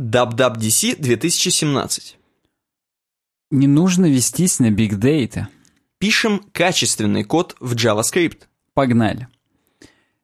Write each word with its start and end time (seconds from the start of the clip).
WWDC 0.00 0.96
2017. 1.00 2.16
Не 3.52 3.66
нужно 3.68 4.06
вестись 4.06 4.58
на 4.58 4.72
Big 4.72 4.98
Data. 4.98 5.46
Пишем 5.98 6.42
качественный 6.52 7.22
код 7.22 7.54
в 7.60 7.74
JavaScript. 7.74 8.38
Погнали. 8.74 9.28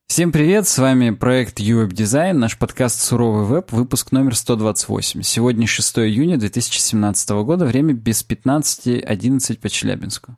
Всем 0.08 0.32
привет, 0.32 0.66
с 0.66 0.76
вами 0.76 1.10
проект 1.10 1.60
UWeb 1.60 1.90
Design, 1.90 2.32
наш 2.32 2.58
подкаст 2.58 3.00
«Суровый 3.00 3.46
веб», 3.46 3.70
выпуск 3.70 4.10
номер 4.10 4.34
128. 4.34 5.22
Сегодня 5.22 5.68
6 5.68 5.98
июня 6.00 6.36
2017 6.36 7.30
года, 7.30 7.64
время 7.64 7.94
без 7.94 8.26
15.11 8.28 9.60
по 9.60 9.68
Челябинску. 9.68 10.36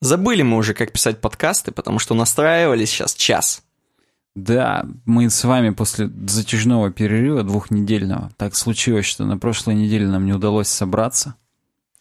Забыли 0.00 0.42
мы 0.42 0.56
уже, 0.56 0.74
как 0.74 0.92
писать 0.92 1.20
подкасты, 1.20 1.72
потому 1.72 1.98
что 1.98 2.14
настраивались 2.14 2.90
сейчас 2.90 3.14
час. 3.14 3.64
Да, 4.36 4.84
мы 5.06 5.28
с 5.28 5.42
вами 5.44 5.70
после 5.70 6.08
затяжного 6.26 6.90
перерыва 6.90 7.42
двухнедельного. 7.42 8.30
Так 8.36 8.54
случилось, 8.54 9.06
что 9.06 9.24
на 9.24 9.36
прошлой 9.38 9.74
неделе 9.74 10.06
нам 10.06 10.24
не 10.24 10.32
удалось 10.32 10.68
собраться. 10.68 11.34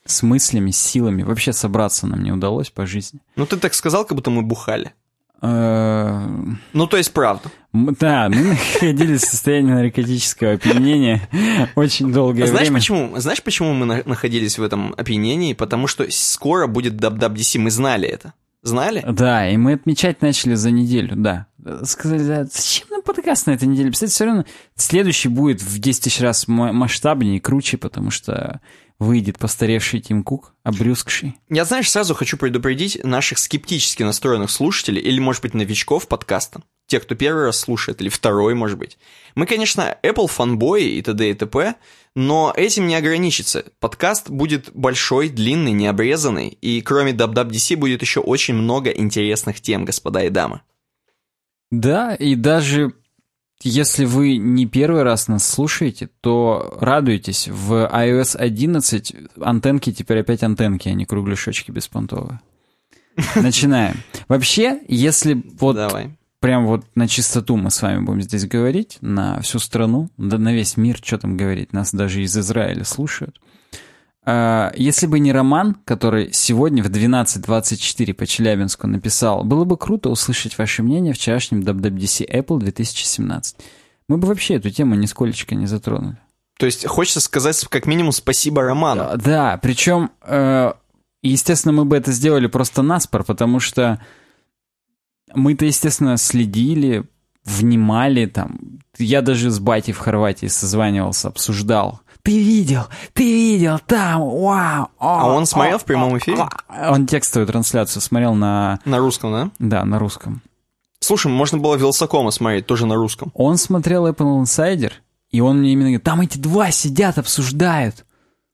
С 0.05 0.21
мыслями, 0.23 0.71
с 0.71 0.77
силами. 0.79 1.23
Вообще 1.23 1.53
собраться 1.53 2.07
нам 2.07 2.23
не 2.23 2.31
удалось 2.31 2.69
по 2.69 2.85
жизни. 2.85 3.19
Ну, 3.35 3.45
ты 3.45 3.57
так 3.57 3.73
сказал, 3.73 4.05
как 4.05 4.15
будто 4.15 4.29
мы 4.31 4.41
бухали. 4.43 4.93
Э, 5.41 6.27
Ну, 6.73 6.87
то 6.87 6.97
есть 6.97 7.13
правда. 7.13 7.49
Да, 7.73 8.29
мы 8.29 8.35
находились 8.81 9.23
в 9.23 9.29
состоянии 9.29 9.71
наркотического 9.73 10.53
опьянения 10.53 11.27
очень 11.75 12.11
долгое 12.11 12.45
Знаешь 12.47 12.67
время. 12.67 12.79
почему? 12.79 13.19
Знаешь, 13.19 13.41
почему 13.43 13.73
мы 13.73 13.85
на- 13.85 14.03
находились 14.05 14.57
в 14.57 14.63
этом 14.63 14.93
опьянении? 14.97 15.53
Потому 15.53 15.87
что 15.87 16.05
скоро 16.11 16.67
будет 16.67 16.93
WWDC, 16.93 17.59
мы 17.59 17.71
знали 17.71 18.07
это. 18.07 18.33
Знали? 18.61 19.03
Да, 19.07 19.49
и 19.49 19.57
мы 19.57 19.73
отмечать 19.73 20.21
начали 20.21 20.53
за 20.55 20.71
неделю, 20.71 21.15
да. 21.15 21.47
Сказали, 21.83 22.23
да, 22.25 22.43
зачем 22.45 22.87
нам 22.89 23.01
подкаст 23.01 23.47
на 23.47 23.51
этой 23.51 23.67
неделе? 23.67 23.87
Представляете, 23.89 24.15
все 24.15 24.25
равно 24.25 24.45
следующий 24.75 25.29
будет 25.29 25.61
в 25.61 25.79
10 25.79 26.03
тысяч 26.03 26.19
раз 26.19 26.47
ма- 26.47 26.73
масштабнее 26.73 27.37
и 27.37 27.39
круче, 27.39 27.77
потому 27.77 28.11
что 28.11 28.59
выйдет 28.99 29.39
постаревший 29.39 30.01
Тим 30.01 30.23
Кук, 30.23 30.53
обрюзгший. 30.63 31.37
Я, 31.49 31.63
знаешь, 31.63 31.89
сразу 31.89 32.13
хочу 32.13 32.37
предупредить 32.37 33.01
наших 33.03 33.37
скептически 33.37 34.03
настроенных 34.03 34.51
слушателей 34.51 35.01
или, 35.01 35.19
может 35.19 35.41
быть, 35.41 35.53
новичков 35.53 36.07
подкаста. 36.07 36.61
Те, 36.87 36.99
кто 36.99 37.15
первый 37.15 37.45
раз 37.45 37.59
слушает, 37.59 38.01
или 38.01 38.09
второй, 38.09 38.55
может 38.55 38.77
быть. 38.77 38.97
Мы, 39.35 39.45
конечно, 39.45 39.95
Apple 40.03 40.27
фанбои 40.27 40.83
и 40.83 41.01
т.д. 41.01 41.29
и 41.29 41.33
т.п., 41.33 41.75
но 42.19 42.53
этим 42.53 42.85
не 42.85 42.95
ограничится. 42.95 43.63
Подкаст 43.79 44.29
будет 44.29 44.71
большой, 44.73 45.29
длинный, 45.29 45.71
необрезанный, 45.71 46.49
и 46.49 46.81
кроме 46.81 47.13
WWDC 47.13 47.77
будет 47.77 48.01
еще 48.01 48.19
очень 48.19 48.55
много 48.55 48.89
интересных 48.89 49.61
тем, 49.61 49.85
господа 49.85 50.23
и 50.23 50.29
дамы. 50.29 50.59
Да, 51.71 52.13
и 52.15 52.35
даже 52.35 52.91
если 53.63 54.03
вы 54.03 54.35
не 54.35 54.65
первый 54.65 55.03
раз 55.03 55.29
нас 55.29 55.47
слушаете, 55.47 56.09
то 56.19 56.77
радуйтесь. 56.81 57.47
В 57.47 57.89
iOS 57.89 58.35
11 58.35 59.15
антенки 59.39 59.93
теперь 59.93 60.19
опять 60.19 60.43
антенки, 60.43 60.89
а 60.89 60.93
не 60.93 61.05
кругляшочки 61.05 61.71
беспонтовые. 61.71 62.41
Начинаем. 63.35 63.95
Вообще, 64.27 64.81
если 64.89 65.41
вот 65.57 65.77
Давай. 65.77 66.18
Прям 66.39 66.65
вот 66.65 66.85
на 66.95 67.07
чистоту 67.07 67.57
мы 67.57 67.71
с 67.71 67.81
вами 67.81 68.03
будем 68.03 68.21
здесь 68.21 68.47
говорить, 68.47 68.97
на 69.01 69.41
всю 69.41 69.59
страну, 69.59 70.09
да 70.17 70.37
на 70.37 70.53
весь 70.53 70.77
мир, 70.77 70.99
что 71.03 71.17
там 71.17 71.37
говорить, 71.37 71.73
нас 71.73 71.93
даже 71.93 72.21
из 72.21 72.37
Израиля 72.37 72.83
слушают. 72.83 73.39
А, 74.25 74.71
Если 74.75 75.07
бы 75.07 75.19
не 75.19 75.31
Роман, 75.31 75.75
который 75.85 76.31
сегодня 76.33 76.83
в 76.83 76.87
12.24 76.87 78.13
по 78.13 78.25
Челябинску 78.25 78.87
написал, 78.87 79.43
было 79.43 79.63
бы 79.63 79.77
круто 79.77 80.09
услышать 80.09 80.57
ваше 80.57 80.83
мнение 80.83 81.13
в 81.13 81.17
вчерашнем 81.17 81.61
WWDC 81.61 82.29
Apple 82.29 82.59
2017. 82.59 83.57
Мы 84.07 84.17
бы 84.17 84.27
вообще 84.27 84.55
эту 84.55 84.69
тему 84.69 84.95
нисколечко 84.95 85.55
не 85.55 85.67
затронули. 85.67 86.17
То 86.57 86.65
есть 86.65 86.85
хочется 86.85 87.21
сказать 87.21 87.65
как 87.69 87.85
минимум 87.85 88.11
спасибо 88.11 88.63
Роману. 88.63 89.03
А, 89.03 89.17
Да, 89.17 89.57
причем, 89.61 90.11
э, 90.23 90.73
естественно, 91.23 91.71
мы 91.71 91.85
бы 91.85 91.95
это 91.95 92.11
сделали 92.11 92.47
просто 92.47 92.81
наспор, 92.81 93.23
потому 93.23 93.59
что 93.59 94.01
мы-то, 95.33 95.65
естественно, 95.65 96.17
следили, 96.17 97.05
внимали 97.45 98.25
там. 98.25 98.59
Я 98.97 99.21
даже 99.21 99.49
с 99.49 99.59
батей 99.59 99.93
в 99.93 99.97
Хорватии 99.99 100.47
созванивался, 100.47 101.29
обсуждал. 101.29 102.01
Ты 102.21 102.37
видел, 102.37 102.83
ты 103.13 103.23
видел, 103.23 103.79
там, 103.79 104.21
вау. 104.21 104.89
А 104.99 105.27
он 105.27 105.45
смотрел 105.45 105.77
в 105.77 105.85
прямом 105.85 106.17
эфире? 106.17 106.43
Он 106.67 107.07
текстовую 107.07 107.47
трансляцию 107.47 108.01
смотрел 108.01 108.35
на, 108.35 108.79
На 108.83 108.97
русском, 108.97 109.31
да? 109.31 109.51
да, 109.59 109.85
на 109.85 109.99
русском. 109.99 110.41
Слушай, 110.99 111.31
можно 111.31 111.57
было 111.57 111.75
Вилсакома 111.75 112.31
смотреть, 112.31 112.65
тоже 112.65 112.85
на 112.85 112.95
русском. 112.95 113.31
Он 113.33 113.57
смотрел 113.57 114.05
Apple 114.05 114.41
Insider, 114.43 114.91
и 115.31 115.39
он 115.39 115.59
мне 115.59 115.71
именно 115.71 115.85
говорит, 115.85 116.03
там 116.03 116.21
эти 116.21 116.37
два 116.37 116.71
сидят, 116.71 117.17
обсуждают. 117.17 118.05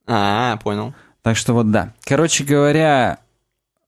А, 0.06 0.56
понял. 0.58 0.94
Так 1.22 1.36
что 1.36 1.52
вот 1.52 1.72
да. 1.72 1.92
Короче 2.04 2.44
говоря, 2.44 3.18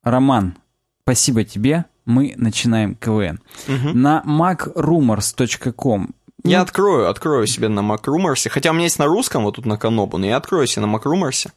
Роман, 0.02 0.56
спасибо 1.02 1.44
тебе. 1.44 1.84
Мы 2.08 2.32
начинаем 2.38 2.94
КВН. 2.94 3.38
На 3.66 4.22
macrumors.com 4.24 6.08
Я 6.42 6.62
открою, 6.62 7.10
открою 7.10 7.46
себе 7.46 7.68
на 7.68 7.80
MacRumors, 7.80 8.48
хотя 8.48 8.70
у 8.70 8.72
меня 8.72 8.84
есть 8.84 8.98
на 8.98 9.04
русском, 9.04 9.44
вот 9.44 9.56
тут 9.56 9.66
на 9.66 9.76
Канобу, 9.76 10.16
но 10.16 10.26
я 10.26 10.38
открою 10.38 10.66
себе 10.66 10.86
на 10.86 10.96
MacRumors. 10.96 11.48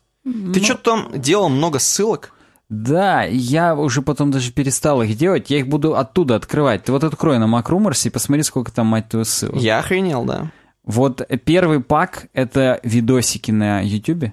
Ты 0.53 0.61
что-то 0.61 0.83
там 0.83 1.11
делал 1.15 1.47
много 1.47 1.79
ссылок? 1.79 2.33
Да, 2.67 3.23
я 3.23 3.75
уже 3.75 4.01
потом 4.01 4.29
даже 4.31 4.51
перестал 4.51 5.01
их 5.01 5.17
делать. 5.17 5.49
Я 5.49 5.59
их 5.59 5.69
буду 5.69 5.95
оттуда 5.95 6.35
открывать. 6.35 6.83
Ты 6.83 6.91
вот 6.91 7.05
открой 7.05 7.39
на 7.39 7.45
MacRumors 7.45 8.07
и 8.07 8.09
посмотри, 8.09 8.43
сколько 8.43 8.73
там, 8.73 8.87
мать 8.87 9.07
твою, 9.07 9.23
ссылок. 9.23 9.55
Я 9.55 9.79
охренел, 9.79 10.25
да. 10.25 10.51
Вот 10.83 11.21
первый 11.45 11.79
пак— 11.79 12.27
это 12.33 12.81
видосики 12.83 13.51
на 13.51 13.79
YouTube. 13.81 14.31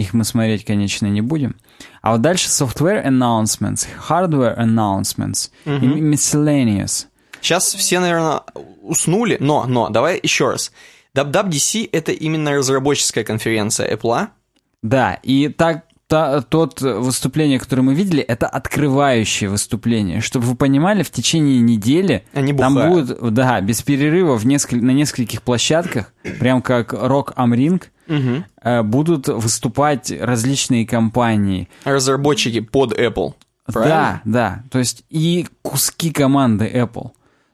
Их 0.00 0.14
мы 0.14 0.24
смотреть, 0.24 0.64
конечно, 0.64 1.06
не 1.06 1.20
будем. 1.20 1.56
А 2.02 2.12
вот 2.12 2.22
дальше 2.22 2.48
software 2.48 3.04
announcements, 3.06 3.86
hardware 4.08 4.56
announcements 4.58 5.50
и 5.64 5.70
miscellaneous. 6.00 7.06
Сейчас 7.40 7.74
все, 7.74 8.00
наверное, 8.00 8.40
уснули, 8.82 9.36
но, 9.40 9.64
но, 9.66 9.88
давай 9.88 10.18
еще 10.22 10.50
раз. 10.50 10.72
WWDC— 11.14 11.88
это 11.92 12.12
именно 12.12 12.52
разработческая 12.52 13.24
конференция 13.24 13.94
Apple. 13.94 14.12
а? 14.14 14.28
Да, 14.82 15.18
и 15.22 15.48
так 15.48 15.84
та- 16.06 16.40
тот 16.42 16.80
выступление, 16.80 17.58
которое 17.58 17.82
мы 17.82 17.94
видели, 17.94 18.22
это 18.22 18.46
открывающее 18.46 19.50
выступление. 19.50 20.20
Чтобы 20.20 20.46
вы 20.46 20.54
понимали, 20.54 21.02
в 21.02 21.10
течение 21.10 21.60
недели 21.60 22.24
Они 22.32 22.52
там 22.52 22.74
будет, 22.90 23.18
да, 23.34 23.60
без 23.60 23.82
перерыва 23.82 24.36
в 24.36 24.46
несколь- 24.46 24.82
на 24.82 24.90
нескольких 24.92 25.42
площадках, 25.42 26.12
прям 26.38 26.62
как 26.62 26.92
Rock 26.94 27.34
Am 27.36 27.50
Ring, 27.56 27.82
э, 28.62 28.82
будут 28.82 29.28
выступать 29.28 30.10
различные 30.10 30.86
компании. 30.86 31.68
Разработчики 31.84 32.60
под 32.60 32.98
Apple. 32.98 33.34
Правильно? 33.66 34.22
Да, 34.24 34.32
да. 34.32 34.64
То 34.70 34.78
есть 34.78 35.04
и 35.10 35.46
куски 35.62 36.10
команды 36.10 36.66
Apple. 36.66 37.10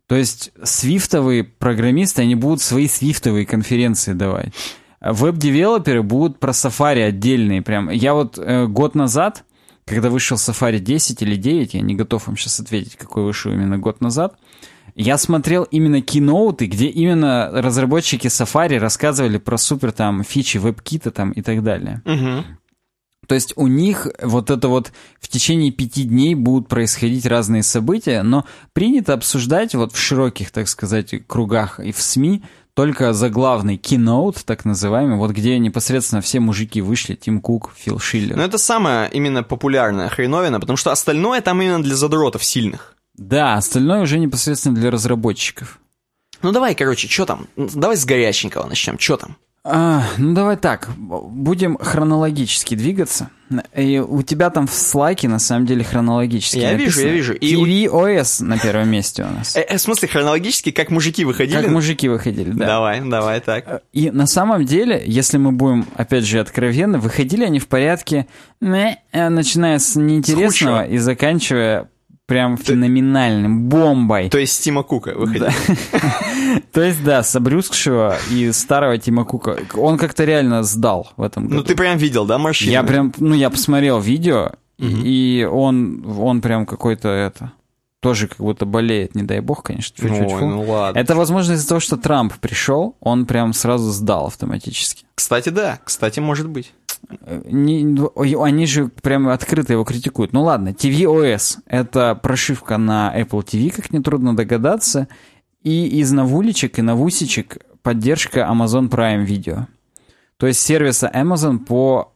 То 0.06 0.14
есть 0.14 0.52
свифтовые 0.62 1.44
программисты, 1.44 2.22
они 2.22 2.34
будут 2.36 2.62
свои 2.62 2.88
свифтовые 2.88 3.44
конференции 3.44 4.12
давать. 4.12 4.52
Веб-девелоперы 5.00 6.02
будут 6.02 6.38
про 6.38 6.52
Safari 6.52 7.02
отдельные. 7.02 7.62
Прям. 7.62 7.90
Я 7.90 8.14
вот 8.14 8.38
э, 8.38 8.66
год 8.66 8.94
назад, 8.94 9.44
когда 9.84 10.10
вышел 10.10 10.36
Safari 10.36 10.78
10 10.78 11.22
или 11.22 11.36
9, 11.36 11.74
я 11.74 11.80
не 11.80 11.94
готов 11.94 12.26
вам 12.26 12.36
сейчас 12.36 12.60
ответить, 12.60 12.96
какой 12.96 13.24
вышел 13.24 13.52
именно 13.52 13.78
год 13.78 14.00
назад, 14.00 14.36
я 14.96 15.18
смотрел 15.18 15.64
именно 15.64 16.00
киноуты, 16.00 16.66
где 16.66 16.86
именно 16.86 17.50
разработчики 17.52 18.28
Safari 18.28 18.78
рассказывали 18.78 19.36
про 19.36 19.58
супер 19.58 19.92
там 19.92 20.24
фичи 20.24 20.56
веб-кита 20.56 21.10
там 21.10 21.32
и 21.32 21.42
так 21.42 21.62
далее. 21.62 22.02
То 23.26 23.34
есть 23.34 23.52
у 23.56 23.66
них 23.66 24.06
вот 24.22 24.50
это 24.50 24.68
вот 24.68 24.92
в 25.20 25.28
течение 25.28 25.72
пяти 25.72 26.04
дней 26.04 26.34
будут 26.34 26.68
происходить 26.68 27.26
разные 27.26 27.62
события, 27.62 28.22
но 28.22 28.46
принято 28.72 29.14
обсуждать 29.14 29.74
вот 29.74 29.92
в 29.92 29.98
широких, 29.98 30.50
так 30.50 30.68
сказать, 30.68 31.14
кругах 31.26 31.80
и 31.80 31.92
в 31.92 32.00
СМИ 32.00 32.42
только 32.74 33.12
заглавный 33.12 33.76
keynote, 33.76 34.42
так 34.44 34.64
называемый, 34.64 35.16
вот 35.16 35.32
где 35.32 35.58
непосредственно 35.58 36.20
все 36.20 36.40
мужики 36.40 36.80
вышли, 36.80 37.14
Тим 37.14 37.40
Кук, 37.40 37.72
Фил 37.76 37.98
Шиллер. 37.98 38.36
Но 38.36 38.44
это 38.44 38.58
самая 38.58 39.08
именно 39.08 39.42
популярная 39.42 40.08
хреновина, 40.08 40.60
потому 40.60 40.76
что 40.76 40.92
остальное 40.92 41.40
там 41.40 41.60
именно 41.60 41.82
для 41.82 41.96
задротов 41.96 42.44
сильных. 42.44 42.95
Да, 43.16 43.54
остальное 43.54 44.02
уже 44.02 44.18
непосредственно 44.18 44.74
для 44.74 44.90
разработчиков. 44.90 45.78
Ну 46.42 46.52
давай, 46.52 46.74
короче, 46.74 47.08
что 47.08 47.24
там? 47.26 47.48
Давай 47.56 47.96
с 47.96 48.04
горяченького 48.04 48.66
начнем. 48.66 48.98
Что 48.98 49.16
там? 49.16 49.36
А, 49.68 50.04
ну 50.16 50.32
давай 50.32 50.56
так, 50.56 50.90
будем 50.96 51.76
хронологически 51.76 52.76
двигаться. 52.76 53.30
И 53.74 53.98
у 53.98 54.22
тебя 54.22 54.50
там 54.50 54.68
в 54.68 54.72
слайке 54.72 55.26
на 55.28 55.40
самом 55.40 55.66
деле 55.66 55.82
хронологически 55.82 56.58
Я 56.58 56.74
вижу, 56.74 56.84
написано. 57.00 57.06
я 57.06 57.12
вижу. 57.12 57.32
И 57.32 57.56
у- 57.56 57.66
TV 57.66 57.86
OS 57.90 58.44
на 58.44 58.58
первом 58.58 58.88
месте 58.90 59.24
у 59.24 59.28
нас. 59.28 59.56
Э, 59.56 59.62
э, 59.62 59.76
в 59.76 59.80
смысле, 59.80 60.06
хронологически, 60.06 60.70
как 60.70 60.90
мужики 60.90 61.24
выходили? 61.24 61.60
Как 61.60 61.70
мужики 61.70 62.08
выходили, 62.08 62.50
да. 62.50 62.66
Давай, 62.66 63.00
давай, 63.00 63.40
так. 63.40 63.82
И 63.92 64.12
на 64.12 64.28
самом 64.28 64.64
деле, 64.64 65.02
если 65.04 65.38
мы 65.38 65.50
будем, 65.50 65.84
опять 65.96 66.24
же, 66.24 66.38
откровенны, 66.38 66.98
выходили 66.98 67.42
они 67.44 67.58
в 67.58 67.66
порядке, 67.66 68.28
э, 68.60 69.28
начиная 69.28 69.80
с 69.80 69.96
неинтересного 69.96 70.86
и 70.86 70.98
заканчивая 70.98 71.88
прям 72.26 72.56
феноменальным, 72.56 73.68
бомбой. 73.68 74.28
То 74.28 74.38
есть 74.38 74.62
Тима 74.62 74.82
Кука 74.82 75.14
выходил. 75.14 75.46
То 76.72 76.82
есть, 76.82 77.02
да, 77.04 77.22
с 77.22 77.34
обрюзгшего 77.36 78.16
и 78.30 78.50
старого 78.52 78.98
Тима 78.98 79.24
Кука. 79.24 79.58
Он 79.74 79.96
как-то 79.96 80.24
реально 80.24 80.62
сдал 80.62 81.12
в 81.16 81.22
этом 81.22 81.44
году. 81.44 81.56
Ну, 81.56 81.62
ты 81.62 81.76
прям 81.76 81.98
видел, 81.98 82.26
да, 82.26 82.38
морщины? 82.38 82.70
Я 82.70 82.82
прям, 82.82 83.12
ну, 83.18 83.34
я 83.34 83.48
посмотрел 83.50 84.00
видео, 84.00 84.52
и 84.78 85.48
он, 85.50 86.04
он 86.18 86.40
прям 86.40 86.66
какой-то 86.66 87.08
это 87.08 87.52
тоже 88.00 88.28
как 88.28 88.38
будто 88.38 88.66
болеет, 88.66 89.14
не 89.14 89.22
дай 89.22 89.40
бог, 89.40 89.62
конечно. 89.62 89.96
Фу 89.96 90.14
-фу 90.14 90.26
-фу. 90.26 90.34
Ой, 90.34 90.42
ну 90.42 90.62
ладно. 90.62 90.98
Это, 90.98 91.14
возможно, 91.14 91.54
из-за 91.54 91.68
того, 91.68 91.80
что 91.80 91.96
Трамп 91.96 92.34
пришел, 92.34 92.96
он 93.00 93.26
прям 93.26 93.52
сразу 93.52 93.90
сдал 93.90 94.26
автоматически. 94.26 95.04
Кстати, 95.14 95.48
да, 95.48 95.80
кстати, 95.84 96.20
может 96.20 96.48
быть. 96.48 96.72
Не, 97.44 97.84
ну, 97.84 98.12
они 98.14 98.66
же 98.66 98.88
прям 98.88 99.28
открыто 99.28 99.72
его 99.72 99.84
критикуют. 99.84 100.32
Ну 100.32 100.42
ладно, 100.42 100.70
tvOS— 100.70 101.58
это 101.66 102.14
прошивка 102.14 102.78
на 102.78 103.12
Apple 103.16 103.44
TV, 103.44 103.70
как 103.70 103.92
нетрудно 103.92 104.36
догадаться, 104.36 105.08
и 105.62 105.86
из 106.00 106.12
навулечек 106.12 106.78
и 106.78 106.82
навусечек 106.82 107.58
поддержка 107.82 108.40
Amazon 108.40 108.88
Prime 108.88 109.26
Video. 109.26 109.66
То 110.36 110.46
есть 110.46 110.60
сервиса 110.60 111.10
Amazon 111.14 111.58
по 111.58 112.12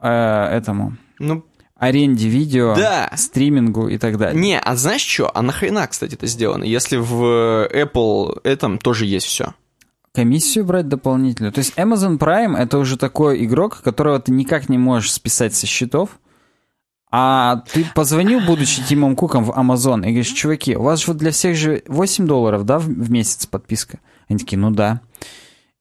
э, 0.00 0.08
этому... 0.08 0.96
Ну, 1.18 1.44
аренде 1.80 2.28
видео, 2.28 2.74
Да. 2.76 3.10
стримингу 3.16 3.88
и 3.88 3.98
так 3.98 4.18
далее. 4.18 4.40
не, 4.40 4.58
а 4.58 4.76
знаешь 4.76 5.00
что? 5.00 5.30
А 5.34 5.42
нахрена, 5.42 5.86
кстати, 5.88 6.14
это 6.14 6.26
сделано? 6.26 6.62
Если 6.64 6.96
в 6.96 7.66
Apple 7.72 8.40
этом 8.44 8.78
тоже 8.78 9.06
есть 9.06 9.26
все. 9.26 9.54
Комиссию 10.14 10.64
брать 10.64 10.88
дополнительную. 10.88 11.52
То 11.52 11.60
есть 11.60 11.74
Amazon 11.76 12.18
Prime 12.18 12.56
это 12.56 12.78
уже 12.78 12.96
такой 12.96 13.44
игрок, 13.44 13.80
которого 13.82 14.20
ты 14.20 14.32
никак 14.32 14.68
не 14.68 14.76
можешь 14.78 15.12
списать 15.12 15.54
со 15.54 15.66
счетов. 15.66 16.18
А 17.12 17.64
ты 17.72 17.84
позвонил, 17.94 18.40
будучи 18.40 18.84
Тимом 18.84 19.16
Куком 19.16 19.44
в 19.44 19.50
Amazon, 19.50 20.00
и 20.00 20.10
говоришь, 20.10 20.28
чуваки, 20.28 20.76
у 20.76 20.82
вас 20.82 21.00
же 21.00 21.06
вот 21.08 21.16
для 21.16 21.32
всех 21.32 21.56
же 21.56 21.82
8 21.88 22.26
долларов, 22.26 22.64
да, 22.64 22.78
в 22.78 22.84
в 22.86 23.10
месяц 23.10 23.46
подписка? 23.46 23.98
Они 24.28 24.38
такие, 24.38 24.58
ну 24.58 24.70
да. 24.70 25.00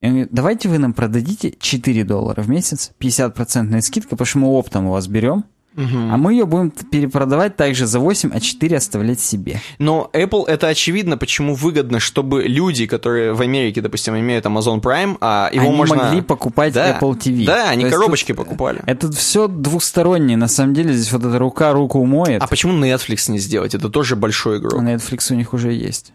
И 0.02 0.06
он 0.08 0.12
говорит, 0.14 0.30
давайте 0.32 0.70
вы 0.70 0.80
нам 0.80 0.94
продадите 0.94 1.54
4 1.60 2.04
доллара 2.04 2.42
в 2.42 2.50
месяц, 2.50 2.92
50% 3.00 3.82
скидка, 3.82 4.12
потому 4.12 4.26
что 4.26 4.40
мы 4.40 4.48
оптом 4.48 4.86
у 4.88 4.92
вас 4.92 5.08
берем, 5.08 5.44
а 5.80 6.18
мы 6.18 6.34
ее 6.34 6.46
будем 6.46 6.72
перепродавать 6.72 7.56
также 7.56 7.86
за 7.86 8.00
8, 8.00 8.32
а 8.34 8.40
4 8.40 8.78
оставлять 8.78 9.20
себе. 9.20 9.62
Но 9.78 10.10
Apple 10.14 10.46
это 10.48 10.68
очевидно, 10.68 11.18
почему 11.18 11.56
выгодно, 11.56 12.00
чтобы 12.00 12.44
люди, 12.44 12.86
которые 12.86 13.34
в 13.34 13.42
Америке, 13.42 13.82
допустим, 13.82 14.18
имеют 14.20 14.46
Amazon 14.46 14.82
Prime, 14.82 15.18
а 15.22 15.50
его 15.54 15.68
Они 15.68 15.76
можно... 15.76 15.96
могли 15.96 16.22
покупать 16.22 16.74
Да. 16.74 16.98
Apple 17.00 17.18
TV. 17.18 17.46
Да, 17.46 17.70
они 17.70 17.86
То 17.86 17.92
коробочки 17.92 18.34
тут- 18.34 18.46
покупали. 18.46 18.82
Это 18.86 19.12
все 19.12 19.48
двухстороннее, 19.48 20.38
на 20.38 20.48
самом 20.48 20.74
деле. 20.74 20.94
Здесь 20.94 21.12
вот 21.12 21.24
эта 21.24 21.40
рука 21.40 21.72
руку 21.72 22.04
моет. 22.06 22.42
А 22.44 22.48
почему 22.48 22.74
Netflix 22.74 23.32
не 23.32 23.40
сделать? 23.40 23.74
Это 23.76 23.90
тоже 23.90 24.16
большой 24.16 24.58
игрок. 24.60 24.82
Netflix 24.82 25.32
у 25.32 25.36
них 25.36 25.54
уже 25.54 25.72
есть. 25.72 26.14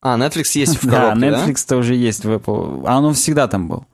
А, 0.00 0.16
Netflix 0.18 0.44
есть 0.54 0.82
в 0.82 0.86
да, 0.90 1.10
коробке, 1.12 1.30
да? 1.30 1.44
Netflix-то 1.46 1.76
уже 1.76 1.94
есть 1.94 2.24
в 2.24 2.30
Apple. 2.30 2.84
А 2.86 2.98
он 3.00 3.14
всегда 3.14 3.46
там 3.48 3.68
был. 3.68 3.84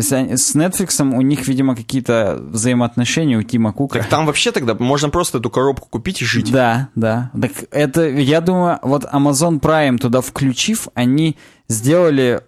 То 0.00 0.02
есть 0.02 0.12
они- 0.14 0.36
с 0.36 0.54
Netflix 0.56 1.02
у 1.14 1.20
них, 1.20 1.46
видимо, 1.46 1.76
какие-то 1.76 2.38
взаимоотношения 2.40 3.36
у 3.36 3.42
Тима 3.42 3.72
Кука. 3.72 3.98
Так 3.98 4.08
там 4.08 4.24
вообще 4.24 4.50
тогда 4.50 4.74
можно 4.74 5.10
просто 5.10 5.38
эту 5.38 5.50
коробку 5.50 5.88
купить 5.90 6.22
и 6.22 6.24
жить. 6.24 6.50
Да, 6.50 6.88
да. 6.94 7.30
Так 7.38 7.52
это, 7.70 8.08
я 8.08 8.40
думаю, 8.40 8.78
вот 8.82 9.04
Amazon 9.04 9.60
Prime 9.60 9.98
туда 9.98 10.22
включив, 10.22 10.88
они 10.94 11.36
сделали 11.68 12.40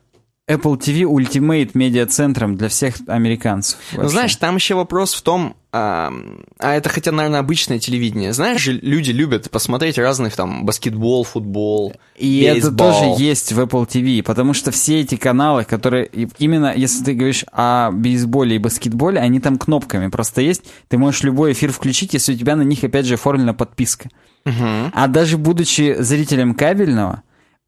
Apple 0.50 0.78
TV 0.78 1.02
Ultimate 1.02 1.70
медиа-центром 1.74 2.56
для 2.56 2.68
всех 2.68 2.96
американцев. 3.06 3.78
Ну, 3.92 4.08
знаешь, 4.08 4.34
там 4.36 4.56
еще 4.56 4.74
вопрос 4.74 5.12
в 5.14 5.20
том, 5.20 5.54
а, 5.74 6.12
а 6.58 6.74
это 6.74 6.90
хотя, 6.90 7.12
наверное, 7.12 7.40
обычное 7.40 7.78
телевидение. 7.78 8.34
Знаешь 8.34 8.60
же, 8.60 8.72
люди 8.72 9.10
любят 9.10 9.50
посмотреть 9.50 9.96
разных 9.96 10.36
там 10.36 10.66
баскетбол, 10.66 11.24
футбол, 11.24 11.94
И 12.14 12.42
это 12.42 12.70
бейсбол. 12.70 12.76
тоже 12.76 13.22
есть 13.22 13.52
в 13.52 13.58
Apple 13.60 13.88
TV, 13.88 14.22
потому 14.22 14.52
что 14.52 14.70
все 14.70 15.00
эти 15.00 15.16
каналы, 15.16 15.64
которые 15.64 16.04
именно, 16.38 16.74
если 16.76 17.02
ты 17.02 17.14
говоришь 17.14 17.46
о 17.50 17.90
бейсболе 17.90 18.56
и 18.56 18.58
баскетболе, 18.58 19.18
они 19.18 19.40
там 19.40 19.56
кнопками 19.56 20.08
просто 20.08 20.42
есть. 20.42 20.62
Ты 20.88 20.98
можешь 20.98 21.22
любой 21.22 21.52
эфир 21.52 21.72
включить, 21.72 22.12
если 22.12 22.34
у 22.34 22.36
тебя 22.36 22.54
на 22.54 22.62
них 22.62 22.84
опять 22.84 23.06
же 23.06 23.14
оформлена 23.14 23.54
подписка. 23.54 24.10
А 24.44 25.06
даже 25.08 25.38
будучи 25.38 25.96
зрителем 26.00 26.54
кабельного, 26.54 27.22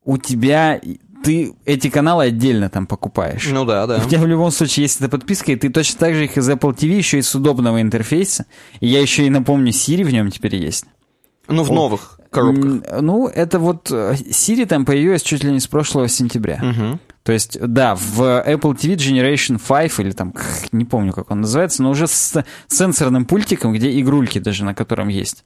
у 0.05 0.19
тебя 0.19 0.79
ты 1.25 1.55
эти 1.65 1.89
каналы 1.89 2.25
отдельно 2.25 2.69
там 2.69 2.87
покупаешь. 2.87 3.49
Ну 3.51 3.65
да, 3.65 3.87
да. 3.87 4.01
У 4.05 4.09
тебя 4.09 4.21
в 4.21 4.27
любом 4.27 4.51
случае 4.51 4.85
есть 4.85 5.01
эта 5.01 5.09
подписка, 5.09 5.53
и 5.53 5.57
ты 5.57 5.71
точно 5.71 5.99
так 5.99 6.15
же 6.15 6.25
их 6.25 6.37
из 6.37 6.49
Apple 6.49 6.77
TV 6.77 6.97
еще 6.97 7.19
и 7.19 7.23
с 7.23 7.35
удобного 7.35 7.81
интерфейса. 7.81 8.47
И 8.81 8.87
я 8.87 9.01
еще 9.01 9.27
и 9.27 9.31
напомню, 9.31 9.73
Siri 9.73 10.05
в 10.05 10.13
нем 10.13 10.31
теперь 10.31 10.57
есть. 10.57 10.85
Ну, 11.49 11.63
в 11.63 11.71
новых 11.71 12.21
коробках. 12.31 13.01
Ну, 13.01 13.29
это 13.29 13.59
вот 13.59 13.91
э, 13.91 14.15
Siri 14.31 14.67
там 14.67 14.85
появилась 14.85 15.23
чуть 15.23 15.45
ли 15.45 15.51
не 15.51 15.61
с 15.61 15.67
прошлого 15.67 16.09
сентября. 16.09 16.59
Мгм. 16.63 17.01
То 17.23 17.33
есть, 17.33 17.59
да, 17.59 17.95
в 17.95 18.21
Apple 18.21 18.77
TV 18.77 18.97
Generation 18.97 19.59
5, 19.59 20.01
или 20.01 20.13
там, 20.13 20.35
не 20.73 20.85
помню, 20.85 21.13
как 21.13 21.31
он 21.31 21.41
называется, 21.43 21.83
но 21.83 21.91
уже 21.91 22.07
с 22.07 22.45
сенсорным 22.69 23.25
пультиком, 23.25 23.73
где 23.73 23.99
игрульки 23.99 24.39
даже 24.39 24.65
на 24.65 24.75
котором 24.75 25.09
есть. 25.09 25.45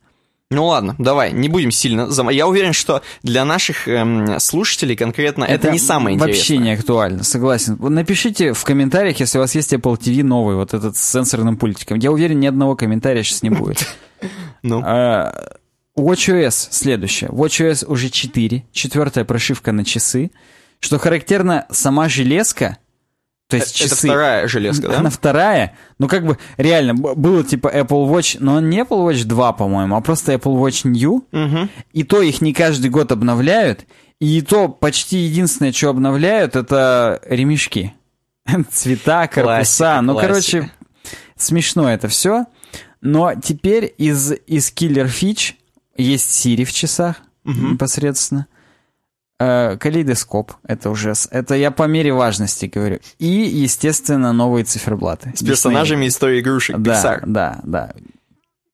Ну 0.50 0.64
ладно, 0.66 0.94
давай, 0.98 1.32
не 1.32 1.48
будем 1.50 1.70
сильно... 1.70 2.06
зам- 2.08 2.30
Я 2.32 2.46
уверен, 2.46 2.72
что 2.72 3.02
для 3.22 3.44
наших 3.44 3.86
эм, 3.86 4.40
слушателей 4.40 4.96
конкретно 4.96 5.44
это, 5.44 5.70
не 5.70 5.78
самое 5.78 6.16
интересное. 6.16 6.38
Вообще 6.38 6.56
не 6.56 6.70
актуально, 6.72 7.22
согласен. 7.22 7.76
Напишите 7.78 8.54
в 8.54 8.64
комментариях, 8.64 9.20
если 9.20 9.36
у 9.36 9.42
вас 9.42 9.54
есть 9.54 9.74
Apple 9.74 9.98
TV 9.98 10.22
новый, 10.22 10.56
вот 10.56 10.72
этот 10.72 10.96
с 10.96 11.02
сенсорным 11.02 11.58
пультиком. 11.58 11.98
Я 11.98 12.12
уверен, 12.12 12.40
ни 12.40 12.46
одного 12.46 12.76
комментария 12.76 13.22
сейчас 13.22 13.42
не 13.42 13.50
будет. 13.50 13.86
Ну, 14.62 14.82
А, 14.84 15.32
WatchOS 15.96 16.68
следующее. 16.70 17.30
WatchOS 17.30 17.84
уже 17.86 18.08
4, 18.10 18.64
четвертая 18.72 19.24
прошивка 19.24 19.70
на 19.70 19.84
часы. 19.84 20.32
Что 20.80 20.98
характерно, 20.98 21.66
сама 21.70 22.08
железка, 22.08 22.78
то 23.48 23.56
есть 23.56 23.80
это 23.80 23.88
часы... 23.88 24.08
вторая 24.08 24.46
железка, 24.46 24.88
да? 24.88 24.98
Она 24.98 25.08
вторая. 25.08 25.74
Ну, 25.98 26.06
как 26.06 26.26
бы, 26.26 26.36
реально, 26.58 26.94
было 26.94 27.42
типа 27.42 27.68
Apple 27.68 28.06
Watch, 28.10 28.36
но 28.40 28.60
не 28.60 28.80
Apple 28.80 29.08
Watch 29.08 29.24
2, 29.24 29.52
по-моему, 29.54 29.96
а 29.96 30.00
просто 30.02 30.34
Apple 30.34 30.60
Watch 30.60 30.86
New. 30.86 31.24
Мгм. 31.32 31.70
И 31.94 32.04
то 32.04 32.20
их 32.20 32.42
не 32.42 32.52
каждый 32.52 32.90
год 32.90 33.10
обновляют. 33.10 33.86
И 34.20 34.42
то 34.42 34.68
почти 34.68 35.18
единственное, 35.18 35.72
что 35.72 35.88
обновляют, 35.88 36.56
это 36.56 37.22
ремешки. 37.24 37.94
Цвета, 38.70 39.26
корпуса. 39.28 39.42
Классика, 39.42 40.00
ну, 40.02 40.12
классика. 40.12 40.28
короче, 40.28 40.70
смешно 41.36 41.90
это 41.90 42.08
все. 42.08 42.44
Но 43.00 43.34
теперь 43.34 43.94
из, 43.96 44.32
из 44.46 44.70
Killer 44.72 45.06
Fitch 45.06 45.54
есть 45.96 46.28
Siri 46.30 46.64
в 46.64 46.72
часах 46.72 47.16
непосредственно. 47.44 48.46
Э, 49.40 49.76
Калейдоскоп, 49.78 50.52
это 50.66 50.90
уже, 50.90 51.14
это 51.30 51.54
я 51.54 51.70
по 51.70 51.84
мере 51.84 52.12
важности 52.12 52.66
говорю. 52.66 52.98
И, 53.18 53.26
естественно, 53.26 54.32
новые 54.32 54.64
циферблаты. 54.64 55.32
С 55.36 55.44
персонажами 55.44 56.08
истории 56.08 56.40
игрушек 56.40 56.76
Да, 56.78 56.92
Pixar. 56.94 57.20
да, 57.26 57.60
да. 57.62 57.92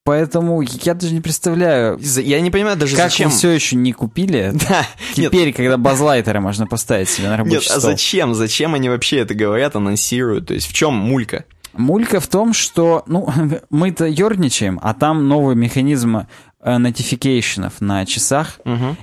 Поэтому 0.05 0.61
я 0.61 0.93
даже 0.95 1.15
не 1.15 1.23
представляю, 1.23 1.99
Я 1.99 2.41
не 2.43 2.51
понимаю 2.51 2.77
даже 2.77 2.95
как 2.95 3.11
зачем... 3.11 3.31
все 3.31 3.51
еще 3.51 3.77
не 3.77 3.93
купили. 3.93 4.53
Да, 4.69 4.87
нет, 5.17 5.33
Теперь, 5.33 5.53
когда 5.55 5.79
базлайтеры 5.79 6.41
можно 6.41 6.67
поставить 6.67 7.09
себе 7.09 7.29
на 7.29 7.39
рабочий 7.39 7.57
нет, 7.57 7.65
а 7.67 7.81
стол. 7.81 7.91
зачем? 7.93 8.35
Зачем 8.35 8.75
они 8.75 8.91
вообще 8.91 9.19
это 9.19 9.35
говорят, 9.35 9.77
анонсируют? 9.77 10.49
То 10.49 10.55
есть 10.55 10.67
в 10.69 10.75
чем 10.75 10.95
мулька? 10.95 11.45
Мулька 11.73 12.21
в 12.21 12.29
том, 12.29 12.53
что, 12.53 13.03
ну, 13.07 13.29
мы-то 13.71 14.05
ерничаем, 14.05 14.79
а 14.83 14.93
там 14.95 15.27
новый 15.27 15.57
механизм 15.57 16.27
э, 16.65 16.79
нотификейшенов 16.79 17.81
на 17.81 18.05
часах, 18.07 18.59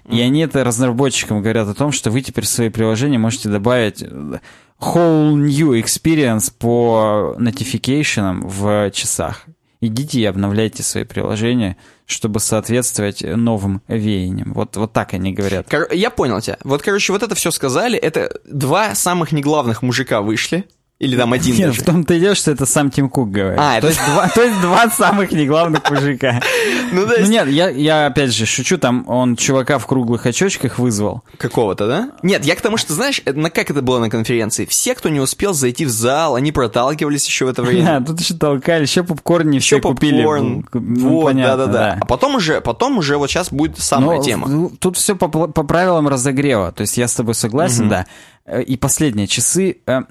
и 0.10 0.20
они 0.20 0.41
это 0.41 0.63
разработчикам 0.63 1.41
говорят 1.41 1.68
о 1.70 1.74
том, 1.74 1.91
что 1.94 2.12
вы 2.12 2.22
теперь 2.22 2.44
в 2.44 2.50
свои 2.50 2.70
приложения 2.70 3.18
можете 3.18 3.48
добавить 3.50 4.01
э, 4.03 4.39
whole 4.80 5.36
new 5.36 5.72
experience 5.82 6.51
по 6.58 7.36
нотификейшенам 7.38 8.48
в 8.48 8.91
часах. 8.91 9.46
Идите 9.84 10.20
и 10.20 10.25
обновляйте 10.25 10.84
свои 10.84 11.06
приложения, 11.06 11.75
чтобы 12.06 12.39
соответствовать 12.39 13.24
новым 13.24 13.82
веяниям. 13.88 14.53
Вот, 14.53 14.75
вот 14.77 14.94
так 14.94 15.13
они 15.15 15.34
говорят. 15.34 15.68
Кор- 15.70 15.91
Я 15.91 16.12
понял 16.12 16.39
тебя. 16.39 16.58
Вот, 16.63 16.84
короче, 16.84 17.12
вот 17.13 17.24
это 17.24 17.34
все 17.34 17.50
сказали. 17.50 17.98
Это 17.98 18.39
два 18.46 18.94
самых 18.94 19.32
неглавных 19.32 19.82
мужика 19.82 20.22
вышли. 20.22 20.65
Или 21.01 21.17
там 21.17 21.34
один 21.34 21.55
Нет, 21.55 21.67
даже. 21.70 21.81
в 21.81 21.84
том-то 21.86 22.13
и 22.13 22.20
дело, 22.20 22.36
что 22.36 22.51
это 22.51 22.67
сам 22.67 22.91
Тим 22.91 23.10
Кук 23.10 23.31
говорит. 23.31 23.60
А, 23.60 23.81
то, 23.81 23.88
есть 23.88 24.00
два, 24.05 24.27
то 24.29 24.43
есть 24.43 24.62
два 24.62 24.88
самых 24.91 25.31
неглавных 25.31 25.89
мужика. 25.89 26.39
Ну, 26.93 27.03
то 27.08 27.13
Ну 27.13 27.20
есть 27.20 27.31
нет, 27.31 27.48
я, 27.48 27.70
я 27.70 28.05
опять 28.08 28.34
же 28.34 28.46
шучу, 28.46 28.77
там 28.77 29.05
он 29.08 29.38
чувака 29.38 29.79
в 29.79 29.88
круглых 29.88 30.25
очочках 30.25 30.77
вызвал. 30.77 31.24
какого-то, 31.38 31.88
да? 31.88 32.10
Нет, 32.22 32.43
я 32.46 32.53
к 32.55 32.62
тому, 32.62 32.75
что, 32.75 32.93
знаешь, 32.93 33.22
на 33.25 33.50
как 33.50 33.72
это 33.72 33.81
было 33.81 34.00
на 34.00 34.10
конференции? 34.10 34.65
Все, 34.65 34.93
кто 34.93 35.08
не 35.08 35.22
успел 35.22 35.53
зайти 35.53 35.86
в 35.86 35.89
зал, 35.89 36.36
они 36.36 36.51
проталкивались 36.51 37.25
еще 37.25 37.46
в 37.46 37.50
это 37.50 37.63
время. 37.63 38.00
Да, 38.01 38.05
тут 38.08 38.20
еще 38.20 38.34
толкали, 38.36 38.81
еще 38.84 39.03
попкорн 39.03 39.50
не 39.50 39.58
Еще 39.58 39.79
купили. 39.79 40.17
попкорн. 40.17 40.67
Ну, 40.74 41.10
вот, 41.10 41.24
понятно, 41.24 41.58
да-да-да. 41.65 41.98
А 42.01 42.05
потом 42.05 42.36
уже, 42.36 42.60
потом 42.62 42.98
уже 42.98 43.17
вот 43.17 43.29
сейчас 43.29 43.51
будет 43.51 43.79
самая 43.79 44.17
Но 44.17 44.24
тема. 44.24 44.70
Тут 44.79 44.98
все 44.98 45.15
по, 45.15 45.29
по 45.29 45.63
правилам 45.63 46.10
разогрева. 46.10 46.74
То 46.74 46.81
есть 46.81 46.98
я 46.98 47.08
с 47.08 47.15
тобой 47.15 47.34
согласен, 47.36 47.88
да. 47.89 48.05
Э, 48.46 48.62
И 48.62 48.75
последнее. 48.75 49.27
Часы, 49.27 49.77
э, 49.88 50.01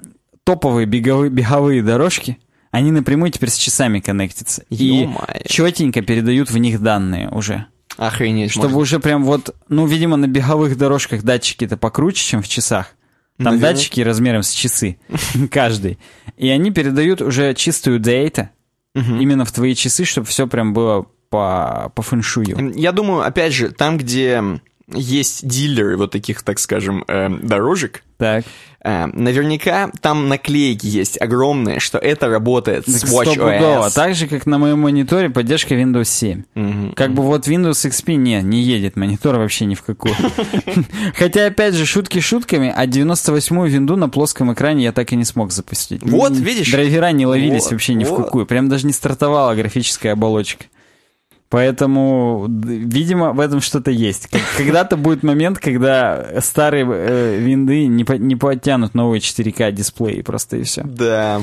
топовые 0.43 0.85
беговые, 0.85 1.29
беговые 1.29 1.83
дорожки, 1.83 2.37
они 2.71 2.91
напрямую 2.91 3.31
теперь 3.31 3.49
с 3.49 3.55
часами 3.55 3.99
коннектятся. 3.99 4.63
И 4.69 5.09
четенько 5.45 6.01
передают 6.01 6.49
в 6.49 6.57
них 6.57 6.81
данные 6.81 7.29
уже. 7.29 7.67
Охренеть. 7.97 8.51
Чтобы 8.51 8.67
можно. 8.67 8.79
уже 8.79 8.99
прям 8.99 9.23
вот, 9.25 9.55
ну, 9.67 9.85
видимо, 9.85 10.15
на 10.15 10.27
беговых 10.27 10.77
дорожках 10.77 11.23
датчики-то 11.23 11.77
покруче, 11.77 12.23
чем 12.23 12.41
в 12.41 12.47
часах. 12.47 12.95
Там 13.37 13.55
Наверное. 13.55 13.73
датчики 13.73 14.01
размером 14.01 14.43
с 14.43 14.51
часы, 14.51 14.97
каждый. 15.51 15.99
И 16.37 16.47
они 16.49 16.71
передают 16.71 17.21
уже 17.21 17.53
чистую 17.53 17.99
дейта 17.99 18.51
именно 18.93 19.45
в 19.45 19.51
твои 19.51 19.73
часы, 19.73 20.05
чтобы 20.05 20.27
все 20.27 20.47
прям 20.47 20.73
было 20.73 21.05
по, 21.29 21.91
по 21.95 22.01
фэншую. 22.01 22.73
Я 22.75 22.91
думаю, 22.91 23.21
опять 23.21 23.53
же, 23.53 23.69
там, 23.69 23.97
где 23.97 24.43
есть 24.93 25.47
дилеры 25.47 25.97
вот 25.97 26.11
таких, 26.11 26.43
так 26.43 26.59
скажем, 26.59 27.03
э, 27.07 27.29
дорожек, 27.41 28.03
Так. 28.17 28.45
э, 28.83 29.05
наверняка 29.07 29.91
там 30.01 30.27
наклейки 30.29 30.85
есть 30.85 31.19
огромные, 31.21 31.79
что 31.79 31.97
это 31.97 32.27
работает 32.27 32.87
с 32.87 33.01
Так 33.01 33.09
стопудово. 33.09 33.49
WatchOS. 33.87 33.93
Так 33.95 34.15
же, 34.15 34.27
как 34.27 34.45
на 34.45 34.57
моем 34.57 34.79
мониторе 34.79 35.29
поддержка 35.29 35.75
Windows 35.75 36.05
7. 36.05 36.43
Мгм. 36.55 36.93
Как 36.93 37.13
бы 37.13 37.23
вот 37.23 37.47
Windows 37.47 37.87
XP 37.89 38.15
не, 38.15 38.41
не 38.41 38.61
едет 38.61 38.95
монитор 38.95 39.37
вообще 39.37 39.65
ни 39.65 39.75
в 39.75 39.83
какую. 39.83 40.15
Хотя, 41.15 41.47
опять 41.47 41.73
же, 41.73 41.85
шутки 41.85 42.19
шутками, 42.19 42.73
а 42.75 42.85
98-ю 42.85 43.65
винду 43.65 43.95
на 43.95 44.09
плоском 44.09 44.53
экране 44.53 44.83
я 44.85 44.91
так 44.91 45.11
и 45.11 45.15
не 45.15 45.25
смог 45.25 45.51
запустить. 45.51 46.01
Вот, 46.03 46.31
видишь? 46.35 46.71
Драйвера 46.71 47.11
не 47.11 47.25
ловились 47.25 47.71
вообще 47.71 47.93
ни 47.93 48.03
в 48.03 48.15
какую. 48.15 48.45
Прям 48.45 48.69
даже 48.69 48.87
не 48.87 48.93
стартовала 48.93 49.53
графическая 49.55 50.13
оболочка. 50.13 50.65
Поэтому, 51.51 52.47
видимо, 52.47 53.33
в 53.33 53.39
этом 53.41 53.59
что-то 53.59 53.91
есть. 53.91 54.29
Когда-то 54.57 54.95
будет 54.95 55.21
момент, 55.21 55.59
когда 55.59 56.39
старые 56.39 56.87
э, 56.89 57.37
винды 57.39 57.87
не, 57.87 58.05
по- 58.05 58.13
не 58.17 58.37
подтянут 58.37 58.93
новые 58.95 59.19
4К 59.19 59.73
дисплеи 59.73 60.21
просто 60.21 60.55
и 60.57 60.63
все. 60.63 60.81
Да. 60.85 61.41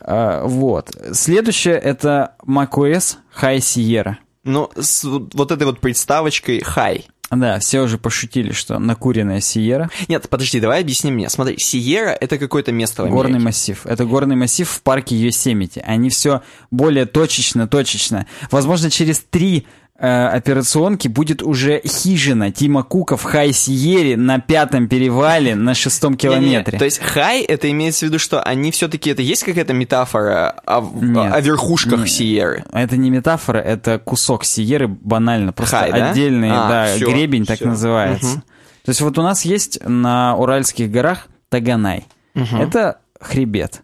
А, 0.00 0.44
вот. 0.44 0.96
Следующее 1.12 1.74
это 1.74 2.36
macOS 2.46 3.16
High 3.42 3.58
Sierra. 3.58 4.14
Ну, 4.44 4.70
с 4.76 5.02
вот 5.02 5.50
этой 5.50 5.64
вот 5.64 5.80
приставочкой 5.80 6.60
High. 6.60 7.04
Да, 7.30 7.58
все 7.58 7.80
уже 7.82 7.98
пошутили, 7.98 8.52
что 8.52 8.78
накуренная 8.78 9.40
Сиера. 9.40 9.90
Нет, 10.08 10.28
подожди, 10.28 10.60
давай 10.60 10.80
объясни 10.80 11.10
мне. 11.10 11.28
Смотри, 11.28 11.58
Сиера— 11.58 12.10
это 12.20 12.38
какое-то 12.38 12.72
место 12.72 13.02
в 13.02 13.06
Америке. 13.06 13.22
Горный 13.22 13.38
массив. 13.38 13.84
Это 13.84 14.04
горный 14.04 14.36
массив 14.36 14.68
в 14.68 14.82
парке 14.82 15.16
Йосемити. 15.16 15.82
Они 15.86 16.08
все 16.08 16.42
более 16.70 17.04
точечно, 17.04 17.68
точечно. 17.68 18.26
Возможно, 18.50 18.90
через 18.90 19.20
три 19.20 19.66
операционки 19.98 21.08
будет 21.08 21.42
уже 21.42 21.80
хижина 21.84 22.52
Тима 22.52 22.84
Кука 22.84 23.16
в 23.16 23.24
Хай 23.24 23.52
Сиере 23.52 24.16
на 24.16 24.38
пятом 24.38 24.88
перевале 24.88 25.54
на 25.56 25.74
шестом 25.74 26.16
километре. 26.16 26.78
То 26.78 26.84
есть 26.84 27.00
хай, 27.00 27.42
это 27.42 27.70
имеется 27.70 28.06
в 28.06 28.08
виду, 28.08 28.18
что 28.18 28.40
они 28.42 28.70
все-таки, 28.70 29.10
это 29.10 29.22
есть 29.22 29.42
какая-то 29.42 29.72
метафора 29.72 30.54
о, 30.64 30.88
Нет. 31.00 31.34
о 31.34 31.40
верхушках 31.40 32.00
Нет. 32.00 32.10
Сиеры? 32.10 32.64
Это 32.72 32.96
не 32.96 33.10
метафора, 33.10 33.58
это 33.58 33.98
кусок 33.98 34.44
Сиеры 34.44 34.86
банально. 34.86 35.52
Просто 35.52 35.78
Хай, 35.78 35.92
да? 35.92 36.10
отдельный 36.10 36.50
А, 36.50 36.68
да, 36.68 36.94
всё, 36.94 37.10
гребень 37.10 37.44
так 37.44 37.56
всё. 37.56 37.66
называется. 37.66 38.26
Мгм. 38.26 38.42
То 38.84 38.90
есть 38.90 39.00
вот 39.00 39.18
у 39.18 39.22
нас 39.22 39.44
есть 39.44 39.80
на 39.84 40.36
Уральских 40.36 40.90
горах 40.90 41.26
Таганай. 41.48 42.06
Это 42.34 42.98
хребет. 43.20 43.82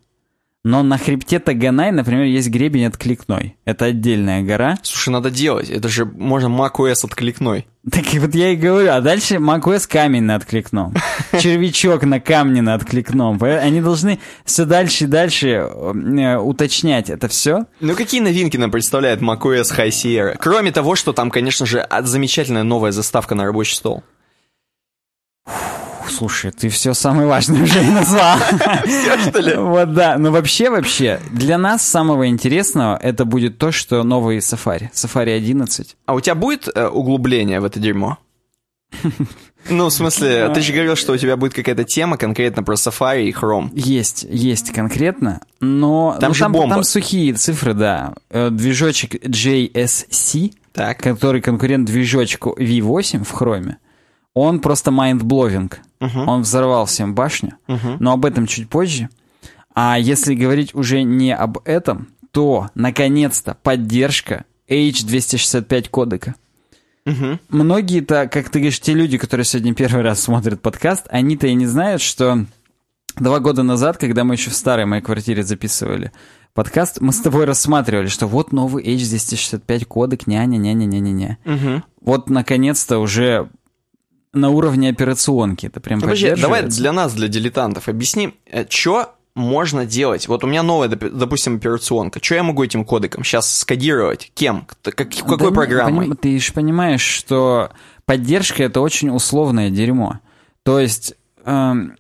Но 0.65 0.83
на 0.83 0.97
хребте 0.97 1.41
Таганай, 1.41 1.93
например, 1.93 2.25
есть 2.25 2.49
гребень 2.49 2.87
откликной. 2.87 3.59
Это 3.67 3.85
отдельная 3.85 4.43
гора. 4.43 4.79
Слушай, 4.83 5.11
надо 5.11 5.31
делать. 5.31 5.69
Это 5.69 5.91
же 5.91 6.07
можно 6.07 6.47
macOS 6.47 7.05
откликной. 7.05 7.67
Так 7.91 8.07
вот 8.15 8.35
я 8.35 8.49
и 8.49 8.57
говорю, 8.57 8.91
а 8.91 9.03
дальше 9.03 9.35
macOS 9.35 9.87
камень 9.87 10.23
на 10.23 10.37
откликном. 10.37 10.95
Червячок 11.39 12.05
на 12.05 12.19
камне 12.19 12.63
на 12.63 12.75
откликном. 12.75 13.39
Они 13.43 13.83
должны 13.83 14.21
все 14.47 14.65
дальше 14.65 15.05
и 15.05 15.07
дальше 15.07 15.49
э, 15.49 16.37
уточнять 16.39 17.11
это 17.11 17.29
все. 17.29 17.67
Ну, 17.81 17.95
какие 17.95 18.23
новинки 18.23 18.57
нам 18.57 18.71
представляет 18.71 19.21
macOS 19.21 19.77
High 19.77 19.89
Sierra? 19.89 20.37
Кроме 20.39 20.73
того, 20.73 20.95
что 20.95 21.13
там, 21.13 21.31
конечно 21.31 21.67
же, 21.67 21.87
замечательная 22.05 22.63
новая 22.63 22.91
заставка 22.93 23.35
на 23.35 23.45
рабочий 23.45 23.75
стол. 23.77 24.03
Слушай, 26.09 26.53
ты 26.53 26.69
все 26.69 26.95
самое 26.95 27.27
важное 27.27 27.63
уже 27.63 27.83
и 27.85 27.91
назвал. 27.91 28.39
Все, 28.85 29.19
что 29.31 29.41
ли? 29.41 29.57
Вот 29.57 29.95
да, 29.95 30.17
но 30.19 30.31
вообще, 30.31 30.71
вообще, 30.71 31.21
для 31.31 31.59
нас 31.59 31.87
самого 31.87 32.29
интересного 32.29 32.97
это 32.97 33.25
будет 33.25 33.59
то, 33.59 33.73
что 33.73 34.03
новый 34.03 34.39
Safari, 34.39 34.91
Safari 34.93 35.37
11. 35.37 35.97
А 36.07 36.15
у 36.15 36.21
тебя 36.21 36.35
будет 36.35 36.69
э, 36.75 36.87
углубление 36.87 37.61
в 37.61 37.65
это 37.65 37.81
дерьмо? 37.81 38.19
Ну, 39.71 39.87
в 39.87 39.91
смысле, 39.93 40.51
ты 40.51 40.61
же 40.61 40.75
говорил, 40.75 40.95
что 40.95 41.15
у 41.15 41.17
тебя 41.17 41.39
будет 41.39 41.55
какая-то 41.55 41.85
тема 41.85 42.19
конкретно 42.19 42.63
про 42.63 42.75
Safari 42.75 43.25
и 43.25 43.33
Chrome. 43.33 43.71
Есть, 43.75 44.27
есть 44.29 44.73
конкретно, 44.73 45.41
но 45.61 46.19
Там 46.21 46.31
ну, 46.31 46.35
же 46.35 46.41
там, 46.41 46.53
бомба. 46.53 46.75
там 46.75 46.85
сухие 46.85 47.33
цифры, 47.33 47.73
да. 47.73 48.13
Э, 48.29 48.51
Движочек 48.51 49.15
JSC, 49.15 50.53
Так. 50.75 50.99
который 50.99 51.41
конкурент 51.41 51.87
движочку 51.87 52.55
V8 52.59 53.25
в 53.25 53.31
хроме, 53.31 53.79
он 54.35 54.61
просто 54.61 54.91
mind-blowing. 54.91 55.81
Он 56.27 56.43
взорвал 56.43 56.87
всем 56.87 57.15
башню, 57.15 57.55
но 57.67 58.13
об 58.13 58.25
этом 58.25 58.47
чуть 58.47 58.69
позже. 58.69 59.09
А 59.75 59.99
если 59.99 60.35
говорить 60.35 60.75
уже 60.75 61.03
не 61.03 61.35
об 61.35 61.59
этом, 61.65 62.09
то, 62.31 62.71
наконец-то, 62.75 63.57
поддержка 63.63 64.45
H265 64.69 65.89
кодека. 65.91 66.35
Многие-то, 67.49 68.29
как 68.29 68.49
ты 68.51 68.61
говоришь, 68.61 68.81
те 68.81 68.95
люди, 68.95 69.19
которые 69.19 69.45
сегодня 69.45 69.75
первый 69.75 70.03
раз 70.03 70.21
смотрят 70.21 70.63
подкаст, 70.63 71.07
они-то 71.11 71.47
и 71.47 71.55
не 71.55 71.67
знают, 71.67 72.01
что 72.03 72.47
два 73.17 73.41
года 73.41 73.63
назад, 73.63 73.99
когда 73.99 74.25
мы 74.25 74.35
еще 74.35 74.51
в 74.51 74.55
старой 74.55 74.87
моей 74.87 75.03
квартире 75.03 75.43
записывали 75.43 76.13
подкаст, 76.55 77.01
мы 77.01 77.13
с 77.13 77.21
тобой 77.21 77.45
рассматривали, 77.45 78.07
что 78.07 78.27
вот 78.27 78.53
новый 78.53 78.85
H265 78.85 79.85
кодек, 79.85 80.27
няня-няня-няня-няня. 80.27 81.39
Вот, 82.01 82.31
наконец-то, 82.31 82.99
уже 82.99 83.49
на 84.35 84.51
уровне 84.51 84.91
операционки 84.91 85.67
это 85.67 85.81
прям 85.81 85.99
Ну, 85.99 86.03
Подожди, 86.05 86.35
давай 86.41 86.63
для 86.65 86.93
нас, 86.93 87.15
для 87.15 87.29
дилетантов, 87.29 87.89
объясни, 87.89 88.35
что 88.69 89.15
можно 89.35 89.85
делать? 89.87 90.29
Вот 90.29 90.45
у 90.45 90.47
меня 90.47 90.63
новая, 90.63 90.89
доп- 90.89 91.11
допустим, 91.11 91.57
операционка. 91.57 92.21
Что 92.23 92.37
я 92.37 92.43
могу 92.43 92.63
этим 92.63 92.85
кодеком 92.85 93.25
сейчас 93.25 93.53
скодировать? 93.59 94.31
Кем? 94.35 94.67
Как- 94.83 94.95
какой 95.11 95.39
Да 95.39 95.51
программой? 95.51 96.15
ты 96.17 96.39
же 96.39 96.53
понимаешь, 96.53 97.03
что 97.03 97.71
поддержка 98.05 98.63
это 98.63 98.81
очень 98.81 99.11
условное 99.11 99.71
дерьмо. 99.71 100.21
То 100.63 100.79
есть 100.79 101.15
эм, 101.45 101.97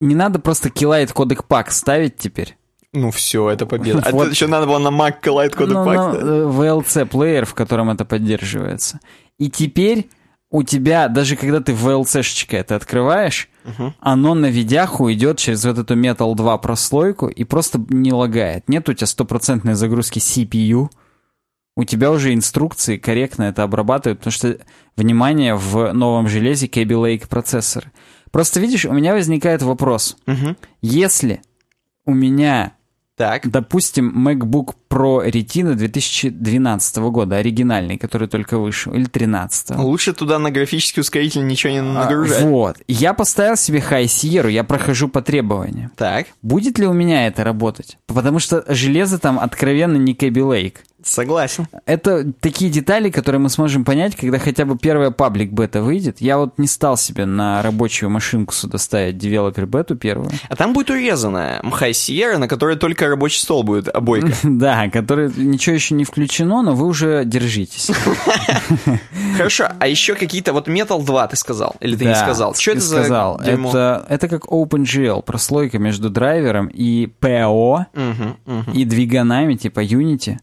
не 0.00 0.14
надо 0.14 0.38
просто 0.38 0.68
килайт 0.70 1.12
кодек 1.12 1.44
пак 1.44 1.70
ставить 1.70 2.18
теперь. 2.18 2.56
Ну 2.92 3.10
все, 3.10 3.48
это 3.48 3.64
победа. 3.64 4.02
А 4.04 4.10
Вот. 4.10 4.30
еще 4.30 4.46
надо 4.48 4.66
было 4.66 4.78
на 4.78 4.88
Mac 4.88 5.22
Collide 5.22 5.54
кодек 5.56 5.74
Ну, 5.74 5.84
пак 5.86 6.14
ставить. 6.14 6.26
э, 6.26 6.44
VLC 6.46 7.06
плеер, 7.06 7.46
в 7.46 7.54
котором 7.54 7.88
это 7.88 8.04
поддерживается. 8.04 9.00
И 9.38 9.48
теперь 9.50 10.10
у 10.52 10.62
тебя, 10.62 11.08
даже 11.08 11.34
когда 11.34 11.60
ты 11.60 11.72
VLC-шечка 11.72 12.58
это 12.58 12.76
открываешь, 12.76 13.48
оно 14.00 14.34
на 14.34 14.46
видяху 14.46 15.10
идет 15.10 15.38
через 15.38 15.64
вот 15.64 15.78
эту 15.78 15.96
Metal 15.96 16.32
2 16.34 16.58
прослойку 16.58 17.26
и 17.26 17.42
просто 17.44 17.82
не 17.88 18.12
лагает. 18.12 18.68
Нет 18.68 18.88
у 18.88 18.92
тебя 18.92 19.06
стопроцентной 19.06 19.74
загрузки 19.74 20.18
CPU, 20.18 20.90
у 21.74 21.84
тебя 21.84 22.10
уже 22.10 22.34
инструкции 22.34 22.98
корректно 22.98 23.44
это 23.44 23.62
обрабатывают, 23.62 24.18
потому 24.18 24.32
что, 24.32 24.58
внимание, 24.94 25.54
в 25.54 25.94
новом 25.94 26.28
железе 26.28 26.66
Kaby 26.66 26.86
Lake 26.86 27.28
процессор. 27.28 27.90
Просто 28.30 28.60
видишь, 28.60 28.84
у 28.84 28.92
меня 28.92 29.14
возникает 29.14 29.62
вопрос. 29.62 30.18
Мгм. 30.26 30.58
Если 30.82 31.40
у 32.04 32.12
меня 32.12 32.74
Так. 33.16 33.48
Допустим, 33.50 34.26
MacBook 34.26 34.74
Pro 34.88 35.28
Retina 35.28 35.74
2012 35.74 36.96
года, 36.96 37.36
оригинальный, 37.36 37.98
который 37.98 38.26
только 38.26 38.58
вышел, 38.58 38.94
или 38.94 39.04
13 39.04 39.76
Лучше 39.76 40.12
туда 40.12 40.38
на 40.38 40.50
графический 40.50 41.00
ускоритель 41.00 41.46
ничего 41.46 41.72
не 41.72 41.82
нагружать. 41.82 42.42
Вот. 42.42 42.76
Я 42.88 43.12
поставил 43.12 43.56
себе 43.56 43.80
High 43.80 44.04
Sierra, 44.04 44.50
я 44.50 44.64
прохожу 44.64 45.08
по 45.08 45.20
требованиям. 45.22 45.92
Так, 45.96 46.26
Будет 46.42 46.78
ли 46.78 46.86
у 46.86 46.92
меня 46.92 47.26
это 47.26 47.44
работать? 47.44 47.98
Потому 48.06 48.38
что 48.38 48.64
железо 48.68 49.18
там 49.18 49.38
откровенно 49.38 49.96
не 49.96 50.14
Kaby 50.14 50.32
Lake. 50.32 50.76
Согласен. 51.06 51.66
Это 51.86 52.32
такие 52.40 52.70
детали, 52.70 53.10
которые 53.10 53.40
мы 53.40 53.48
сможем 53.48 53.84
понять, 53.84 54.16
когда 54.16 54.38
хотя 54.38 54.64
бы 54.64 54.78
первая 54.78 55.10
паблик 55.10 55.52
бета 55.52 55.82
выйдет. 55.82 56.20
Я 56.20 56.38
вот 56.38 56.58
не 56.58 56.66
стал 56.66 56.96
себе 56.96 57.26
на 57.26 57.62
рабочую 57.62 58.10
машинку 58.10 58.54
сюда 58.54 58.78
ставить 58.78 59.18
девелопер 59.18 59.66
бету 59.66 59.96
первую. 59.96 60.30
А 60.48 60.56
там 60.56 60.72
будет 60.72 60.90
урезанная 60.90 61.60
High 61.62 61.90
Sierra, 61.90 62.38
на 62.38 62.48
которой 62.48 62.76
только 62.76 63.08
рабочий 63.08 63.40
стол 63.40 63.62
будет 63.62 63.88
обойка. 63.88 64.32
Да, 64.62 64.88
который 64.90 65.32
ничего 65.36 65.74
еще 65.74 65.94
не 65.94 66.04
включено, 66.04 66.62
но 66.62 66.74
вы 66.74 66.86
уже 66.86 67.24
держитесь. 67.24 67.90
Хорошо, 69.36 69.68
а 69.78 69.88
еще 69.88 70.14
какие-то... 70.14 70.52
Вот 70.52 70.68
Metal 70.68 71.02
2 71.02 71.26
ты 71.28 71.36
сказал, 71.36 71.74
или 71.80 71.96
ты 71.96 72.04
не 72.04 72.14
сказал? 72.14 72.54
Что 72.54 72.72
это 72.72 72.80
сказал. 72.80 73.38
за 73.38 73.44
дерьмо? 73.44 73.70
Это, 74.08 74.28
как 74.28 74.46
OpenGL, 74.46 75.22
прослойка 75.22 75.78
между 75.78 76.10
драйвером 76.10 76.68
и 76.68 77.10
мгм. 77.94 78.72
и 78.72 78.84
двиганами 78.84 79.54
типа 79.54 79.80
Unity, 79.84 80.38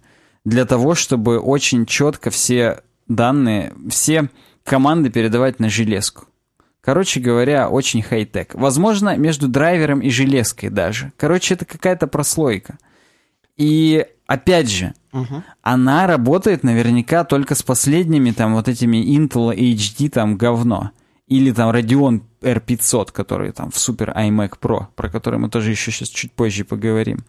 для 0.49 0.65
того, 0.65 0.95
чтобы 0.95 1.39
очень 1.39 1.85
четко 1.85 2.29
все 2.29 2.81
данные, 3.07 3.73
все 3.89 4.29
команды 4.63 5.09
передавать 5.09 5.59
на 5.59 5.69
железку. 5.69 6.25
Короче 6.81 7.19
говоря, 7.19 7.69
очень 7.69 8.01
хай-тек. 8.01 8.55
Возможно, 8.55 9.15
между 9.17 9.47
драйвером 9.47 9.99
и 9.99 10.09
железкой 10.09 10.69
даже. 10.69 11.11
Короче, 11.17 11.53
это 11.53 11.65
какая-то 11.65 12.07
прослойка. 12.07 12.77
И 13.57 14.05
опять 14.27 14.69
же, 14.69 14.93
Мгм. 15.11 15.43
она 15.61 16.07
работает 16.07 16.63
наверняка 16.63 17.23
только 17.25 17.55
с 17.55 17.61
последними 17.63 18.31
там 18.31 18.53
вот 18.55 18.67
этими 18.67 18.97
Intel 19.17 19.53
HD 19.55 20.09
там 20.09 20.37
говно. 20.37 20.91
Или 21.27 21.51
там 21.51 21.69
Radeon 21.69 22.21
R500, 22.41 23.11
который 23.11 23.51
там 23.51 23.69
в 23.69 23.75
Super 23.75 24.15
iMac 24.15 24.53
Pro, 24.59 24.87
про 24.95 25.09
который 25.09 25.37
мы 25.37 25.49
тоже 25.49 25.69
еще 25.71 25.91
сейчас 25.91 26.09
чуть 26.09 26.31
позже 26.31 26.63
поговорим. 26.63 27.19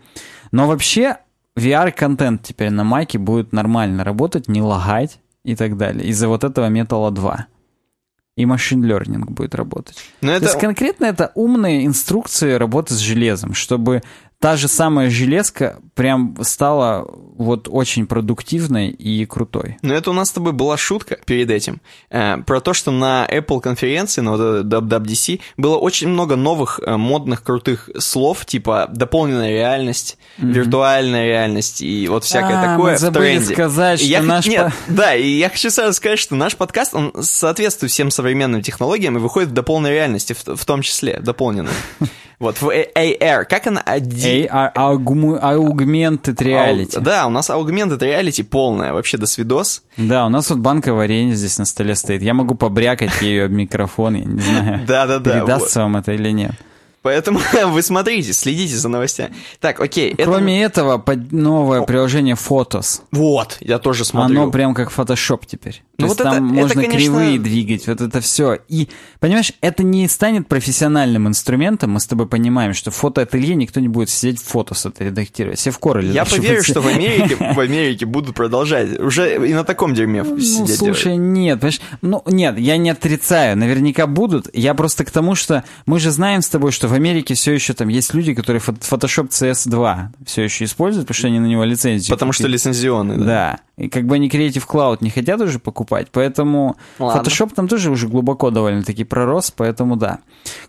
Но 0.53 0.67
вообще 0.67 1.19
VR-контент 1.57 2.43
теперь 2.43 2.71
на 2.71 2.85
Маке 2.85 3.19
будет 3.19 3.53
нормально 3.53 4.05
работать, 4.05 4.49
не 4.49 4.63
лагать 4.63 5.21
и 5.45 5.57
так 5.57 5.77
далее. 5.77 6.07
Из-за 6.09 6.29
вот 6.29 6.45
этого 6.45 6.69
Metal 6.71 7.11
2. 7.11 7.47
И 8.37 8.47
машин 8.47 8.85
learning 8.85 9.25
будет 9.31 9.55
работать. 9.55 9.97
Но 10.21 10.29
То 10.29 10.37
это... 10.37 10.45
есть 10.47 10.59
конкретно 10.59 11.07
это 11.07 11.33
умные 11.35 11.85
инструкции 11.85 12.53
работы 12.53 12.95
с 12.95 12.99
железом, 12.99 13.55
чтобы 13.55 14.03
та 14.41 14.57
же 14.57 14.69
самая 14.69 15.11
железка 15.11 15.79
прям 15.95 16.35
стала 16.43 17.07
вот 17.37 17.69
очень 17.71 18.07
продуктивной 18.07 18.89
и 18.89 19.25
крутой. 19.27 19.77
Но 19.83 19.95
это 19.95 20.11
у 20.11 20.13
нас 20.15 20.29
с 20.29 20.33
тобой 20.33 20.53
была 20.53 20.77
шутка 20.79 21.19
перед 21.27 21.51
этим. 21.51 21.81
э, 22.11 22.39
про 22.47 22.61
то, 22.61 22.73
что 22.73 22.91
на 22.91 23.27
Apple 23.31 23.61
конференции, 23.61 24.23
на 24.23 24.33
вот 24.33 24.65
WWDC, 24.67 25.41
было 25.59 25.77
очень 25.77 26.09
много 26.09 26.37
новых 26.37 26.81
э, 26.85 26.97
модных 26.97 27.43
крутых 27.43 27.91
слов, 27.99 28.45
типа 28.47 28.89
дополненная 28.91 29.51
реальность, 29.51 30.17
виртуальная 30.39 31.27
реальность 31.27 31.83
и 31.83 32.09
вот 32.09 32.25
всякое 32.25 32.59
А, 32.59 32.63
такое 32.73 32.93
мы 32.93 32.97
в 32.97 33.01
забыли 33.01 33.23
тренде. 33.37 33.55
сказать, 33.55 34.01
И 34.01 34.05
что 34.05 34.11
я 34.13 34.23
наш 34.23 34.47
Нет, 34.47 34.67
по- 34.87 34.93
да, 34.93 35.15
и 35.15 35.29
я 35.29 35.49
хочу 35.51 35.71
сразу 35.71 35.93
сказать, 35.95 36.19
что 36.19 36.35
наш 36.35 36.57
подкаст, 36.57 36.95
он 36.95 37.13
соответствует 37.23 37.93
всем 37.93 38.11
современным 38.11 38.63
технологиям 38.63 39.17
и 39.17 39.21
выходит 39.21 39.51
в 39.51 39.53
дополненной 39.53 39.93
реальности, 39.93 40.33
в, 40.33 40.57
в 40.57 40.65
том 40.65 40.81
числе, 40.83 41.21
дополненной. 41.21 41.73
Вот, 42.41 42.57
в 42.63 42.71
AR. 42.71 43.45
Как 43.45 43.67
она? 43.67 43.83
Ади- 44.31 44.49
AR, 44.49 44.73
аугму- 44.75 45.41
augmented 45.41 46.37
reality. 46.37 46.97
Ау- 46.97 47.03
Да, 47.03 47.27
у 47.27 47.31
нас 47.31 47.51
augmented 47.51 47.99
reality 47.99 48.43
полная, 48.45 48.93
вообще 48.93 49.17
до 49.19 49.27
свидос. 49.27 49.83
Да, 49.97 50.27
у 50.27 50.29
нас 50.29 50.51
вот 50.51 50.59
банка 50.59 50.93
варенья 50.95 51.35
здесь 51.35 51.59
на 51.59 51.65
столе 51.65 51.95
стоит. 51.95 52.23
Я 52.23 52.35
могу 52.35 52.55
побрякать 52.55 53.21
ею 53.23 53.47
об 53.47 53.53
микрофон, 53.53 54.15
я 54.15 54.25
не 54.25 54.41
знаю, 54.41 54.81
Да-да-да. 54.87 55.31
передастся 55.41 55.81
вам 55.81 55.97
это 55.97 56.13
или 56.13 56.31
нет. 56.31 56.53
Поэтому 57.03 57.41
вы 57.69 57.83
смотрите, 57.83 58.33
следите 58.33 58.77
за 58.77 58.89
новостями. 58.89 59.35
Так, 59.59 59.81
окей. 59.81 60.13
это- 60.13 60.25
Кроме 60.25 60.63
этого, 60.63 60.99
под- 60.99 61.33
новое 61.33 61.83
приложение 61.83 62.35
Photos. 62.37 63.01
Вот, 63.11 63.57
я 63.61 63.79
тоже 63.79 64.05
смотрю. 64.05 64.43
Оно 64.43 64.51
прям 64.51 64.75
как 64.75 64.91
Photoshop 64.93 65.43
теперь. 65.47 65.83
Ну 65.99 66.07
То 66.07 66.09
вот 66.15 66.19
есть 66.21 66.23
там 66.23 66.35
это- 66.35 66.37
это, 66.37 66.43
можно 66.69 66.83
конечно- 66.83 66.99
кривые 66.99 67.39
двигать, 67.39 67.87
вот 67.87 68.01
это 68.01 68.21
все. 68.21 68.59
И, 68.69 68.89
понимаешь, 69.19 69.53
это 69.61 69.83
не 69.83 70.07
станет 70.09 70.49
профессиональным 70.49 71.27
инструментом, 71.29 71.91
мы 71.93 72.01
с 72.01 72.07
тобой 72.07 72.27
понимаем, 72.27 72.75
что 72.75 72.91
в 72.91 72.97
фотоателье 72.97 73.55
никто 73.55 73.81
не 73.81 73.89
будет 73.89 74.11
сидеть 74.11 74.43
фотос 74.43 74.87
это 74.87 75.05
редактировать. 75.05 75.59
Все 75.59 75.71
в 75.71 75.79
короле. 75.79 76.11
Я 76.11 76.25
поверю, 76.25 76.63
что 76.63 76.81
в 76.81 76.87
Америке, 76.87 77.37
в 77.37 77.59
Америке 77.59 78.07
будут 78.07 78.35
продолжать. 78.35 78.99
Уже 78.99 79.37
и 79.49 79.55
на 79.55 79.65
таком 79.65 79.95
дерьме 79.95 80.23
Ну, 80.23 80.39
сидеть 80.39 80.77
слушай, 80.79 81.17
нет, 81.17 81.61
понимаешь, 81.61 81.81
ну, 82.03 82.23
нет, 82.27 82.59
я 82.59 82.77
не 82.77 82.91
отрицаю, 82.91 83.57
наверняка 83.57 84.07
будут. 84.07 84.49
Я 84.55 84.75
просто 84.75 85.05
к 85.05 85.11
тому, 85.11 85.35
что 85.35 85.65
мы 85.87 85.99
же 86.01 86.11
знаем 86.11 86.43
с 86.43 86.49
тобой, 86.49 86.73
что 86.73 86.89
в 86.91 86.95
Америке 86.95 87.35
все 87.35 87.53
еще 87.53 87.73
там 87.73 87.89
есть 87.89 88.13
люди, 88.15 88.35
которые 88.35 88.61
Photoshop 88.61 89.29
CS2 89.31 90.09
все 90.27 90.43
еще 90.43 90.65
используют, 90.65 91.07
потому 91.07 91.19
что 91.19 91.27
они 91.29 91.39
на 91.41 91.47
него 91.47 91.65
лицензию 91.65 92.15
Потому 92.15 92.33
что 92.33 92.43
купили. 92.43 92.55
лицензионный, 92.55 93.17
да. 93.17 93.25
Да. 93.25 93.61
И 93.81 93.89
как 93.89 94.05
бы 94.05 94.17
они 94.17 94.29
Creative 94.29 94.67
Cloud 94.69 94.99
не 95.01 95.09
хотят 95.09 95.41
уже 95.41 95.59
покупать, 95.59 96.09
поэтому 96.13 96.77
Ладно. 96.99 97.23
Photoshop 97.23 97.55
там 97.55 97.67
тоже 97.67 97.91
уже 97.91 98.09
глубоко 98.09 98.51
довольно-таки 98.51 99.05
пророс, 99.05 99.51
поэтому 99.51 99.97
да. 99.97 100.19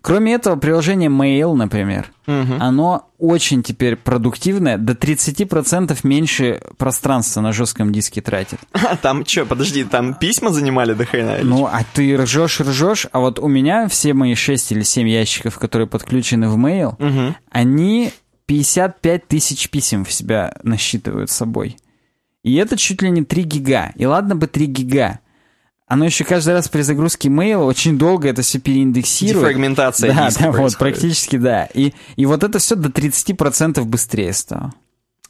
Кроме 0.02 0.34
этого, 0.34 0.56
приложение 0.56 1.10
Mail, 1.10 1.54
например, 1.54 2.10
оно 2.26 3.10
очень 3.18 3.64
теперь 3.64 3.98
продуктивное, 3.98 4.78
до 4.78 4.94
30% 4.94 5.98
меньше 6.04 6.62
пространства 6.78 7.42
на 7.42 7.52
жестком 7.52 7.92
диске 7.92 8.22
тратит. 8.22 8.60
А 8.92 8.96
там 8.96 9.26
что, 9.26 9.46
подожди, 9.46 9.84
там 9.84 10.14
письма 10.14 10.52
занимали 10.52 10.94
до 10.94 11.06
хрена? 11.06 11.38
Ну, 11.44 11.66
а 11.66 11.82
ты 11.94 12.16
ржешь, 12.18 12.62
ржешь, 12.62 13.08
а 13.12 13.20
вот 13.20 13.40
у 13.40 13.48
меня 13.48 13.88
все 13.90 14.14
мои 14.14 14.36
6 14.36 14.72
или 14.72 14.84
7 14.84 15.08
ящиков, 15.08 15.60
которые 15.60 15.88
подключены 15.88 16.50
в 16.50 16.58
Mail? 16.58 16.96
Мгм. 16.98 17.36
они 17.52 18.12
55 18.46 19.28
тысяч 19.28 19.70
писем 19.70 20.04
в 20.04 20.12
себя 20.12 20.56
насчитывают 20.64 21.30
собой. 21.30 21.78
И 22.44 22.56
это 22.56 22.78
чуть 22.78 23.02
ли 23.02 23.10
не 23.10 23.24
3 23.24 23.44
гига. 23.44 23.92
И 23.96 24.06
ладно 24.06 24.36
бы 24.36 24.48
3 24.48 24.66
гига. 24.66 25.20
Оно 25.88 26.06
еще 26.06 26.24
каждый 26.24 26.54
раз 26.54 26.70
при 26.70 26.84
загрузке 26.84 27.30
мейла 27.30 27.66
очень 27.66 27.98
долго 27.98 28.30
это 28.30 28.42
все 28.42 28.60
переиндексирует. 28.60 29.46
Дефрагментация 29.46 30.14
Да, 30.14 30.30
да, 30.40 30.52
вот, 30.52 30.78
практически 30.78 31.36
да. 31.36 31.66
И, 31.74 31.94
и 32.16 32.26
вот 32.26 32.44
это 32.44 32.60
все 32.60 32.76
до 32.76 32.88
30% 32.88 33.84
быстрее 33.84 34.32
стало. 34.32 34.74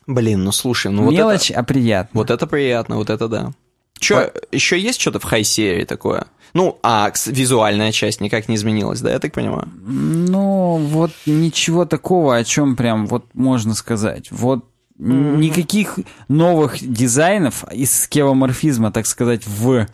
Блин, 0.05 0.43
ну 0.43 0.51
слушай, 0.51 0.91
ну 0.91 1.05
вот 1.05 1.13
Мелочь, 1.13 1.49
это... 1.49 1.61
а 1.61 1.63
приятно. 1.63 2.19
Вот 2.19 2.29
это 2.29 2.45
приятно, 2.45 2.97
вот 2.97 3.09
это 3.09 3.27
да. 3.27 3.51
Че, 3.99 4.31
еще 4.51 4.79
есть 4.79 4.99
что-то 4.99 5.19
в 5.19 5.23
хай-серии 5.23 5.85
такое? 5.85 6.25
Ну, 6.53 6.79
а 6.83 7.11
визуальная 7.25 7.91
часть 7.91 8.19
никак 8.19 8.49
не 8.49 8.55
изменилась, 8.55 8.99
да, 9.01 9.11
я 9.11 9.19
так 9.19 9.31
понимаю? 9.31 9.67
Ну, 9.83 10.77
вот 10.77 11.11
ничего 11.25 11.85
такого, 11.85 12.35
о 12.35 12.43
чем 12.43 12.75
прям 12.75 13.07
вот 13.07 13.25
можно 13.33 13.73
сказать. 13.73 14.31
Вот 14.31 14.65
н- 14.99 15.39
никаких 15.39 15.99
новых 16.27 16.77
дизайнов 16.81 17.63
из 17.71 17.91
скевоморфизма, 18.03 18.91
так 18.91 19.05
сказать, 19.05 19.45
в... 19.47 19.87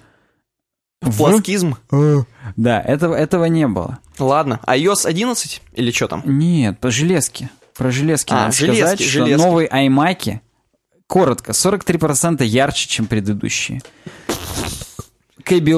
в- 1.02 1.18
Пласкизм? 1.18 1.76
Да, 2.56 2.82
этого, 2.82 3.16
этого 3.16 3.46
не 3.46 3.68
было. 3.68 4.00
Ладно, 4.20 4.60
а 4.66 4.78
iOS 4.78 5.06
11 5.08 5.62
или 5.74 5.92
что 5.92 6.08
там? 6.08 6.24
Нет, 6.26 6.80
по 6.80 6.90
железке. 6.92 7.50
Про 7.76 7.92
железки 7.92 8.32
А, 8.34 8.36
надо 8.46 8.52
железки, 8.56 8.80
сказать, 8.82 9.02
что 9.02 9.10
железки. 9.26 9.44
новые 9.46 9.70
iMac, 9.70 10.40
коротко, 11.06 11.52
43% 11.52 12.44
ярче, 12.44 12.88
чем 12.90 13.06
предыдущие. 13.06 13.82
Кэби 15.44 15.72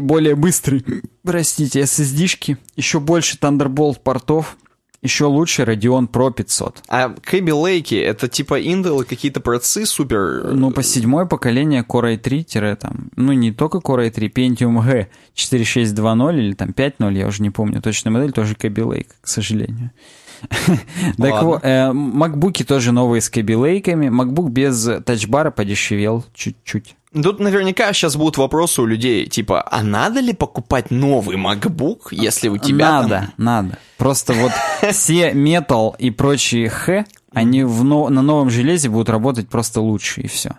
более 0.00 0.34
быстрые, 0.34 0.82
простите, 1.22 1.82
SSD-шки, 1.82 2.56
еще 2.74 2.98
больше 2.98 3.36
Thunderbolt 3.36 4.00
портов, 4.02 4.56
еще 5.02 5.24
лучше 5.24 5.62
Radeon 5.62 6.08
Pro 6.08 6.32
500. 6.32 6.84
А 6.88 7.14
Кэби 7.22 7.50
Лейки, 7.50 7.96
это 7.96 8.28
типа 8.28 8.60
Intel 8.60 9.04
какие-то 9.04 9.40
процессы 9.40 9.86
супер... 9.86 10.52
Ну, 10.52 10.70
по 10.70 10.82
седьмое 10.82 11.26
поколение 11.26 11.84
Core 11.86 12.16
i3, 12.16 12.76
там, 12.76 13.10
ну, 13.16 13.32
не 13.32 13.52
только 13.52 13.78
Core 13.78 14.10
i3, 14.10 14.32
Pentium 14.32 14.80
G 14.82 15.08
4620 15.34 16.38
или 16.38 16.52
там 16.54 16.70
5.0, 16.70 17.18
я 17.18 17.26
уже 17.26 17.42
не 17.42 17.50
помню, 17.50 17.82
точную 17.82 18.14
модель, 18.14 18.32
тоже 18.32 18.54
Kaby 18.54 18.84
Lake, 18.84 19.08
к 19.20 19.28
сожалению. 19.28 19.90
Так 21.18 21.42
вот, 21.42 21.60
э, 21.62 21.92
макбуки 21.92 22.64
тоже 22.64 22.92
новые 22.92 23.20
с 23.20 23.30
Lake'ами, 23.30 24.08
MacBook 24.08 24.50
без 24.50 24.88
тачбара 25.04 25.50
подешевел 25.50 26.24
чуть-чуть. 26.34 26.96
Тут 27.12 27.40
наверняка 27.40 27.92
сейчас 27.92 28.16
будут 28.16 28.38
вопросы 28.38 28.80
у 28.80 28.86
людей, 28.86 29.26
типа, 29.26 29.60
а 29.70 29.82
надо 29.82 30.20
ли 30.20 30.32
покупать 30.32 30.90
новый 30.90 31.36
MacBook, 31.36 32.08
если 32.10 32.48
у 32.48 32.56
тебя 32.58 33.02
надо, 33.02 33.08
там... 33.08 33.32
надо. 33.36 33.78
Просто 33.98 34.32
вот 34.32 34.52
все 34.92 35.32
Metal 35.32 35.94
и 35.98 36.10
прочие 36.10 36.68
Х, 36.70 37.04
они 37.34 37.64
в 37.64 37.84
но- 37.84 38.08
на 38.08 38.22
новом 38.22 38.48
железе 38.50 38.88
будут 38.88 39.10
работать 39.10 39.48
просто 39.48 39.80
лучше, 39.82 40.22
и 40.22 40.26
все. 40.26 40.52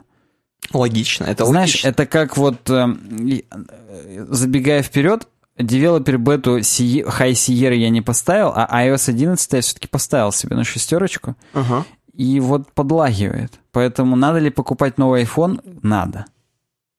Логично, 0.72 1.26
это 1.26 1.46
Знаешь, 1.46 1.72
логично. 1.72 1.88
это 1.88 2.06
как 2.06 2.38
вот, 2.38 2.70
и, 2.70 3.46
э, 3.52 4.26
забегая 4.30 4.82
вперед, 4.84 5.28
девелопер 5.58 6.18
бету 6.18 6.62
Си- 6.62 7.02
High 7.04 7.32
Sierra 7.34 7.76
я 7.76 7.90
не 7.90 8.02
поставил, 8.02 8.52
а 8.56 8.86
iOS 8.86 9.10
11 9.10 9.54
я 9.54 9.62
все-таки 9.62 9.88
поставил 9.88 10.32
себе 10.32 10.56
на 10.56 10.64
шестерочку, 10.64 11.36
Ага. 11.54 11.86
и 12.14 12.40
вот 12.40 12.72
подлагивает. 12.74 13.60
Поэтому 13.72 14.16
надо 14.16 14.40
ли 14.40 14.50
покупать 14.52 14.98
новый 14.98 15.24
iPhone? 15.24 15.60
Надо. 15.82 16.26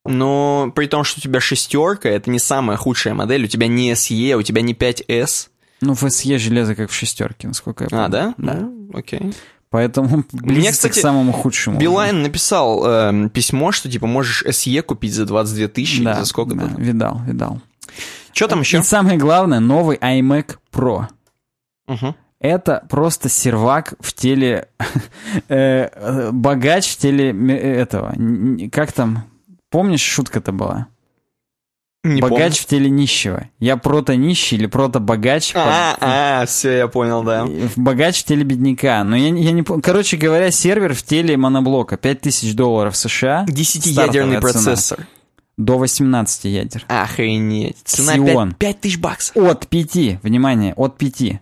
Но 0.05 0.71
при 0.75 0.87
том, 0.87 1.05
что 1.05 1.21
у 1.21 1.23
тебя 1.23 1.41
шестерка, 1.41 2.09
это 2.09 2.31
не 2.31 2.39
самая 2.39 2.77
худшая 2.77 3.15
модель, 3.15 3.45
у 3.45 3.49
тебя 3.49 3.69
не 3.69 3.93
SE, 3.93 4.35
у 4.35 4.43
тебя 4.43 4.61
не 4.61 4.75
5S. 4.75 5.49
Ну, 5.81 5.95
в 5.95 6.03
SE 6.05 6.39
железо 6.39 6.75
как 6.75 6.91
в 6.91 6.95
шестерке, 6.95 7.49
насколько 7.49 7.85
я 7.85 7.91
помню. 7.91 8.05
А, 8.05 8.09
да? 8.09 8.35
Да. 8.37 8.55
Ну, 8.55 8.91
окей. 8.93 9.33
Поэтому 9.71 10.25
близится 10.33 10.89
кстати, 10.89 10.99
к 10.99 11.03
самому 11.03 11.33
худшему. 11.33 11.79
Билайн 11.79 12.23
написал 12.23 12.87
эм, 12.87 13.29
письмо, 13.29 13.73
что 13.73 13.91
типа 13.91 14.07
можешь 14.07 14.45
SE 14.45 14.83
купить 14.83 15.15
за 15.15 15.25
22 15.27 15.69
тысячи, 15.69 16.05
да, 16.05 16.21
за 16.21 16.27
сколько 16.27 16.55
да, 16.55 16.71
видал, 16.77 17.21
видал. 17.27 17.61
Что 18.33 18.49
там 18.49 18.61
еще? 18.61 18.79
И 18.79 18.83
самое 18.83 19.19
главное, 19.19 19.61
новый 19.61 19.97
iMac 19.97 20.59
Pro. 20.73 21.07
Мгм. 21.87 22.15
Это 22.41 22.85
просто 22.91 23.29
сервак 23.29 23.95
в 24.01 24.13
теле... 24.13 24.69
э, 25.49 25.89
э, 25.93 26.31
богач 26.31 26.93
в 26.93 26.97
теле 26.99 27.33
ме- 27.33 27.59
этого. 27.59 28.15
Как 28.71 28.93
там? 28.93 29.25
Помнишь, 29.75 30.03
шутка-то 30.03 30.53
была? 30.53 30.87
Не 32.05 32.21
богач 32.21 32.61
в 32.61 32.67
теле 32.67 32.89
нищего. 32.89 33.49
Я 33.59 33.77
прото-нищий 33.77 34.57
или 34.57 34.67
прото-богач. 34.67 35.53
помню. 35.53 35.69
А, 35.69 35.97
а, 36.43 36.47
все, 36.47 36.77
я 36.77 36.87
понял, 36.87 37.25
да. 37.25 37.45
В- 37.45 37.77
Богач 37.77 38.21
в 38.21 38.25
теле 38.25 38.45
бедняка. 38.45 39.03
Но 39.03 39.17
я, 39.17 39.31
не- 39.31 39.43
я 39.43 39.51
не 39.51 39.65
помню. 39.65 39.83
Короче 39.83 40.17
говоря, 40.17 40.53
сервер 40.53 40.95
в 40.95 41.03
теле 41.03 41.37
моноблока. 41.37 41.97
5000 41.97 42.55
долларов 42.55 42.97
США. 42.97 43.47
Десятиядерный 43.49 44.37
цена. 44.37 44.41
процессор. 44.43 45.09
До 45.57 45.77
18 45.79 46.45
ядер. 46.45 46.85
Охренеть. 46.87 47.79
Цена 47.83 48.17
Xeon. 48.17 48.55
5, 48.55 48.81
тысяч 48.81 48.99
баксов. 49.01 49.35
От 49.37 49.67
5. 49.67 50.21
Внимание, 50.23 50.73
от 50.75 50.97
5. 50.99 51.41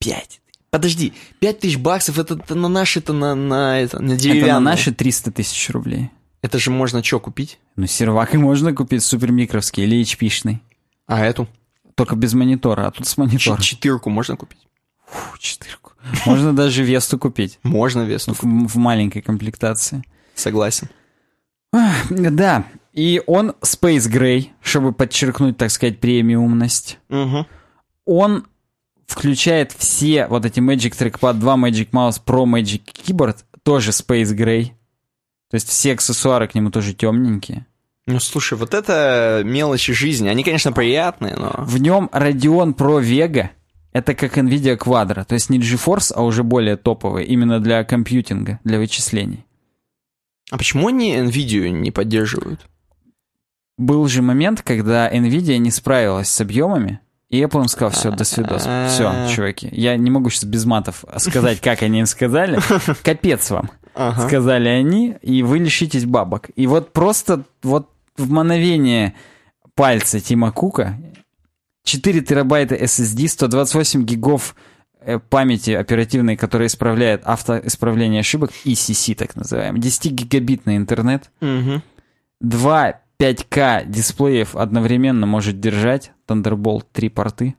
5. 0.00 0.40
Подожди, 0.70 1.12
5 1.38 1.60
тысяч 1.60 1.76
баксов, 1.78 2.18
это, 2.18 2.34
это 2.34 2.56
на 2.56 2.66
наши, 2.66 2.98
это 2.98 3.12
на, 3.12 3.36
на, 3.36 3.78
это, 3.80 4.00
на 4.02 4.14
Это 4.14 4.22
деревянные. 4.22 4.54
на 4.54 4.60
наши 4.60 4.92
300 4.92 5.30
тысяч 5.30 5.70
рублей. 5.70 6.10
Это 6.44 6.58
же 6.58 6.70
можно 6.70 7.02
что 7.02 7.20
купить? 7.20 7.58
Ну, 7.74 7.86
сервак 7.86 8.34
и 8.34 8.36
можно 8.36 8.74
купить 8.74 9.02
супермикровский 9.02 9.84
или 9.84 10.02
HP-шный. 10.02 10.58
А 11.06 11.24
эту? 11.24 11.48
Только 11.94 12.16
без 12.16 12.34
монитора, 12.34 12.86
а 12.86 12.90
тут 12.90 13.06
с 13.06 13.16
монитором. 13.16 13.62
четырку 13.62 14.10
можно 14.10 14.36
купить? 14.36 14.58
Фу, 15.06 15.38
четырку. 15.38 15.92
Можно 16.26 16.54
даже 16.54 16.82
Весту 16.84 17.18
купить. 17.18 17.58
Можно 17.62 18.02
вес, 18.02 18.26
В, 18.28 18.42
в 18.42 18.76
маленькой 18.76 19.22
комплектации. 19.22 20.02
согласен. 20.34 20.90
Да, 22.10 22.66
и 22.92 23.22
он 23.26 23.54
Space 23.62 24.06
Gray, 24.12 24.48
чтобы 24.60 24.92
подчеркнуть, 24.92 25.56
так 25.56 25.70
сказать, 25.70 25.98
премиумность. 25.98 26.98
Угу. 27.08 27.46
Он 28.04 28.46
включает 29.06 29.72
все 29.72 30.26
вот 30.26 30.44
эти 30.44 30.60
Magic 30.60 30.92
Trackpad 30.92 31.38
2, 31.38 31.54
Magic 31.54 31.90
Mouse 31.92 32.20
Pro, 32.22 32.44
Magic 32.44 32.82
Keyboard, 32.84 33.38
тоже 33.62 33.92
Space 33.92 34.36
Gray. 34.36 34.72
То 35.50 35.56
есть 35.56 35.68
все 35.68 35.92
аксессуары 35.92 36.48
к 36.48 36.54
нему 36.54 36.70
тоже 36.70 36.94
темненькие. 36.94 37.66
Ну, 38.06 38.20
слушай, 38.20 38.58
вот 38.58 38.74
это 38.74 39.42
мелочи 39.44 39.92
жизни. 39.92 40.28
Они, 40.28 40.44
конечно, 40.44 40.72
приятные, 40.72 41.36
но... 41.36 41.54
В 41.58 41.78
нем 41.78 42.10
Radeon 42.12 42.74
Pro 42.74 43.02
Vega. 43.02 43.50
Это 43.92 44.14
как 44.14 44.36
NVIDIA 44.36 44.76
Quadro. 44.76 45.24
То 45.24 45.34
есть 45.34 45.48
не 45.50 45.58
GeForce, 45.58 46.12
а 46.14 46.22
уже 46.22 46.42
более 46.42 46.76
топовый. 46.76 47.24
Именно 47.24 47.60
для 47.60 47.84
компьютинга, 47.84 48.60
для 48.64 48.78
вычислений. 48.78 49.46
А 50.50 50.58
почему 50.58 50.88
они 50.88 51.16
NVIDIA 51.16 51.70
не 51.70 51.90
поддерживают? 51.90 52.66
Был 53.78 54.06
же 54.06 54.20
момент, 54.20 54.62
когда 54.62 55.10
NVIDIA 55.10 55.56
не 55.58 55.70
справилась 55.70 56.28
с 56.28 56.40
объемами, 56.40 57.00
и 57.30 57.40
Apple 57.42 57.62
им 57.62 57.68
сказал, 57.68 57.90
все, 57.90 58.10
до 58.10 58.24
свидос. 58.24 58.62
Все, 58.88 59.28
чуваки. 59.34 59.68
Я 59.72 59.96
не 59.96 60.10
могу 60.10 60.30
сейчас 60.30 60.44
без 60.44 60.64
матов 60.64 61.04
сказать, 61.18 61.60
как 61.60 61.82
они 61.82 62.00
им 62.00 62.06
сказали. 62.06 62.60
Капец 63.02 63.50
вам. 63.50 63.70
Ага. 63.94 64.26
Сказали 64.26 64.68
они, 64.68 65.16
и 65.22 65.42
вы 65.42 65.58
лишитесь 65.58 66.04
бабок. 66.04 66.50
И 66.56 66.66
вот 66.66 66.92
просто 66.92 67.44
вот 67.62 67.90
в 68.16 68.30
мгновение 68.30 69.14
пальца 69.74 70.20
Тима 70.20 70.52
Кука 70.52 70.96
4 71.84 72.20
терабайта 72.22 72.74
SSD, 72.74 73.28
128 73.28 74.04
гигов 74.04 74.56
э, 75.00 75.18
памяти 75.18 75.72
оперативной, 75.72 76.36
которая 76.36 76.68
исправляет 76.68 77.22
автоисправление 77.24 78.20
ошибок, 78.20 78.50
ECC 78.64 79.14
так 79.14 79.36
называемый, 79.36 79.80
10-гигабитный 79.80 80.76
интернет, 80.76 81.30
Мгм. 81.40 81.82
два 82.40 83.00
5К 83.18 83.84
дисплеев 83.86 84.56
одновременно 84.56 85.26
может 85.26 85.60
держать, 85.60 86.10
Thunderbolt 86.26 86.84
3 86.92 87.08
порты, 87.10 87.54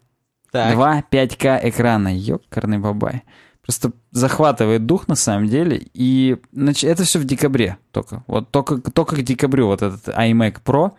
Так. 0.52 0.74
два 0.74 1.02
5К 1.12 1.60
экрана, 1.70 2.10
ёкарный 2.16 2.80
бабай. 2.80 3.24
Просто 3.66 3.92
захватывает 4.12 4.86
дух 4.86 5.08
на 5.08 5.16
самом 5.16 5.48
деле, 5.48 5.88
и 5.94 6.38
нач- 6.54 6.88
это 6.88 7.04
все 7.04 7.18
в 7.20 7.24
декабре 7.26 7.78
только. 7.92 8.24
Вот 8.28 8.52
только, 8.52 8.78
только 8.78 9.16
к 9.16 9.22
декабрю 9.24 9.68
вот 9.68 9.82
этот 9.82 10.08
iMac 10.10 10.58
Pro. 10.64 10.92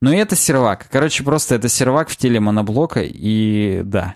Но 0.00 0.12
и 0.12 0.16
это 0.16 0.34
сервак. 0.36 0.88
Короче, 0.90 1.22
просто 1.24 1.56
это 1.56 1.68
сервак 1.68 2.08
в 2.08 2.16
теле 2.16 2.40
моноблока, 2.40 3.00
и 3.02 3.82
да. 3.84 4.14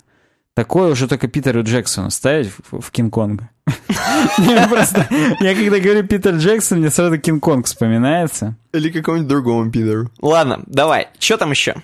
Такое 0.55 0.91
уже 0.93 1.09
только 1.09 1.29
Питеру 1.29 1.63
Джексону 1.65 2.11
ставить 2.11 2.51
в, 2.71 2.81
в 2.81 2.91
Кинг-Конга. 2.91 3.49
Я 4.39 4.69
просто- 4.69 5.07
Я 5.41 5.55
когда 5.55 5.79
говорю 5.81 6.07
Питер 6.07 6.37
Джексон, 6.37 6.79
мне 6.79 6.91
сразу 6.91 7.19
Кинг-Конг 7.19 7.67
вспоминается. 7.67 8.55
Или 8.73 8.91
какому-нибудь 8.91 9.29
другому 9.29 9.71
пидору. 9.71 10.11
Ладно, 10.21 10.63
давай. 10.67 11.09
Что 11.19 11.37
там 11.37 11.51
еще? 11.51 11.75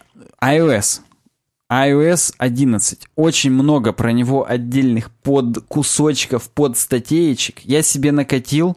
iOS. 0.43 1.01
iOS 1.71 2.35
11. 2.39 3.09
Очень 3.17 3.51
много 3.53 3.93
про 3.93 4.13
него 4.13 4.49
отдельных 4.49 5.11
под 5.11 5.65
кусочков, 5.69 6.51
под 6.51 6.79
статеечек. 6.79 7.61
Я 7.61 7.83
себе 7.83 8.13
накатил. 8.13 8.77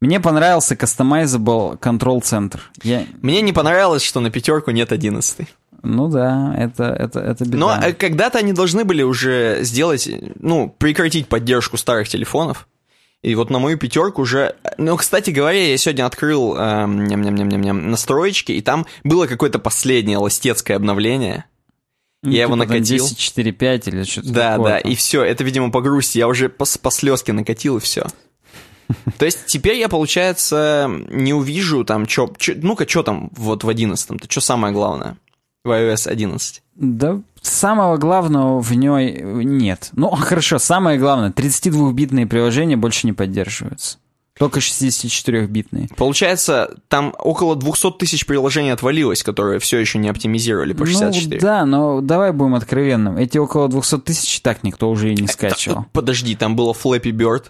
Мне 0.00 0.20
понравился 0.20 0.74
Customizable 0.74 1.78
Control 1.78 2.20
Center. 2.20 2.60
Я... 2.82 3.06
Мне 3.20 3.40
не 3.42 3.52
понравилось, 3.52 4.02
что 4.02 4.20
на 4.20 4.30
пятерку 4.30 4.70
нет 4.70 4.92
11. 4.92 5.48
Ну 5.82 6.08
да, 6.08 6.54
это, 6.56 6.84
это, 6.84 7.20
это 7.20 7.44
беда. 7.44 7.56
Но 7.56 7.78
э, 7.80 7.92
когда-то 7.92 8.38
они 8.38 8.52
должны 8.52 8.84
были 8.84 9.02
уже 9.02 9.58
сделать, 9.62 10.08
ну, 10.38 10.74
прекратить 10.76 11.28
поддержку 11.28 11.76
старых 11.76 12.08
телефонов. 12.08 12.68
И 13.22 13.34
вот 13.34 13.50
на 13.50 13.58
мою 13.58 13.78
пятерку 13.78 14.22
уже... 14.22 14.54
Ну, 14.76 14.96
кстати 14.96 15.30
говоря, 15.30 15.70
я 15.70 15.76
сегодня 15.76 16.06
открыл 16.06 16.56
эм, 16.56 17.04
ням-ням-ням-ням, 17.06 17.90
настроечки, 17.90 18.52
и 18.52 18.60
там 18.60 18.86
было 19.02 19.26
какое-то 19.26 19.58
последнее 19.58 20.18
ластецкое 20.18 20.76
обновление. 20.76 21.44
Ну, 22.22 22.30
я 22.30 22.42
его 22.42 22.54
типа 22.54 22.66
там 22.66 22.74
накатил. 22.74 23.06
10.4.5 23.06 23.88
или 23.88 24.02
что-то 24.04 24.32
Да, 24.32 24.50
такое 24.52 24.72
да, 24.74 24.80
там. 24.80 24.90
и 24.90 24.94
все, 24.94 25.22
это, 25.22 25.44
видимо, 25.44 25.70
по 25.70 25.80
грусти. 25.80 26.18
Я 26.18 26.26
уже 26.28 26.48
по, 26.48 26.64
по 26.82 26.90
слезке 26.90 27.32
накатил, 27.32 27.76
и 27.76 27.80
все. 27.80 28.06
То 29.18 29.24
есть 29.24 29.46
теперь 29.46 29.76
я, 29.76 29.88
получается, 29.88 30.90
не 31.10 31.32
увижу 31.34 31.84
там, 31.84 32.06
чё, 32.06 32.32
чё- 32.38 32.54
ну-ка, 32.60 32.88
что 32.88 33.02
там 33.02 33.30
вот 33.36 33.62
в 33.64 33.68
11-м-то, 33.68 34.30
что 34.30 34.40
самое 34.40 34.72
главное 34.74 35.16
в 35.64 35.70
iOS 35.70 36.08
11? 36.08 36.62
Да, 36.76 37.20
самого 37.42 37.98
главного 37.98 38.60
в 38.60 38.72
ней 38.72 39.20
нет. 39.22 39.90
Ну, 39.92 40.08
хорошо, 40.10 40.58
самое 40.58 40.98
главное, 40.98 41.30
32-битные 41.30 42.26
приложения 42.26 42.76
больше 42.76 43.06
не 43.06 43.12
поддерживаются. 43.12 43.98
Только 44.38 44.60
64-битные. 44.60 45.88
Получается, 45.96 46.76
там 46.88 47.14
около 47.18 47.56
200 47.56 47.92
тысяч 47.98 48.26
приложений 48.26 48.70
отвалилось, 48.70 49.22
которые 49.22 49.58
все 49.58 49.78
еще 49.78 49.98
не 49.98 50.08
оптимизировали 50.08 50.72
по 50.72 50.86
64. 50.86 51.40
Ну, 51.40 51.46
да, 51.46 51.64
но 51.66 52.00
давай 52.00 52.32
будем 52.32 52.54
откровенным. 52.54 53.16
Эти 53.16 53.38
около 53.38 53.68
200 53.68 53.98
тысяч 53.98 54.40
так 54.40 54.62
никто 54.62 54.90
уже 54.90 55.12
и 55.12 55.16
не 55.16 55.26
Та- 55.26 55.32
скачивал. 55.32 55.86
Подожди, 55.92 56.34
там 56.36 56.56
было 56.56 56.72
Flappy 56.72 57.10
Bird. 57.12 57.44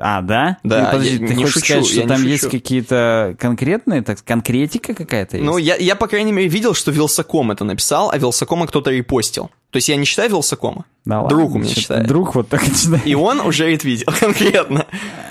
А, 0.00 0.22
да? 0.22 0.58
Да, 0.64 0.86
Ну, 0.86 0.92
подожди, 0.92 1.18
я 1.18 1.26
ты 1.28 1.34
не 1.34 1.44
хочешь 1.44 1.52
шучу, 1.52 1.66
сказать, 1.66 1.86
что 1.86 2.08
там 2.08 2.16
шучу. 2.18 2.28
есть 2.28 2.50
какие-то 2.50 3.36
конкретные, 3.38 4.02
так 4.02 4.24
конкретика 4.24 4.92
какая-то 4.92 5.36
есть? 5.36 5.46
Ну, 5.48 5.56
я, 5.56 5.76
я, 5.76 5.94
по 5.94 6.08
крайней 6.08 6.32
мере, 6.32 6.48
видел, 6.48 6.74
что 6.74 6.90
Вилсаком 6.90 7.52
это 7.52 7.64
написал, 7.64 8.10
а 8.10 8.18
Вилсакома 8.18 8.66
кто-то 8.66 8.90
репостил. 8.90 9.50
То 9.70 9.76
есть 9.76 9.88
я 9.88 9.96
не 9.96 10.04
читаю 10.04 10.30
Вилсакома. 10.30 10.84
Да 11.04 11.22
ладно, 11.22 11.36
друг 11.36 11.54
у 11.54 11.58
меня 11.58 11.66
что-то 11.66 11.80
читает. 11.80 12.06
Друг 12.08 12.34
вот 12.34 12.48
так 12.48 12.64
читает. 12.64 13.06
И 13.06 13.14
он 13.14 13.40
уже 13.40 13.68
ретвитил 13.68 14.12
конкретно. 14.20 14.86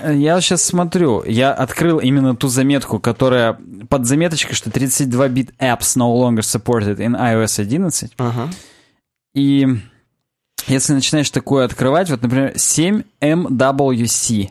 Я 0.06 0.40
сейчас 0.40 0.62
смотрю, 0.62 1.22
я 1.24 1.52
открыл 1.52 1.98
именно 1.98 2.34
ту 2.34 2.48
заметку, 2.48 3.00
которая 3.00 3.58
под 3.90 4.06
заметочкой, 4.06 4.54
что 4.54 4.70
32-бит 4.70 5.54
apps 5.60 5.96
no 5.96 6.14
longer 6.14 6.40
supported 6.40 6.96
in 6.96 7.18
iOS 7.18 7.60
11. 7.60 8.12
Ага. 8.16 8.48
И 9.34 9.66
если 10.66 10.92
начинаешь 10.92 11.30
такое 11.30 11.64
открывать, 11.64 12.10
вот, 12.10 12.22
например, 12.22 12.52
7MWC. 12.56 14.50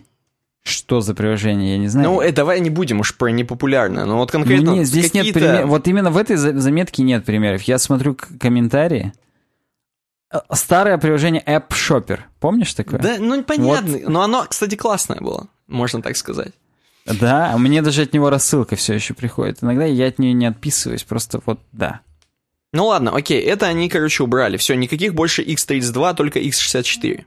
Что 0.66 1.02
за 1.02 1.14
приложение, 1.14 1.74
я 1.74 1.78
не 1.78 1.90
знаю. 1.90 2.10
Ну, 2.10 2.22
э, 2.22 2.32
давай 2.32 2.62
не 2.62 2.70
будем 2.70 3.02
уж 3.02 3.18
про 3.18 3.28
непопулярное, 3.28 4.06
но 4.06 4.18
вот 4.18 4.32
конкретно 4.32 4.70
Не, 4.70 4.86
здесь 4.86 5.14
нет 5.14 5.34
примеров. 5.34 5.70
Вот 5.70 5.88
именно 5.90 6.10
в 6.10 6.16
этой 6.16 6.38
за- 6.38 6.58
заметке 6.58 7.04
нет 7.04 7.26
примеров. 7.26 7.64
Я 7.64 7.78
смотрю 7.78 8.16
комментарии. 8.40 9.12
Э, 10.32 10.40
Старое 10.54 10.98
приложение 10.98 11.44
App 11.46 11.68
Shopper. 11.72 12.22
Помнишь 12.40 12.74
такое? 12.74 13.00
Да, 13.02 13.18
ну, 13.20 13.44
понятно. 13.44 14.10
Но 14.10 14.22
оно, 14.22 14.46
кстати, 14.48 14.76
классное 14.76 15.20
было, 15.20 15.48
можно 15.68 16.02
так 16.02 16.16
сказать. 16.16 16.54
Да, 17.06 17.54
мне 17.58 17.82
даже 17.82 18.04
от 18.04 18.14
него 18.14 18.30
рассылка 18.30 18.78
все 18.78 18.94
еще 18.94 19.14
приходит. 19.14 19.58
Иногда 19.62 19.84
я 19.84 20.08
от 20.08 20.20
нее 20.20 20.32
не 20.32 20.46
отписываюсь, 20.46 21.04
просто 21.04 21.42
вот 21.46 21.60
да. 21.74 22.00
Ну 22.74 22.88
ладно, 22.88 23.16
окей, 23.16 23.40
это 23.40 23.68
они, 23.68 23.88
короче, 23.88 24.24
убрали. 24.24 24.58
Все, 24.58 24.76
никаких 24.76 25.14
больше 25.14 25.44
X32, 25.44 26.16
только 26.16 26.40
X64. 26.40 27.24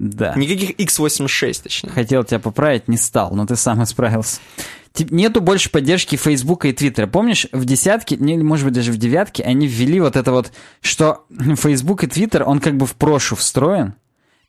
Да. 0.00 0.34
Никаких 0.34 0.70
X86, 0.80 1.62
точнее. 1.62 1.90
Хотел 1.90 2.24
тебя 2.24 2.40
поправить, 2.40 2.88
не 2.88 2.96
стал, 2.96 3.34
но 3.34 3.46
ты 3.46 3.56
сам 3.56 3.82
исправился. 3.82 4.40
Нету 5.10 5.40
больше 5.40 5.70
поддержки 5.70 6.16
Фейсбука 6.16 6.68
и 6.68 6.72
Твиттера. 6.72 7.06
Помнишь, 7.06 7.46
в 7.52 7.64
десятке, 7.64 8.16
не, 8.16 8.38
может 8.38 8.64
быть, 8.64 8.74
даже 8.74 8.90
в 8.90 8.96
девятке, 8.96 9.42
они 9.42 9.66
ввели 9.66 10.00
вот 10.00 10.16
это 10.16 10.32
вот, 10.32 10.52
что 10.80 11.24
Facebook 11.56 12.04
и 12.04 12.06
Твиттер, 12.06 12.44
он 12.48 12.60
как 12.60 12.76
бы 12.76 12.86
в 12.86 12.94
прошу 12.94 13.36
встроен. 13.36 13.94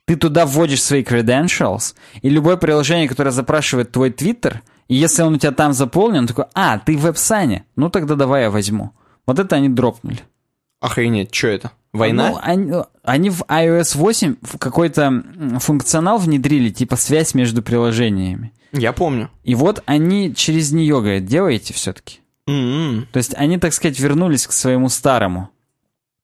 Ты 0.06 0.16
туда 0.16 0.46
вводишь 0.46 0.82
свои 0.82 1.02
credentials, 1.02 1.94
и 2.22 2.30
любое 2.30 2.56
приложение, 2.56 3.08
которое 3.08 3.32
запрашивает 3.32 3.90
твой 3.90 4.10
Твиттер, 4.10 4.62
и 4.88 4.94
если 4.94 5.22
он 5.22 5.34
у 5.34 5.38
тебя 5.38 5.50
там 5.50 5.72
заполнен, 5.72 6.20
он 6.20 6.26
такой, 6.28 6.44
а, 6.54 6.78
ты 6.78 6.96
в 6.96 7.00
веб-сане, 7.00 7.64
ну 7.74 7.90
тогда 7.90 8.14
давай 8.14 8.42
я 8.42 8.50
возьму. 8.50 8.92
Вот 9.26 9.38
это 9.38 9.56
они 9.56 9.68
дропнули. 9.68 10.20
Охренеть, 10.80 11.34
что 11.34 11.48
это? 11.48 11.72
Война? 11.92 12.30
Ну, 12.30 12.38
они, 12.42 12.72
они 13.02 13.30
в 13.30 13.42
iOS 13.42 13.96
8 13.96 14.36
в 14.42 14.58
какой-то 14.58 15.24
функционал 15.60 16.18
внедрили, 16.18 16.70
типа 16.70 16.96
связь 16.96 17.34
между 17.34 17.62
приложениями. 17.62 18.52
Я 18.72 18.92
помню. 18.92 19.30
И 19.42 19.54
вот 19.54 19.82
они 19.86 20.34
через 20.34 20.72
нее, 20.72 21.00
говорят, 21.00 21.24
делаете 21.24 21.72
все-таки. 21.72 22.20
М-м. 22.46 23.08
То 23.10 23.16
есть 23.16 23.34
они, 23.34 23.58
так 23.58 23.72
сказать, 23.72 23.98
вернулись 23.98 24.46
к 24.46 24.52
своему 24.52 24.88
старому, 24.88 25.50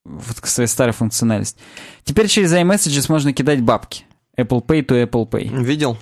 вот 0.05 0.39
к 0.39 0.45
своей 0.45 0.67
старой 0.67 0.93
функциональности. 0.93 1.59
Теперь 2.03 2.27
через 2.27 2.53
iMessages 2.53 3.05
можно 3.09 3.33
кидать 3.33 3.61
бабки. 3.61 4.05
Apple 4.37 4.65
Pay 4.65 4.85
to 4.85 5.09
Apple 5.09 5.27
Pay. 5.29 5.63
Видел? 5.63 5.97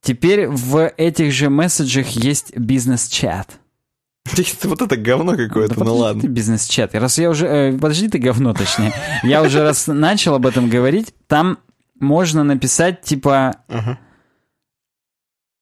Теперь 0.00 0.48
в 0.48 0.92
этих 0.96 1.32
же 1.32 1.48
месседжах 1.48 2.08
есть 2.08 2.56
бизнес-чат. 2.56 3.58
Вот 4.64 4.80
это 4.82 4.96
говно 4.96 5.36
какое-то, 5.36 5.74
Да 5.74 5.80
ну 5.80 5.84
подожди 5.84 6.00
ладно. 6.02 6.22
ты 6.22 6.28
бизнес-чат. 6.28 6.94
Раз 6.94 7.18
я 7.18 7.30
уже... 7.30 7.46
э, 7.46 7.72
подожди 7.78 8.08
ты 8.08 8.18
говно, 8.18 8.54
точнее. 8.54 8.92
Я 9.22 9.42
уже 9.42 9.62
раз 9.62 9.86
начал 9.86 10.34
об 10.34 10.46
этом 10.46 10.68
говорить. 10.68 11.14
Там 11.26 11.58
можно 12.00 12.42
написать 12.42 13.02
типа... 13.02 13.56
Ага. 13.68 13.98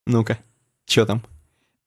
Ну-ка, 0.07 0.38
что 0.87 1.07
там? 1.07 1.22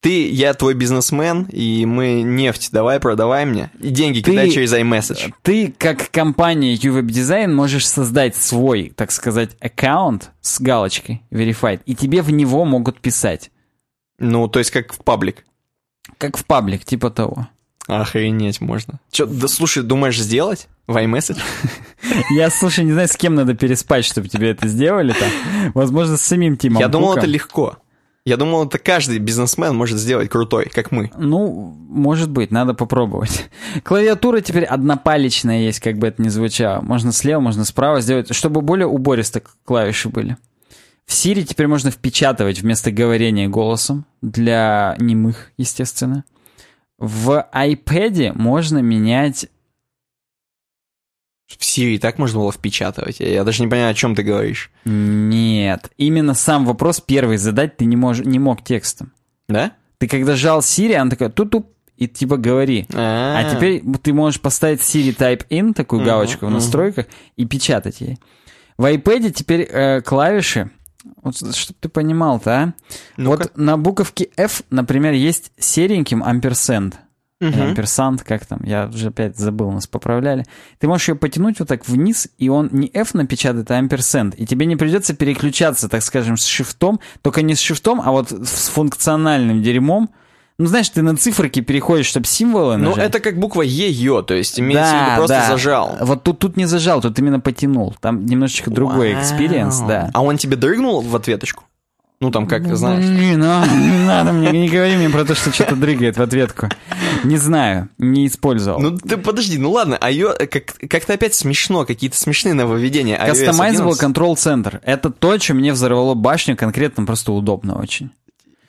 Ты, 0.01 0.29
я 0.29 0.53
твой 0.53 0.75
бизнесмен, 0.75 1.47
и 1.51 1.83
мы 1.87 2.21
нефть 2.21 2.69
давай, 2.71 2.99
продавай 2.99 3.45
мне. 3.45 3.71
И 3.79 3.89
деньги 3.89 4.21
Ты- 4.21 4.31
кидай 4.31 4.51
через 4.51 4.71
iMessage. 4.73 5.33
Ты, 5.41 5.73
как 5.75 6.11
компания 6.11 6.75
UWeb 6.75 7.07
Design, 7.07 7.51
можешь 7.53 7.87
создать 7.87 8.35
свой, 8.35 8.93
так 8.95 9.11
сказать, 9.11 9.57
аккаунт 9.59 10.29
с 10.41 10.61
галочкой 10.61 11.23
Verified, 11.31 11.81
и 11.87 11.95
тебе 11.95 12.21
в 12.21 12.29
него 12.31 12.65
могут 12.65 12.99
писать. 13.01 13.49
Ну, 14.19 14.47
то 14.47 14.59
есть 14.59 14.69
как 14.69 14.93
в 14.93 14.99
паблик. 14.99 15.43
Как 16.17 16.37
в 16.37 16.45
паблик, 16.45 16.85
типа 16.85 17.09
того. 17.09 17.47
Охренеть 17.87 18.61
можно. 18.61 18.99
Че, 19.11 19.25
да 19.27 19.47
слушай, 19.47 19.83
думаешь 19.83 20.19
сделать 20.19 20.67
в 20.87 20.97
iMessage? 20.97 21.39
Я, 22.31 22.49
слушай, 22.49 22.83
не 22.83 22.93
знаю, 22.93 23.07
с 23.07 23.15
кем 23.15 23.35
надо 23.35 23.53
переспать, 23.53 24.05
чтобы 24.05 24.27
тебе 24.27 24.51
это 24.51 24.67
сделали 24.67 25.13
там. 25.13 25.71
Возможно, 25.73 26.17
с 26.17 26.21
самим 26.21 26.57
Тимом 26.57 26.81
Я 26.81 26.87
думал, 26.87 27.15
это 27.15 27.27
легко. 27.27 27.77
Я 28.25 28.37
думал, 28.37 28.65
это 28.65 28.79
каждый 28.79 29.19
бизнесмен 29.19 29.75
может 29.75 29.99
сделать 29.99 30.29
крутой, 30.29 30.71
как 30.73 30.91
мы. 30.91 31.11
Ну, 31.15 31.77
может 31.87 32.31
быть, 32.31 32.49
надо 32.49 32.73
попробовать. 32.73 33.51
Клавиатура 33.83 34.41
теперь 34.41 34.63
однопалечная 34.63 35.59
есть, 35.59 35.79
как 35.79 35.99
бы 35.99 36.07
это 36.07 36.23
ни 36.23 36.29
звучало. 36.29 36.81
Можно 36.81 37.11
слева, 37.11 37.39
можно 37.39 37.65
справа 37.65 38.01
сделать, 38.01 38.33
чтобы 38.33 38.61
более 38.61 38.87
убористо 38.87 39.43
клавиши 39.63 40.09
были. 40.09 40.37
В 41.05 41.11
Siri 41.11 41.43
теперь 41.43 41.67
можно 41.67 41.91
впечатывать 41.91 42.59
вместо 42.59 42.91
говорения 42.91 43.47
голосом, 43.47 44.05
для 44.21 44.95
немых, 44.99 45.51
естественно. 45.57 46.23
В 46.97 47.47
iPad 47.53 48.33
можно 48.35 48.79
менять... 48.79 49.47
В 51.47 51.61
Siri 51.61 51.99
так 51.99 52.17
можно 52.17 52.39
было 52.39 52.51
впечатывать. 52.51 53.19
Я, 53.19 53.43
даже 53.43 53.61
не 53.61 53.69
понимаю, 53.69 53.91
о 53.91 53.95
чем 53.95 54.15
ты 54.15 54.23
говоришь. 54.23 54.71
Нет, 54.83 55.91
именно 55.97 56.33
сам 56.33 56.65
вопрос 56.65 57.01
первый 57.01 57.37
задать 57.37 57.77
ты 57.77 57.85
не, 57.85 57.95
мож... 57.95 58.19
не 58.19 58.39
мог 58.39 58.63
текстом. 58.63 59.13
Да? 59.47 59.73
Ты 59.99 60.07
когда 60.07 60.35
жал 60.35 60.59
Siri, 60.59 60.95
она 60.95 61.11
такая 61.11 61.29
тут-туп, 61.29 61.67
и 61.97 62.07
типа 62.07 62.37
говори. 62.37 62.87
А 62.93 63.39
А 63.39 63.55
теперь 63.55 63.83
ты 64.01 64.11
можешь 64.11 64.41
поставить 64.41 64.81
Siri 64.81 65.15
Type 65.15 65.47
In, 65.49 65.73
такую 65.73 66.03
галочку 66.03 66.47
в 66.47 66.51
настройках, 66.51 67.05
и 67.37 67.45
печатать 67.45 68.01
ей. 68.01 68.17
В 68.77 68.85
iPad 68.85 69.31
теперь 69.31 69.61
э, 69.61 70.01
клавиши, 70.01 70.71
вот 71.21 71.37
чтобы 71.37 71.77
ты 71.79 71.89
понимал-то, 71.89 72.51
а? 72.51 72.73
Ну-ка. 73.17 73.43
Вот 73.43 73.57
на 73.57 73.77
буковке 73.77 74.29
F, 74.37 74.63
например, 74.69 75.13
есть 75.13 75.51
сереньким 75.57 76.23
амперсенд. 76.23 76.95
Мгм. 77.41 77.61
амперсант, 77.61 78.23
как 78.23 78.45
там, 78.45 78.61
я 78.63 78.87
уже 78.87 79.09
опять 79.09 79.37
забыл, 79.37 79.69
нас 79.71 79.87
поправляли. 79.87 80.45
Ты 80.79 80.87
можешь 80.87 81.09
ее 81.09 81.15
потянуть 81.15 81.59
вот 81.59 81.67
так 81.67 81.85
вниз, 81.85 82.29
и 82.37 82.47
он 82.47 82.69
не 82.71 82.89
F 82.93 83.13
напечатает, 83.13 83.69
а 83.71 83.75
амперсенд. 83.75 84.35
И 84.39 84.45
тебе 84.45 84.65
не 84.65 84.77
придется 84.77 85.13
переключаться, 85.13 85.89
так 85.89 86.01
скажем, 86.01 86.37
с 86.37 86.45
шифтом, 86.45 87.01
только 87.21 87.41
не 87.41 87.55
с 87.55 87.59
шифтом, 87.59 88.01
а 88.03 88.11
вот 88.11 88.31
с 88.31 88.69
функциональным 88.69 89.61
дерьмом. 89.61 90.09
Ну, 90.57 90.67
знаешь, 90.67 90.87
ты 90.89 91.01
на 91.01 91.17
циферки 91.17 91.59
переходишь, 91.59 92.05
чтобы 92.05 92.27
символы 92.27 92.77
Ну, 92.77 92.91
нажать. 92.91 93.05
это 93.09 93.19
как 93.19 93.37
буква 93.37 93.61
Е, 93.61 93.89
Ё, 93.89 94.21
то 94.21 94.33
есть 94.33 94.57
имеется 94.59 94.91
в 94.93 95.05
виду 95.05 95.15
просто 95.27 95.45
зажал. 95.49 95.97
Вот 95.99 96.23
тут, 96.23 96.39
тут 96.39 96.55
не 96.55 96.65
зажал, 96.65 97.01
тут 97.01 97.19
именно 97.19 97.41
потянул. 97.41 97.93
Там 97.99 98.25
немножечко 98.25 98.71
другой 98.71 99.13
Вау. 99.13 99.21
experience, 99.21 99.79
да. 99.81 100.09
А 100.13 100.23
он 100.23 100.37
тебе 100.37 100.55
дрыгнул 100.55 101.01
в 101.01 101.13
ответочку? 101.15 101.65
Ну, 102.21 102.31
там, 102.31 102.47
как, 102.47 102.73
знаешь. 102.77 103.03
Блин, 103.05 103.43
а, 103.43 103.67
не 103.67 104.05
надо 104.07 104.31
мне, 104.31 104.49
не 104.51 104.69
говори 104.69 104.95
мне 104.95 105.09
про 105.09 105.25
то, 105.25 105.35
что 105.35 105.51
что-то 105.51 105.75
дрыгает 105.75 106.15
в 106.15 106.21
ответку. 106.21 106.69
Не 107.25 107.35
знаю, 107.35 107.89
не 107.97 108.25
использовал. 108.25 108.79
Ну, 108.79 108.97
ты 108.97 109.17
подожди, 109.17 109.57
ну 109.57 109.69
ладно, 109.71 109.97
а 109.99 110.09
ее 110.09 110.31
как, 110.33 110.75
как-то 110.89 111.13
опять 111.13 111.35
смешно, 111.35 111.85
какие-то 111.85 112.17
смешные 112.17 112.53
нововведения. 112.53 113.17
Customizable 113.17 113.91
11. 113.97 114.01
Control 114.01 114.35
Center. 114.35 114.79
Это 114.83 115.09
то, 115.09 115.37
что 115.37 115.53
мне 115.55 115.73
взорвало 115.73 116.13
башню, 116.13 116.55
конкретно 116.55 117.05
просто 117.05 117.33
удобно 117.33 117.77
очень. 117.77 118.11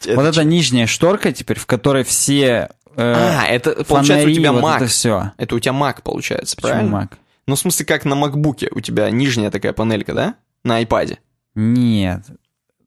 Это 0.05 0.17
вот 0.17 0.27
эта 0.27 0.45
нижняя 0.45 0.87
шторка 0.87 1.33
теперь, 1.33 1.59
в 1.59 1.67
которой 1.67 2.05
все 2.05 2.71
э, 2.97 3.15
А, 3.15 3.47
это 3.47 3.85
получается 3.85 4.15
у 4.15 4.19
фонари, 4.19 4.35
тебя 4.35 4.53
вот 4.53 4.65
Mac. 4.65 4.77
это 4.77 4.87
все. 4.87 5.33
Это 5.37 5.55
у 5.55 5.59
тебя 5.61 5.73
Mac 5.73 6.03
получается, 6.03 6.57
Почему 6.57 6.73
правильно? 6.73 6.95
Mac? 6.97 7.17
Ну, 7.47 7.55
в 7.55 7.59
смысле, 7.59 7.87
как 7.87 8.05
на 8.05 8.15
MacBook 8.15 8.69
у 8.73 8.81
тебя 8.81 9.09
нижняя 9.11 9.51
такая 9.51 9.73
панелька, 9.73 10.15
да? 10.15 10.35
На 10.65 10.83
iPad. 10.83 11.19
Нет. 11.55 12.23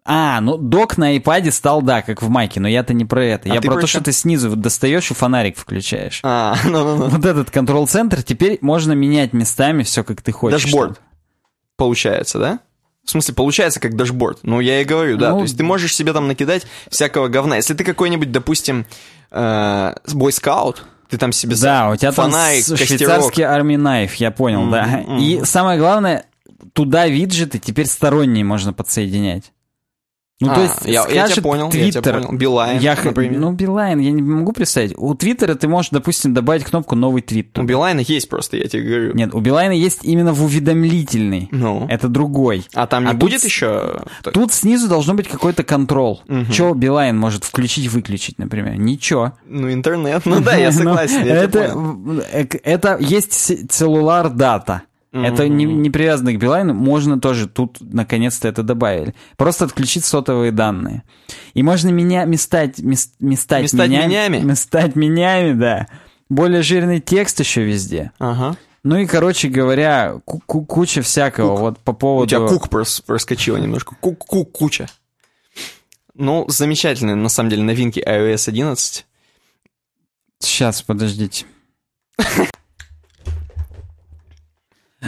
А, 0.06 0.42
ну 0.42 0.58
док 0.58 0.98
на 0.98 1.16
iPad 1.18 1.52
стал, 1.52 1.82
да, 1.82 2.02
как 2.02 2.22
в 2.24 2.30
Маке, 2.30 2.60
но 2.60 2.68
я-то 2.68 2.94
не 2.94 3.06
про 3.06 3.24
это. 3.24 3.50
А 3.52 3.54
я 3.54 3.62
про 3.62 3.80
то, 3.80 3.88
что 3.88 4.04
ты 4.04 4.12
снизу 4.12 4.56
достаешь 4.56 5.12
и 5.12 5.14
фонарик 5.14 5.58
включаешь. 5.58 6.22
А, 6.24 6.56
ну-ну-ну. 6.66 7.10
Вот 7.10 7.26
этот 7.26 7.52
контрол-центр, 7.52 8.24
теперь 8.24 8.58
можно 8.62 8.94
менять 8.94 9.34
местами 9.34 9.84
все, 9.84 10.04
как 10.04 10.22
ты 10.22 10.32
хочешь. 10.32 10.64
Дашборд. 10.64 11.00
Получается, 11.78 12.40
да? 12.40 12.60
В 13.10 13.12
смысле, 13.12 13.34
получается 13.34 13.80
как 13.80 13.96
дашборд. 13.96 14.38
Ну, 14.44 14.60
я 14.60 14.82
и 14.82 14.86
говорю, 14.86 15.18
да. 15.18 15.32
Ну, 15.32 15.38
То 15.38 15.42
есть 15.46 15.58
ты 15.58 15.64
можешь 15.64 15.96
себе 15.96 16.14
там 16.14 16.28
накидать 16.28 16.68
всякого 16.92 17.28
говна. 17.28 17.56
Если 17.56 17.74
ты 17.74 17.84
какой-нибудь, 17.84 18.32
допустим, 18.32 18.86
э, 19.32 19.94
бойскаут, 20.14 20.84
ты 21.10 21.18
там 21.18 21.32
себе 21.32 21.56
Да, 21.56 21.90
у 21.90 21.96
тебя 21.96 22.12
там 22.12 22.30
фонарик, 22.30 22.64
с- 22.64 22.68
костерок. 22.70 22.88
швейцарский 22.88 23.44
army 23.46 23.78
knife, 23.78 24.14
я 24.16 24.30
понял, 24.30 24.62
Мгм, 24.62 24.72
да. 24.72 25.04
И 25.20 25.44
самое 25.44 25.80
главное, 25.80 26.26
туда 26.74 27.08
виджеты 27.08 27.58
теперь 27.58 27.88
сторонние 27.88 28.44
можно 28.46 28.74
подсоединять. 28.74 29.54
Ну, 30.42 30.52
А, 30.52 30.56
то 30.56 30.62
есть, 30.62 30.76
я- 30.86 30.92
я 31.02 31.06
тебя 31.06 31.26
скажет 31.26 31.44
понял, 31.44 31.66
я 31.74 31.92
тебя 31.92 32.00
Twitter, 32.02 32.14
понял. 32.24 32.38
Билайн, 32.40 32.80
я 32.80 32.98
например. 33.04 33.40
Ну, 33.40 33.52
Билайн, 33.52 34.00
я 34.00 34.12
не 34.12 34.22
могу 34.22 34.54
представить. 34.54 34.94
У 34.98 35.14
Твиттера 35.14 35.56
ты 35.56 35.68
можешь, 35.68 35.92
допустим, 35.92 36.34
добавить 36.34 36.64
кнопку 36.64 36.96
«Новый 36.96 37.22
твит». 37.22 37.58
У. 37.60 37.64
Билайна 37.64 38.00
есть 38.00 38.30
просто, 38.30 38.56
я 38.56 38.68
тебе 38.70 38.84
говорю. 38.84 39.14
Нет, 39.16 39.34
у 39.34 39.42
Билайна 39.42 39.74
есть 39.74 40.00
именно 40.04 40.32
в 40.34 40.42
уведомлительный. 40.44 41.50
Ну. 41.52 41.86
Это 41.90 42.08
другой. 42.08 42.66
А 42.74 42.88
там 42.88 43.04
не 43.04 43.10
А 43.10 43.12
тут 43.12 43.20
будет 43.20 43.42
с- 43.42 43.46
еще... 43.46 44.00
Тут 44.34 44.54
снизу 44.54 44.88
должно 44.88 45.14
быть 45.14 45.28
какой-то 45.28 45.64
контрол. 45.64 46.22
Мгм. 46.28 46.52
Что 46.54 46.74
Билайн 46.74 47.18
может 47.18 47.44
включить-выключить, 47.44 48.40
например? 48.40 48.76
Ничего. 48.78 49.34
Ну, 49.46 49.72
интернет. 49.74 50.22
Ну 50.26 50.40
да, 50.40 50.56
я 50.56 50.72
согласен, 50.72 51.26
я 51.26 51.36
это, 51.36 52.60
это 52.64 52.98
есть 53.02 53.70
целлулар 53.72 54.30
дата. 54.30 54.84
Это 55.12 55.48
не, 55.48 55.66
не 55.66 55.90
привязано 55.90 56.34
к 56.34 56.38
Билайну, 56.38 56.74
можно 56.76 57.20
тоже 57.20 57.48
тут 57.48 57.78
наконец-то 57.80 58.48
это 58.48 58.62
добавили. 58.62 59.16
Просто 59.38 59.66
отключить 59.66 60.06
сотовые 60.06 60.52
данные. 60.52 61.02
И 61.56 61.64
можно 61.64 61.90
меня 61.90 62.26
местать, 62.26 62.78
мес- 62.80 63.14
местать, 63.20 63.64
Местать 63.64 63.90
меня- 63.90 64.06
менями? 64.06 64.38
Местать 64.38 64.96
менями, 64.96 65.54
да. 65.54 65.88
Более 66.30 66.62
жирный 66.62 67.00
текст 67.00 67.40
еще 67.40 67.64
везде. 67.64 68.12
Ага. 68.20 68.56
Ну 68.84 68.98
и, 68.98 69.08
короче 69.08 69.50
говоря, 69.50 70.22
ку- 70.26 70.42
ку- 70.46 70.64
куча 70.66 71.02
всякого 71.02 71.56
вот 71.58 71.80
по 71.80 71.92
У 71.92 71.96
поводу... 71.96 72.30
тебя 72.30 72.48
кук 72.48 72.68
прос- 72.68 73.04
проскочила 73.04 73.58
немножко. 73.58 73.96
Кук-кук 74.00 74.52
куча. 74.52 74.88
Ну, 76.14 76.46
замечательные, 76.50 77.16
на 77.16 77.30
самом 77.30 77.50
деле, 77.50 77.64
новинки 77.64 78.00
iOS 78.00 78.48
11. 78.50 79.06
Сейчас, 80.40 80.82
подождите. 80.84 81.46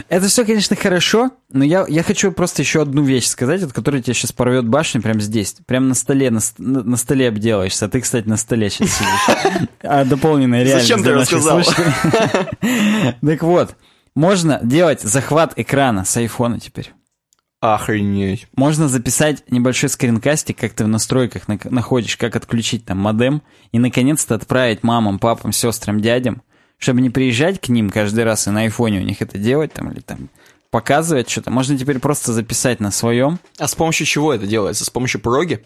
Это 0.08 0.26
все, 0.26 0.44
конечно, 0.46 0.74
хорошо, 0.74 1.32
но 1.50 1.64
я, 1.64 1.84
я 1.86 2.02
хочу 2.02 2.32
просто 2.32 2.62
еще 2.62 2.80
одну 2.80 3.02
вещь 3.02 3.26
сказать, 3.26 3.62
от 3.62 3.74
которой 3.74 4.00
тебя 4.00 4.14
сейчас 4.14 4.32
порвет 4.32 4.66
башню 4.66 5.02
прямо 5.02 5.20
здесь. 5.20 5.56
Прямо 5.66 5.86
на 5.88 5.94
столе, 5.94 6.30
на, 6.30 6.40
на- 6.56 6.96
столе 6.96 7.28
обделаешься. 7.28 7.84
А 7.84 7.88
ты, 7.88 8.00
кстати, 8.00 8.26
на 8.26 8.38
столе 8.38 8.70
сейчас 8.70 8.90
сидишь. 8.92 9.68
А, 9.82 10.04
дополненная 10.06 10.62
реальность 10.62 10.88
Зачем 10.88 11.04
ты 11.04 11.12
рассказал? 11.12 11.60
Так 13.20 13.42
вот, 13.42 13.76
можно 14.14 14.60
делать 14.62 15.02
захват 15.02 15.52
экрана 15.56 16.04
с 16.04 16.16
айфона 16.16 16.58
теперь. 16.58 16.92
Охренеть. 17.60 18.48
Можно 18.56 18.88
записать 18.88 19.44
небольшой 19.50 19.88
скринкастик, 19.88 20.58
как 20.58 20.72
ты 20.72 20.84
в 20.84 20.88
настройках 20.88 21.46
на- 21.48 21.58
находишь, 21.64 22.16
как 22.16 22.34
отключить 22.34 22.84
там 22.86 22.98
модем, 22.98 23.42
и 23.70 23.78
наконец-то 23.78 24.34
отправить 24.34 24.82
мамам, 24.82 25.18
папам, 25.18 25.52
сестрам, 25.52 26.00
дядям, 26.00 26.42
чтобы 26.82 27.00
не 27.00 27.10
приезжать 27.10 27.60
к 27.60 27.68
ним 27.68 27.90
каждый 27.90 28.24
раз 28.24 28.48
и 28.48 28.50
на 28.50 28.62
айфоне 28.62 28.98
у 28.98 29.04
них 29.04 29.22
это 29.22 29.38
делать 29.38 29.72
там 29.72 29.92
или 29.92 30.00
там 30.00 30.28
показывать 30.70 31.30
что-то. 31.30 31.50
Можно 31.50 31.78
теперь 31.78 32.00
просто 32.00 32.32
записать 32.32 32.80
на 32.80 32.90
своем. 32.90 33.38
А 33.58 33.68
с 33.68 33.74
помощью 33.76 34.04
чего 34.06 34.34
это 34.34 34.46
делается? 34.46 34.84
С 34.84 34.90
помощью 34.90 35.20
проги? 35.20 35.64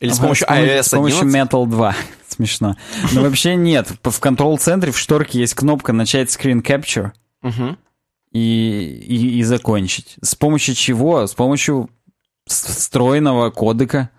Или 0.00 0.10
с 0.10 0.14
Ага, 0.14 0.22
помощью 0.22 0.48
помо- 0.48 0.66
iOS 0.78 0.82
С 0.84 0.88
помощью 0.90 1.20
11? 1.20 1.52
Metal 1.52 1.66
2. 1.66 1.96
Смешно. 2.28 2.76
Но 3.12 3.20
вообще 3.22 3.56
нет. 3.56 3.92
В 4.02 4.18
контрол-центре 4.20 4.90
в 4.90 4.98
шторке 4.98 5.38
есть 5.38 5.54
кнопка 5.54 5.92
«Начать 5.92 6.28
screen 6.34 6.62
capture» 6.62 7.12
и, 8.32 8.38
и, 9.06 9.38
и 9.38 9.42
закончить. 9.42 10.16
С 10.22 10.34
помощью 10.34 10.74
чего? 10.74 11.26
С 11.26 11.34
помощью 11.34 11.90
с- 12.46 12.64
встроенного 12.64 13.50
кодека. 13.50 14.10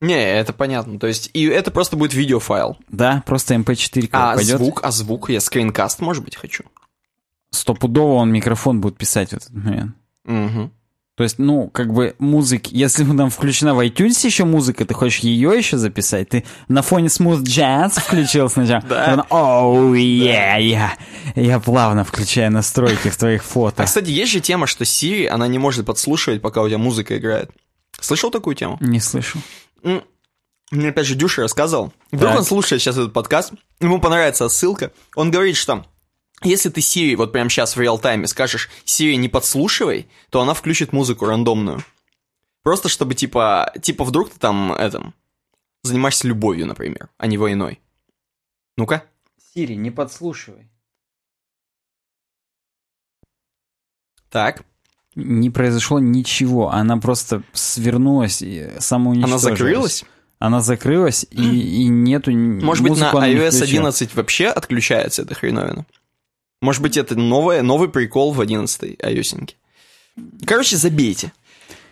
Не, 0.00 0.38
это 0.38 0.52
понятно. 0.52 0.98
То 0.98 1.06
есть, 1.06 1.30
и 1.34 1.44
это 1.44 1.70
просто 1.70 1.96
будет 1.96 2.14
видеофайл. 2.14 2.78
Да, 2.88 3.22
просто 3.26 3.54
MP4 3.54 4.08
А 4.12 4.34
пойдет. 4.34 4.56
звук, 4.58 4.80
а 4.82 4.90
звук, 4.90 5.28
я 5.30 5.40
скринкаст, 5.40 6.00
может 6.00 6.24
быть, 6.24 6.36
хочу. 6.36 6.64
Стопудово 7.50 8.14
он 8.14 8.32
микрофон 8.32 8.80
будет 8.80 8.96
писать 8.96 9.30
в 9.30 9.32
этот 9.34 9.50
момент. 9.50 9.96
Мгм. 10.24 10.72
То 11.16 11.24
есть, 11.24 11.38
ну, 11.38 11.68
как 11.68 11.92
бы 11.92 12.14
музыки, 12.18 12.70
если 12.72 13.04
там 13.04 13.28
включена 13.28 13.74
в 13.74 13.80
iTunes 13.80 14.24
еще 14.24 14.44
музыка, 14.44 14.86
ты 14.86 14.94
хочешь 14.94 15.18
ее 15.18 15.50
еще 15.54 15.76
записать? 15.76 16.30
Ты 16.30 16.44
на 16.68 16.80
фоне 16.80 17.08
Smooth 17.08 17.42
Jazz 17.42 18.00
включил 18.00 18.48
сначала? 18.48 18.80
Да. 18.88 19.26
Оу, 19.28 19.92
я, 19.92 20.56
я, 20.56 20.94
я 21.34 21.60
плавно 21.60 22.04
включаю 22.04 22.50
настройки 22.50 23.08
в 23.10 23.16
твоих 23.18 23.42
А, 23.42 23.44
фото. 23.44 23.84
кстати, 23.84 24.08
есть 24.08 24.32
же 24.32 24.40
тема, 24.40 24.66
что 24.66 24.84
Siri, 24.84 25.26
она 25.26 25.46
не 25.46 25.58
может 25.58 25.84
подслушивать, 25.84 26.40
пока 26.40 26.62
у 26.62 26.68
тебя 26.68 26.78
музыка 26.78 27.18
играет. 27.18 27.50
Слышал 28.00 28.30
такую 28.30 28.56
тему? 28.56 28.78
Не 28.80 29.00
слышу. 29.00 29.38
Мне 29.82 30.88
опять 30.88 31.06
же 31.06 31.14
Дюша 31.16 31.42
рассказал. 31.42 31.92
Вдруг 32.12 32.30
Так. 32.30 32.38
он 32.38 32.44
слушает 32.44 32.80
сейчас 32.80 32.96
этот 32.96 33.12
подкаст, 33.12 33.52
ему 33.80 34.00
понравится 34.00 34.48
ссылка. 34.48 34.92
Он 35.16 35.30
говорит, 35.30 35.56
что 35.56 35.84
если 36.42 36.70
ты 36.70 36.80
Siri 36.80 37.16
вот 37.16 37.32
прямо 37.32 37.50
сейчас 37.50 37.76
в 37.76 37.80
реал-тайме 37.80 38.26
скажешь 38.26 38.70
Siri 38.84 39.16
не 39.16 39.28
подслушивай, 39.28 40.08
то 40.30 40.40
она 40.40 40.54
включит 40.54 40.92
музыку 40.92 41.26
рандомную. 41.26 41.82
Просто 42.62 42.88
чтобы 42.88 43.14
типа, 43.14 43.72
типа 43.82 44.04
вдруг 44.04 44.30
ты 44.30 44.38
там 44.38 44.72
этом 44.72 45.14
занимаешься 45.82 46.28
любовью, 46.28 46.66
например, 46.66 47.08
а 47.18 47.26
не 47.26 47.38
войной. 47.38 47.80
Ну-ка. 48.76 49.04
Сири, 49.52 49.74
не 49.74 49.90
подслушивай. 49.90 50.70
Так. 54.28 54.64
Не 55.16 55.50
произошло 55.50 55.98
ничего, 55.98 56.70
она 56.70 56.96
просто 56.96 57.42
свернулась 57.52 58.42
и 58.42 58.70
самоуничтожилась. 58.78 59.44
Она 59.44 59.56
закрылась? 59.56 60.04
Она 60.38 60.60
закрылась, 60.62 61.26
и, 61.30 61.82
и 61.82 61.88
нету... 61.88 62.30
Может 62.30 62.82
быть, 62.82 62.98
на 62.98 63.12
iOS 63.12 63.48
включила. 63.48 63.64
11 63.64 64.14
вообще 64.14 64.46
отключается 64.46 65.22
эта 65.22 65.34
хреновина? 65.34 65.84
Может 66.62 66.80
быть, 66.82 66.96
это 66.96 67.14
новое, 67.14 67.62
новый 67.62 67.88
прикол 67.88 68.32
в 68.32 68.40
11 68.40 69.00
iOS. 69.00 69.50
Короче, 70.46 70.76
забейте. 70.76 71.32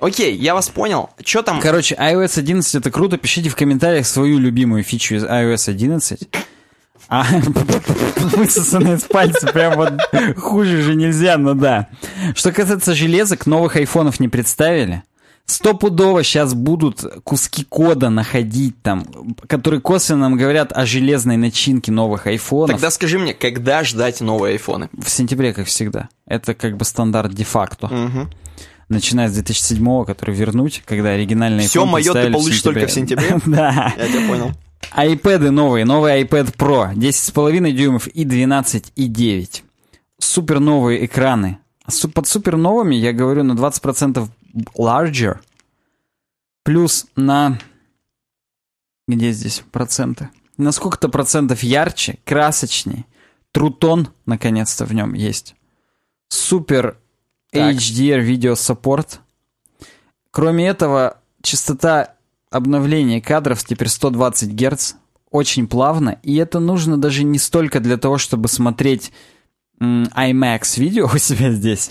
Окей, 0.00 0.36
я 0.36 0.54
вас 0.54 0.68
понял. 0.68 1.10
Что 1.24 1.42
там? 1.42 1.60
Короче, 1.60 1.94
iOS 1.96 2.38
11 2.38 2.74
это 2.76 2.90
круто. 2.90 3.18
Пишите 3.18 3.48
в 3.48 3.56
комментариях 3.56 4.06
свою 4.06 4.38
любимую 4.38 4.84
фичу 4.84 5.16
из 5.16 5.24
iOS 5.24 5.68
11. 5.68 6.28
А, 7.08 7.24
высосанные 8.36 8.96
из 8.96 9.04
пальца, 9.04 9.46
прям 9.46 9.76
вот 9.76 9.92
хуже 10.36 10.82
же 10.82 10.94
нельзя, 10.94 11.38
но 11.38 11.54
да. 11.54 11.88
Что 12.34 12.52
касается 12.52 12.94
железок, 12.94 13.46
новых 13.46 13.76
айфонов 13.76 14.20
не 14.20 14.28
представили. 14.28 15.02
Стопудово 15.46 16.22
сейчас 16.22 16.52
будут 16.52 17.02
куски 17.24 17.64
кода 17.64 18.10
находить 18.10 18.82
там, 18.82 19.06
которые 19.46 19.80
косвенно 19.80 20.28
нам 20.28 20.36
говорят 20.36 20.72
о 20.74 20.84
железной 20.84 21.38
начинке 21.38 21.90
новых 21.90 22.26
айфонов. 22.26 22.72
Тогда 22.72 22.90
скажи 22.90 23.18
мне, 23.18 23.32
когда 23.32 23.82
ждать 23.82 24.20
новые 24.20 24.52
айфоны? 24.52 24.90
В 24.92 25.08
сентябре, 25.08 25.54
как 25.54 25.66
всегда. 25.66 26.10
Это 26.26 26.52
как 26.52 26.76
бы 26.76 26.84
стандарт 26.84 27.32
де-факто. 27.32 27.86
Мгм. 27.86 28.30
Начиная 28.90 29.28
с 29.28 29.32
2007 29.32 30.04
который 30.04 30.34
вернуть, 30.34 30.82
когда 30.84 31.10
оригинальный 31.10 31.64
iPhone 31.64 31.86
моё 31.86 32.12
ты 32.12 32.30
получишь 32.30 32.60
только 32.60 32.86
в 32.86 32.92
сентябре? 32.92 33.38
Да. 33.46 33.94
Я 33.96 34.06
тебя 34.06 34.28
понял. 34.28 34.52
iPad 34.96 35.50
новые, 35.50 35.84
новый 35.84 36.22
iPad 36.22 36.56
Pro, 36.56 36.94
10,5 36.94 37.70
дюймов 37.72 38.06
и 38.08 38.24
12,9. 38.24 39.62
Супер 40.18 40.60
новые 40.60 41.04
экраны. 41.04 41.58
Под 42.14 42.26
супер 42.26 42.56
новыми 42.56 42.94
я 42.94 43.12
говорю 43.12 43.44
на 43.44 43.52
20% 43.52 44.28
larger. 44.76 45.38
Плюс 46.64 47.06
на... 47.16 47.58
Где 49.06 49.32
здесь 49.32 49.62
проценты? 49.72 50.28
На 50.58 50.72
сколько-то 50.72 51.08
процентов 51.08 51.62
ярче, 51.62 52.18
красочнее. 52.24 53.06
Трутон, 53.52 54.08
наконец-то, 54.26 54.84
в 54.84 54.92
нем 54.92 55.14
есть. 55.14 55.54
Супер 56.28 56.98
Так. 57.50 57.76
HDR 57.76 58.20
видео 58.20 58.54
саппорт. 58.54 59.20
Кроме 60.30 60.68
этого, 60.68 61.18
частота 61.42 62.14
обновления 62.50 63.20
кадров 63.20 63.64
теперь 63.64 63.88
120 63.88 64.52
Гц. 64.54 64.94
Очень 65.30 65.66
плавно. 65.66 66.18
И 66.22 66.36
это 66.36 66.58
нужно 66.58 66.96
даже 66.96 67.24
не 67.24 67.38
столько 67.38 67.80
для 67.80 67.96
того, 67.96 68.18
чтобы 68.18 68.48
смотреть 68.48 69.12
IMAX 69.80 70.80
видео 70.80 71.10
у 71.12 71.18
себя 71.18 71.52
здесь. 71.52 71.90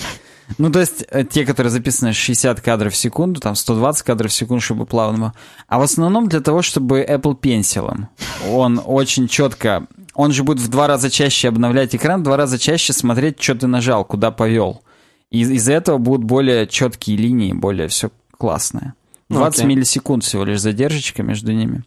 Ну, 0.57 0.71
то 0.71 0.79
есть, 0.79 1.05
э, 1.09 1.25
те, 1.25 1.45
которые 1.45 1.71
записаны 1.71 2.13
60 2.13 2.61
кадров 2.61 2.93
в 2.93 2.97
секунду, 2.97 3.39
там 3.39 3.55
120 3.55 4.03
кадров 4.03 4.31
в 4.31 4.33
секунду, 4.33 4.61
чтобы 4.61 4.85
плавно. 4.85 5.33
А 5.67 5.77
в 5.77 5.81
основном 5.81 6.29
для 6.29 6.39
того, 6.39 6.61
чтобы 6.61 7.01
Apple 7.01 7.39
Pencil. 7.39 8.07
Он 8.49 8.81
очень 8.83 9.27
четко... 9.27 9.87
Он 10.13 10.31
же 10.31 10.43
будет 10.43 10.59
в 10.59 10.69
два 10.69 10.87
раза 10.87 11.11
чаще 11.11 11.49
обновлять 11.49 11.95
экран, 11.95 12.21
в 12.21 12.23
два 12.23 12.37
раза 12.37 12.57
чаще 12.57 12.93
смотреть, 12.93 13.41
что 13.41 13.55
ты 13.55 13.67
нажал, 13.67 14.05
куда 14.05 14.31
повел. 14.31 14.81
И 15.29 15.41
из-за 15.41 15.73
этого 15.73 15.97
будут 15.97 16.23
более 16.23 16.65
четкие 16.65 17.17
линии, 17.17 17.53
более 17.53 17.89
все 17.89 18.09
классное. 18.37 18.95
20 19.29 19.59
Окей. 19.59 19.75
миллисекунд 19.75 20.23
всего 20.23 20.43
лишь 20.43 20.61
задержечка 20.61 21.23
между 21.23 21.51
ними. 21.51 21.83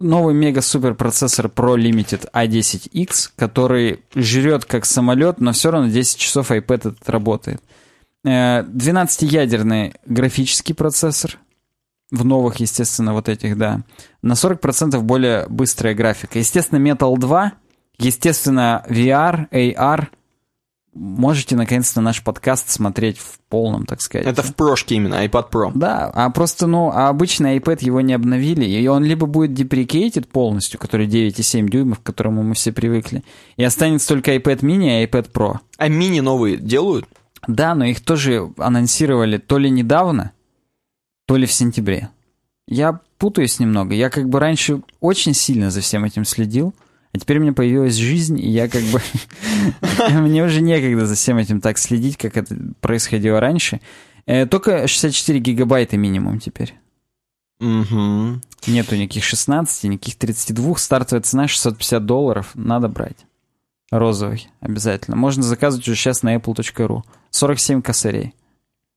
Новый 0.00 0.34
мега-супер 0.34 0.94
процессор 0.94 1.46
Pro 1.46 1.76
Limited 1.76 2.28
A10X, 2.32 3.30
который 3.36 4.00
жрет 4.14 4.64
как 4.64 4.84
самолет, 4.84 5.40
но 5.40 5.52
все 5.52 5.70
равно 5.70 5.88
10 5.88 6.18
часов 6.18 6.50
iPad 6.50 6.74
этот 6.74 7.08
работает. 7.08 7.62
Э, 8.24 8.62
12-ядерный 8.62 9.94
графический 10.04 10.74
процессор. 10.74 11.38
В 12.10 12.24
новых, 12.24 12.56
естественно, 12.56 13.12
вот 13.12 13.28
этих, 13.28 13.56
да. 13.56 13.82
На 14.22 14.32
40% 14.32 15.00
более 15.00 15.46
быстрая 15.48 15.94
графика. 15.94 16.38
Естественно, 16.38 16.78
Metal 16.78 17.16
2. 17.16 17.52
Естественно, 17.98 18.84
VR, 18.88 19.48
AR. 19.50 20.08
Можете, 20.94 21.56
наконец-то, 21.56 22.00
наш 22.00 22.22
подкаст 22.22 22.70
смотреть 22.70 23.18
в 23.18 23.40
полном, 23.48 23.84
так 23.84 24.00
сказать. 24.00 24.26
Это 24.26 24.42
в 24.42 24.54
прошке 24.54 24.94
именно, 24.94 25.24
iPad 25.26 25.50
Pro. 25.50 25.72
Да, 25.74 26.10
а 26.14 26.30
просто, 26.30 26.68
ну, 26.68 26.90
а 26.94 27.08
обычный 27.08 27.58
iPad 27.58 27.84
его 27.84 28.00
не 28.00 28.12
обновили, 28.12 28.64
и 28.64 28.86
он 28.86 29.02
либо 29.02 29.26
будет 29.26 29.58
deprecated 29.58 30.28
полностью, 30.28 30.78
который 30.78 31.08
9,7 31.08 31.68
дюймов, 31.68 31.98
к 31.98 32.02
которому 32.04 32.44
мы 32.44 32.54
все 32.54 32.72
привыкли, 32.72 33.24
и 33.56 33.64
останется 33.64 34.08
только 34.08 34.36
iPad 34.36 34.60
mini 34.60 35.02
и 35.02 35.06
iPad 35.06 35.32
Pro. 35.32 35.58
А 35.78 35.88
мини 35.88 36.20
новые 36.20 36.58
делают? 36.58 37.06
Да, 37.48 37.74
но 37.74 37.84
их 37.84 38.00
тоже 38.00 38.52
анонсировали 38.56 39.38
то 39.38 39.58
ли 39.58 39.70
недавно, 39.70 40.30
то 41.26 41.36
ли 41.36 41.46
в 41.46 41.52
сентябре. 41.52 42.10
Я 42.66 43.00
путаюсь 43.18 43.58
немного. 43.58 43.94
Я 43.94 44.10
как 44.10 44.28
бы 44.28 44.38
раньше 44.38 44.82
очень 45.00 45.34
сильно 45.34 45.70
за 45.70 45.80
всем 45.80 46.04
этим 46.04 46.24
следил, 46.24 46.74
а 47.14 47.18
теперь 47.18 47.38
у 47.38 47.42
меня 47.42 47.52
появилась 47.52 47.94
жизнь, 47.94 48.40
и 48.40 48.50
я 48.50 48.68
как 48.68 48.82
бы... 48.84 49.00
Мне 50.10 50.44
уже 50.44 50.60
некогда 50.60 51.06
за 51.06 51.14
всем 51.14 51.38
этим 51.38 51.60
так 51.60 51.78
следить, 51.78 52.16
как 52.16 52.36
это 52.36 52.56
происходило 52.80 53.38
раньше. 53.38 53.80
Э, 54.26 54.46
Только 54.46 54.88
64 54.88 55.38
гигабайта 55.38 55.96
минимум 55.96 56.40
теперь. 56.40 56.74
Угу. 57.60 58.40
Нету 58.66 58.96
никаких 58.96 59.22
16, 59.22 59.84
никаких 59.84 60.16
32. 60.16 60.76
Стартовая 60.76 61.22
цена 61.22 61.46
650 61.46 62.04
долларов. 62.04 62.50
Надо 62.54 62.88
брать. 62.88 63.26
Розовый 63.92 64.48
обязательно. 64.58 65.16
Можно 65.16 65.44
заказывать 65.44 65.86
уже 65.86 65.96
сейчас 65.96 66.24
на 66.24 66.34
apple.ru. 66.34 67.02
47 67.30 67.80
косарей. 67.80 68.34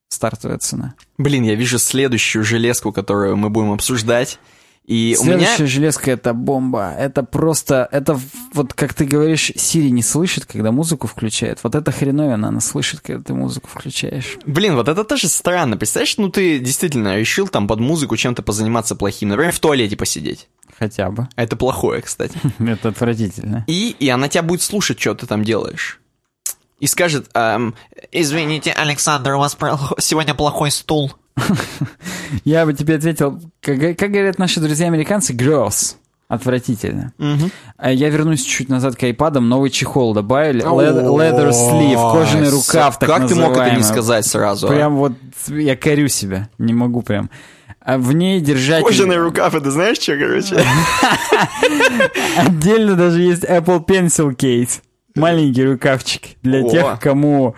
Стартовая 0.08 0.58
цена. 0.58 0.94
Блин, 1.18 1.44
я 1.44 1.54
вижу 1.54 1.78
следующую 1.78 2.42
железку, 2.42 2.92
которую 2.92 3.36
мы 3.36 3.48
будем 3.48 3.70
обсуждать. 3.70 4.40
И 4.88 5.18
у 5.20 5.24
меня... 5.24 5.36
Следующая 5.36 5.66
железка 5.66 6.10
это 6.10 6.32
бомба. 6.32 6.94
Это 6.98 7.22
просто, 7.22 7.86
это 7.92 8.18
вот 8.54 8.72
как 8.72 8.94
ты 8.94 9.04
говоришь, 9.04 9.52
Сири 9.54 9.90
не 9.90 10.02
слышит, 10.02 10.46
когда 10.46 10.72
музыку 10.72 11.06
включает. 11.06 11.58
Вот 11.62 11.74
это 11.74 11.92
хреновина, 11.92 12.48
она 12.48 12.60
слышит, 12.60 13.00
когда 13.00 13.22
ты 13.22 13.34
музыку 13.34 13.68
включаешь. 13.68 14.38
Блин, 14.46 14.76
вот 14.76 14.88
это 14.88 15.04
тоже 15.04 15.28
странно. 15.28 15.76
Представляешь, 15.76 16.16
ну 16.16 16.30
ты 16.30 16.58
действительно 16.58 17.18
решил 17.18 17.48
там 17.48 17.68
под 17.68 17.80
музыку 17.80 18.16
чем-то 18.16 18.42
позаниматься 18.42 18.96
плохим. 18.96 19.28
Например, 19.28 19.52
в 19.52 19.60
туалете 19.60 19.94
посидеть. 19.94 20.48
Хотя 20.78 21.10
бы. 21.10 21.28
Это 21.36 21.54
плохое, 21.56 22.00
кстати. 22.00 22.38
Это 22.58 22.88
отвратительно. 22.88 23.64
И, 23.66 23.94
и 23.98 24.08
она 24.08 24.28
тебя 24.28 24.42
будет 24.42 24.62
слушать, 24.62 24.98
что 24.98 25.14
ты 25.14 25.26
там 25.26 25.44
делаешь. 25.44 26.00
И 26.80 26.86
скажет, 26.86 27.28
эм, 27.34 27.74
извините, 28.10 28.72
Александр, 28.72 29.32
у 29.32 29.38
вас 29.38 29.54
сегодня 29.98 30.34
плохой 30.34 30.70
стул. 30.70 31.12
Я 32.44 32.66
бы 32.66 32.74
тебе 32.74 32.96
ответил, 32.96 33.40
как, 33.60 33.96
как 33.96 34.10
говорят 34.10 34.38
наши 34.38 34.60
друзья-американцы, 34.60 35.34
gross. 35.34 35.96
Отвратительно. 36.28 37.12
А 37.78 37.90
Я 37.90 38.10
вернусь 38.10 38.42
чуть 38.42 38.68
назад 38.68 38.96
к 38.96 39.02
айпадам. 39.02 39.48
Новый 39.48 39.70
чехол 39.70 40.12
добавили. 40.12 40.62
Leather, 40.62 41.50
sleeve, 41.50 42.12
кожаный 42.12 42.50
рукав, 42.50 42.98
так 42.98 43.08
Как 43.08 43.28
ты 43.28 43.34
мог 43.34 43.56
это 43.56 43.74
не 43.74 43.82
сказать 43.82 44.26
сразу? 44.26 44.66
а? 44.66 44.70
Прям 44.70 44.96
вот 44.96 45.12
я 45.48 45.74
корю 45.74 46.08
себя. 46.08 46.50
Не 46.58 46.74
могу 46.74 47.00
прям. 47.00 47.30
А 47.80 47.96
в 47.96 48.12
ней 48.12 48.40
держать... 48.42 48.84
Кожаный 48.84 49.16
рукав, 49.16 49.54
это 49.54 49.70
знаешь 49.70 49.96
что, 49.98 50.18
короче? 50.18 50.62
Отдельно 52.36 52.94
даже 52.96 53.22
есть 53.22 53.44
Apple 53.44 53.82
Pencil 53.86 54.36
Case. 54.36 54.82
Маленький 55.18 55.64
рукавчик 55.64 56.22
для 56.42 56.64
О. 56.64 56.70
тех, 56.70 57.00
кому 57.00 57.54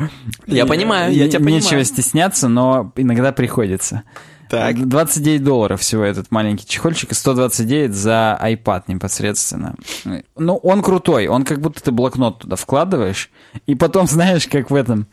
Я 0.47 0.67
понимаю, 0.67 1.13
я 1.15 1.29
тебя 1.29 1.41
нечего 1.51 1.69
понимаю. 1.69 1.85
стесняться, 1.85 2.49
но 2.49 2.93
иногда 2.97 3.33
приходится. 3.33 4.03
Так. 4.49 4.85
29 4.89 5.45
долларов 5.45 5.81
всего 5.81 6.03
этот 6.03 6.33
маленький 6.33 6.67
чехольчик 6.67 7.13
и 7.13 7.15
129 7.15 7.95
за 7.95 8.37
iPad 8.43 8.83
непосредственно. 8.89 9.77
Ну, 10.37 10.57
он 10.57 10.83
крутой, 10.83 11.29
он 11.29 11.45
как 11.45 11.61
будто 11.61 11.81
ты 11.81 11.93
блокнот 11.93 12.41
туда 12.41 12.57
вкладываешь, 12.57 13.31
и 13.67 13.77
потом, 13.77 14.07
знаешь, 14.09 14.49
как 14.49 14.73
в 14.73 14.75
этом, 14.75 15.07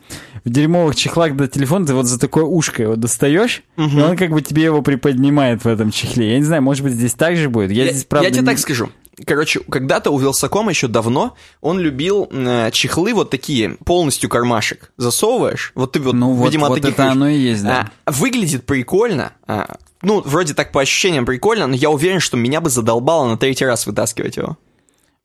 в 0.44 0.50
дерьмовых 0.50 0.96
чехлах 0.96 1.36
до 1.36 1.48
телефона 1.48 1.86
ты 1.86 1.94
вот 1.94 2.08
за 2.08 2.20
такое 2.20 2.46
ушко 2.46 2.82
его 2.82 2.96
достаешь, 2.96 3.62
и 3.78 3.82
он 4.02 4.18
как 4.18 4.32
бы 4.32 4.42
тебе 4.42 4.64
его 4.64 4.82
приподнимает 4.82 5.64
в 5.64 5.68
этом 5.68 5.92
чехле. 5.92 6.32
Я 6.32 6.38
не 6.40 6.44
знаю, 6.44 6.64
может 6.64 6.84
быть, 6.84 6.94
здесь 6.94 7.14
так 7.14 7.36
же 7.38 7.48
будет. 7.50 7.70
Я, 7.70 7.86
Я, 7.86 7.92
здесь, 7.92 8.06
правда, 8.06 8.26
я 8.30 8.32
тебе 8.32 8.42
не- 8.42 8.48
так 8.48 8.58
скажу. 8.58 8.90
Короче, 9.26 9.62
когда-то 9.62 10.12
у 10.12 10.20
Вилсакома 10.20 10.70
еще 10.70 10.88
давно 10.88 11.36
он 11.62 11.80
любил 11.80 12.30
э, 12.32 12.70
чехлы 12.72 13.14
вот 13.14 13.30
такие, 13.32 13.78
полностью 13.84 14.30
кармашек. 14.30 14.92
Засовываешь, 14.98 15.72
вот 15.76 15.94
ты 15.94 16.00
вот, 16.00 16.14
Ну 16.14 16.34
вот, 16.34 16.46
видимо, 16.46 16.68
от 16.68 16.70
вот 16.70 16.82
таких 16.82 16.94
это 16.94 17.12
оно 17.12 17.28
и 17.28 17.38
есть, 17.38 17.64
да. 17.64 17.90
А, 18.06 18.12
выглядит 18.12 18.66
прикольно. 18.66 19.34
а, 19.48 19.78
ну, 20.04 20.22
вроде 20.22 20.54
так 20.54 20.72
по 20.72 20.82
ощущениям 20.82 21.26
прикольно, 21.26 21.68
но 21.68 21.76
я 21.76 21.90
уверен, 21.90 22.20
что 22.20 22.38
меня 22.38 22.62
бы 22.62 22.70
задолбало 22.70 23.28
на 23.28 23.38
третий 23.38 23.66
раз 23.66 23.88
вытаскивать 23.88 24.38
его. 24.38 24.58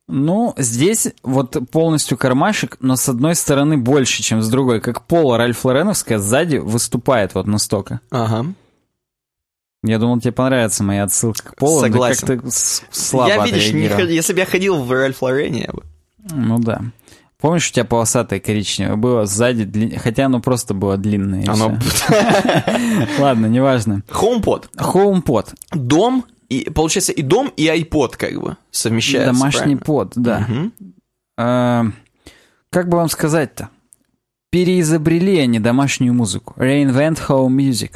Ну, 0.07 0.53
здесь 0.57 1.07
вот 1.23 1.55
полностью 1.71 2.17
кармашек, 2.17 2.77
но 2.81 2.95
с 2.95 3.07
одной 3.07 3.35
стороны 3.35 3.77
больше, 3.77 4.21
чем 4.21 4.41
с 4.41 4.49
другой. 4.49 4.81
Как 4.81 5.05
поло 5.05 5.37
Ральф 5.37 5.63
Лореновская 5.63 6.17
сзади 6.17 6.57
выступает 6.57 7.35
вот 7.35 7.47
настолько. 7.47 8.01
Ага. 8.09 8.53
Я 9.83 9.99
думал, 9.99 10.19
тебе 10.21 10.31
понравится 10.31 10.83
моя 10.83 11.03
отсылка 11.03 11.43
к 11.43 11.55
полу, 11.57 11.81
Согласен. 11.81 12.25
как-то 12.25 12.49
слабо 12.51 13.27
я, 13.29 13.45
видишь, 13.45 13.71
не 13.73 13.81
если 14.13 14.31
бы 14.33 14.39
я 14.39 14.45
ходил 14.45 14.81
в 14.81 14.89
Ральф 14.91 15.21
Лорене, 15.21 15.65
я 15.67 15.73
бы... 15.73 15.83
Ну 16.31 16.57
да. 16.59 16.81
Помнишь, 17.39 17.69
у 17.69 17.73
тебя 17.73 17.83
полосатое 17.83 18.39
коричневое 18.39 18.95
было 18.95 19.25
сзади, 19.25 19.63
дли- 19.63 19.97
хотя 19.99 20.27
оно 20.27 20.39
просто 20.39 20.73
было 20.73 20.95
длинное. 20.95 21.43
Оно... 21.45 21.77
Ладно, 23.19 23.47
неважно. 23.47 24.03
HomePod. 24.07 24.69
HomePod. 24.77 25.53
Дом, 25.73 26.23
и, 26.47 26.69
получается, 26.69 27.11
и 27.11 27.21
дом, 27.21 27.51
и 27.57 27.65
iPod 27.67 28.15
как 28.17 28.39
бы 28.39 28.55
совмещаются. 28.71 29.33
Домашний 29.33 29.75
под, 29.75 30.13
да. 30.15 30.47
Э, 31.37 31.83
Как 32.69 32.87
бы 32.87 32.97
вам 32.97 33.09
сказать-то? 33.09 33.67
Переизобрели 34.49 35.39
они 35.39 35.59
домашнюю 35.59 36.13
музыку. 36.13 36.53
Reinvent 36.57 37.19
home 37.27 37.55
music. 37.57 37.95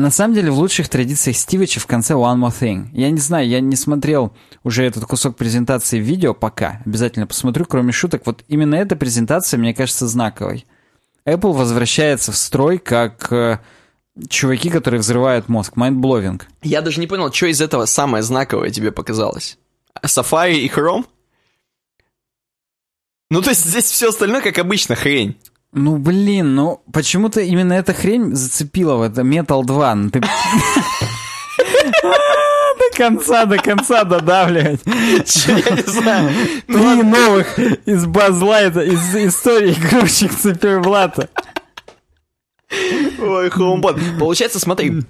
На 0.00 0.10
самом 0.10 0.34
деле, 0.34 0.50
в 0.50 0.58
лучших 0.58 0.88
традициях 0.88 1.36
Стивича 1.36 1.78
в 1.78 1.86
конце 1.86 2.14
One 2.14 2.38
More 2.38 2.54
Thing. 2.58 2.88
Я 2.94 3.10
не 3.10 3.18
знаю, 3.18 3.46
я 3.46 3.60
не 3.60 3.76
смотрел 3.76 4.32
уже 4.64 4.82
этот 4.82 5.04
кусок 5.04 5.36
презентации 5.36 6.00
в 6.00 6.04
видео 6.04 6.32
пока. 6.32 6.80
Обязательно 6.86 7.26
посмотрю, 7.26 7.66
кроме 7.66 7.92
шуток. 7.92 8.22
Вот 8.24 8.42
именно 8.48 8.76
эта 8.76 8.96
презентация, 8.96 9.58
мне 9.58 9.74
кажется, 9.74 10.08
знаковой. 10.08 10.64
Apple 11.26 11.52
возвращается 11.52 12.32
в 12.32 12.36
строй 12.38 12.78
как 12.78 13.30
э, 13.30 13.58
чуваки, 14.30 14.70
которые 14.70 15.00
взрывают 15.02 15.50
мозг. 15.50 15.74
Mindblowing. 15.76 16.40
Я 16.62 16.80
даже 16.80 16.98
не 16.98 17.06
понял, 17.06 17.30
что 17.30 17.48
из 17.48 17.60
этого 17.60 17.84
самое 17.84 18.22
знаковое 18.22 18.70
тебе 18.70 18.92
показалось. 18.92 19.58
Safari 20.02 20.60
и 20.60 20.68
Chrome? 20.68 21.04
Ну, 23.28 23.42
то 23.42 23.50
есть 23.50 23.66
здесь 23.66 23.84
все 23.84 24.08
остальное, 24.08 24.40
как 24.40 24.56
обычно, 24.56 24.94
хрень. 24.94 25.36
Ну, 25.72 25.98
блин, 25.98 26.54
ну 26.54 26.82
почему-то 26.92 27.40
именно 27.40 27.72
эта 27.74 27.92
хрень 27.94 28.34
зацепила 28.34 28.96
в 28.96 29.02
это 29.02 29.22
Metal 29.22 29.64
2. 29.64 29.94
Ну, 29.94 30.10
ты- 30.10 30.20
До 32.02 32.96
конца, 32.96 33.44
до 33.46 33.56
конца 33.58 34.04
додавливать. 34.04 34.80
Я 34.86 35.54
не 35.76 35.82
знаю. 35.90 36.30
Три 36.66 37.02
новых 37.02 37.58
из 37.86 38.04
Базлайта, 38.06 38.80
из 38.80 39.14
истории 39.14 39.72
игрушек 39.72 40.32
Циферблата. 40.34 41.28
Ой, 42.70 43.48
HomePod. 43.48 44.18
Получается, 44.18 44.58
смотри, 44.60 45.02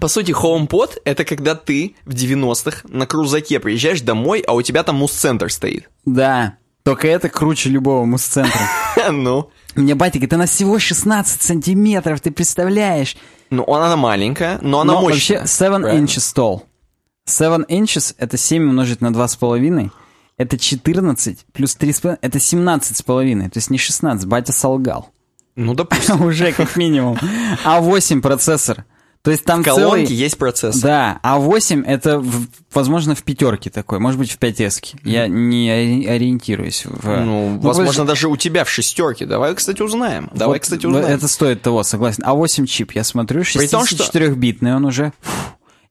по 0.00 0.08
сути, 0.08 0.32
HomePod— 0.32 0.98
это 1.04 1.24
когда 1.24 1.54
ты 1.54 1.94
в 2.04 2.10
90-х 2.14 2.82
на 2.88 3.06
крузаке 3.06 3.60
приезжаешь 3.60 4.00
домой, 4.02 4.42
а 4.46 4.54
у 4.54 4.62
тебя 4.62 4.82
там 4.82 4.96
мус-центр 4.96 5.50
стоит. 5.50 5.88
Да, 6.04 6.56
только 6.86 7.08
это 7.08 7.28
круче 7.28 7.68
любого 7.68 8.04
мус-центра. 8.04 8.60
Ну, 9.10 9.50
Мне 9.74 9.94
батя 9.96 10.18
говорит, 10.18 10.32
она 10.34 10.46
всего 10.46 10.78
16 10.78 11.42
сантиметров, 11.42 12.20
ты 12.20 12.30
представляешь? 12.30 13.16
ну 13.50 13.64
она 13.64 13.96
маленькая, 13.96 14.58
но 14.62 14.80
она 14.80 14.94
Но 14.94 15.00
мощная. 15.02 15.38
вообще 15.40 15.52
7 15.52 15.80
Правильно. 15.82 16.04
inches 16.04 16.34
tall. 16.34 16.62
7 17.24 17.64
inches 17.64 18.14
это 18.18 18.36
7 18.36 18.62
умножить 18.68 19.00
на 19.00 19.08
2,5. 19.08 19.90
Это 20.38 20.58
14 20.58 21.44
плюс 21.52 21.76
3,5, 21.76 22.18
это 22.22 22.38
17,5. 22.38 23.50
То 23.50 23.58
есть 23.58 23.70
не 23.70 23.78
16, 23.78 24.26
батя 24.26 24.52
солгал. 24.52 25.10
Ну, 25.56 25.74
допустим. 25.74 26.22
Уже 26.24 26.52
как 26.52 26.76
минимум. 26.76 27.18
А8 27.64 28.20
процессор. 28.20 28.84
То 29.26 29.32
есть 29.32 29.44
там 29.44 29.62
В 29.62 29.64
колонке 29.64 30.06
целый... 30.06 30.16
есть 30.16 30.38
процесс. 30.38 30.76
Да, 30.80 31.18
А8 31.24 31.84
это, 31.84 32.20
в- 32.20 32.46
возможно, 32.72 33.16
в 33.16 33.24
пятерке 33.24 33.70
такой, 33.70 33.98
может 33.98 34.20
быть, 34.20 34.30
в 34.30 34.38
5S. 34.38 34.98
Я 35.02 35.26
не 35.26 35.68
ори- 35.68 36.06
ориентируюсь 36.06 36.84
в... 36.86 37.04
Ну, 37.08 37.48
Ну, 37.50 37.58
возможно, 37.58 38.02
подожди, 38.02 38.06
даже 38.06 38.28
у 38.28 38.36
тебя 38.36 38.62
в 38.62 38.70
шестерке. 38.70 39.26
Давай, 39.26 39.52
кстати, 39.56 39.82
узнаем. 39.82 40.30
Давай, 40.32 40.54
вот 40.58 40.62
кстати, 40.62 40.86
узнаем. 40.86 41.06
Это 41.06 41.26
стоит 41.26 41.60
того, 41.60 41.82
согласен. 41.82 42.22
А8 42.24 42.66
чип, 42.66 42.92
я 42.92 43.02
смотрю, 43.02 43.42
При 43.42 43.66
том, 43.66 43.84
что- 43.84 44.04
64-битный 44.04 44.76
он 44.76 44.84
уже. 44.84 45.12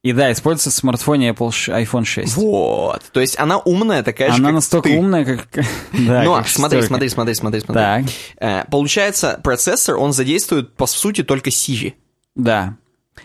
И 0.02 0.12
да, 0.14 0.32
используется 0.32 0.70
в 0.70 0.72
смартфоне 0.72 1.30
Apple 1.32 1.50
iPhone 1.50 2.04
6. 2.06 2.36
Вот. 2.36 3.02
То 3.12 3.20
есть 3.20 3.38
она 3.38 3.58
умная 3.58 4.02
такая 4.02 4.30
же, 4.30 4.36
Она 4.38 4.50
настолько 4.52 4.88
ты. 4.88 4.96
умная, 4.96 5.26
как... 5.26 5.46
да, 5.92 6.22
Но 6.22 6.36
как 6.36 6.48
смотри, 6.48 6.80
смотри, 6.80 7.10
смотри, 7.10 7.34
смотри, 7.34 7.60
смотри. 7.60 7.74
Так, 7.82 8.04
Э, 8.40 8.64
Получается, 8.70 9.38
процессор, 9.44 9.96
он 9.96 10.14
задействует, 10.14 10.74
по 10.74 10.86
сути, 10.86 11.22
только 11.22 11.50
Siri. 11.50 11.92
да. 12.34 12.76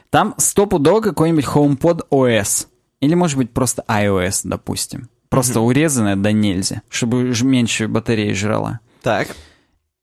Там 0.09 0.35
стопудово 0.37 1.01
какой-нибудь 1.01 1.45
HomePod 1.45 2.07
OS. 2.09 2.67
Или, 2.99 3.15
может 3.15 3.37
быть, 3.37 3.51
просто 3.51 3.83
iOS, 3.87 4.41
допустим. 4.43 5.09
Просто 5.29 5.61
урезанная 5.61 6.15
да 6.15 6.31
нельзя, 6.31 6.81
чтобы 6.89 7.33
меньше 7.43 7.87
батареи 7.87 8.33
жрала. 8.33 8.81
Так. 9.01 9.29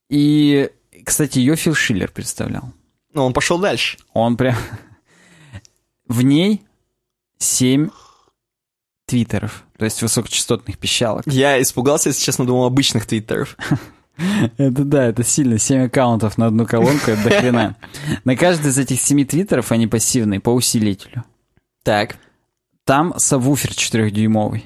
И, 0.09 0.71
кстати, 1.05 1.39
ее 1.39 1.55
Фил 1.55 1.75
Шиллер 1.75 2.11
представлял. 2.11 2.73
Ну, 3.13 3.25
он 3.25 3.33
пошел 3.33 3.59
дальше. 3.59 3.99
Он 4.15 4.37
прям... 4.37 4.57
В 6.07 6.23
ней 6.23 6.63
7 7.39 7.91
твиттеров, 9.07 9.65
то 9.77 9.85
есть 9.85 10.01
высокочастотных 10.03 10.79
пищалок. 10.79 11.27
Я 11.27 11.61
испугался, 11.61 12.11
если 12.11 12.23
честно, 12.25 12.47
думал 12.47 12.65
обычных 12.65 13.07
твиттеров. 13.07 13.57
Это 14.57 14.85
да, 14.85 15.05
это 15.07 15.23
сильно. 15.23 15.59
7 15.59 15.87
аккаунтов 15.87 16.39
на 16.39 16.47
одну 16.47 16.67
колонку, 16.67 17.11
это 17.11 17.23
до 17.23 17.31
хрена. 17.31 17.77
На 18.25 18.37
каждый 18.37 18.71
из 18.71 18.79
этих 18.79 19.01
7 19.01 19.25
твиттеров, 19.25 19.71
они 19.73 19.87
пассивные, 19.87 20.41
по 20.41 20.51
усилителю. 20.51 21.25
Так. 21.85 22.17
Там 22.85 23.15
сабвуфер 23.17 23.71
4-дюймовый. 23.71 24.65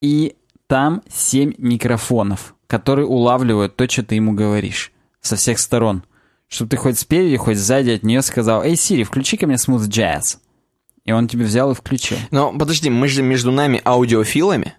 И 0.00 0.36
там 0.68 1.02
7 1.08 1.54
микрофонов, 1.58 2.54
которые 2.66 3.06
улавливают 3.06 3.76
то, 3.76 3.88
что 3.88 4.04
ты 4.04 4.14
ему 4.16 4.32
говоришь. 4.32 4.92
Со 5.20 5.36
всех 5.36 5.58
сторон. 5.58 6.04
Чтобы 6.48 6.70
ты 6.70 6.76
хоть 6.76 6.98
спереди, 6.98 7.36
хоть 7.36 7.56
сзади 7.56 7.90
от 7.90 8.02
нее 8.02 8.22
сказал, 8.22 8.62
«Эй, 8.62 8.76
Сири, 8.76 9.04
включи-ка 9.04 9.46
мне 9.46 9.56
Smooth 9.56 9.88
Jazz». 9.88 10.38
И 11.04 11.12
он 11.12 11.26
тебе 11.26 11.44
взял 11.44 11.72
и 11.72 11.74
включил. 11.74 12.18
Но 12.30 12.56
подожди, 12.56 12.90
мы 12.90 13.08
же 13.08 13.22
между 13.22 13.50
нами 13.50 13.80
аудиофилами 13.84 14.74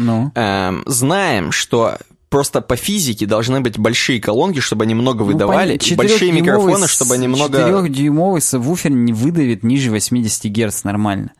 Ну? 0.00 0.32
эм, 0.34 0.82
знаем, 0.86 1.52
что 1.52 1.98
просто 2.30 2.62
по 2.62 2.76
физике 2.76 3.26
должны 3.26 3.60
быть 3.60 3.78
большие 3.78 4.20
колонки, 4.20 4.60
чтобы 4.60 4.84
они 4.84 4.94
много 4.94 5.20
Ну, 5.20 5.26
выдавали, 5.26 5.76
и 5.76 5.94
большие 5.94 6.30
4-дюймовый 6.30 6.40
микрофоны, 6.40 6.88
чтобы 6.88 7.14
они 7.14 7.28
много... 7.28 7.58
4-дюймовый 7.58 8.40
сабвуфер 8.40 8.90
не 8.90 9.12
выдавит 9.12 9.62
ниже 9.62 9.90
80 9.90 10.44
Гц 10.46 10.84
нормально. 10.84 11.32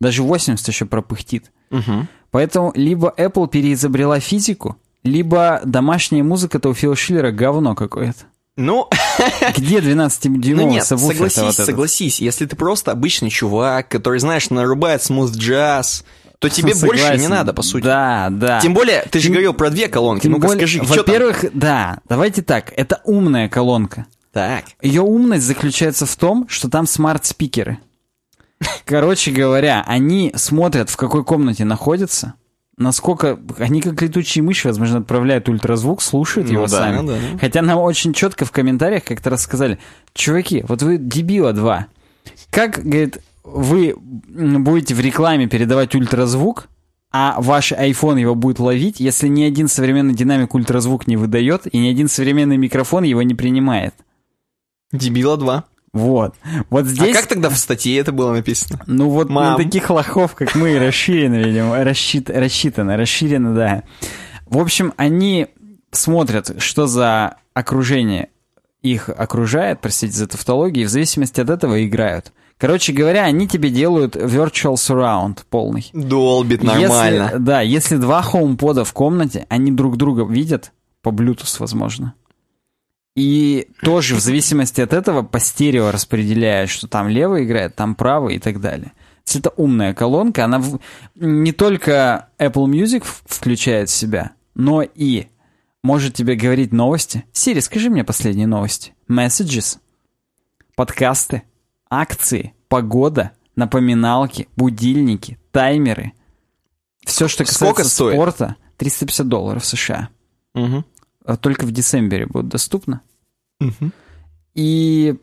Даже 0.00 0.22
80 0.22 0.66
еще 0.66 0.86
пропыхтит. 0.86 1.52
Мгм. 1.70 2.08
Поэтому 2.30 2.72
либо 2.74 3.14
Apple 3.16 3.48
переизобрела 3.48 4.18
физику, 4.18 4.76
либо 5.04 5.60
домашняя 5.64 6.24
музыка-то 6.24 6.70
у 6.70 6.74
Фила 6.74 6.96
Шиллера 6.96 7.30
говно 7.30 7.74
какое-то. 7.74 8.24
Ну, 8.56 8.88
Где 9.56 9.78
12-дюймовый 9.78 10.54
ну 10.54 10.70
нет, 10.70 10.84
сабвуфер 10.84 11.30
согласись, 11.30 11.64
согласись, 11.64 12.20
если 12.20 12.46
ты 12.46 12.56
просто 12.56 12.92
обычный 12.92 13.30
чувак, 13.30 13.88
который, 13.88 14.18
знаешь, 14.18 14.50
нарубает 14.50 15.02
смуз 15.02 15.32
джаз, 15.32 16.04
то 16.40 16.48
тебе 16.48 16.74
больше 16.74 17.16
не 17.18 17.28
надо, 17.28 17.52
по 17.52 17.62
сути. 17.62 17.84
Да, 17.84 18.28
да. 18.30 18.60
Тем 18.60 18.74
более, 18.74 19.02
ты 19.10 19.18
же 19.20 19.26
Тем- 19.26 19.34
говорил 19.34 19.54
про 19.54 19.70
две 19.70 19.88
колонки, 19.88 20.26
ну-ка 20.26 20.48
более, 20.48 20.66
скажи? 20.66 20.82
Во-первых, 20.82 21.44
да, 21.52 21.98
давайте 22.08 22.42
так, 22.42 22.72
это 22.76 23.00
умная 23.04 23.48
колонка. 23.48 24.06
Так. 24.32 24.64
Ее 24.80 25.02
умность 25.02 25.44
заключается 25.44 26.06
в 26.06 26.16
том, 26.16 26.46
что 26.48 26.68
там 26.70 26.86
smart 26.86 27.17
speaker'ы. 27.17 27.78
Короче 28.84 29.30
говоря, 29.32 29.84
они 29.86 30.32
смотрят, 30.34 30.88
в 30.90 30.96
какой 30.96 31.24
комнате 31.24 31.64
находятся, 31.64 32.34
насколько... 32.76 33.38
Они 33.58 33.80
как 33.82 34.00
летучие 34.00 34.42
мыши, 34.42 34.68
возможно, 34.68 34.98
отправляют 34.98 35.48
ультразвук, 35.48 36.00
слушают 36.00 36.48
Ну 36.48 36.54
его 36.54 36.66
да, 36.66 36.78
сами. 36.78 37.06
да, 37.06 37.12
да. 37.14 37.38
Хотя 37.38 37.62
нам 37.62 37.78
очень 37.78 38.12
четко 38.12 38.44
в 38.44 38.50
комментариях 38.52 39.04
как-то 39.04 39.30
рассказали, 39.30 39.78
чуваки, 40.14 40.64
вот 40.68 40.82
вы 40.82 40.96
дебила 40.96 41.52
два. 41.52 41.86
Как, 42.50 42.78
говорит, 42.82 43.18
вы 43.52 43.94
будете 43.96 44.94
в 44.94 45.00
рекламе 45.00 45.46
передавать 45.46 45.94
ультразвук, 45.94 46.68
а 47.12 47.36
ваш 47.40 47.72
iPhone 47.72 48.20
его 48.20 48.34
будет 48.34 48.60
ловить, 48.60 49.00
если 49.00 49.28
ни 49.28 49.42
один 49.42 49.68
современный 49.68 50.14
динамик 50.14 50.54
ультразвук 50.54 51.06
не 51.06 51.16
выдает, 51.16 51.62
и 51.72 51.78
ни 51.78 51.88
один 51.88 52.08
современный 52.08 52.56
микрофон 52.56 53.02
его 53.02 53.22
не 53.22 53.34
принимает? 53.34 53.94
Дебила 54.92 55.36
2. 55.36 55.64
Вот. 55.92 56.34
Вот 56.68 56.86
здесь... 56.86 57.16
А 57.16 57.20
как 57.20 57.26
тогда 57.26 57.48
в 57.48 57.58
статье 57.58 57.98
это 57.98 58.12
было 58.12 58.32
написано? 58.32 58.80
Ну 58.86 59.10
вот 59.10 59.28
Мам. 59.28 59.52
на 59.52 59.64
таких 59.64 59.90
лохов, 59.90 60.34
как 60.34 60.54
мы, 60.54 60.78
расширено, 60.78 61.36
видимо, 61.36 61.82
рассчит, 61.82 62.30
рассчитано, 62.30 62.96
расширено, 62.96 63.54
да. 63.54 63.82
В 64.46 64.58
общем, 64.58 64.94
они 64.96 65.48
смотрят, 65.90 66.62
что 66.62 66.86
за 66.86 67.36
окружение 67.54 68.28
их 68.82 69.08
окружает, 69.08 69.80
простите 69.80 70.16
за 70.16 70.28
тавтологию, 70.28 70.84
и 70.84 70.86
в 70.86 70.90
зависимости 70.90 71.40
от 71.40 71.50
этого 71.50 71.84
играют. 71.84 72.32
Короче 72.60 72.92
говоря, 72.92 73.24
они 73.24 73.48
тебе 73.48 73.70
делают 73.70 74.16
virtual 74.16 74.74
surround 74.74 75.38
полный. 75.48 75.88
Долбит 75.94 76.62
нормально. 76.62 77.22
Если, 77.24 77.38
да, 77.38 77.60
если 77.62 77.96
два 77.96 78.20
хоумпода 78.20 78.84
в 78.84 78.92
комнате, 78.92 79.46
они 79.48 79.72
друг 79.72 79.96
друга 79.96 80.30
видят, 80.30 80.72
по 81.00 81.08
Bluetooth, 81.08 81.56
возможно. 81.58 82.12
И 83.16 83.68
тоже 83.82 84.14
в 84.14 84.20
зависимости 84.20 84.82
от 84.82 84.92
этого 84.92 85.22
по 85.22 85.40
стерео 85.40 85.90
распределяют, 85.90 86.68
что 86.68 86.86
там 86.86 87.08
левый 87.08 87.44
играет, 87.44 87.76
там 87.76 87.94
правый 87.94 88.36
и 88.36 88.38
так 88.38 88.60
далее. 88.60 88.92
Есть 89.24 89.36
это 89.36 89.50
умная 89.56 89.94
колонка, 89.94 90.44
она 90.44 90.58
в... 90.58 90.80
не 91.14 91.52
только 91.52 92.28
Apple 92.38 92.66
Music 92.66 93.04
включает 93.24 93.88
в 93.88 93.94
себя, 93.94 94.32
но 94.54 94.82
и 94.82 95.28
может 95.82 96.12
тебе 96.12 96.34
говорить 96.34 96.72
новости. 96.72 97.24
Сири, 97.32 97.60
скажи 97.60 97.88
мне 97.88 98.04
последние 98.04 98.46
новости. 98.46 98.92
Messages, 99.08 99.78
подкасты, 100.76 101.42
акции, 101.90 102.54
погода, 102.68 103.32
напоминалки, 103.56 104.48
будильники, 104.56 105.38
таймеры. 105.50 106.12
Все, 107.04 107.28
что 107.28 107.44
Сколько 107.44 107.74
касается 107.82 107.94
стоит? 107.94 108.14
спорта, 108.14 108.56
350 108.76 109.28
долларов 109.28 109.64
США. 109.64 110.08
А 110.54 111.36
Только 111.36 111.64
в 111.66 111.72
декабре 111.72 112.26
будет 112.26 112.48
доступно. 112.48 113.02
Мгм. 113.60 113.92
И 114.54 115.16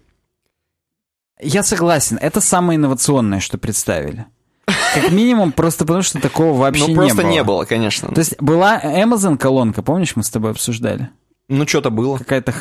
я 1.41 1.63
согласен, 1.63 2.17
это 2.21 2.41
самое 2.41 2.77
инновационное, 2.77 3.39
что 3.39 3.57
представили. 3.57 4.25
Как 4.93 5.11
минимум, 5.11 5.51
просто 5.51 5.85
потому 5.85 6.01
что 6.03 6.19
такого 6.19 6.57
вообще 6.57 6.83
Ну, 6.83 6.89
не 6.89 6.95
просто 6.95 7.21
было. 7.21 7.29
не 7.31 7.43
было, 7.43 7.65
конечно. 7.65 8.09
То 8.09 8.19
есть 8.19 8.41
была 8.41 8.79
Amazon 8.81 9.37
колонка, 9.37 9.81
помнишь, 9.81 10.15
мы 10.15 10.23
с 10.23 10.29
тобой 10.29 10.51
обсуждали? 10.51 11.09
Ну, 11.47 11.67
что-то 11.67 11.89
было. 11.89 12.17
Какая-то... 12.17 12.53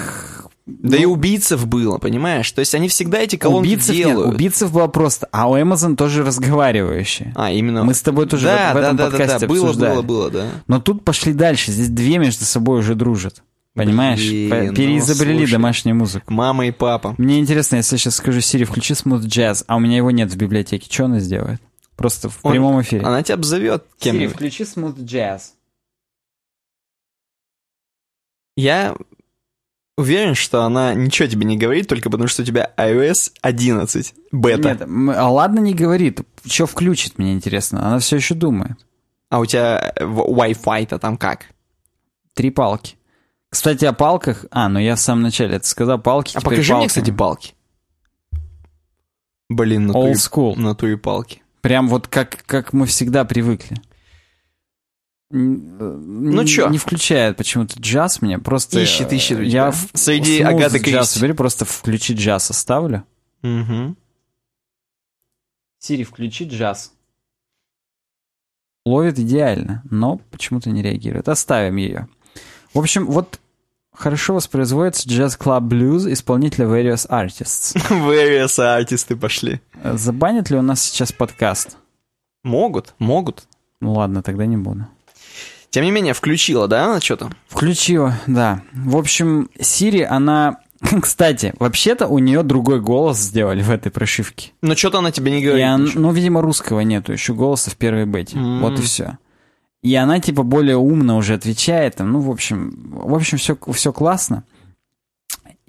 Да 0.66 0.96
и 0.96 1.04
убийцев 1.04 1.64
было, 1.68 1.98
понимаешь? 1.98 2.50
То 2.50 2.58
есть 2.58 2.74
они 2.74 2.88
всегда 2.88 3.18
эти 3.18 3.36
колонки 3.36 3.68
убийцев 3.68 3.94
нет, 3.94 4.08
делают. 4.08 4.34
убийцев 4.34 4.72
было 4.72 4.88
просто, 4.88 5.28
а 5.30 5.48
у 5.48 5.56
Amazon 5.56 5.94
тоже 5.94 6.24
разговаривающие. 6.24 7.32
А, 7.36 7.52
именно. 7.52 7.84
Мы 7.84 7.94
с 7.94 8.02
тобой 8.02 8.26
тоже 8.26 8.46
да, 8.46 8.72
в, 8.72 8.74
в 8.74 8.78
этом 8.78 8.96
да, 8.96 9.04
да, 9.04 9.10
да, 9.10 9.16
подкасте 9.18 9.46
да, 9.46 9.52
было, 9.54 9.68
обсуждали. 9.68 9.94
было, 9.94 10.02
было, 10.02 10.30
да. 10.30 10.46
Но 10.66 10.80
тут 10.80 11.04
пошли 11.04 11.32
дальше, 11.32 11.70
здесь 11.70 11.88
две 11.88 12.18
между 12.18 12.44
собой 12.44 12.80
уже 12.80 12.96
дружат. 12.96 13.44
Понимаешь? 13.74 14.20
Блин, 14.20 14.68
ну, 14.68 14.74
Переизобрели 14.74 15.38
слушай. 15.40 15.52
домашнюю 15.52 15.94
музыку. 15.96 16.32
Мама 16.32 16.66
и 16.66 16.70
папа. 16.72 17.14
Мне 17.18 17.38
интересно, 17.38 17.76
если 17.76 17.94
я 17.94 17.98
сейчас 17.98 18.16
скажу 18.16 18.40
Сири, 18.40 18.64
включи 18.64 18.94
Smooth 18.94 19.24
Jazz, 19.26 19.64
а 19.68 19.76
у 19.76 19.78
меня 19.80 19.98
его 19.98 20.10
нет 20.10 20.32
в 20.32 20.36
библиотеке, 20.36 20.90
что 20.90 21.04
она 21.04 21.20
сделает? 21.20 21.60
Просто 21.94 22.28
в 22.28 22.38
Он- 22.42 22.52
прямом 22.52 22.80
эфире. 22.80 23.04
Она 23.04 23.22
тебя 23.22 23.34
обзовет 23.34 23.84
Сири, 23.98 24.12
кем-нибудь. 24.12 24.34
включи 24.34 24.64
Smooth 24.64 24.96
Jazz. 25.04 25.40
Я 28.56 28.96
уверен, 29.96 30.34
что 30.34 30.64
она 30.64 30.94
ничего 30.94 31.28
тебе 31.28 31.46
не 31.46 31.56
говорит, 31.56 31.88
только 31.88 32.10
потому 32.10 32.28
что 32.28 32.42
у 32.42 32.44
тебя 32.44 32.72
iOS 32.76 33.32
11 33.40 34.14
бета. 34.32 34.68
Нет, 34.70 35.16
а 35.16 35.30
ладно 35.30 35.60
не 35.60 35.74
говорит. 35.74 36.20
Что 36.44 36.66
включит, 36.66 37.18
мне 37.18 37.32
интересно. 37.32 37.86
Она 37.86 37.98
все 37.98 38.16
еще 38.16 38.34
думает. 38.34 38.76
А 39.28 39.40
у 39.40 39.46
тебя 39.46 39.92
э, 39.96 40.04
Wi-Fi-то 40.04 40.98
там 40.98 41.16
как? 41.16 41.46
Три 42.34 42.50
палки. 42.50 42.96
Кстати, 43.48 43.84
о 43.84 43.92
палках... 43.92 44.44
А, 44.50 44.68
ну 44.68 44.78
я 44.78 44.96
в 44.96 45.00
самом 45.00 45.22
начале 45.22 45.56
это 45.56 45.66
сказал. 45.66 45.98
Палки 45.98 46.36
А 46.36 46.40
покажи 46.40 46.72
мне, 46.72 46.82
палками. 46.82 46.88
кстати, 46.88 47.10
палки. 47.10 47.54
Блин, 49.48 49.86
на 49.86 49.92
Old 49.92 50.14
school. 50.14 50.56
на 50.56 50.74
туре 50.74 50.96
палки. 50.96 51.42
Прям 51.60 51.88
вот 51.88 52.06
как, 52.08 52.44
как 52.46 52.72
мы 52.72 52.86
всегда 52.86 53.24
привыкли. 53.24 53.76
Ну 55.30 56.32
Ну 56.32 56.44
чё? 56.44 56.68
Не 56.68 56.78
включает 56.78 57.36
почему-то 57.36 57.78
джаз 57.80 58.22
мне, 58.22 58.38
просто... 58.38 58.78
Ищет, 58.80 59.12
э, 59.12 59.16
ищет 59.16 59.40
Я 59.40 59.46
тебя. 59.48 59.70
в- 59.72 59.88
Среди 59.94 60.40
Агаты 60.40 60.78
джаз 60.78 61.16
убери, 61.16 61.32
просто 61.32 61.64
включи 61.64 62.14
джаз 62.14 62.50
оставлю. 62.50 63.04
Мгм. 63.42 63.96
Сири, 65.78 66.04
включи 66.04 66.44
джаз. 66.44 66.92
Ловит 68.84 69.18
идеально, 69.18 69.82
но 69.90 70.18
почему-то 70.30 70.70
не 70.70 70.80
реагирует. 70.82 71.28
Оставим 71.28 71.76
ее. 71.76 72.08
В 72.72 72.78
общем, 72.78 73.06
вот 73.06 73.40
хорошо 73.92 74.34
воспроизводится 74.34 75.08
Jazz 75.08 75.36
Club 75.38 75.62
Blues 75.68 76.12
исполнителя 76.12 76.66
Various 76.66 77.08
Artists. 77.08 77.74
Various 77.90 78.60
артисты 78.62 79.16
пошли. 79.16 79.60
Э, 79.82 79.96
Забанит 79.96 80.50
ли 80.50 80.56
у 80.56 80.62
нас 80.62 80.82
сейчас 80.82 81.10
подкаст? 81.10 81.76
Могут, 82.44 82.94
могут. 83.00 83.48
Ну 83.80 83.94
ладно, 83.94 84.22
тогда 84.22 84.46
не 84.46 84.56
буду. 84.56 84.86
Тем 85.76 85.84
не 85.84 85.90
менее, 85.90 86.14
включила, 86.14 86.68
да, 86.68 86.86
она 86.86 87.02
что-то? 87.02 87.28
Включила, 87.48 88.18
да. 88.26 88.62
В 88.72 88.96
общем, 88.96 89.50
Сири, 89.60 90.00
она... 90.00 90.56
Кстати, 91.02 91.52
вообще-то 91.58 92.06
у 92.06 92.18
нее 92.18 92.42
другой 92.42 92.80
голос 92.80 93.18
сделали 93.18 93.60
в 93.62 93.70
этой 93.70 93.92
прошивке. 93.92 94.52
Но 94.62 94.74
что-то 94.74 95.00
она 95.00 95.10
тебе 95.10 95.32
не 95.32 95.42
говорит. 95.44 95.66
он- 95.66 95.84
ничего. 95.84 96.00
ну, 96.00 96.12
видимо, 96.12 96.40
русского 96.40 96.80
нету, 96.80 97.12
еще 97.12 97.34
голоса 97.34 97.70
в 97.70 97.76
первой 97.76 98.06
бете. 98.06 98.38
М. 98.38 98.62
Вот 98.62 98.78
и 98.78 98.82
все. 98.82 99.18
И 99.82 99.94
она, 99.94 100.18
типа, 100.18 100.44
более 100.44 100.78
умно 100.78 101.18
уже 101.18 101.34
отвечает. 101.34 101.96
Там, 101.96 102.10
ну, 102.10 102.20
в 102.20 102.30
общем, 102.30 102.92
в 102.92 103.14
общем, 103.14 103.36
все, 103.36 103.58
все 103.74 103.92
классно. 103.92 104.44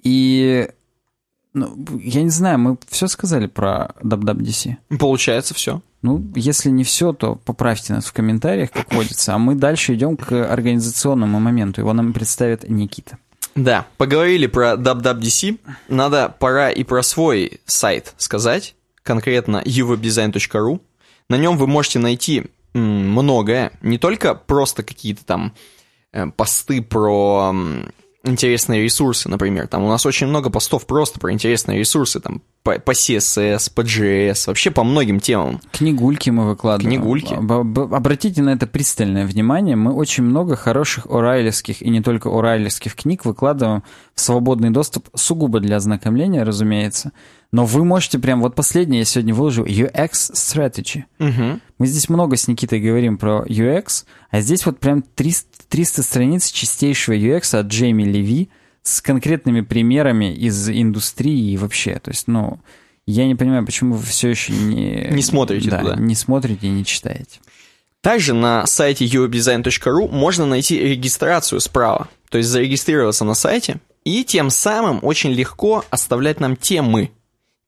И, 0.04 0.70
ну, 1.54 1.76
я 2.02 2.24
не 2.24 2.30
знаю, 2.30 2.60
мы 2.60 2.78
все 2.88 3.08
сказали 3.08 3.48
про 3.48 3.90
WWDC. 4.02 4.78
Получается 5.00 5.54
все. 5.54 5.82
Ну, 6.08 6.24
если 6.36 6.70
не 6.70 6.86
все, 6.86 7.12
то 7.12 7.36
поправьте 7.36 7.92
нас 7.92 8.06
в 8.06 8.14
комментариях, 8.14 8.72
как 8.72 8.94
водится. 8.94 9.36
А 9.36 9.38
мы 9.38 9.56
дальше 9.56 9.94
идем 9.94 10.16
к 10.16 10.32
организационному 10.32 11.42
моменту. 11.42 11.82
Его 11.82 11.92
нам 11.92 12.14
представит 12.14 12.70
Никита. 12.70 13.18
Да, 13.56 13.86
поговорили 13.98 14.48
про 14.48 14.76
WWDC. 14.76 15.60
Надо, 15.90 16.34
пора 16.40 16.70
и 16.70 16.86
про 16.86 17.04
свой 17.04 17.60
сайт 17.66 18.14
сказать, 18.16 18.76
конкретно 19.04 19.62
uwebdesign.ru. 19.66 20.80
На 21.30 21.36
нем 21.36 21.58
вы 21.58 21.68
можете 21.68 22.00
найти 22.00 22.46
многое, 22.74 23.74
не 23.82 23.98
только 23.98 24.34
просто 24.34 24.84
какие-то 24.84 25.26
там 25.26 25.54
э, 26.14 26.28
посты 26.28 26.82
про 26.82 27.54
интересные 28.28 28.84
ресурсы, 28.84 29.30
например. 29.30 29.68
Там 29.68 29.84
у 29.84 29.88
нас 29.90 30.06
очень 30.06 30.28
много 30.28 30.50
постов 30.50 30.86
просто 30.86 31.20
про 31.20 31.32
интересные 31.32 31.80
ресурсы, 31.80 32.20
там 32.20 32.42
по, 32.64 32.80
по 32.80 32.92
CSS, 32.92 33.72
по 33.74 33.82
JS, 33.82 34.44
вообще 34.48 34.72
по 34.72 34.84
многим 34.84 35.20
темам. 35.20 35.60
Книгульки 35.72 36.30
мы 36.30 36.46
выкладываем. 36.48 36.98
Книгульки. 37.00 37.34
Об- 37.34 37.52
об- 37.52 37.94
Обратите 37.94 38.42
на 38.42 38.50
это 38.52 38.68
пристальное 38.68 39.26
внимание. 39.26 39.76
Мы 39.76 39.94
очень 39.94 40.24
много 40.24 40.56
хороших 40.56 41.06
орайлевских 41.08 41.82
и 41.82 41.90
не 41.90 42.02
только 42.02 42.30
орайлевских 42.30 42.96
книг 42.96 43.26
выкладываем 43.26 43.84
в 44.16 44.22
свободный 44.22 44.70
доступ, 44.70 45.10
сугубо 45.16 45.60
для 45.60 45.78
ознакомления, 45.78 46.44
разумеется. 46.44 47.12
Но 47.52 47.66
вы 47.66 47.86
можете 47.86 48.20
прям... 48.20 48.42
Вот 48.42 48.56
последнее 48.56 49.00
я 49.00 49.06
сегодня 49.06 49.34
выложил. 49.34 49.66
UX 49.66 50.34
Strategy. 50.34 51.04
Мгм. 51.20 51.62
Мы 51.78 51.88
здесь 51.88 52.10
много 52.10 52.36
с 52.36 52.48
Никитой 52.48 52.80
говорим 52.80 53.18
про 53.18 53.46
UX, 53.48 54.06
а 54.30 54.42
здесь 54.42 54.66
вот 54.66 54.80
прям 54.80 55.02
300, 55.02 55.66
300 55.70 56.04
страниц 56.04 56.52
чистейшего 56.52 57.16
UX 57.16 57.58
от 57.58 57.68
Джейми 57.68 58.04
Леви 58.04 58.50
с 58.84 59.02
конкретными 59.02 59.62
примерами 59.62 60.34
из 60.34 60.70
индустрии 60.70 61.52
и 61.52 61.58
вообще. 61.58 62.00
То 62.00 62.12
есть, 62.12 62.28
ну, 62.28 62.60
я 63.06 63.26
не 63.26 63.36
понимаю, 63.36 63.66
почему 63.66 63.96
вы 63.96 64.06
все 64.06 64.30
еще 64.30 64.54
не... 64.54 65.08
Не 65.12 65.24
смотрите 65.24 65.70
да, 65.70 65.80
туда. 65.80 65.96
не 65.96 66.16
смотрите 66.16 66.68
и 66.68 66.72
не 66.72 66.86
читаете. 66.86 67.40
Также 68.02 68.34
на 68.34 68.66
сайте 68.68 69.06
uwebdesign.ru 69.06 70.10
можно 70.10 70.46
найти 70.46 70.80
регистрацию 70.80 71.60
справа, 71.60 72.10
то 72.30 72.38
есть 72.38 72.50
зарегистрироваться 72.50 73.26
на 73.26 73.34
сайте, 73.34 73.82
и 74.04 74.24
тем 74.24 74.50
самым 74.50 75.00
очень 75.02 75.32
легко 75.32 75.84
оставлять 75.90 76.40
нам 76.40 76.56
темы. 76.56 77.12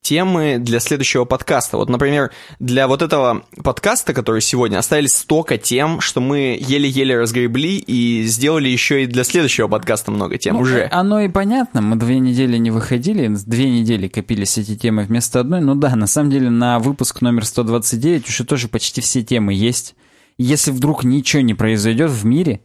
Темы 0.01 0.57
для 0.59 0.79
следующего 0.79 1.25
подкаста. 1.25 1.77
Вот, 1.77 1.89
например, 1.89 2.31
для 2.59 2.87
вот 2.87 3.01
этого 3.01 3.43
подкаста, 3.63 4.13
который 4.13 4.41
сегодня, 4.41 4.77
остались 4.77 5.13
столько 5.13 5.57
тем, 5.57 5.99
что 5.99 6.21
мы 6.21 6.57
еле-еле 6.59 7.17
разгребли 7.17 7.77
и 7.77 8.23
сделали 8.23 8.69
еще 8.69 9.03
и 9.03 9.07
для 9.07 9.23
следующего 9.23 9.67
подкаста 9.67 10.11
много 10.11 10.37
тем 10.37 10.55
Ну, 10.55 10.61
уже. 10.61 10.87
Оно 10.91 11.19
и 11.19 11.27
понятно, 11.27 11.81
мы 11.81 11.95
две 11.97 12.19
недели 12.19 12.57
не 12.57 12.71
выходили, 12.71 13.27
две 13.27 13.69
недели 13.69 14.07
копились 14.07 14.57
эти 14.57 14.77
темы 14.77 15.03
вместо 15.03 15.41
одной. 15.41 15.61
Ну 15.61 15.75
да, 15.75 15.95
на 15.95 16.07
самом 16.07 16.31
деле 16.31 16.49
на 16.49 16.79
выпуск 16.79 17.21
номер 17.21 17.45
129 17.45 18.27
уже 18.27 18.45
тоже 18.45 18.67
почти 18.67 19.01
все 19.01 19.21
темы 19.21 19.53
есть. 19.53 19.95
Если 20.37 20.71
вдруг 20.71 21.03
ничего 21.03 21.41
не 21.41 21.53
произойдет 21.53 22.09
в 22.11 22.25
мире, 22.25 22.61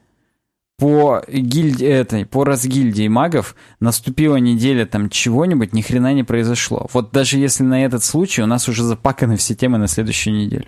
по 0.79 1.23
гильдии 1.29 1.87
этой, 1.87 2.27
по 2.27 2.45
разгильдии 2.45 3.07
магов 3.09 3.55
наступила 3.81 4.37
неделя 4.37 4.87
там 4.87 5.09
чего-нибудь, 5.09 5.73
ни 5.73 5.83
хрена 5.83 6.13
не 6.15 6.25
произошло. 6.25 6.89
Вот 6.93 7.13
даже 7.13 7.39
если 7.39 7.63
на 7.63 7.85
этот 7.85 8.03
случай 8.03 8.43
у 8.43 8.47
нас 8.47 8.69
уже 8.69 8.83
запаканы 8.83 9.37
все 9.37 9.55
темы 9.55 9.79
на 9.79 9.87
следующую 9.87 10.37
неделю. 10.37 10.67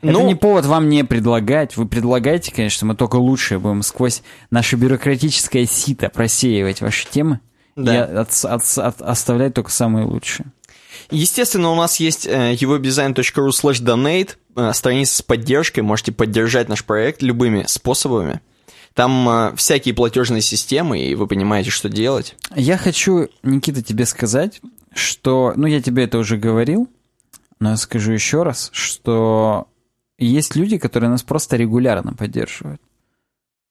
Это 0.00 0.12
Ну, 0.12 0.26
не 0.28 0.36
повод 0.36 0.64
вам 0.66 0.88
не 0.88 1.02
предлагать. 1.04 1.76
Вы 1.76 1.86
предлагаете, 1.88 2.52
конечно, 2.54 2.86
мы 2.86 2.94
только 2.94 3.16
лучшее 3.16 3.58
будем 3.58 3.82
сквозь 3.82 4.22
наше 4.50 4.76
бюрократическое 4.76 5.66
сито 5.66 6.08
просеивать 6.08 6.80
ваши 6.80 7.08
темы. 7.10 7.40
Да. 7.74 7.94
И 7.94 7.98
от- 7.98 8.44
от- 8.44 8.78
от- 8.78 9.02
оставлять 9.02 9.54
только 9.54 9.72
самые 9.72 10.06
лучшие. 10.06 10.46
Естественно, 11.10 11.70
у 11.70 11.74
нас 11.74 11.98
есть 11.98 12.26
э, 12.26 12.54
evodesign.ru 12.54 13.48
slash 13.48 13.82
donate, 13.82 14.36
э, 14.56 14.72
страница 14.72 15.16
с 15.16 15.22
поддержкой, 15.22 15.80
можете 15.80 16.12
поддержать 16.12 16.68
наш 16.68 16.84
проект 16.84 17.22
любыми 17.22 17.64
способами. 17.66 18.40
Там 18.94 19.28
э, 19.28 19.56
всякие 19.56 19.94
платежные 19.94 20.40
системы, 20.42 20.98
и 21.00 21.14
вы 21.14 21.26
понимаете, 21.26 21.70
что 21.70 21.88
делать. 21.88 22.36
Я 22.54 22.76
хочу, 22.78 23.28
Никита, 23.42 23.82
тебе 23.82 24.06
сказать, 24.06 24.60
что, 24.94 25.52
ну, 25.56 25.66
я 25.66 25.80
тебе 25.80 26.04
это 26.04 26.18
уже 26.18 26.36
говорил, 26.36 26.88
но 27.60 27.70
я 27.70 27.76
скажу 27.76 28.12
еще 28.12 28.42
раз, 28.42 28.70
что 28.72 29.68
есть 30.18 30.56
люди, 30.56 30.78
которые 30.78 31.10
нас 31.10 31.22
просто 31.22 31.56
регулярно 31.56 32.12
поддерживают. 32.14 32.80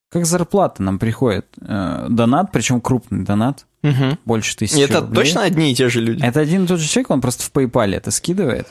Как 0.10 0.26
зарплата 0.26 0.82
нам 0.82 1.00
приходит. 1.00 1.46
э, 1.60 2.06
донат, 2.10 2.52
причем 2.54 2.80
крупный 2.80 3.26
донат, 3.26 3.66
Мгм. 3.82 4.18
больше 4.24 4.56
тысячи 4.56 4.80
это 4.80 5.02
рублей. 5.02 5.16
точно 5.16 5.44
одни 5.44 5.72
и 5.74 5.76
те 5.76 5.90
же 5.90 6.00
люди? 6.00 6.24
Это 6.24 6.40
один 6.40 6.64
и 6.64 6.68
тот 6.68 6.80
же 6.80 6.88
человек, 6.88 7.10
он 7.12 7.20
просто 7.20 7.44
в 7.44 7.52
PayPal 7.52 7.94
это 7.94 8.12
скидывает. 8.12 8.68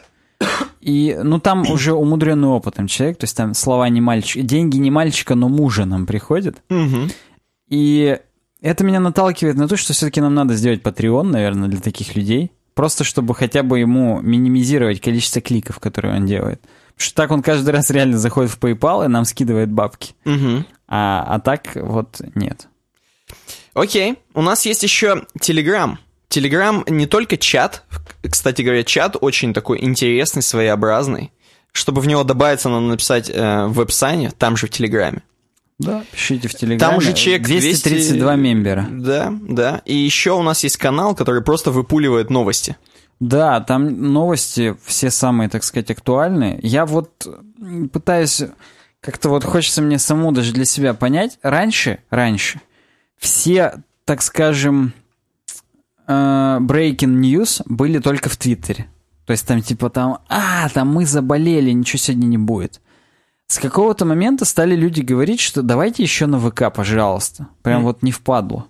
И, 0.87 1.18
ну, 1.20 1.41
там 1.41 1.62
уже 1.70 1.93
умудренный 1.93 2.49
опытом 2.49 2.87
человек, 2.87 3.18
то 3.18 3.24
есть 3.24 3.37
там 3.37 3.55
слова 3.55 3.89
не 3.89 4.01
мальчика, 4.01 4.43
деньги 4.43 4.76
не 4.76 4.91
мальчика, 4.91 5.34
но 5.34 5.49
мужа 5.49 5.84
нам 5.84 6.07
приходят. 6.07 6.62
И 7.68 8.18
это 8.62 8.84
меня 8.84 9.01
наталкивает 9.01 9.57
на 9.57 9.66
то, 9.66 9.76
что 9.76 9.93
все-таки 9.93 10.20
нам 10.20 10.34
надо 10.34 10.55
сделать 10.55 10.82
Patreon, 10.82 11.24
наверное, 11.24 11.68
для 11.68 11.80
таких 11.80 12.14
людей. 12.14 12.53
Просто 12.74 13.05
чтобы 13.05 13.34
хотя 13.34 13.62
бы 13.62 13.78
ему 13.78 14.20
минимизировать 14.20 15.01
количество 15.01 15.41
кликов, 15.41 15.80
которые 15.80 16.16
он 16.16 16.26
делает. 16.26 16.61
Потому 16.61 16.99
что 16.99 17.14
так 17.14 17.30
он 17.30 17.43
каждый 17.43 17.70
раз 17.70 17.91
реально 17.91 18.18
заходит 18.18 18.53
в 18.53 18.59
PayPal 18.59 19.05
и 19.05 19.09
нам 19.09 19.24
скидывает 19.24 19.70
бабки. 19.70 20.14
Мгм. 20.24 20.66
А, 20.87 21.24
а 21.26 21.41
так 21.41 21.74
вот 21.74 22.20
нет. 22.34 22.68
Окей, 23.74 24.18
у 24.34 24.43
нас 24.43 24.66
есть 24.66 24.82
еще 24.82 25.26
Telegram. 25.41 25.97
Telegram 26.28 26.88
не 26.90 27.06
только 27.06 27.36
чат, 27.36 27.82
кстати 28.28 28.62
говоря, 28.62 28.84
чат 28.84 29.16
очень 29.20 29.54
такой 29.54 29.82
интересный, 29.82 30.42
своеобразный. 30.42 31.32
Чтобы 31.72 32.00
в 32.00 32.06
него 32.06 32.24
добавиться, 32.24 32.68
надо 32.68 32.86
написать 32.86 33.30
э, 33.30 33.66
в 33.66 33.74
веб-сане, 33.74 34.32
там 34.36 34.56
же 34.56 34.66
в 34.66 34.70
Телеграме. 34.70 35.22
Да, 35.78 36.04
пишите 36.10 36.48
в 36.48 36.54
Телеграме. 36.54 36.78
Там 36.78 36.96
уже 36.96 37.12
чек 37.12 37.42
232 37.42 38.36
200 38.36 38.40
мембера. 38.40 38.86
Да, 38.90 39.32
да. 39.42 39.82
И 39.84 39.94
еще 39.94 40.32
у 40.32 40.42
нас 40.42 40.64
есть 40.64 40.78
канал, 40.78 41.14
который 41.14 41.42
просто 41.42 41.70
выпуливает 41.70 42.30
новости. 42.30 42.76
Да, 43.20 43.60
там 43.60 44.12
новости 44.12 44.76
все 44.84 45.10
самые, 45.10 45.48
так 45.48 45.64
сказать, 45.64 45.90
актуальные. 45.90 46.58
Я 46.62 46.86
вот 46.86 47.26
пытаюсь, 47.92 48.42
как-то 49.00 49.28
вот 49.28 49.44
хочется 49.44 49.82
мне 49.82 49.98
самому 49.98 50.32
даже 50.32 50.52
для 50.52 50.64
себя 50.64 50.94
понять. 50.94 51.38
Раньше, 51.42 51.98
раньше, 52.10 52.60
все, 53.18 53.82
так 54.04 54.22
скажем, 54.22 54.92
э, 56.07 56.59
breaking 56.61 57.20
news 57.20 57.62
были 57.66 57.98
только 57.98 58.28
в 58.28 58.36
Твиттере. 58.36 58.88
То 59.26 59.32
есть 59.32 59.46
там 59.46 59.61
типа 59.61 59.90
там, 59.90 60.18
а, 60.28 60.68
там 60.68 60.88
мы 60.88 61.04
заболели, 61.04 61.70
ничего 61.72 61.98
сегодня 61.98 62.26
не 62.26 62.38
будет. 62.38 62.80
С 63.48 63.59
какого-то 63.59 64.04
момента 64.04 64.44
стали 64.44 64.74
люди 64.74 65.00
говорить, 65.00 65.40
что 65.40 65.62
давайте 65.62 66.02
еще 66.02 66.26
на 66.26 66.38
ВК, 66.38 66.72
пожалуйста. 66.74 67.48
Прям 67.62 67.78
Мгм. 67.78 67.84
вот 67.86 68.02
не 68.02 68.12
впадло. 68.12 68.66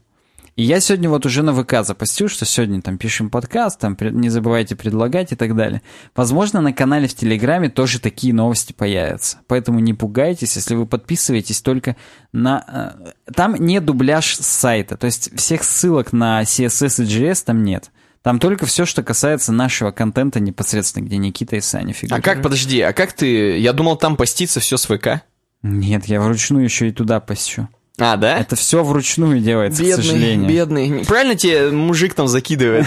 И 0.56 0.62
я 0.62 0.80
сегодня 0.80 1.10
вот 1.10 1.26
уже 1.26 1.42
на 1.42 1.52
ВК 1.54 1.84
запостил, 1.84 2.28
что 2.28 2.46
сегодня 2.46 2.80
там 2.80 2.96
пишем 2.96 3.28
подкаст, 3.28 3.78
там 3.78 3.94
не 4.00 4.30
забывайте 4.30 4.74
предлагать 4.74 5.32
и 5.32 5.36
так 5.36 5.54
далее. 5.54 5.82
Возможно, 6.14 6.62
на 6.62 6.72
канале 6.72 7.08
в 7.08 7.14
Телеграме 7.14 7.68
тоже 7.68 8.00
такие 8.00 8.32
новости 8.32 8.72
появятся. 8.72 9.38
Поэтому 9.48 9.80
не 9.80 9.92
пугайтесь, 9.92 10.56
если 10.56 10.74
вы 10.74 10.86
подписываетесь 10.86 11.60
только 11.60 11.96
на... 12.32 12.94
э, 13.26 13.32
Там 13.34 13.54
не 13.56 13.80
дубляж 13.80 14.34
с 14.34 14.46
сайта, 14.46 14.96
то 14.96 15.04
есть 15.04 15.30
всех 15.38 15.62
ссылок 15.62 16.14
на 16.14 16.40
CSS 16.42 17.02
и 17.04 17.06
JS 17.06 17.42
там 17.44 17.62
нет. 17.62 17.90
Там 18.22 18.38
только 18.38 18.64
все, 18.64 18.86
что 18.86 19.02
касается 19.02 19.52
нашего 19.52 19.90
контента 19.90 20.40
непосредственно, 20.40 21.04
где 21.04 21.18
Никита 21.18 21.56
и 21.56 21.60
Саня 21.60 21.90
А 21.90 21.92
фигурируют. 21.92 22.24
как, 22.24 22.42
подожди, 22.42 22.80
а 22.80 22.94
как 22.94 23.12
ты... 23.12 23.58
Я 23.58 23.74
думал, 23.74 23.96
там 23.96 24.16
постится 24.16 24.58
все 24.60 24.78
с 24.78 24.86
ВК. 24.86 25.20
Нет, 25.62 26.06
я 26.06 26.20
вручную 26.20 26.64
еще 26.64 26.88
и 26.88 26.92
туда 26.92 27.20
посещу. 27.20 27.68
А, 27.98 28.16
да? 28.16 28.38
Это 28.38 28.56
все 28.56 28.84
вручную 28.84 29.40
делается, 29.40 29.82
к 29.82 29.86
Бедный, 29.86 30.04
сожалению. 30.04 30.48
бедный. 30.48 31.04
Правильно 31.06 31.34
тебе 31.34 31.70
мужик 31.70 32.12
там 32.12 32.28
закидывает? 32.28 32.86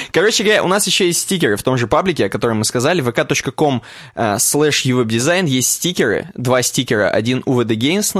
Короче 0.12 0.42
говоря, 0.42 0.64
у 0.64 0.68
нас 0.68 0.84
еще 0.86 1.06
есть 1.06 1.20
стикеры 1.20 1.56
в 1.56 1.62
том 1.62 1.78
же 1.78 1.86
паблике, 1.86 2.26
о 2.26 2.28
котором 2.28 2.58
мы 2.58 2.64
сказали, 2.64 3.02
vk.com 3.04 3.82
э, 4.16 4.34
slash 4.36 4.84
uwebdesign 4.84 5.46
есть 5.46 5.70
стикеры, 5.70 6.30
два 6.34 6.62
стикера, 6.62 7.08
один 7.08 7.40
UVDGames 7.40 8.18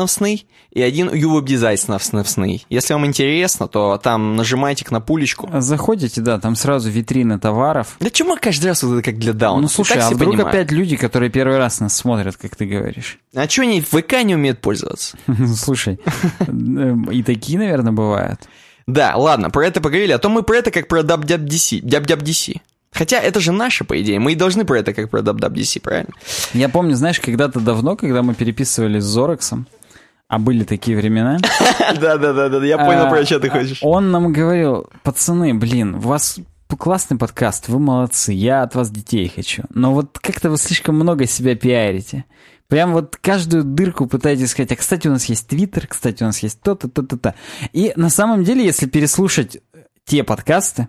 и 0.72 0.80
один 0.80 1.08
uwebdesign 1.10 2.60
Если 2.70 2.94
вам 2.94 3.04
интересно, 3.06 3.68
то 3.68 3.98
там 4.02 4.36
нажимайте 4.36 4.84
кнопулечку. 4.86 5.50
Заходите, 5.58 6.22
да, 6.22 6.38
там 6.40 6.56
сразу 6.56 6.90
витрины 6.90 7.38
товаров. 7.38 7.96
Да 8.00 8.08
чему 8.08 8.36
каждый 8.40 8.68
раз 8.68 8.82
вот 8.82 8.94
это 8.94 9.02
как 9.02 9.18
для 9.18 9.34
даун? 9.34 9.60
ну, 9.60 9.68
слушай, 9.68 9.98
а 9.98 10.10
вдруг 10.10 10.38
опять 10.40 10.72
люди, 10.72 10.96
которые 10.96 11.30
первый 11.30 11.58
раз 11.58 11.80
нас 11.80 11.94
смотрят, 11.94 12.36
как 12.38 12.56
ты 12.56 12.64
говоришь? 12.64 13.18
А 13.34 13.46
что 13.48 13.62
они 13.62 13.82
в 13.82 13.88
ВК 13.88 14.22
не 14.24 14.34
умеют 14.34 14.60
пользоваться? 14.60 15.16
Слушай, 15.56 16.00
э, 16.40 16.94
и 17.10 17.22
такие, 17.22 17.58
наверное, 17.58 17.92
бывают. 17.92 18.40
Да, 18.86 19.14
ладно, 19.16 19.50
про 19.50 19.66
это 19.66 19.80
поговорили, 19.80 20.12
а 20.12 20.18
то 20.18 20.28
мы 20.28 20.42
про 20.42 20.56
это 20.56 20.70
как 20.70 20.88
про 20.88 21.00
DubDubDC. 21.00 21.82
DubDubDC. 21.82 22.60
Хотя 22.92 23.18
это 23.18 23.40
же 23.40 23.52
наше, 23.52 23.84
по 23.84 24.00
идее. 24.00 24.18
Мы 24.18 24.32
и 24.32 24.36
должны 24.36 24.64
про 24.64 24.78
это 24.78 24.92
как 24.92 25.10
про 25.10 25.20
DubDubDC, 25.20 25.80
правильно? 25.80 26.12
Я 26.52 26.68
помню, 26.68 26.94
знаешь, 26.94 27.20
когда-то 27.20 27.60
давно, 27.60 27.96
когда 27.96 28.22
мы 28.22 28.34
переписывались 28.34 29.02
с 29.02 29.06
Зорексом, 29.06 29.66
а 30.32 30.38
были 30.38 30.64
такие 30.64 30.96
времена, 30.96 31.36
Да-да-да, 32.00 32.64
я 32.64 32.78
понял, 32.78 33.10
про 33.10 33.22
что 33.26 33.38
ты 33.38 33.50
он 33.82 34.10
нам 34.10 34.32
говорил, 34.32 34.88
пацаны, 35.02 35.52
блин, 35.52 35.96
у 35.96 35.98
вас 35.98 36.38
классный 36.78 37.18
подкаст, 37.18 37.68
вы 37.68 37.78
молодцы, 37.78 38.32
я 38.32 38.62
от 38.62 38.74
вас 38.74 38.90
детей 38.90 39.28
хочу. 39.28 39.64
Но 39.68 39.92
вот 39.92 40.18
как-то 40.18 40.48
вы 40.48 40.56
слишком 40.56 40.94
много 40.94 41.26
себя 41.26 41.54
пиарите. 41.54 42.24
Прям 42.68 42.94
вот 42.94 43.18
каждую 43.20 43.62
дырку 43.62 44.06
пытаетесь 44.06 44.52
сказать, 44.52 44.72
а, 44.72 44.76
кстати, 44.76 45.06
у 45.06 45.10
нас 45.10 45.26
есть 45.26 45.48
Твиттер, 45.48 45.86
кстати, 45.86 46.22
у 46.22 46.26
нас 46.26 46.38
есть 46.38 46.62
то-то, 46.62 46.88
то-то, 46.88 47.18
то. 47.18 47.34
И 47.74 47.92
на 47.96 48.08
самом 48.08 48.42
деле, 48.42 48.64
если 48.64 48.86
переслушать 48.86 49.58
те 50.06 50.24
подкасты, 50.24 50.88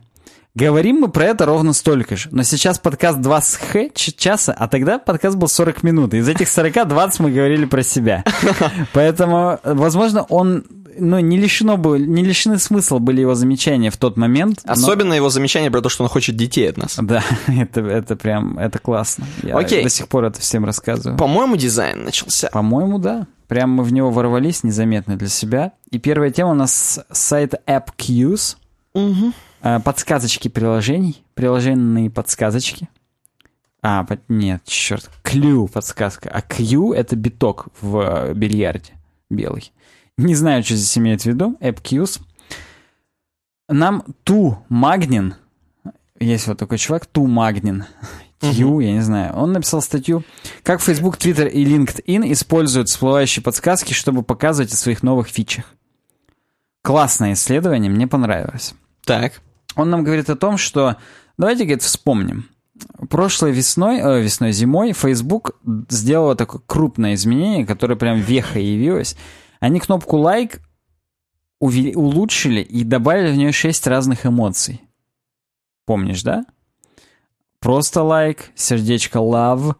говорим 0.55 1.01
мы 1.01 1.09
про 1.09 1.25
это 1.25 1.45
ровно 1.45 1.73
столько 1.73 2.15
же. 2.15 2.29
Но 2.31 2.43
сейчас 2.43 2.79
подкаст 2.79 3.19
2 3.19 3.41
с 3.41 3.55
х 3.55 3.89
часа, 3.93 4.53
а 4.53 4.67
тогда 4.67 4.99
подкаст 4.99 5.37
был 5.37 5.47
40 5.47 5.83
минут. 5.83 6.13
Из 6.13 6.27
этих 6.27 6.47
40 6.47 6.87
20 6.87 7.19
мы 7.19 7.31
говорили 7.31 7.65
про 7.65 7.83
себя. 7.83 8.23
Поэтому, 8.93 9.59
возможно, 9.63 10.23
он 10.23 10.65
ну, 10.97 11.19
не 11.19 11.37
лишено 11.37 11.77
бы, 11.77 11.99
не 11.99 12.23
лишены 12.23 12.59
смысла 12.59 12.99
были 12.99 13.21
его 13.21 13.35
замечания 13.35 13.89
в 13.89 13.97
тот 13.97 14.17
момент. 14.17 14.61
но- 14.65 14.73
Особенно 14.73 15.13
его 15.13 15.29
замечание 15.29 15.71
про 15.71 15.81
то, 15.81 15.89
что 15.89 16.03
он 16.03 16.09
хочет 16.09 16.35
детей 16.35 16.69
от 16.69 16.77
нас. 16.77 16.97
Да, 17.01 17.23
это, 17.47 17.81
это 17.81 18.15
прям, 18.15 18.57
это 18.59 18.79
класс. 18.79 19.17
Я 19.41 19.57
Окей. 19.57 19.83
до 19.83 19.89
сих 19.89 20.07
пор 20.07 20.25
это 20.25 20.39
всем 20.39 20.65
рассказываю. 20.65 21.17
По-моему, 21.17 21.55
дизайн 21.55 22.03
начался. 22.03 22.49
По-моему, 22.49 22.99
да. 22.99 23.27
Прям 23.47 23.71
мы 23.71 23.83
в 23.83 23.91
него 23.91 24.09
ворвались 24.09 24.63
незаметно 24.63 25.15
для 25.15 25.27
себя. 25.27 25.73
И 25.91 25.99
первая 25.99 26.31
тема 26.31 26.51
у 26.51 26.55
нас 26.55 26.73
с 26.73 27.05
сайта 27.11 27.59
AppQs. 27.67 28.57
Э, 28.95 28.99
Подсказочки 29.63 30.47
приложений. 30.49 31.23
Приложенные 31.33 32.09
подсказочки. 32.09 32.89
А, 33.81 34.03
под- 34.03 34.27
нет, 34.29 34.63
черт. 34.65 35.09
Клю 35.23 35.67
подсказка. 35.67 36.29
А 36.29 36.41
Q— 36.41 36.93
это 36.95 37.15
биток 37.15 37.67
в 37.81 37.99
э, 37.99 38.33
бильярде 38.33 38.93
белый. 39.29 39.71
Не 40.17 40.35
знаю, 40.35 40.63
что 40.63 40.75
здесь 40.75 40.97
имеет 40.97 41.23
в 41.23 41.25
виду. 41.25 41.57
AppQs. 41.59 42.21
Нам 43.69 44.03
Ту 44.23 44.59
Магнин, 44.69 45.35
есть 46.19 46.47
вот 46.47 46.57
такой 46.57 46.77
чувак, 46.77 47.05
Ту 47.05 47.25
Магнин, 47.27 47.85
Q, 48.39 48.81
я 48.81 48.93
не 48.93 49.01
знаю, 49.01 49.33
он 49.35 49.53
написал 49.53 49.81
статью, 49.81 50.23
как 50.63 50.81
Facebook, 50.81 51.17
Twitter 51.17 51.49
и 51.49 51.65
LinkedIn 51.65 52.31
используют 52.33 52.89
всплывающие 52.89 53.41
подсказки, 53.41 53.93
чтобы 53.93 54.21
показывать 54.21 54.73
о 54.73 54.77
своих 54.77 55.01
новых 55.01 55.27
фичах. 55.29 55.65
Классное 56.83 57.33
исследование, 57.33 57.89
мне 57.89 58.05
понравилось. 58.07 58.75
Так. 59.05 59.41
Он 59.75 59.89
нам 59.89 60.03
говорит 60.03 60.29
о 60.29 60.35
том, 60.35 60.57
что 60.57 60.97
давайте, 61.37 61.63
говорит, 61.63 61.83
вспомним. 61.83 62.49
Прошлой 63.09 63.51
весной, 63.51 63.99
э, 63.99 64.21
весной, 64.21 64.51
зимой 64.51 64.93
Facebook 64.93 65.51
сделала 65.89 66.35
такое 66.35 66.61
крупное 66.65 67.13
изменение, 67.13 67.65
которое 67.65 67.95
прям 67.95 68.19
вехой 68.19 68.63
явилось. 68.63 69.15
Они 69.59 69.79
кнопку 69.79 70.17
лайк 70.17 70.59
увели- 71.61 71.95
улучшили 71.95 72.61
и 72.61 72.83
добавили 72.83 73.31
в 73.31 73.37
нее 73.37 73.51
шесть 73.51 73.87
разных 73.87 74.25
эмоций. 74.25 74.81
Помнишь, 75.85 76.23
да? 76.23 76.45
Просто 77.59 78.03
лайк, 78.03 78.51
сердечко 78.55 79.19
love, 79.19 79.75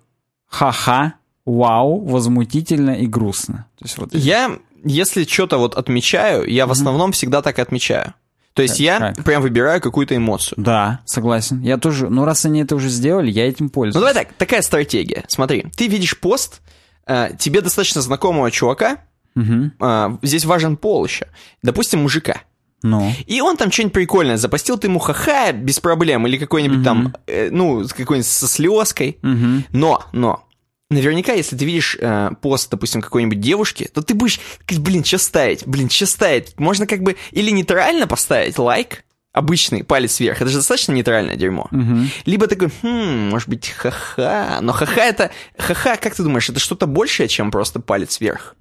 ха-ха, 0.48 1.16
вау, 1.46 2.00
возмутительно 2.06 2.91
и 2.91 3.08
грустно. 3.08 3.68
То 3.78 3.86
есть 3.86 3.98
вот 3.98 4.14
Я, 4.14 4.58
если 4.86 5.26
что-то 5.26 5.58
вот 5.58 5.76
отмечаю, 5.76 6.48
я 6.48 6.66
в 6.68 6.72
основном 6.72 7.12
всегда 7.12 7.41
так 7.41 7.60
и 7.60 7.62
отмечаю. 7.62 8.14
То 8.54 8.62
есть 8.62 8.76
Как- 8.76 8.82
я 8.82 8.99
как? 8.99 9.24
прям 9.24 9.41
выбираю 9.41 9.82
какую-то 9.82 10.16
эмоцию. 10.16 10.56
Да, 10.62 11.01
согласен. 11.06 11.62
Я 11.62 11.78
тоже, 11.78 12.10
ну 12.10 12.24
раз 12.26 12.45
они 12.45 12.62
это 12.62 12.76
уже 12.76 12.89
сделали, 12.89 13.32
я 13.32 13.47
этим 13.47 13.66
Ну 13.66 13.72
пользуюсь. 13.72 13.95
давай 14.06 14.14
так, 14.14 14.34
такая 14.38 14.62
стратегия. 14.62 15.24
Смотри, 15.28 15.66
ты 15.76 15.88
видишь 15.88 16.20
пост, 16.20 16.62
э, 17.08 17.30
тебе 17.39 17.62
достаточно 17.62 18.01
знакомого 18.01 18.51
чувака, 18.51 18.97
Мгм. 19.36 19.74
э, 19.80 20.18
здесь 20.22 20.45
важен 20.45 20.78
пол 20.78 21.04
еще, 21.06 21.28
допустим, 21.64 22.04
мужика. 22.04 22.41
Ну. 22.84 23.12
И 23.28 23.39
он 23.41 23.56
там 23.58 23.72
что-нибудь 23.72 23.93
прикольное 23.93 24.36
запостил, 24.38 24.78
ты 24.78 24.88
ему 24.88 24.99
ха-ха 24.99 25.54
без 25.54 25.80
проблем, 25.80 26.28
или 26.28 26.38
какой-нибудь 26.38 26.84
там, 26.84 27.16
э, 27.28 27.49
ну, 27.49 27.84
какой-нибудь 27.88 28.28
со 28.28 28.45
слезкой. 28.47 29.18
Мгм. 29.22 29.64
Но, 29.72 30.04
но, 30.12 30.45
наверняка, 30.94 31.34
если 31.34 31.56
ты 31.56 31.66
видишь 31.66 31.98
э, 32.00 32.32
пост, 32.41 32.70
допустим, 32.72 33.02
какой-нибудь 33.02 33.39
девушки, 33.39 33.89
то 33.94 34.02
ты 34.02 34.14
будешь, 34.14 34.39
блин, 34.70 35.04
что 35.04 35.18
ставить, 35.18 35.68
блин, 35.68 35.89
что 35.89 36.06
ставить? 36.06 36.58
Можно 36.60 36.88
как 36.88 37.02
бы 37.02 37.18
или 37.32 37.52
нейтрально 37.52 38.08
поставить 38.08 38.58
лайк, 38.58 39.04
обычный 39.34 39.84
палец 39.84 40.20
вверх, 40.20 40.41
это 40.41 40.50
же 40.50 40.58
достаточно 40.58 40.94
нейтральное 40.94 41.36
дерьмо. 41.36 41.68
Мгм. 41.72 42.10
Либо 42.26 42.48
такой, 42.48 42.70
хм, 42.82 43.30
может 43.30 43.50
быть, 43.50 43.70
ха-ха. 43.70 44.60
Но 44.62 44.72
ха-ха 44.72 45.04
это, 45.04 45.32
ха-ха, 45.58 45.98
как 45.98 46.16
ты 46.16 46.24
думаешь, 46.24 46.50
это 46.50 46.60
что-то 46.60 46.86
большее, 46.86 47.28
чем 47.28 47.52
просто 47.52 47.80
палец 47.80 48.22
вверх? 48.22 48.56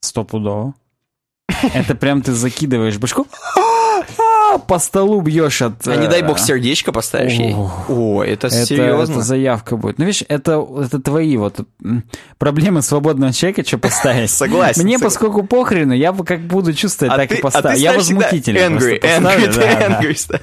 Стопудово. 0.00 0.74
Это 1.74 1.94
прям 1.94 2.22
ты 2.22 2.32
закидываешь 2.32 2.98
башку, 2.98 3.26
а, 4.56 4.58
по 4.58 4.78
столу 4.78 5.20
бьешь 5.20 5.62
от... 5.62 5.86
А 5.86 5.96
не 5.96 6.08
дай 6.08 6.22
бог 6.22 6.38
э, 6.38 6.40
сердечко 6.42 6.92
поставишь 6.92 7.32
ей. 7.32 7.54
О, 7.54 8.22
это, 8.22 8.48
Это, 8.48 8.66
серьезно. 8.66 9.12
это 9.12 9.22
заявка 9.22 9.76
будет. 9.76 9.98
Ну, 9.98 10.04
видишь, 10.04 10.24
это, 10.28 10.66
это 10.82 11.00
твои 11.00 11.36
вот 11.36 11.60
проблемы 12.38 12.82
свободного 12.82 13.32
человека, 13.32 13.66
что 13.66 13.78
поставить. 13.78 14.30
Согласен, 14.36 14.82
Мне, 14.82 14.98
поскольку 14.98 15.42
похрену, 15.44 15.94
я 15.94 16.12
бы 16.12 16.24
как 16.24 16.40
буду 16.40 16.72
чувствовать, 16.72 17.14
А 17.14 17.16
так 17.16 17.32
и 17.32 17.38
а 17.38 17.42
поставлю. 17.42 17.78
я 17.78 17.92
возмутительно 17.92 18.58
angry, 18.58 19.00
angry, 19.00 19.52
ты 19.52 19.60
angry. 19.60 20.40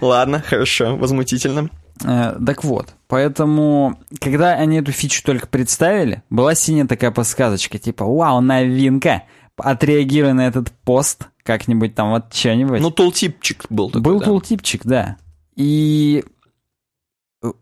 Ладно, 0.00 0.42
хорошо, 0.46 0.96
возмутительно. 0.96 1.70
Э, 2.04 2.34
Так 2.44 2.64
вот, 2.64 2.88
поэтому, 3.08 3.98
когда 4.20 4.52
они 4.54 4.78
эту 4.78 4.92
фичу 4.92 5.22
только 5.24 5.46
представили, 5.46 6.22
была 6.30 6.54
синяя 6.54 6.86
такая 6.86 7.10
подсказочка, 7.10 7.78
типа, 7.78 8.04
вау, 8.04 8.40
новинка, 8.40 9.22
отреагируй 9.56 10.32
на 10.32 10.46
этот 10.46 10.70
пост 10.84 11.28
как-нибудь 11.50 11.96
там, 11.96 12.10
вот 12.10 12.32
что-нибудь. 12.32 12.80
Ну, 12.80 12.92
тултипчик 12.92 13.66
был 13.70 13.88
такой, 13.88 14.02
Был 14.02 14.20
да. 14.20 14.26
тултипчик, 14.26 14.82
да. 14.84 15.16
И 15.56 16.24
э, 17.42 17.52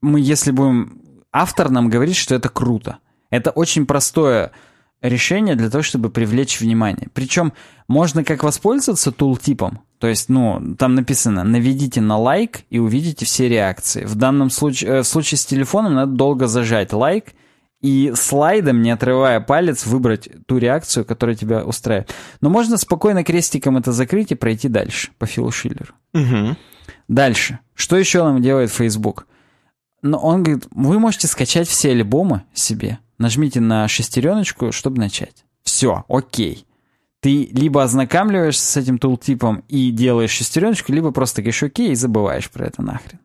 мы, 0.00 0.20
если 0.20 0.50
будем... 0.50 1.00
Автор 1.30 1.70
нам 1.70 1.88
говорит, 1.88 2.16
что 2.16 2.34
это 2.34 2.48
круто. 2.48 2.98
Это 3.30 3.50
очень 3.50 3.86
простое 3.86 4.50
решение 5.00 5.54
для 5.54 5.70
того, 5.70 5.82
чтобы 5.82 6.10
привлечь 6.10 6.60
внимание. 6.60 7.08
Причем 7.14 7.52
можно 7.86 8.24
как 8.24 8.42
воспользоваться 8.42 9.12
тултипом. 9.12 9.82
То 10.00 10.08
есть, 10.08 10.28
ну, 10.28 10.74
там 10.76 10.96
написано, 10.96 11.44
наведите 11.44 12.00
на 12.00 12.18
лайк 12.18 12.62
и 12.68 12.80
увидите 12.80 13.24
все 13.24 13.48
реакции. 13.48 14.04
В 14.06 14.16
данном 14.16 14.50
случае, 14.50 14.90
э, 14.90 15.02
в 15.02 15.06
случае 15.06 15.38
с 15.38 15.46
телефоном 15.46 15.94
надо 15.94 16.12
долго 16.12 16.48
зажать 16.48 16.92
лайк 16.92 17.26
и 17.80 18.12
слайдом, 18.14 18.82
не 18.82 18.90
отрывая 18.90 19.40
палец, 19.40 19.86
выбрать 19.86 20.28
ту 20.46 20.58
реакцию, 20.58 21.04
которая 21.04 21.34
тебя 21.34 21.64
устраивает. 21.64 22.14
Но 22.40 22.50
можно 22.50 22.76
спокойно 22.76 23.24
крестиком 23.24 23.76
это 23.76 23.92
закрыть 23.92 24.32
и 24.32 24.34
пройти 24.34 24.68
дальше 24.68 25.10
по 25.18 25.26
Филу 25.26 25.50
Шиллеру. 25.50 25.94
Мгм. 26.12 26.56
Дальше. 27.08 27.58
Что 27.74 27.96
еще 27.96 28.22
нам 28.22 28.42
делает 28.42 28.70
Facebook? 28.70 29.26
Но 30.02 30.18
он 30.18 30.42
говорит, 30.42 30.66
вы 30.70 30.98
можете 30.98 31.26
скачать 31.26 31.68
все 31.68 31.90
альбомы 31.90 32.44
себе. 32.54 32.98
Нажмите 33.18 33.60
на 33.60 33.86
шестереночку, 33.88 34.72
чтобы 34.72 34.98
начать. 34.98 35.44
Все, 35.62 36.04
окей. 36.08 36.66
Ты 37.20 37.50
либо 37.52 37.82
ознакомливаешься 37.82 38.64
с 38.64 38.76
этим 38.78 38.98
тултипом 38.98 39.62
и 39.68 39.90
делаешь 39.90 40.30
шестереночку, 40.30 40.92
либо 40.92 41.10
просто 41.10 41.42
говоришь 41.42 41.62
окей 41.62 41.92
и 41.92 41.94
забываешь 41.94 42.50
про 42.50 42.66
это 42.66 42.80
нахрен. 42.82 43.18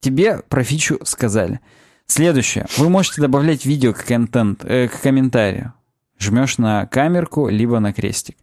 Тебе 0.00 0.38
про 0.48 0.62
фичу 0.62 1.00
сказали. 1.02 1.60
Следующее. 2.08 2.66
Вы 2.78 2.88
можете 2.88 3.20
добавлять 3.20 3.64
видео 3.66 3.92
к, 3.92 4.04
контент, 4.04 4.64
э, 4.64 4.88
к 4.88 5.00
комментарию. 5.00 5.74
Жмешь 6.18 6.58
на 6.58 6.86
камерку, 6.86 7.48
либо 7.48 7.78
на 7.78 7.92
крестик. 7.92 8.36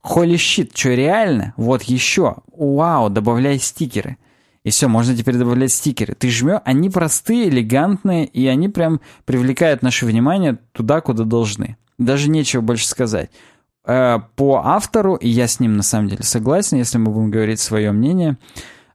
Холи 0.00 0.36
щит, 0.36 0.70
что 0.74 0.94
реально? 0.94 1.52
Вот 1.56 1.82
еще. 1.82 2.36
Вау, 2.56 3.10
добавляй 3.10 3.58
стикеры. 3.58 4.16
И 4.62 4.70
все, 4.70 4.88
можно 4.88 5.16
теперь 5.16 5.36
добавлять 5.36 5.72
стикеры. 5.72 6.14
Ты 6.14 6.30
жмешь, 6.30 6.60
они 6.64 6.90
простые, 6.90 7.48
элегантные, 7.48 8.24
и 8.24 8.46
они 8.46 8.68
прям 8.68 9.00
привлекают 9.24 9.82
наше 9.82 10.06
внимание 10.06 10.58
туда, 10.72 11.00
куда 11.00 11.24
должны. 11.24 11.76
Даже 11.98 12.30
нечего 12.30 12.60
больше 12.60 12.86
сказать. 12.86 13.30
Э, 13.84 14.20
По 14.36 14.62
автору, 14.64 15.16
и 15.16 15.28
я 15.28 15.48
с 15.48 15.58
ним 15.58 15.76
на 15.76 15.82
самом 15.82 16.08
деле 16.08 16.22
согласен, 16.22 16.78
если 16.78 16.98
мы 16.98 17.10
будем 17.10 17.30
говорить 17.30 17.60
свое 17.60 17.90
мнение, 17.90 18.38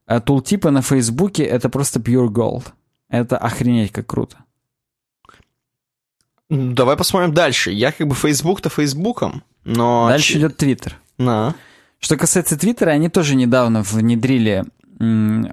э, 0.08 0.22
тултипы 0.22 0.70
на 0.70 0.82
Фейсбуке 0.82 1.44
это 1.44 1.68
просто 1.70 2.00
pure 2.00 2.30
gold. 2.30 2.64
Это 3.10 3.38
охренеть 3.38 3.92
как 3.92 4.08
круто. 4.08 4.38
Давай 6.50 6.98
посмотрим 6.98 7.34
дальше. 7.34 7.72
Я 7.72 7.92
как 7.92 8.08
бы 8.08 8.16
Facebook-то 8.16 8.70
Фейсбуком, 8.70 9.44
но... 9.64 10.08
Дальше 10.10 10.38
идет 10.38 10.58
Твиттер. 10.58 10.98
На. 11.18 11.56
Что 12.00 12.18
касается 12.18 12.58
Твиттера, 12.58 12.92
они 12.92 13.10
тоже 13.10 13.36
недавно 13.36 13.82
внедрили 13.82 14.66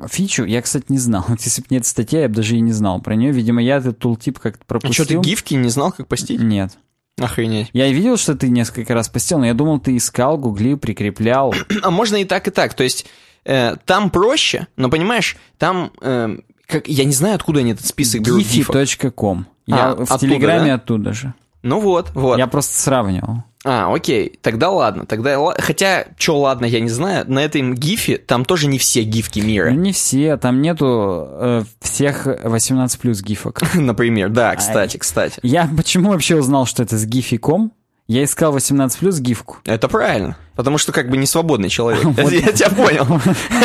фичу. 0.08 0.44
Я, 0.44 0.60
кстати, 0.62 0.86
не 0.88 0.98
знал. 0.98 1.24
Вот 1.28 1.40
Если 1.40 1.62
бы 1.62 1.68
нет 1.70 1.86
статья, 1.86 2.22
я 2.22 2.28
бы 2.28 2.34
даже 2.34 2.56
и 2.56 2.60
не 2.60 2.72
знал 2.72 3.00
про 3.00 3.14
нее. 3.14 3.32
Видимо, 3.32 3.62
я 3.62 3.76
этот 3.76 3.98
тултип 3.98 4.38
как-то 4.38 4.62
А 4.62 4.68
пропустил. 4.68 5.04
что, 5.04 5.14
ты 5.14 5.20
гифки 5.20 5.54
не 5.54 5.68
знал, 5.70 5.92
как 5.92 6.06
постить? 6.08 6.40
Нет. 6.40 6.76
Охренеть. 7.18 7.70
Я 7.72 7.90
видел, 7.90 8.16
что 8.16 8.34
ты 8.34 8.48
несколько 8.48 8.94
раз 8.94 9.08
постил, 9.08 9.38
но 9.38 9.46
я 9.46 9.54
думал, 9.54 9.78
ты 9.80 9.96
искал, 9.96 10.38
гуглил, 10.38 10.78
прикреплял. 10.78 11.54
А 11.82 11.90
можно 11.90 12.16
и 12.16 12.24
так, 12.24 12.48
и 12.48 12.50
так. 12.50 12.74
То 12.74 12.82
есть 12.82 13.06
э, 13.44 13.76
там 13.86 14.10
проще, 14.10 14.66
но 14.76 14.88
понимаешь, 14.90 15.36
там... 15.58 15.92
э, 16.00 16.38
как, 16.70 16.88
я 16.88 17.04
не 17.04 17.12
знаю, 17.12 17.34
откуда 17.34 17.60
они 17.60 17.72
этот 17.72 17.86
список 17.86 18.22
берут. 18.22 18.42
Giphy.com. 18.42 19.46
Я 19.66 19.90
А, 19.90 19.94
в 19.96 20.02
оттуда, 20.02 20.18
Телеграме 20.18 20.68
да? 20.68 20.74
оттуда 20.74 21.12
же. 21.12 21.34
Ну 21.62 21.80
вот, 21.80 22.10
вот. 22.14 22.38
Я 22.38 22.46
просто 22.46 22.80
сравнивал. 22.80 23.44
А, 23.62 23.92
окей, 23.94 24.38
тогда 24.40 24.70
ладно. 24.70 25.04
Тогда, 25.04 25.36
хотя, 25.58 26.06
что 26.16 26.40
ладно, 26.40 26.64
я 26.64 26.80
не 26.80 26.88
знаю, 26.88 27.30
на 27.30 27.40
этом 27.40 27.74
гифе 27.74 28.16
там 28.16 28.46
тоже 28.46 28.66
не 28.68 28.78
все 28.78 29.02
гифки 29.02 29.40
Ну, 29.40 29.46
мира. 29.46 29.70
не 29.70 29.92
все, 29.92 30.38
там 30.38 30.62
нету 30.62 31.26
э, 31.28 31.62
всех 31.82 32.26
18 32.42 32.98
плюс 32.98 33.20
гифок. 33.20 33.60
Например, 33.74 34.30
да, 34.30 34.56
кстати, 34.56 34.96
кстати. 34.96 35.38
Я 35.42 35.68
почему 35.76 36.08
вообще 36.10 36.36
узнал, 36.36 36.64
что 36.64 36.82
это 36.82 36.96
с 36.96 37.06
Giphy.com? 37.06 37.72
Я 38.10 38.24
искал 38.24 38.50
18 38.50 38.98
плюс 38.98 39.20
гифку. 39.20 39.58
Это 39.64 39.86
правильно. 39.86 40.36
Потому 40.56 40.78
что 40.78 40.90
как 40.90 41.08
бы 41.10 41.16
не 41.16 41.26
свободный 41.26 41.68
человек. 41.68 42.02
Я 42.18 42.50
тебя 42.50 42.70
понял. 42.70 43.06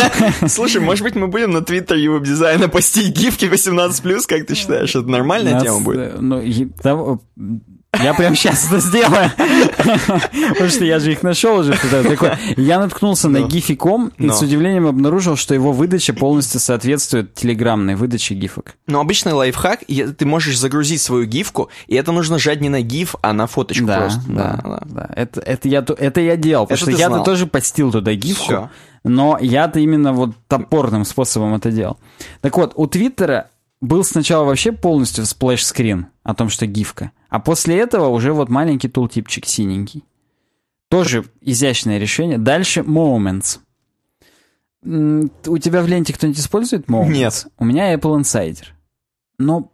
Слушай, 0.48 0.82
может 0.82 1.04
быть, 1.04 1.16
мы 1.16 1.26
будем 1.26 1.50
на 1.50 1.64
твиттере 1.64 2.08
веб-дизайна 2.12 2.70
постить 2.70 3.18
гифки 3.18 3.46
18+, 3.46 4.22
как 4.28 4.46
ты 4.46 4.54
считаешь? 4.54 4.96
Это 4.96 5.10
нормальная 5.10 5.60
тема 5.60 5.80
будет? 5.80 6.22
Я 8.02 8.14
прям 8.14 8.36
сейчас 8.36 8.68
это 8.68 8.80
сделаю. 8.80 9.32
Потому 10.50 10.70
что 10.70 10.86
я 10.86 11.00
же 11.00 11.12
их 11.12 11.24
нашел 11.24 11.60
уже. 11.60 11.78
Я 12.58 12.80
наткнулся 12.80 13.30
на. 13.30 13.38
Giphy.com 13.46 14.12
и 14.18 14.30
с 14.30 14.41
удивлением 14.41 14.88
обнаружил, 14.88 15.36
что 15.36 15.54
его 15.54 15.72
выдача 15.72 16.14
полностью 16.14 16.60
соответствует 16.60 17.34
телеграммной 17.34 17.96
выдаче 17.96 18.34
гифок. 18.36 18.76
Но 18.88 19.00
обычный 19.00 19.34
лайфхак, 19.34 19.82
ты 20.18 20.26
можешь 20.26 20.58
загрузить 20.58 21.02
свою 21.02 21.26
гифку, 21.26 21.70
и 21.88 21.96
это 21.96 22.12
нужно 22.12 22.39
жать 22.39 22.62
не 22.62 22.70
на 22.70 22.82
гиф, 22.82 23.16
а 23.22 23.34
на 23.34 23.48
фоточку 23.48 23.86
просто. 23.86 24.22
да, 24.28 24.82
да. 24.86 25.10
Это, 25.16 26.22
я, 26.22 26.36
делал, 26.36 26.66
потому 26.68 26.80
что 26.80 26.91
я-то 26.91 27.24
тоже 27.24 27.48
постил 27.48 27.91
туда 27.91 28.14
гифку, 28.14 28.70
но 29.04 29.38
я-то 29.39 29.80
именно 29.80 30.14
вот 30.14 30.32
топорным 30.48 31.06
способом 31.06 31.56
это 31.56 31.72
делал. 31.72 31.98
Так 32.41 32.58
вот, 32.58 32.74
у 32.76 32.88
Твиттера 32.88 33.50
был 33.82 34.04
сначала 34.04 34.46
вообще 34.46 34.72
полностью 34.72 35.26
splash 35.26 35.66
screen 35.66 36.08
о 36.24 36.34
том, 36.34 36.50
что 36.50 36.66
гифка, 36.66 37.12
а 37.36 37.40
после 37.40 37.78
этого 37.78 38.08
уже 38.08 38.32
вот 38.32 38.48
маленький 38.48 38.88
tooltip 38.88 39.24
чик 39.24 39.46
синенький. 39.46 40.06
Тоже 40.90 41.26
изящное 41.42 41.98
решение. 41.98 42.38
Дальше 42.38 42.80
Moments. 42.80 43.60
У 44.82 45.58
тебя 45.58 45.82
в 45.82 45.88
ленте 45.88 46.14
кто-нибудь 46.14 46.40
использует 46.40 46.86
Moments? 46.86 47.10
Нет. 47.10 47.48
У 47.58 47.66
меня 47.66 47.94
Apple 47.94 48.22
Insider. 48.22 48.68
Но 49.38 49.70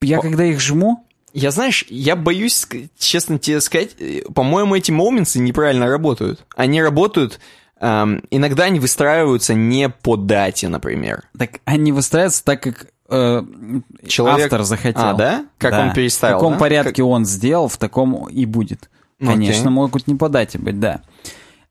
я 0.00 0.18
О. 0.18 0.22
когда 0.22 0.44
их 0.44 0.60
жму, 0.60 1.04
Я, 1.32 1.50
знаешь, 1.50 1.84
я 1.88 2.14
боюсь, 2.14 2.68
честно 2.96 3.40
тебе 3.40 3.60
сказать, 3.60 3.96
э, 3.98 4.22
по-моему, 4.32 4.76
эти 4.76 4.92
моменты 4.92 5.40
неправильно 5.40 5.88
работают. 5.88 6.46
Они 6.54 6.80
работают, 6.80 7.40
эм, 7.80 8.22
иногда 8.30 8.64
они 8.64 8.78
выстраиваются 8.78 9.54
не 9.54 9.88
по 9.88 10.16
дате, 10.16 10.68
например. 10.68 11.24
Так 11.36 11.60
они 11.64 11.90
выстраиваются 11.90 12.44
так, 12.44 12.62
как 12.62 12.86
э, 13.10 13.42
Человек- 14.06 14.44
автор 14.46 14.62
захотел. 14.62 15.02
А, 15.02 15.14
да? 15.14 15.46
Как 15.58 15.72
он 15.74 15.92
переставил, 15.92 16.36
В 16.36 16.40
каком 16.40 16.52
да? 16.54 16.58
порядке 16.58 17.02
он 17.02 17.24
сделал, 17.26 17.68
в 17.68 17.76
таком 17.76 18.28
и 18.28 18.44
будет. 18.46 18.88
Ну, 19.18 19.32
Конечно, 19.32 19.64
окей. 19.64 19.72
могут 19.72 20.06
не 20.06 20.14
по 20.14 20.28
дате 20.28 20.58
быть, 20.58 20.80
да. 20.80 21.02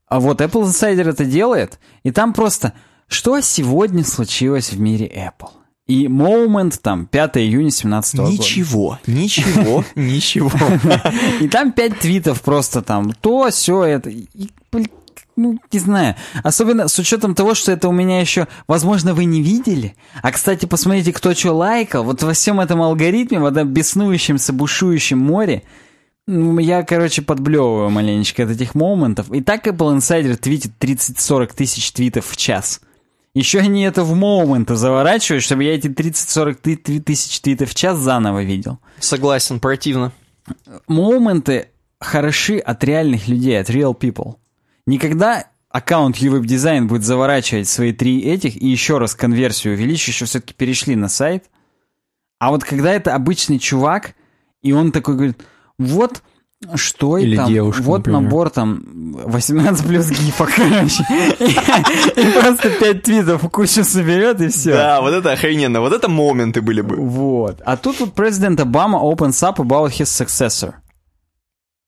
А 0.07 0.19
вот 0.19 0.41
Apple 0.41 0.63
Insider 0.63 1.09
это 1.09 1.25
делает, 1.25 1.79
и 2.03 2.11
там 2.11 2.33
просто, 2.33 2.73
что 3.07 3.39
сегодня 3.41 4.03
случилось 4.03 4.71
в 4.71 4.79
мире 4.79 5.07
Apple? 5.07 5.49
И 5.87 6.05
Moment 6.05 6.79
там 6.81 7.07
5 7.07 7.37
июня 7.37 7.71
17 7.71 8.15
года. 8.19 8.31
Ничего, 8.31 8.99
ничего, 9.07 9.83
ничего. 9.95 10.51
И 11.39 11.47
там 11.47 11.71
пять 11.71 11.97
твитов 11.97 12.43
просто 12.43 12.83
там, 12.83 13.11
то, 13.13 13.49
все 13.49 13.83
это. 13.85 14.11
И, 14.11 14.27
блин, 14.71 14.87
ну, 15.39 15.57
не 15.71 15.79
знаю. 15.79 16.15
Особенно 16.43 16.87
с 16.87 16.99
учетом 16.99 17.33
того, 17.33 17.53
что 17.53 17.71
это 17.71 17.87
у 17.87 17.91
меня 17.93 18.19
еще, 18.19 18.47
возможно, 18.67 19.13
вы 19.13 19.23
не 19.23 19.41
видели. 19.41 19.95
А, 20.21 20.31
кстати, 20.31 20.65
посмотрите, 20.65 21.13
кто 21.13 21.33
что 21.33 21.53
лайкал. 21.53 22.03
Вот 22.03 22.21
во 22.21 22.33
всем 22.33 22.59
этом 22.59 22.81
алгоритме, 22.81 23.39
в 23.39 23.45
этом 23.45 23.69
беснующемся, 23.69 24.51
бушующем 24.51 25.17
море, 25.17 25.63
я, 26.27 26.83
короче, 26.83 27.21
подблевываю 27.21 27.89
маленечко 27.89 28.43
от 28.43 28.51
этих 28.51 28.75
моментов. 28.75 29.31
И 29.31 29.41
так 29.41 29.65
Apple 29.65 29.97
Insider 29.97 30.35
твитит 30.35 30.73
30-40 30.79 31.55
тысяч 31.55 31.91
твитов 31.91 32.27
в 32.27 32.37
час. 32.37 32.81
Еще 33.33 33.59
они 33.59 33.83
это 33.83 34.03
в 34.03 34.13
моменты 34.15 34.75
заворачивают, 34.75 35.43
чтобы 35.43 35.63
я 35.63 35.75
эти 35.75 35.87
30-40 35.87 36.99
тысяч 36.99 37.39
твитов 37.39 37.69
в 37.69 37.75
час 37.75 37.97
заново 37.97 38.43
видел. 38.43 38.79
Согласен, 38.99 39.59
противно. 39.59 40.11
Моменты 40.87 41.69
хороши 41.99 42.57
от 42.57 42.83
реальных 42.83 43.27
людей, 43.27 43.59
от 43.59 43.69
real 43.69 43.97
people. 43.97 44.35
Никогда 44.89 45.45
аккаунт 45.69 46.17
UWeb 46.17 46.41
Design 46.41 46.85
будет 46.85 47.03
заворачивать 47.03 47.67
свои 47.67 47.93
три 47.93 48.21
этих 48.21 48.59
и 48.59 48.67
еще 48.67 48.97
раз 48.97 49.13
конверсию 49.13 49.75
увеличить, 49.75 50.07
еще 50.07 50.25
все-таки 50.25 50.55
перешли 50.55 50.95
на 50.95 51.09
сайт. 51.09 51.45
А 52.39 52.49
вот 52.49 52.63
когда 52.63 52.91
это 52.91 53.13
обычный 53.13 53.59
чувак, 53.59 54.15
и 54.63 54.71
он 54.71 54.91
такой 54.91 55.13
говорит, 55.13 55.45
вот 55.77 56.23
что 56.73 57.19
Или 57.19 57.35
и 57.35 57.37
там, 57.37 57.47
девушка, 57.47 57.83
вот 57.83 57.97
например. 57.99 58.21
набор 58.21 58.49
там 58.49 58.81
18 59.25 59.87
плюс 59.87 60.09
гифок, 60.09 60.49
короче. 60.55 61.05
И 62.15 62.31
просто 62.41 62.71
5 62.71 63.03
твитов 63.03 63.41
кучу 63.51 63.83
соберет, 63.83 64.41
и 64.41 64.47
все. 64.47 64.73
Да, 64.73 65.01
вот 65.01 65.13
это 65.13 65.31
охрененно. 65.31 65.81
Вот 65.81 65.93
это 65.93 66.09
моменты 66.09 66.61
были 66.61 66.81
бы. 66.81 66.95
Вот. 66.95 67.61
А 67.63 67.77
тут 67.77 67.99
вот 67.99 68.13
президент 68.13 68.59
Обама 68.59 68.97
opens 68.97 69.41
up 69.43 69.57
about 69.57 69.91
his 69.91 70.07
successor. 70.07 70.73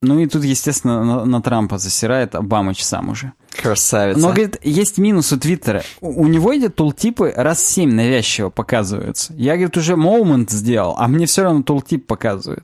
Ну 0.03 0.19
и 0.19 0.25
тут, 0.25 0.43
естественно, 0.43 1.03
на, 1.03 1.25
на 1.25 1.41
Трампа 1.43 1.77
засирает 1.77 2.33
Обамыч 2.33 2.83
сам 2.83 3.09
уже. 3.09 3.33
Красавица. 3.51 4.19
Но, 4.19 4.29
говорит, 4.29 4.57
есть 4.63 4.97
минус 4.97 5.31
у 5.31 5.37
Твиттера. 5.37 5.83
У, 5.99 6.23
у 6.23 6.27
него 6.27 6.51
эти 6.51 6.69
тултипы 6.69 7.31
раз 7.35 7.63
семь 7.63 7.93
навязчиво 7.93 8.49
показываются. 8.49 9.33
Я, 9.33 9.53
говорит, 9.53 9.77
уже 9.77 9.95
момент 9.95 10.49
сделал, 10.49 10.95
а 10.97 11.07
мне 11.07 11.27
все 11.27 11.43
равно 11.43 11.61
тултип 11.61 12.07
показывает. 12.07 12.63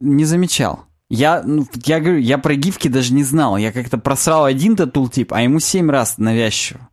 Не 0.00 0.26
замечал. 0.26 0.84
Я, 1.08 1.42
ну, 1.42 1.66
я 1.84 1.98
говорю, 1.98 2.18
я 2.18 2.36
про 2.36 2.54
гифки 2.54 2.88
даже 2.88 3.14
не 3.14 3.24
знал. 3.24 3.56
Я 3.56 3.72
как-то 3.72 3.96
просрал 3.96 4.44
один-то 4.44 4.86
тултип, 4.86 5.32
а 5.32 5.42
ему 5.42 5.60
семь 5.60 5.90
раз 5.90 6.18
навязчиво. 6.18 6.88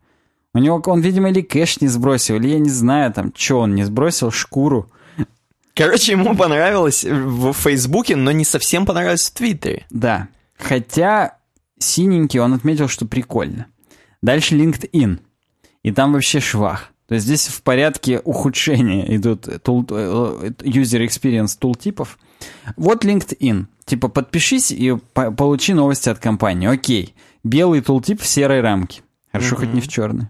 У 0.54 0.58
него, 0.58 0.82
он, 0.86 1.00
видимо, 1.00 1.28
или 1.28 1.42
кэш 1.42 1.82
не 1.82 1.88
сбросил, 1.88 2.36
или 2.36 2.48
я 2.48 2.58
не 2.58 2.70
знаю, 2.70 3.12
там, 3.12 3.32
что 3.36 3.60
он 3.60 3.74
не 3.74 3.84
сбросил, 3.84 4.30
шкуру. 4.30 4.90
Короче, 5.78 6.12
ему 6.12 6.36
понравилось 6.36 7.04
в 7.04 7.52
Фейсбуке, 7.52 8.16
но 8.16 8.32
не 8.32 8.44
совсем 8.44 8.84
понравилось 8.84 9.30
в 9.30 9.34
Твиттере. 9.34 9.86
Да. 9.90 10.28
Хотя 10.58 11.38
синенький 11.78 12.40
он 12.40 12.54
отметил, 12.54 12.88
что 12.88 13.06
прикольно. 13.06 13.66
Дальше 14.20 14.56
LinkedIn. 14.56 15.20
И 15.84 15.92
там 15.92 16.12
вообще 16.12 16.40
швах. 16.40 16.90
То 17.06 17.14
есть 17.14 17.26
здесь 17.26 17.46
в 17.46 17.62
порядке 17.62 18.20
ухудшения 18.24 19.16
идут 19.16 19.48
тул, 19.62 19.86
э, 19.88 20.50
user 20.58 21.06
experience 21.06 21.56
тултипов. 21.58 22.18
Вот 22.76 23.04
LinkedIn. 23.04 23.66
Типа 23.86 24.08
подпишись 24.08 24.70
и 24.70 24.94
по- 25.14 25.30
получи 25.30 25.72
новости 25.72 26.08
от 26.10 26.18
компании. 26.18 26.68
Окей. 26.68 27.14
Белый 27.44 27.80
тултип 27.80 28.20
в 28.20 28.26
серой 28.26 28.60
рамке. 28.60 29.00
Хорошо, 29.32 29.56
хоть 29.56 29.72
не 29.72 29.80
в 29.80 29.88
черной. 29.88 30.26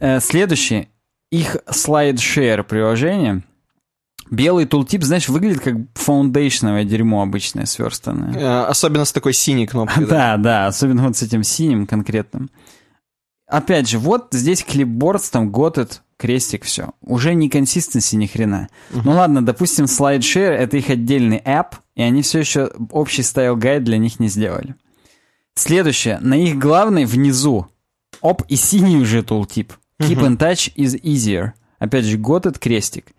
Э, 0.00 0.20
Следующее. 0.20 0.88
Их 1.30 1.56
SlideShare 1.66 2.62
приложение. 2.62 3.42
Белый 4.32 4.64
tooltip, 4.64 5.02
знаешь, 5.02 5.28
выглядит 5.28 5.60
как 5.60 5.74
foundation 5.92 6.58
овое 6.58 6.84
дерьмо 6.84 7.20
обычное, 7.20 7.66
сверстанное. 7.66 8.32
Э, 8.32 8.64
Особенно 8.64 9.04
с 9.04 9.12
такой 9.12 9.34
синей 9.34 9.66
кнопкой. 9.66 10.06
Да, 10.08 10.38
да, 10.38 10.66
особенно 10.66 11.02
вот 11.02 11.18
с 11.18 11.22
этим 11.22 11.42
синим 11.42 11.86
конкретным. 11.86 12.50
Опять 13.46 13.90
же, 13.90 13.98
вот 13.98 14.28
здесь 14.32 14.64
clipboard, 14.64 15.22
там 15.30 15.52
got 15.52 15.76
it, 15.76 16.00
крестик, 16.16 16.64
все. 16.64 16.92
Уже 17.02 17.34
не 17.34 17.50
consistency 17.50 18.16
ни 18.16 18.26
хрена. 18.26 18.68
Ну 18.90 19.10
ладно, 19.10 19.44
допустим, 19.44 19.84
SlideShare— 19.84 20.48
это 20.56 20.78
их 20.78 20.88
отдельный 20.88 21.42
app, 21.44 21.74
и 21.94 22.00
они 22.00 22.22
все 22.22 22.38
еще 22.38 22.72
общий 22.90 23.20
style 23.20 23.52
guide 23.52 23.84
для 23.84 23.98
них 23.98 24.18
не 24.18 24.28
сделали. 24.28 24.76
Следующее. 25.54 26.18
На 26.22 26.42
их 26.42 26.58
главной 26.58 27.04
внизу. 27.04 27.66
Оп, 28.22 28.44
и 28.48 28.56
синий 28.56 28.96
уже 28.96 29.22
тултип. 29.22 29.74
Keep 30.00 30.20
in 30.20 30.38
touch 30.38 30.72
is 30.74 30.98
easier. 31.02 31.50
Опять 31.78 32.06
же, 32.06 32.16
готет, 32.16 32.58
крестик 32.58 33.12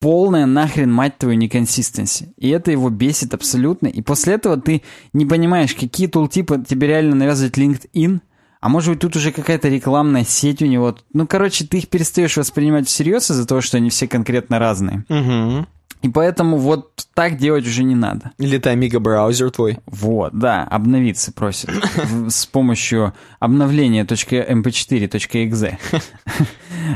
полная 0.00 0.46
нахрен, 0.46 0.92
мать 0.92 1.18
твою, 1.18 1.36
неконсистенси. 1.36 2.32
И 2.36 2.48
это 2.48 2.70
его 2.70 2.90
бесит 2.90 3.34
абсолютно. 3.34 3.88
И 3.88 4.00
после 4.02 4.34
этого 4.34 4.60
ты 4.60 4.82
не 5.12 5.26
понимаешь, 5.26 5.74
какие 5.74 6.06
тултипы 6.06 6.62
тебе 6.66 6.86
реально 6.88 7.16
навязывает 7.16 7.58
LinkedIn, 7.58 8.20
а 8.60 8.68
может 8.68 8.90
быть 8.90 9.00
тут 9.00 9.16
уже 9.16 9.32
какая-то 9.32 9.68
рекламная 9.68 10.24
сеть 10.24 10.62
у 10.62 10.66
него. 10.66 10.96
Ну, 11.12 11.26
короче, 11.26 11.64
ты 11.64 11.78
их 11.78 11.88
перестаешь 11.88 12.36
воспринимать 12.36 12.88
всерьез 12.88 13.30
из-за 13.30 13.46
того, 13.46 13.60
что 13.60 13.76
они 13.76 13.90
все 13.90 14.08
конкретно 14.08 14.58
разные. 14.58 15.04
Мгм. 15.08 15.68
И 16.02 16.08
поэтому 16.08 16.58
вот 16.58 17.08
так 17.14 17.36
делать 17.36 17.66
уже 17.66 17.82
не 17.82 17.96
надо. 17.96 18.30
Или 18.38 18.58
это 18.58 18.72
Amiga 18.72 19.00
браузер 19.00 19.50
твой. 19.50 19.78
Вот, 19.86 20.38
да, 20.38 20.62
обновиться 20.64 21.32
просит 21.32 21.70
с 22.28 22.46
помощью 22.46 23.14
обновления.mp4.exe. 23.40 25.78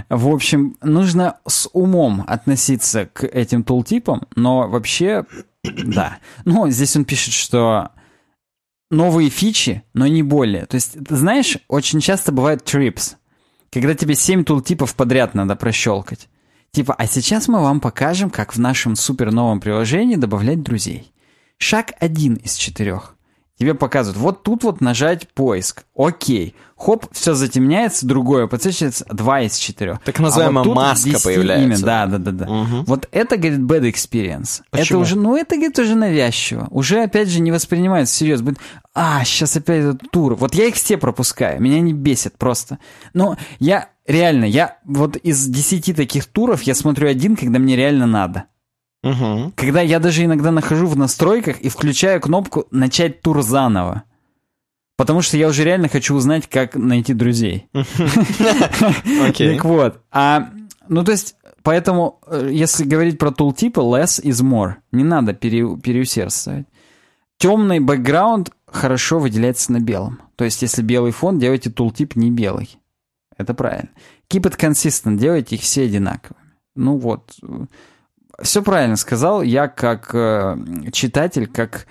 В 0.08 0.28
общем, 0.28 0.76
нужно 0.82 1.38
с 1.46 1.68
умом 1.72 2.22
относиться 2.26 3.06
к 3.06 3.24
этим 3.24 3.64
тултипам, 3.64 4.28
но 4.36 4.68
вообще, 4.68 5.24
да. 5.64 6.18
Ну, 6.44 6.70
здесь 6.70 6.94
он 6.96 7.04
пишет, 7.04 7.34
что 7.34 7.90
новые 8.90 9.30
фичи, 9.30 9.82
но 9.94 10.06
не 10.06 10.22
более. 10.22 10.66
То 10.66 10.76
есть, 10.76 10.96
ты 11.04 11.16
знаешь, 11.16 11.58
очень 11.66 11.98
часто 12.00 12.30
бывает 12.30 12.62
trips, 12.62 13.16
когда 13.72 13.94
тебе 13.94 14.14
7 14.14 14.44
тултипов 14.44 14.94
подряд 14.94 15.34
надо 15.34 15.56
прощелкать. 15.56 16.28
Типа, 16.74 16.94
а 16.96 17.06
сейчас 17.06 17.48
мы 17.48 17.60
вам 17.60 17.80
покажем, 17.80 18.30
как 18.30 18.54
в 18.54 18.58
нашем 18.58 18.96
супер 18.96 19.30
новом 19.30 19.60
приложении 19.60 20.16
добавлять 20.16 20.62
друзей. 20.62 21.12
Шаг 21.58 21.92
один 22.00 22.36
из 22.36 22.54
четырех. 22.54 23.14
Тебе 23.58 23.74
показывают, 23.74 24.18
вот 24.18 24.42
тут 24.42 24.64
вот 24.64 24.80
нажать 24.80 25.28
поиск. 25.34 25.84
Окей. 25.94 26.56
Хоп, 26.78 27.06
все 27.12 27.34
затемняется, 27.34 28.06
другое 28.06 28.46
подсвечивается, 28.46 29.04
два 29.12 29.42
из 29.42 29.56
четырех. 29.56 30.00
Так 30.00 30.18
называемая 30.18 30.64
А 30.64 30.66
вот 30.66 30.74
маска 30.74 31.10
10 31.10 31.22
появляется. 31.22 31.64
имя, 31.66 31.78
Да, 31.78 32.06
да, 32.06 32.18
да, 32.18 32.30
да. 32.32 32.46
Мгм. 32.46 32.84
Вот 32.86 33.06
это, 33.12 33.36
говорит, 33.36 33.60
bad 33.60 33.82
experience. 33.88 34.62
Это 34.72 34.78
Почему? 34.80 35.00
уже, 35.00 35.16
ну 35.16 35.36
это, 35.36 35.56
говорит, 35.56 35.78
уже 35.78 35.94
навязчиво. 35.94 36.66
Уже, 36.70 37.02
опять 37.02 37.28
же, 37.28 37.40
не 37.40 37.52
воспринимается 37.52 38.14
всерьез. 38.14 38.40
Будет, 38.40 38.58
а, 38.94 39.22
сейчас 39.24 39.54
опять 39.56 39.84
этот 39.84 40.10
тур. 40.10 40.34
Вот 40.34 40.54
я 40.54 40.64
их 40.66 40.74
все 40.74 40.96
пропускаю. 40.96 41.60
Меня 41.60 41.80
не 41.80 41.92
бесит 41.92 42.38
просто. 42.38 42.78
Но 43.12 43.36
я, 43.60 43.90
реально, 44.06 44.44
я 44.44 44.78
вот 44.84 45.16
из 45.16 45.46
десяти 45.46 45.92
таких 45.94 46.26
туров 46.26 46.62
я 46.62 46.74
смотрю 46.74 47.08
один, 47.08 47.36
когда 47.36 47.58
мне 47.58 47.76
реально 47.76 48.06
надо. 48.06 48.44
Мгм. 49.02 49.52
Когда 49.56 49.80
я 49.80 49.98
даже 49.98 50.24
иногда 50.24 50.50
нахожу 50.50 50.86
в 50.86 50.96
настройках 50.96 51.60
и 51.60 51.68
включаю 51.68 52.20
кнопку 52.20 52.66
«Начать 52.70 53.20
тур 53.20 53.42
заново». 53.42 54.04
Потому 54.96 55.22
что 55.22 55.36
я 55.36 55.48
уже 55.48 55.64
реально 55.64 55.88
хочу 55.88 56.14
узнать, 56.14 56.48
как 56.48 56.76
найти 56.76 57.14
друзей. 57.14 57.68
Так 59.56 59.64
вот. 59.64 60.00
А, 60.12 60.50
ну, 60.88 61.02
то 61.02 61.12
есть, 61.12 61.34
поэтому, 61.62 62.20
э, 62.26 62.50
если 62.52 62.84
говорить 62.84 63.18
про 63.18 63.32
тултипы, 63.32 63.80
less 63.80 64.22
is 64.22 64.44
more. 64.44 64.74
Не 64.92 65.02
надо 65.02 65.32
пере, 65.32 65.76
переусердствовать. 65.76 66.66
Темный 67.38 67.80
бэкграунд 67.80 68.50
хорошо 68.66 69.18
выделяется 69.18 69.72
на 69.72 69.80
белом. 69.80 70.20
То 70.36 70.44
есть, 70.44 70.62
если 70.62 70.82
белый 70.82 71.10
фон, 71.10 71.38
делайте 71.40 71.70
тултип 71.70 72.14
не 72.14 72.30
белый. 72.30 72.78
Это 73.36 73.54
правильно. 73.54 73.90
Keep 74.28 74.42
it 74.42 74.58
consistent, 74.58 75.16
делайте 75.16 75.56
их 75.56 75.62
все 75.62 75.84
одинаковыми. 75.84 76.42
Ну 76.74 76.96
вот. 76.96 77.34
Все 78.40 78.62
правильно 78.62 78.96
сказал. 78.96 79.42
Я 79.42 79.68
как 79.68 80.10
э, 80.14 80.56
читатель, 80.92 81.46
как 81.46 81.86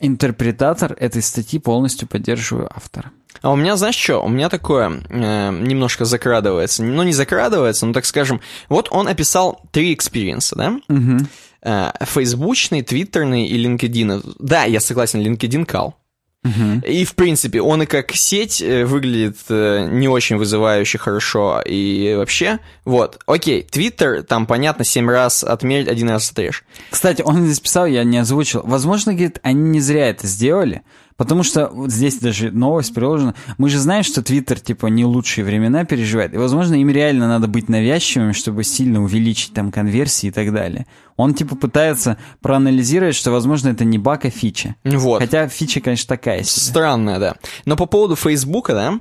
интерпретатор 0.00 0.92
этой 0.98 1.22
статьи 1.22 1.58
полностью 1.58 2.08
поддерживаю 2.08 2.68
автора. 2.74 3.12
А 3.40 3.52
у 3.52 3.56
меня, 3.56 3.76
знаешь 3.76 3.94
что, 3.94 4.18
у 4.18 4.28
меня 4.28 4.48
такое 4.48 5.02
э, 5.08 5.50
немножко 5.52 6.04
закрадывается. 6.04 6.82
Ну, 6.82 7.02
не 7.02 7.12
закрадывается, 7.12 7.86
но 7.86 7.92
так 7.92 8.04
скажем. 8.04 8.40
Вот 8.68 8.88
он 8.90 9.06
описал 9.06 9.60
три 9.70 9.94
experience 9.94 10.42
'а, 10.42 10.56
да? 10.56 10.80
Мгм. 10.88 11.28
Э, 11.62 11.90
фейсбучный, 12.00 12.82
твиттерный 12.82 13.46
и 13.46 13.64
LinkedIn. 13.64 14.36
Да, 14.38 14.64
я 14.64 14.80
согласен, 14.80 15.20
LinkedIn 15.20 15.64
кал. 15.66 15.97
Мгм. 16.44 16.80
И, 16.86 17.04
в 17.04 17.14
принципе, 17.14 17.60
он 17.60 17.82
и 17.82 17.86
как 17.86 18.12
сеть 18.12 18.62
э, 18.62 18.84
выглядит 18.84 19.38
э, 19.48 19.88
не 19.90 20.06
очень 20.08 20.36
вызывающе 20.36 20.96
хорошо, 20.96 21.60
и 21.66 22.14
вообще, 22.16 22.60
вот, 22.84 23.18
окей, 23.26 23.62
Твиттер, 23.62 24.22
там, 24.22 24.46
понятно, 24.46 24.84
семь 24.84 25.10
раз 25.10 25.42
отмерить, 25.42 25.88
один 25.88 26.10
раз 26.10 26.30
отрежь. 26.30 26.64
Кстати, 26.90 27.22
он 27.22 27.44
здесь 27.44 27.58
писал, 27.58 27.86
я 27.86 28.04
не 28.04 28.18
озвучил. 28.18 28.62
Возможно, 28.64 29.12
говорит, 29.12 29.40
они 29.42 29.70
не 29.70 29.80
зря 29.80 30.10
это 30.10 30.28
сделали, 30.28 30.82
потому 31.16 31.42
что 31.42 31.68
вот 31.72 31.90
здесь 31.90 32.18
даже 32.18 32.52
новость 32.52 32.94
приложена. 32.94 33.34
Мы 33.58 33.68
же 33.68 33.78
знаем, 33.78 34.04
что 34.04 34.22
Твиттер, 34.22 34.60
типа, 34.60 34.86
не 34.86 35.04
лучшие 35.04 35.44
времена 35.44 35.84
переживает, 35.84 36.34
и, 36.34 36.38
возможно, 36.38 36.76
им 36.76 36.88
реально 36.88 37.26
надо 37.26 37.48
быть 37.48 37.68
навязчивыми, 37.68 38.32
чтобы 38.32 38.62
сильно 38.62 39.02
увеличить 39.02 39.54
там 39.54 39.72
конверсии 39.72 40.28
и 40.28 40.32
так 40.32 40.52
далее. 40.52 40.86
Он 41.18 41.34
типа 41.34 41.56
пытается 41.56 42.16
проанализировать, 42.40 43.16
что, 43.16 43.32
возможно, 43.32 43.70
это 43.70 43.84
не 43.84 43.98
баг, 43.98 44.24
а 44.24 44.30
фича. 44.30 44.76
Вот. 44.84 45.20
Хотя 45.20 45.48
фича, 45.48 45.80
конечно, 45.80 46.06
такая 46.06 46.44
себе. 46.44 46.62
Странная, 46.62 47.18
да. 47.18 47.34
Но 47.64 47.76
по 47.76 47.86
поводу 47.86 48.14
Фейсбука, 48.14 48.72
да, 48.72 49.00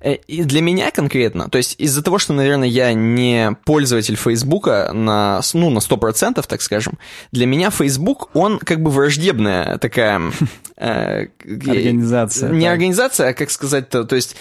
э, 0.00 0.14
и 0.14 0.44
для 0.44 0.62
меня 0.62 0.90
конкретно, 0.90 1.50
то 1.50 1.58
есть 1.58 1.74
из-за 1.78 2.02
того, 2.02 2.18
что, 2.18 2.32
наверное, 2.32 2.68
я 2.68 2.94
не 2.94 3.54
пользователь 3.66 4.16
Фейсбука 4.16 4.92
на, 4.94 5.42
ну, 5.52 5.68
на 5.68 5.80
100%, 5.80 6.42
так 6.48 6.62
скажем, 6.62 6.98
для 7.32 7.44
меня 7.44 7.68
Facebook, 7.70 8.30
он 8.32 8.58
как 8.58 8.82
бы 8.82 8.90
враждебная 8.90 9.76
такая... 9.76 10.22
э, 10.78 11.26
Организация. 11.44 12.48
Не 12.50 12.66
организация, 12.66 13.28
а 13.28 13.34
как 13.34 13.50
сказать-то, 13.50 14.04
то 14.04 14.16
есть 14.16 14.36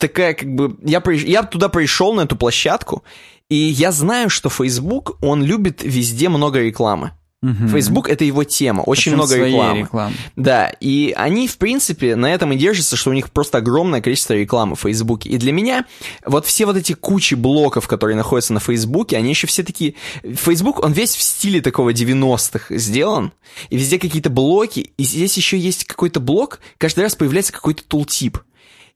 такая 0.00 0.34
как 0.34 0.52
бы... 0.52 0.76
Я 0.82 1.44
туда 1.44 1.68
пришел, 1.68 2.12
на 2.12 2.22
эту 2.22 2.34
площадку, 2.34 3.04
и 3.48 3.56
я 3.56 3.92
знаю, 3.92 4.30
что 4.30 4.48
Facebook, 4.48 5.18
он 5.22 5.42
любит 5.42 5.82
везде 5.82 6.28
много 6.28 6.60
рекламы. 6.60 7.12
Facebook— 7.42 8.08
это 8.10 8.24
его 8.24 8.44
тема, 8.44 8.80
очень 8.80 9.12
Причем 9.12 9.16
много 9.18 9.36
рекламы. 9.36 9.78
рекламы. 9.80 10.14
Да, 10.36 10.68
и 10.80 11.12
они, 11.16 11.46
в 11.46 11.58
принципе, 11.58 12.16
на 12.16 12.32
этом 12.32 12.52
и 12.52 12.56
держатся, 12.56 12.96
что 12.96 13.10
у 13.10 13.12
них 13.12 13.30
просто 13.30 13.58
огромное 13.58 14.00
количество 14.00 14.32
рекламы 14.32 14.74
в 14.74 14.80
Фейсбуке. 14.80 15.28
И 15.28 15.36
для 15.36 15.52
меня 15.52 15.84
вот 16.24 16.46
все 16.46 16.66
вот 16.66 16.76
эти 16.76 16.94
кучи 16.94 17.34
блоков, 17.34 17.86
которые 17.86 18.16
находятся 18.16 18.52
на 18.52 18.60
Фейсбуке, 18.60 19.16
они 19.16 19.30
еще 19.30 19.46
все 19.46 19.62
такие... 19.62 19.94
Фейсбук, 20.24 20.82
он 20.82 20.92
весь 20.92 21.14
в 21.14 21.22
стиле 21.22 21.60
такого 21.60 21.90
90-х 21.90 22.76
сделан, 22.76 23.32
и 23.70 23.76
везде 23.76 23.98
какие-то 23.98 24.30
блоки, 24.30 24.92
и 24.96 25.04
здесь 25.04 25.36
еще 25.36 25.56
есть 25.58 25.84
какой-то 25.84 26.18
блок, 26.20 26.60
каждый 26.78 27.00
раз 27.00 27.14
появляется 27.14 27.52
какой-то 27.52 27.84
тултип. 27.84 28.38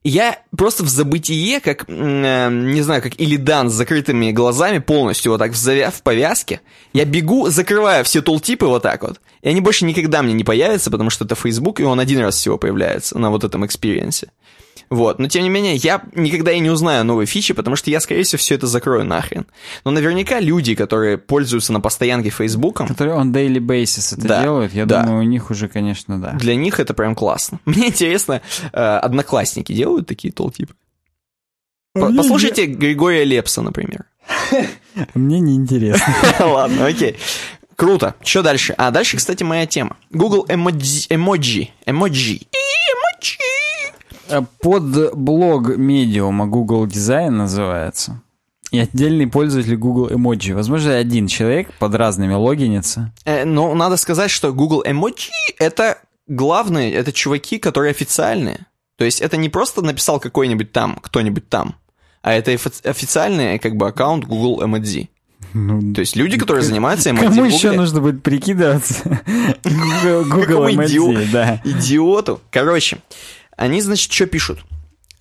Я 0.03 0.39
просто 0.57 0.83
в 0.83 0.89
забытие, 0.89 1.61
как, 1.61 1.85
э, 1.87 2.49
не 2.51 2.81
знаю, 2.81 3.03
как 3.03 3.21
Илидан 3.21 3.69
с 3.69 3.75
закрытыми 3.75 4.31
глазами, 4.33 4.79
полностью 4.79 5.33
вот 5.33 5.39
так 5.39 5.53
в, 5.53 5.57
завя- 5.57 5.91
в 5.91 6.01
повязке, 6.03 6.63
я 6.95 7.05
бегу, 7.05 7.51
закрываю 7.51 8.03
все 8.05 8.23
tooltip 8.23 8.56
'ы 8.56 8.65
вот 8.65 8.83
так 8.83 9.03
вот, 9.03 9.21
и 9.43 9.51
они 9.51 9.61
больше 9.61 9.85
никогда 9.85 10.23
мне 10.23 10.33
не 10.33 10.43
появятся, 10.43 10.91
потому 10.91 11.11
что 11.11 11.27
это 11.27 11.35
Facebook, 11.35 11.81
и 11.81 11.85
он 11.85 12.01
один 12.01 12.21
раз 12.21 12.37
всего 12.37 12.57
появляется 12.57 13.19
на 13.19 13.31
вот 13.31 13.45
этом 13.45 13.67
experience 13.67 14.15
'е. 14.15 14.29
Вот, 14.91 15.21
но 15.21 15.29
тем 15.29 15.45
не 15.45 15.49
менее, 15.49 15.77
я 15.77 16.03
никогда 16.17 16.51
и 16.51 16.59
не 16.59 16.69
узнаю 16.69 17.05
новые 17.05 17.27
фичи, 17.27 17.55
потому 17.55 17.77
что 17.77 17.91
я, 17.91 18.01
скорее 18.01 18.25
всего, 18.25 18.39
все 18.39 18.57
это 18.57 18.67
закрою 18.67 19.05
нахрен. 19.05 19.47
Но 19.85 19.93
наверняка 19.93 20.41
люди, 20.41 20.75
которые 20.75 21.17
пользуются 21.17 21.73
на 21.73 21.81
постоянке 21.81 22.31
Фейсбуком, 22.31 22.89
Которые 22.89 23.17
on 23.17 23.33
daily 23.33 23.59
basis 23.59 24.17
это 24.19 24.27
Да, 24.27 24.43
делают, 24.43 24.75
я 24.75 24.87
да. 24.87 25.03
думаю, 25.05 25.21
у 25.21 25.27
них 25.29 25.51
уже, 25.51 25.69
конечно, 25.69 26.21
да. 26.21 26.33
для 26.33 26.57
них 26.57 26.81
это 26.81 26.93
прям 26.93 27.15
классно. 27.15 27.61
Мне 27.67 27.89
интересно, 27.89 28.43
э, 28.73 28.81
одноклассники 28.81 29.73
делают 29.73 30.09
такие 30.09 30.33
Мне 31.95 32.17
Послушайте 32.17 32.67
Григория 32.67 33.25
Лепса, 33.25 33.63
например. 33.63 34.07
Мне 35.15 35.39
неинтересно. 35.39 36.15
Ладно, 36.41 36.87
окей. 36.87 37.17
Круто. 37.77 38.17
Что 38.23 38.43
дальше? 38.43 38.75
А 38.77 38.91
дальше, 38.91 39.17
кстати, 39.17 39.45
моя 39.45 39.67
тема. 39.67 39.97
Google 40.11 40.47
эмодзи. 40.49 41.07
Эмоджи. 41.11 41.69
Эмоджи. 41.87 42.41
Эмоджи. 42.53 43.39
Э, 44.31 44.43
Под 44.61 45.15
блог 45.17 45.77
медиума 45.77 46.47
Google 46.47 46.87
Design 46.87 47.31
называется. 47.31 48.21
И 48.71 48.79
отдельный 48.79 49.27
пользователь 49.27 49.77
Google 49.77 50.11
Emoji. 50.11 50.55
Возможно, 50.55 50.97
один 50.97 51.27
человек 51.27 51.73
под 51.79 51.95
разными 51.97 52.35
логинится. 52.35 53.13
Э, 53.25 53.45
но 53.45 53.75
надо 53.75 53.97
сказать, 53.97 54.31
что 54.31 54.53
Google 54.53 54.85
Emoji 54.87 55.31
это 55.59 55.99
главные, 56.29 56.93
это 56.93 57.13
чуваки, 57.13 57.59
которые 57.59 57.91
официальные. 57.91 58.67
То 58.97 59.05
есть 59.05 59.21
это 59.21 59.37
не 59.37 59.49
просто 59.49 59.83
написал 59.83 60.21
какой-нибудь 60.21 60.73
там, 60.73 60.97
кто-нибудь 61.03 61.49
там, 61.49 61.75
а 62.23 62.35
это 62.35 62.53
офи- 62.53 62.87
официальный 62.89 63.59
как 63.59 63.75
бы 63.77 63.89
аккаунт 63.89 64.25
Google 64.27 64.63
Emoji. 64.63 65.09
Ну, 65.55 65.95
То 65.95 66.01
есть 66.01 66.15
люди, 66.15 66.39
которые 66.39 66.63
занимаются 66.63 67.11
emoji 67.11 67.25
Кому 67.25 67.45
еще 67.45 67.73
нужно 67.73 68.01
будет 68.01 68.23
прикидываться? 68.23 69.03
Google, 69.65 70.25
Google 70.31 70.69
Emoji, 70.69 71.29
да. 71.33 71.61
Идиоту. 71.65 72.41
Короче, 72.53 72.99
они, 73.61 73.81
значит, 73.81 74.13
что 74.13 74.27
пишут? 74.27 74.65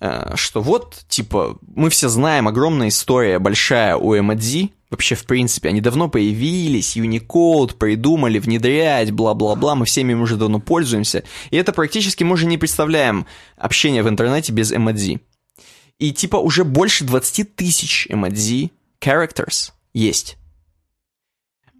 Э, 0.00 0.32
Что 0.36 0.60
вот, 0.62 1.04
типа, 1.08 1.58
мы 1.74 1.90
все 1.90 2.08
знаем, 2.08 2.48
огромная 2.48 2.88
история 2.88 3.38
большая 3.38 3.96
у 3.96 4.16
эмодзи. 4.18 4.72
Вообще, 4.90 5.14
в 5.14 5.24
принципе, 5.24 5.68
они 5.68 5.80
давно 5.80 6.08
появились, 6.08 6.96
Unicode 6.96 7.76
придумали 7.76 8.40
внедрять, 8.40 9.12
бла-бла-бла, 9.12 9.76
мы 9.76 9.84
всеми 9.86 10.14
уже 10.14 10.36
давно 10.36 10.58
пользуемся. 10.58 11.22
И 11.50 11.56
это 11.56 11.72
практически 11.72 12.24
мы 12.24 12.32
уже 12.32 12.46
не 12.46 12.58
представляем 12.58 13.24
общение 13.56 14.02
в 14.02 14.08
интернете 14.08 14.52
без 14.52 14.72
эмодзи. 14.72 15.20
И 16.00 16.12
типа 16.12 16.38
уже 16.38 16.64
больше 16.64 17.04
20 17.04 17.54
тысяч 17.54 18.06
эмодзи, 18.10 18.72
characters, 19.00 19.70
есть. 19.94 20.38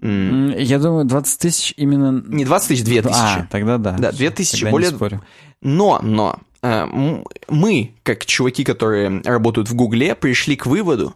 М, 0.03 0.53
Я 0.57 0.79
думаю, 0.79 1.05
20 1.05 1.39
тысяч 1.41 1.75
именно... 1.77 2.23
Не 2.27 2.45
20 2.45 2.69
тысяч, 2.69 2.85
2 2.85 3.03
тысячи. 3.03 3.15
А, 3.19 3.47
тогда 3.51 3.77
да. 3.79 3.93
Да, 3.99 4.13
2000, 4.13 4.53
Тогда 4.53 4.67
не 4.69 4.73
более- 4.73 4.91
спорю. 4.91 5.25
Но, 5.63 6.01
но, 6.03 6.39
мы, 6.63 7.95
как 8.03 8.27
чуваки, 8.27 8.65
которые 8.65 9.23
работают 9.23 9.69
в 9.69 9.75
Гугле, 9.75 10.15
пришли 10.15 10.57
к 10.57 10.67
выводу, 10.67 11.15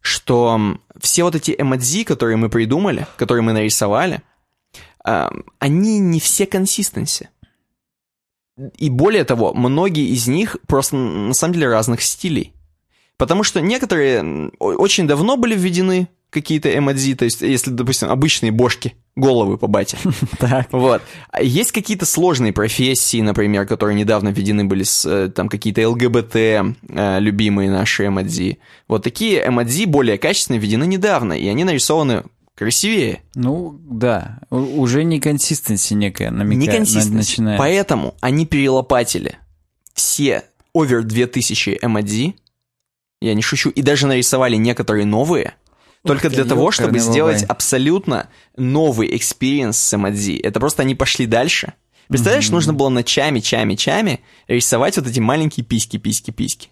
что 0.00 0.78
все 1.00 1.24
вот 1.24 1.34
эти 1.34 1.54
эмодзи, 1.56 2.04
которые 2.04 2.36
мы 2.36 2.48
придумали, 2.48 3.06
которые 3.16 3.42
мы 3.42 3.52
нарисовали, 3.52 4.22
э, 5.04 5.28
они 5.58 5.98
не 5.98 6.20
все 6.20 6.46
консистенси. 6.46 7.30
И 8.76 8.88
более 8.88 9.24
того, 9.24 9.52
многие 9.52 10.08
из 10.08 10.28
них 10.28 10.56
просто 10.66 10.96
на 10.96 11.34
самом 11.34 11.54
деле 11.54 11.68
разных 11.68 12.02
стилей. 12.02 12.54
Потому 13.18 13.42
что 13.42 13.60
некоторые 13.60 14.50
очень 14.58 15.06
давно 15.06 15.36
были 15.36 15.54
введены 15.54 16.08
какие-то 16.30 16.76
эмодзи, 16.76 17.14
то 17.14 17.24
есть, 17.24 17.40
если, 17.40 17.70
допустим, 17.70 18.08
обычные 18.10 18.52
бошки, 18.52 18.94
головы 19.14 19.56
по 19.56 19.66
бате, 19.66 19.96
Так. 20.38 20.68
вот. 20.72 21.02
А 21.30 21.42
Есть 21.42 21.72
какие-то 21.72 22.04
сложные 22.04 22.52
профессии, 22.52 23.20
например, 23.20 23.66
которые 23.66 23.96
недавно 23.96 24.28
введены 24.28 24.64
были, 24.64 24.82
с, 24.82 25.06
э, 25.06 25.28
там 25.28 25.48
какие-то 25.48 25.88
ЛГБТ, 25.88 26.36
э, 26.36 26.64
любимые 27.20 27.70
наши 27.70 28.06
эмодзи. 28.08 28.58
Вот 28.88 29.02
такие 29.04 29.46
эмодзи 29.46 29.86
более 29.86 30.18
качественные 30.18 30.60
введены 30.60 30.84
недавно, 30.86 31.32
и 31.32 31.46
они 31.48 31.64
нарисованы 31.64 32.24
красивее. 32.54 33.22
Ну, 33.34 33.78
да. 33.84 34.40
Уже 34.50 35.04
не 35.04 35.20
consistency 35.20 35.94
некая 35.94 36.30
намекает, 36.30 36.80
начинает. 37.10 37.58
Поэтому 37.58 38.14
они 38.20 38.46
перелопатили 38.46 39.38
все 39.94 40.44
over 40.76 41.02
2000 41.02 41.78
эмодзи, 41.82 42.34
я 43.22 43.34
не 43.34 43.42
шучу, 43.42 43.70
и 43.70 43.82
даже 43.82 44.06
нарисовали 44.06 44.56
некоторые 44.56 45.06
новые, 45.06 45.54
только 46.06 46.30
для 46.30 46.44
того, 46.44 46.70
чтобы 46.70 46.98
сделать 46.98 47.42
абсолютно 47.44 48.28
новый 48.56 49.16
experience 49.16 49.78
с 49.78 49.94
эмодзи. 49.94 50.38
Это 50.38 50.60
просто 50.60 50.82
они 50.82 50.94
пошли 50.94 51.26
дальше. 51.26 51.74
Представляешь, 52.08 52.50
нужно 52.50 52.72
было 52.72 52.88
ночами, 52.88 53.40
чами, 53.40 53.74
чами 53.74 54.20
рисовать 54.46 54.96
вот 54.96 55.06
эти 55.06 55.18
маленькие 55.18 55.64
письки, 55.66 55.96
письки, 55.96 56.30
письки. 56.30 56.68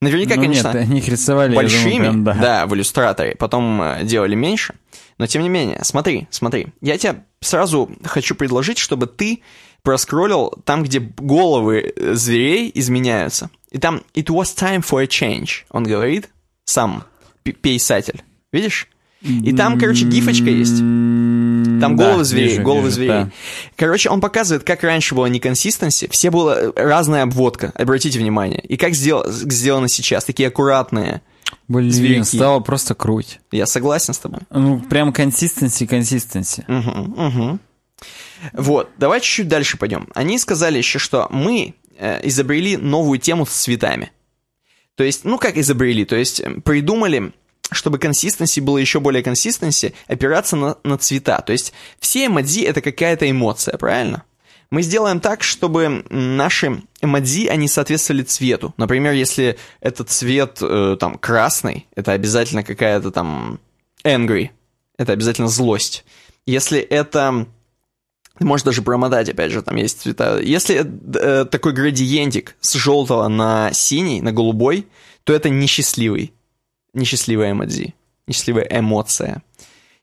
Наверняка, 0.00 0.36
Ну 0.36 0.42
конечно, 0.42 0.68
нет, 0.68 0.76
они 0.76 0.98
их 0.98 1.08
рисовали, 1.08 1.50
я 1.54 1.60
думаю, 1.60 1.68
большими, 1.70 1.98
прям, 1.98 2.24
да. 2.24 2.34
да, 2.34 2.66
в 2.66 2.74
иллюстраторе, 2.74 3.34
потом 3.34 3.82
э, 3.82 4.04
делали 4.04 4.34
меньше. 4.34 4.74
Но 5.18 5.26
тем 5.26 5.42
не 5.42 5.50
менее, 5.50 5.80
смотри, 5.82 6.26
смотри, 6.30 6.68
я 6.80 6.96
тебе 6.96 7.24
сразу 7.42 7.90
хочу 8.04 8.34
предложить, 8.34 8.78
чтобы 8.78 9.06
ты 9.06 9.42
проскроллил 9.82 10.54
там, 10.64 10.84
где 10.84 11.00
головы 11.00 11.92
э, 11.94 12.14
зверей 12.14 12.70
изменяются. 12.74 13.50
И 13.70 13.76
там 13.78 14.02
«It 14.14 14.26
was 14.28 14.56
time 14.56 14.82
for 14.82 15.02
a 15.02 15.06
change», 15.06 15.64
он 15.68 15.84
говорит, 15.84 16.30
сам 16.64 17.04
пи- 17.42 17.52
писатель. 17.52 18.22
Видишь? 18.52 18.88
И 19.22 19.52
там, 19.52 19.78
короче, 19.78 20.06
гифочка 20.06 20.48
есть. 20.50 20.78
Там 20.78 21.96
Да, 21.96 22.04
головы 22.06 22.24
зверей, 22.24 22.48
вижу, 22.50 22.62
головы 22.62 22.82
вижу, 22.84 22.94
зверей. 22.94 23.08
да. 23.10 23.30
Короче, 23.76 24.08
он 24.10 24.20
показывает, 24.20 24.64
как 24.64 24.82
раньше 24.82 25.14
была 25.14 25.28
неконсистенси, 25.28 26.08
все 26.10 26.30
была 26.30 26.56
э, 26.58 26.72
разная 26.74 27.22
обводка, 27.24 27.72
обратите 27.74 28.18
внимание. 28.18 28.60
И 28.60 28.76
как 28.76 28.92
сдел- 28.94 29.24
сделано 29.30 29.88
сейчас, 29.88 30.24
такие 30.24 30.48
аккуратные. 30.48 31.22
Блин, 31.68 31.90
Зверьки. 31.90 32.22
стало 32.24 32.60
просто 32.60 32.94
круть. 32.94 33.40
Я 33.50 33.66
согласен 33.66 34.14
с 34.14 34.18
тобой. 34.18 34.40
Ну, 34.50 34.80
прям 34.80 35.12
консистенси, 35.12 35.86
консистенси. 35.86 36.64
Мгм, 36.68 37.14
мгм. 37.16 37.60
Вот, 38.54 38.90
давай 38.98 39.20
чуть-чуть 39.20 39.48
дальше 39.48 39.76
пойдем. 39.76 40.08
Они 40.14 40.38
сказали 40.38 40.78
еще, 40.78 40.98
что 40.98 41.28
мы 41.30 41.74
э, 41.98 42.26
изобрели 42.26 42.76
новую 42.78 43.18
тему 43.18 43.44
с 43.46 43.50
цветами. 43.50 44.10
То 44.96 45.04
есть, 45.04 45.24
ну 45.24 45.38
как 45.38 45.56
изобрели, 45.56 46.04
то 46.04 46.16
есть 46.16 46.42
придумали, 46.64 47.32
чтобы 47.72 47.98
консистенси 47.98 48.60
было 48.60 48.78
еще 48.78 49.00
более 49.00 49.22
консистенси, 49.22 49.94
опираться 50.06 50.56
на, 50.56 50.76
на 50.84 50.98
цвета. 50.98 51.40
То 51.40 51.52
есть 51.52 51.72
все 51.98 52.26
эмодзи 52.26 52.62
это 52.62 52.80
какая-то 52.80 53.30
эмоция, 53.30 53.76
правильно? 53.78 54.24
Мы 54.70 54.82
сделаем 54.82 55.18
так, 55.18 55.42
чтобы 55.42 56.04
наши 56.10 56.82
эмодзи, 57.00 57.48
они 57.48 57.66
соответствовали 57.66 58.22
цвету. 58.22 58.72
Например, 58.76 59.12
если 59.12 59.58
этот 59.80 60.10
цвет 60.10 60.58
э, 60.62 60.96
там 60.98 61.18
красный, 61.18 61.88
это 61.96 62.12
обязательно 62.12 62.62
какая-то 62.62 63.10
там 63.10 63.58
angry, 64.04 64.50
это 64.96 65.12
обязательно 65.12 65.48
злость. 65.48 66.04
Если 66.46 66.78
это... 66.78 67.46
Можешь 68.38 68.64
даже 68.64 68.82
промотать, 68.82 69.28
опять 69.28 69.50
же, 69.50 69.60
там 69.60 69.76
есть 69.76 70.00
цвета. 70.00 70.38
Если 70.38 70.86
э, 71.16 71.44
такой 71.46 71.72
градиентик 71.72 72.56
с 72.60 72.74
желтого 72.74 73.28
на 73.28 73.72
синий, 73.72 74.22
на 74.22 74.32
голубой, 74.32 74.86
то 75.24 75.32
это 75.34 75.50
несчастливый. 75.50 76.32
Несчастливая 76.92 77.52
эмодзи. 77.52 77.94
Несчастливая 78.26 78.66
эмоция. 78.70 79.42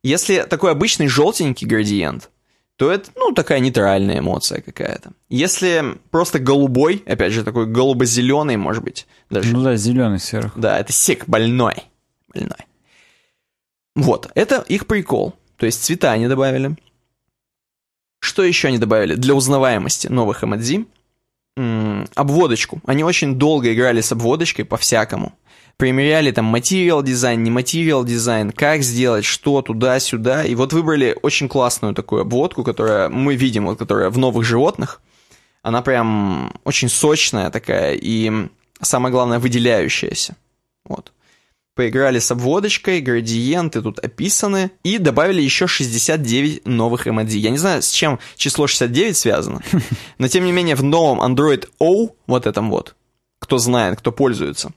Если 0.03 0.43
такой 0.43 0.71
обычный 0.71 1.07
желтенький 1.07 1.67
градиент, 1.67 2.29
то 2.77 2.91
это, 2.91 3.09
ну, 3.15 3.33
такая 3.33 3.59
нейтральная 3.59 4.19
эмоция 4.19 4.61
какая-то. 4.61 5.11
Если 5.29 5.97
просто 6.11 6.39
голубой, 6.39 7.03
опять 7.07 7.33
же, 7.33 7.43
такой 7.43 7.65
голубо-зеленый, 7.65 8.55
может 8.55 8.83
быть, 8.83 9.07
даже. 9.29 9.51
Ну 9.51 9.63
да, 9.63 9.75
зеленый 9.75 10.19
сверху. 10.19 10.59
Да, 10.59 10.79
это 10.79 10.93
сек 10.93 11.27
больной. 11.27 11.75
Больной. 12.33 12.67
Вот, 13.95 14.29
это 14.35 14.63
их 14.67 14.85
прикол. 14.85 15.33
То 15.57 15.65
есть 15.65 15.83
цвета 15.83 16.11
они 16.11 16.27
добавили. 16.27 16.77
Что 18.19 18.43
еще 18.43 18.67
они 18.67 18.77
добавили 18.77 19.15
для 19.15 19.33
узнаваемости 19.33 20.07
новых 20.07 20.43
эмодзи? 20.43 20.85
обводочку. 22.13 22.81
Они 22.85 23.03
очень 23.03 23.35
долго 23.35 23.73
играли 23.73 24.01
с 24.01 24.11
обводочкой 24.11 24.63
по-всякому. 24.65 25.33
Примеряли 25.77 26.31
там 26.31 26.45
материал 26.45 27.03
дизайн, 27.03 27.43
не 27.43 27.51
материал 27.51 28.03
дизайн, 28.03 28.51
как 28.51 28.81
сделать, 28.81 29.25
что 29.25 29.61
туда-сюда. 29.61 30.43
И 30.43 30.55
вот 30.55 30.73
выбрали 30.73 31.15
очень 31.21 31.47
классную 31.47 31.93
такую 31.93 32.21
обводку, 32.23 32.63
которая 32.63 33.09
мы 33.09 33.35
видим, 33.35 33.67
вот, 33.67 33.77
которая 33.77 34.09
в 34.09 34.17
новых 34.17 34.43
животных. 34.43 35.01
Она 35.61 35.81
прям 35.81 36.59
очень 36.63 36.89
сочная 36.89 37.51
такая 37.51 37.93
и, 37.93 38.31
самое 38.81 39.11
главное, 39.11 39.37
выделяющаяся. 39.39 40.35
Вот 40.83 41.11
поиграли 41.77 42.19
с 42.19 42.29
обводочкой, 42.31 42.99
градиенты 42.99 43.81
тут 43.81 43.99
описаны, 43.99 44.71
и 44.83 44.97
добавили 44.97 45.41
еще 45.41 45.67
69 45.67 46.65
новых 46.65 47.07
эмодзи. 47.07 47.37
Я 47.37 47.51
не 47.51 47.57
знаю, 47.57 47.81
с 47.81 47.91
чем 47.91 48.19
число 48.35 48.67
69 48.67 49.15
связано, 49.15 49.61
но 50.17 50.27
тем 50.27 50.43
не 50.43 50.51
менее 50.51 50.75
в 50.75 50.83
новом 50.83 51.21
Android 51.21 51.69
O, 51.79 52.15
вот 52.25 52.47
этом 52.47 52.69
вот, 52.69 52.95
кто 53.39 53.59
знает, 53.59 53.99
кто 53.99 54.11
пользуется, 54.11 54.71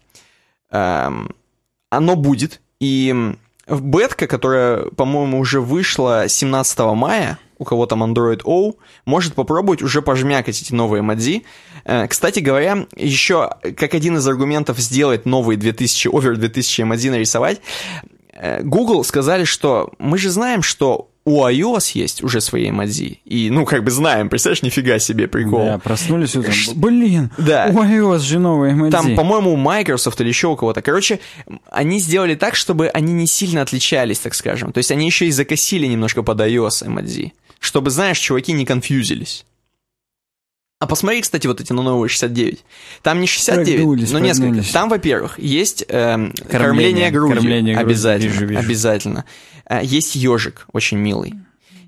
эм, 0.71 1.35
оно 1.91 2.17
будет, 2.17 2.61
и 2.81 3.35
бетка, 3.67 4.27
которая, 4.27 4.85
по-моему, 4.97 5.39
уже 5.39 5.61
вышла 5.61 6.29
17 6.29 6.79
мая, 6.95 7.39
у 7.59 7.65
кого 7.65 7.87
там 7.87 8.03
Android 8.03 8.41
O, 8.45 8.75
может 9.05 9.35
попробовать 9.35 9.83
уже 9.83 10.03
пожмякать 10.03 10.61
эти 10.61 10.73
новые 10.73 11.03
модзи. 11.03 11.45
Э, 11.85 12.09
кстати 12.09 12.41
говоря, 12.41 12.87
еще 12.97 13.51
как 13.77 13.95
один 13.95 14.17
из 14.17 14.27
аргументов 14.27 14.79
сделать 14.79 15.27
новые 15.27 15.59
2000, 15.59 16.09
over 16.09 16.35
2000 16.37 16.83
модзи 16.83 17.11
нарисовать, 17.11 17.61
э, 18.33 18.63
Google 18.63 19.05
сказали, 19.05 19.45
что 19.45 19.93
мы 19.99 20.17
же 20.17 20.31
знаем, 20.31 20.63
что 20.63 21.10
у 21.31 21.47
iOS 21.47 21.93
есть 21.95 22.23
уже 22.23 22.41
свои 22.41 22.71
эмодзи. 22.71 23.21
И, 23.25 23.51
ну, 23.51 23.65
как 23.65 23.85
бы 23.85 23.91
знаем, 23.91 24.29
представляешь, 24.29 24.63
нифига 24.63 24.99
себе 24.99 25.29
прикол. 25.29 25.65
Да, 25.65 25.79
проснулись 25.79 26.37
утром. 26.37 26.55
Блин, 26.75 27.31
да. 27.39 27.71
у 27.71 27.83
iOS 27.83 28.19
же 28.21 28.39
новые 28.39 28.75
эмодзи. 28.75 28.93
Там, 28.93 29.15
по-моему, 29.17 29.53
у 29.53 29.57
Microsoft 29.57 30.21
или 30.21 30.29
еще 30.29 30.49
у 30.49 30.57
кого-то. 30.57 30.83
Короче, 30.83 31.21
они 31.71 31.99
сделали 31.99 32.35
так, 32.35 32.55
чтобы 32.55 32.89
они 32.89 33.13
не 33.13 33.27
сильно 33.27 33.63
отличались, 33.63 34.19
так 34.19 34.35
скажем. 34.35 34.73
То 34.73 34.79
есть 34.79 34.91
они 34.91 35.07
еще 35.07 35.27
и 35.27 35.31
закосили 35.31 35.87
немножко 35.87 36.23
под 36.23 36.41
iOS 36.41 36.87
эмодзи 36.87 37.33
чтобы, 37.61 37.91
знаешь, 37.91 38.19
чуваки 38.19 38.53
не 38.53 38.65
конфьюзились. 38.65 39.45
А 40.81 40.87
посмотри, 40.87 41.21
кстати, 41.21 41.47
вот 41.47 41.61
эти 41.61 41.75
на 41.75 41.83
новые 41.83 42.09
69. 42.09 42.65
Там 43.03 43.21
не 43.21 43.27
69, 43.27 43.77
прогнулись, 43.77 44.11
но 44.11 44.19
несколько. 44.19 44.47
Прогнулись. 44.47 44.71
Там, 44.71 44.89
во-первых, 44.89 45.39
есть 45.39 45.85
э, 45.87 45.87
кормление, 45.87 46.33
кормление 46.49 47.11
грудью. 47.11 47.37
Кормление 47.37 47.77
обязательно. 47.77 48.33
Вижу, 48.33 48.47
вижу. 48.47 48.61
Обязательно. 48.61 49.25
Э, 49.71 49.81
есть 49.83 50.17
ежик, 50.17 50.67
очень 50.73 50.99
милый. 50.99 51.35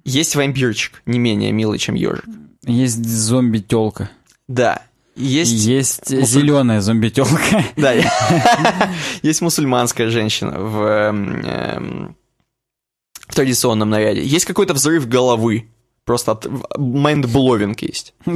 Есть 0.05 0.37
вампирчик, 0.37 1.03
не 1.05 1.19
менее 1.19 1.53
милый, 1.53 1.79
чем 1.79 1.97
ежик. 1.97 2.25
Есть 2.65 3.05
зомби-телка. 3.05 4.09
Да. 4.49 4.83
Есть, 5.17 5.53
есть 5.53 6.11
мусуль... 6.11 6.25
зеленая 6.25 6.81
зомби-телка. 6.81 7.65
Да. 7.77 7.93
Есть 9.23 9.43
мусульманская 9.43 10.09
женщина 10.09 10.59
в 10.59 10.83
эм, 10.85 12.17
в 13.29 13.35
традиционном 13.35 13.91
наряде. 13.91 14.25
Есть 14.25 14.47
какой-то 14.47 14.73
взрыв 14.73 15.07
головы. 15.07 15.69
Просто 16.05 16.33
от 16.33 16.47
mind-blowing 16.77 17.81
есть. 17.83 18.15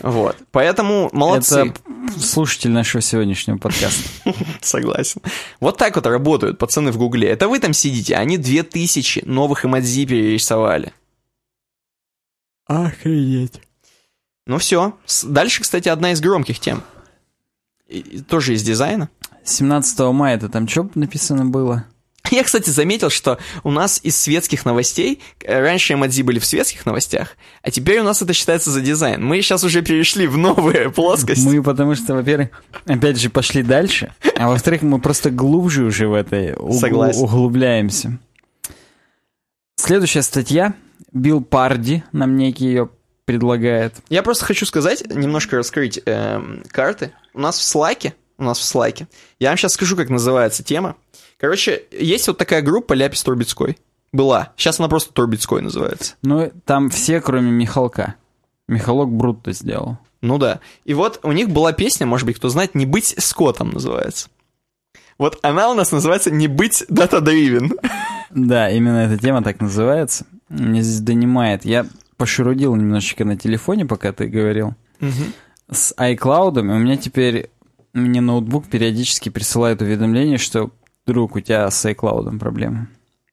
Вот. 0.00 0.36
Поэтому 0.50 1.08
молодцы. 1.12 1.60
Это 1.60 1.80
слушатель 2.18 2.70
нашего 2.70 3.00
сегодняшнего 3.00 3.56
подкаста. 3.56 4.02
Согласен. 4.60 5.22
Вот 5.60 5.78
так 5.78 5.96
вот 5.96 6.06
работают 6.06 6.58
пацаны 6.58 6.92
в 6.92 6.98
Гугле. 6.98 7.28
Это 7.28 7.48
вы 7.48 7.60
там 7.60 7.72
сидите, 7.72 8.16
они 8.16 8.36
две 8.36 8.62
тысячи 8.62 9.22
новых 9.24 9.64
эмодзи 9.64 10.06
перерисовали. 10.06 10.92
Охренеть. 12.66 13.60
Ну 14.46 14.58
все. 14.58 14.98
Дальше, 15.24 15.62
кстати, 15.62 15.88
одна 15.88 16.12
из 16.12 16.20
громких 16.20 16.58
тем. 16.58 16.82
И, 17.88 18.20
тоже 18.20 18.54
из 18.54 18.62
дизайна. 18.62 19.08
17 19.44 19.98
мая 20.12 20.36
это 20.36 20.48
там 20.48 20.68
что 20.68 20.88
написано 20.94 21.46
было? 21.46 21.86
Я, 22.30 22.44
кстати, 22.44 22.70
заметил, 22.70 23.10
что 23.10 23.38
у 23.62 23.70
нас 23.70 24.00
из 24.02 24.16
светских 24.18 24.64
новостей, 24.64 25.20
э, 25.40 25.60
раньше 25.60 25.94
эмодзи 25.94 26.22
были 26.22 26.38
в 26.38 26.44
светских 26.46 26.86
новостях, 26.86 27.36
а 27.62 27.70
теперь 27.70 28.00
у 28.00 28.04
нас 28.04 28.22
это 28.22 28.32
считается 28.32 28.70
за 28.70 28.80
дизайн. 28.80 29.24
Мы 29.24 29.42
сейчас 29.42 29.64
уже 29.64 29.82
перешли 29.82 30.26
в 30.26 30.36
новые 30.38 30.90
плоскости. 30.92 31.46
Мы 31.46 31.62
потому 31.62 31.94
что, 31.94 32.14
во-первых, 32.14 32.48
опять 32.86 33.18
же, 33.18 33.28
пошли 33.28 33.62
дальше, 33.62 34.14
а 34.36 34.48
во-вторых, 34.48 34.82
мы 34.82 35.00
просто 35.00 35.30
глубже 35.30 35.84
уже 35.84 36.08
в 36.08 36.14
этой 36.14 36.54
угл- 36.54 37.12
углубляемся. 37.22 38.18
Следующая 39.76 40.22
статья. 40.22 40.74
Билл 41.12 41.42
Парди 41.42 42.04
нам 42.12 42.36
некий 42.36 42.64
ее 42.66 42.88
предлагает. 43.24 43.94
Я 44.08 44.22
просто 44.22 44.44
хочу 44.44 44.64
сказать, 44.64 45.04
немножко 45.14 45.56
раскрыть 45.56 46.00
э, 46.06 46.40
карты. 46.68 47.12
У 47.34 47.40
нас 47.40 47.58
в 47.58 47.62
слайке, 47.62 48.14
у 48.38 48.44
нас 48.44 48.58
в 48.58 48.64
слайке, 48.64 49.08
я 49.38 49.50
вам 49.50 49.58
сейчас 49.58 49.74
скажу, 49.74 49.96
как 49.96 50.08
называется 50.08 50.62
тема. 50.62 50.96
Короче, 51.42 51.82
есть 51.90 52.28
вот 52.28 52.38
такая 52.38 52.62
группа 52.62 52.92
Ляпис 52.92 53.24
Турбецкой. 53.24 53.76
Была. 54.12 54.52
Сейчас 54.56 54.78
она 54.78 54.88
просто 54.88 55.12
Турбецкой 55.12 55.60
называется. 55.60 56.14
Ну, 56.22 56.52
там 56.64 56.88
все, 56.88 57.20
кроме 57.20 57.50
Михалка. 57.50 58.14
Михалок 58.68 59.10
Брутто 59.10 59.50
сделал. 59.50 59.98
Ну 60.20 60.38
да. 60.38 60.60
И 60.84 60.94
вот 60.94 61.18
у 61.24 61.32
них 61.32 61.50
была 61.50 61.72
песня, 61.72 62.06
может 62.06 62.26
быть, 62.26 62.36
кто 62.36 62.48
знает, 62.48 62.76
«Не 62.76 62.86
быть 62.86 63.16
Скоттом» 63.18 63.70
называется. 63.70 64.28
Вот 65.18 65.40
она 65.42 65.68
у 65.68 65.74
нас 65.74 65.90
называется 65.90 66.30
«Не 66.30 66.46
быть 66.46 66.84
дата-дривен». 66.88 67.72
Да, 68.30 68.70
именно 68.70 68.98
эта 68.98 69.18
тема 69.20 69.42
так 69.42 69.60
называется. 69.60 70.24
Меня 70.48 70.80
здесь 70.80 71.00
донимает. 71.00 71.64
Я 71.64 71.86
пошерудил 72.16 72.76
немножечко 72.76 73.24
на 73.24 73.36
телефоне, 73.36 73.84
пока 73.84 74.12
ты 74.12 74.26
говорил. 74.28 74.74
Угу. 75.00 75.72
С 75.72 75.92
iCloud 75.98 76.60
у 76.60 76.62
меня 76.62 76.96
теперь 76.96 77.50
мне 77.92 78.20
ноутбук 78.20 78.68
периодически 78.68 79.28
присылает 79.28 79.82
уведомление, 79.82 80.38
что 80.38 80.70
Друг, 81.06 81.36
у 81.36 81.40
тебя 81.40 81.70
с 81.70 81.84
iCloud 81.84 82.38
проблемы. 82.38 82.88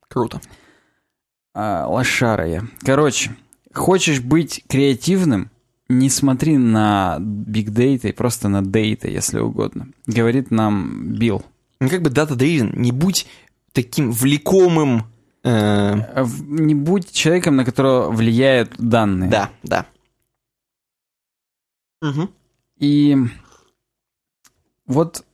Круто. 0.07 0.41
А, 1.53 1.87
лошара 1.87 2.47
я. 2.47 2.63
Короче, 2.81 3.35
хочешь 3.73 4.21
быть 4.21 4.63
креативным, 4.67 5.51
не 5.87 6.09
смотри 6.09 6.57
на 6.57 7.17
Big 7.19 7.67
Data, 7.67 8.11
просто 8.13 8.49
на 8.49 8.61
Data, 8.61 9.09
если 9.09 9.39
угодно. 9.39 9.89
Говорит 10.05 10.51
нам 10.51 11.13
Билл. 11.13 11.43
Ну 11.79 11.89
как 11.89 12.01
бы 12.01 12.09
data-driven, 12.09 12.77
не 12.77 12.91
будь 12.91 13.27
таким 13.71 14.11
влекомым... 14.11 15.05
Э... 15.43 16.25
Не 16.47 16.75
будь 16.75 17.11
человеком, 17.11 17.55
на 17.55 17.65
которого 17.65 18.11
влияют 18.11 18.75
данные. 18.77 19.29
Да, 19.29 19.49
да. 19.63 19.85
Угу. 22.01 22.29
И 22.79 23.17
вот 24.85 25.25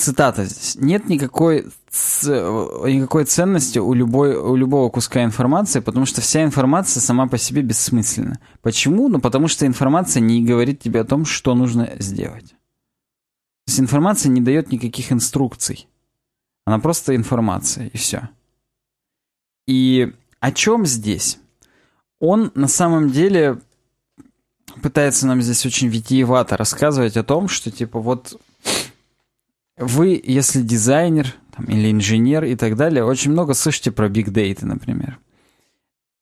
цитата 0.00 0.44
здесь. 0.44 0.76
Нет 0.76 1.08
никакой, 1.08 1.66
никакой 1.92 3.24
ценности 3.24 3.78
у, 3.78 3.92
любой, 3.94 4.36
у 4.36 4.56
любого 4.56 4.90
куска 4.90 5.22
информации, 5.22 5.80
потому 5.80 6.06
что 6.06 6.20
вся 6.20 6.42
информация 6.42 7.00
сама 7.00 7.28
по 7.28 7.38
себе 7.38 7.62
бессмысленна. 7.62 8.40
Почему? 8.62 9.08
Ну, 9.08 9.20
потому 9.20 9.48
что 9.48 9.66
информация 9.66 10.20
не 10.20 10.44
говорит 10.44 10.80
тебе 10.80 11.00
о 11.00 11.04
том, 11.04 11.24
что 11.24 11.54
нужно 11.54 11.90
сделать. 11.98 12.48
То 13.66 13.68
есть 13.68 13.80
информация 13.80 14.30
не 14.30 14.40
дает 14.40 14.72
никаких 14.72 15.12
инструкций. 15.12 15.88
Она 16.64 16.78
просто 16.78 17.14
информация, 17.14 17.88
и 17.88 17.96
все. 17.96 18.28
И 19.66 20.12
о 20.40 20.52
чем 20.52 20.86
здесь? 20.86 21.38
Он 22.18 22.50
на 22.54 22.68
самом 22.68 23.10
деле 23.10 23.60
пытается 24.82 25.26
нам 25.26 25.42
здесь 25.42 25.66
очень 25.66 25.88
витиевато 25.88 26.56
рассказывать 26.56 27.16
о 27.16 27.24
том, 27.24 27.48
что 27.48 27.70
типа 27.70 28.00
вот 28.00 28.40
вы, 29.80 30.20
если 30.22 30.60
дизайнер 30.60 31.34
там, 31.56 31.64
или 31.66 31.90
инженер 31.90 32.44
и 32.44 32.54
так 32.54 32.76
далее, 32.76 33.04
очень 33.04 33.32
много 33.32 33.54
слышите 33.54 33.90
про 33.90 34.08
big 34.08 34.26
data, 34.26 34.66
например. 34.66 35.18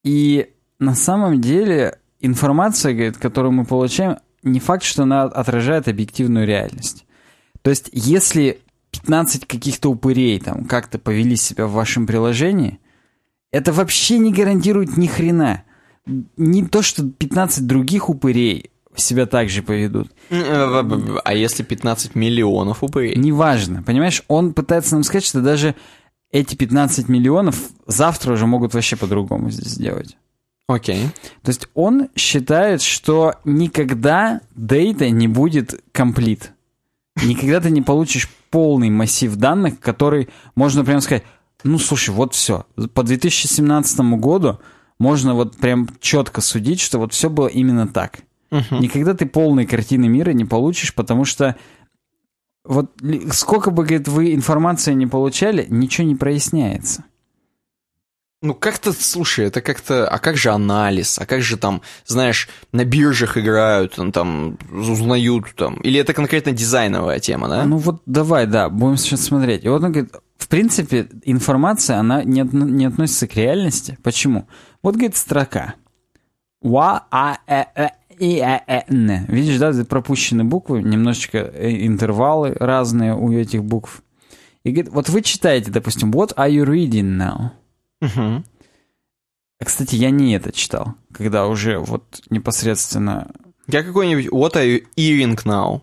И 0.05 0.51
на 0.79 0.95
самом 0.95 1.41
деле 1.41 1.99
информация, 2.21 2.95
говорит, 2.95 3.19
которую 3.19 3.53
мы 3.53 3.65
получаем, 3.65 4.19
не 4.43 4.61
факт, 4.61 4.85
что 4.85 5.03
она 5.03 5.25
отражает 5.25 5.89
объективную 5.89 6.47
реальность. 6.47 7.05
То 7.63 7.71
есть, 7.71 7.91
если 7.93 8.61
15 8.93 9.47
каких-то 9.47 9.91
упырей 9.91 10.39
там 10.39 10.65
как-то 10.65 10.99
повели 10.99 11.37
себя 11.37 11.67
в 11.67 11.73
вашем 11.73 12.07
приложении, 12.07 12.79
это 13.51 13.73
вообще 13.73 14.19
не 14.19 14.33
гарантирует 14.33 14.97
ни 14.97 15.07
хрена. 15.07 15.65
Не 16.07 16.65
то, 16.65 16.83
что 16.83 17.07
15 17.07 17.67
других 17.67 18.09
упырей 18.09 18.71
себя 19.01 19.27
так 19.27 19.49
же 19.49 19.63
поведут. 19.63 20.11
А 20.31 21.35
если 21.35 21.63
15 21.63 22.15
миллионов 22.15 22.83
упырей? 22.83 23.15
Неважно, 23.17 23.83
понимаешь? 23.83 24.23
Он 24.29 24.53
пытается 24.53 24.95
нам 24.95 25.05
сказать, 25.05 25.25
что 25.25 25.41
даже 25.41 25.75
эти 26.31 26.55
15 26.55 27.09
миллионов 27.09 27.71
завтра 27.87 28.33
уже 28.35 28.47
могут 28.47 28.75
вообще 28.75 28.97
по-другому 28.97 29.51
здесь 29.51 29.73
сделать. 29.73 30.17
Окей. 30.69 31.09
То 31.43 31.49
есть 31.49 31.69
он 31.75 32.09
считает, 32.15 32.83
что 32.83 33.37
никогда 33.45 34.43
дейта 34.55 35.09
не 35.09 35.27
будет 35.27 35.83
комплит. 35.93 36.53
Никогда 37.25 37.61
ты 37.61 37.71
не 37.71 37.81
получишь 37.81 38.29
полный 38.51 38.91
массив 38.91 39.35
данных, 39.37 39.81
который 39.81 40.29
можно 40.55 40.85
прямо 40.85 41.01
сказать, 41.01 41.25
ну 41.65 41.79
слушай, 41.79 42.11
вот 42.11 42.35
все. 42.35 42.67
По 42.95 43.03
2017 43.03 44.01
году 44.19 44.61
можно 44.99 45.35
вот 45.35 45.57
прям 45.57 45.89
четко 46.01 46.41
судить, 46.41 46.81
что 46.81 46.99
вот 46.99 47.13
все 47.13 47.31
было 47.31 47.49
именно 47.49 47.89
так. 47.89 48.21
Угу. 48.51 48.77
Никогда 48.81 49.15
ты 49.15 49.27
полной 49.27 49.67
картины 49.67 50.09
мира 50.09 50.31
не 50.31 50.45
получишь, 50.45 50.95
потому 50.95 51.25
что 51.25 51.57
вот 52.65 52.93
сколько 53.33 53.71
бы, 53.71 53.85
говорит, 53.85 54.09
вы 54.09 54.35
информации 54.35 54.93
не 54.93 55.07
получали, 55.07 55.67
ничего 55.69 56.07
не 56.07 56.15
проясняется. 56.15 57.05
Ну, 58.41 58.55
как-то, 58.55 58.93
слушай, 58.93 59.47
это 59.47 59.61
как-то... 59.61 60.07
А 60.07 60.19
как 60.21 60.37
же 60.37 60.51
анализ? 60.51 61.19
А 61.19 61.27
как 61.27 61.43
же 61.43 61.57
там, 61.57 61.83
знаешь, 62.07 62.49
на 62.71 62.85
биржах 62.85 63.37
играют, 63.37 63.99
там, 64.13 64.59
узнают 64.71 65.57
там? 65.57 65.75
Или 65.79 65.99
это 65.99 66.15
конкретно 66.15 66.53
дизайновая 66.53 67.19
тема, 67.19 67.49
да? 67.49 67.65
Ну 67.65 67.79
вот 67.79 68.01
давай, 68.07 68.47
да, 68.47 68.69
будем 68.69 68.97
сейчас 68.97 69.23
смотреть. 69.23 69.65
И 69.65 69.69
вот 69.69 69.83
он 69.83 69.91
говорит, 69.91 70.15
в 70.37 70.47
принципе, 70.47 71.09
информация, 71.25 71.97
она 71.97 72.23
не, 72.23 72.43
не 72.53 72.85
относится 72.85 73.27
к 73.27 73.35
реальности. 73.35 73.99
Почему? 74.05 74.47
Вот, 74.85 74.95
говорит, 74.95 75.17
строка. 75.17 75.75
Ва, 76.63 77.07
а, 77.11 77.39
э, 77.49 77.65
э, 77.75 77.89
и, 78.19 78.39
э, 78.39 78.61
э, 78.67 78.83
н. 78.89 79.25
Видишь, 79.27 79.59
да, 79.59 79.73
пропущены 79.85 80.45
буквы, 80.45 80.83
немножечко 80.83 81.39
э, 81.39 81.87
интервалы 81.87 82.55
разные 82.59 83.15
у 83.15 83.33
этих 83.33 83.65
букв. 83.65 84.03
И 84.65 84.71
говорит, 84.71 84.93
вот 84.93 85.09
вы 85.09 85.23
читаете, 85.23 85.71
допустим, 85.71 86.11
what 86.11 86.35
are 86.37 86.51
you 86.51 86.65
reading 86.65 87.17
now? 87.17 87.51
Угу. 88.01 88.45
Кстати, 89.65 89.97
я 89.97 90.11
не 90.11 90.35
это 90.35 90.53
читал, 90.53 90.95
когда 91.13 91.47
уже 91.47 91.79
вот 91.79 92.23
непосредственно... 92.31 93.31
Я 93.67 93.83
какой-нибудь 93.83 94.27
What 94.29 94.55
are 94.55 94.67
you 94.67 94.87
eating 94.97 95.37
now? 95.45 95.83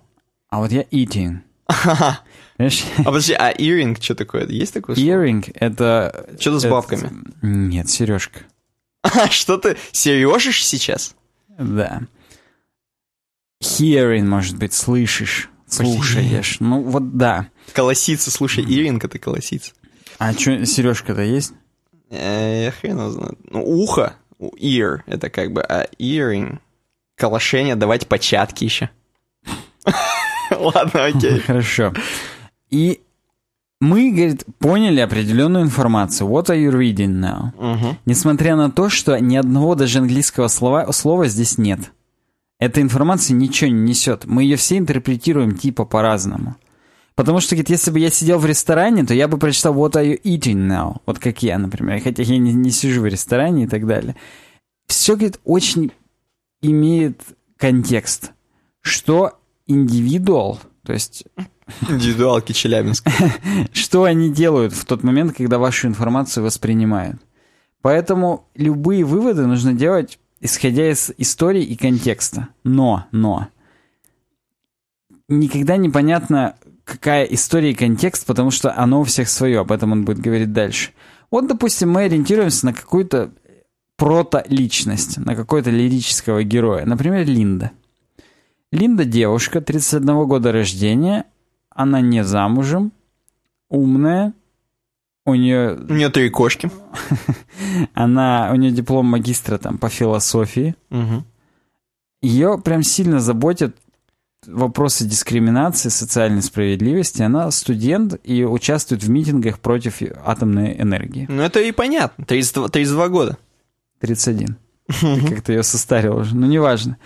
А 0.49 0.60
вот 0.60 0.72
я 0.72 0.84
eating. 0.84 1.40
А 1.68 3.03
подожди, 3.03 3.34
а 3.34 3.52
earring 3.52 4.02
что 4.02 4.16
такое? 4.16 4.48
Есть 4.48 4.74
такое 4.74 4.95
слово? 4.95 5.07
Earring— 5.07 5.52
это... 5.60 6.28
Что-то 6.40 6.60
с 6.60 6.66
бабками. 6.66 7.12
Нет, 7.41 7.90
сережка. 7.90 8.41
А 9.02 9.30
что 9.30 9.57
ты 9.57 9.78
сережишь 9.91 10.66
сейчас? 10.66 11.16
Да. 11.60 12.02
Hearing, 13.61 14.23
может 14.26 14.57
быть, 14.57 14.73
слышишь, 14.73 15.49
слушаешь. 15.68 16.57
Ну 16.60 16.82
вот 16.84 17.18
да. 17.18 17.48
Колосица, 17.73 18.32
слушай, 18.32 18.64
earring 18.64 18.99
это 19.03 19.18
колосица. 19.19 19.72
А 20.19 20.34
что, 20.34 20.65
сережка-то 20.65 21.22
есть? 21.22 21.53
Э, 22.10 22.65
Я 22.65 22.72
хрен 22.72 22.98
его 22.99 23.10
знает. 23.10 23.38
Ну, 23.49 23.64
ухо, 23.64 24.15
ear, 24.40 24.99
это 25.07 25.30
как 25.30 25.52
бы, 25.52 25.61
а 25.61 25.88
earring, 25.99 26.60
калашение, 27.18 27.76
давайте 27.76 28.06
початки 28.07 28.64
еще. 28.65 28.90
Ладно, 30.52 31.06
окей. 31.06 31.40
Хорошо. 31.45 31.94
И 32.69 33.02
мы, 33.82 34.11
говорит, 34.11 34.45
поняли 34.60 34.99
определенную 34.99 35.64
информацию. 35.65 36.30
What 36.30 36.45
are 36.45 36.57
you 36.57 36.72
reading 36.72 37.19
now? 37.19 37.95
Несмотря 38.06 38.56
на 38.56 38.72
то, 38.72 38.90
что 38.90 39.18
ни 39.19 39.36
одного 39.36 39.76
даже 39.76 39.99
английского 39.99 40.48
слова, 40.48 40.91
слова 40.91 41.27
здесь 41.27 41.57
нет. 41.57 41.80
Эта 42.60 42.82
информация 42.82 43.36
ничего 43.36 43.69
не 43.69 43.90
несет. 43.90 44.26
Мы 44.26 44.44
ее 44.44 44.56
все 44.56 44.77
интерпретируем 44.77 45.57
типа 45.57 45.86
по-разному. 45.86 46.56
Потому 47.15 47.40
что, 47.40 47.56
говорит, 47.56 47.69
если 47.69 47.91
бы 47.91 47.99
я 47.99 48.10
сидел 48.10 48.40
в 48.40 48.45
ресторане, 48.45 49.06
то 49.06 49.14
я 49.14 49.27
бы 49.27 49.38
прочитал 49.38 49.73
What 49.73 49.94
are 49.94 50.06
you 50.06 50.22
eating 50.23 50.68
now? 50.68 50.98
Вот 51.06 51.19
как 51.19 51.44
я, 51.44 51.57
например. 51.57 52.02
Хотя 52.02 52.23
я 52.23 52.38
не, 52.38 52.53
не 52.53 52.72
сижу 52.72 53.02
в 53.02 53.06
ресторане 53.06 53.64
и 53.65 53.68
так 53.68 53.88
далее. 53.88 54.15
Все, 54.88 55.15
говорит, 55.15 55.40
очень 55.44 55.91
имеет 56.61 57.22
контекст. 57.57 58.32
Что 58.82 59.40
индивидуал, 59.65 60.60
то 60.84 60.94
есть 60.94 61.26
Индивидуалки 61.90 62.52
Челябинска. 62.52 63.11
что 63.73 64.03
они 64.03 64.32
делают 64.32 64.73
в 64.73 64.86
тот 64.86 65.03
момент, 65.03 65.36
когда 65.36 65.57
вашу 65.57 65.88
информацию 65.88 66.44
воспринимают. 66.44 67.18
Поэтому 67.82 68.48
любые 68.56 69.03
выводы 69.03 69.45
нужно 69.45 69.73
делать, 69.73 70.19
исходя 70.46 70.92
из 70.92 71.12
истории 71.18 71.64
и 71.64 71.76
контекста. 71.76 72.50
Но, 72.64 73.06
но, 73.12 73.48
никогда 75.28 75.78
непонятно, 75.78 76.56
какая 76.84 77.26
история 77.26 77.72
и 77.72 77.76
контекст, 77.76 78.26
потому 78.26 78.52
что 78.52 78.78
оно 78.78 79.02
у 79.02 79.04
всех 79.04 79.28
свое, 79.28 79.60
об 79.60 79.72
этом 79.72 79.92
он 79.92 80.06
будет 80.06 80.20
говорить 80.20 80.54
дальше. 80.54 80.92
Вот, 81.32 81.48
допустим, 81.48 81.92
мы 81.92 82.04
ориентируемся 82.04 82.68
на 82.68 82.74
какую-то 82.74 83.32
прото-личность, 83.98 85.18
на 85.18 85.36
какого-то 85.36 85.72
лирического 85.72 86.44
героя. 86.44 86.86
Например, 86.86 87.26
Линда. 87.26 87.72
Линда 88.72 89.06
девушка, 89.06 89.62
31 89.62 90.26
года 90.28 90.52
рождения, 90.52 91.26
она 91.70 92.02
не 92.02 92.24
замужем, 92.24 92.92
умная, 93.70 94.34
у 95.26 95.34
нее, 95.34 95.76
У 95.90 95.94
нее 95.94 96.10
три 96.10 96.30
кошки. 96.30 96.70
она, 97.94 98.52
у 98.54 98.56
нее 98.56 98.72
диплом 98.72 99.08
магистра 99.08 99.58
там 99.58 99.78
по 99.78 99.90
философии. 99.90 100.76
Мгм. 100.90 101.26
Ее 102.22 102.60
прям 102.64 102.84
сильно 102.84 103.20
заботят 103.20 103.76
вопросы 104.48 105.06
дискриминации, 105.06 105.90
социальной 105.90 106.42
справедливости. 106.42 107.22
Она 107.24 107.50
студент 107.52 108.20
и 108.24 108.44
участвует 108.44 109.04
в 109.04 109.10
митингах 109.10 109.60
против 109.60 110.02
атомной 110.24 110.80
энергии. 110.80 111.26
Ну, 111.30 111.42
это 111.42 111.60
и 111.60 111.72
понятно. 111.72 112.26
32, 112.26 112.70
32 112.70 113.08
года. 113.10 113.38
31. 114.00 114.58
Ты 114.88 115.28
как-то 115.28 115.54
ее 115.54 115.64
состарил 115.64 116.18
уже. 116.18 116.36
Ну, 116.36 116.46
неважно. 116.46 116.98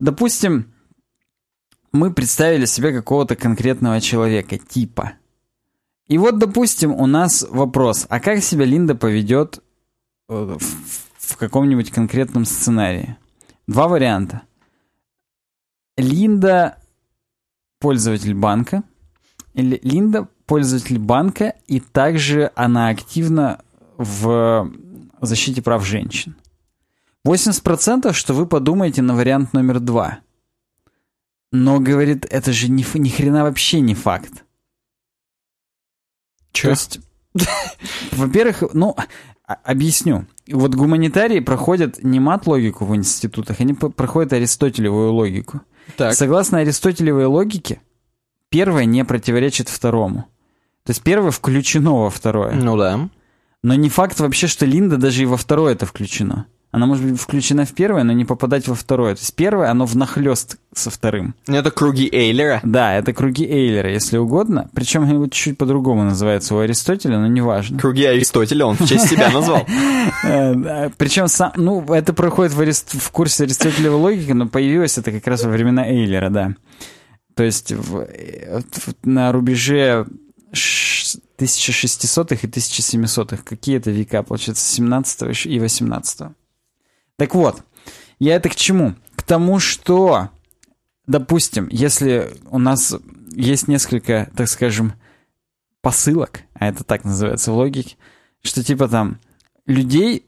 Допустим, 0.00 0.72
мы 1.92 2.12
представили 2.12 2.64
себе 2.64 2.92
какого-то 2.92 3.36
конкретного 3.36 4.00
человека, 4.00 4.58
типа. 4.58 5.12
И 6.08 6.18
вот, 6.18 6.38
допустим, 6.38 6.92
у 6.92 7.06
нас 7.06 7.46
вопрос, 7.48 8.06
а 8.08 8.20
как 8.20 8.42
себя 8.42 8.64
Линда 8.64 8.94
поведет 8.94 9.62
э, 10.28 10.56
в, 10.58 10.62
в 11.16 11.36
каком-нибудь 11.36 11.90
конкретном 11.90 12.44
сценарии? 12.44 13.16
Два 13.66 13.88
варианта. 13.88 14.42
Линда 15.96 16.78
пользователь 17.78 18.34
банка, 18.34 18.82
или 19.54 19.80
Линда 19.82 20.28
пользователь 20.46 20.98
банка, 20.98 21.54
и 21.66 21.80
также 21.80 22.50
она 22.54 22.88
активна 22.88 23.60
в 23.96 24.70
защите 25.20 25.62
прав 25.62 25.84
женщин. 25.84 26.36
80% 27.26 28.12
что 28.12 28.34
вы 28.34 28.46
подумаете 28.46 29.02
на 29.02 29.14
вариант 29.14 29.52
номер 29.52 29.80
два. 29.80 30.18
Но, 31.52 31.80
говорит, 31.80 32.26
это 32.28 32.52
же 32.52 32.70
ни, 32.70 32.84
ни 32.98 33.08
хрена 33.08 33.44
вообще 33.44 33.80
не 33.80 33.94
факт. 33.94 34.44
Чё? 36.52 36.68
То 36.68 36.70
есть, 36.70 37.00
во-первых, 38.12 38.62
ну, 38.74 38.94
а- 39.46 39.54
объясню. 39.64 40.26
Вот 40.50 40.74
гуманитарии 40.74 41.40
проходят 41.40 42.02
не 42.02 42.20
мат-логику 42.20 42.84
в 42.84 42.94
институтах, 42.94 43.60
они 43.60 43.74
проходят 43.74 44.32
аристотелевую 44.32 45.12
логику. 45.12 45.62
Так. 45.96 46.14
Согласно 46.14 46.58
аристотелевой 46.58 47.26
логике, 47.26 47.80
первое 48.48 48.84
не 48.84 49.04
противоречит 49.04 49.68
второму. 49.68 50.26
То 50.84 50.90
есть 50.90 51.02
первое 51.02 51.30
включено 51.30 52.02
во 52.02 52.10
второе. 52.10 52.52
Ну 52.54 52.76
да. 52.76 53.08
Но 53.62 53.74
не 53.74 53.88
факт 53.88 54.18
вообще, 54.20 54.46
что 54.48 54.66
Линда 54.66 54.96
даже 54.96 55.22
и 55.22 55.26
во 55.26 55.36
второе 55.36 55.74
это 55.74 55.86
включено. 55.86 56.46
Она 56.72 56.86
может 56.86 57.04
быть 57.04 57.20
включена 57.20 57.66
в 57.66 57.72
первое, 57.74 58.02
но 58.02 58.12
не 58.14 58.24
попадать 58.24 58.66
во 58.66 58.74
второе. 58.74 59.14
То 59.14 59.20
есть 59.20 59.34
первое, 59.34 59.70
оно 59.70 59.84
внахлёст 59.84 60.56
со 60.74 60.88
вторым. 60.88 61.34
Ну, 61.46 61.56
это 61.56 61.70
круги 61.70 62.08
Эйлера. 62.10 62.60
Да, 62.64 62.94
это 62.94 63.12
круги 63.12 63.44
Эйлера, 63.44 63.90
если 63.92 64.16
угодно. 64.16 64.70
Причем 64.74 65.06
его 65.06 65.26
чуть-чуть 65.26 65.58
по-другому 65.58 66.02
называется 66.04 66.54
у 66.54 66.58
Аристотеля, 66.60 67.18
но 67.18 67.26
неважно. 67.26 67.78
Круги 67.78 68.04
Аристотеля 68.04 68.64
он 68.64 68.76
в 68.76 68.88
честь 68.88 69.08
себя 69.08 69.30
назвал. 69.30 69.66
Э, 70.24 70.90
Причем 70.96 71.28
сам, 71.28 71.52
ну, 71.56 71.84
это 71.92 72.12
проходит 72.12 72.52
в, 72.52 73.10
курсе 73.10 73.44
Аристотелевой 73.44 73.98
логики, 74.00 74.32
но 74.32 74.48
появилось 74.48 74.98
это 74.98 75.12
как 75.12 75.26
раз 75.26 75.44
во 75.44 75.50
времена 75.50 75.86
Эйлера, 75.88 76.28
да. 76.30 76.54
То 77.34 77.44
есть 77.44 77.72
э, 77.72 78.60
на 79.04 79.30
рубеже 79.32 80.06
ш- 80.52 81.18
1600-х 81.38 82.46
и 82.46 82.50
1700-х. 82.50 83.42
Какие 83.44 83.76
это 83.76 83.90
века, 83.90 84.22
получается, 84.22 84.64
17 84.64 85.46
и 85.46 85.58
18 85.60 86.22
Так 87.18 87.34
вот, 87.34 87.62
я 88.18 88.36
это 88.36 88.48
к 88.48 88.56
чему? 88.56 88.94
К 89.16 89.22
тому, 89.22 89.58
что, 89.58 90.30
допустим, 91.06 91.68
если 91.70 92.32
у 92.50 92.58
нас 92.58 92.94
есть 93.34 93.68
несколько, 93.68 94.30
так 94.36 94.48
скажем, 94.48 94.94
посылок, 95.80 96.42
а 96.54 96.68
это 96.68 96.84
так 96.84 97.04
называется 97.04 97.52
в 97.52 97.56
логике, 97.56 97.96
что 98.42 98.62
типа 98.62 98.88
там 98.88 99.18
людей 99.66 100.26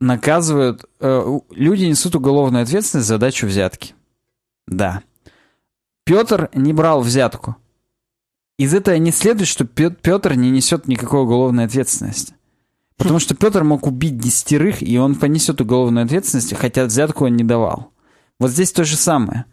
наказывают, 0.00 0.84
э, 1.00 1.38
люди 1.50 1.84
несут 1.84 2.16
уголовную 2.16 2.62
ответственность 2.62 3.08
за 3.08 3.18
дачу 3.18 3.46
взятки. 3.46 3.94
Да. 4.66 5.02
Петр 6.04 6.50
не 6.54 6.72
брал 6.72 7.00
взятку. 7.00 7.56
из 8.58 8.72
этого 8.72 8.94
не 8.96 9.12
следует, 9.12 9.48
что 9.48 9.66
Петр 9.66 10.34
не 10.34 10.50
несет 10.50 10.88
никакой 10.88 11.20
уголовной 11.20 11.66
ответственности. 11.66 12.34
Потому 12.96 13.18
что 13.18 13.34
Петр 13.34 13.62
мог 13.62 13.86
убить 13.86 14.18
десятерых, 14.18 14.82
и 14.82 14.98
он 14.98 15.16
понесет 15.16 15.60
уголовную 15.60 16.04
ответственность, 16.06 16.54
хотя 16.54 16.84
взятку 16.86 17.26
он 17.26 17.36
не 17.36 17.44
давал. 17.44 17.92
Вот 18.38 18.50
здесь 18.50 18.72
то 18.72 18.84
же 18.84 18.96
самое. 18.96 19.44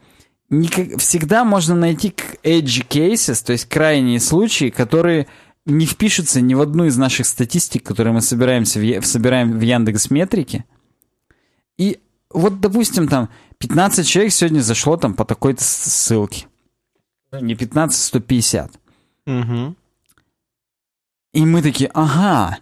Никак, 0.50 1.00
всегда 1.00 1.44
можно 1.44 1.76
найти 1.76 2.14
edge 2.44 2.88
cases, 2.88 3.44
то 3.46 3.54
есть 3.54 3.66
крайние 3.66 4.20
случаи, 4.20 4.70
которые 4.70 5.28
не 5.66 5.86
впишутся 5.86 6.42
ни 6.42 6.54
в 6.54 6.62
одну 6.62 6.86
из 6.86 6.98
наших 6.98 7.26
статистик, 7.26 7.84
которые 7.84 8.14
мы 8.14 8.22
собираемся 8.22 8.80
в, 8.80 9.06
собираем 9.06 9.58
в 9.58 9.62
Яндекс 9.62 10.10
Метрике. 10.10 10.66
И 11.78 12.00
вот, 12.30 12.60
допустим, 12.60 13.08
там 13.08 13.30
15 13.60 14.08
человек 14.08 14.34
сегодня 14.34 14.60
зашло 14.60 14.98
там 14.98 15.14
по 15.14 15.26
такой-то 15.26 15.64
ссылке. 15.64 16.48
Не 17.32 17.56
15, 17.56 18.00
150. 18.00 18.72
Угу. 19.26 19.76
И 21.34 21.46
мы 21.46 21.62
такие, 21.62 21.90
ага, 21.94 22.60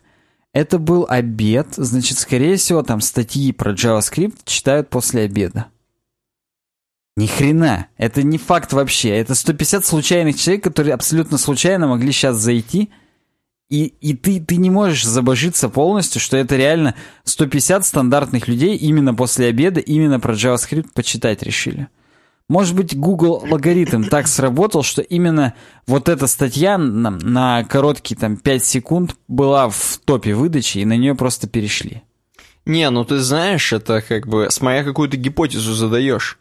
это 0.53 0.79
был 0.79 1.05
обед, 1.07 1.67
значит, 1.77 2.17
скорее 2.19 2.57
всего, 2.57 2.83
там 2.83 3.01
статьи 3.01 3.51
про 3.51 3.73
JavaScript 3.73 4.39
читают 4.45 4.89
после 4.89 5.23
обеда. 5.23 5.67
Ни 7.17 7.27
хрена, 7.27 7.87
это 7.97 8.23
не 8.23 8.37
факт 8.37 8.73
вообще. 8.73 9.09
Это 9.09 9.35
150 9.35 9.85
случайных 9.85 10.37
человек, 10.37 10.63
которые 10.63 10.93
абсолютно 10.93 11.37
случайно 11.37 11.87
могли 11.87 12.11
сейчас 12.11 12.37
зайти, 12.37 12.89
и, 13.69 13.85
и 14.01 14.13
ты, 14.13 14.41
ты 14.41 14.57
не 14.57 14.69
можешь 14.69 15.05
забожиться 15.05 15.69
полностью, 15.69 16.19
что 16.19 16.35
это 16.35 16.57
реально 16.57 16.95
150 17.23 17.85
стандартных 17.85 18.49
людей 18.49 18.75
именно 18.75 19.13
после 19.13 19.47
обеда, 19.47 19.79
именно 19.79 20.19
про 20.19 20.33
JavaScript 20.33 20.89
почитать 20.93 21.43
решили. 21.43 21.87
Может 22.51 22.75
быть, 22.75 22.97
Google 22.97 23.45
алгоритм 23.49 24.03
так 24.03 24.27
сработал, 24.27 24.83
что 24.83 25.01
именно 25.01 25.53
вот 25.87 26.09
эта 26.09 26.27
статья 26.27 26.77
на, 26.77 27.11
на 27.11 27.63
короткие 27.63 28.17
там 28.17 28.35
5 28.35 28.65
секунд 28.65 29.15
была 29.29 29.69
в 29.69 29.97
топе 30.03 30.33
выдачи, 30.33 30.79
и 30.79 30.85
на 30.85 30.97
нее 30.97 31.15
просто 31.15 31.47
перешли. 31.47 32.03
Не, 32.65 32.89
ну 32.89 33.05
ты 33.05 33.19
знаешь, 33.19 33.71
это 33.71 34.01
как 34.01 34.27
бы, 34.27 34.49
смотря 34.51 34.83
какую-то 34.83 35.15
гипотезу 35.15 35.71
задаешь. 35.71 36.39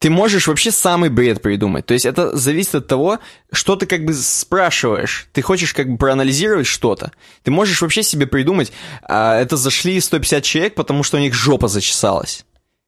Ты 0.00 0.10
можешь 0.10 0.48
вообще 0.48 0.72
самый 0.72 1.08
бред 1.08 1.40
придумать. 1.40 1.86
То 1.86 1.94
есть 1.94 2.04
это 2.04 2.36
зависит 2.36 2.74
от 2.74 2.88
того, 2.88 3.20
что 3.52 3.76
ты 3.76 3.86
как 3.86 4.04
бы 4.04 4.12
спрашиваешь. 4.12 5.28
Ты 5.32 5.40
хочешь 5.40 5.72
как 5.72 5.88
бы 5.88 5.96
проанализировать 5.98 6.66
что-то. 6.66 7.12
Ты 7.44 7.52
можешь 7.52 7.80
вообще 7.80 8.02
себе 8.02 8.26
придумать, 8.26 8.72
а, 9.04 9.38
это 9.38 9.56
зашли 9.56 10.00
150 10.00 10.42
человек, 10.42 10.74
потому 10.74 11.04
что 11.04 11.16
у 11.16 11.20
них 11.20 11.32
жопа 11.32 11.68
зачесалась. 11.68 12.44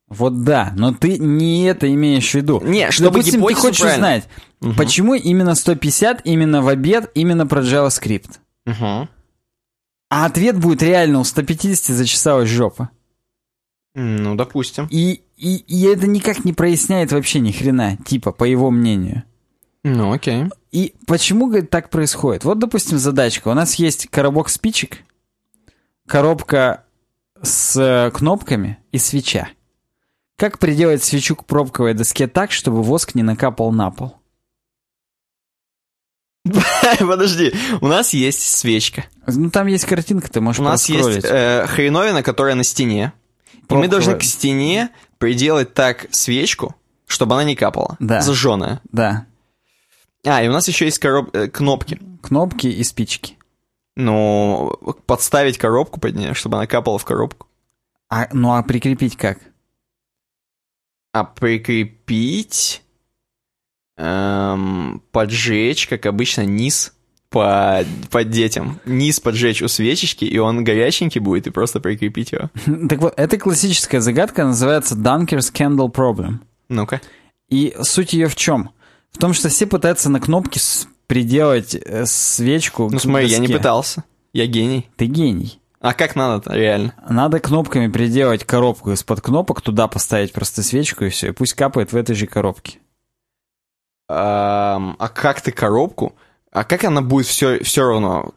Вот 0.08 0.44
да, 0.44 0.72
но 0.76 0.92
ты 0.94 1.18
не 1.18 1.64
это 1.64 1.92
имеешь 1.92 2.30
в 2.30 2.34
виду. 2.34 2.60
Не, 2.64 2.90
чтобы 2.92 3.18
Допустим, 3.18 3.44
ты 3.44 3.54
хочешь 3.54 3.80
правильно. 3.80 4.06
узнать, 4.06 4.28
угу. 4.60 4.74
почему 4.74 5.14
именно 5.14 5.54
150, 5.54 6.22
именно 6.24 6.62
в 6.62 6.68
обед, 6.68 7.10
именно 7.14 7.46
про 7.46 7.62
JavaScript. 7.62 8.38
Угу. 8.66 9.08
А 10.08 10.26
ответ 10.26 10.58
будет 10.58 10.82
реально 10.82 11.20
у 11.20 11.24
150 11.24 11.94
зачесалась 11.94 12.48
жопа. 12.48 12.90
Ну, 13.94 14.36
допустим. 14.36 14.86
И, 14.90 15.22
и, 15.36 15.56
и 15.56 15.86
это 15.86 16.06
никак 16.06 16.44
не 16.44 16.52
проясняет 16.52 17.10
вообще 17.12 17.40
ни 17.40 17.50
хрена, 17.50 17.96
типа, 17.96 18.30
по 18.30 18.44
его 18.44 18.70
мнению. 18.70 19.24
Ну, 19.82 20.12
окей. 20.12 20.44
И 20.70 20.94
почему, 21.06 21.46
говорит, 21.46 21.70
так 21.70 21.90
происходит? 21.90 22.44
Вот, 22.44 22.58
допустим, 22.58 22.98
задачка. 22.98 23.48
У 23.48 23.54
нас 23.54 23.76
есть 23.76 24.08
коробок 24.08 24.50
спичек, 24.50 24.98
коробка 26.06 26.84
с 27.40 27.76
э, 27.76 28.10
кнопками 28.10 28.78
и 28.92 28.98
свеча. 28.98 29.48
Как 30.36 30.58
приделать 30.58 31.02
свечу 31.02 31.34
к 31.34 31.46
пробковой 31.46 31.94
доске 31.94 32.26
так, 32.26 32.52
чтобы 32.52 32.82
воск 32.82 33.14
не 33.14 33.22
накапал 33.22 33.72
на 33.72 33.90
пол? 33.90 34.16
Подожди, 37.00 37.54
у 37.80 37.88
нас 37.88 38.12
есть 38.12 38.42
свечка. 38.42 39.06
Ну, 39.26 39.50
там 39.50 39.66
есть 39.66 39.86
картинка, 39.86 40.30
ты 40.30 40.40
можешь 40.40 40.60
У 40.60 40.62
нас 40.62 40.88
есть 40.88 41.24
э, 41.24 41.66
хреновина, 41.66 42.22
которая 42.22 42.54
на 42.54 42.64
стене. 42.64 43.12
Пробковая. 43.66 43.78
И 43.78 43.86
мы 43.86 43.90
должны 43.90 44.18
к 44.18 44.22
стене 44.22 44.90
приделать 45.18 45.74
так 45.74 46.06
свечку, 46.10 46.76
чтобы 47.06 47.34
она 47.34 47.44
не 47.44 47.56
капала. 47.56 47.96
Да. 47.98 48.20
Зажженная. 48.20 48.80
Да. 48.92 49.26
А, 50.24 50.42
и 50.42 50.48
у 50.48 50.52
нас 50.52 50.68
еще 50.68 50.84
есть 50.84 50.98
короб... 50.98 51.34
Э, 51.34 51.48
кнопки. 51.48 52.00
Кнопки 52.22 52.66
и 52.66 52.84
спички. 52.84 53.38
Ну, 53.96 54.72
подставить 55.06 55.56
коробку 55.56 55.98
под 55.98 56.14
нее, 56.14 56.34
чтобы 56.34 56.58
она 56.58 56.66
капала 56.66 56.98
в 56.98 57.04
коробку. 57.04 57.48
А, 58.08 58.28
ну, 58.32 58.54
а 58.54 58.62
прикрепить 58.62 59.16
как? 59.16 59.38
А 61.20 61.24
прикрепить, 61.24 62.82
эм, 63.96 65.02
поджечь, 65.12 65.86
как 65.88 66.04
обычно, 66.04 66.42
низ 66.42 66.92
под, 67.30 67.86
под 68.10 68.28
детям. 68.28 68.80
Низ 68.84 69.18
поджечь 69.20 69.62
у 69.62 69.68
свечечки, 69.68 70.26
и 70.26 70.36
он 70.38 70.62
горяченький 70.62 71.20
будет, 71.20 71.46
и 71.46 71.50
просто 71.50 71.80
прикрепить 71.80 72.32
его. 72.32 72.50
Так 72.88 73.00
вот, 73.00 73.14
эта 73.16 73.38
классическая 73.38 74.00
загадка 74.00 74.44
называется 74.44 74.94
Dunker's 74.94 75.52
Candle 75.52 75.90
Problem. 75.90 76.40
Ну-ка. 76.68 77.00
И 77.48 77.74
суть 77.80 78.12
ее 78.12 78.28
в 78.28 78.36
чем? 78.36 78.70
В 79.10 79.18
том, 79.18 79.32
что 79.32 79.48
все 79.48 79.66
пытаются 79.66 80.10
на 80.10 80.20
кнопке 80.20 80.60
приделать 81.06 81.74
э, 81.74 82.04
свечку. 82.04 82.90
Ну 82.92 82.98
смотри, 82.98 83.28
я 83.28 83.38
не 83.38 83.48
пытался. 83.48 84.04
Я 84.34 84.46
гений. 84.46 84.90
Ты 84.96 85.06
гений. 85.06 85.60
А 85.80 85.94
как 85.94 86.16
надо 86.16 86.52
реально? 86.52 86.94
Надо 87.08 87.38
кнопками 87.38 87.88
приделать 87.88 88.44
коробку 88.44 88.92
из-под 88.92 89.20
кнопок, 89.20 89.60
туда 89.60 89.88
поставить 89.88 90.32
просто 90.32 90.62
свечку 90.62 91.04
и 91.04 91.10
все, 91.10 91.28
и 91.28 91.32
пусть 91.32 91.54
капает 91.54 91.92
в 91.92 91.96
этой 91.96 92.14
же 92.14 92.26
коробке. 92.26 92.78
А, 94.08 94.94
а 94.98 95.08
как 95.08 95.40
ты 95.40 95.52
коробку? 95.52 96.16
А 96.50 96.64
как 96.64 96.84
она 96.84 97.02
будет 97.02 97.26
все, 97.26 97.62
все 97.62 97.86
равно? 97.86 98.34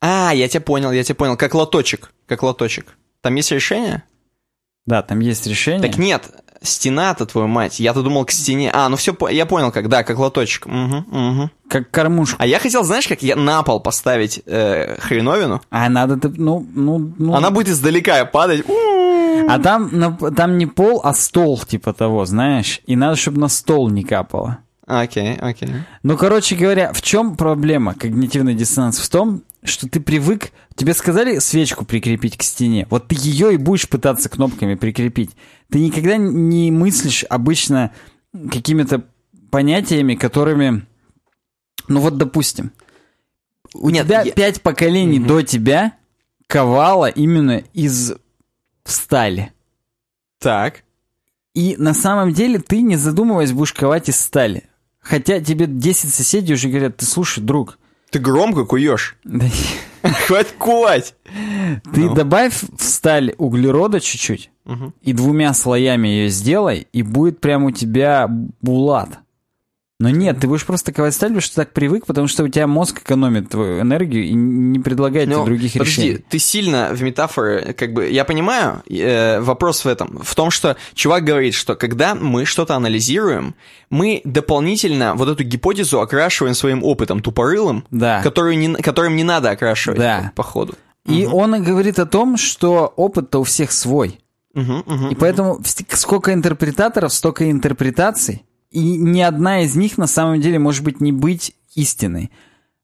А, 0.00 0.32
я 0.34 0.48
тебя 0.48 0.60
понял, 0.60 0.92
я 0.92 1.02
тебя 1.02 1.14
понял. 1.14 1.36
Как 1.36 1.54
лоточек, 1.54 2.12
как 2.26 2.42
лоточек. 2.42 2.96
Там 3.22 3.34
есть 3.36 3.50
решение? 3.52 4.02
Да, 4.84 5.02
там 5.02 5.20
есть 5.20 5.46
решение. 5.46 5.80
Так 5.80 5.98
нет, 5.98 6.30
стена-то, 6.64 7.26
твою 7.26 7.48
мать. 7.48 7.80
Я-то 7.80 8.02
думал 8.02 8.24
к 8.24 8.30
стене. 8.30 8.70
А, 8.72 8.88
ну 8.88 8.96
все, 8.96 9.16
я 9.30 9.46
понял, 9.46 9.70
как, 9.70 9.88
да, 9.88 10.02
как 10.02 10.18
лоточек. 10.18 10.66
Угу, 10.66 10.96
угу. 11.10 11.50
Как 11.68 11.90
кормушка. 11.90 12.36
А 12.38 12.46
я 12.46 12.58
хотел, 12.58 12.84
знаешь, 12.84 13.06
как 13.06 13.22
я 13.22 13.36
на 13.36 13.62
пол 13.62 13.80
поставить 13.80 14.42
э, 14.46 14.96
хреновину. 15.00 15.62
А 15.70 15.88
надо, 15.88 16.18
ну, 16.36 16.66
ну, 16.74 17.12
ну... 17.18 17.34
Она 17.34 17.50
будет 17.50 17.68
издалека 17.68 18.24
падать. 18.24 18.64
А 19.48 19.58
там, 19.58 20.16
там 20.34 20.58
не 20.58 20.66
пол, 20.66 21.00
а 21.04 21.12
стол, 21.12 21.58
типа 21.58 21.92
того, 21.92 22.24
знаешь. 22.24 22.80
И 22.86 22.96
надо, 22.96 23.16
чтобы 23.16 23.40
на 23.40 23.48
стол 23.48 23.90
не 23.90 24.02
капало. 24.02 24.58
Окей, 24.86 25.32
okay, 25.32 25.40
окей. 25.40 25.68
Okay. 25.68 25.74
Ну, 26.02 26.16
короче 26.16 26.56
говоря, 26.56 26.92
в 26.92 27.00
чем 27.00 27.36
проблема 27.36 27.94
когнитивный 27.94 28.54
диссонанс? 28.54 28.98
В 28.98 29.08
том, 29.08 29.42
что 29.64 29.88
ты 29.88 30.00
привык... 30.00 30.52
Тебе 30.76 30.92
сказали 30.92 31.38
свечку 31.38 31.84
прикрепить 31.84 32.36
к 32.36 32.42
стене. 32.42 32.88
Вот 32.90 33.06
ты 33.06 33.14
ее 33.16 33.54
и 33.54 33.56
будешь 33.56 33.88
пытаться 33.88 34.28
кнопками 34.28 34.74
прикрепить. 34.74 35.30
Ты 35.70 35.78
никогда 35.78 36.16
не 36.16 36.72
мыслишь 36.72 37.24
обычно 37.28 37.92
какими-то 38.32 39.04
понятиями, 39.50 40.16
которыми... 40.16 40.84
Ну 41.86 42.00
вот, 42.00 42.16
допустим, 42.16 42.72
у 43.72 43.90
Нет, 43.90 44.06
тебя 44.06 44.22
я... 44.22 44.32
пять 44.32 44.62
поколений 44.62 45.20
угу. 45.20 45.28
до 45.28 45.42
тебя 45.42 45.96
ковало 46.46 47.08
именно 47.08 47.62
из 47.72 48.14
стали. 48.84 49.52
Так. 50.38 50.82
И 51.54 51.76
на 51.78 51.94
самом 51.94 52.32
деле 52.32 52.58
ты, 52.58 52.82
не 52.82 52.96
задумываясь, 52.96 53.52
будешь 53.52 53.72
ковать 53.72 54.08
из 54.08 54.18
стали. 54.18 54.64
Хотя 54.98 55.40
тебе 55.40 55.66
10 55.66 56.12
соседей 56.12 56.54
уже 56.54 56.68
говорят, 56.68 56.96
ты 56.96 57.06
слушай, 57.06 57.40
друг, 57.42 57.78
ты 58.14 58.20
громко 58.20 58.64
куешь. 58.64 59.16
Хватит 60.02 60.52
кувать. 60.56 61.16
Ты 61.92 62.02
ну. 62.02 62.14
добавь 62.14 62.54
в 62.78 62.84
сталь 62.84 63.34
углерода 63.38 63.98
чуть-чуть 63.98 64.52
и 65.02 65.12
двумя 65.12 65.52
слоями 65.52 66.06
ее 66.06 66.28
сделай, 66.28 66.86
и 66.92 67.02
будет 67.02 67.40
прям 67.40 67.64
у 67.64 67.72
тебя 67.72 68.28
булат. 68.62 69.18
Но 70.00 70.10
нет, 70.10 70.40
ты 70.40 70.48
будешь 70.48 70.66
просто 70.66 70.92
ковать 70.92 71.14
сталь, 71.14 71.28
потому 71.30 71.40
что 71.40 71.54
так 71.54 71.72
привык, 71.72 72.04
потому 72.04 72.26
что 72.26 72.42
у 72.42 72.48
тебя 72.48 72.66
мозг 72.66 73.00
экономит 73.00 73.50
твою 73.50 73.80
энергию 73.80 74.24
и 74.24 74.32
не 74.32 74.80
предлагает 74.80 75.28
Но, 75.28 75.36
тебе 75.36 75.44
других 75.44 75.72
подожди, 75.74 76.02
решений. 76.02 76.24
ты 76.28 76.38
сильно 76.40 76.88
в 76.92 77.00
метафоры, 77.02 77.74
как 77.78 77.92
бы, 77.92 78.08
я 78.08 78.24
понимаю, 78.24 78.82
э, 78.90 79.38
вопрос 79.40 79.84
в 79.84 79.88
этом, 79.88 80.20
в 80.24 80.34
том, 80.34 80.50
что 80.50 80.76
чувак 80.94 81.22
говорит, 81.22 81.54
что 81.54 81.76
когда 81.76 82.16
мы 82.16 82.44
что-то 82.44 82.74
анализируем, 82.74 83.54
мы 83.88 84.20
дополнительно 84.24 85.14
вот 85.14 85.28
эту 85.28 85.44
гипотезу 85.44 86.00
окрашиваем 86.00 86.56
своим 86.56 86.82
опытом 86.82 87.20
тупорылым, 87.20 87.86
да. 87.92 88.20
который 88.22 88.56
не, 88.56 88.74
которым 88.74 89.14
не 89.14 89.24
надо 89.24 89.50
окрашивать 89.50 90.00
да. 90.00 90.32
по, 90.34 90.42
ходу. 90.42 90.74
И 91.06 91.24
угу. 91.24 91.36
он 91.36 91.62
говорит 91.62 92.00
о 92.00 92.06
том, 92.06 92.36
что 92.36 92.92
опыт-то 92.96 93.38
у 93.38 93.44
всех 93.44 93.70
свой. 93.70 94.18
Угу, 94.54 94.72
угу, 94.72 95.08
и 95.10 95.14
поэтому 95.14 95.60
сколько 95.90 96.32
интерпретаторов, 96.32 97.12
столько 97.12 97.48
интерпретаций. 97.48 98.44
И 98.74 98.98
ни 98.98 99.20
одна 99.20 99.60
из 99.60 99.76
них 99.76 99.98
на 99.98 100.08
самом 100.08 100.40
деле 100.40 100.58
может 100.58 100.82
быть 100.82 101.00
не 101.00 101.12
быть 101.12 101.54
истиной. 101.76 102.32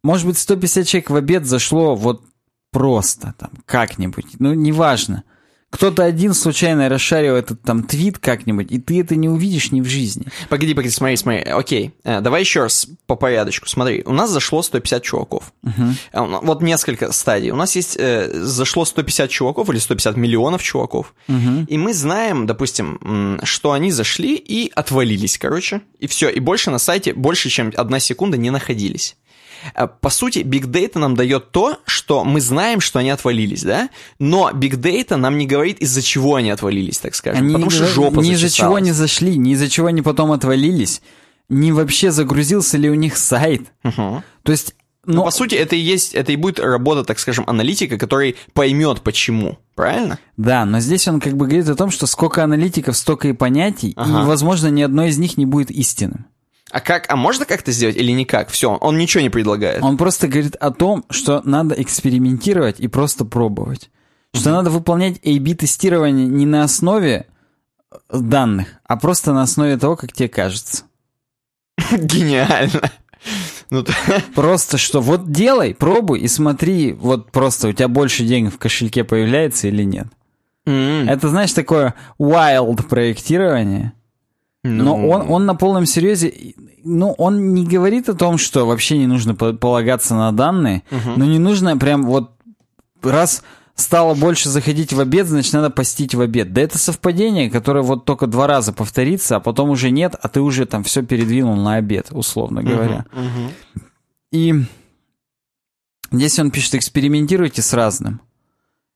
Может 0.05 0.25
быть, 0.25 0.39
150 0.39 0.87
человек 0.87 1.11
в 1.11 1.17
обед 1.17 1.47
зашло 1.47 1.97
вот 1.97 2.23
просто 2.71 3.35
там, 3.37 3.51
как-нибудь, 3.67 4.39
ну, 4.39 4.55
неважно. 4.55 5.25
Кто-то 5.71 6.05
один 6.05 6.35
случайно 6.35 6.89
расшарил 6.89 7.37
этот 7.37 7.63
там 7.63 7.85
твит 7.85 8.19
как-нибудь, 8.19 8.73
и 8.73 8.81
ты 8.81 9.01
это 9.01 9.15
не 9.15 9.29
увидишь 9.29 9.71
ни 9.71 9.81
в 9.81 9.87
жизни. 9.87 10.27
Погоди, 10.49 10.75
погоди, 10.75 10.91
смотри, 10.91 11.17
смотри. 11.17 11.43
Окей, 11.43 11.93
э, 12.03 12.21
давай 12.21 12.41
еще 12.41 12.63
раз 12.63 12.89
по 13.07 13.15
порядочку. 13.15 13.69
Смотри, 13.69 14.03
у 14.05 14.13
нас 14.13 14.31
зашло 14.31 14.63
150 14.63 15.03
чуваков. 15.03 15.53
Угу. 15.63 16.41
Вот 16.43 16.63
несколько 16.63 17.13
стадий. 17.13 17.51
У 17.51 17.57
нас 17.57 17.77
есть, 17.77 17.97
э, 17.99 18.31
зашло 18.33 18.85
150 18.85 19.31
чуваков 19.31 19.71
или 19.71 19.79
150 19.79 20.17
миллионов 20.17 20.63
чуваков. 20.63 21.15
Угу. 21.29 21.67
И 21.69 21.79
мы 21.79 21.95
знаем, 21.95 22.47
допустим, 22.47 23.41
что 23.45 23.73
они 23.73 23.93
зашли 23.93 24.35
и 24.35 24.73
отвалились, 24.75 25.39
короче. 25.39 25.83
И 26.01 26.09
все, 26.09 26.29
и 26.31 26.41
больше 26.41 26.71
на 26.71 26.79
сайте, 26.79 27.15
больше, 27.15 27.49
чем 27.49 27.73
одна 27.77 28.01
секунда 28.01 28.37
не 28.37 28.51
находились. 28.51 29.17
Э, 29.75 29.89
по 29.89 30.11
сути, 30.11 30.41
Big 30.41 30.65
Data 30.65 30.99
нам 30.99 31.15
дает 31.15 31.51
то, 31.51 31.79
что 31.87 32.25
мы 32.25 32.41
знаем, 32.41 32.81
что 32.81 32.99
они 32.99 33.11
отвалились, 33.11 33.63
да? 33.63 33.91
Но 34.19 34.51
Big 34.51 34.77
Data 34.77 35.17
нам 35.17 35.39
не 35.39 35.47
говорит, 35.47 35.79
из-за 35.79 36.03
чего 36.03 36.37
они 36.37 36.51
отвалились, 36.51 36.99
так 36.99 37.15
скажем. 37.15 37.45
Они 37.45 37.55
потому 37.55 37.71
что 37.71 37.87
жопа 37.87 38.21
Ни 38.21 38.33
из-за 38.33 38.51
чего 38.51 38.77
они 38.77 38.93
зашли, 38.93 39.37
ни 39.37 39.53
из-за 39.53 39.69
чего 39.69 39.89
они 39.89 40.03
потом 40.03 40.33
отвалились, 40.33 41.03
ни 41.49 41.71
вообще 41.73 42.11
загрузился 42.11 42.79
ли 42.79 42.91
у 42.91 42.95
них 42.95 43.17
сайт. 43.17 43.73
Угу. 43.85 44.23
То 44.43 44.53
есть 44.53 44.75
но... 45.07 45.15
Но 45.15 45.25
по 45.25 45.31
сути 45.31 45.55
это 45.55 45.77
и 45.77 45.79
есть, 45.79 46.15
это 46.15 46.33
и 46.33 46.37
будет 46.37 46.61
работа, 46.61 47.05
так 47.05 47.19
скажем, 47.19 47.45
аналитика, 47.47 47.97
который 47.97 48.37
поймет 48.53 49.01
почему, 49.01 49.59
правильно? 49.75 50.19
Да, 50.37 50.67
но 50.67 50.81
здесь 50.81 51.09
он 51.09 51.21
как 51.21 51.37
бы 51.37 51.47
говорит 51.47 51.69
о 51.71 51.75
том, 51.75 51.91
что 51.91 52.07
сколько 52.07 52.45
аналитиков, 52.45 52.97
столько 52.97 53.29
и 53.29 53.33
понятий, 53.33 53.95
ага. 53.97 54.23
и, 54.23 54.27
возможно, 54.27 54.69
ни 54.69 54.83
одно 54.83 55.07
из 55.07 55.17
них 55.17 55.39
не 55.39 55.47
будет 55.47 55.71
истинным. 55.71 56.27
А 56.71 56.81
как? 56.81 57.11
А 57.13 57.17
можно 57.17 57.45
как-то 57.45 57.73
сделать 57.73 57.97
или 57.97 58.13
никак? 58.13 58.49
Все, 58.49 58.73
он 58.73 58.97
ничего 58.97 59.23
не 59.23 59.31
предлагает. 59.31 59.83
Он 59.83 59.97
просто 59.97 60.29
говорит 60.29 60.57
о 60.57 60.71
том, 60.71 61.05
что 61.11 61.43
надо 61.45 61.75
экспериментировать 61.81 62.81
и 62.81 62.89
просто 62.89 63.25
пробовать. 63.25 63.91
Что 64.33 64.51
надо 64.51 64.71
выполнять 64.71 65.19
A-B-тестирование 65.25 66.27
не 66.27 66.47
на 66.47 66.63
основе 66.63 67.27
данных, 68.13 68.69
а 68.85 68.97
просто 68.97 69.33
на 69.33 69.43
основе 69.43 69.77
того, 69.77 69.97
как 69.97 70.13
тебе 70.13 70.29
кажется. 70.29 70.85
Гениально. 71.93 72.93
Ну, 73.71 73.85
просто 74.35 74.79
что, 74.79 75.01
вот 75.01 75.31
делай, 75.31 75.75
пробуй 75.75 76.21
и 76.21 76.29
смотри, 76.29 76.93
вот 76.93 77.31
просто 77.31 77.69
у 77.69 77.73
тебя 77.73 77.89
больше 77.89 78.25
денег 78.25 78.55
в 78.55 78.59
кошельке 78.59 79.05
появляется 79.05 79.69
или 79.69 79.83
нет. 79.83 80.07
Mm. 80.67 81.11
Это, 81.11 81.29
знаешь, 81.29 81.53
такое 81.53 81.95
wild 82.19 82.87
проектирование. 82.89 83.93
Ну... 84.63 84.85
Но 84.85 85.09
он, 85.09 85.31
он 85.31 85.47
на 85.47 85.55
полном 85.55 85.87
серьезе, 85.87 86.55
ну, 86.85 87.13
он 87.13 87.55
не 87.55 87.65
говорит 87.65 88.09
о 88.09 88.15
том, 88.15 88.39
что 88.39 88.67
вообще 88.67 88.99
не 88.99 89.07
нужно 89.07 89.35
полагаться 89.35 90.15
на 90.15 90.33
данные, 90.33 90.83
угу. 90.91 91.13
но 91.17 91.25
не 91.25 91.39
нужно 91.39 91.77
прям 91.77 92.05
вот 92.05 92.33
раз 93.03 93.43
стало 93.75 94.15
больше 94.15 94.49
заходить 94.49 94.93
в 94.93 95.01
обед, 95.01 95.27
значит, 95.27 95.53
надо 95.55 95.71
постить 95.71 96.15
в 96.15 96.21
обед. 96.21 96.53
Да 96.53 96.61
это 96.61 96.79
совпадение, 96.79 97.51
которое 97.51 97.83
вот 97.83 98.05
только 98.05 98.27
два 98.27 98.47
раза 98.47 98.73
повторится, 98.73 99.37
а 99.37 99.41
потом 99.41 99.71
уже 99.71 99.91
нет, 99.91 100.15
а 100.21 100.29
ты 100.29 100.41
уже 100.41 100.67
там 100.67 100.85
все 100.85 101.03
передвинул 101.03 101.57
на 101.57 101.77
обед, 101.77 102.09
условно 102.11 102.63
говоря. 102.63 103.07
Угу, 103.13 103.21
угу. 103.21 103.85
И 104.33 104.55
здесь 106.13 106.39
он 106.39 106.51
пишет, 106.51 106.75
экспериментируйте 106.75 107.63
с 107.63 107.73
разным. 107.73 108.21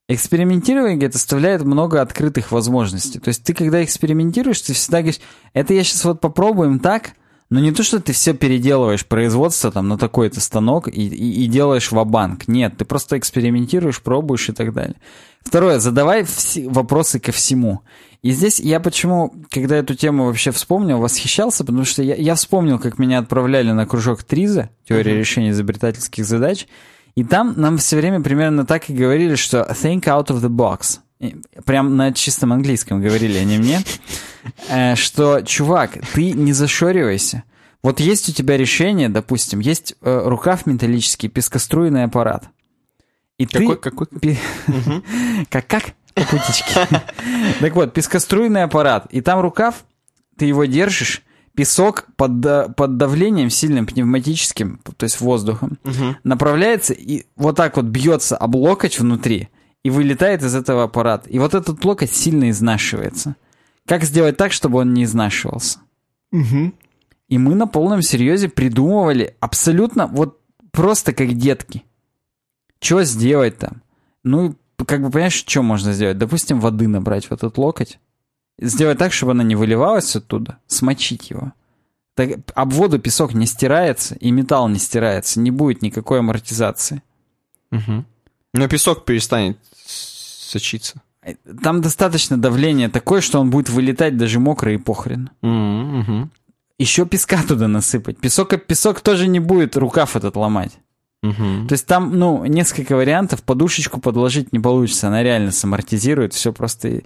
Экспериментирование, 0.07 0.97
говорит, 0.97 1.17
оставляет 1.17 1.63
много 1.63 2.03
открытых 2.03 2.53
возможностей. 2.53 3.19
То 3.21 3.29
есть 3.29 3.43
ты, 3.43 3.55
когда 3.55 3.83
экспериментируешь, 3.83 4.61
ты 4.61 4.75
всегда 4.75 4.99
говоришь, 4.99 5.21
это 5.55 5.73
я 5.73 5.83
сейчас 5.83 6.05
вот 6.05 6.21
попробуем 6.21 6.79
так, 6.79 7.13
но 7.49 7.61
не 7.61 7.73
то, 7.73 7.83
что 7.83 8.01
ты 8.01 8.13
все 8.13 8.35
переделываешь 8.35 9.07
производство 9.07 9.71
там 9.71 9.89
на 9.89 9.97
такой-то 9.97 10.41
станок 10.41 10.89
и, 10.89 11.07
и, 11.07 11.45
и 11.45 11.47
делаешь 11.47 11.91
в 11.91 12.05
банк 12.05 12.49
Нет, 12.49 12.77
ты 12.77 12.85
просто 12.85 13.17
экспериментируешь, 13.17 14.03
пробуешь 14.03 14.49
и 14.49 14.53
так 14.53 14.75
далее. 14.75 14.97
Второе, 15.43 15.79
задавай 15.79 16.27
вопросы 16.67 17.19
ко 17.19 17.33
всему. 17.33 17.81
И 18.23 18.31
здесь 18.31 18.59
я 18.59 18.81
почему, 18.81 19.35
когда 19.51 19.77
эту 19.77 19.95
тему 19.95 20.25
вообще 20.27 20.51
вспомнил, 20.51 20.99
восхищался, 20.99 21.65
потому 21.65 21.85
что 21.85 22.03
я, 22.03 22.15
я 22.15 22.35
вспомнил, 22.35 22.79
как 22.79 22.99
меня 22.99 23.19
отправляли 23.19 23.71
на 23.73 23.87
кружок 23.87 24.23
ТРИЗа, 24.23 24.71
теория 24.89 25.13
mm-hmm. 25.13 25.19
решения 25.19 25.51
изобретательских 25.51 26.25
задач, 26.25 26.67
и 27.15 27.25
там 27.25 27.55
нам 27.57 27.79
все 27.79 27.97
время 27.97 28.21
примерно 28.21 28.67
так 28.67 28.91
и 28.91 28.95
говорили, 28.95 29.37
что 29.37 29.61
think 29.71 30.03
out 30.03 30.27
of 30.29 30.41
the 30.41 30.49
box. 30.49 31.01
Прям 31.65 31.97
на 31.97 32.13
чистом 32.13 32.53
английском 32.53 33.01
говорили 33.01 33.39
они 33.39 33.59
мне, 33.59 33.81
э, 34.69 34.95
что, 34.97 35.41
чувак, 35.43 35.99
ты 36.13 36.33
не 36.33 36.53
зашоривайся. 36.53 37.45
Вот 37.83 38.01
есть 38.01 38.29
у 38.29 38.33
тебя 38.33 38.57
решение, 38.57 39.09
допустим, 39.09 39.61
есть 39.61 39.95
э, 40.03 40.23
рукав 40.25 40.67
металлический, 40.67 41.29
пескоструйный 41.29 42.05
аппарат. 42.05 42.49
И 43.39 43.47
какой, 43.47 43.77
ты... 43.77 43.83
Какой? 43.83 44.07
Пи... 44.07 44.39
как, 45.51 45.67
как? 45.67 45.85
Путечки. 46.15 46.75
так 47.61 47.75
вот, 47.75 47.93
пескоструйный 47.93 48.63
аппарат. 48.63 49.07
И 49.11 49.21
там 49.21 49.41
рукав, 49.41 49.85
ты 50.37 50.47
его 50.47 50.65
держишь, 50.65 51.23
песок 51.55 52.07
под, 52.17 52.77
под 52.77 52.97
давлением 52.97 53.51
сильным 53.51 53.87
пневматическим, 53.87 54.81
то 54.97 55.05
есть 55.05 55.21
воздухом, 55.21 55.79
угу. 55.85 56.17
направляется 56.25 56.93
и 56.93 57.27
вот 57.37 57.57
так 57.57 57.77
вот 57.77 57.87
бьется 57.87 58.37
об 58.37 58.57
локоть 58.57 58.99
внутри 58.99 59.49
и 59.83 59.91
вылетает 59.91 60.43
из 60.43 60.55
этого 60.55 60.85
аппарата. 60.85 61.29
И 61.29 61.39
вот 61.39 61.55
этот 61.55 61.85
локоть 61.85 62.13
сильно 62.13 62.51
изнашивается. 62.51 63.37
Как 63.87 64.03
сделать 64.05 64.37
так, 64.37 64.53
чтобы 64.53 64.79
он 64.79 64.95
не 64.95 65.05
изнашивался? 65.05 65.79
Угу. 66.33 66.73
И 67.29 67.39
мы 67.39 67.55
на 67.55 67.67
полном 67.67 68.03
серьезе 68.03 68.49
придумывали 68.49 69.37
абсолютно 69.41 70.07
вот 70.07 70.41
просто 70.73 71.13
как 71.13 71.35
детки. 71.35 71.85
Что 72.81 73.03
сделать 73.05 73.59
там? 73.59 73.83
Ну, 74.25 74.57
как 74.87 75.03
бы 75.03 75.11
понимаешь, 75.11 75.35
что 75.35 75.63
можно 75.63 75.93
сделать? 75.93 76.19
Допустим, 76.19 76.61
воды 76.61 76.89
набрать 76.89 77.27
в 77.27 77.33
этот 77.33 77.57
локоть 77.59 77.99
Сделать 78.59 78.99
так, 78.99 79.13
чтобы 79.13 79.33
она 79.33 79.43
не 79.43 79.57
выливалась 79.57 80.15
оттуда, 80.15 80.59
смочить 80.67 81.31
его. 81.31 81.53
Так, 82.15 82.31
об 82.55 82.73
воду 82.73 82.99
песок 82.99 83.35
не 83.35 83.47
стирается, 83.47 84.15
и 84.15 84.31
металл 84.31 84.69
не 84.69 84.79
стирается, 84.79 85.41
не 85.41 85.51
будет 85.51 85.83
никакой 85.83 86.21
амортизации. 86.21 87.03
Угу. 87.73 88.05
Но 88.55 88.69
песок 88.69 89.05
перестанет 89.05 89.59
сочиться. 89.85 91.03
Там 91.63 91.81
достаточно 91.81 92.39
давления 92.39 92.89
такое, 92.89 93.21
что 93.21 93.41
он 93.41 93.51
будет 93.51 93.69
вылетать 93.69 94.17
даже 94.17 94.39
мокрый 94.39 94.75
и 94.77 94.79
похрен. 94.79 95.31
Угу. 95.43 96.29
Еще 96.79 97.07
песка 97.07 97.43
туда 97.43 97.67
насыпать. 97.67 98.19
Песок, 98.19 98.65
песок 98.67 99.01
тоже 99.01 99.27
не 99.27 99.41
будет 99.41 99.77
рукав 99.77 100.17
этот 100.17 100.37
ломать. 100.37 100.73
Угу. 101.23 101.69
То 101.69 101.73
есть 101.73 101.87
там, 101.87 102.19
ну, 102.19 102.45
несколько 102.45 102.95
вариантов, 102.95 103.43
подушечку 103.43 104.01
подложить 104.01 104.53
не 104.53 104.61
получится, 104.61 105.09
она 105.09 105.23
реально 105.23 105.53
самортизирует, 105.53 106.35
все 106.35 106.53
просто 106.53 107.03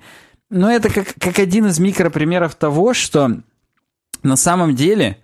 ну, 0.51 0.69
это 0.69 0.89
как, 0.91 1.15
как 1.19 1.39
один 1.39 1.66
из 1.66 1.79
микропримеров 1.79 2.55
того, 2.55 2.95
что 2.95 3.41
на 4.23 4.37
самом 4.37 4.75
деле... 4.75 5.19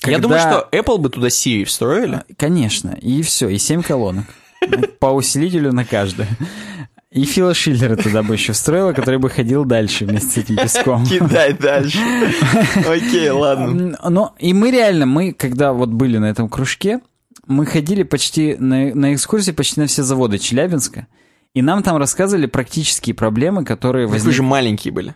Когда... 0.00 0.16
Я 0.16 0.22
думаю, 0.22 0.40
что 0.40 0.68
Apple 0.72 0.98
бы 0.98 1.08
туда 1.08 1.28
Siri 1.28 1.64
встроили. 1.64 2.22
Конечно, 2.36 2.90
и 3.00 3.22
все, 3.22 3.48
и 3.48 3.58
7 3.58 3.82
колонок. 3.82 4.26
По 5.00 5.06
усилителю 5.06 5.72
на 5.72 5.84
каждую. 5.84 6.28
И 7.16 7.24
Фила 7.24 7.54
Шиллера 7.54 7.96
туда 7.96 8.22
бы 8.22 8.34
еще 8.34 8.52
встроила, 8.52 8.92
который 8.92 9.18
бы 9.18 9.30
ходил 9.30 9.64
дальше 9.64 10.04
вместе 10.04 10.28
с 10.28 10.36
этим 10.36 10.56
песком. 10.56 11.06
Кидай 11.06 11.54
дальше. 11.54 11.98
Окей, 12.86 13.30
ладно. 13.30 13.96
Но 14.06 14.34
и 14.38 14.52
мы 14.52 14.70
реально, 14.70 15.06
мы, 15.06 15.32
когда 15.32 15.72
вот 15.72 15.88
были 15.88 16.18
на 16.18 16.26
этом 16.26 16.50
кружке, 16.50 17.00
мы 17.46 17.64
ходили 17.64 18.02
почти 18.02 18.56
на, 18.56 18.94
на 18.94 19.14
экскурсии 19.14 19.52
почти 19.52 19.80
на 19.80 19.86
все 19.86 20.02
заводы 20.02 20.38
Челябинска. 20.38 21.06
И 21.56 21.62
нам 21.62 21.82
там 21.82 21.96
рассказывали 21.96 22.44
практические 22.44 23.14
проблемы, 23.14 23.64
которые 23.64 24.06
возникли. 24.06 24.26
Вы 24.26 24.32
же 24.34 24.42
маленькие 24.42 24.92
были. 24.92 25.14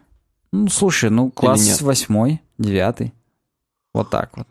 Ну, 0.52 0.68
слушай, 0.68 1.10
ну, 1.10 1.30
класс 1.30 1.82
восьмой, 1.82 2.40
девятый. 2.56 3.12
Вот 3.92 4.08
так 4.08 4.30
вот. 4.34 4.46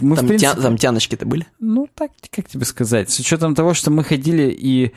Мы, 0.00 0.16
там, 0.16 0.24
в 0.24 0.28
принципе... 0.28 0.54
тя... 0.56 0.60
там 0.60 0.76
тяночки-то 0.76 1.24
были? 1.24 1.46
Ну, 1.60 1.88
так, 1.94 2.10
как 2.32 2.48
тебе 2.48 2.64
сказать. 2.64 3.10
С 3.10 3.20
учетом 3.20 3.54
того, 3.54 3.74
что 3.74 3.92
мы 3.92 4.02
ходили 4.02 4.50
и 4.50 4.92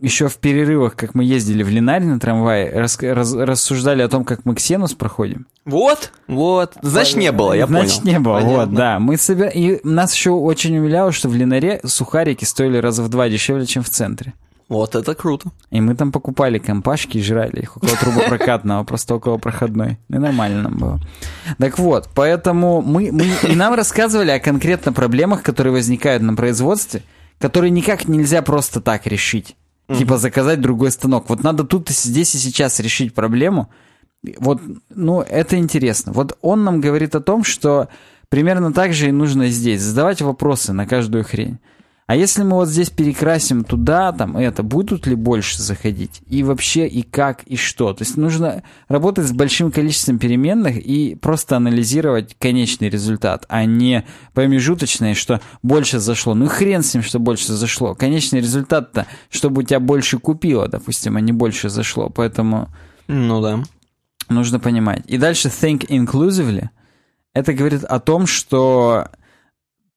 еще 0.00 0.26
в 0.26 0.38
перерывах, 0.38 0.96
как 0.96 1.14
мы 1.14 1.22
ездили 1.22 1.62
в 1.62 1.68
Линаре 1.68 2.06
на 2.06 2.18
трамвае, 2.18 2.72
рас, 2.72 3.00
раз, 3.00 3.32
рассуждали 3.32 4.02
о 4.02 4.08
том, 4.08 4.24
как 4.24 4.44
мы 4.44 4.56
Ксенус 4.56 4.94
проходим. 4.94 5.46
Вот, 5.64 6.10
вот. 6.26 6.74
Значит, 6.82 7.16
не 7.16 7.30
было, 7.30 7.52
я 7.52 7.68
Значит, 7.68 8.00
понял. 8.00 8.12
не 8.12 8.18
было, 8.18 8.34
Понятно. 8.40 8.56
вот, 8.56 8.74
да. 8.74 8.98
Мы 8.98 9.16
собир... 9.16 9.52
И 9.54 9.78
нас 9.84 10.12
еще 10.14 10.30
очень 10.30 10.76
умиляло, 10.76 11.12
что 11.12 11.28
в 11.28 11.36
Линаре 11.36 11.80
сухарики 11.84 12.44
стоили 12.44 12.78
раза 12.78 13.04
в 13.04 13.08
два 13.08 13.28
дешевле, 13.28 13.66
чем 13.66 13.84
в 13.84 13.88
центре. 13.88 14.34
Вот 14.68 14.94
это 14.94 15.14
круто. 15.14 15.50
И 15.70 15.80
мы 15.80 15.94
там 15.94 16.12
покупали 16.12 16.58
компашки 16.58 17.18
и 17.18 17.22
жрали 17.22 17.62
их 17.62 17.76
около 17.78 17.96
трубопрокатного, 17.96 18.84
просто 18.84 19.14
около 19.14 19.38
проходной. 19.38 19.98
И 20.10 20.18
нормально 20.18 20.62
нам 20.62 20.76
было. 20.76 21.00
Так 21.58 21.78
вот, 21.78 22.10
поэтому 22.14 22.82
мы, 22.82 23.10
мы 23.10 23.24
и 23.48 23.56
нам 23.56 23.74
рассказывали 23.74 24.30
о 24.30 24.40
конкретно 24.40 24.92
проблемах, 24.92 25.42
которые 25.42 25.72
возникают 25.72 26.22
на 26.22 26.34
производстве, 26.34 27.02
которые 27.38 27.70
никак 27.70 28.08
нельзя 28.08 28.42
просто 28.42 28.80
так 28.80 29.06
решить. 29.06 29.56
Типа 29.96 30.18
заказать 30.18 30.60
другой 30.60 30.90
станок. 30.90 31.30
Вот 31.30 31.42
надо 31.42 31.64
тут 31.64 31.90
и 31.90 31.94
здесь 31.94 32.34
и 32.34 32.38
сейчас 32.38 32.78
решить 32.78 33.14
проблему. 33.14 33.70
Вот, 34.38 34.60
ну, 34.90 35.22
это 35.22 35.56
интересно. 35.56 36.12
Вот 36.12 36.36
он 36.42 36.64
нам 36.64 36.82
говорит 36.82 37.14
о 37.14 37.20
том, 37.20 37.42
что 37.42 37.88
примерно 38.28 38.74
так 38.74 38.92
же 38.92 39.08
и 39.08 39.12
нужно 39.12 39.48
здесь. 39.48 39.80
Задавать 39.80 40.20
вопросы 40.20 40.74
на 40.74 40.86
каждую 40.86 41.24
хрень. 41.24 41.58
А 42.08 42.16
если 42.16 42.42
мы 42.42 42.54
вот 42.54 42.68
здесь 42.70 42.88
перекрасим 42.88 43.64
туда, 43.64 44.12
там, 44.12 44.34
это, 44.38 44.62
будут 44.62 45.06
ли 45.06 45.14
больше 45.14 45.60
заходить? 45.60 46.22
И 46.26 46.42
вообще, 46.42 46.88
и 46.88 47.02
как, 47.02 47.42
и 47.42 47.54
что? 47.56 47.92
То 47.92 48.02
есть 48.02 48.16
нужно 48.16 48.62
работать 48.88 49.26
с 49.26 49.32
большим 49.32 49.70
количеством 49.70 50.18
переменных 50.18 50.78
и 50.78 51.16
просто 51.16 51.58
анализировать 51.58 52.34
конечный 52.38 52.88
результат, 52.88 53.44
а 53.50 53.66
не 53.66 54.06
промежуточное, 54.32 55.14
что 55.14 55.42
больше 55.62 55.98
зашло. 55.98 56.32
Ну 56.32 56.46
хрен 56.46 56.82
с 56.82 56.94
ним, 56.94 57.02
что 57.02 57.18
больше 57.18 57.52
зашло. 57.52 57.94
Конечный 57.94 58.40
результат-то, 58.40 59.06
чтобы 59.28 59.60
у 59.60 59.64
тебя 59.64 59.78
больше 59.78 60.18
купило, 60.18 60.66
допустим, 60.66 61.18
а 61.18 61.20
не 61.20 61.32
больше 61.32 61.68
зашло. 61.68 62.08
Поэтому... 62.08 62.70
Ну 63.06 63.42
да. 63.42 63.62
Нужно 64.30 64.58
понимать. 64.58 65.02
И 65.08 65.18
дальше 65.18 65.48
think 65.48 65.86
inclusively. 65.88 66.70
Это 67.34 67.52
говорит 67.52 67.84
о 67.84 68.00
том, 68.00 68.26
что 68.26 69.08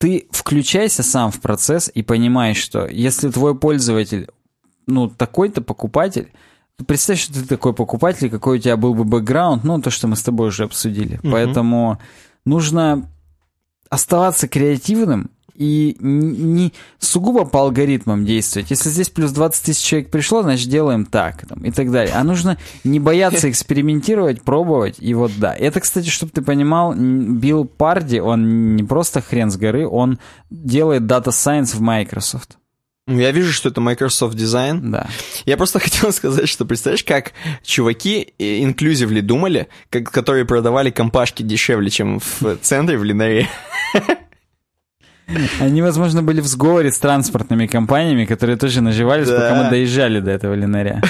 ты 0.01 0.27
включайся 0.31 1.03
сам 1.03 1.29
в 1.31 1.39
процесс 1.39 1.91
и 1.93 2.01
понимаешь, 2.01 2.57
что 2.57 2.87
если 2.87 3.29
твой 3.29 3.55
пользователь, 3.55 4.29
ну, 4.87 5.07
такой-то 5.07 5.61
покупатель, 5.61 6.33
то 6.75 6.85
представь, 6.85 7.19
что 7.19 7.35
ты 7.35 7.45
такой 7.45 7.73
покупатель, 7.73 8.31
какой 8.31 8.57
у 8.57 8.61
тебя 8.61 8.77
был 8.77 8.95
бы 8.95 9.03
бэкграунд, 9.03 9.63
ну, 9.63 9.79
то, 9.79 9.91
что 9.91 10.07
мы 10.07 10.15
с 10.15 10.23
тобой 10.23 10.47
уже 10.47 10.63
обсудили. 10.63 11.17
Угу. 11.17 11.31
Поэтому 11.31 11.99
нужно 12.45 13.07
оставаться 13.91 14.47
креативным 14.47 15.29
и 15.61 15.95
не 15.99 16.73
сугубо 16.97 17.45
по 17.45 17.59
алгоритмам 17.59 18.25
действовать. 18.25 18.71
Если 18.71 18.89
здесь 18.89 19.09
плюс 19.09 19.31
20 19.31 19.63
тысяч 19.63 19.85
человек 19.85 20.09
пришло, 20.09 20.41
значит 20.41 20.67
делаем 20.69 21.05
так 21.05 21.45
там, 21.47 21.63
и 21.63 21.69
так 21.69 21.91
далее. 21.91 22.15
А 22.15 22.23
нужно 22.23 22.57
не 22.83 22.99
бояться 22.99 23.47
экспериментировать, 23.47 24.41
пробовать, 24.41 24.95
и 24.97 25.13
вот 25.13 25.31
да. 25.37 25.53
Это, 25.53 25.79
кстати, 25.79 26.09
чтобы 26.09 26.31
ты 26.31 26.41
понимал, 26.41 26.95
Билл 26.95 27.65
Парди, 27.65 28.17
он 28.17 28.75
не 28.75 28.83
просто 28.83 29.21
хрен 29.21 29.51
с 29.51 29.57
горы, 29.57 29.87
он 29.87 30.17
делает 30.49 31.03
Data 31.03 31.27
Science 31.27 31.75
в 31.75 31.81
Microsoft. 31.81 32.57
Ну, 33.05 33.19
я 33.19 33.31
вижу, 33.31 33.51
что 33.51 33.69
это 33.69 33.81
Microsoft 33.81 34.35
Design. 34.35 34.79
Да. 34.89 35.07
Я 35.45 35.57
просто 35.57 35.79
хотел 35.79 36.11
сказать, 36.11 36.49
что 36.49 36.65
представляешь, 36.65 37.03
как 37.03 37.33
чуваки 37.61 38.33
инклюзивли 38.39 39.21
думали, 39.21 39.67
как, 39.91 40.09
которые 40.09 40.45
продавали 40.45 40.89
компашки 40.89 41.43
дешевле, 41.43 41.91
чем 41.91 42.19
в 42.19 42.57
центре 42.61 42.97
в 42.97 43.03
Линаре. 43.03 43.47
Они, 45.59 45.81
возможно, 45.81 46.23
были 46.23 46.41
в 46.41 46.47
сговоре 46.47 46.91
с 46.91 46.99
транспортными 46.99 47.67
компаниями, 47.67 48.25
которые 48.25 48.57
тоже 48.57 48.81
наживались, 48.81 49.27
да. 49.27 49.35
пока 49.35 49.63
мы 49.63 49.69
доезжали 49.69 50.19
до 50.19 50.31
этого 50.31 50.53
линаря. 50.53 51.01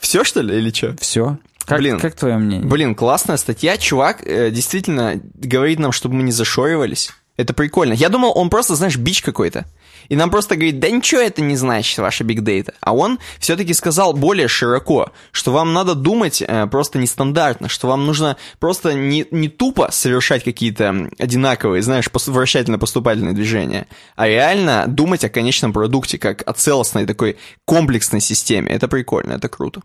Все, 0.00 0.24
что 0.24 0.42
ли, 0.42 0.58
или 0.58 0.70
что? 0.70 0.96
Все. 1.00 1.38
Как, 1.64 1.78
блин, 1.78 1.98
как 1.98 2.14
твое 2.14 2.36
мнение? 2.36 2.68
Блин, 2.68 2.94
классная 2.94 3.36
статья. 3.36 3.76
Чувак 3.78 4.22
э, 4.26 4.50
действительно 4.50 5.20
говорит 5.34 5.78
нам, 5.78 5.92
чтобы 5.92 6.14
мы 6.16 6.22
не 6.22 6.32
зашоривались. 6.32 7.10
Это 7.36 7.54
прикольно. 7.54 7.94
Я 7.94 8.10
думал, 8.10 8.32
он 8.34 8.50
просто, 8.50 8.74
знаешь, 8.74 8.96
бич 8.96 9.22
какой-то. 9.22 9.64
И 10.08 10.16
нам 10.16 10.30
просто 10.30 10.56
говорит, 10.56 10.80
да 10.80 10.90
ничего 10.90 11.20
это 11.20 11.42
не 11.42 11.56
значит, 11.56 11.98
ваша 11.98 12.24
биг 12.24 12.42
дейта. 12.42 12.74
А 12.80 12.94
он 12.94 13.18
все-таки 13.38 13.74
сказал 13.74 14.12
более 14.12 14.48
широко, 14.48 15.12
что 15.32 15.52
вам 15.52 15.72
надо 15.72 15.94
думать 15.94 16.42
э, 16.46 16.66
просто 16.66 16.98
нестандартно, 16.98 17.68
что 17.68 17.88
вам 17.88 18.06
нужно 18.06 18.36
просто 18.58 18.94
не, 18.94 19.26
не 19.30 19.48
тупо 19.48 19.88
совершать 19.90 20.44
какие-то 20.44 21.08
одинаковые, 21.18 21.82
знаешь, 21.82 22.08
вращательно-поступательные 22.12 23.34
движения, 23.34 23.86
а 24.16 24.28
реально 24.28 24.84
думать 24.88 25.24
о 25.24 25.28
конечном 25.28 25.72
продукте, 25.72 26.18
как 26.18 26.42
о 26.48 26.52
целостной 26.52 27.06
такой 27.06 27.36
комплексной 27.64 28.20
системе. 28.20 28.70
Это 28.70 28.88
прикольно, 28.88 29.32
это 29.32 29.48
круто. 29.48 29.82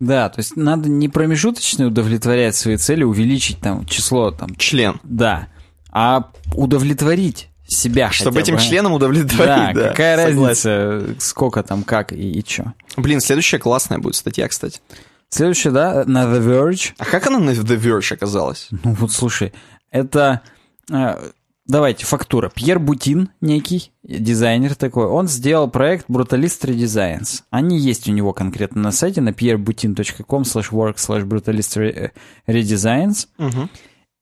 Да, 0.00 0.28
то 0.28 0.40
есть 0.40 0.56
надо 0.56 0.88
не 0.88 1.08
промежуточно 1.08 1.86
удовлетворять 1.86 2.56
свои 2.56 2.76
цели, 2.76 3.04
увеличить 3.04 3.60
там 3.60 3.86
число 3.86 4.32
там... 4.32 4.56
Член. 4.56 4.98
Да, 5.04 5.46
а 5.92 6.30
удовлетворить 6.56 7.48
себя 7.72 8.10
Чтобы 8.10 8.40
этим 8.40 8.56
бы. 8.56 8.60
членом 8.60 8.92
удовлетворить, 8.92 9.36
да. 9.36 9.72
да 9.72 9.88
какая 9.90 10.28
согласен. 10.28 10.70
разница, 10.70 11.20
сколько 11.20 11.62
там, 11.62 11.82
как 11.82 12.12
и, 12.12 12.32
и 12.32 12.44
что. 12.46 12.74
Блин, 12.96 13.20
следующая 13.20 13.58
классная 13.58 13.98
будет 13.98 14.16
статья, 14.16 14.48
кстати. 14.48 14.80
Следующая, 15.28 15.70
да, 15.70 16.04
на 16.06 16.24
The 16.24 16.40
Verge. 16.40 16.92
А 16.98 17.06
как 17.06 17.26
она 17.26 17.38
на 17.38 17.50
The 17.50 17.80
Verge 17.80 18.14
оказалась? 18.14 18.68
Ну 18.70 18.92
вот, 18.94 19.12
слушай, 19.12 19.52
это... 19.90 20.42
Э, 20.90 21.30
давайте, 21.66 22.04
фактура. 22.04 22.50
Пьер 22.54 22.78
Бутин, 22.78 23.30
некий 23.40 23.92
дизайнер 24.02 24.74
такой, 24.74 25.06
он 25.06 25.28
сделал 25.28 25.70
проект 25.70 26.08
Brutalist 26.10 26.66
Redesigns. 26.66 27.44
Они 27.50 27.78
есть 27.78 28.08
у 28.08 28.12
него 28.12 28.34
конкретно 28.34 28.82
на 28.82 28.92
сайте, 28.92 29.22
на 29.22 29.30
pierbutin.com 29.30 30.42
slash 30.42 30.70
work 30.70 30.96
slash 30.96 31.24
brutalist 31.24 32.12
redesigns. 32.46 33.28
Угу. 33.38 33.68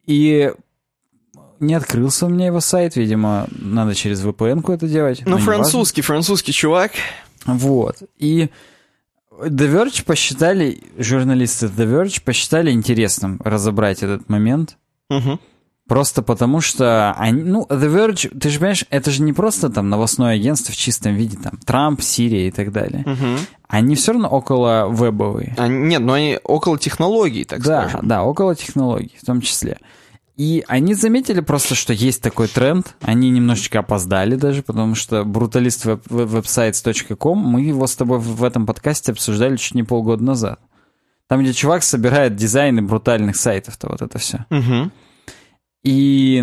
И 0.06 0.52
не 1.60 1.74
открылся 1.74 2.26
у 2.26 2.28
меня 2.28 2.46
его 2.46 2.60
сайт, 2.60 2.96
видимо, 2.96 3.46
надо 3.50 3.94
через 3.94 4.24
VPN-ку 4.24 4.72
это 4.72 4.88
делать. 4.88 5.22
Ну, 5.24 5.38
французский, 5.38 6.02
французский 6.02 6.52
чувак. 6.52 6.92
Вот. 7.46 8.02
И 8.18 8.48
The 9.40 9.72
Verge 9.72 10.04
посчитали, 10.04 10.82
журналисты 10.98 11.66
The 11.66 11.86
Verge 11.86 12.22
посчитали 12.22 12.70
интересным 12.70 13.40
разобрать 13.44 14.02
этот 14.02 14.28
момент. 14.28 14.76
Угу. 15.08 15.38
Просто 15.88 16.22
потому 16.22 16.60
что 16.60 17.12
они, 17.18 17.42
ну, 17.42 17.66
The 17.68 17.92
Verge, 17.92 18.38
ты 18.38 18.48
же 18.48 18.58
понимаешь, 18.58 18.84
это 18.90 19.10
же 19.10 19.22
не 19.22 19.32
просто 19.32 19.70
там 19.70 19.88
новостное 19.88 20.34
агентство 20.34 20.72
в 20.72 20.76
чистом 20.76 21.14
виде, 21.14 21.36
там, 21.36 21.58
Трамп, 21.64 22.00
Сирия 22.00 22.48
и 22.48 22.50
так 22.50 22.70
далее. 22.70 23.02
Угу. 23.06 23.38
Они 23.66 23.96
все 23.96 24.12
равно 24.12 24.28
около 24.28 24.88
вебовые. 24.88 25.54
А, 25.58 25.66
нет, 25.66 26.00
но 26.00 26.12
они 26.12 26.38
около 26.44 26.78
технологий, 26.78 27.44
так 27.44 27.62
да, 27.62 27.88
скажем. 27.88 28.06
Да, 28.06 28.22
около 28.22 28.54
технологий 28.54 29.16
в 29.20 29.26
том 29.26 29.40
числе. 29.40 29.78
И 30.40 30.64
они 30.68 30.94
заметили 30.94 31.40
просто, 31.40 31.74
что 31.74 31.92
есть 31.92 32.22
такой 32.22 32.48
тренд. 32.48 32.96
Они 33.02 33.28
немножечко 33.28 33.80
опоздали 33.80 34.36
даже, 34.36 34.62
потому 34.62 34.94
что 34.94 35.20
brutalistwebsites.com, 35.20 37.38
мы 37.38 37.60
его 37.60 37.86
с 37.86 37.94
тобой 37.94 38.20
в 38.20 38.42
этом 38.42 38.64
подкасте 38.64 39.12
обсуждали 39.12 39.56
чуть 39.56 39.74
не 39.74 39.82
полгода 39.82 40.24
назад. 40.24 40.58
Там, 41.26 41.42
где 41.42 41.52
чувак 41.52 41.82
собирает 41.82 42.36
дизайны 42.36 42.80
брутальных 42.80 43.36
сайтов-то, 43.36 43.88
вот 43.90 44.00
это 44.00 44.18
все. 44.18 44.46
Угу. 44.48 44.90
И 45.82 46.42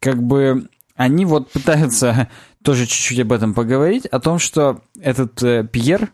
как 0.00 0.22
бы 0.22 0.70
они 0.94 1.26
вот 1.26 1.50
пытаются 1.50 2.30
тоже 2.64 2.86
чуть-чуть 2.86 3.20
об 3.20 3.32
этом 3.32 3.52
поговорить, 3.52 4.06
о 4.06 4.20
том, 4.20 4.38
что 4.38 4.80
этот 4.98 5.42
э, 5.42 5.68
Пьер, 5.70 6.12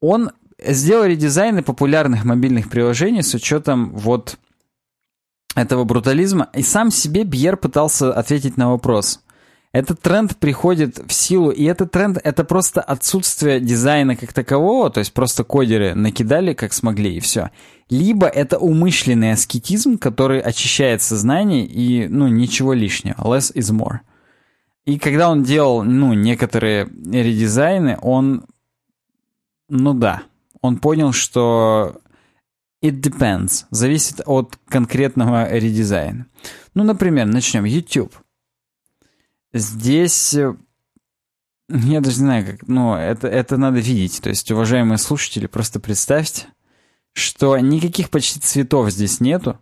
он 0.00 0.30
сделал 0.58 1.04
редизайны 1.04 1.62
популярных 1.62 2.24
мобильных 2.24 2.70
приложений 2.70 3.24
с 3.24 3.34
учетом 3.34 3.90
вот 3.90 4.38
этого 5.62 5.84
брутализма, 5.84 6.48
и 6.54 6.62
сам 6.62 6.90
себе 6.90 7.24
Бьер 7.24 7.56
пытался 7.56 8.12
ответить 8.12 8.56
на 8.56 8.70
вопрос. 8.70 9.20
Этот 9.72 10.00
тренд 10.00 10.36
приходит 10.38 10.98
в 11.06 11.12
силу, 11.12 11.50
и 11.50 11.64
этот 11.64 11.92
тренд— 11.92 12.18
это 12.24 12.42
просто 12.42 12.80
отсутствие 12.80 13.60
дизайна 13.60 14.16
как 14.16 14.32
такового, 14.32 14.88
то 14.88 15.00
есть 15.00 15.12
просто 15.12 15.44
кодеры 15.44 15.94
накидали 15.94 16.54
как 16.54 16.72
смогли, 16.72 17.16
и 17.16 17.20
все. 17.20 17.50
Либо 17.90 18.26
это 18.26 18.58
умышленный 18.58 19.32
аскетизм, 19.32 19.98
который 19.98 20.40
очищает 20.40 21.02
сознание, 21.02 21.66
и, 21.66 22.08
ну, 22.08 22.28
ничего 22.28 22.72
лишнего. 22.72 23.16
Less 23.18 23.52
is 23.54 23.72
more. 23.72 23.98
И 24.86 24.98
когда 24.98 25.28
он 25.28 25.42
делал, 25.42 25.82
ну, 25.82 26.14
некоторые 26.14 26.86
редизайны, 26.86 27.98
он, 28.00 28.46
ну 29.68 29.92
да, 29.92 30.22
он 30.62 30.78
понял, 30.78 31.12
что 31.12 32.00
It 32.82 33.00
depends. 33.00 33.66
Зависит 33.70 34.20
от 34.24 34.56
конкретного 34.68 35.52
редизайна. 35.52 36.26
Ну, 36.74 36.84
например, 36.84 37.26
начнем. 37.26 37.64
YouTube. 37.64 38.14
Здесь... 39.52 40.34
Э, 40.34 40.56
я 41.68 42.00
даже 42.00 42.18
не 42.18 42.26
знаю, 42.26 42.46
как... 42.46 42.68
Ну, 42.68 42.94
это, 42.94 43.26
это 43.26 43.56
надо 43.56 43.80
видеть. 43.80 44.20
То 44.22 44.28
есть, 44.28 44.50
уважаемые 44.52 44.98
слушатели, 44.98 45.46
просто 45.46 45.80
представьте, 45.80 46.46
что 47.14 47.58
никаких 47.58 48.10
почти 48.10 48.38
цветов 48.38 48.90
здесь 48.90 49.20
нету. 49.20 49.58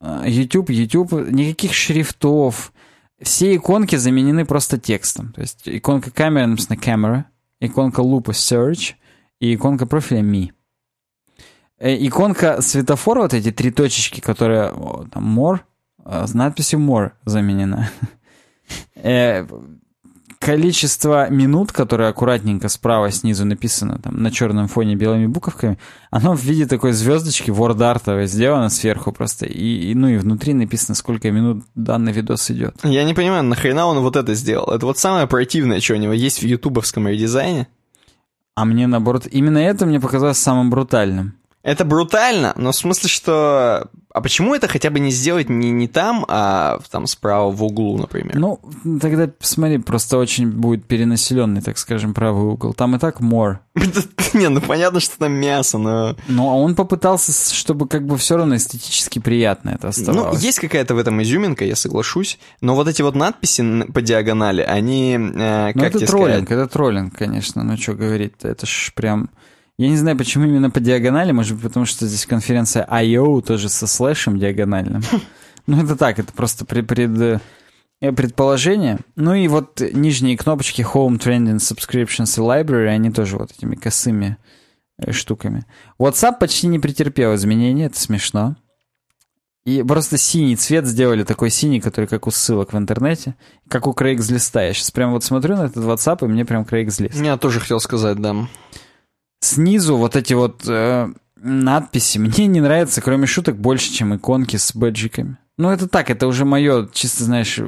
А, 0.00 0.24
YouTube, 0.28 0.70
YouTube, 0.70 1.12
никаких 1.30 1.74
шрифтов. 1.74 2.72
Все 3.20 3.56
иконки 3.56 3.96
заменены 3.96 4.44
просто 4.44 4.78
текстом. 4.78 5.32
То 5.32 5.40
есть, 5.40 5.62
иконка 5.64 6.12
камеры 6.12 6.46
написано 6.46 6.76
camera, 6.76 7.24
иконка 7.58 8.00
лупа 8.00 8.30
search 8.30 8.94
и 9.40 9.54
иконка 9.54 9.86
профиля 9.86 10.20
me. 10.20 10.52
Э, 11.84 11.94
иконка 12.06 12.62
светофора, 12.62 13.20
вот 13.20 13.34
эти 13.34 13.52
три 13.52 13.70
точечки, 13.70 14.20
которые 14.20 14.72
там 15.12 15.38
more, 15.38 15.60
э, 16.06 16.26
с 16.26 16.32
надписью 16.32 16.80
more 16.80 17.10
заменена. 17.26 17.90
Э, 18.96 19.46
количество 20.38 21.28
минут, 21.28 21.72
которое 21.72 22.08
аккуратненько 22.08 22.70
справа 22.70 23.10
снизу 23.10 23.44
написано 23.44 23.98
там 23.98 24.22
на 24.22 24.30
черном 24.30 24.66
фоне 24.66 24.96
белыми 24.96 25.26
буковками, 25.26 25.78
оно 26.10 26.34
в 26.34 26.42
виде 26.42 26.64
такой 26.64 26.92
звездочки 26.92 27.50
вордартовой 27.50 28.26
сделано 28.26 28.70
сверху 28.70 29.12
просто. 29.12 29.44
И, 29.44 29.90
и, 29.90 29.94
ну 29.94 30.08
и 30.08 30.16
внутри 30.16 30.54
написано, 30.54 30.94
сколько 30.94 31.30
минут 31.30 31.64
данный 31.74 32.12
видос 32.12 32.50
идет. 32.50 32.76
Я 32.82 33.04
не 33.04 33.12
понимаю, 33.12 33.42
нахрена 33.44 33.84
он 33.84 33.98
вот 33.98 34.16
это 34.16 34.32
сделал? 34.32 34.70
Это 34.70 34.86
вот 34.86 34.96
самое 34.96 35.26
противное, 35.26 35.80
что 35.80 35.92
у 35.92 35.98
него 35.98 36.14
есть 36.14 36.40
в 36.40 36.46
ютубовском 36.46 37.06
редизайне. 37.06 37.68
А 38.54 38.64
мне 38.64 38.86
наоборот, 38.86 39.26
именно 39.30 39.58
это 39.58 39.84
мне 39.84 40.00
показалось 40.00 40.38
самым 40.38 40.70
брутальным. 40.70 41.34
Это 41.64 41.86
брутально, 41.86 42.52
но 42.56 42.72
в 42.72 42.76
смысле, 42.76 43.08
что... 43.08 43.88
А 44.12 44.20
почему 44.20 44.54
это 44.54 44.68
хотя 44.68 44.90
бы 44.90 45.00
не 45.00 45.10
сделать 45.10 45.48
не, 45.48 45.70
не 45.70 45.88
там, 45.88 46.26
а 46.28 46.78
там 46.90 47.06
справа 47.06 47.50
в 47.50 47.64
углу, 47.64 47.96
например? 47.96 48.36
Ну, 48.36 48.60
тогда, 49.00 49.30
смотри, 49.40 49.78
просто 49.78 50.18
очень 50.18 50.50
будет 50.50 50.84
перенаселенный, 50.84 51.62
так 51.62 51.78
скажем, 51.78 52.12
правый 52.12 52.52
угол. 52.52 52.74
Там 52.74 52.94
и 52.94 52.98
так 52.98 53.20
more. 53.22 53.56
не, 54.34 54.50
ну 54.50 54.60
понятно, 54.60 55.00
что 55.00 55.18
там 55.18 55.32
мясо, 55.32 55.78
но... 55.78 56.16
Ну, 56.28 56.50
а 56.50 56.54
он 56.54 56.74
попытался, 56.74 57.32
чтобы 57.54 57.88
как 57.88 58.06
бы 58.06 58.18
все 58.18 58.36
равно 58.36 58.56
эстетически 58.56 59.18
приятно 59.18 59.70
это 59.70 59.88
оставалось. 59.88 60.38
Ну, 60.38 60.46
есть 60.46 60.60
какая-то 60.60 60.94
в 60.94 60.98
этом 60.98 61.22
изюминка, 61.22 61.64
я 61.64 61.76
соглашусь, 61.76 62.38
но 62.60 62.74
вот 62.74 62.88
эти 62.88 63.00
вот 63.00 63.14
надписи 63.14 63.84
по 63.90 64.02
диагонали, 64.02 64.60
они... 64.60 65.14
Э, 65.14 65.72
ну, 65.74 65.82
это 65.82 66.06
троллинг, 66.06 66.50
это 66.50 66.68
троллинг, 66.68 67.16
конечно, 67.16 67.64
ну 67.64 67.78
что 67.78 67.94
говорить-то, 67.94 68.48
это 68.48 68.66
ж 68.66 68.92
прям... 68.94 69.30
Я 69.76 69.88
не 69.88 69.96
знаю, 69.96 70.16
почему 70.16 70.44
именно 70.44 70.70
по 70.70 70.78
диагонали, 70.78 71.32
может 71.32 71.54
быть, 71.54 71.64
потому 71.64 71.84
что 71.84 72.06
здесь 72.06 72.26
конференция 72.26 72.86
I.O. 72.88 73.40
тоже 73.40 73.68
со 73.68 73.86
слэшем 73.86 74.38
диагональным. 74.38 75.02
Ну, 75.66 75.82
это 75.82 75.96
так, 75.96 76.18
это 76.18 76.30
просто 76.30 76.66
пред, 76.66 76.86
пред, 76.86 77.40
э, 77.98 78.12
предположение. 78.12 78.98
Ну 79.16 79.32
и 79.32 79.48
вот 79.48 79.80
нижние 79.80 80.36
кнопочки 80.36 80.82
Home, 80.82 81.18
Trending, 81.18 81.56
Subscriptions 81.56 82.36
и 82.36 82.42
Library, 82.42 82.88
они 82.88 83.10
тоже 83.10 83.38
вот 83.38 83.50
этими 83.50 83.74
косыми 83.74 84.36
э, 84.98 85.12
штуками. 85.12 85.64
WhatsApp 85.98 86.38
почти 86.38 86.66
не 86.66 86.78
претерпел 86.78 87.34
изменений, 87.34 87.84
это 87.84 87.98
смешно. 87.98 88.56
И 89.64 89.82
просто 89.82 90.18
синий 90.18 90.56
цвет 90.56 90.84
сделали, 90.84 91.24
такой 91.24 91.48
синий, 91.48 91.80
который 91.80 92.06
как 92.06 92.26
у 92.26 92.30
ссылок 92.30 92.74
в 92.74 92.76
интернете, 92.76 93.34
как 93.68 93.86
у 93.86 93.92
Craigslist. 93.92 94.50
Я 94.62 94.74
сейчас 94.74 94.90
прям 94.90 95.12
вот 95.12 95.24
смотрю 95.24 95.56
на 95.56 95.62
этот 95.64 95.82
WhatsApp, 95.82 96.26
и 96.26 96.28
мне 96.28 96.44
прям 96.44 96.64
Craigslist. 96.64 97.24
Я 97.24 97.38
тоже 97.38 97.60
хотел 97.60 97.80
сказать, 97.80 98.20
да. 98.20 98.46
Снизу 99.44 99.96
вот 99.98 100.16
эти 100.16 100.32
вот 100.32 100.62
э, 100.66 101.12
надписи 101.36 102.16
мне 102.16 102.46
не 102.46 102.62
нравятся, 102.62 103.02
кроме 103.02 103.26
шуток, 103.26 103.58
больше, 103.58 103.92
чем 103.92 104.16
иконки 104.16 104.56
с 104.56 104.74
бэджиками. 104.74 105.36
Ну, 105.58 105.68
это 105.68 105.86
так, 105.86 106.08
это 106.08 106.26
уже 106.26 106.46
мое, 106.46 106.88
чисто, 106.92 107.24
знаешь, 107.24 107.60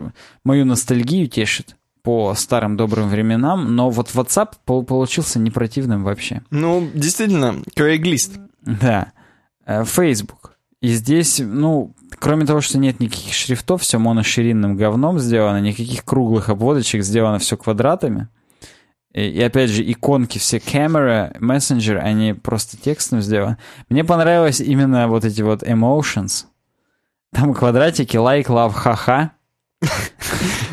мою 0.42 0.64
ностальгию 0.64 1.28
тешит 1.28 1.76
по 2.02 2.34
старым 2.34 2.78
добрым 2.78 3.10
временам, 3.10 3.76
но 3.76 3.90
вот 3.90 4.08
WhatsApp 4.14 4.54
получился 4.64 5.38
не 5.38 5.50
противным 5.50 6.02
вообще. 6.02 6.40
Ну, 6.50 6.88
действительно, 6.94 7.62
Craigslist. 7.76 8.40
Да. 8.62 9.12
Э, 9.66 9.84
Facebook. 9.84 10.56
И 10.80 10.88
здесь, 10.88 11.40
ну, 11.44 11.94
кроме 12.18 12.46
того, 12.46 12.62
что 12.62 12.78
нет 12.78 13.00
никаких 13.00 13.34
шрифтов, 13.34 13.82
все 13.82 13.98
моноширинным 13.98 14.78
говном 14.78 15.18
сделано, 15.18 15.60
никаких 15.60 16.06
круглых 16.06 16.48
обводочек, 16.48 17.04
сделано 17.04 17.38
все 17.38 17.58
квадратами. 17.58 18.28
И, 19.16 19.42
опять 19.42 19.70
же, 19.70 19.82
иконки 19.90 20.36
все 20.36 20.60
камера, 20.60 21.34
мессенджер, 21.40 22.04
они 22.04 22.34
просто 22.34 22.76
текстом 22.76 23.22
сделаны. 23.22 23.56
Мне 23.88 24.04
понравилось 24.04 24.60
именно 24.60 25.08
вот 25.08 25.24
эти 25.24 25.40
вот 25.40 25.62
emotions. 25.62 26.44
Там 27.32 27.54
квадратики, 27.54 28.18
лайк, 28.18 28.50
лав, 28.50 28.74
ха-ха. 28.74 29.32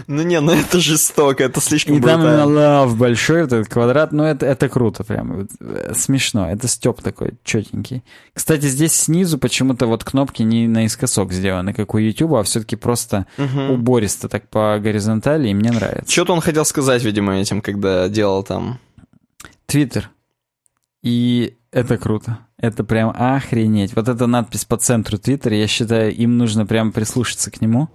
Ну 0.07 0.23
не, 0.23 0.39
ну 0.39 0.51
это 0.51 0.79
жестоко, 0.79 1.43
это 1.43 1.61
слишком 1.61 1.97
И 1.97 2.01
там 2.01 2.21
именно 2.21 2.43
love 2.43 2.95
большой, 2.95 3.43
этот 3.43 3.67
квадрат, 3.67 4.11
ну 4.11 4.23
это, 4.23 4.45
это 4.45 4.69
круто 4.69 5.03
прям, 5.03 5.47
э, 5.59 5.93
смешно, 5.95 6.49
это 6.49 6.67
степ 6.67 7.01
такой 7.01 7.33
четенький. 7.43 8.03
Кстати, 8.33 8.65
здесь 8.65 8.93
снизу 8.93 9.37
почему-то 9.37 9.87
вот 9.87 10.03
кнопки 10.03 10.43
не 10.43 10.67
наискосок 10.67 11.31
сделаны, 11.33 11.73
как 11.73 11.93
у 11.93 11.97
YouTube, 11.97 12.33
а 12.33 12.43
все-таки 12.43 12.75
просто 12.75 13.25
угу. 13.37 13.73
убористо 13.73 14.29
так 14.29 14.47
по 14.49 14.79
горизонтали, 14.79 15.49
и 15.49 15.53
мне 15.53 15.71
нравится. 15.71 16.11
Что-то 16.11 16.33
он 16.33 16.41
хотел 16.41 16.65
сказать, 16.65 17.03
видимо, 17.03 17.37
этим, 17.37 17.61
когда 17.61 18.09
делал 18.09 18.43
там... 18.43 18.79
Твиттер. 19.65 20.09
И 21.01 21.57
это 21.71 21.97
круто. 21.97 22.39
Это 22.57 22.83
прям 22.83 23.13
охренеть. 23.15 23.95
Вот 23.95 24.07
эта 24.07 24.27
надпись 24.27 24.65
по 24.65 24.77
центру 24.77 25.17
Твиттера, 25.17 25.55
я 25.55 25.67
считаю, 25.67 26.13
им 26.13 26.37
нужно 26.37 26.65
прям 26.65 26.91
прислушаться 26.91 27.51
к 27.51 27.59
нему. 27.59 27.89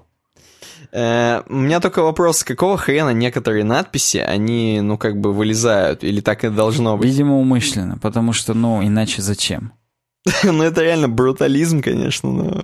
Э, 0.92 1.42
у 1.48 1.56
меня 1.56 1.80
только 1.80 2.02
вопрос, 2.02 2.44
какого 2.44 2.76
хрена 2.76 3.10
некоторые 3.10 3.64
надписи, 3.64 4.18
они, 4.18 4.80
ну, 4.80 4.96
как 4.96 5.20
бы 5.20 5.32
вылезают, 5.32 6.04
или 6.04 6.20
так 6.20 6.44
и 6.44 6.48
должно 6.48 6.96
быть? 6.96 7.08
Видимо, 7.08 7.38
умышленно, 7.38 7.98
потому 7.98 8.32
что, 8.32 8.54
ну, 8.54 8.82
иначе 8.82 9.22
зачем? 9.22 9.72
ну, 10.42 10.62
это 10.62 10.82
реально 10.82 11.08
брутализм, 11.08 11.82
конечно, 11.82 12.30
но... 12.30 12.62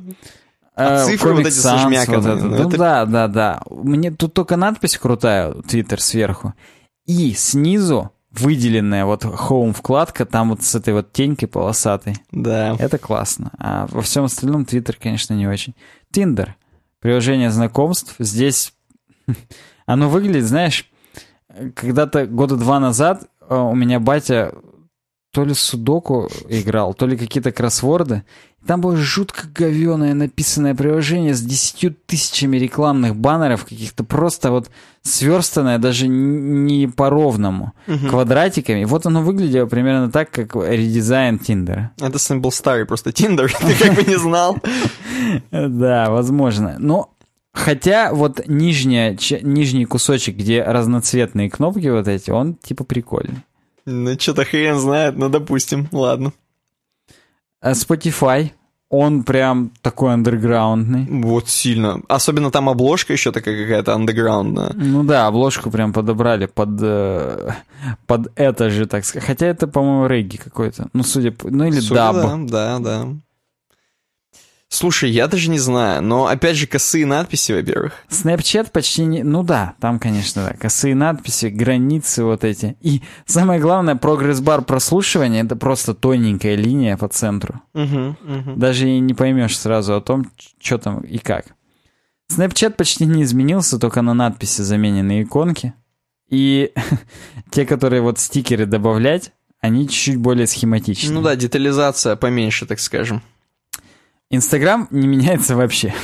А 0.76 1.02
э, 1.02 1.06
цифры 1.06 1.34
вот 1.34 1.46
эти 1.46 1.54
сожмяканы. 1.54 2.18
Вот 2.18 2.26
это. 2.26 2.44
Ну, 2.44 2.68
это... 2.68 2.78
да, 2.78 3.04
да, 3.04 3.28
да. 3.28 3.62
Мне 3.70 4.10
тут 4.10 4.34
только 4.34 4.56
надпись 4.56 4.98
крутая, 4.98 5.52
Твиттер 5.68 6.00
сверху. 6.00 6.54
И 7.06 7.32
снизу 7.34 8.10
выделенная 8.32 9.04
вот 9.04 9.24
home 9.24 9.72
вкладка, 9.72 10.24
там 10.26 10.50
вот 10.50 10.64
с 10.64 10.74
этой 10.74 10.92
вот 10.92 11.12
тенькой 11.12 11.46
полосатой. 11.46 12.16
Да. 12.32 12.74
Это 12.80 12.98
классно. 12.98 13.52
А 13.58 13.86
во 13.90 14.02
всем 14.02 14.24
остальном 14.24 14.64
Твиттер, 14.64 14.96
конечно, 15.00 15.34
не 15.34 15.46
очень. 15.46 15.76
Тиндер 16.10 16.56
приложение 17.04 17.50
знакомств. 17.50 18.14
Здесь 18.18 18.72
оно 19.86 20.08
выглядит, 20.08 20.46
знаешь, 20.46 20.90
когда-то 21.74 22.24
года 22.24 22.56
два 22.56 22.80
назад 22.80 23.28
э, 23.46 23.54
у 23.54 23.74
меня 23.74 24.00
батя 24.00 24.54
то 25.34 25.44
ли 25.44 25.52
судоку 25.52 26.30
играл, 26.48 26.94
то 26.94 27.06
ли 27.06 27.16
какие-то 27.16 27.50
кроссворды. 27.50 28.22
Там 28.64 28.80
было 28.80 28.96
жутко 28.96 29.48
говеное 29.52 30.14
написанное 30.14 30.76
приложение 30.76 31.34
с 31.34 31.42
десятью 31.42 31.94
тысячами 32.06 32.56
рекламных 32.56 33.16
баннеров, 33.16 33.64
каких-то 33.64 34.04
просто 34.04 34.52
вот 34.52 34.70
сверстанное, 35.02 35.78
даже 35.78 36.06
не 36.06 36.86
по-ровному, 36.86 37.72
угу. 37.88 38.08
квадратиками. 38.10 38.84
Вот 38.84 39.06
оно 39.06 39.22
выглядело 39.22 39.66
примерно 39.66 40.08
так, 40.08 40.30
как 40.30 40.54
редизайн 40.54 41.40
Тиндера. 41.40 41.90
Это 42.00 42.34
был 42.36 42.52
старый 42.52 42.86
просто 42.86 43.10
Тиндер, 43.10 43.52
ты 43.60 43.74
как 43.74 43.94
бы 43.94 44.04
не 44.04 44.16
знал. 44.16 44.56
Да, 45.50 46.10
возможно. 46.10 46.76
Но 46.78 47.10
Хотя 47.52 48.12
вот 48.12 48.46
нижняя, 48.46 49.16
нижний 49.42 49.84
кусочек, 49.84 50.36
где 50.36 50.62
разноцветные 50.62 51.48
кнопки 51.48 51.86
вот 51.88 52.08
эти, 52.08 52.30
он 52.30 52.54
типа 52.54 52.84
прикольный. 52.84 53.42
Ну, 53.86 54.18
что-то 54.18 54.44
хрен 54.44 54.78
знает, 54.78 55.16
ну, 55.16 55.28
допустим, 55.28 55.88
ладно. 55.92 56.32
А 57.60 57.72
Spotify, 57.72 58.50
он 58.88 59.24
прям 59.24 59.72
такой 59.82 60.12
андерграундный. 60.12 61.06
Вот 61.22 61.48
сильно. 61.48 62.00
Особенно 62.08 62.50
там 62.50 62.68
обложка 62.68 63.12
еще 63.12 63.32
такая 63.32 63.62
какая-то 63.62 63.94
андеграундная. 63.94 64.72
Ну 64.74 65.02
да, 65.02 65.26
обложку 65.26 65.70
прям 65.70 65.92
подобрали 65.92 66.46
под, 66.46 66.80
э, 66.80 67.52
под 68.06 68.32
это 68.36 68.70
же, 68.70 68.86
так 68.86 69.04
сказать. 69.04 69.26
Хотя 69.26 69.46
это, 69.46 69.66
по-моему, 69.66 70.06
регги 70.06 70.36
какой-то. 70.36 70.88
Ну, 70.92 71.02
судя 71.02 71.32
по... 71.32 71.50
Ну, 71.50 71.64
или 71.64 71.80
судя, 71.80 72.12
даб. 72.12 72.14
Да, 72.16 72.38
да, 72.38 72.78
да. 72.78 73.06
Слушай, 74.74 75.12
я 75.12 75.28
даже 75.28 75.50
не 75.50 75.60
знаю, 75.60 76.02
но 76.02 76.26
опять 76.26 76.56
же 76.56 76.66
косые 76.66 77.06
надписи, 77.06 77.52
во-первых. 77.52 77.92
Snapchat 78.08 78.72
почти 78.72 79.04
не... 79.04 79.22
Ну 79.22 79.44
да, 79.44 79.74
там, 79.78 80.00
конечно, 80.00 80.46
да. 80.46 80.56
Косые 80.56 80.96
надписи, 80.96 81.46
границы 81.46 82.24
вот 82.24 82.42
эти. 82.42 82.76
И 82.80 83.00
самое 83.24 83.60
главное, 83.60 83.94
прогресс-бар 83.94 84.62
прослушивания— 84.62 85.44
это 85.44 85.54
просто 85.54 85.94
тоненькая 85.94 86.56
линия 86.56 86.96
по 86.96 87.06
центру. 87.06 87.62
Угу, 87.72 88.16
угу. 88.20 88.56
Даже 88.56 88.88
и 88.90 88.98
не 88.98 89.14
поймешь 89.14 89.56
сразу 89.56 89.94
о 89.94 90.00
том, 90.00 90.32
что 90.60 90.78
там 90.78 91.02
и 91.02 91.18
как. 91.18 91.54
Snapchat 92.32 92.70
почти 92.70 93.06
не 93.06 93.22
изменился, 93.22 93.78
только 93.78 94.02
на 94.02 94.12
надписи 94.12 94.62
заменены 94.62 95.22
иконки. 95.22 95.72
И 96.28 96.72
те, 97.52 97.64
которые 97.64 98.02
вот 98.02 98.18
стикеры 98.18 98.66
добавлять, 98.66 99.30
они 99.60 99.88
чуть-чуть 99.88 100.16
более 100.16 100.48
схематичны. 100.48 101.12
Ну 101.12 101.22
да, 101.22 101.36
детализация 101.36 102.16
поменьше, 102.16 102.66
так 102.66 102.80
скажем. 102.80 103.22
Инстаграм 104.30 104.88
не 104.90 105.06
меняется 105.06 105.56
вообще. 105.56 105.94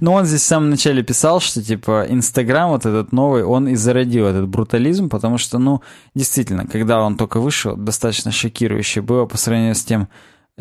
Но 0.00 0.14
он 0.14 0.26
здесь 0.26 0.42
в 0.42 0.46
самом 0.46 0.70
начале 0.70 1.02
писал, 1.02 1.40
что, 1.40 1.62
типа, 1.62 2.06
Инстаграм 2.08 2.70
вот 2.70 2.84
этот 2.84 3.12
новый, 3.12 3.44
он 3.44 3.68
и 3.68 3.74
зародил 3.74 4.26
этот 4.26 4.48
брутализм, 4.48 5.08
потому 5.08 5.38
что, 5.38 5.58
ну, 5.58 5.82
действительно, 6.14 6.66
когда 6.66 7.00
он 7.00 7.16
только 7.16 7.40
вышел, 7.40 7.76
достаточно 7.76 8.30
шокирующе 8.30 9.00
было 9.00 9.26
по 9.26 9.38
сравнению 9.38 9.74
с 9.74 9.84
тем 9.84 10.08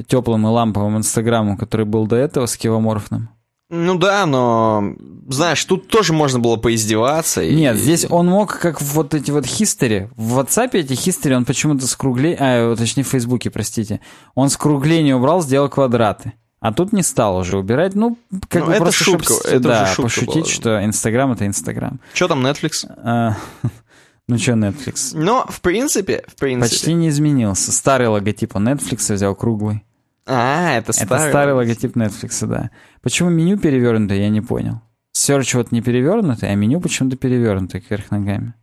теплым 0.07 0.45
и 0.45 0.49
ламповым 0.49 0.97
Инстаграмом, 0.97 1.57
который 1.57 1.85
был 1.85 2.05
до 2.05 2.15
этого 2.15 2.45
с 2.45 2.55
кивоморфным. 2.57 3.29
Ну 3.69 3.97
да, 3.97 4.25
но, 4.25 4.95
знаешь, 5.27 5.63
тут 5.65 5.89
тоже 5.89 6.13
можно 6.13 6.39
было 6.39 6.55
поиздеваться. 6.55 7.41
И... 7.41 7.53
Нет, 7.53 7.75
здесь 7.75 8.05
он 8.09 8.27
мог, 8.27 8.59
как 8.59 8.81
вот 8.81 9.13
эти 9.13 9.31
вот 9.31 9.45
хистори. 9.45 10.09
В 10.15 10.39
WhatsApp 10.39 10.69
эти 10.73 10.93
хистори 10.93 11.33
он 11.33 11.43
почему-то 11.43 11.85
скругление, 11.85 12.37
а, 12.39 12.75
точнее, 12.77 13.03
в 13.03 13.07
Фейсбуке, 13.07 13.49
простите. 13.49 13.99
Он 14.35 14.49
скругление 14.49 15.17
убрал, 15.17 15.41
сделал 15.41 15.67
квадраты. 15.67 16.33
А 16.59 16.73
тут 16.73 16.91
не 16.91 17.03
стал 17.03 17.37
уже 17.37 17.57
убирать. 17.57 17.93
Ну, 17.95 18.17
как 18.49 18.61
ну, 18.61 18.67
бы 18.67 18.73
это 18.73 18.81
просто 18.83 19.03
шутка, 19.03 19.33
чтобы, 19.33 19.49
это 19.49 19.59
да, 19.59 19.85
шутка 19.87 20.01
пошутить, 20.03 20.33
была. 20.33 20.45
что 20.45 20.85
Инстаграм 20.85 21.31
это 21.31 21.45
Инстаграм. 21.45 21.99
Что 22.13 22.27
там 22.27 22.45
Netflix? 22.45 22.89
А, 22.97 23.37
ну 24.27 24.37
что 24.39 24.53
Netflix? 24.53 25.11
Но, 25.13 25.45
в 25.47 25.61
принципе, 25.61 26.23
в 26.27 26.35
принципе... 26.35 26.69
Почти 26.69 26.93
не 26.93 27.09
изменился. 27.09 27.71
Старый 27.71 28.07
логотип 28.07 28.55
у 28.55 28.59
Netflix 28.59 29.13
взял 29.13 29.35
круглый. 29.35 29.83
А, 30.25 30.77
это 30.77 30.93
старый. 30.93 31.21
Это 31.21 31.29
старый 31.29 31.53
логотип 31.53 31.95
Netflix, 31.95 32.45
да. 32.47 32.71
Почему 33.01 33.29
меню 33.29 33.57
перевернутое, 33.57 34.17
я 34.19 34.29
не 34.29 34.41
понял. 34.41 34.81
Search 35.15 35.55
вот 35.55 35.71
не 35.71 35.81
перевернутый, 35.81 36.51
а 36.51 36.55
меню 36.55 36.81
почему-то 36.81 37.17
перевернутое 37.17 37.81
кверх 37.81 38.11
ногами. 38.11 38.53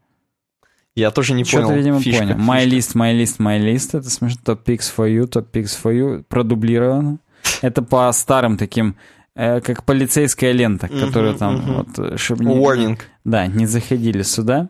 Я 0.95 1.11
тоже 1.11 1.35
не 1.35 1.45
Что-то, 1.45 1.66
понял. 1.66 1.79
видимо, 1.79 2.01
фишка, 2.01 2.23
понял. 2.23 2.37
фишка. 2.37 2.53
My 2.53 2.65
list, 2.65 2.95
my 2.95 3.21
list, 3.21 3.39
my 3.39 3.61
list. 3.61 3.99
Это 3.99 4.11
смешно. 4.11 4.41
Top 4.45 4.65
picks 4.65 4.93
for 4.97 5.09
you, 5.09 5.27
top 5.27 5.51
picks 5.51 5.77
for 5.83 5.93
you. 5.93 6.23
Продублировано. 6.25 7.19
Это 7.65 7.82
по 7.82 8.12
старым 8.12 8.57
таким, 8.59 8.95
э, 9.35 9.61
как 9.61 9.85
полицейская 9.85 10.53
лента, 10.53 10.86
Мгм, 10.86 11.01
которую 11.07 11.35
там, 11.35 11.55
мгм. 11.57 11.74
вот, 11.74 11.99
э, 11.99 12.16
чтобы 12.19 12.45
не, 12.45 12.55
Warning. 12.55 12.99
да, 13.24 13.47
не 13.47 13.66
заходили 13.66 14.23
сюда. 14.23 14.69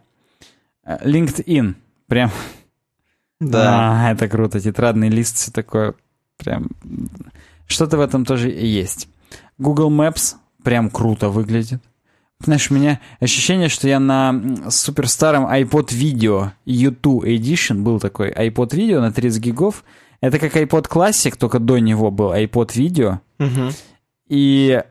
Э, 0.87 0.99
LinkedIn. 1.05 1.75
Прям, 2.07 2.31
Да. 3.41 4.07
а, 4.09 4.13
это 4.13 4.29
круто. 4.29 4.61
Тетрадный 4.61 5.09
лист, 5.09 5.37
все 5.37 5.51
такое. 5.51 5.95
Прям, 6.37 6.69
что-то 7.67 7.97
в 7.97 8.01
этом 8.01 8.25
тоже 8.25 8.51
есть. 8.51 9.09
Google 9.59 9.91
Maps 9.91 10.35
прям 10.63 10.91
круто 10.91 11.29
выглядит. 11.31 11.81
Знаешь, 12.41 12.71
у 12.71 12.75
меня 12.75 13.01
ощущение, 13.21 13.69
что 13.69 13.89
я 13.89 13.99
на 14.01 14.31
м, 14.31 14.71
супер 14.71 15.09
старом 15.09 15.47
iPod 15.47 15.89
Video 15.89 16.51
U2 16.67 17.23
Edition 17.39 17.83
был 17.83 17.99
такой 18.01 18.31
iPod 18.31 18.71
Video 18.71 19.01
на 19.01 19.11
30 19.13 19.41
гигов. 19.43 19.83
Это 20.25 20.39
как 20.39 20.57
iPod 20.57 20.89
Classic, 20.89 21.37
только 21.39 21.59
до 21.59 21.77
него 21.77 22.11
был 22.11 22.33
iPod 22.33 22.71
Video. 22.75 23.19
Мгм. 23.39 23.73
И 24.27 24.83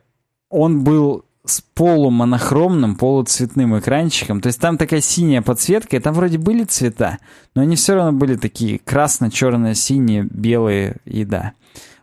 он 0.52 0.84
был 0.84 1.26
с 1.44 1.60
полумонохромным, 1.74 2.96
полуцветным 2.96 3.80
экранчиком. 3.80 4.42
То 4.42 4.48
есть 4.48 4.62
там 4.62 4.78
такая 4.78 5.02
синяя 5.02 5.42
подсветка, 5.42 5.98
и 5.98 6.00
там 6.00 6.14
вроде 6.14 6.38
были 6.38 6.66
цвета, 6.66 7.18
но 7.56 7.64
они 7.64 7.76
все 7.76 7.96
равно 7.96 8.14
были 8.14 8.36
такие 8.36 8.78
красно, 8.78 9.32
черно, 9.32 9.74
синие, 9.74 10.22
белые 10.30 10.98
и 11.06 11.26
да. 11.26 11.54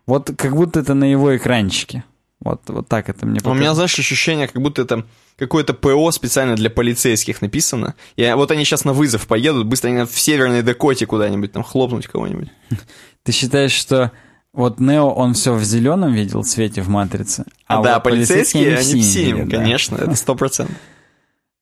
Вот 0.06 0.32
как 0.36 0.56
будто 0.56 0.80
это 0.80 0.94
на 0.94 1.04
его 1.04 1.36
экранчике. 1.36 2.02
Вот, 2.42 2.62
вот 2.68 2.88
так 2.88 3.08
это 3.10 3.26
мне 3.26 3.40
У 3.44 3.48
меня, 3.48 3.52
показалось. 3.52 3.76
знаешь, 3.76 3.98
ощущение, 3.98 4.48
как 4.48 4.62
будто 4.62 4.82
это 4.82 5.04
какое-то 5.36 5.74
ПО 5.74 6.10
специально 6.10 6.56
для 6.56 6.70
полицейских 6.70 7.42
написано. 7.42 7.94
И 8.16 8.30
вот 8.34 8.50
они 8.50 8.64
сейчас 8.64 8.84
на 8.84 8.92
вызов 8.94 9.26
поедут, 9.26 9.66
быстренько 9.66 10.06
в 10.06 10.18
Северной 10.18 10.62
Дакоте 10.62 11.06
куда-нибудь, 11.06 11.52
там 11.52 11.62
хлопнуть 11.62 12.06
кого-нибудь. 12.06 12.48
Ты 13.24 13.32
считаешь, 13.32 13.72
что 13.72 14.10
вот 14.54 14.80
Нео, 14.80 15.10
он 15.10 15.34
все 15.34 15.54
в 15.54 15.62
зеленом 15.62 16.12
видел 16.12 16.42
цвете 16.42 16.82
в 16.82 16.88
«Матрице», 16.88 17.44
А, 17.66 17.82
да, 17.82 17.94
вот 17.94 18.04
полицейские, 18.04 18.76
они 18.78 19.00
в 19.00 19.04
синем 19.04 19.36
видят, 19.36 19.48
да. 19.50 19.56
конечно, 19.58 19.96
это 19.96 20.14
сто 20.14 20.34
процентов. 20.34 20.76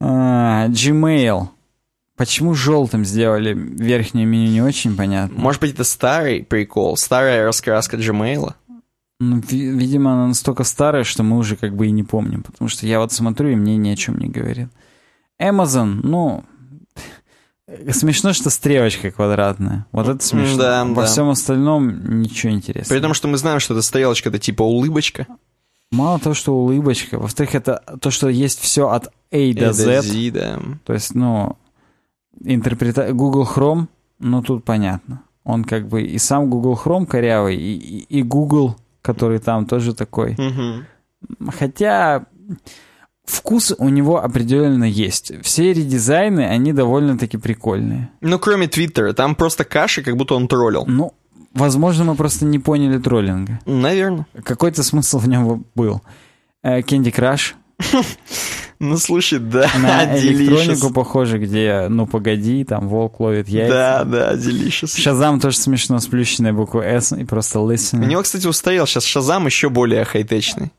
А, 0.01 0.69
Gmail. 0.69 1.49
Почему 2.17 2.55
желтым 2.55 3.05
сделали 3.05 3.53
верхнее 3.53 4.27
меню, 4.27 4.51
не 4.53 4.63
очень 4.63 4.97
понятно. 4.97 5.39
Может 5.39 5.61
быть, 5.61 5.75
это 5.75 5.83
старый 5.83 6.45
прикол, 6.45 6.97
старая 6.97 7.45
раскраска 7.45 7.97
Gmail? 7.97 8.55
Ну, 9.21 9.41
ви- 9.41 9.71
видимо, 9.77 10.13
она 10.13 10.27
настолько 10.29 10.65
старая, 10.65 11.05
что 11.05 11.23
мы 11.23 11.39
уже 11.39 11.57
как 11.57 11.75
бы 11.75 11.87
и 11.87 11.91
не 11.93 12.05
помним. 12.05 12.43
Потому 12.43 12.69
что 12.69 12.87
я 12.87 13.01
вот 13.01 13.13
смотрю, 13.13 13.49
и 13.51 13.57
мне 13.57 13.77
ни 13.77 13.89
о 13.91 13.97
чем 13.97 14.19
не 14.19 14.29
говорит. 14.29 14.69
Amazon, 15.41 16.01
ну... 16.03 16.45
Смешно, 17.93 18.33
что 18.33 18.49
стрелочка 18.51 19.11
квадратная. 19.11 19.87
Вот 19.93 20.09
это 20.09 20.25
смешно. 20.25 20.57
Да, 20.59 20.85
Во 20.85 21.03
да. 21.03 21.07
всем 21.07 21.29
остальном 21.29 22.21
ничего 22.23 22.53
интересного. 22.53 22.97
При 22.99 23.03
том, 23.03 23.13
что 23.15 23.29
мы 23.29 23.37
знаем, 23.37 23.61
что 23.61 23.75
эта 23.75 23.83
стрелочка 23.83 24.31
это 24.31 24.39
типа 24.39 24.63
улыбочка. 24.63 25.27
Мало 25.91 26.19
того, 26.19 26.35
что 26.35 26.55
улыбочка. 26.55 27.19
Во-вторых, 27.19 27.55
это 27.55 27.83
то, 28.01 28.11
что 28.11 28.29
есть 28.29 28.61
все 28.61 28.89
от 28.89 29.09
A 29.33 29.53
до 29.55 29.73
Z. 29.73 30.03
Z, 30.03 30.31
да. 30.31 30.61
То 30.85 30.93
есть, 30.95 31.15
ну, 31.15 31.57
интерпрета... 32.43 33.13
Google 33.13 33.45
Chrome, 33.45 33.87
ну, 34.19 34.43
тут 34.43 34.65
понятно. 34.65 35.23
Он 35.45 35.65
как 35.65 35.89
бы 35.89 36.03
и 36.03 36.19
сам 36.19 36.49
Google 36.51 36.79
Chrome 36.83 37.07
корявый, 37.07 37.57
и- 37.57 38.07
и 38.09 38.23
Google, 38.23 38.77
который 39.03 39.39
там 39.39 39.67
тоже 39.67 39.95
такой. 39.95 40.35
Мгм. 40.39 40.87
Хотя 41.59 42.27
вкус 43.25 43.75
у 43.79 43.89
него 43.89 44.23
определенно 44.23 44.85
есть. 44.85 45.33
Все 45.43 45.73
редизайны, 45.73 46.47
они 46.47 46.73
довольно-таки 46.73 47.37
прикольные. 47.37 48.11
Ну, 48.21 48.39
кроме 48.39 48.69
Твиттера, 48.69 49.13
там 49.13 49.35
просто 49.35 49.65
каша, 49.65 50.03
как 50.03 50.17
будто 50.17 50.35
он 50.35 50.49
троллил. 50.49 50.85
Ну, 50.87 51.13
возможно, 51.55 52.05
мы 52.05 52.15
просто 52.15 52.45
не 52.45 52.59
поняли 52.59 52.99
троллинга. 52.99 53.61
Наверное. 53.67 54.27
Какой-то 54.45 54.83
смысл 54.83 55.19
в 55.19 55.29
нем 55.29 55.65
был. 55.75 56.03
Э, 56.63 56.81
Candy 56.81 57.15
Crush 57.15 57.55
Ну, 58.81 58.97
слушай, 58.97 59.41
да, 59.41 59.69
на 59.81 60.17
электронику 60.19 60.93
похоже, 60.93 61.39
где, 61.39 61.87
ну, 61.89 62.07
погоди, 62.07 62.63
там 62.65 62.87
волк 62.89 63.19
ловит 63.19 63.49
яйца. 63.49 63.75
Да, 63.75 64.05
да, 64.05 64.35
delicious. 64.35 64.97
Шазам 65.01 65.41
тоже 65.41 65.57
смешно, 65.57 65.99
сплющенная 65.99 66.53
буква 66.53 66.83
S 66.83 67.13
и 67.13 67.25
просто 67.25 67.59
У 67.59 67.69
listen. 67.71 68.05
него, 68.07 68.23
кстати, 68.23 68.47
устарел 68.47 68.87
сейчас 68.87 69.05
Шазам 69.05 69.47
еще 69.47 69.69
более 69.69 70.05
хай-течный. 70.05 70.71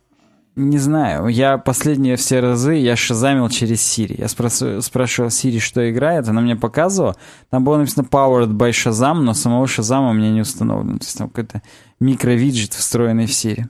Не 0.55 0.77
знаю, 0.77 1.27
я 1.27 1.57
последние 1.57 2.15
все 2.17 2.39
разы 2.39 2.73
я 2.75 2.95
шазамил 2.95 3.49
через 3.49 3.79
Siri. 3.79 4.15
Я 4.17 4.25
спрос- 4.25 4.81
спрашивал 4.81 5.29
Siri, 5.29 5.59
что 5.59 5.89
играет, 5.89 6.27
она 6.27 6.41
мне 6.41 6.55
показывала. 6.55 7.15
Там 7.49 7.63
было 7.63 7.77
написано 7.77 8.03
Powered 8.09 8.51
by 8.53 8.71
Shazam, 8.71 9.15
но 9.21 9.33
самого 9.33 9.67
Шазама 9.67 10.09
у 10.09 10.13
меня 10.13 10.31
не 10.31 10.41
установлено. 10.41 10.97
То 10.99 11.05
есть 11.05 11.17
там 11.17 11.29
какой-то 11.29 11.61
микровиджет, 11.99 12.73
встроенный 12.73 13.25
в 13.25 13.29
Siri. 13.29 13.65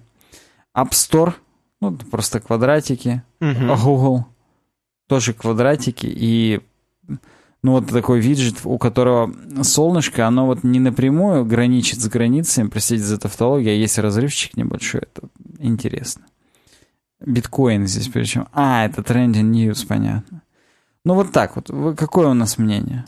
App 0.76 0.92
Store, 0.92 1.34
ну, 1.82 1.96
просто 1.96 2.40
квадратики. 2.40 3.24
А 3.40 3.78
Google 3.78 4.26
тоже 5.08 5.34
квадратики 5.34 6.08
и 6.10 6.62
ну 7.62 7.74
вот 7.74 7.88
такой 7.88 8.22
виджет, 8.22 8.58
у 8.64 8.78
которого 8.78 9.34
солнышко, 9.64 10.26
оно 10.26 10.46
вот 10.46 10.64
не 10.64 10.80
напрямую 10.80 11.44
граничит 11.46 12.00
с 12.00 12.08
границами, 12.08 12.70
простите 12.70 13.04
за 13.04 13.20
тавтологию, 13.20 13.74
а 13.74 13.76
есть 13.76 13.98
разрывчик 13.98 14.56
небольшой, 14.56 15.02
это 15.02 15.28
интересно. 15.58 16.26
Биткоин 17.20 17.86
здесь 17.86 18.08
причем. 18.08 18.48
А, 18.54 18.86
это 18.86 19.02
trending 19.02 19.52
news, 19.52 19.86
понятно. 19.86 20.42
Ну 21.04 21.16
вот 21.16 21.32
так 21.32 21.56
вот. 21.56 21.70
Какое 21.98 22.28
у 22.28 22.34
нас 22.34 22.58
мнение? 22.58 23.06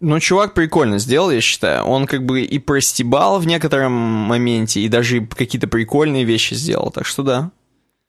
Ну, 0.00 0.18
чувак 0.20 0.54
прикольно 0.54 0.98
сделал, 0.98 1.30
я 1.30 1.40
считаю. 1.40 1.84
Он 1.84 2.06
как 2.06 2.24
бы 2.24 2.42
и 2.42 2.58
простебал 2.58 3.40
в 3.40 3.46
некотором 3.46 3.92
моменте, 3.92 4.80
и 4.80 4.88
даже 4.88 5.26
какие-то 5.26 5.68
прикольные 5.68 6.24
вещи 6.24 6.54
сделал. 6.54 6.90
Так 6.90 7.06
что 7.06 7.22
да. 7.22 7.50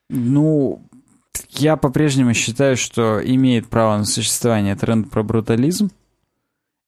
Ну, 0.09 0.81
я 1.49 1.77
по-прежнему 1.77 2.33
считаю, 2.33 2.77
что 2.77 3.21
имеет 3.23 3.67
право 3.67 3.97
на 3.97 4.05
существование 4.05 4.75
тренд 4.75 5.09
про 5.09 5.23
брутализм. 5.23 5.91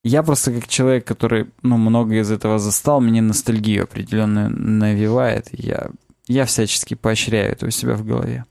Я 0.03 0.21
просто 0.21 0.51
как 0.51 0.67
человек, 0.67 1.05
который, 1.05 1.47
ну, 1.63 1.77
много 1.77 2.19
из 2.19 2.31
этого 2.31 2.59
застал, 2.59 3.01
мне 3.01 3.21
ностальгию 3.21 3.83
определенную 3.83 4.49
навевает. 4.51 5.47
Я, 5.51 5.89
я 6.27 6.45
всячески 6.45 6.93
поощряю 6.93 7.53
это 7.53 7.65
у 7.65 7.71
себя 7.71 7.95
в 7.95 8.05
голове. 8.05 8.45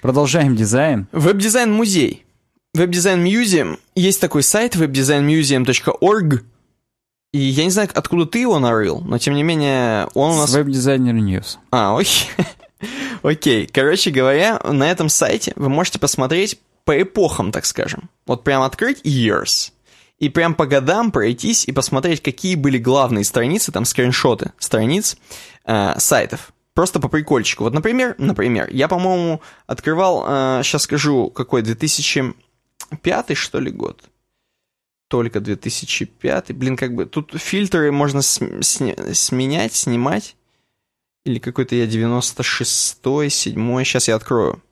Продолжаем 0.00 0.54
дизайн. 0.54 1.08
Веб-дизайн-музей. 1.10 2.24
Web 2.74 2.93
Design 2.93 3.32
Museum. 3.32 3.78
Есть 3.96 4.20
такой 4.20 4.42
сайт 4.42 4.76
webdesignmuseum.org. 4.76 6.44
И 7.32 7.38
я 7.38 7.64
не 7.64 7.70
знаю, 7.70 7.88
откуда 7.92 8.26
ты 8.26 8.38
его 8.38 8.60
нарыл, 8.60 9.00
но 9.00 9.18
тем 9.18 9.34
не 9.34 9.42
менее 9.42 10.06
он 10.14 10.32
у 10.32 10.36
нас... 10.36 10.52
Webdesigner 10.52 11.14
News. 11.14 11.56
А, 11.72 11.98
окей. 13.22 13.66
Короче 13.66 14.10
говоря, 14.10 14.58
на 14.58 14.90
этом 14.90 15.08
сайте 15.08 15.52
вы 15.56 15.68
можете 15.68 15.98
посмотреть 15.98 16.58
по 16.84 17.00
эпохам, 17.00 17.52
так 17.52 17.64
скажем. 17.64 18.10
Вот 18.26 18.44
прям 18.44 18.62
открыть 18.62 19.00
years. 19.02 19.72
И 20.18 20.28
прям 20.28 20.54
по 20.54 20.66
годам 20.66 21.10
пройтись 21.10 21.66
и 21.66 21.72
посмотреть, 21.72 22.22
какие 22.22 22.54
были 22.54 22.78
главные 22.78 23.24
страницы, 23.24 23.72
там 23.72 23.84
скриншоты 23.84 24.52
страниц 24.58 25.16
э, 25.64 25.98
сайтов. 25.98 26.52
Просто 26.74 26.98
по 26.98 27.08
прикольчику. 27.08 27.64
Вот, 27.64 27.72
например, 27.72 28.16
например, 28.18 28.68
я, 28.70 28.88
по-моему, 28.88 29.40
открывал, 29.66 30.62
сейчас 30.64 30.82
скажу, 30.82 31.30
какой, 31.30 31.62
2005, 31.62 33.36
что 33.36 33.60
ли, 33.60 33.70
год? 33.70 34.02
Только 35.08 35.40
2005. 35.40 36.52
Блин, 36.52 36.76
как 36.76 36.94
бы, 36.94 37.06
тут 37.06 37.32
фильтры 37.36 37.92
можно 37.92 38.22
см- 38.22 38.60
сня- 38.62 39.14
сменять, 39.14 39.74
снимать. 39.74 40.34
Или 41.24 41.38
какой-то 41.38 41.74
я 41.74 41.86
96-й, 41.86 43.30
7 43.30 43.84
сейчас 43.84 44.08
я 44.08 44.16
открою. 44.16 44.62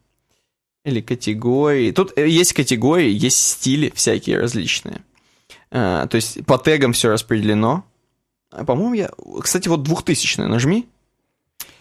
Или 0.85 1.01
категории. 1.01 1.93
Тут 1.93 2.13
э, 2.17 2.29
есть 2.29 2.53
категории, 2.53 3.11
есть 3.11 3.39
стили 3.39 3.93
всякие 3.95 4.39
различные. 4.39 5.03
А, 5.71 6.07
то 6.07 6.17
есть 6.17 6.45
по 6.45 6.59
тегам 6.59 6.93
все 6.93 7.11
распределено. 7.11 7.85
А, 8.51 8.65
по-моему, 8.65 8.95
я... 8.95 9.11
Кстати, 9.41 9.69
вот 9.69 9.83
2000 9.83 10.41
нажми. 10.41 10.87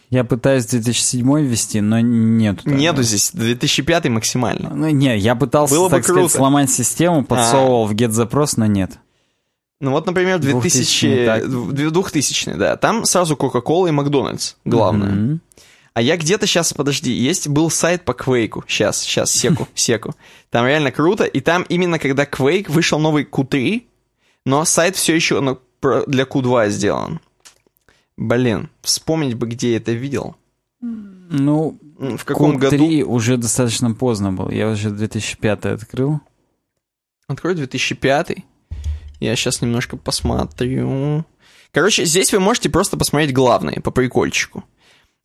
Я 0.10 0.24
пытаюсь 0.24 0.66
2007 0.66 1.42
ввести, 1.42 1.82
но 1.82 2.00
нету. 2.00 2.64
такого. 2.64 2.76
Нету 2.76 3.02
здесь. 3.02 3.32
2005 3.34 4.10
максимально. 4.10 4.76
Ну, 4.76 4.90
не, 4.90 5.18
я 5.18 5.36
пытался, 5.36 5.74
Было 5.74 5.86
бы 5.88 5.96
так 5.96 6.04
сказать, 6.04 6.24
круто. 6.24 6.36
сломать 6.36 6.70
систему, 6.70 7.24
подсовывал 7.24 7.88
в 7.88 7.94
get-запрос, 7.94 8.54
но 8.58 8.66
нет. 8.66 9.00
Ну 9.82 9.92
вот, 9.92 10.06
например, 10.06 10.40
2000... 10.40 11.06
2000-й, 11.08 11.26
так. 11.26 11.50
2000 11.50 12.54
да. 12.54 12.78
Там 12.78 13.04
сразу 13.04 13.36
Coca-Cola 13.36 13.90
и 13.90 13.92
Макдональдс. 13.92 14.54
Главное. 14.64 15.10
Мгм. 15.10 15.42
А 15.94 16.02
я 16.02 16.16
где-то 16.16 16.46
сейчас, 16.46 16.72
подожди, 16.72 17.12
есть 17.12 17.50
был 17.50 17.70
сайт 17.70 18.06
по 18.06 18.14
Квейку. 18.14 18.64
Сейчас, 18.68 19.02
сейчас, 19.02 19.32
секу, 19.32 19.68
секу. 19.74 20.14
Там 20.52 20.66
реально 20.66 20.92
круто. 20.92 21.26
И 21.26 21.42
там 21.42 21.64
именно 21.64 22.00
когда 22.00 22.24
Quake 22.24 22.72
вышел 22.72 23.00
новый 23.00 23.26
Q3, 23.26 23.84
но 24.46 24.64
сайт 24.66 24.96
все 24.96 25.16
еще 25.16 25.42
ну, 25.42 25.60
для 26.08 26.24
Q2 26.24 26.70
сделан. 26.70 27.20
Блин, 28.16 28.70
вспомнить 28.82 29.34
бы, 29.34 29.48
где 29.48 29.72
я 29.72 29.78
это 29.78 29.92
видел. 29.94 30.36
Ну, 30.80 31.78
В 32.00 32.24
каком 32.24 32.58
Q3 32.58 32.60
году? 32.60 33.12
уже 33.12 33.38
достаточно 33.38 33.92
поздно 33.94 34.32
был. 34.32 34.50
Я 34.50 34.70
уже 34.70 34.92
2005 34.92 35.66
открыл. 35.66 36.22
Открой 37.28 37.56
2005. 37.56 38.38
Я 39.22 39.36
сейчас 39.36 39.62
немножко 39.62 39.96
посмотрю. 39.98 41.24
Короче, 41.72 42.04
здесь 42.06 42.34
вы 42.34 42.40
можете 42.40 42.70
просто 42.70 42.98
посмотреть 42.98 43.34
главные 43.34 43.80
по 43.80 43.92
прикольчику. 43.92 44.64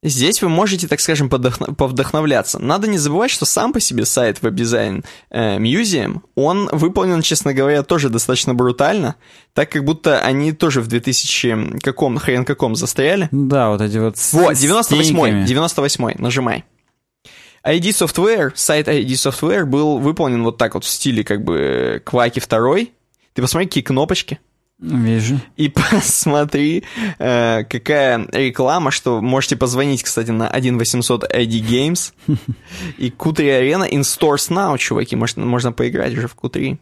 Здесь 0.03 0.43
вы 0.43 0.51
можете, 0.51 0.87
так 0.87 1.01
скажем, 1.01 1.29
подохна- 1.29 1.75
повдохновляться. 1.75 2.59
Надо 2.59 2.87
не 2.87 2.99
забывать, 2.99 3.31
что 3.31 3.47
сам 3.47 3.73
по 3.73 3.81
себе 3.81 4.05
сайт 4.05 4.39
WebDesign 4.43 5.05
э, 5.31 5.59
Museum, 5.59 6.21
он 6.37 6.69
выполнен, 6.71 7.23
честно 7.23 7.55
говоря, 7.55 7.83
тоже 7.83 8.11
достаточно 8.11 8.55
брутально, 8.55 9.17
так 9.55 9.71
как 9.71 9.85
будто 9.85 10.21
они 10.21 10.53
тоже 10.53 10.83
в 10.83 10.87
2000 10.89 11.79
каком, 11.81 12.19
хрен 12.19 12.45
каком 12.45 12.77
застряли. 12.77 13.29
Да, 13.33 13.71
вот 13.71 13.81
эти 13.81 13.97
вот 13.97 14.17
Вот, 14.33 14.53
98-й, 14.53 15.45
98-й, 15.47 16.23
нажимай. 16.23 16.65
ID 17.67 17.89
Software, 17.89 18.53
сайт 18.55 18.87
ID 18.87 19.07
Software 19.09 19.65
был 19.65 19.99
выполнен 19.99 20.45
вот 20.45 20.59
так 20.59 20.75
вот 20.75 20.85
в 20.85 20.89
стиле 20.89 21.25
как 21.25 21.43
бы 21.43 22.01
Кваки 22.05 22.41
2. 22.47 22.77
Ты 23.37 23.43
посмотри, 23.43 23.67
какие 23.67 23.85
кнопочки. 23.85 24.41
Вижу. 24.79 25.39
И 25.59 25.69
посмотри, 25.93 26.85
э, 27.19 27.65
какая 27.65 28.27
реклама, 28.33 28.91
что 28.91 29.21
можете 29.21 29.57
позвонить, 29.57 30.03
кстати, 30.03 30.31
на 30.31 30.49
1 30.49 30.79
800 30.79 31.25
ID 31.25 31.61
Games 31.61 32.15
и 32.97 33.11
Q3 33.11 33.61
Arena 33.61 33.91
in 33.91 34.01
Stores 34.01 34.51
Now, 34.51 34.79
чуваки, 34.79 35.17
можно, 35.17 35.45
можно 35.45 35.71
поиграть 35.73 36.15
уже 36.15 36.29
в 36.29 36.35
Q3. 36.35 36.79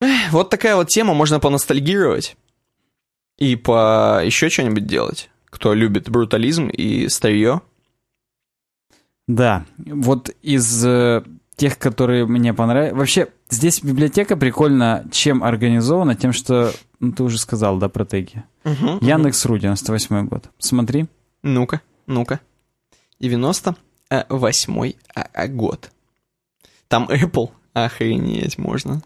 Эх, 0.00 0.32
Вот 0.32 0.48
такая 0.48 0.74
вот 0.74 0.88
тема, 0.88 1.12
можно 1.12 1.38
поностальгировать 1.38 2.38
и 3.36 3.56
по 3.56 4.22
еще 4.24 4.48
что-нибудь 4.48 4.86
делать. 4.86 5.28
Кто 5.50 5.74
любит 5.74 6.08
брутализм 6.08 6.68
и 6.68 7.10
старье. 7.10 7.60
Да, 9.28 9.66
вот 9.76 10.30
из 10.40 10.82
э, 10.86 11.22
тех, 11.60 11.78
которые 11.78 12.24
мне 12.24 12.54
понравились... 12.54 12.96
Вообще, 12.96 13.28
здесь 13.50 13.82
библиотека 13.82 14.34
прикольно 14.34 15.04
чем 15.12 15.44
организована, 15.44 16.16
тем, 16.16 16.32
что... 16.32 16.72
Ну, 17.00 17.12
ты 17.12 17.22
уже 17.22 17.38
сказал, 17.38 17.76
да, 17.76 17.90
про 17.90 18.06
теги. 18.06 18.44
Яндекс.ру, 18.64 19.58
98 19.58 20.26
год. 20.26 20.48
Смотри. 20.58 21.06
Ну-ка, 21.42 21.82
ну-ка. 22.06 22.40
98 23.20 23.74
а, 24.08 25.28
а, 25.34 25.48
год. 25.48 25.90
Там 26.88 27.06
Apple. 27.10 27.50
Охренеть 27.74 28.56
можно. 28.56 29.02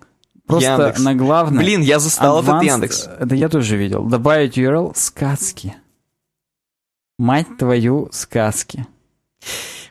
Просто 0.47 0.71
Яндекс. 0.71 1.01
на 1.01 1.15
главное... 1.17 1.59
Блин, 1.59 1.81
я 1.81 1.99
застал 1.99 2.41
этот 2.41 2.55
Advanced- 2.55 2.67
Яндекс. 2.67 3.09
Это 3.19 3.35
я 3.35 3.49
тоже 3.49 3.77
видел. 3.77 4.05
Добавить 4.05 4.57
URL 4.57 4.93
сказки. 4.95 5.75
Мать 7.19 7.59
твою, 7.59 8.11
сказки. 8.13 8.87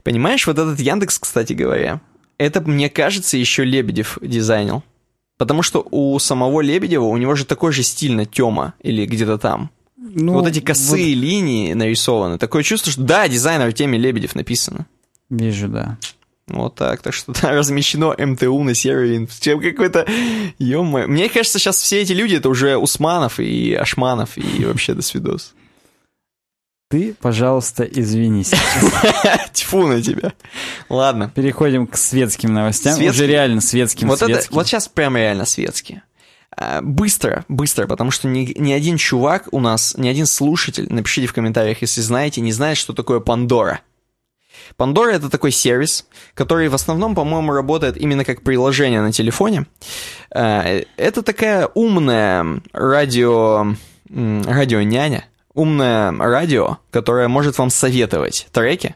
Понимаешь, 0.03 0.47
вот 0.47 0.57
этот 0.57 0.79
Яндекс, 0.79 1.19
кстати 1.19 1.51
говоря, 1.51 1.99
это, 2.43 2.61
мне 2.61 2.89
кажется, 2.89 3.37
еще 3.37 3.63
Лебедев 3.63 4.17
дизайнил. 4.21 4.83
Потому 5.37 5.63
что 5.63 5.85
у 5.89 6.17
самого 6.19 6.61
Лебедева, 6.61 7.05
у 7.05 7.17
него 7.17 7.35
же 7.35 7.45
такой 7.45 7.71
же 7.71 7.83
стиль 7.83 8.15
на 8.15 8.25
Тёма 8.25 8.75
или 8.81 9.05
где-то 9.05 9.37
там. 9.37 9.71
Ну, 9.97 10.33
вот 10.33 10.47
эти 10.47 10.59
косые 10.59 11.13
линии 11.15 11.73
нарисованы. 11.73 12.37
Такое 12.37 12.63
чувство, 12.63 12.91
что 12.91 13.01
да, 13.01 13.27
дизайнер 13.27 13.69
в 13.69 13.73
теме 13.73 13.97
Лебедев 13.97 14.35
написано. 14.35 14.85
вот, 15.29 15.41
вижу, 15.41 15.67
да. 15.67 15.97
Вот 16.47 16.75
так, 16.75 17.01
так 17.01 17.13
что 17.13 17.33
там 17.33 17.51
размещено 17.55 18.13
МТУ 18.17 18.63
на 18.63 18.75
сервере. 18.75 19.27
Чем 19.39 19.61
какой-то... 19.61 20.05
ё 20.59 20.83
Мне 20.83 21.29
кажется, 21.29 21.57
сейчас 21.57 21.77
все 21.77 22.01
эти 22.01 22.11
люди, 22.11 22.35
это 22.35 22.49
уже 22.49 22.77
Усманов 22.77 23.39
и 23.39 23.73
Ашманов, 23.73 24.37
и 24.37 24.65
вообще 24.65 24.93
до 24.93 25.01
свидос. 25.01 25.53
Ты, 26.93 27.15
пожалуйста, 27.19 27.85
извинись. 27.85 28.51
Тьфу 29.51 29.87
на 29.87 29.99
тебя. 29.99 30.33
Ладно. 30.89 31.31
Переходим 31.33 31.87
к 31.87 31.97
светским 31.97 32.53
новостям. 32.53 33.03
Уже 33.03 33.25
реально 33.25 33.61
светским, 33.61 34.09
Вот, 34.09 34.21
это, 34.21 34.45
вот 34.51 34.67
сейчас 34.67 34.89
прям 34.89 35.17
реально 35.17 35.45
светские. 35.45 36.03
А, 36.55 36.81
Быстро, 36.83 37.45
быстро, 37.47 37.87
потому 37.87 38.11
что 38.11 38.27
ни, 38.27 38.53
ни 38.59 38.71
один 38.71 38.97
чувак 38.97 39.47
у 39.51 39.59
нас, 39.59 39.95
ни 39.97 40.07
один 40.07 40.27
слушатель, 40.27 40.85
напишите 40.87 41.25
в 41.25 41.33
комментариях, 41.33 41.81
если 41.81 42.01
знаете, 42.01 42.41
не 42.41 42.51
знает, 42.51 42.77
что 42.77 42.93
такое 42.93 43.19
Пандора. 43.21 43.81
Пандора 44.77 45.13
это 45.13 45.31
такой 45.31 45.49
сервис, 45.49 46.05
который 46.35 46.67
в 46.69 46.75
основном, 46.75 47.15
по-моему, 47.15 47.53
работает 47.53 47.97
именно 47.97 48.23
как 48.23 48.43
приложение 48.43 49.01
на 49.01 49.11
телефоне. 49.11 49.65
А, 50.29 50.83
Это 50.95 51.23
такая 51.23 51.65
умная 51.73 52.61
радио, 52.71 53.75
радио-няня, 54.11 55.25
умное 55.53 56.11
радио, 56.11 56.77
которое 56.91 57.27
может 57.27 57.57
вам 57.57 57.69
советовать 57.69 58.47
треки. 58.51 58.95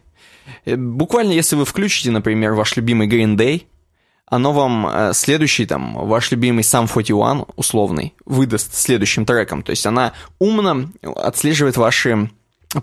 Э, 0.65 0.75
Буквально, 0.75 1.31
если 1.31 1.55
вы 1.55 1.65
включите, 1.65 2.11
например, 2.11 2.53
ваш 2.53 2.75
любимый 2.77 3.07
Green 3.07 3.35
Day, 3.35 3.63
оно 4.29 4.51
вам 4.51 4.87
э, 4.87 5.11
следующий, 5.13 5.65
там, 5.65 5.93
ваш 5.93 6.31
любимый 6.31 6.61
Sum 6.63 6.87
41, 6.91 7.45
условный, 7.55 8.13
выдаст 8.25 8.75
следующим 8.75 9.25
треком. 9.25 9.63
То 9.63 9.69
есть 9.71 9.85
она 9.85 10.13
умно 10.39 10.89
отслеживает 11.15 11.77
ваши 11.77 12.29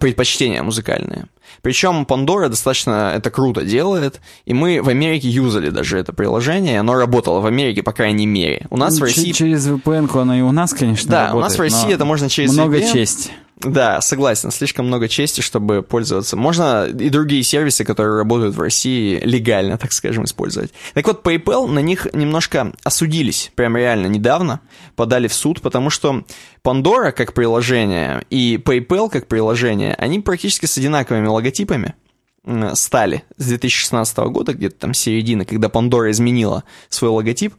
предпочтения 0.01 0.63
музыкальные. 0.63 1.27
Причем 1.61 2.05
Pandora 2.09 2.49
достаточно 2.49 3.13
это 3.15 3.31
круто 3.31 3.63
делает, 3.63 4.21
и 4.47 4.55
мы 4.55 4.81
в 4.83 4.89
Америке 4.89 5.29
юзали 5.29 5.69
даже 5.69 5.99
это 5.99 6.15
приложение, 6.15 6.75
и 6.75 6.79
оно 6.79 6.95
работало 6.95 7.41
в 7.41 7.47
Америке, 7.47 7.83
по 7.83 7.93
крайней 7.93 8.27
мере. 8.27 8.67
У 8.71 8.79
нас 8.79 8.99
Ну, 8.99 9.05
в 9.05 9.11
ч- 9.11 9.17
России... 9.17 9.33
Через 9.33 9.69
VPN 9.69 10.19
оно 10.19 10.35
и 10.37 10.41
у 10.41 10.53
нас, 10.53 10.73
конечно, 10.73 11.11
Да, 11.11 11.23
у 11.25 11.41
работает, 11.41 11.43
нас 11.45 11.57
в 11.57 11.61
России 11.61 11.93
это 11.95 12.05
можно 12.07 12.31
через 12.31 12.55
Много 12.55 12.79
VPN. 12.79 12.93
чести. 12.93 13.31
Да, 13.57 14.01
согласен, 14.01 14.51
слишком 14.51 14.87
много 14.87 15.09
чести, 15.09 15.41
чтобы 15.41 15.83
пользоваться. 15.83 16.37
Можно 16.37 16.87
и 16.87 17.09
другие 17.09 17.43
сервисы, 17.45 17.85
которые 17.85 18.19
работают 18.19 18.57
в 18.57 18.61
России, 18.61 19.21
легально, 19.25 19.79
так 19.79 19.93
скажем, 19.93 20.25
использовать. 20.25 20.73
Так 20.93 21.07
вот, 21.07 21.25
PayPal 21.25 21.69
на 21.69 21.79
них 21.79 22.09
немножко 22.13 22.73
осудились, 22.83 23.53
прям 23.55 23.77
реально 23.77 24.09
недавно, 24.09 24.61
подали 24.97 25.29
в 25.29 25.35
суд, 25.35 25.61
потому 25.61 25.89
что 25.89 26.25
Pandora 26.65 27.13
как 27.13 27.33
приложение 27.33 28.25
и 28.29 28.57
PayPal 28.57 29.09
как 29.09 29.29
приложение, 29.29 29.95
они 29.95 30.19
практически 30.21 30.67
с 30.67 30.77
одинаковыми 30.77 31.29
логотипами 31.29 31.95
стали 32.75 33.23
с 33.37 33.47
2016 33.47 34.19
года, 34.19 34.53
где-то 34.53 34.77
там 34.77 34.95
середина, 34.95 35.45
когда 35.45 35.69
Pandora 35.69 36.11
изменила 36.11 36.65
свой 36.89 37.11
логотип, 37.11 37.55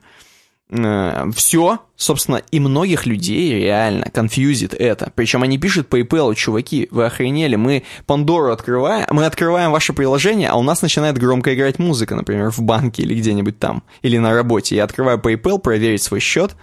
все, 0.69 1.79
собственно, 1.95 2.41
и 2.49 2.59
многих 2.59 3.05
людей 3.05 3.53
реально 3.53 4.09
конфьюзит 4.09 4.73
это. 4.73 5.11
Причем 5.13 5.43
они 5.43 5.59
пишут 5.59 5.87
PayPal, 5.93 6.33
чуваки, 6.33 6.87
вы 6.89 7.05
охренели, 7.05 7.55
мы 7.55 7.83
Пандору 8.07 8.51
открываем, 8.51 9.05
мы 9.11 9.25
открываем 9.25 9.71
ваше 9.71 9.93
приложение, 9.93 10.49
а 10.49 10.55
у 10.55 10.63
нас 10.63 10.81
начинает 10.81 11.17
громко 11.19 11.53
играть 11.53 11.77
музыка, 11.77 12.15
например, 12.15 12.49
в 12.49 12.61
банке 12.61 13.03
или 13.03 13.13
где-нибудь 13.13 13.59
там, 13.59 13.83
или 14.01 14.17
на 14.17 14.33
работе. 14.33 14.75
Я 14.75 14.85
открываю 14.85 15.19
PayPal, 15.19 15.59
проверить 15.59 16.01
свой 16.01 16.19
счет, 16.19 16.55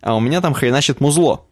а 0.00 0.16
у 0.16 0.20
меня 0.20 0.40
там 0.40 0.52
хреначит 0.52 1.00
музло. 1.00 1.46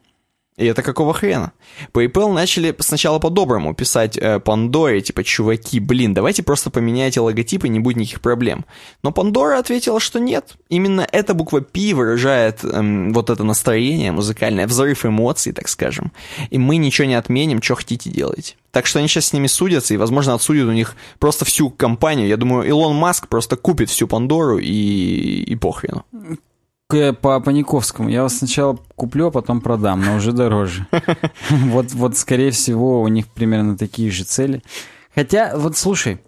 И 0.59 0.67
это 0.67 0.83
какого 0.83 1.15
хрена? 1.15 1.53
PayPal 1.95 2.31
начали 2.33 2.75
сначала 2.79 3.19
по-доброму 3.19 3.75
писать 3.75 4.19
э, 4.19 4.39
Пандоре, 4.39 5.01
типа, 5.01 5.25
чуваки, 5.25 5.81
блин, 5.81 6.13
давайте 6.13 6.43
просто 6.43 6.69
поменяйте 6.69 7.21
логотип 7.21 7.65
и 7.65 7.71
не 7.71 7.81
будет 7.81 7.97
никаких 7.97 8.21
проблем. 8.21 8.67
Но 9.03 9.13
Пандора 9.13 9.59
ответила, 9.59 9.99
что 9.99 10.21
нет. 10.21 10.57
Именно 10.69 11.09
эта 11.11 11.33
буква 11.33 11.61
P 11.61 11.95
выражает 11.95 12.63
эм, 12.65 13.15
вот 13.15 13.31
это 13.31 13.45
настроение 13.45 14.13
музыкальное, 14.13 14.67
взрыв 14.67 15.07
эмоций, 15.07 15.55
так 15.55 15.69
скажем. 15.69 16.13
И 16.51 16.59
мы 16.59 16.77
ничего 16.77 17.07
не 17.07 17.15
отменим, 17.15 17.63
что 17.63 17.77
хотите 17.77 18.11
делайте. 18.11 18.57
Так 18.73 18.87
что 18.87 18.99
они 18.99 19.09
сейчас 19.09 19.27
с 19.27 19.33
ними 19.33 19.47
судятся, 19.47 19.95
и, 19.95 19.99
возможно, 19.99 20.35
отсудят 20.35 20.69
у 20.69 20.73
них 20.73 20.97
просто 21.19 21.47
всю 21.47 21.71
компанию. 21.71 22.29
Я 22.29 22.37
думаю, 22.37 22.69
Илон 22.69 22.95
Маск 22.97 23.29
просто 23.29 23.57
купит 23.57 23.89
всю 23.89 24.07
Пандору 24.07 24.59
и, 24.59 25.45
и 25.45 25.57
похрену. 25.57 26.05
К- 26.93 27.15
По 27.15 27.41
Паниковскому. 27.41 28.11
Я 28.11 28.23
вас 28.23 28.37
сначала 28.39 28.79
куплю, 28.97 29.29
а 29.29 29.31
потом 29.31 29.63
продам, 29.63 30.05
но 30.05 30.17
уже 30.17 30.33
дороже. 30.33 30.87
Вот, 31.51 31.93
вот, 31.93 32.17
скорее 32.19 32.51
всего, 32.51 33.01
у 33.01 33.09
них 33.09 33.29
примерно 33.29 33.79
такие 33.79 34.11
же 34.11 34.25
цели. 34.25 34.63
Хотя, 35.15 35.57
вот 35.57 35.77
слушай, 35.79 36.21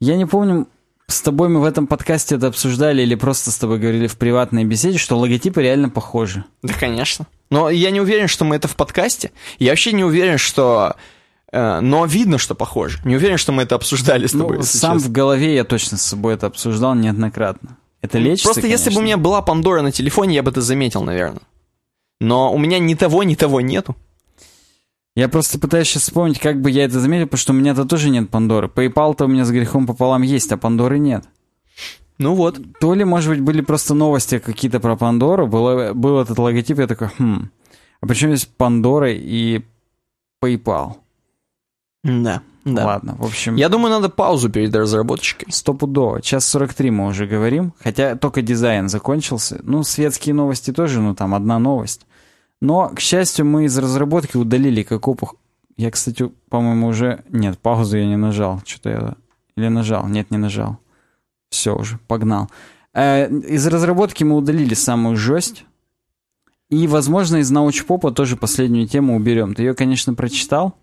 я 0.00 0.16
не 0.16 0.24
помню, 0.26 0.68
с 1.08 1.20
тобой 1.20 1.48
мы 1.48 1.60
в 1.60 1.64
этом 1.64 1.86
подкасте 1.88 2.36
это 2.36 2.46
обсуждали 2.46 3.02
или 3.02 3.14
просто 3.16 3.50
с 3.50 3.56
тобой 3.58 3.78
говорили 3.78 4.06
в 4.06 4.16
приватной 4.16 4.64
беседе, 4.64 4.98
что 4.98 5.18
логотипы 5.18 5.60
реально 5.62 5.88
похожи. 5.90 6.44
Да, 6.62 6.74
конечно. 6.78 7.26
Но 7.50 7.68
я 7.68 7.90
не 7.90 8.00
уверен, 8.00 8.28
что 8.28 8.44
мы 8.44 8.54
это 8.56 8.68
в 8.68 8.76
подкасте. 8.76 9.32
Я 9.58 9.72
вообще 9.72 9.92
не 9.92 10.04
уверен, 10.04 10.38
что... 10.38 10.94
э, 11.52 11.80
но 11.80 12.06
видно, 12.06 12.38
что 12.38 12.54
похоже. 12.54 13.00
Не 13.04 13.16
уверен, 13.16 13.36
что 13.36 13.52
мы 13.52 13.64
это 13.64 13.74
обсуждали 13.74 14.26
с 14.26 14.32
тобой. 14.32 14.58
Ну, 14.58 14.62
сам 14.62 14.94
честно. 14.98 15.08
в 15.08 15.12
голове 15.12 15.54
я 15.56 15.64
точно 15.64 15.98
с 15.98 16.02
собой 16.02 16.34
это 16.34 16.46
обсуждал 16.46 16.94
неоднократно. 16.94 17.76
Это 18.04 18.18
лечится, 18.18 18.52
Просто 18.52 18.66
если 18.66 18.90
бы 18.90 18.96
у 18.96 18.98
конечно. 18.98 19.04
меня 19.06 19.16
была 19.16 19.40
Пандора 19.40 19.80
на 19.80 19.90
телефоне, 19.90 20.34
я 20.34 20.42
бы 20.42 20.50
это 20.50 20.60
заметил, 20.60 21.02
наверное. 21.02 21.40
Но 22.20 22.52
у 22.52 22.58
меня 22.58 22.78
ни 22.78 22.94
того, 22.94 23.22
ни 23.22 23.34
того 23.34 23.62
нету. 23.62 23.96
Я 25.16 25.30
просто 25.30 25.58
пытаюсь 25.58 25.88
сейчас 25.88 26.02
вспомнить, 26.02 26.38
как 26.38 26.60
бы 26.60 26.70
я 26.70 26.84
это 26.84 27.00
заметил, 27.00 27.24
потому 27.24 27.38
что 27.38 27.52
у 27.54 27.56
меня-то 27.56 27.86
тоже 27.86 28.10
нет 28.10 28.28
Пандоры. 28.28 28.66
PayPal-то 28.66 29.24
у 29.24 29.28
меня 29.28 29.46
с 29.46 29.50
грехом 29.50 29.86
пополам 29.86 30.20
есть, 30.20 30.52
а 30.52 30.58
Пандоры 30.58 30.98
нет. 30.98 31.24
Ну 32.18 32.34
вот. 32.34 32.60
То 32.78 32.92
ли, 32.92 33.04
может 33.04 33.30
быть, 33.30 33.40
были 33.40 33.62
просто 33.62 33.94
новости 33.94 34.38
какие-то 34.38 34.80
про 34.80 34.96
Пандору, 34.96 35.46
было, 35.46 35.94
был 35.94 36.20
этот 36.20 36.38
логотип, 36.38 36.80
я 36.80 36.86
такой, 36.86 37.08
хм, 37.18 37.48
а 38.02 38.06
причем 38.06 38.36
здесь 38.36 38.44
Пандора 38.44 39.10
и 39.10 39.62
PayPal? 40.44 40.96
Да, 42.04 42.42
да. 42.64 42.86
Ладно, 42.86 43.16
в 43.18 43.24
общем... 43.24 43.56
Я 43.56 43.68
думаю, 43.68 43.90
надо 43.90 44.08
паузу 44.08 44.50
перед 44.50 44.74
разработчикой. 44.74 45.52
Стопудово. 45.52 46.22
Час 46.22 46.46
43 46.46 46.90
мы 46.90 47.06
уже 47.08 47.26
говорим, 47.26 47.72
хотя 47.82 48.14
только 48.14 48.42
дизайн 48.42 48.88
закончился. 48.88 49.60
Ну, 49.62 49.82
светские 49.82 50.34
новости 50.34 50.72
тоже, 50.72 51.00
ну, 51.00 51.14
там 51.14 51.34
одна 51.34 51.58
новость. 51.58 52.06
Но, 52.60 52.88
к 52.88 53.00
счастью, 53.00 53.46
мы 53.46 53.64
из 53.64 53.76
разработки 53.76 54.36
удалили 54.36 54.82
Кокопу... 54.82 55.36
Я, 55.76 55.90
кстати, 55.90 56.30
по-моему, 56.48 56.88
уже... 56.88 57.24
Нет, 57.28 57.58
паузу 57.58 57.98
я 57.98 58.06
не 58.06 58.16
нажал. 58.16 58.62
Что-то 58.64 58.90
я... 58.90 59.14
Или 59.56 59.68
нажал? 59.68 60.06
Нет, 60.06 60.30
не 60.30 60.38
нажал. 60.38 60.78
Все 61.50 61.74
уже, 61.74 61.98
погнал. 62.06 62.48
Э, 62.92 63.28
из 63.28 63.66
разработки 63.66 64.24
мы 64.24 64.36
удалили 64.36 64.74
самую 64.74 65.16
жесть. 65.16 65.64
И, 66.70 66.86
возможно, 66.86 67.36
из 67.36 67.50
научпопа 67.50 68.10
тоже 68.10 68.36
последнюю 68.36 68.88
тему 68.88 69.16
уберем. 69.16 69.54
Ты 69.54 69.62
ее, 69.62 69.74
конечно, 69.74 70.14
прочитал? 70.14 70.74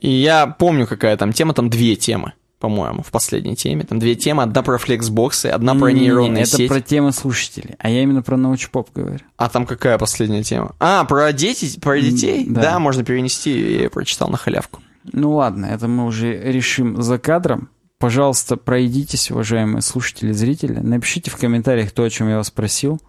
И 0.00 0.10
я 0.10 0.46
помню, 0.46 0.86
какая 0.86 1.16
там 1.16 1.32
тема, 1.32 1.54
там 1.54 1.70
две 1.70 1.96
темы, 1.96 2.32
по-моему, 2.58 3.02
в 3.02 3.10
последней 3.10 3.56
теме. 3.56 3.84
Там 3.84 3.98
две 3.98 4.14
темы, 4.14 4.42
одна 4.42 4.62
про 4.62 4.78
флексбоксы, 4.78 5.46
одна 5.46 5.74
про 5.74 5.90
нейронные 5.92 6.42
это 6.42 6.56
сети. 6.56 6.68
про 6.68 6.80
темы 6.80 7.12
слушателей, 7.12 7.74
а 7.78 7.90
я 7.90 8.02
именно 8.02 8.22
про 8.22 8.36
научпоп 8.36 8.90
говорю. 8.94 9.20
А 9.36 9.48
там 9.48 9.66
какая 9.66 9.98
последняя 9.98 10.42
тема? 10.42 10.74
А, 10.80 11.04
про 11.04 11.32
дети, 11.32 11.78
про 11.80 12.00
детей? 12.00 12.46
да. 12.48 12.62
Да, 12.62 12.78
можно 12.78 13.04
перенести, 13.04 13.82
я 13.82 13.90
прочитал 13.90 14.28
на 14.28 14.36
халявку. 14.36 14.80
Ну 15.12 15.34
ладно, 15.34 15.66
это 15.66 15.88
мы 15.88 16.06
уже 16.06 16.40
решим 16.40 17.02
за 17.02 17.18
кадром. 17.18 17.68
Пожалуйста, 17.98 18.56
пройдитесь, 18.56 19.30
уважаемые 19.30 19.82
слушатели 19.82 20.32
зрители. 20.32 20.78
Напишите 20.80 21.30
в 21.30 21.36
комментариях 21.36 21.92
то, 21.92 22.02
о 22.02 22.10
чем 22.10 22.28
я 22.28 22.36
вас 22.36 22.48
спросил. 22.48 23.00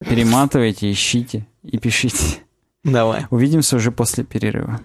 Перематывайте, 0.00 0.90
ищите 0.90 1.46
и 1.62 1.78
пишите. 1.78 2.38
Давай. 2.84 3.26
Увидимся 3.30 3.76
уже 3.76 3.90
после 3.90 4.22
перерыва. 4.22 4.80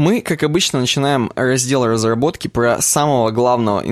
Мы, 0.00 0.22
как 0.22 0.42
обычно, 0.42 0.80
начинаем 0.80 1.30
раздел 1.36 1.84
разработки 1.84 2.48
про 2.48 2.80
самого 2.80 3.32
главного, 3.32 3.84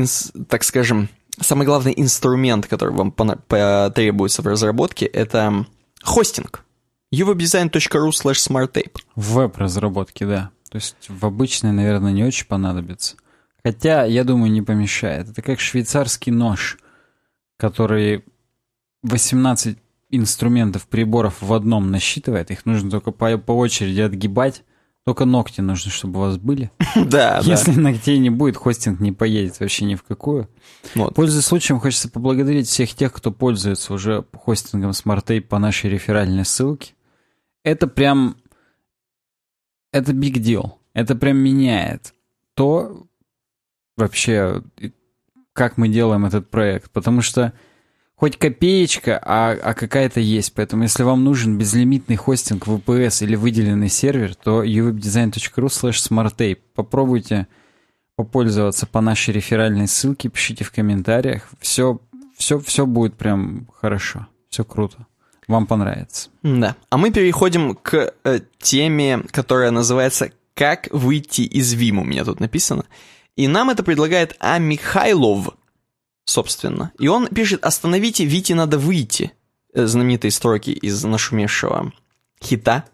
так 0.48 0.64
скажем, 0.64 1.10
самый 1.38 1.66
главный 1.66 1.92
инструмент, 1.94 2.66
который 2.66 2.94
вам 2.94 3.12
потребуется 3.12 4.40
в 4.40 4.46
разработке, 4.46 5.04
это 5.04 5.66
хостинг. 6.02 6.64
uwebdesign.ru 7.14 8.08
slash 8.08 8.38
smarttape. 8.48 8.96
В 9.16 9.34
веб-разработке, 9.34 10.24
да. 10.24 10.50
То 10.70 10.76
есть 10.76 10.96
в 11.08 11.26
обычной, 11.26 11.72
наверное, 11.72 12.12
не 12.12 12.24
очень 12.24 12.46
понадобится. 12.46 13.16
Хотя, 13.62 14.06
я 14.06 14.24
думаю, 14.24 14.50
не 14.50 14.62
помешает. 14.62 15.28
Это 15.28 15.42
как 15.42 15.60
швейцарский 15.60 16.32
нож, 16.32 16.78
который 17.58 18.24
18 19.02 19.76
инструментов, 20.08 20.88
приборов 20.88 21.42
в 21.42 21.52
одном 21.52 21.90
насчитывает. 21.90 22.50
Их 22.50 22.64
нужно 22.64 22.90
только 22.90 23.10
по, 23.10 23.36
по 23.36 23.52
очереди 23.52 24.00
отгибать. 24.00 24.62
Только 25.04 25.24
ногти 25.24 25.60
нужно, 25.60 25.90
чтобы 25.90 26.18
у 26.18 26.22
вас 26.22 26.36
были. 26.36 26.70
Да, 26.96 27.40
Если 27.42 27.72
ногтей 27.72 28.18
не 28.18 28.30
будет, 28.30 28.56
хостинг 28.56 29.00
не 29.00 29.12
поедет 29.12 29.58
вообще 29.60 29.84
ни 29.84 29.94
в 29.94 30.02
какую. 30.02 30.48
Вот. 30.94 31.14
Пользуясь 31.14 31.44
случаем, 31.44 31.80
хочется 31.80 32.10
поблагодарить 32.10 32.68
всех 32.68 32.94
тех, 32.94 33.12
кто 33.12 33.32
пользуется 33.32 33.94
уже 33.94 34.24
хостингом 34.34 34.90
SmartTape 34.90 35.42
по 35.42 35.58
нашей 35.58 35.90
реферальной 35.90 36.44
ссылке. 36.44 36.94
Это 37.62 37.86
прям... 37.86 38.36
Это 39.92 40.12
big 40.12 40.34
deal. 40.34 40.72
Это 40.92 41.14
прям 41.14 41.38
меняет 41.38 42.12
то 42.58 43.06
вообще, 43.96 44.64
как 45.52 45.76
мы 45.76 45.88
делаем 45.88 46.26
этот 46.26 46.50
проект. 46.50 46.90
Потому 46.90 47.22
что 47.22 47.52
хоть 48.18 48.36
копеечка, 48.36 49.20
а, 49.24 49.52
а 49.52 49.74
какая-то 49.74 50.18
есть. 50.18 50.52
Поэтому 50.54 50.82
если 50.82 51.04
вам 51.04 51.22
нужен 51.22 51.56
безлимитный 51.56 52.16
хостинг 52.16 52.66
VPS 52.66 53.24
или 53.24 53.36
выделенный 53.36 53.88
сервер, 53.88 54.34
то 54.34 54.64
uwebdesign.ru 54.64 55.66
slash 55.66 56.10
smarttape. 56.10 56.58
Попробуйте 56.74 57.46
попользоваться 58.16 58.86
по 58.86 59.00
нашей 59.00 59.34
реферальной 59.34 59.86
ссылке, 59.86 60.28
пишите 60.28 60.64
в 60.64 60.72
комментариях. 60.72 61.48
Все, 61.60 62.00
все, 62.36 62.58
все 62.58 62.86
будет 62.86 63.14
прям 63.14 63.68
хорошо. 63.80 64.26
Все 64.48 64.64
круто. 64.64 65.06
Вам 65.46 65.68
понравится. 65.68 66.30
Да. 66.42 66.74
А 66.90 66.98
мы 66.98 67.12
переходим 67.12 67.76
к 67.76 68.14
э, 68.24 68.40
теме, 68.58 69.22
которая 69.30 69.70
называется 69.70 70.32
«Как 70.54 70.88
выйти 70.90 71.42
из 71.42 71.72
Vim» 71.74 72.00
у 72.00 72.04
меня 72.04 72.24
тут 72.24 72.40
написано. 72.40 72.84
И 73.36 73.46
нам 73.46 73.70
это 73.70 73.84
предлагает 73.84 74.34
А. 74.40 74.58
собственно. 76.28 76.92
И 76.98 77.08
он 77.08 77.26
пишет 77.28 77.64
«Остановите, 77.64 78.24
Вите 78.24 78.54
надо 78.54 78.78
выйти». 78.78 79.32
Э, 79.74 79.86
Знаменитые 79.86 80.30
строки 80.30 80.70
из 80.70 81.02
нашумевшего 81.04 81.92
хита, 82.42 82.84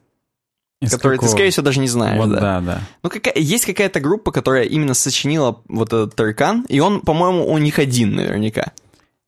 Из 0.80 0.90
который 0.90 1.14
ты, 1.14 1.20
какого? 1.20 1.30
скорее 1.30 1.50
всего, 1.50 1.64
даже 1.64 1.80
не 1.80 1.88
знаешь. 1.88 2.18
Вот 2.18 2.30
да. 2.30 2.40
да, 2.40 2.60
да. 2.60 2.80
Ну, 3.02 3.10
какая, 3.10 3.34
есть 3.36 3.66
какая-то 3.66 4.00
группа, 4.00 4.32
которая 4.32 4.64
именно 4.64 4.94
сочинила 4.94 5.60
вот 5.68 5.88
этот 5.88 6.14
таркан, 6.14 6.64
и 6.68 6.80
он, 6.80 7.00
по-моему, 7.00 7.46
у 7.50 7.58
них 7.58 7.78
один 7.78 8.14
наверняка. 8.14 8.72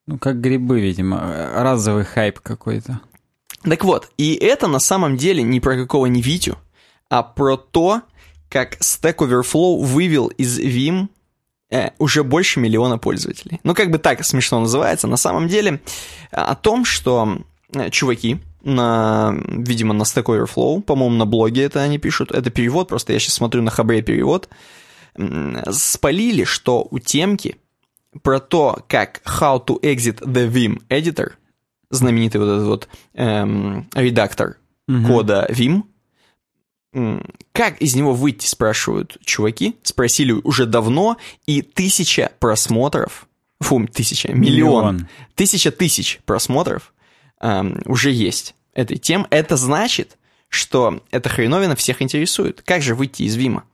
Ну, 0.07 0.19
как 0.19 0.41
грибы, 0.41 0.81
видимо. 0.81 1.51
Разовый 1.55 2.05
хайп 2.05 2.41
какой-то. 2.41 3.01
Так 3.63 3.85
вот, 3.85 4.11
и 4.17 4.35
это 4.35 4.69
на 4.69 4.79
самом 4.79 5.17
деле 5.17 5.43
не 5.43 5.61
про 5.61 5.77
какого 5.77 6.07
не 6.07 6.23
Витю, 6.23 6.57
а 7.11 7.23
про 7.23 7.57
то, 7.57 8.03
как 8.49 8.77
Stack 8.79 9.17
Overflow 9.17 9.83
вывел 9.83 10.29
из 10.29 10.61
Vim 10.61 11.09
э, 11.71 11.91
уже 11.99 12.23
больше 12.23 12.61
миллиона 12.61 12.99
пользователей. 12.99 13.61
Ну, 13.65 13.75
как 13.75 13.91
бы 13.91 13.99
так 13.99 14.25
смешно 14.25 14.61
называется. 14.61 15.07
На 15.07 15.17
самом 15.17 15.49
деле 15.49 15.81
э, 16.31 16.37
о 16.37 16.55
том, 16.55 16.85
что 16.85 17.39
э, 17.75 17.91
чуваки 17.91 18.39
на, 18.63 19.35
видимо, 19.47 19.95
на 19.95 20.03
Stack 20.03 20.25
Overflow, 20.25 20.83
по-моему, 20.83 21.17
на 21.17 21.27
блоге 21.27 21.63
это 21.63 21.83
они 21.83 21.99
пишут, 21.99 22.33
это 22.33 22.51
перевод, 22.51 22.89
просто 22.89 23.13
я 23.13 23.19
сейчас 23.19 23.35
смотрю 23.35 23.63
на 23.63 23.71
Хабре 23.71 24.03
перевод, 24.03 24.49
спалили, 25.71 26.45
что 26.45 26.87
у 26.91 26.99
темки 26.99 27.57
про 28.23 28.41
то, 28.41 28.81
как 28.89 29.23
how 29.25 29.65
to 29.65 29.81
exit 29.83 30.21
the 30.21 30.51
Vim 30.51 30.83
editor, 30.89 31.33
знаменитый 31.91 32.41
вот 32.41 32.49
этот 32.49 32.67
вот 32.67 32.89
эм, 33.15 33.89
редактор 33.95 34.57
кода 35.07 35.47
Vim, 35.51 35.85
как 37.53 37.81
из 37.83 37.95
него 37.95 38.13
выйти, 38.15 38.47
спрашивают 38.47 39.19
чуваки, 39.25 39.77
спросили 39.83 40.33
уже 40.33 40.67
давно, 40.67 41.17
и 41.47 41.63
тысяча 41.63 42.33
просмотров, 42.39 43.27
фу, 43.61 43.87
тысяча, 43.87 44.33
миллион, 44.33 44.97
Миллион. 44.97 45.09
тысяча 45.35 45.71
тысяч 45.71 46.21
просмотров 46.25 46.93
эм, 47.41 47.81
уже 47.87 48.11
есть 48.11 48.55
этой 48.75 48.97
темы. 48.99 49.27
Это 49.31 49.57
значит, 49.57 50.17
что 50.49 51.03
эта 51.11 51.29
хреновина 51.29 51.77
всех 51.77 52.01
интересует. 52.03 52.63
Как 52.63 52.83
же 52.83 52.95
выйти 52.95 53.23
из 53.25 53.35
Вима? 53.37 53.65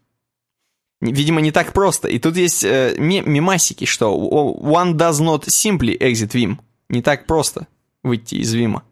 Видимо, 1.01 1.41
не 1.41 1.51
так 1.51 1.73
просто. 1.73 2.09
И 2.09 2.19
тут 2.21 2.37
есть 2.37 2.63
э, 2.65 2.95
ме- 2.97 3.23
мемасики, 3.23 3.85
что 3.85 4.15
one 4.17 4.95
does 4.95 5.21
not 5.21 5.47
simply 5.47 5.99
exit 5.99 6.31
Vim. 6.33 6.59
Не 6.89 7.03
так 7.03 7.27
просто 7.27 7.67
выйти 8.05 8.37
из 8.37 8.53
Вима. 8.55 8.85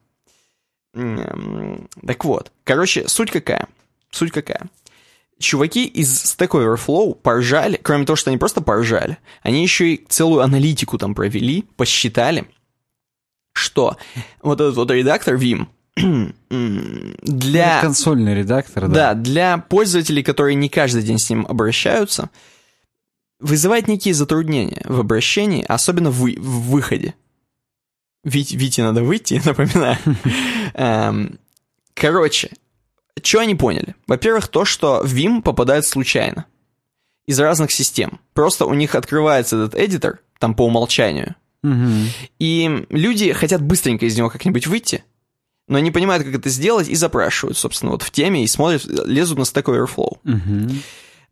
Так 0.93 2.25
вот, 2.25 2.51
короче, 2.65 3.07
суть 3.09 3.31
какая? 3.31 3.69
Суть 4.11 4.33
какая? 4.33 4.69
Чуваки 5.39 5.87
из 5.87 6.13
Stack 6.25 6.51
Overflow 6.51 7.15
поржали, 7.15 7.79
кроме 7.83 8.05
того, 8.05 8.17
что 8.17 8.31
они 8.31 8.37
просто 8.37 8.61
поржали, 8.61 9.17
они 9.43 9.63
еще 9.63 9.95
и 9.95 10.07
целую 10.09 10.43
аналитику 10.43 10.99
там 10.99 11.15
провели, 11.15 11.65
посчитали, 11.77 12.47
что 13.55 13.97
вот 14.43 14.61
этот 14.61 14.77
вот 14.77 14.91
редактор 14.91 15.37
Vim 15.37 15.67
для... 17.23 17.79
Это 17.79 17.87
консольный 17.87 18.35
редактор, 18.35 18.89
да. 18.89 18.95
Да, 18.95 19.15
для 19.15 19.59
пользователей, 19.59 20.23
которые 20.23 20.57
не 20.57 20.69
каждый 20.69 21.03
день 21.03 21.19
с 21.19 21.31
ним 21.31 21.47
обращаются, 21.49 22.29
вызывает 23.39 23.89
некие 23.89 24.13
затруднения 24.13 24.83
в 24.85 25.01
обращении, 25.01 25.65
особенно 25.67 26.11
в, 26.11 26.21
в 26.21 26.71
выходе. 26.71 27.15
Вить, 28.25 28.53
Вите 28.53 28.83
надо 28.83 29.03
выйти, 29.03 29.41
напоминаю. 29.47 29.97
Эм, 30.75 31.39
Короче, 32.01 32.51
что 33.23 33.41
они 33.41 33.55
поняли? 33.55 33.95
Во-первых, 34.07 34.49
то, 34.49 34.65
что 34.65 35.03
Vim 35.05 35.43
попадает 35.43 35.87
случайно. 35.87 36.47
Из 37.27 37.39
разных 37.39 37.71
систем. 37.73 38.21
Просто 38.35 38.67
у 38.67 38.75
них 38.75 38.95
открывается 38.95 39.57
этот 39.57 39.79
эдитор, 39.79 40.21
там 40.39 40.55
по 40.55 40.67
умолчанию, 40.67 41.37
Мгм. 41.63 42.07
и 42.39 42.87
люди 42.89 43.33
хотят 43.33 43.63
быстренько 43.63 44.07
из 44.07 44.17
него 44.17 44.31
как-нибудь 44.31 44.67
выйти, 44.67 45.05
но 45.69 45.79
не 45.79 45.91
понимают, 45.91 46.25
как 46.25 46.35
это 46.35 46.49
сделать, 46.49 46.89
и 46.89 46.95
запрашивают, 46.97 47.57
собственно, 47.59 47.93
вот 47.93 48.03
в 48.03 48.11
теме, 48.11 48.43
и 48.43 48.47
смотрят, 48.49 48.85
лезут 48.87 49.39
на 49.39 49.43
Stack 49.43 49.65
Overflow. 49.65 50.19
Мгм. 50.25 50.83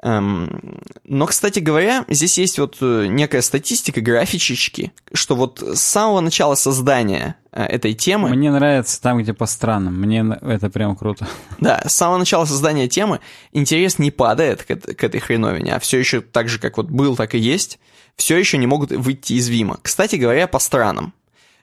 Эм, 0.00 0.80
но, 1.02 1.26
кстати 1.26 1.58
говоря, 1.58 2.04
здесь 2.08 2.38
есть 2.38 2.58
вот 2.60 2.76
э, 2.80 3.06
некая 3.08 3.42
статистика, 3.42 4.00
графичечки, 4.00 4.92
что 5.12 5.34
вот 5.34 5.60
с 5.60 5.80
самого 5.80 6.20
начала 6.20 6.54
создания 6.54 7.34
э, 7.50 7.64
этой 7.64 7.94
темы, 7.94 8.28
Мне 8.28 8.52
нравится 8.52 9.02
там, 9.02 9.18
где 9.18 9.34
по 9.34 9.46
странам. 9.46 10.00
Мне 10.00 10.24
это 10.42 10.70
прям 10.70 10.94
круто. 10.94 11.26
да, 11.58 11.82
с 11.84 11.94
самого 11.94 12.18
начала 12.18 12.44
создания 12.44 12.86
темы 12.86 13.18
интерес 13.52 13.98
не 13.98 14.12
падает 14.12 14.62
к, 14.62 14.76
к 14.76 15.02
этой 15.02 15.18
хреновине, 15.18 15.74
а 15.74 15.80
все 15.80 15.98
еще 15.98 16.20
так 16.20 16.48
же, 16.48 16.60
как 16.60 16.76
вот 16.76 16.86
был, 16.90 17.16
так 17.16 17.34
и 17.34 17.38
есть, 17.38 17.80
все 18.14 18.36
еще 18.36 18.56
не 18.56 18.68
могут 18.68 18.92
выйти 18.92 19.32
из 19.32 19.48
Вима. 19.48 19.80
Кстати 19.82 20.14
говоря, 20.14 20.46
по 20.46 20.60
странам. 20.60 21.12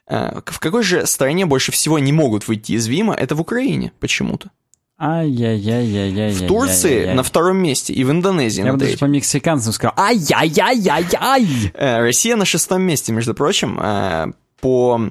Э, 0.07 0.41
в 0.45 0.59
какой 0.59 0.83
же 0.83 1.07
стране 1.07 1.45
больше 1.45 1.71
всего 1.71 1.99
не 1.99 2.11
могут 2.11 2.49
выйти 2.49 2.73
из 2.73 2.85
Вима? 2.87 3.13
Это 3.13 3.33
в 3.33 3.39
Украине 3.39 3.93
почему-то. 4.01 4.51
Ай-яй-яй-яй-яй. 4.97 6.31
В 6.31 6.47
Турции 6.47 7.11
на 7.11 7.21
втором 7.21 7.57
месте 7.57 7.93
и 7.93 8.03
в 8.05 8.11
Индонезии 8.11 8.61
Я 8.61 8.67
на 8.67 8.73
бы 8.73 8.85
даже 8.85 8.97
по 8.97 9.05
мексиканцам 9.05 9.73
сказал 9.73 9.93
ай-яй-яй-яй-яй. 9.97 11.71
Э, 11.73 11.99
Россия 11.99 12.37
на 12.37 12.45
шестом 12.45 12.81
месте, 12.81 13.11
между 13.11 13.33
прочим, 13.33 13.77
э, 13.81 14.27
по, 14.61 15.01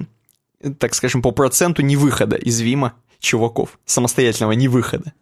так 0.79 0.95
скажем, 0.95 1.21
по 1.21 1.31
проценту 1.31 1.83
невыхода 1.83 2.35
из 2.35 2.59
Вима 2.61 2.93
чуваков, 3.19 3.77
самостоятельного 3.85 4.53
невыхода. 4.53 5.13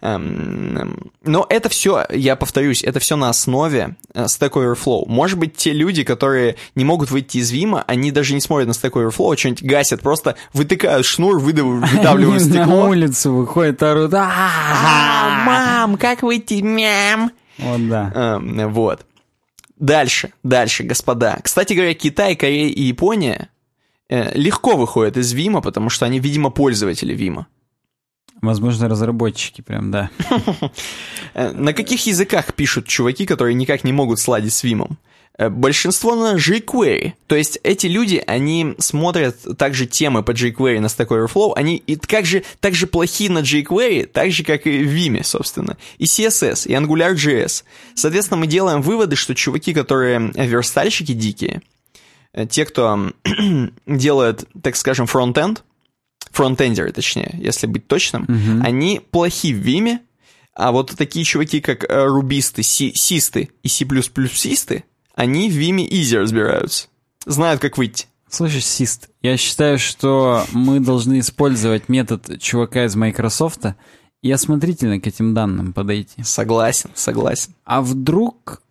Эм, 0.00 1.10
Но 1.24 1.46
это 1.48 1.68
все, 1.68 2.04
я 2.10 2.36
повторюсь, 2.36 2.82
это 2.84 3.00
все 3.00 3.16
на 3.16 3.28
основе 3.28 3.96
э, 4.14 4.24
Stack 4.24 4.50
Overflow. 4.52 5.04
Может 5.06 5.38
быть, 5.38 5.56
те 5.56 5.72
люди, 5.72 6.04
которые 6.04 6.56
не 6.74 6.84
могут 6.84 7.10
выйти 7.10 7.38
из 7.38 7.50
Вима, 7.50 7.84
они 7.86 8.10
даже 8.12 8.34
не 8.34 8.40
смотрят 8.40 8.68
на 8.68 8.72
Stack 8.72 8.92
Overflow, 8.92 9.34
а 9.34 9.36
что-нибудь 9.36 9.62
гасят, 9.64 10.00
просто 10.00 10.36
вытыкают 10.52 11.06
шнур, 11.06 11.38
выдав- 11.38 11.80
выдавливают 11.96 12.42
Они 12.42 12.50
На 12.50 12.64
стекло. 12.64 12.88
улицу 12.88 13.32
выходит, 13.34 13.82
орут. 13.82 14.14
А, 14.14 14.28
«А-а-а!» 14.28 15.44
мам, 15.46 15.96
как 15.96 16.22
выйти, 16.22 16.60
мям? 16.62 17.32
Вот 17.58 17.88
да. 17.88 18.12
Эм, 18.14 18.72
Вот. 18.72 19.06
Дальше, 19.78 20.32
дальше, 20.44 20.84
господа. 20.84 21.38
Кстати 21.42 21.72
говоря, 21.72 21.92
Китай, 21.94 22.36
Корея 22.36 22.68
и 22.68 22.82
Япония 22.82 23.48
э, 24.08 24.30
легко 24.38 24.76
выходят 24.76 25.16
из 25.16 25.32
Вима, 25.32 25.60
потому 25.60 25.90
что 25.90 26.06
они, 26.06 26.20
видимо, 26.20 26.50
пользователи 26.50 27.14
Вима. 27.14 27.48
Возможно, 28.42 28.88
разработчики 28.88 29.60
прям, 29.60 29.92
да. 29.92 30.10
На 31.34 31.72
каких 31.72 32.04
языках 32.06 32.54
пишут 32.54 32.88
чуваки, 32.88 33.24
которые 33.24 33.54
никак 33.54 33.84
не 33.84 33.92
могут 33.92 34.18
сладить 34.18 34.52
с 34.52 34.64
Вимом? 34.64 34.98
Э, 35.38 35.48
Большинство 35.48 36.16
на 36.16 36.34
jQuery. 36.36 37.12
То 37.28 37.36
есть 37.36 37.60
эти 37.62 37.86
люди, 37.86 38.22
они 38.26 38.74
смотрят 38.78 39.36
также 39.56 39.86
темы 39.86 40.24
по 40.24 40.32
jQuery 40.32 40.80
на 40.80 40.86
Stack 40.86 41.08
Overflow, 41.08 41.52
они 41.54 41.76
и 41.76 41.96
как 41.96 42.26
же, 42.26 42.42
так 42.60 42.74
же 42.74 42.88
плохи 42.88 43.28
на 43.28 43.38
jQuery, 43.38 44.06
так 44.06 44.32
же, 44.32 44.42
как 44.44 44.66
и 44.66 44.84
в 44.84 44.92
Vime, 44.92 45.22
собственно. 45.22 45.76
И 45.98 46.04
CSS, 46.04 46.66
и 46.66 46.72
AngularJS. 46.72 47.62
Соответственно, 47.94 48.40
мы 48.40 48.48
делаем 48.48 48.82
выводы, 48.82 49.16
что 49.16 49.34
чуваки, 49.36 49.72
которые 49.72 50.32
верстальщики 50.34 51.12
дикие, 51.12 51.62
э, 52.32 52.46
те, 52.46 52.64
кто 52.64 53.12
делает, 53.86 54.48
так 54.60 54.76
скажем, 54.76 55.06
фронтенд, 55.06 55.62
фронтендеры, 56.32 56.92
точнее, 56.92 57.34
если 57.38 57.66
быть 57.66 57.86
точным, 57.86 58.26
они 58.62 59.00
плохи 59.10 59.52
в 59.52 59.58
Виме, 59.58 60.00
а 60.54 60.72
вот 60.72 60.94
такие 60.96 61.24
чуваки, 61.24 61.60
как 61.60 61.84
э, 61.84 62.04
рубисты, 62.06 62.62
си- 62.62 62.92
систы 62.94 63.50
и 63.62 63.68
C++-систы, 63.68 64.84
они 65.14 65.48
в 65.48 65.52
Виме 65.52 65.86
изи 65.88 66.18
разбираются. 66.18 66.88
Знают, 67.24 67.60
как 67.60 67.78
выйти. 67.78 68.06
Слышишь, 68.28 68.64
Сист, 68.64 69.10
я 69.20 69.36
считаю, 69.36 69.78
что 69.78 70.46
мы 70.52 70.80
должны 70.80 71.18
использовать 71.18 71.90
метод 71.90 72.40
чувака 72.40 72.86
из 72.86 72.96
Microsoft 72.96 73.60
и 74.22 74.30
осмотрительно 74.30 74.98
к 75.00 75.06
этим 75.06 75.34
данным 75.34 75.74
подойти. 75.74 76.22
Согласен, 76.22 76.90
согласен. 76.94 77.54
А 77.64 77.82
вдруг 77.82 78.61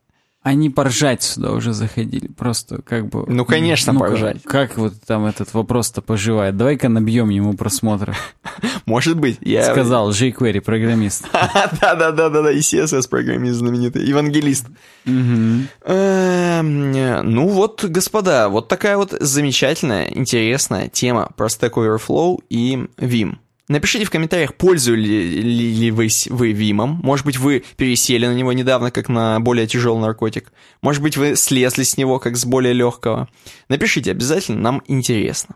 они 0.44 0.72
поржать 0.72 1.22
сюда 1.22 1.52
уже 1.52 1.74
заходили? 1.74 2.28
Просто 2.28 2.82
как 2.82 3.10
бы... 3.10 3.26
Ну, 3.28 3.46
конечно, 3.46 3.94
ну-ка, 3.94 4.08
поржать. 4.08 4.42
Как 4.44 4.76
вот 4.78 4.94
там 5.06 5.26
этот 5.26 5.54
вопрос-то 5.54 6.02
поживает? 6.02 6.58
Давай-ка 6.58 6.90
набьем 6.90 7.30
ему 7.30 7.54
просмотров. 7.54 8.18
Может 8.86 9.20
быть, 9.20 9.38
я... 9.42 9.72
Сказал 9.72 10.10
jQuery 10.10 10.62
программист. 10.62 11.28
Да-да-да-да, 11.82 12.52
и 12.52 12.60
CSS-программист 12.60 13.56
знаменитый, 13.58 14.04
евангелист. 14.04 14.66
Эм, 15.06 15.72
Ну 15.82 17.48
вот, 17.48 17.86
господа, 17.86 18.50
вот 18.50 18.68
такая 18.68 18.98
вот 18.98 19.16
замечательная, 19.20 20.10
интересная 20.10 20.90
тема 20.90 21.30
про 21.38 21.48
Stack 21.48 21.74
Overflow 21.74 22.40
и 22.50 22.88
Vim. 22.98 23.36
Напишите 23.72 24.04
в 24.04 24.10
комментариях, 24.10 24.54
пользуетесь 24.56 25.46
ли, 25.46 25.92
вы, 25.92 26.52
Вимом. 26.52 27.00
Может 27.04 27.26
быть, 27.26 27.38
вы 27.38 27.64
пересели 27.78 28.28
на 28.28 28.34
него 28.34 28.52
недавно, 28.52 28.92
как 28.92 29.08
на 29.08 29.40
более 29.40 29.66
тяжелый 29.66 30.02
наркотик. 30.02 30.52
Может 30.82 31.02
быть, 31.02 31.16
вы 31.16 31.38
слезли 31.38 31.84
с 31.84 31.96
него, 31.96 32.20
как 32.20 32.36
с 32.36 32.44
более 32.44 32.74
легкого. 32.74 33.30
Напишите 33.70 34.12
обязательно, 34.12 34.60
нам 34.60 34.84
интересно. 34.88 35.56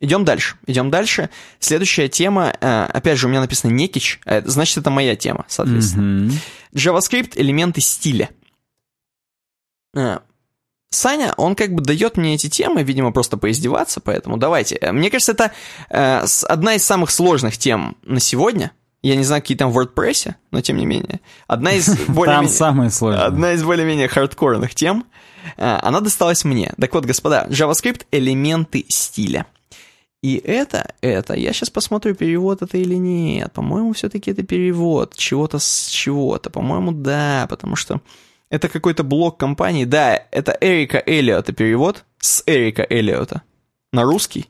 Идем 0.00 0.24
дальше. 0.24 0.56
Идем 0.66 0.90
дальше. 0.90 1.28
Следующая 1.60 2.08
тема, 2.08 2.54
э, 2.58 2.84
опять 2.84 3.18
же, 3.18 3.26
у 3.26 3.28
меня 3.28 3.42
написано 3.42 3.70
Некич, 3.70 4.18
а 4.24 4.42
значит, 4.46 4.78
это 4.78 4.88
моя 4.88 5.14
тема, 5.14 5.44
соответственно. 5.46 6.30
Мгм. 6.30 6.38
JavaScript 6.74 7.32
элементы 7.36 7.82
стиля. 7.82 8.30
Саня, 10.90 11.34
он 11.36 11.54
как 11.54 11.72
бы 11.72 11.82
дает 11.82 12.16
мне 12.16 12.34
эти 12.34 12.48
темы, 12.48 12.82
видимо, 12.82 13.12
просто 13.12 13.36
поиздеваться, 13.36 14.00
поэтому 14.00 14.36
давайте. 14.36 14.76
Э, 14.76 14.92
Мне 14.92 15.10
кажется, 15.10 15.32
это 15.32 15.52
э, 15.90 16.24
одна 16.48 16.74
из 16.74 16.84
самых 16.84 17.10
сложных 17.10 17.58
тем 17.58 17.96
на 18.02 18.20
сегодня. 18.20 18.72
Я 19.02 19.16
не 19.16 19.24
знаю, 19.24 19.42
какие 19.42 19.56
там 19.56 19.70
в 19.70 19.78
WordPress, 19.78 20.34
но 20.50 20.60
тем 20.60 20.78
не 20.78 20.86
менее. 20.86 21.20
Одна 21.46 21.72
из 21.72 21.86
Там 22.06 22.14
более 22.14 22.48
самое 22.48 22.90
сложное. 22.90 23.24
Одна 23.24 23.52
из 23.52 23.62
более-менее 23.62 24.08
хардкорных 24.08 24.74
тем. 24.74 25.04
Э, 25.56 25.78
Она 25.82 26.00
досталась 26.00 26.44
мне. 26.44 26.72
Так 26.80 26.94
вот, 26.94 27.04
господа, 27.04 27.46
JavaScript— 27.50 28.02
элементы 28.10 28.84
стиля. 28.88 29.46
И 30.22 30.36
это, 30.36 30.94
это, 31.02 31.34
я 31.34 31.52
сейчас 31.52 31.70
посмотрю, 31.70 32.14
перевод 32.14 32.62
это 32.62 32.78
или 32.78 32.94
нет. 32.94 33.52
По-моему, 33.52 33.92
все-таки 33.92 34.30
это 34.30 34.42
перевод 34.42 35.14
чего-то 35.14 35.58
с 35.58 35.86
чего-то. 35.88 36.50
По-моему, 36.50 36.90
да, 36.90 37.46
потому 37.48 37.76
что 37.76 38.00
это 38.50 38.68
какой-то 38.68 39.02
блок 39.04 39.38
компании. 39.38 39.84
Да, 39.84 40.22
это 40.30 40.56
Эрика 40.60 41.02
Эллиота 41.04 41.52
перевод 41.52 42.04
с 42.18 42.42
Эрика 42.46 42.86
Эллиота 42.88 43.42
на 43.92 44.02
русский. 44.04 44.48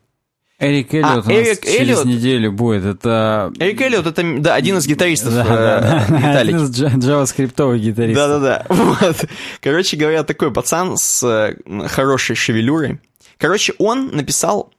Эрик 0.58 0.94
Эллиот 0.94 1.26
у 1.26 1.28
нас 1.28 1.28
Эрик 1.28 1.60
через 1.64 1.80
Эллиот? 1.80 2.04
неделю 2.06 2.52
будет. 2.52 2.84
Это... 2.84 3.52
Эрик 3.58 3.80
Эллиот 3.80 4.06
это, 4.06 4.38
да, 4.38 4.54
один 4.54 4.78
из 4.78 4.86
гитаристов 4.86 5.34
Да, 5.34 5.42
э, 5.42 5.46
да, 5.48 6.06
да. 6.08 6.38
Один 6.40 6.64
из 6.64 6.70
джа- 6.70 6.96
джаваскриптовых 6.98 7.80
гитаристов. 7.80 8.40
Да-да-да. 8.40 8.66
Вот. 8.74 9.24
Короче 9.60 9.96
говоря, 9.98 10.24
такой 10.24 10.50
пацан 10.50 10.96
с 10.96 11.22
э, 11.22 11.88
хорошей 11.88 12.36
шевелюрой. 12.36 13.00
Короче, 13.36 13.74
он 13.78 14.08
написал 14.16 14.72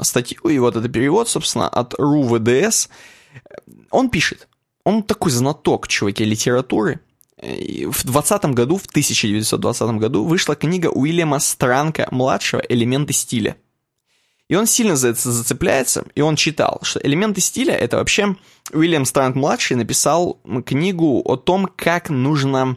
статью, 0.00 0.40
и 0.48 0.58
вот 0.58 0.74
это 0.74 0.88
перевод, 0.88 1.28
собственно, 1.28 1.68
от 1.68 1.92
РУ-ВДС. 1.98 2.88
Он 3.90 4.08
пишет, 4.08 4.48
он 4.84 5.02
такой 5.02 5.32
знаток, 5.32 5.86
чуваки, 5.86 6.24
литературы. 6.24 7.00
В 7.44 8.04
20 8.04 8.44
году, 8.46 8.78
в 8.78 8.86
1920 8.86 9.90
году 9.98 10.24
вышла 10.24 10.56
книга 10.56 10.86
Уильяма 10.86 11.38
Странка-младшего 11.38 12.62
«Элементы 12.68 13.12
стиля». 13.12 13.56
И 14.48 14.56
он 14.56 14.66
сильно 14.66 14.94
за 14.94 15.08
это 15.08 15.30
зацепляется, 15.30 16.04
и 16.14 16.20
он 16.20 16.36
читал, 16.36 16.78
что 16.82 17.00
элементы 17.00 17.40
стиля— 17.40 17.74
это 17.76 17.96
вообще 17.96 18.36
Уильям 18.72 19.04
Странг-младший 19.06 19.76
написал 19.76 20.38
м, 20.44 20.62
книгу 20.62 21.22
о 21.24 21.36
том, 21.36 21.66
как 21.76 22.10
нужно, 22.10 22.76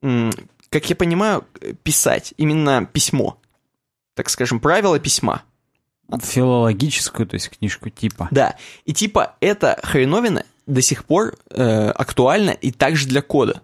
как 0.00 0.88
я 0.88 0.96
понимаю, 0.96 1.44
писать, 1.82 2.32
именно 2.38 2.86
письмо. 2.86 3.38
Так 4.14 4.30
скажем, 4.30 4.60
правила 4.60 4.98
письма. 4.98 5.42
Филологическую, 6.22 7.26
то 7.26 7.34
есть 7.34 7.50
книжку 7.50 7.90
типа. 7.90 8.28
Да, 8.30 8.56
и 8.86 8.94
типа 8.94 9.36
эта 9.40 9.78
хреновина 9.82 10.44
до 10.66 10.80
сих 10.80 11.04
пор 11.04 11.36
э, 11.50 11.90
актуальна 11.90 12.50
и 12.50 12.72
также 12.72 13.06
для 13.06 13.20
кода. 13.20 13.60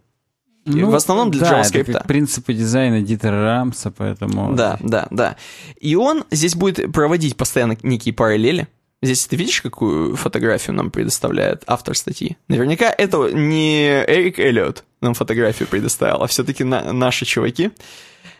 И 0.64 0.82
в 0.82 0.94
основном 0.94 1.30
для 1.30 1.42
Ну, 1.42 1.50
да, 1.50 1.60
JavaScript. 1.60 1.90
это 1.90 2.04
принципы 2.06 2.54
дизайна 2.54 3.02
Дитера 3.02 3.42
Рамса, 3.44 3.90
поэтому... 3.90 4.54
Да, 4.54 4.78
да, 4.80 5.06
да. 5.10 5.36
И 5.80 5.94
он 5.94 6.24
здесь 6.30 6.54
будет 6.54 6.92
проводить 6.92 7.36
постоянно 7.36 7.76
некие 7.82 8.14
параллели. 8.14 8.68
Здесь 9.02 9.26
ты 9.26 9.36
видишь, 9.36 9.60
какую 9.60 10.16
фотографию 10.16 10.74
нам 10.74 10.90
предоставляет 10.90 11.62
автор 11.66 11.94
статьи? 11.94 12.38
Наверняка 12.48 12.86
это 12.96 13.30
не 13.30 14.02
Эрик 14.06 14.38
Эллиот 14.38 14.84
нам 15.02 15.12
фотографию 15.12 15.68
предоставил, 15.68 16.22
а 16.22 16.26
все-таки 16.26 16.64
наши 16.64 17.26
чуваки. 17.26 17.70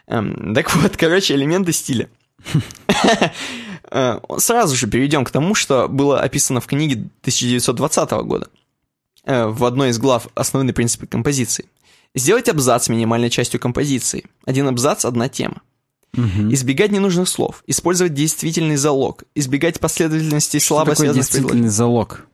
Эм, 0.07 0.55
так 0.55 0.75
вот, 0.77 0.97
короче, 0.97 1.35
элементы 1.35 1.73
стиля. 1.73 2.09
Э, 3.91 4.19
Сразу 4.39 4.75
же 4.75 4.87
перейдем 4.89 5.25
к 5.25 5.31
тому, 5.31 5.55
что 5.55 5.89
было 5.89 6.19
описано 6.21 6.61
в 6.61 6.67
книге 6.67 6.95
1920 7.21 8.11
года. 8.25 8.49
Э, 9.25 9.47
В 9.47 9.65
одной 9.65 9.91
из 9.91 9.99
глав 9.99 10.27
«Основные 10.35 10.73
принципы 10.75 11.07
композиции». 11.07 11.67
Сделать 12.15 12.49
абзац 12.49 12.89
минимальной 12.89 13.31
частью 13.31 13.61
композиции. 13.61 14.25
Один 14.45 14.69
абзац– 14.69 15.05
одна 15.07 15.29
тема. 15.29 15.63
Мгм. 16.13 16.53
Избегать 16.55 16.93
ненужных 16.93 17.29
слов, 17.29 17.65
использовать 17.67 18.15
действительный 18.15 18.77
залог, 18.77 19.25
избегать 19.35 19.81
последовательности 19.81 20.59
Что 20.59 20.69
слабо 20.69 20.93
такое 20.93 21.13
связанных 21.13 21.27
действительный 21.27 21.69
залог? 21.69 22.27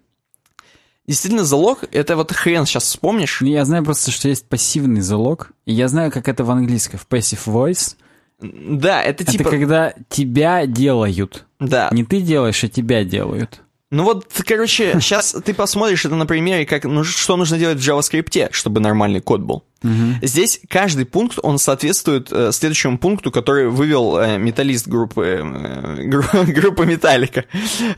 Действительно, 1.06 1.44
залог– 1.44 1.84
это 1.92 2.14
вот 2.14 2.30
хрен 2.30 2.66
сейчас 2.66 2.84
вспомнишь. 2.84 3.40
Ну, 3.40 3.48
Я 3.48 3.64
знаю 3.64 3.84
просто, 3.84 4.10
что 4.10 4.28
есть 4.28 4.46
пассивный 4.46 5.00
залог, 5.00 5.52
и 5.64 5.72
я 5.72 5.88
знаю, 5.88 6.12
как 6.12 6.28
это 6.28 6.44
в 6.44 6.50
английском, 6.50 7.00
в 7.00 7.06
passive 7.08 7.40
voice. 7.46 7.96
Да, 8.40 9.02
это 9.02 9.24
типа... 9.24 9.42
Это 9.42 9.50
когда 9.50 9.94
тебя 10.08 10.66
делают. 10.66 11.46
Да, 11.58 11.88
Не 11.90 12.04
ты 12.04 12.20
делаешь, 12.20 12.62
а 12.64 12.68
тебя 12.68 13.02
делают. 13.04 13.62
Ну 13.90 14.04
вот, 14.04 14.26
короче, 14.46 14.92
сейчас 15.00 15.34
ты 15.44 15.52
посмотришь 15.52 16.04
это 16.04 16.14
на 16.14 16.26
примере, 16.26 16.64
как, 16.64 16.84
ну, 16.84 17.02
что 17.02 17.36
нужно 17.36 17.58
делать 17.58 17.78
в 17.78 17.80
JavaScript, 17.80 18.48
чтобы 18.52 18.80
нормальный 18.80 19.20
код 19.20 19.40
был. 19.40 19.64
Мгм. 19.82 20.18
Здесь 20.22 20.60
каждый 20.68 21.06
пункт, 21.06 21.38
он 21.42 21.58
соответствует 21.58 22.28
э, 22.30 22.52
следующему 22.52 22.98
пункту, 22.98 23.30
который 23.30 23.68
вывел 23.68 24.18
э, 24.18 24.38
металлист 24.38 24.86
группы, 24.86 25.40
э, 25.42 26.02
гру- 26.04 26.44
группа 26.46 26.82
Металлика, 26.82 27.46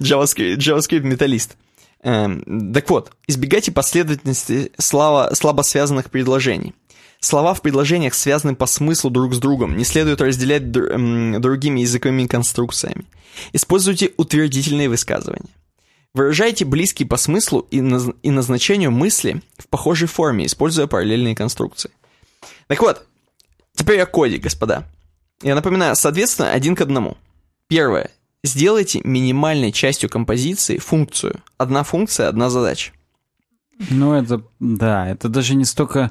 JavaScript, 0.00 0.56
JavaScript 0.56 1.00
металлист. 1.00 1.56
Эм, 2.04 2.72
так 2.72 2.88
вот, 2.90 3.12
избегайте 3.28 3.70
последовательности 3.70 4.72
слава, 4.78 5.34
слабо 5.34 5.62
связанных 5.62 6.10
предложений. 6.10 6.74
Слова 7.20 7.54
в 7.54 7.62
предложениях 7.62 8.14
связаны 8.14 8.56
по 8.56 8.66
смыслу 8.66 9.10
друг 9.10 9.34
с 9.34 9.38
другом, 9.38 9.76
не 9.76 9.84
следует 9.84 10.20
разделять 10.20 10.72
др- 10.72 11.38
другими 11.38 11.80
языковыми 11.80 12.26
конструкциями. 12.26 13.04
Используйте 13.52 14.10
утвердительные 14.16 14.88
высказывания. 14.88 15.48
Выражайте 16.14 16.64
близкие 16.64 17.08
по 17.08 17.16
смыслу 17.16 17.66
и, 17.70 17.78
наз- 17.78 18.14
и 18.22 18.30
назначению 18.30 18.90
мысли 18.90 19.42
в 19.56 19.66
похожей 19.68 20.08
форме, 20.08 20.44
используя 20.46 20.86
параллельные 20.86 21.34
конструкции. 21.34 21.90
Так 22.66 22.82
вот, 22.82 23.06
теперь 23.74 24.00
о 24.00 24.06
коде, 24.06 24.36
господа. 24.36 24.84
Я 25.42 25.54
напоминаю, 25.54 25.96
соответственно, 25.96 26.52
один 26.52 26.76
к 26.76 26.82
одному. 26.82 27.16
Первое. 27.66 28.10
Сделайте 28.44 29.00
минимальной 29.04 29.72
частью 29.72 30.10
композиции 30.10 30.78
функцию. 30.78 31.42
Одна 31.56 31.82
функция, 31.82 32.28
одна 32.28 32.50
задача. 32.50 32.92
Ну, 33.90 34.12
это, 34.12 34.42
да, 34.60 35.08
это 35.08 35.28
даже 35.28 35.54
не 35.54 35.64
столько 35.64 36.10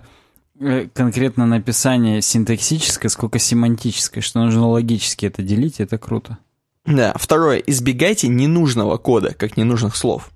э, 0.59 0.87
конкретно 0.93 1.45
написание 1.45 2.21
синтаксическое, 2.21 3.09
сколько 3.09 3.37
семантическое, 3.37 4.21
что 4.21 4.39
нужно 4.43 4.67
логически 4.67 5.25
это 5.27 5.43
делить, 5.43 5.79
это 5.79 5.97
круто. 5.97 6.39
Да. 6.85 7.13
Второе. 7.15 7.59
Избегайте 7.59 8.27
ненужного 8.27 8.97
кода, 8.97 9.33
как 9.33 9.57
ненужных 9.57 9.95
слов. 9.95 10.29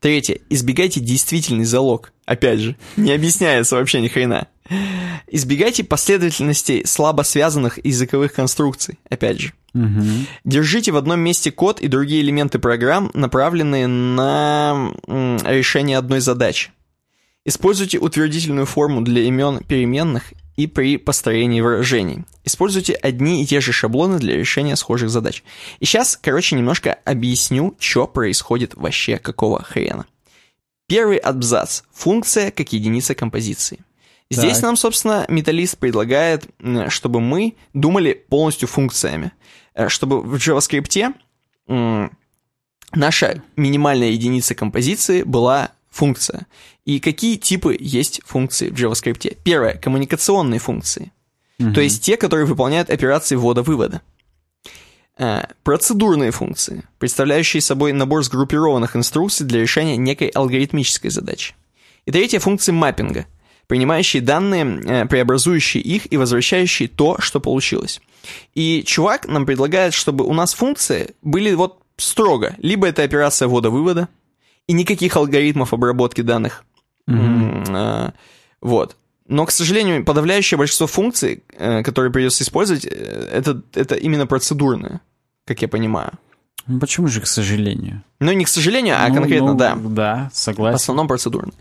Третье. 0.00 0.38
Избегайте 0.50 1.00
действительный 1.00 1.64
залог. 1.64 2.12
Опять 2.26 2.58
же, 2.58 2.76
не 2.96 3.12
объясняется 3.12 3.76
вообще 3.76 4.00
ни 4.00 4.08
хрена. 4.08 4.48
Избегайте 5.26 5.84
последовательностей 5.84 6.86
слабо 6.86 7.22
связанных 7.22 7.84
языковых 7.84 8.32
конструкций. 8.34 8.98
Опять 9.08 9.40
же. 9.40 9.52
Мгм. 9.72 10.26
Держите 10.44 10.92
в 10.92 10.96
одном 10.96 11.20
месте 11.20 11.50
код 11.50 11.80
и 11.80 11.88
другие 11.88 12.22
элементы 12.22 12.58
программ, 12.58 13.10
направленные 13.14 13.86
на 13.86 14.92
решение 15.06 15.98
одной 15.98 16.20
задачи. 16.20 16.70
Используйте 17.44 17.98
утвердительную 17.98 18.66
форму 18.66 19.02
для 19.02 19.22
имен 19.22 19.58
переменных 19.60 20.32
и 20.56 20.66
при 20.66 20.96
построении 20.96 21.60
выражений. 21.60 22.24
Используйте 22.44 22.94
одни 22.94 23.42
и 23.42 23.46
те 23.46 23.60
же 23.60 23.72
шаблоны 23.72 24.18
для 24.18 24.36
решения 24.36 24.76
схожих 24.76 25.10
задач. 25.10 25.42
И 25.80 25.84
сейчас, 25.84 26.18
короче, 26.20 26.56
немножко 26.56 26.94
объясню, 27.04 27.74
что 27.78 28.06
происходит 28.06 28.74
вообще, 28.74 29.18
какого 29.18 29.62
хрена. 29.62 30.06
Первый 30.86 31.16
абзац. 31.18 31.82
Функция 31.92 32.50
как 32.50 32.72
единица 32.72 33.14
композиции. 33.14 33.80
Здесь 34.30 34.54
Так. 34.54 34.62
нам, 34.62 34.76
собственно, 34.76 35.26
металлист 35.28 35.76
предлагает, 35.78 36.46
чтобы 36.88 37.20
мы 37.20 37.56
думали 37.74 38.12
полностью 38.12 38.68
функциями. 38.68 39.32
Э, 39.74 39.88
Чтобы 39.88 40.22
в 40.22 40.34
JavaScript 40.36 41.14
наша 42.92 43.42
минимальная 43.56 44.10
единица 44.10 44.54
композиции 44.54 45.22
была 45.24 45.72
функция. 45.94 46.46
И 46.84 46.98
какие 46.98 47.36
типы 47.36 47.76
есть 47.78 48.20
функции 48.24 48.68
в 48.68 48.74
JavaScript? 48.74 49.38
Первое, 49.44 49.74
коммуникационные 49.74 50.58
функции. 50.58 51.12
То 51.72 51.80
есть 51.80 52.02
те, 52.02 52.16
которые 52.16 52.46
выполняют 52.46 52.90
операции 52.90 53.36
ввода-вывода. 53.36 54.02
Э, 55.16 55.44
Процедурные 55.62 56.32
функции, 56.32 56.82
представляющие 56.98 57.60
собой 57.60 57.92
набор 57.92 58.24
сгруппированных 58.24 58.96
инструкций 58.96 59.46
для 59.46 59.60
решения 59.60 59.96
некой 59.96 60.28
алгоритмической 60.28 61.10
задачи. 61.10 61.54
И 62.06 62.10
третье, 62.10 62.40
функции 62.40 62.72
маппинга, 62.72 63.26
принимающие 63.68 64.20
данные, 64.20 64.64
э, 64.84 65.06
преобразующие 65.06 65.80
их 65.80 66.12
и 66.12 66.16
возвращающие 66.16 66.88
то, 66.88 67.20
что 67.20 67.38
получилось. 67.38 68.00
И 68.54 68.82
чувак 68.84 69.28
нам 69.28 69.46
предлагает, 69.46 69.94
чтобы 69.94 70.24
у 70.24 70.34
нас 70.34 70.54
функции 70.54 71.14
были 71.22 71.54
вот 71.54 71.78
строго. 71.96 72.56
Либо 72.58 72.88
это 72.88 73.04
операция 73.04 73.46
ввода-вывода, 73.46 74.08
и 74.66 74.72
никаких 74.72 75.16
алгоритмов 75.16 75.72
обработки 75.72 76.20
данных. 76.20 76.64
Э, 77.06 78.10
Вот. 78.60 78.96
Но, 79.26 79.46
к 79.46 79.50
сожалению, 79.50 80.04
подавляющее 80.04 80.58
большинство 80.58 80.86
функций, 80.86 81.42
э, 81.56 81.82
которые 81.82 82.12
придется 82.12 82.44
использовать, 82.44 82.84
э, 82.84 82.90
это, 83.32 83.62
это 83.74 83.94
именно 83.94 84.26
процедурные, 84.26 85.00
как 85.46 85.62
я 85.62 85.68
понимаю. 85.68 86.12
Ну, 86.66 86.78
почему 86.78 87.08
же, 87.08 87.20
к 87.20 87.26
сожалению? 87.26 88.02
Ну, 88.20 88.32
не 88.32 88.44
к 88.44 88.48
сожалению, 88.48 88.96
а 88.98 89.08
Ну, 89.08 89.14
конкретно, 89.14 89.52
ну, 89.52 89.54
да. 89.58 89.76
Да, 89.76 90.30
В 90.32 90.36
согласен. 90.36 90.76
основном 90.76 91.08
процедурные. 91.08 91.54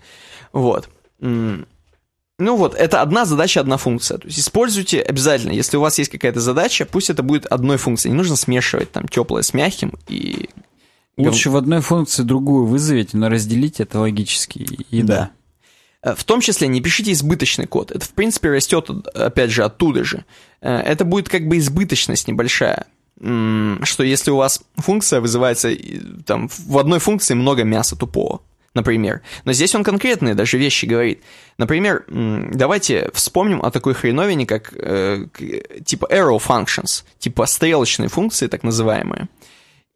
Вот. 0.53 0.89
Ну 2.39 2.57
вот, 2.57 2.73
это 2.75 3.01
одна 3.01 3.25
задача, 3.25 3.61
одна 3.61 3.77
функция. 3.77 4.17
То 4.17 4.27
есть 4.27 4.39
используйте 4.39 5.01
обязательно, 5.01 5.51
если 5.51 5.77
у 5.77 5.81
вас 5.81 5.97
есть 5.99 6.09
какая-то 6.11 6.39
задача, 6.39 6.85
пусть 6.85 7.09
это 7.09 7.21
будет 7.23 7.45
одной 7.45 7.77
функцией. 7.77 8.11
Не 8.11 8.17
нужно 8.17 8.35
смешивать 8.35 8.91
там 8.91 9.07
теплое 9.07 9.43
с 9.43 9.53
мягким 9.53 9.93
и... 10.07 10.49
Лучше 11.17 11.49
в 11.49 11.55
одной 11.55 11.81
функции 11.81 12.23
другую 12.23 12.65
вызовите, 12.65 13.17
но 13.17 13.29
разделить 13.29 13.79
это 13.79 13.99
логически. 13.99 14.59
И 14.59 15.01
да. 15.03 15.31
Э, 16.01 16.15
В 16.15 16.23
том 16.23 16.41
числе 16.41 16.67
не 16.67 16.81
пишите 16.81 17.11
избыточный 17.11 17.67
код. 17.67 17.91
Это, 17.91 18.05
в 18.05 18.09
принципе, 18.09 18.49
растет, 18.49 18.89
опять 19.13 19.51
же, 19.51 19.63
оттуда 19.63 20.03
же. 20.03 20.25
Э, 20.61 20.77
Это 20.77 21.05
будет 21.05 21.29
как 21.29 21.47
бы 21.47 21.57
избыточность 21.57 22.27
небольшая. 22.27 22.87
Что 23.19 24.03
если 24.03 24.31
у 24.31 24.37
вас 24.37 24.61
функция 24.75 25.21
вызывается, 25.21 25.69
там, 26.25 26.49
в 26.49 26.77
одной 26.77 26.99
функции 26.99 27.35
много 27.35 27.63
мяса 27.63 27.95
тупого, 27.95 28.41
например. 28.73 29.21
Но 29.45 29.53
здесь 29.53 29.75
он 29.75 29.83
конкретные 29.83 30.33
даже 30.33 30.57
вещи 30.57 30.85
говорит. 30.85 31.21
Например, 31.57 32.03
давайте 32.09 33.11
вспомним 33.13 33.61
о 33.63 33.69
такой 33.71 33.93
хреновине, 33.93 34.45
как 34.45 34.73
э, 34.75 35.27
типа 35.85 36.07
arrow 36.11 36.41
functions, 36.45 37.03
типа 37.19 37.45
стрелочные 37.45 38.09
функции, 38.09 38.47
так 38.47 38.63
называемые. 38.63 39.29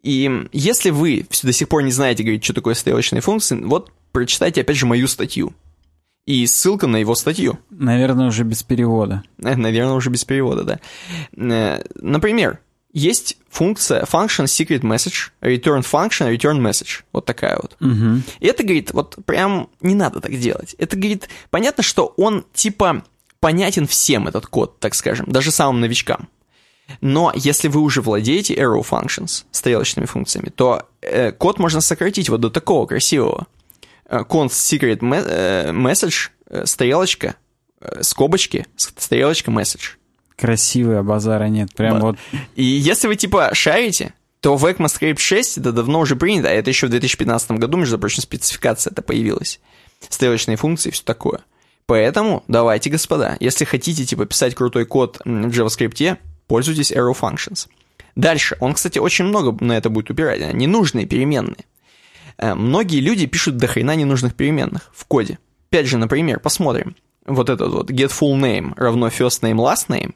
И 0.04 0.48
если 0.52 0.90
вы 0.90 1.26
до 1.44 1.52
сих 1.52 1.68
пор 1.68 1.84
не 1.84 1.92
знаете, 1.92 2.24
говорить, 2.24 2.44
что 2.44 2.54
такое 2.54 2.76
стрелочные 2.76 3.22
функции, 3.22 3.60
вот 3.60 3.92
прочитайте 4.12 4.62
опять 4.62 4.78
же 4.78 4.86
мою 4.86 5.08
статью. 5.08 5.54
И 6.26 6.46
ссылка 6.46 6.88
на 6.88 6.98
его 6.98 7.16
статью. 7.16 7.58
Наверное, 7.70 8.28
уже 8.28 8.44
без 8.44 8.62
перевода. 8.62 9.24
Э, 9.42 9.56
Наверное, 9.56 9.94
уже 9.94 10.10
без 10.10 10.26
перевода, 10.26 10.64
да. 10.64 10.80
Э, 11.38 11.82
Например, 11.96 12.60
есть 12.92 13.38
функция 13.50 14.04
function 14.04 14.46
secret 14.46 14.82
message, 14.82 15.32
return 15.42 15.84
function, 15.84 16.36
return 16.36 16.60
message. 16.60 17.04
Вот 17.14 17.26
такая 17.26 17.58
вот. 17.62 17.78
Мгм. 17.80 18.24
И 18.40 18.48
это, 18.48 18.64
говорит, 18.64 18.92
вот 18.92 19.18
прям 19.26 19.70
не 19.82 19.96
надо 19.96 20.20
так 20.20 20.38
делать. 20.38 20.76
Это, 20.78 20.98
говорит, 20.98 21.30
понятно, 21.50 21.82
что 21.82 22.14
он 22.18 22.44
типа 22.54 23.04
понятен 23.40 23.88
всем, 23.88 24.28
этот 24.28 24.48
код, 24.48 24.80
так 24.80 24.96
скажем, 24.96 25.28
даже 25.32 25.52
самым 25.52 25.80
новичкам. 25.80 26.28
Но 27.02 27.32
если 27.36 27.68
вы 27.68 27.82
уже 27.82 28.02
владеете 28.02 28.54
arrow 28.56 28.84
functions, 28.88 29.44
стрелочными 29.52 30.06
функциями, 30.06 30.50
то 30.50 30.84
э, 31.02 31.32
код 31.32 31.60
можно 31.60 31.82
сократить 31.82 32.30
вот 32.30 32.42
до 32.42 32.50
такого 32.50 32.86
красивого. 32.86 33.48
Э, 34.10 34.20
const 34.28 34.50
secret 34.50 35.00
me- 35.00 35.26
э, 35.26 35.72
message, 35.72 36.30
э, 36.50 36.66
стрелочка, 36.66 37.36
э, 37.82 38.04
скобочки, 38.04 38.66
стрелочка 38.76 39.52
message. 39.52 39.96
Красивый, 40.38 41.00
а 41.00 41.04
базара 41.04 41.46
нет. 41.46 41.74
Прям 41.76 41.96
Да. 41.96 42.00
вот 42.06 42.18
И 42.56 42.64
если 42.64 43.08
вы 43.08 43.16
типа 43.16 43.50
шарите, 43.54 44.14
то 44.40 44.56
в 44.56 44.66
ECMAScript 44.66 45.18
6 45.18 45.58
это 45.58 45.72
давно 45.72 46.00
уже 46.00 46.16
принято, 46.16 46.48
а 46.48 46.52
это 46.52 46.70
еще 46.70 46.88
в 46.88 46.90
2015 46.92 47.52
году, 47.52 47.78
между 47.78 47.98
прочим, 47.98 48.22
спецификация 48.22 48.92
это 48.92 49.02
появилась. 49.02 49.60
Стрелочные 50.08 50.58
функции 50.58 50.92
все 50.92 51.04
такое. 51.04 51.40
Поэтому 51.88 52.44
давайте, 52.48 52.90
господа, 52.92 53.36
если 53.40 53.66
хотите 53.66 54.06
типа 54.06 54.26
писать 54.26 54.54
крутой 54.56 54.86
код 54.86 55.20
в 55.26 55.28
JavaScript, 55.28 56.18
пользуйтесь 56.48 56.92
arrow 56.92 57.16
functions. 57.18 57.68
Дальше, 58.16 58.58
он, 58.60 58.74
кстати, 58.74 58.98
очень 59.00 59.26
много 59.26 59.56
на 59.64 59.78
это 59.78 59.90
будет 59.90 60.10
упирать, 60.10 60.54
ненужные 60.54 61.06
переменные. 61.06 61.66
Э, 62.38 62.56
Многие 62.56 63.00
люди 63.00 63.26
пишут 63.28 63.58
до 63.58 63.68
хрена 63.68 63.96
ненужных 63.96 64.34
переменных 64.36 64.90
в 64.94 65.06
коде. 65.06 65.38
Опять 65.70 65.88
же, 65.88 65.98
например, 65.98 66.40
посмотрим. 66.40 66.96
Вот 67.26 67.50
этот 67.50 67.72
вот 67.74 67.92
get 67.92 68.10
full 68.10 68.40
name 68.40 68.74
равно 68.78 69.08
first 69.10 69.42
name 69.42 69.58
last 69.58 69.88
name 69.90 70.16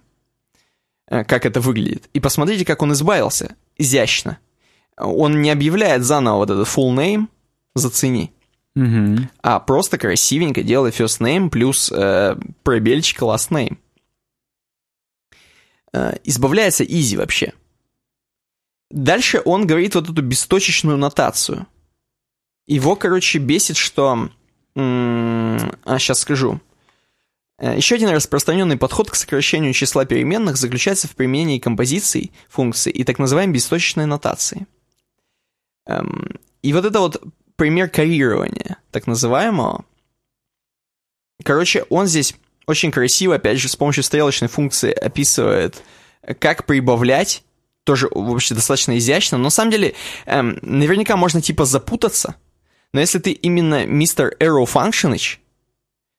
э, 1.07 1.23
как 1.25 1.45
это 1.45 1.59
выглядит. 1.61 2.09
И 2.13 2.19
посмотрите, 2.19 2.65
как 2.65 2.81
он 2.81 2.93
избавился. 2.93 3.55
Изящно. 3.77 4.37
Он 4.97 5.41
не 5.41 5.49
объявляет 5.51 6.03
заново 6.03 6.37
вот 6.37 6.49
этот 6.49 6.67
full 6.67 6.93
name, 6.95 7.27
зацени, 7.75 8.31
Мгм. 8.75 9.29
а 9.41 9.59
просто 9.59 9.97
красивенько 9.97 10.63
делает 10.63 10.99
first 10.99 11.19
name 11.21 11.49
плюс 11.49 11.91
э, 11.91 12.35
пробельчик 12.63 13.21
last 13.21 13.49
name. 13.49 13.77
Э, 15.93 16.17
избавляется 16.23 16.83
easy 16.83 17.17
вообще. 17.17 17.53
Дальше 18.89 19.41
он 19.43 19.67
говорит 19.67 19.95
вот 19.95 20.09
эту 20.09 20.21
бесточечную 20.21 20.97
нотацию. 20.97 21.67
Его, 22.67 22.95
короче, 22.95 23.39
бесит, 23.39 23.77
что... 23.77 24.29
а, 24.75 25.99
сейчас 25.99 26.19
скажу. 26.19 26.59
Э, 27.57 27.75
Еще 27.75 27.95
один 27.95 28.09
распространенный 28.09 28.77
подход 28.77 29.09
к 29.09 29.15
сокращению 29.15 29.73
числа 29.73 30.05
переменных 30.05 30.57
заключается 30.57 31.07
в 31.07 31.15
применении 31.15 31.59
композиций 31.59 32.31
функций 32.49 32.91
и 32.91 33.03
так 33.03 33.19
называемой 33.19 33.55
бесточечной 33.55 34.05
нотации. 34.05 34.67
Эм, 35.85 36.39
и 36.61 36.73
вот 36.73 36.85
это 36.85 36.99
вот 36.99 37.21
пример 37.55 37.89
карирования, 37.89 38.77
так 38.91 39.07
называемого. 39.07 39.85
Короче, 41.43 41.83
он 41.89 42.07
здесь 42.07 42.35
очень 42.67 42.91
красиво, 42.91 43.35
опять 43.35 43.59
же, 43.59 43.67
с 43.67 43.75
помощью 43.75 44.03
стрелочной 44.03 44.47
функции 44.47 44.91
описывает, 44.91 45.81
как 46.39 46.65
прибавлять, 46.65 47.43
тоже 47.83 48.09
вообще 48.11 48.55
достаточно 48.55 48.97
изящно. 48.97 49.37
Но 49.37 49.45
на 49.45 49.49
самом 49.49 49.71
деле, 49.71 49.95
эм, 50.25 50.59
наверняка 50.61 51.17
можно 51.17 51.41
типа 51.41 51.65
запутаться, 51.65 52.35
но 52.93 52.99
если 52.99 53.19
ты 53.19 53.31
именно 53.31 53.85
мистер 53.85 54.35
Arrow 54.39 54.65
Functionich, 54.65 55.37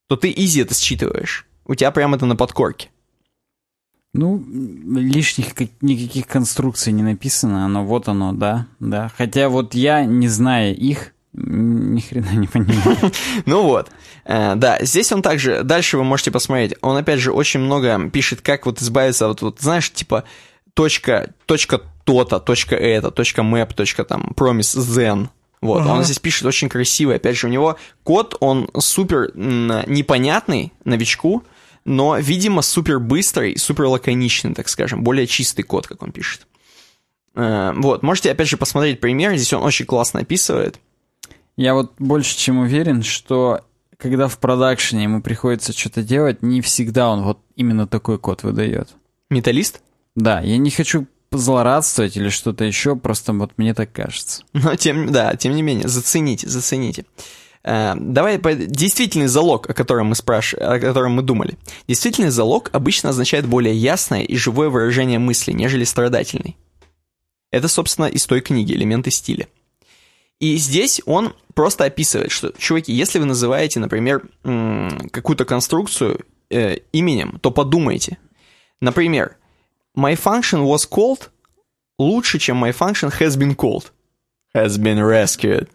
то 0.07 0.15
ты 0.15 0.33
изи 0.35 0.61
это 0.61 0.73
считываешь. 0.73 1.47
У 1.65 1.75
тебя 1.75 1.91
прямо 1.91 2.17
это 2.17 2.25
на 2.25 2.35
подкорке. 2.35 2.89
Ну, 4.13 4.43
лишних 4.95 5.59
никаких 5.81 6.27
конструкций 6.27 6.93
не 6.93 7.01
написано, 7.01 7.67
но 7.67 7.83
вот 7.83 8.07
оно, 8.07 8.31
да, 8.31 8.67
да. 8.79 9.11
Хотя 9.17 9.49
вот 9.49 9.73
я, 9.73 10.05
не 10.05 10.27
зная 10.27 10.71
их, 10.71 11.12
ни 11.33 11.99
хрена 11.99 12.31
не 12.33 12.47
понимаю. 12.47 13.11
ну 13.45 13.63
вот. 13.63 13.89
Э, 14.25 14.55
да, 14.55 14.77
здесь 14.81 15.11
он 15.11 15.21
также, 15.21 15.63
дальше 15.63 15.97
вы 15.97 16.03
можете 16.03 16.31
посмотреть, 16.31 16.75
он 16.81 16.95
опять 16.97 17.19
же 17.19 17.31
очень 17.31 17.59
много 17.59 18.09
пишет, 18.09 18.41
как 18.41 18.65
вот 18.65 18.81
избавиться 18.81 19.29
от 19.29 19.41
вот, 19.41 19.59
знаешь, 19.59 19.91
типа 19.91 20.23
точка, 20.73 21.33
точка 21.45 21.81
то-то, 22.05 22.39
точка 22.39 22.75
это, 22.75 23.11
точка 23.11 23.41
map, 23.41 23.73
точка 23.73 24.03
там 24.03 24.33
promise 24.35 24.77
then. 24.77 25.29
Вот, 25.61 25.81
ага. 25.81 25.91
он 25.91 26.03
здесь 26.03 26.19
пишет 26.19 26.45
очень 26.45 26.67
красиво. 26.67 27.15
Опять 27.15 27.37
же, 27.37 27.47
у 27.47 27.49
него 27.49 27.77
код, 28.03 28.35
он 28.41 28.69
супер 28.77 29.31
непонятный 29.33 30.73
новичку, 30.83 31.43
но, 31.85 32.17
видимо, 32.17 32.61
супер 32.61 32.99
быстрый, 32.99 33.57
супер 33.57 33.85
лаконичный, 33.85 34.53
так 34.53 34.67
скажем, 34.67 35.03
более 35.03 35.25
чистый 35.25 35.63
код, 35.63 35.87
как 35.87 36.03
он 36.03 36.11
пишет. 36.11 36.47
Э, 37.35 37.71
вот, 37.75 38.03
можете 38.03 38.31
опять 38.31 38.49
же 38.49 38.57
посмотреть 38.57 38.99
пример, 38.99 39.35
здесь 39.35 39.53
он 39.53 39.63
очень 39.63 39.85
классно 39.85 40.19
описывает. 40.19 40.79
Я 41.55 41.73
вот 41.73 41.93
больше 41.99 42.37
чем 42.37 42.59
уверен, 42.59 43.03
что 43.03 43.61
когда 43.97 44.27
в 44.27 44.37
продакшене 44.39 45.03
ему 45.03 45.21
приходится 45.21 45.71
что-то 45.71 46.03
делать, 46.03 46.41
не 46.41 46.61
всегда 46.61 47.09
он 47.09 47.23
вот 47.23 47.39
именно 47.55 47.87
такой 47.87 48.17
код 48.17 48.43
выдает. 48.43 48.89
Металлист? 49.29 49.81
Да, 50.15 50.41
я 50.41 50.57
не 50.57 50.71
хочу 50.71 51.07
злорадствовать 51.31 52.17
или 52.17 52.29
что-то 52.29 52.63
еще, 52.63 52.95
просто 52.95 53.33
вот 53.33 53.53
мне 53.57 53.73
так 53.73 53.91
кажется. 53.91 54.43
Но 54.53 54.75
тем, 54.75 55.11
да, 55.11 55.35
тем 55.35 55.55
не 55.55 55.61
менее, 55.61 55.87
зацените, 55.87 56.47
зацените. 56.47 57.05
Э, 57.63 57.93
давай, 57.95 58.39
действительный 58.39 59.27
залог, 59.27 59.69
о 59.69 59.73
котором 59.73 60.07
мы 60.07 60.15
спрашивали, 60.15 60.63
о 60.63 60.79
котором 60.79 61.13
мы 61.13 61.21
думали. 61.21 61.57
Действительный 61.87 62.29
залог 62.29 62.69
обычно 62.73 63.09
означает 63.09 63.47
более 63.47 63.75
ясное 63.75 64.21
и 64.21 64.35
живое 64.35 64.69
выражение 64.69 65.19
мысли, 65.19 65.51
нежели 65.51 65.83
страдательный. 65.83 66.57
Это, 67.51 67.67
собственно, 67.67 68.05
из 68.05 68.25
той 68.25 68.41
книги 68.41 68.73
«Элементы 68.73 69.11
стиля». 69.11 69.47
И 70.39 70.57
здесь 70.57 71.01
он 71.05 71.35
просто 71.53 71.85
описывает, 71.85 72.31
что, 72.31 72.51
чуваки, 72.57 72.91
если 72.91 73.19
вы 73.19 73.25
называете, 73.25 73.79
например, 73.79 74.27
какую-то 75.11 75.45
конструкцию 75.45 76.19
э, 76.49 76.77
именем, 76.91 77.39
то 77.41 77.51
подумайте. 77.51 78.17
Например, 78.81 79.37
my 79.95 80.15
function 80.15 80.65
was 80.65 80.87
called 80.89 81.29
лучше, 81.97 82.39
чем 82.39 82.63
my 82.63 82.75
function 82.77 83.11
has 83.19 83.37
been 83.37 83.55
called. 83.55 83.91
Has 84.53 84.77
been 84.77 84.99
rescued. 84.99 85.67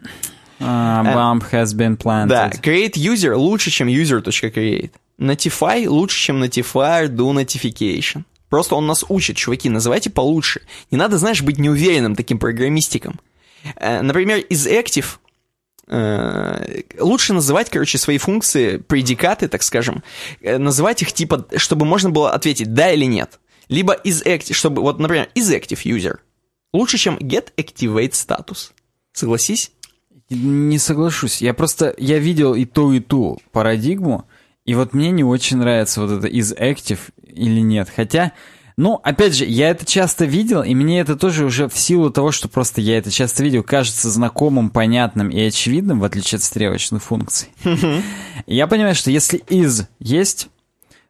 Uh, 0.60 1.05
bump 1.14 1.44
has 1.52 1.72
been 1.72 1.97
planted. 1.97 2.28
Да, 2.28 2.51
create 2.51 2.97
user 2.97 3.35
лучше, 3.36 3.70
чем 3.70 3.89
user.create. 3.89 4.90
Notify 5.18 5.86
лучше, 5.89 6.18
чем 6.18 6.43
notify 6.43 7.09
do 7.09 7.32
notification. 7.32 8.24
Просто 8.48 8.74
он 8.74 8.86
нас 8.86 9.05
учит, 9.09 9.36
чуваки, 9.36 9.68
называйте 9.68 10.10
получше. 10.10 10.62
Не 10.90 10.97
надо, 10.97 11.18
знаешь, 11.18 11.43
быть 11.43 11.59
неуверенным 11.59 12.16
таким 12.16 12.39
программистиком. 12.39 13.20
Э, 13.76 14.02
например, 14.02 14.39
из 14.39 14.66
active 14.66 15.18
э, 15.89 16.82
лучше 16.98 17.32
называть, 17.32 17.70
короче, 17.70 17.98
свои 17.98 18.18
функции, 18.18 18.78
предикаты, 18.78 19.48
так 19.48 19.62
скажем, 19.62 20.02
э, 20.40 20.59
называть 20.59 21.02
их 21.02 21.12
типа, 21.12 21.47
чтобы 21.56 21.86
можно 21.86 22.10
было 22.10 22.32
ответить 22.32 22.72
да 22.74 22.93
или 22.93 23.05
нет. 23.05 23.40
Либо 23.68 23.93
из 23.93 24.22
active, 24.22 24.55
чтобы, 24.55 24.82
вот, 24.82 24.98
например, 24.98 25.28
из 25.35 25.52
active 25.52 25.82
user. 25.85 26.18
Лучше, 26.72 26.98
чем 26.98 27.16
get 27.18 27.52
activate 27.56 28.12
status. 28.12 28.70
Согласись? 29.12 29.72
Не 30.30 30.78
соглашусь. 30.78 31.40
Я 31.40 31.55
просто, 31.55 31.94
я 31.98 32.18
видел 32.18 32.55
и 32.55 32.64
ту, 32.66 32.93
и 32.93 33.01
ту 33.01 33.40
парадигму, 33.52 34.26
и 34.64 34.74
вот 34.74 34.93
мне 34.93 35.10
не 35.10 35.24
очень 35.24 35.56
нравится 35.56 36.02
вот 36.02 36.10
это 36.10 36.26
из 36.26 36.52
active 36.52 37.01
или 37.22 37.60
нет. 37.60 37.89
Хотя, 37.94 38.32
ну, 38.78 39.00
опять 39.02 39.34
же, 39.34 39.44
я 39.44 39.70
это 39.70 39.84
часто 39.84 40.24
видел, 40.24 40.62
и 40.62 40.72
мне 40.72 41.00
это 41.00 41.16
тоже 41.16 41.44
уже 41.44 41.68
в 41.68 41.76
силу 41.76 42.10
того, 42.10 42.30
что 42.30 42.48
просто 42.48 42.80
я 42.80 42.98
это 42.98 43.10
часто 43.10 43.42
видел, 43.42 43.64
кажется 43.64 44.09
знакомым, 44.09 44.70
понятным 44.70 45.30
и 45.30 45.40
очевидным, 45.40 45.98
в 45.98 46.05
отличие 46.05 46.36
от 46.36 46.44
стрелочных 46.44 47.02
функций. 47.02 47.48
Я 48.46 48.68
понимаю, 48.68 48.94
что 48.94 49.10
если 49.10 49.38
из 49.48 49.88
есть, 49.98 50.46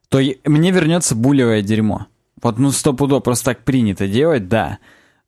то 0.08 0.18
мне 0.46 0.70
вернется 0.70 1.14
булевое 1.14 1.60
дерьмо. 1.60 2.06
Вот, 2.40 2.58
ну, 2.58 2.72
стопудово 2.72 3.20
просто 3.20 3.44
так 3.44 3.64
принято 3.64 4.08
делать, 4.08 4.48
да. 4.48 4.78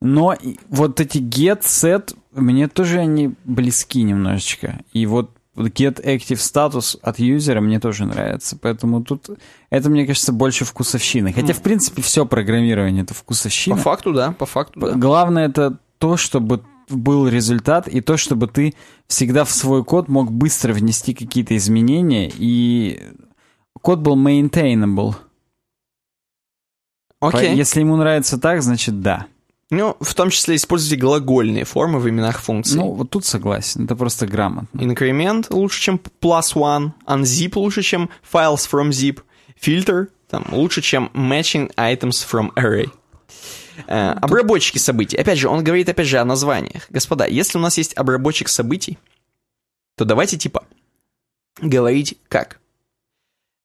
Но 0.01 0.35
вот 0.71 0.99
эти 0.99 1.19
get, 1.19 1.61
set, 1.61 2.17
мне 2.33 2.69
тоже 2.69 3.01
они 3.01 3.35
близки 3.45 4.03
немножечко. 4.03 4.81
И 4.95 5.05
вот 5.05 5.31
get 5.69 6.05
active 6.05 6.39
status 6.39 6.99
от 7.03 7.19
юзера 7.19 7.61
мне 7.61 7.81
тоже 7.81 8.07
нравится. 8.07 8.57
Поэтому 8.61 9.03
тут 9.03 9.31
это, 9.71 9.91
мне 9.91 10.07
кажется, 10.07 10.33
больше 10.33 10.65
вкусовщины. 10.65 11.33
Хотя, 11.33 11.53
в 11.53 11.63
принципе, 11.63 12.03
все 12.03 12.27
программирование 12.27 13.03
это 13.05 13.15
вкусовщина. 13.15 13.77
По 13.77 13.83
факту, 13.83 14.13
да, 14.13 14.33
по 14.33 14.47
факту, 14.47 14.81
да. 14.81 14.93
Главное 14.93 15.47
это 15.47 15.79
то, 15.99 16.17
чтобы 16.17 16.63
был 16.89 17.29
результат, 17.29 17.89
и 17.89 18.01
то, 18.01 18.17
чтобы 18.17 18.49
ты 18.49 18.75
всегда 19.07 19.45
в 19.45 19.51
свой 19.51 19.85
код 19.85 20.09
мог 20.09 20.33
быстро 20.33 20.73
внести 20.73 21.15
какие-то 21.15 21.57
изменения, 21.57 22.31
и 22.35 23.01
код 23.81 24.01
был 24.01 24.17
maintainable. 24.17 25.15
Окей. 27.21 27.51
Okay. 27.51 27.55
Если 27.55 27.81
ему 27.81 27.97
нравится 27.97 28.39
так, 28.39 28.63
значит 28.63 29.01
да. 29.01 29.27
Ну, 29.71 29.97
в 30.01 30.15
том 30.15 30.31
числе 30.31 30.57
используйте 30.57 30.97
глагольные 30.97 31.65
формы 31.65 32.01
в 32.01 32.09
именах 32.09 32.41
функций. 32.41 32.77
Ну, 32.77 32.91
вот 32.91 33.11
тут 33.11 33.25
согласен, 33.25 33.85
это 33.85 33.95
просто 33.95 34.27
грамотно. 34.27 34.81
Инкремент 34.81 35.51
лучше, 35.51 35.81
чем 35.81 36.01
plus 36.21 36.55
one, 36.55 36.91
unzip 37.07 37.53
лучше, 37.55 37.83
чем 37.83 38.11
files 38.33 38.69
from 38.69 38.89
zip, 38.89 39.21
filter 39.63 40.09
там, 40.31 40.47
лучше, 40.53 40.81
чем 40.81 41.11
matching 41.13 41.75
items 41.75 42.25
from 42.29 42.53
array. 42.55 42.91
Э, 43.87 44.13
обработчики 44.13 44.79
событий. 44.79 45.17
Опять 45.17 45.39
же, 45.39 45.49
он 45.49 45.65
говорит, 45.65 45.89
опять 45.89 46.07
же, 46.07 46.19
о 46.19 46.25
названиях. 46.25 46.87
Господа, 46.91 47.27
если 47.27 47.59
у 47.59 47.61
нас 47.61 47.79
есть 47.79 47.97
обработчик 47.97 48.49
событий, 48.49 48.99
то 49.97 50.05
давайте, 50.05 50.39
типа, 50.39 50.65
говорить 51.61 52.19
как. 52.29 52.61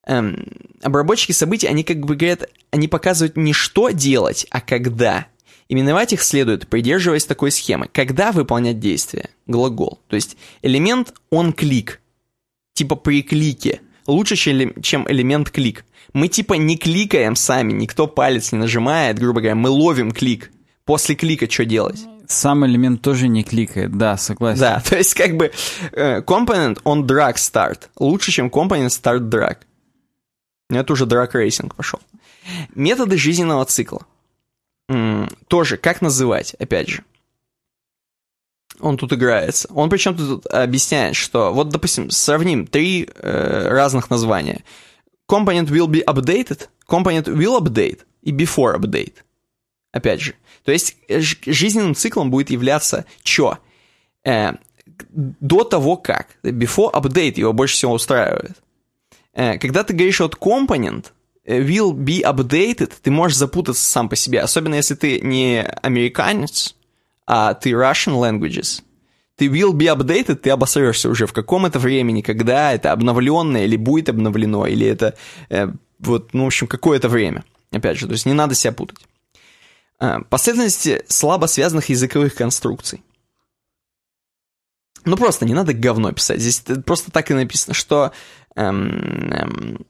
Эм, 0.07 0.47
обработчики 0.81 1.31
событий, 1.31 1.67
они 1.67 1.83
как 1.83 1.99
бы 1.99 2.15
говорят, 2.15 2.49
они 2.71 2.87
показывают 2.87 3.37
не 3.37 3.53
что 3.53 3.89
делать, 3.89 4.45
а 4.49 4.61
когда. 4.61 5.27
Именовать 5.67 6.13
их 6.13 6.21
следует, 6.21 6.67
придерживаясь 6.67 7.25
такой 7.25 7.51
схемы. 7.51 7.89
Когда 7.91 8.31
выполнять 8.31 8.79
действие? 8.79 9.29
Глагол. 9.47 9.99
То 10.07 10.15
есть 10.15 10.37
элемент 10.61 11.13
он 11.31 11.53
клик. 11.53 12.01
Типа 12.73 12.95
при 12.95 13.23
клике. 13.23 13.81
Лучше, 14.05 14.35
чем 14.35 15.09
элемент 15.09 15.49
клик. 15.49 15.85
Мы 16.13 16.27
типа 16.27 16.53
не 16.53 16.77
кликаем 16.77 17.35
сами, 17.35 17.73
никто 17.73 18.07
палец 18.07 18.51
не 18.51 18.59
нажимает, 18.59 19.17
грубо 19.17 19.41
говоря, 19.41 19.55
мы 19.55 19.69
ловим 19.69 20.11
клик. 20.11 20.51
После 20.85 21.15
клика 21.15 21.49
что 21.49 21.65
делать? 21.65 21.99
Сам 22.27 22.65
элемент 22.65 23.01
тоже 23.01 23.27
не 23.27 23.43
кликает, 23.43 23.97
да, 23.97 24.17
согласен. 24.17 24.59
Да, 24.59 24.81
то 24.87 24.95
есть 24.97 25.13
как 25.15 25.35
бы 25.35 25.51
э, 25.91 26.21
компонент 26.21 26.79
он 26.83 27.05
drag 27.05 27.35
start 27.35 27.89
лучше, 27.97 28.31
чем 28.31 28.49
компонент 28.49 28.91
start 28.91 29.29
drag. 29.29 29.57
Это 30.69 30.93
уже 30.93 31.05
drag 31.05 31.31
racing 31.33 31.73
пошел. 31.75 31.99
Методы 32.75 33.17
жизненного 33.17 33.65
цикла 33.65 34.05
тоже, 35.47 35.77
как 35.77 36.01
называть, 36.01 36.53
опять 36.55 36.89
же. 36.89 37.03
Он 38.79 38.97
тут 38.97 39.13
играется. 39.13 39.69
Он 39.73 39.89
причем 39.89 40.15
тут 40.15 40.45
объясняет, 40.47 41.15
что 41.15 41.53
вот, 41.53 41.69
допустим, 41.69 42.09
сравним 42.09 42.67
три 42.67 43.09
э, 43.15 43.67
разных 43.69 44.09
названия. 44.09 44.63
Component 45.29 45.67
will 45.67 45.87
be 45.87 46.03
updated, 46.03 46.67
component 46.87 47.25
will 47.25 47.59
update 47.59 48.01
и 48.21 48.31
before 48.31 48.77
update. 48.77 49.15
Опять 49.91 50.21
же. 50.21 50.35
То 50.63 50.71
есть 50.71 50.97
жизненным 51.45 51.95
циклом 51.95 52.29
будет 52.29 52.49
являться 52.49 53.05
что? 53.23 53.59
Э, 54.23 54.53
до 55.09 55.63
того 55.63 55.95
как. 55.95 56.37
Before 56.43 56.91
update 56.91 57.39
его 57.39 57.53
больше 57.53 57.75
всего 57.75 57.93
устраивает. 57.93 58.57
Э, 59.33 59.57
когда 59.57 59.83
ты 59.83 59.93
говоришь 59.93 60.19
вот 60.19 60.35
компонент, 60.35 61.13
will 61.45 61.93
be 61.93 62.21
updated, 62.21 62.91
ты 63.01 63.11
можешь 63.11 63.37
запутаться 63.37 63.83
сам 63.83 64.09
по 64.09 64.15
себе, 64.15 64.41
особенно 64.41 64.75
если 64.75 64.95
ты 64.95 65.19
не 65.21 65.61
американец, 65.61 66.75
а 67.27 67.53
ты 67.53 67.71
Russian 67.71 68.15
languages. 68.19 68.81
Ты 69.35 69.47
will 69.47 69.73
be 69.73 69.93
updated, 69.93 70.35
ты 70.35 70.49
обосрешься 70.49 71.09
уже 71.09 71.27
в 71.27 71.33
каком 71.33 71.65
это 71.65 71.77
времени, 71.77 72.21
когда 72.21 72.73
это 72.73 72.91
обновленное 72.91 73.65
или 73.65 73.75
будет 73.75 74.09
обновлено, 74.09 74.65
или 74.65 74.87
это 74.87 75.15
э, 75.49 75.67
вот, 75.99 76.33
ну, 76.33 76.43
в 76.45 76.47
общем, 76.47 76.67
какое-то 76.67 77.09
время. 77.09 77.43
Опять 77.71 77.97
же, 77.97 78.07
то 78.07 78.13
есть 78.13 78.25
не 78.25 78.33
надо 78.33 78.55
себя 78.55 78.71
путать. 78.71 78.99
Э, 79.99 80.19
последовательности 80.29 81.03
слабо 81.07 81.47
связанных 81.47 81.89
языковых 81.89 82.35
конструкций. 82.35 83.03
Ну, 85.03 85.17
просто 85.17 85.45
не 85.45 85.53
надо 85.53 85.73
говно 85.73 86.11
писать. 86.11 86.39
Здесь 86.39 86.63
просто 86.85 87.11
так 87.11 87.29
и 87.29 87.35
написано, 87.35 87.73
что 87.73 88.11
эм, 88.55 89.31
эм, 89.31 89.85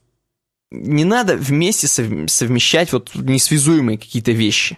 не 0.71 1.03
надо 1.05 1.35
вместе 1.35 1.87
совмещать 1.87 2.91
вот 2.93 3.11
несвязуемые 3.15 3.97
какие-то 3.97 4.31
вещи. 4.31 4.77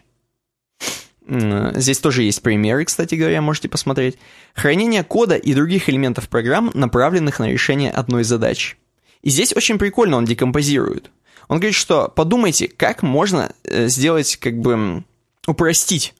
Здесь 1.27 1.99
тоже 1.99 2.23
есть 2.23 2.41
примеры, 2.41 2.85
кстати 2.85 3.15
говоря, 3.15 3.41
можете 3.41 3.68
посмотреть. 3.68 4.18
Хранение 4.53 5.03
кода 5.03 5.35
и 5.35 5.53
других 5.53 5.89
элементов 5.89 6.30
программ, 6.30 6.72
направленных 6.73 7.39
на 7.39 7.49
решение 7.49 7.91
одной 7.91 8.23
задачи. 8.23 8.77
И 9.22 9.30
здесь 9.30 9.53
очень 9.53 9.77
прикольно 9.77 10.18
он 10.18 10.26
декомпозирует. 10.26 11.11
Он 11.49 11.59
говорит, 11.59 11.76
что 11.76 12.07
подумайте, 12.07 12.68
как 12.68 13.03
можно 13.03 13.51
э, 13.64 13.88
сделать, 13.88 14.38
как 14.38 14.59
бы, 14.59 15.03
упростить 15.47 16.14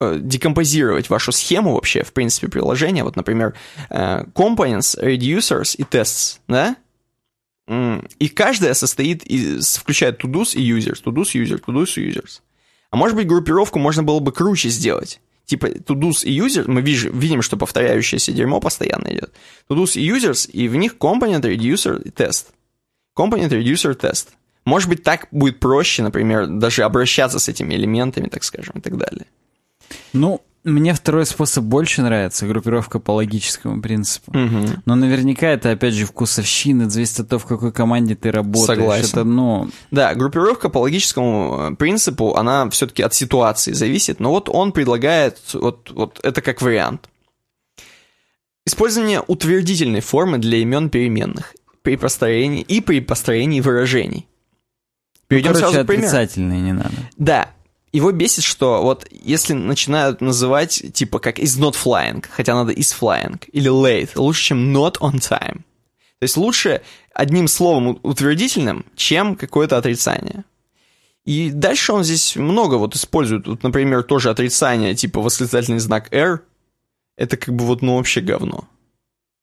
э, 0.00 0.18
декомпозировать 0.20 1.10
вашу 1.10 1.32
схему 1.32 1.74
вообще, 1.74 2.02
в 2.02 2.12
принципе, 2.12 2.48
приложения. 2.48 3.02
Вот, 3.02 3.16
например, 3.16 3.54
э, 3.90 4.24
components, 4.34 4.98
reducers 4.98 5.76
и 5.76 5.82
tests, 5.82 6.38
да? 6.48 6.76
И 7.68 8.28
каждая 8.28 8.74
состоит 8.74 9.24
из, 9.24 9.76
включает 9.76 10.22
to-dos 10.22 10.54
и 10.54 10.60
users, 10.60 11.02
to-dos, 11.02 11.34
user, 11.34 11.58
и 11.58 12.10
users. 12.10 12.40
А 12.90 12.96
может 12.96 13.16
быть, 13.16 13.26
группировку 13.26 13.78
можно 13.78 14.02
было 14.02 14.20
бы 14.20 14.32
круче 14.32 14.68
сделать. 14.68 15.20
Типа 15.46 15.66
to-dos 15.66 16.24
и 16.24 16.38
users, 16.38 16.64
мы 16.66 16.80
видим, 16.80 17.18
видим, 17.18 17.42
что 17.42 17.56
повторяющееся 17.56 18.32
дерьмо 18.32 18.60
постоянно 18.60 19.08
идет. 19.08 19.32
To-dos 19.68 19.98
и 19.98 20.08
users, 20.08 20.48
и 20.50 20.68
в 20.68 20.76
них 20.76 20.96
component, 20.98 21.42
reducer 21.42 22.02
и 22.02 22.10
test. 22.10 22.46
Component, 23.16 23.50
reducer, 23.50 23.96
test. 23.96 24.28
Может 24.64 24.88
быть, 24.88 25.02
так 25.02 25.28
будет 25.30 25.60
проще, 25.60 26.02
например, 26.02 26.46
даже 26.46 26.82
обращаться 26.82 27.38
с 27.38 27.48
этими 27.48 27.74
элементами, 27.74 28.28
так 28.28 28.44
скажем, 28.44 28.74
и 28.78 28.80
так 28.80 28.96
далее. 28.96 29.26
Ну, 30.12 30.42
мне 30.66 30.94
второй 30.94 31.26
способ 31.26 31.64
больше 31.64 32.02
нравится, 32.02 32.46
группировка 32.46 32.98
по 32.98 33.12
логическому 33.12 33.80
принципу. 33.80 34.32
Угу. 34.32 34.82
Но 34.84 34.94
наверняка 34.96 35.46
это, 35.46 35.70
опять 35.70 35.94
же, 35.94 36.06
вкусовщина, 36.06 36.90
зависит 36.90 37.20
от 37.20 37.28
того, 37.28 37.38
в 37.38 37.46
какой 37.46 37.72
команде 37.72 38.16
ты 38.16 38.32
работаешь. 38.32 38.66
Согласен. 38.66 39.08
Это, 39.08 39.24
ну... 39.24 39.70
Да, 39.92 40.14
группировка 40.14 40.68
по 40.68 40.78
логическому 40.78 41.70
э, 41.70 41.76
принципу, 41.76 42.34
она 42.34 42.68
все-таки 42.70 43.02
от 43.02 43.14
ситуации 43.14 43.72
зависит, 43.72 44.18
но 44.18 44.30
вот 44.30 44.48
он 44.48 44.72
предлагает, 44.72 45.38
вот, 45.54 45.90
вот 45.92 46.18
это 46.24 46.42
как 46.42 46.60
вариант. 46.60 47.08
Использование 48.66 49.22
утвердительной 49.24 50.00
формы 50.00 50.38
для 50.38 50.58
имен 50.58 50.90
переменных 50.90 51.54
при 51.82 51.96
построении 51.96 52.62
и 52.62 52.80
при 52.80 52.98
построении 52.98 53.60
выражений. 53.60 54.26
Перейдем 55.28 55.52
ну, 55.52 55.58
короче, 55.58 55.72
сразу 55.72 55.84
к 55.84 55.86
примеру. 55.86 56.08
отрицательные 56.08 56.60
не 56.60 56.72
надо. 56.72 56.90
Да, 57.16 57.50
его 57.96 58.12
бесит, 58.12 58.44
что 58.44 58.82
вот 58.82 59.06
если 59.10 59.54
начинают 59.54 60.20
называть 60.20 60.84
типа 60.92 61.18
как 61.18 61.38
is 61.38 61.58
not 61.58 61.74
flying, 61.74 62.24
хотя 62.30 62.54
надо 62.54 62.72
is 62.72 62.94
flying, 62.94 63.42
или 63.52 63.70
late, 63.70 64.10
лучше, 64.16 64.44
чем 64.44 64.76
not 64.76 64.98
on 64.98 65.14
time. 65.14 65.62
То 66.18 66.22
есть 66.22 66.36
лучше 66.36 66.82
одним 67.14 67.48
словом 67.48 67.98
утвердительным, 68.02 68.84
чем 68.96 69.34
какое-то 69.34 69.78
отрицание. 69.78 70.44
И 71.24 71.50
дальше 71.50 71.92
он 71.92 72.04
здесь 72.04 72.36
много 72.36 72.76
вот 72.76 72.94
использует. 72.94 73.48
Вот, 73.48 73.62
например, 73.62 74.02
тоже 74.02 74.30
отрицание, 74.30 74.94
типа 74.94 75.20
восклицательный 75.20 75.80
знак 75.80 76.12
R. 76.12 76.42
Это 77.16 77.36
как 77.36 77.54
бы 77.54 77.64
вот, 77.64 77.82
ну, 77.82 77.96
вообще 77.96 78.20
говно. 78.20 78.68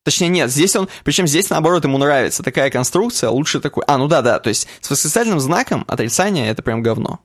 Точнее, 0.03 0.29
нет, 0.29 0.51
здесь 0.51 0.75
он... 0.75 0.87
Причем 1.03 1.27
здесь, 1.27 1.49
наоборот, 1.49 1.83
ему 1.83 1.97
нравится 1.97 2.43
такая 2.43 2.69
конструкция, 2.69 3.29
лучше 3.29 3.59
такой... 3.59 3.83
А, 3.87 3.97
ну 3.97 4.07
да, 4.07 4.21
да, 4.21 4.39
то 4.39 4.49
есть 4.49 4.67
с 4.81 4.89
восклицательным 4.89 5.39
знаком 5.39 5.85
отрицание— 5.87 6.47
это 6.49 6.61
прям 6.61 6.83
говно. 6.83 7.19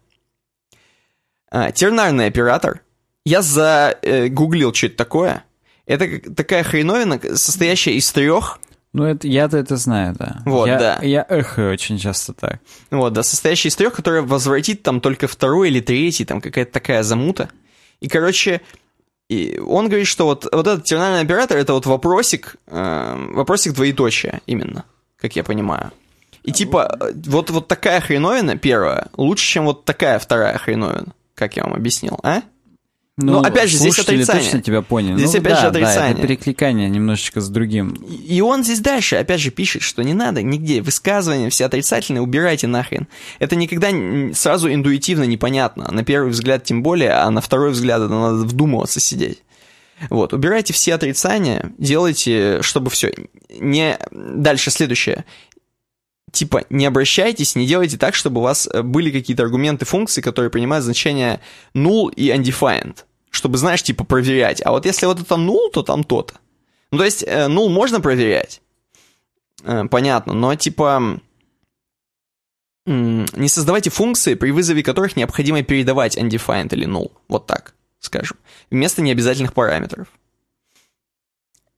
А, 1.51 1.73
тернарный 1.73 2.27
оператор. 2.27 2.83
Я 3.25 3.43
загуглил, 3.43 4.71
э, 4.71 4.75
что 4.75 4.87
это 4.87 4.97
такое. 4.97 5.45
Это 5.87 6.19
такая 6.35 6.63
хреновина, 6.63 7.21
состоящая 7.37 7.93
из 7.93 8.11
трех... 8.13 8.61
Ну, 8.95 9.05
это, 9.05 9.29
я-то 9.29 9.59
это 9.59 9.77
знаю, 9.77 10.15
да. 10.19 10.41
Вот, 10.47 10.67
я, 10.67 10.79
да. 10.79 10.99
Я 11.03 11.25
эхо 11.29 11.71
очень 11.71 11.99
часто 11.99 12.33
так. 12.33 12.61
Вот, 12.91 13.13
да, 13.13 13.23
состоящая 13.23 13.69
из 13.69 13.77
трех, 13.77 13.95
которая 13.95 14.23
возвратит 14.23 14.83
там 14.83 15.01
только 15.01 15.29
второй 15.29 15.69
или 15.69 15.81
третий, 15.81 16.25
там 16.25 16.41
какая-то 16.41 16.73
такая 16.73 17.03
замута. 17.03 17.51
И, 18.01 18.09
короче, 18.09 18.63
и 19.29 19.59
он 19.59 19.89
говорит, 19.89 20.07
что 20.07 20.25
вот, 20.25 20.45
вот 20.51 20.67
этот 20.67 20.85
терминальный 20.85 21.21
оператор 21.21 21.59
это 21.59 21.75
вот 21.75 21.85
вопросик, 21.85 22.57
э, 22.67 23.29
вопросик 23.35 23.75
двоеточия 23.75 24.41
именно, 24.47 24.85
как 25.19 25.37
я 25.37 25.45
понимаю. 25.45 25.93
И 26.45 26.53
типа, 26.53 27.13
вот, 27.27 27.51
вот 27.51 27.69
такая 27.69 28.01
хреновина 28.01 28.57
первая 28.57 29.09
лучше, 29.19 29.45
чем 29.47 29.67
вот 29.67 29.85
такая 29.85 30.19
вторая 30.19 30.57
хреновина 30.57 31.13
как 31.39 31.57
я 31.57 31.65
вам 31.65 31.75
объяснил, 31.75 32.19
а? 32.23 32.43
Ну, 33.21 33.33
Но 33.33 33.41
опять 33.41 33.69
же, 33.69 33.79
здесь 33.79 33.99
отрицание. 33.99 34.45
точно 34.45 34.63
тебя 34.63 34.81
поняли. 34.81 35.17
Здесь 35.17 35.33
ну, 35.33 35.41
опять 35.41 35.55
да, 35.55 35.61
же 35.61 35.67
отрицание. 35.67 36.15
Да, 36.15 36.21
это 36.21 36.23
перекликание 36.23 36.89
немножечко 36.89 37.41
с 37.41 37.49
другим. 37.49 37.95
И 37.95 38.41
он 38.41 38.63
здесь 38.63 38.79
дальше 38.79 39.17
опять 39.17 39.41
же 39.41 39.51
пишет, 39.51 39.83
что 39.83 40.05
не 40.05 40.15
надо 40.15 40.41
нигде 40.43 40.83
высказывания 40.83 41.51
все 41.51 41.65
отрицательные 41.65 42.23
убирайте 42.23 42.69
нахрен. 42.69 43.09
Это 43.41 43.57
никогда 43.57 43.91
сразу 44.35 44.73
интуитивно 44.73 45.25
непонятно. 45.25 45.91
На 45.91 46.05
первый 46.05 46.31
взгляд 46.31 46.63
тем 46.63 46.85
более, 46.85 47.11
а 47.11 47.29
на 47.31 47.41
второй 47.41 47.73
взгляд 47.73 48.03
это 48.03 48.15
надо 48.15 48.45
вдумываться 48.45 49.01
сидеть. 49.01 49.43
Вот, 50.11 50.33
убирайте 50.33 50.73
все 50.73 50.95
отрицания, 50.95 51.73
делайте, 51.77 52.63
чтобы 52.63 52.89
все. 52.89 53.13
Не... 53.51 53.99
Дальше 54.13 54.71
следующее 54.71 55.25
типа, 56.33 56.65
не 56.71 56.87
обращайтесь, 56.87 57.57
не 57.57 57.67
делайте 57.67 57.97
так, 57.97 58.15
чтобы 58.15 58.41
у 58.41 58.45
вас 58.45 58.69
э, 58.73 58.83
были 58.83 59.11
какие-то 59.11 59.43
аргументы 59.43 59.85
функции, 59.85 60.21
которые 60.21 60.51
принимают 60.51 60.85
значение 60.85 61.41
null 61.75 62.13
и 62.15 62.31
undefined. 62.31 63.05
Чтобы, 63.31 63.59
знаешь, 63.59 63.83
типа, 63.83 64.05
проверять. 64.05 64.63
А 64.65 64.71
вот 64.71 64.87
если 64.87 65.07
вот 65.07 65.21
это 65.21 65.35
null, 65.35 65.71
то 65.73 65.83
там 65.83 66.05
то-то. 66.05 66.35
Ну, 66.91 66.99
то 66.99 67.05
есть, 67.05 67.23
э, 67.27 67.47
null 67.47 67.69
можно 67.69 68.01
проверять. 68.01 68.63
Э, 69.65 69.85
понятно, 69.91 70.33
но, 70.35 70.55
типа, 70.55 71.21
не 72.87 73.49
создавайте 73.49 73.91
функции, 73.91 74.35
при 74.35 74.51
вызове 74.51 74.83
которых 74.83 75.15
необходимо 75.15 75.63
передавать 75.63 76.17
undefined 76.17 76.73
или 76.73 76.87
null. 76.87 77.13
Вот 77.29 77.47
так, 77.47 77.75
скажем. 78.01 78.39
Вместо 78.71 79.03
необязательных 79.03 79.53
параметров. 79.53 80.09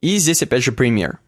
И 0.01 0.17
здесь, 0.19 0.43
опять 0.43 0.63
же, 0.63 0.73
пример. 0.73 1.19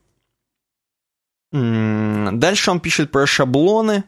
Дальше 1.53 2.71
он 2.71 2.81
пишет 2.81 3.11
про 3.11 3.27
шаблоны. 3.27 4.05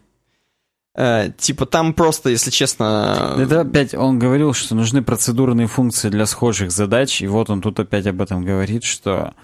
Э, 0.96 1.30
типа 1.36 1.66
там 1.66 1.92
просто, 1.92 2.30
если 2.30 2.50
честно... 2.50 3.36
Это 3.38 3.60
опять 3.62 3.94
он 3.94 4.18
говорил, 4.18 4.54
что 4.54 4.74
нужны 4.74 5.02
процедурные 5.02 5.66
функции 5.66 6.08
для 6.08 6.24
схожих 6.24 6.70
задач, 6.70 7.20
и 7.20 7.26
вот 7.26 7.50
он 7.50 7.60
тут 7.60 7.80
опять 7.80 8.06
об 8.06 8.22
этом 8.22 8.44
говорит, 8.44 8.84
что 8.84 9.34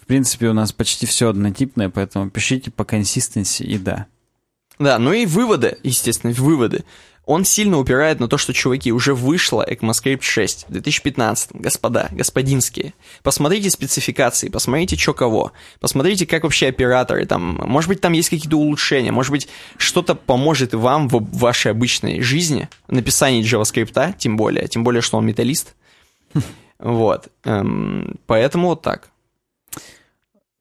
в 0.00 0.06
принципе 0.06 0.48
у 0.48 0.52
нас 0.52 0.72
почти 0.72 1.06
все 1.06 1.30
однотипное, 1.30 1.90
поэтому 1.90 2.28
пишите 2.30 2.70
по 2.70 2.84
консистенции 2.84 3.64
и 3.64 3.78
да. 3.78 4.06
Да, 4.78 4.98
ну 4.98 5.12
и 5.12 5.24
выводы, 5.26 5.78
естественно, 5.82 6.34
выводы 6.34 6.84
он 7.26 7.44
сильно 7.44 7.78
упирает 7.78 8.20
на 8.20 8.28
то, 8.28 8.38
что, 8.38 8.54
чуваки, 8.54 8.92
уже 8.92 9.12
вышла 9.12 9.66
ECMAScript 9.68 10.22
6 10.22 10.66
в 10.68 10.72
2015, 10.72 11.50
господа, 11.54 12.08
господинские. 12.12 12.94
Посмотрите 13.24 13.68
спецификации, 13.68 14.48
посмотрите, 14.48 14.96
что 14.96 15.12
кого, 15.12 15.52
посмотрите, 15.80 16.24
как 16.24 16.44
вообще 16.44 16.68
операторы 16.68 17.26
там, 17.26 17.60
может 17.64 17.88
быть, 17.88 18.00
там 18.00 18.12
есть 18.12 18.30
какие-то 18.30 18.56
улучшения, 18.56 19.10
может 19.10 19.32
быть, 19.32 19.48
что-то 19.76 20.14
поможет 20.14 20.72
вам 20.72 21.08
в 21.08 21.36
вашей 21.36 21.72
обычной 21.72 22.20
жизни, 22.22 22.68
написании 22.86 23.44
JavaScript, 23.44 24.14
тем 24.16 24.36
более, 24.36 24.68
тем 24.68 24.84
более, 24.84 25.02
что 25.02 25.18
он 25.18 25.26
металлист. 25.26 25.74
Вот, 26.78 27.28
эм, 27.44 28.16
поэтому 28.26 28.68
вот 28.68 28.82
так. 28.82 29.08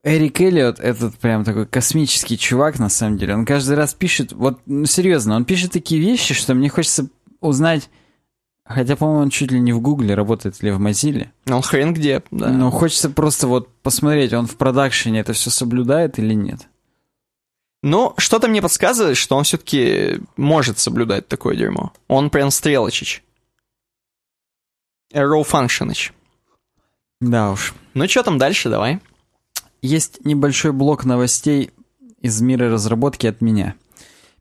Эрик 0.05 0.39
Эллиот, 0.39 0.79
этот 0.79 1.17
прям 1.17 1.43
такой 1.43 1.65
космический 1.65 2.37
чувак, 2.37 2.77
на 2.77 2.89
самом 2.89 3.17
деле, 3.17 3.33
он 3.33 3.43
каждый 3.43 3.75
раз 3.75 3.95
пишет, 3.95 4.33
вот, 4.33 4.59
ну, 4.67 4.85
серьезно, 4.85 5.35
он 5.35 5.45
пишет 5.45 5.71
такие 5.71 5.99
вещи, 5.99 6.35
что 6.35 6.53
мне 6.53 6.69
хочется 6.69 7.09
узнать, 7.41 7.89
хотя, 8.63 8.95
по-моему, 8.95 9.23
он 9.23 9.29
чуть 9.31 9.51
ли 9.51 9.59
не 9.59 9.73
в 9.73 9.81
Гугле, 9.81 10.13
работает 10.13 10.61
ли 10.61 10.69
в 10.69 10.79
Mozilla. 10.79 11.29
Ну, 11.47 11.59
хрен 11.61 11.91
где, 11.95 12.21
да. 12.29 12.49
Но 12.49 12.69
хочется 12.69 13.09
просто 13.09 13.47
вот 13.47 13.67
посмотреть, 13.81 14.31
он 14.33 14.45
в 14.45 14.57
продакшене 14.57 15.21
это 15.21 15.33
все 15.33 15.49
соблюдает 15.49 16.19
или 16.19 16.35
нет. 16.35 16.67
Ну, 17.81 18.13
что-то 18.17 18.47
мне 18.47 18.61
подсказывает, 18.61 19.17
что 19.17 19.35
он 19.35 19.43
все-таки 19.43 20.21
может 20.37 20.77
соблюдать 20.77 21.27
такое 21.27 21.55
дерьмо. 21.55 21.93
Он 22.07 22.29
прям 22.29 22.51
стрелочич. 22.51 23.23
Arrow 25.11 25.43
functionич. 25.43 26.11
Да 27.21 27.51
уж. 27.51 27.73
Ну, 27.95 28.07
что 28.07 28.21
там 28.21 28.37
дальше, 28.37 28.69
давай. 28.69 28.99
Есть 29.85 30.25
небольшой 30.25 30.71
блок 30.71 31.05
новостей 31.05 31.69
из 32.19 32.41
мира 32.41 32.71
разработки 32.71 33.27
от 33.27 33.39
меня. 33.41 33.75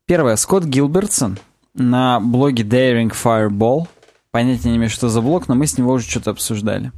Первое. 0.07 0.37
Скотт 0.37 0.65
Гилбертсон 0.65 1.39
на 1.75 2.19
блоге 2.19 2.65
Daring 2.65 3.13
Fireball. 3.13 3.87
Понятия 4.31 4.71
не 4.71 4.77
имею, 4.77 4.89
что 4.89 5.11
за 5.11 5.21
блог, 5.21 5.47
но 5.47 5.55
мы 5.55 5.67
с 5.67 5.77
него 5.77 5.93
уже 5.93 6.09
что-то 6.09 6.31
обсуждали. 6.31 6.93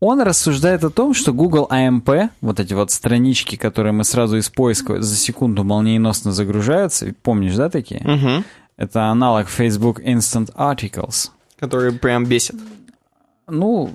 Он 0.00 0.20
рассуждает 0.20 0.82
о 0.82 0.90
том, 0.90 1.14
что 1.14 1.32
Google 1.32 1.68
AMP, 1.70 2.30
вот 2.40 2.58
эти 2.58 2.74
вот 2.74 2.90
странички, 2.90 3.54
которые 3.54 3.92
мы 3.92 4.02
сразу 4.02 4.36
из 4.38 4.48
поиска 4.48 5.00
за 5.00 5.16
секунду 5.16 5.62
молниеносно 5.62 6.32
загружаются, 6.32 7.14
помнишь, 7.22 7.54
да, 7.54 7.70
такие? 7.70 8.00
Угу. 8.00 8.44
Это 8.76 9.04
аналог 9.06 9.48
Facebook 9.48 10.00
Instant 10.00 10.52
Articles. 10.56 11.30
Которые 11.60 11.92
прям 11.92 12.26
бесят. 12.26 12.56
Ну, 13.48 13.90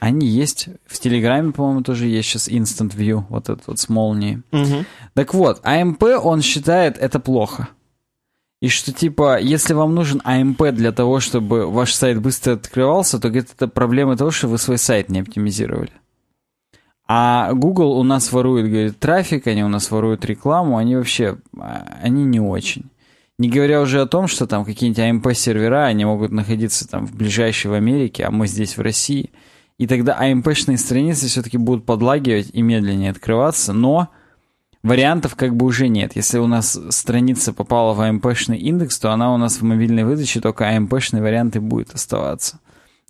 они 0.00 0.26
есть. 0.26 0.68
В 0.86 0.98
Телеграме, 0.98 1.52
по-моему, 1.52 1.82
тоже 1.82 2.06
есть 2.06 2.28
сейчас 2.28 2.48
Instant 2.48 2.96
View, 2.96 3.24
вот 3.28 3.48
этот 3.48 3.66
вот 3.66 3.78
с 3.78 3.88
молнией. 3.88 4.42
Мгм. 4.52 4.86
Так 5.14 5.34
вот, 5.34 5.60
AMP, 5.64 6.14
он 6.16 6.42
считает 6.42 6.98
это 6.98 7.18
плохо. 7.18 7.68
И 8.60 8.68
что, 8.68 8.92
типа, 8.92 9.40
если 9.40 9.74
вам 9.74 9.94
нужен 9.94 10.22
AMP 10.24 10.70
для 10.70 10.92
того, 10.92 11.18
чтобы 11.18 11.68
ваш 11.68 11.92
сайт 11.94 12.22
быстро 12.22 12.52
открывался, 12.52 13.18
то 13.18 13.28
говорит, 13.28 13.50
это 13.56 13.66
проблема 13.66 14.16
того, 14.16 14.30
что 14.30 14.46
вы 14.46 14.56
свой 14.58 14.78
сайт 14.78 15.08
не 15.08 15.20
оптимизировали. 15.20 15.90
А 17.08 17.52
Google 17.54 17.98
у 17.98 18.04
нас 18.04 18.30
ворует, 18.30 18.70
говорит, 18.70 19.00
трафик, 19.00 19.48
они 19.48 19.64
у 19.64 19.68
нас 19.68 19.90
воруют 19.90 20.24
рекламу, 20.24 20.76
они 20.76 20.94
вообще, 20.94 21.38
а, 21.58 21.98
они 22.02 22.24
не 22.24 22.38
очень. 22.38 22.91
Не 23.42 23.48
говоря 23.48 23.80
уже 23.80 24.00
о 24.00 24.06
том, 24.06 24.28
что 24.28 24.46
там 24.46 24.64
какие-нибудь 24.64 25.26
AMP-сервера, 25.26 25.86
они 25.86 26.04
могут 26.04 26.30
находиться 26.30 26.86
там 26.86 27.08
в 27.08 27.12
ближайшей 27.12 27.72
в 27.72 27.74
Америке, 27.74 28.22
а 28.22 28.30
мы 28.30 28.46
здесь 28.46 28.76
в 28.76 28.80
России. 28.80 29.32
И 29.78 29.88
тогда 29.88 30.16
AMP-шные 30.16 30.76
страницы 30.76 31.26
все-таки 31.26 31.58
будут 31.58 31.84
подлагивать 31.84 32.50
и 32.52 32.62
медленнее 32.62 33.10
открываться, 33.10 33.72
но 33.72 34.10
вариантов 34.84 35.34
как 35.34 35.56
бы 35.56 35.66
уже 35.66 35.88
нет. 35.88 36.14
Если 36.14 36.38
у 36.38 36.46
нас 36.46 36.78
страница 36.90 37.52
попала 37.52 37.94
в 37.94 38.00
AMP-шный 38.00 38.58
индекс, 38.58 39.00
то 39.00 39.10
она 39.10 39.34
у 39.34 39.38
нас 39.38 39.56
в 39.56 39.62
мобильной 39.64 40.04
выдаче 40.04 40.40
только 40.40 40.72
AMP-шный 40.72 41.20
вариант 41.20 41.56
и 41.56 41.58
будет 41.58 41.92
оставаться. 41.92 42.60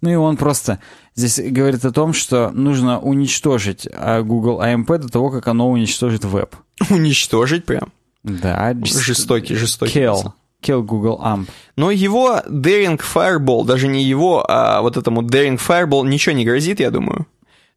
Ну 0.00 0.08
и 0.08 0.14
он 0.14 0.38
просто 0.38 0.78
здесь 1.14 1.38
говорит 1.52 1.84
о 1.84 1.92
том, 1.92 2.14
что 2.14 2.50
нужно 2.52 2.98
уничтожить 2.98 3.86
а, 3.92 4.22
Google 4.22 4.62
AMP 4.62 4.96
до 4.96 5.08
того, 5.08 5.28
как 5.28 5.46
оно 5.48 5.70
уничтожит 5.70 6.24
веб. 6.24 6.56
Уничтожить 6.88 7.66
прям. 7.66 7.92
Да, 8.24 8.74
Жестокий, 8.84 9.54
жестокий. 9.56 10.00
Kill. 10.00 10.32
Kill 10.62 10.82
Google 10.82 11.20
AMP. 11.20 11.48
Но 11.76 11.90
его 11.90 12.40
Daring 12.46 13.00
Fireball, 13.00 13.64
даже 13.64 13.88
не 13.88 14.04
его, 14.04 14.44
а 14.48 14.80
вот 14.80 14.96
этому 14.96 15.22
Daring 15.22 15.58
Fireball 15.58 16.06
ничего 16.06 16.34
не 16.34 16.44
грозит, 16.44 16.80
я 16.80 16.90
думаю. 16.90 17.26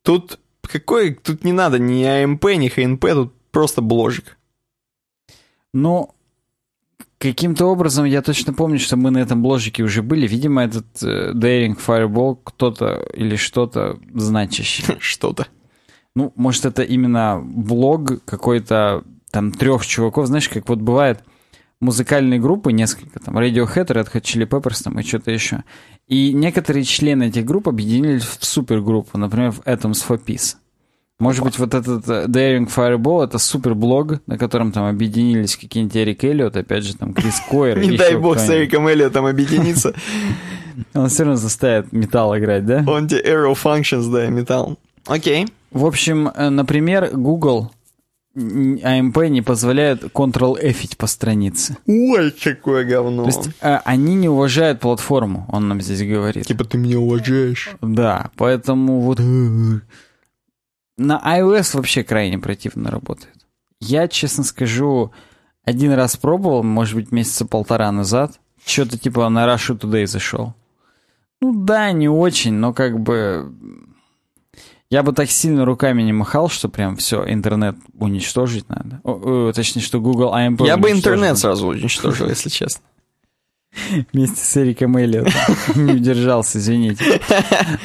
Тут 0.04 0.40
какой, 0.62 1.16
тут 1.16 1.44
не 1.44 1.52
надо 1.52 1.80
ни 1.80 2.04
АМП, 2.04 2.46
ни 2.58 2.68
ХНП, 2.68 3.06
тут 3.14 3.34
просто 3.52 3.82
бложик. 3.82 4.38
Ну, 5.74 6.12
каким-то 7.18 7.66
образом 7.66 8.06
я 8.06 8.22
точно 8.22 8.54
помню, 8.54 8.80
что 8.80 8.98
мы 8.98 9.12
на 9.12 9.18
этом 9.18 9.42
бложике 9.42 9.84
уже 9.84 10.02
были. 10.02 10.28
Видимо, 10.28 10.64
этот 10.64 10.86
э, 11.02 11.32
Daring 11.34 11.78
Fireball 11.78 12.38
кто-то 12.44 13.06
или 13.14 13.36
что-то 13.36 14.00
значащее. 14.14 14.98
Что-то. 15.00 15.48
Ну, 16.16 16.32
может, 16.36 16.66
это 16.66 16.82
именно 16.82 17.42
блог 17.44 18.24
какой-то 18.26 19.04
там 19.36 19.52
трех 19.52 19.86
чуваков. 19.86 20.28
Знаешь, 20.28 20.48
как 20.48 20.70
вот 20.70 20.80
бывает 20.80 21.20
музыкальные 21.82 22.40
группы, 22.40 22.72
несколько, 22.72 23.20
там, 23.20 23.38
Radiohead, 23.38 23.88
Red 23.88 24.14
Hot 24.14 24.22
Chili 24.22 24.48
Peppers 24.48 24.82
там, 24.82 24.98
и 24.98 25.03
что-то 25.03 25.30
еще. 25.30 25.66
И 26.07 26.32
некоторые 26.32 26.86
члены 26.86 27.24
этих 27.24 27.44
групп 27.44 27.68
объединились 27.68 28.24
в 28.24 28.45
супергруппу, 28.45 29.18
например, 29.18 29.52
в 29.52 29.60
Atoms 29.64 30.02
for 30.07 30.22
Peace. 30.26 30.56
Может 31.20 31.44
быть, 31.44 31.60
вот 31.60 31.74
этот 31.74 32.07
э, 32.07 32.28
Daring 32.28 32.74
Fireball— 32.74 33.24
это 33.26 33.38
суперблог, 33.38 34.22
на 34.26 34.38
котором 34.38 34.72
там 34.72 34.86
объединились 34.86 35.57
какие-нибудь 35.57 35.98
Эрик 35.98 36.24
Эллиот, 36.24 36.56
опять 36.56 36.86
же, 36.86 36.95
там, 36.95 37.14
Крис 37.14 37.41
Койер. 37.49 37.80
Не 37.86 37.98
дай 37.98 38.16
бог 38.16 38.40
с. 38.40 38.49
Эриком 38.49 38.88
Эллиотом 38.88 39.26
объединиться. 39.26 39.94
Он 40.94 41.10
все 41.10 41.24
равно 41.24 41.36
заставит 41.36 41.91
металл 41.91 42.38
играть, 42.38 42.66
да? 42.66 42.86
Он 42.88 43.10
тебе 43.10 43.22
Arrow 43.22 43.57
Functions, 43.62 44.10
да, 44.10 44.28
металл. 44.28 44.78
Окей. 45.06 45.48
В 45.72 45.86
общем, 45.86 46.30
э, 46.30 46.49
например, 46.49 47.10
Google 47.12 47.72
AMP 48.36 49.30
не 49.30 49.41
позволяет 49.41 50.03
Ctrl-F 50.03 50.98
по 50.98 51.07
странице. 51.07 51.78
Ой, 51.88 52.32
какое 52.32 52.84
говно. 52.84 53.24
То 53.24 53.30
есть 53.30 53.49
э, 53.62 53.78
они 53.86 54.16
не 54.16 54.28
уважают 54.28 54.82
платформу, 54.82 55.48
он 55.52 55.68
нам 55.68 55.82
здесь 55.82 56.07
говорит. 56.07 56.45
Типа 56.45 56.66
ты 56.66 56.78
меня 56.78 56.99
уважаешь. 56.99 57.70
Да, 57.82 58.32
поэтому 58.36 58.99
вот 59.02 59.20
на 60.98 61.22
iOS 61.26 61.78
вообще 61.78 62.03
крайне 62.03 62.38
противно 62.38 62.91
работает. 62.91 63.34
Я, 63.80 64.07
честно 64.07 64.44
скажу, 64.44 65.12
один 65.64 65.94
раз 65.94 66.18
пробовал, 66.18 66.64
может 66.64 66.95
быть, 66.95 67.12
месяца 67.12 67.45
полтора 67.45 67.91
назад. 67.91 68.40
Что-то 68.66 68.98
типа 68.98 69.30
на 69.30 69.45
Russia 69.45 69.78
Today 69.78 70.07
зашел. 70.07 70.53
Ну 71.41 71.64
да, 71.64 71.91
не 71.91 72.10
очень, 72.10 72.53
но 72.53 72.74
как 72.74 72.99
бы... 72.99 73.52
Я 74.91 75.02
бы 75.03 75.14
так 75.14 75.30
сильно 75.30 75.66
руками 75.66 76.02
не 76.03 76.14
махал, 76.14 76.48
что 76.49 76.70
прям 76.70 76.95
все, 76.95 77.24
интернет 77.28 77.76
уничтожить 77.98 78.70
надо. 78.70 79.02
О, 79.03 79.48
о, 79.49 79.52
точнее, 79.53 79.82
что 79.82 79.99
Google 79.99 80.34
AMP 80.34 80.66
Я 80.66 80.78
бы 80.78 80.91
интернет 80.91 81.30
надо. 81.30 81.40
сразу 81.40 81.68
уничтожил, 81.68 82.30
если 82.30 82.49
честно. 82.49 82.84
Вместе 84.14 84.38
с 84.38 84.57
Эриком 84.57 84.95
Эллиотом. 84.98 85.34
Не 85.76 85.94
удержался, 85.94 86.60
извините. 86.60 87.20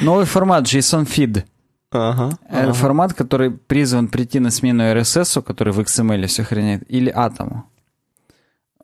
Новый 0.01 0.25
формат 0.25 0.63
JSON 0.65 1.05
Feed. 1.07 1.43
Ага. 1.91 2.37
Э, 2.47 2.63
ага. 2.63 2.73
Формат, 2.73 3.13
который 3.13 3.51
призван 3.51 4.07
прийти 4.07 4.39
на 4.39 4.51
смену 4.51 4.83
RSS, 4.83 5.41
который 5.41 5.73
в 5.73 5.79
XML 5.79 6.25
все 6.27 6.43
хранит, 6.43 6.83
или 6.87 7.09
атому. 7.09 7.65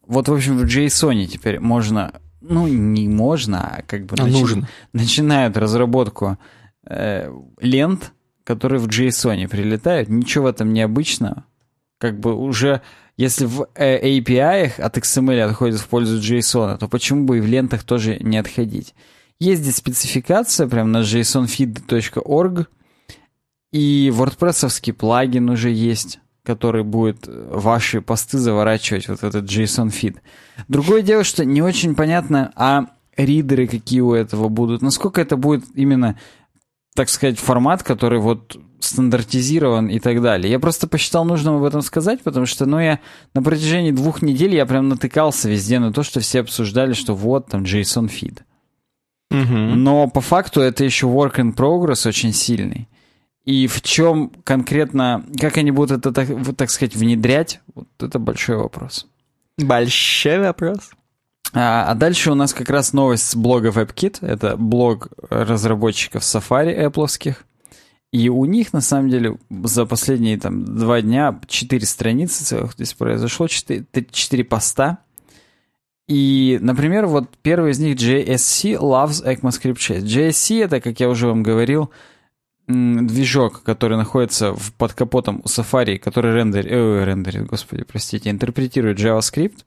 Вот, 0.06 0.28
в 0.28 0.34
общем, 0.34 0.58
в 0.58 0.64
JSON 0.64 1.26
теперь 1.28 1.60
можно, 1.60 2.14
ну, 2.42 2.68
не 2.68 3.08
можно, 3.08 3.62
а 3.78 3.82
как 3.84 4.06
бы 4.06 4.16
А 4.20 4.24
начи- 4.26 4.32
нужно. 4.40 4.68
начинают 4.92 5.56
разработку 5.56 6.38
э, 6.90 7.32
лент, 7.60 8.12
которые 8.44 8.80
в 8.80 8.88
JSON 8.88 9.48
прилетают. 9.48 10.10
Ничего 10.10 10.46
в 10.46 10.48
этом 10.48 10.74
необычного. 10.74 11.46
Как 12.00 12.20
бы 12.20 12.36
уже, 12.36 12.82
если 13.18 13.46
в 13.46 13.68
э, 13.76 14.20
API 14.20 14.80
от 14.80 14.98
XML 14.98 15.42
отходит 15.42 15.80
в 15.80 15.88
пользу 15.88 16.20
JSON, 16.20 16.78
то 16.78 16.88
почему 16.88 17.26
бы 17.26 17.38
и 17.38 17.42
в 17.42 17.46
лентах 17.46 17.84
тоже 17.84 18.18
не 18.20 18.38
отходить? 18.38 18.94
Есть 19.40 19.62
здесь 19.62 19.76
спецификация 19.76 20.68
прям 20.68 20.92
на 20.92 21.02
jsonfeed.org, 21.02 22.70
и 23.72 24.12
WordPress 24.14 24.94
плагин 24.94 25.50
уже 25.50 25.70
есть, 25.70 26.20
который 26.44 26.84
будет 26.84 27.28
ваши 27.28 28.02
посты 28.02 28.38
заворачивать 28.38 29.10
вот 29.10 29.24
этот 29.24 29.46
JSON 29.46 29.90
фид. 29.90 30.22
Другое 30.68 31.02
дело, 31.02 31.24
что 31.24 31.44
не 31.44 31.62
очень 31.62 31.94
понятно, 31.96 32.52
а 32.56 32.88
ридеры 33.18 33.68
какие 33.68 34.00
у 34.00 34.14
этого 34.14 34.48
будут, 34.48 34.82
насколько 34.82 35.20
это 35.20 35.36
будет 35.36 35.66
именно, 35.76 36.18
так 36.98 37.10
сказать, 37.10 37.38
формат, 37.38 37.84
который 37.84 38.18
вот 38.18 38.58
стандартизирован 38.80 39.88
и 39.88 40.00
так 40.00 40.20
далее. 40.20 40.50
Я 40.50 40.60
просто 40.60 40.88
посчитал 40.88 41.26
нужным 41.26 41.58
об 41.58 41.64
этом 41.64 41.84
сказать, 41.84 42.24
потому 42.24 42.48
что, 42.48 42.66
ну, 42.66 42.80
я 42.80 43.00
на 43.36 43.44
протяжении 43.44 43.92
двух 43.92 44.24
недель 44.24 44.56
я 44.56 44.66
прям 44.66 44.90
натыкался 44.90 45.48
везде 45.48 45.78
на 45.78 45.94
то, 45.94 46.02
что 46.02 46.22
все 46.22 46.40
обсуждали, 46.40 46.94
что 46.94 47.14
вот 47.14 47.50
там 47.50 47.66
JSON 47.66 48.08
фид. 48.08 48.44
Мгм. 49.30 49.84
Но 49.84 50.08
по 50.08 50.22
факту 50.22 50.60
это 50.60 50.84
еще 50.84 51.06
work 51.06 51.36
in 51.36 51.56
progress 51.56 52.08
очень 52.08 52.34
сильный. 52.34 52.90
И 53.46 53.68
в 53.68 53.84
чем 53.84 54.32
конкретно, 54.44 55.24
как 55.40 55.58
они 55.58 55.70
будут 55.70 56.00
это, 56.00 56.12
так, 56.12 56.30
вот, 56.30 56.58
так 56.58 56.72
сказать, 56.72 56.96
внедрять, 56.96 57.62
вот 57.76 57.90
это 58.00 58.18
большой 58.18 58.58
вопрос. 58.58 59.06
Большой 59.60 60.40
вопрос. 60.40 60.90
А, 61.54 61.86
а 61.90 61.96
дальше 61.96 62.32
у 62.32 62.36
нас 62.36 62.54
как 62.54 62.70
раз 62.70 62.94
новость 62.94 63.30
с 63.30 63.36
блога 63.36 63.70
WebKit. 63.70 64.26
Это 64.26 64.58
блог 64.58 65.10
разработчиков 65.30 66.24
Safari 66.24 66.88
Apple. 66.88 67.36
И 68.12 68.30
у 68.30 68.46
них, 68.46 68.74
на 68.74 68.82
самом 68.82 69.10
деле, 69.10 69.38
за 69.50 69.86
последние 69.86 70.38
там, 70.38 70.64
два 70.64 71.02
дня 71.02 71.40
четыре 71.48 71.86
страницы 71.86 72.44
целых 72.44 72.74
здесь 72.74 72.94
произошло, 72.94 73.48
четыре, 73.48 73.86
четыре 74.12 74.44
поста. 74.44 75.00
И, 76.08 76.58
например, 76.62 77.06
вот 77.08 77.30
первый 77.42 77.72
из 77.72 77.80
них 77.80 77.98
JSC 77.98 78.80
loves 78.80 79.26
ECMAScript 79.26 79.78
6. 79.78 80.06
JSC 80.06 80.64
это, 80.64 80.80
как 80.80 81.00
я 81.02 81.10
уже 81.10 81.28
вам 81.28 81.44
говорил, 81.44 81.92
движок, 82.68 83.64
который 83.64 83.98
находится 83.98 84.56
под 84.78 84.94
капотом 84.94 85.42
у 85.44 85.48
Safari, 85.48 85.98
который 85.98 86.34
рендер, 86.34 86.66
э, 86.66 87.04
рендерит, 87.04 87.46
господи, 87.46 87.84
простите, 87.84 88.30
интерпретирует 88.30 89.00
JavaScript. 89.00 89.66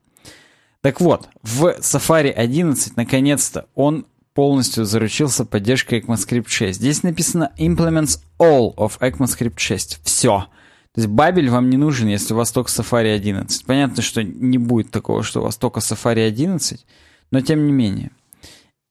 Так 0.82 1.00
вот, 1.00 1.28
в 1.42 1.76
Safari 1.80 2.30
11 2.30 2.96
наконец-то 2.96 3.66
он 3.74 4.06
полностью 4.34 4.84
заручился 4.84 5.44
поддержкой 5.44 6.00
ECMAScript 6.00 6.48
6. 6.48 6.78
Здесь 6.78 7.02
написано 7.02 7.52
implements 7.58 8.20
all 8.38 8.74
of 8.76 8.98
ECMAScript 9.00 9.58
6. 9.58 10.00
Все. 10.02 10.46
То 10.94 11.00
есть 11.00 11.08
бабель 11.08 11.50
вам 11.50 11.70
не 11.70 11.76
нужен, 11.76 12.08
если 12.08 12.32
у 12.32 12.36
вас 12.36 12.50
только 12.50 12.70
Safari 12.70 13.14
11. 13.14 13.64
Понятно, 13.66 14.02
что 14.02 14.22
не 14.22 14.58
будет 14.58 14.90
такого, 14.90 15.22
что 15.22 15.40
у 15.40 15.44
вас 15.44 15.56
только 15.56 15.80
Safari 15.80 16.26
11, 16.26 16.84
но 17.30 17.40
тем 17.40 17.66
не 17.66 17.72
менее. 17.72 18.10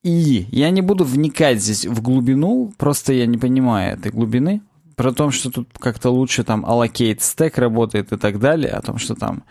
И 0.04 0.48
я 0.52 0.70
не 0.70 0.82
буду 0.82 1.04
вникать 1.04 1.62
здесь 1.62 1.86
в 1.86 2.02
глубину, 2.02 2.72
просто 2.78 3.12
я 3.12 3.26
не 3.26 3.38
понимаю 3.38 3.98
этой 3.98 4.12
глубины, 4.12 4.62
про 4.96 5.12
то, 5.12 5.32
что 5.32 5.50
тут 5.50 5.70
как-то 5.78 6.10
лучше 6.10 6.44
там 6.44 6.66
allocate 6.66 7.20
stack 7.20 7.60
работает 7.60 8.14
и 8.14 8.18
так 8.18 8.40
далее, 8.40 8.72
о 8.72 8.82
том, 8.82 8.98
что 8.98 9.16
там... 9.16 9.44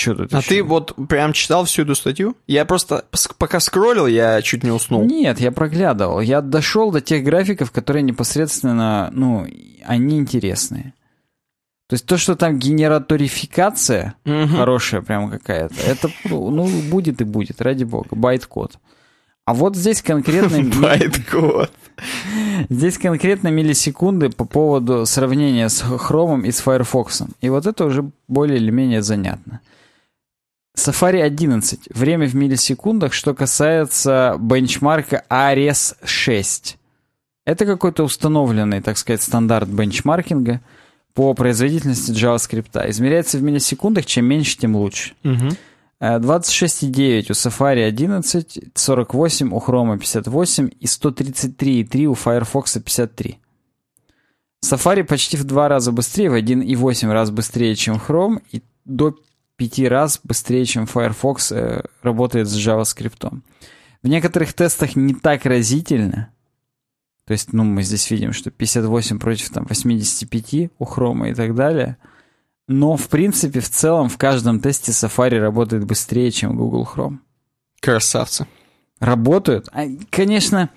Что 0.00 0.14
тут 0.14 0.34
А 0.34 0.38
еще? 0.38 0.48
ты 0.48 0.62
вот 0.62 0.94
прям 1.08 1.32
читал 1.32 1.64
всю 1.64 1.82
эту 1.82 1.94
статью? 1.94 2.36
Я 2.46 2.64
просто, 2.64 3.04
пока 3.38 3.60
скроллил, 3.60 4.06
я 4.06 4.40
чуть 4.42 4.62
не 4.64 4.70
уснул. 4.70 5.04
Нет, 5.04 5.40
я 5.40 5.52
проглядывал. 5.52 6.20
Я 6.20 6.40
дошел 6.40 6.90
до 6.90 7.00
тех 7.00 7.22
графиков, 7.24 7.70
которые 7.70 8.02
непосредственно, 8.02 9.10
ну, 9.12 9.46
они 9.84 10.18
интересные. 10.18 10.94
То 11.88 11.94
есть 11.94 12.06
то, 12.06 12.16
что 12.18 12.36
там 12.36 12.58
генераторификация 12.58 14.14
Мгм. 14.24 14.56
хорошая 14.56 15.02
прям 15.02 15.28
какая-то, 15.30 15.74
это, 15.84 16.08
ну, 16.24 16.68
будет 16.88 17.20
и 17.20 17.24
будет, 17.24 17.60
ради 17.60 17.84
бога, 17.84 18.08
байт-код. 18.12 18.78
А 19.44 19.54
вот 19.54 19.74
здесь 19.74 20.00
конкретно... 20.00 20.62
Байт-код. 20.80 21.70
Здесь 22.68 22.98
конкретно 22.98 23.48
миллисекунды 23.48 24.30
по 24.30 24.44
поводу 24.44 25.04
сравнения 25.06 25.68
с 25.68 25.82
Chrome 25.82 26.46
и 26.46 26.52
с 26.52 26.60
Firefox. 26.60 27.22
И 27.40 27.48
вот 27.48 27.66
это 27.66 27.86
уже 27.86 28.10
более 28.28 28.58
или 28.58 28.70
менее 28.70 29.02
занятно. 29.02 29.60
Safari 30.76 31.20
11. 31.20 31.88
Время 31.94 32.26
в 32.26 32.34
миллисекундах, 32.34 33.12
что 33.12 33.34
касается 33.34 34.36
бенчмарка 34.40 35.24
ARES 35.28 35.96
6. 36.04 36.78
Это 37.44 37.66
какой-то 37.66 38.04
установленный, 38.04 38.80
так 38.80 38.96
сказать, 38.98 39.22
стандарт 39.22 39.68
бенчмаркинга 39.68 40.60
по 41.14 41.34
производительности 41.34 42.12
JavaScript. 42.12 42.88
Измеряется 42.90 43.38
в 43.38 43.42
миллисекундах, 43.42 44.06
чем 44.06 44.26
меньше, 44.26 44.56
тем 44.56 44.76
лучше. 44.76 45.14
Угу. 45.24 45.56
26,9 46.00 47.26
у 47.28 47.32
Safari 47.32 47.84
11, 47.84 48.60
48 48.74 49.52
у 49.52 49.58
Chrome 49.58 49.98
58 49.98 50.70
и 50.80 50.86
133,3 50.86 52.04
у 52.06 52.14
Firefox 52.14 52.78
53. 52.78 53.38
Safari 54.64 55.04
почти 55.04 55.36
в 55.36 55.44
два 55.44 55.68
раза 55.68 55.92
быстрее, 55.92 56.30
в 56.30 56.34
1,8 56.34 57.12
раз 57.12 57.30
быстрее, 57.30 57.74
чем 57.74 57.96
Chrome, 57.96 58.42
и 58.50 58.62
до 58.84 59.14
5 59.68 59.88
раз 59.88 60.20
быстрее, 60.24 60.64
чем 60.64 60.86
Firefox 60.86 61.52
э, 61.52 61.84
работает 62.02 62.48
с 62.48 62.56
JavaScript. 62.56 63.42
В 64.02 64.08
некоторых 64.08 64.54
тестах 64.54 64.96
не 64.96 65.14
так 65.14 65.44
разительно. 65.44 66.30
То 67.26 67.32
есть, 67.32 67.52
ну, 67.52 67.64
мы 67.64 67.82
здесь 67.82 68.10
видим, 68.10 68.32
что 68.32 68.50
58 68.50 69.18
против 69.18 69.50
там 69.50 69.66
85 69.66 70.70
у 70.78 70.84
Chrome 70.84 71.30
и 71.30 71.34
так 71.34 71.54
далее– 71.54 71.96
но, 72.72 72.96
в 72.96 73.08
принципе, 73.08 73.58
в 73.58 73.68
целом, 73.68 74.08
в 74.08 74.16
каждом 74.16 74.60
тесте 74.60 74.92
Safari 74.92 75.40
работает 75.40 75.84
быстрее, 75.84 76.30
чем 76.30 76.56
Google 76.56 76.88
Chrome. 76.88 77.18
Красавцы. 77.80 78.46
Работают. 79.00 79.68
А, 79.72 79.86
конечно, 80.08 80.70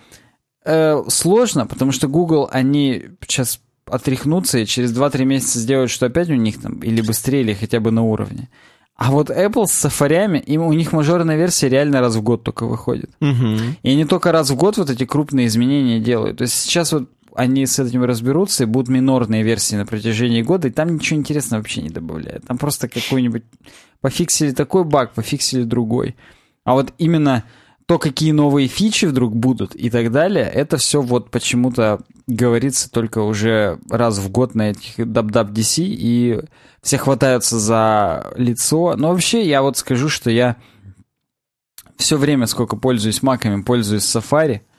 э, 0.66 1.04
сложно, 1.08 1.68
потому 1.68 1.92
что 1.92 2.08
Google, 2.08 2.50
они 2.52 3.10
сейчас 3.22 3.62
отряхнутся 3.86 4.58
и 4.58 4.66
через 4.66 4.92
2-3 4.92 5.24
месяца 5.26 5.60
сделают, 5.60 5.92
что 5.92 6.08
опять 6.08 6.32
у 6.32 6.34
них 6.34 6.60
там 6.60 6.80
или 6.80 7.00
быстрее, 7.02 7.42
или 7.42 7.54
хотя 7.54 7.80
бы 7.80 7.92
на 7.92 8.02
уровне. 8.02 8.50
А 8.96 9.12
вот 9.12 9.30
Apple 9.30 9.66
с 9.66 9.86
Safari, 9.86 10.40
им, 10.44 10.62
у 10.62 10.74
них 10.74 10.94
мажорная 10.94 11.36
версия 11.36 11.68
реально 11.68 12.00
раз 12.00 12.16
в 12.16 12.22
год 12.22 12.44
только 12.44 12.66
выходит. 12.66 13.10
Угу. 13.22 13.58
И 13.82 13.90
они 13.90 14.06
только 14.06 14.32
раз 14.32 14.52
в 14.52 14.56
год 14.56 14.78
вот 14.78 14.90
эти 14.90 15.06
крупные 15.06 15.48
изменения 15.48 16.00
делают. 16.00 16.38
То 16.38 16.44
есть 16.44 16.54
сейчас 16.54 16.94
вот 16.94 17.10
они 17.36 17.66
с 17.66 17.80
этим 17.80 18.04
разберутся, 18.04 18.64
и 18.64 18.68
будут 18.68 18.90
минорные 18.90 19.44
версии 19.44 19.76
на 19.76 19.86
протяжении 19.86 20.44
года, 20.44 20.68
и 20.68 20.72
там 20.72 20.94
ничего 20.94 21.20
интересного 21.20 21.62
вообще 21.62 21.82
не 21.82 21.90
добавляют. 21.90 22.46
Там 22.46 22.58
просто 22.58 22.88
какой-нибудь... 22.88 23.44
Пофиксили 24.02 24.52
такой 24.52 24.84
баг, 24.84 25.14
пофиксили 25.14 25.64
другой. 25.64 26.16
А 26.66 26.74
вот 26.74 26.94
именно 26.98 27.46
то, 27.86 28.00
какие 28.00 28.32
новые 28.32 28.68
фичи 28.68 29.06
вдруг 29.06 29.36
будут 29.36 29.76
и 29.76 29.90
так 29.90 30.12
далее, 30.12 30.46
это 30.46 30.78
все 30.78 31.02
вот 31.02 31.32
почему-то 31.32 32.00
говорится 32.28 32.90
только 32.90 33.20
уже 33.20 33.80
раз 33.90 34.20
в 34.20 34.30
год 34.30 34.56
на 34.56 34.72
этих 34.72 35.00
WWDC, 35.00 35.84
и 35.86 36.42
все 36.82 36.98
хватаются 36.98 37.60
за 37.60 38.34
лицо. 38.38 38.96
Но 38.96 39.10
вообще 39.10 39.48
я 39.48 39.62
вот 39.62 39.78
скажу, 39.78 40.10
что 40.10 40.30
я 40.30 40.58
все 41.98 42.18
время, 42.18 42.48
сколько 42.48 42.76
пользуюсь 42.76 43.22
маками, 43.22 43.62
пользуюсь 43.62 44.04
Safari— 44.04 44.62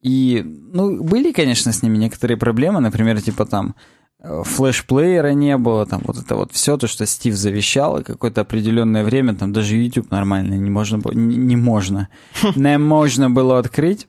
и, 0.00 0.44
ну, 0.44 1.02
были, 1.02 1.32
конечно, 1.32 1.72
с 1.72 1.82
ними 1.82 1.96
некоторые 1.96 2.36
проблемы, 2.36 2.80
например, 2.80 3.20
типа 3.20 3.46
там 3.46 3.74
флешплеера 4.22 5.32
не 5.32 5.56
было, 5.56 5.86
там 5.86 6.02
вот 6.04 6.18
это 6.18 6.34
вот 6.34 6.52
все, 6.52 6.76
то, 6.76 6.86
что 6.86 7.06
Стив 7.06 7.34
завещал, 7.34 7.98
и 7.98 8.02
какое-то 8.04 8.40
определенное 8.40 9.04
время, 9.04 9.34
там 9.34 9.52
даже 9.52 9.76
YouTube 9.76 10.10
нормально 10.10 10.54
не 10.54 10.70
можно 10.70 10.98
было, 10.98 11.12
не, 11.12 11.36
не 11.36 11.56
можно, 11.56 12.08
не 12.56 12.78
можно 12.78 13.30
было 13.30 13.58
открыть. 13.58 14.08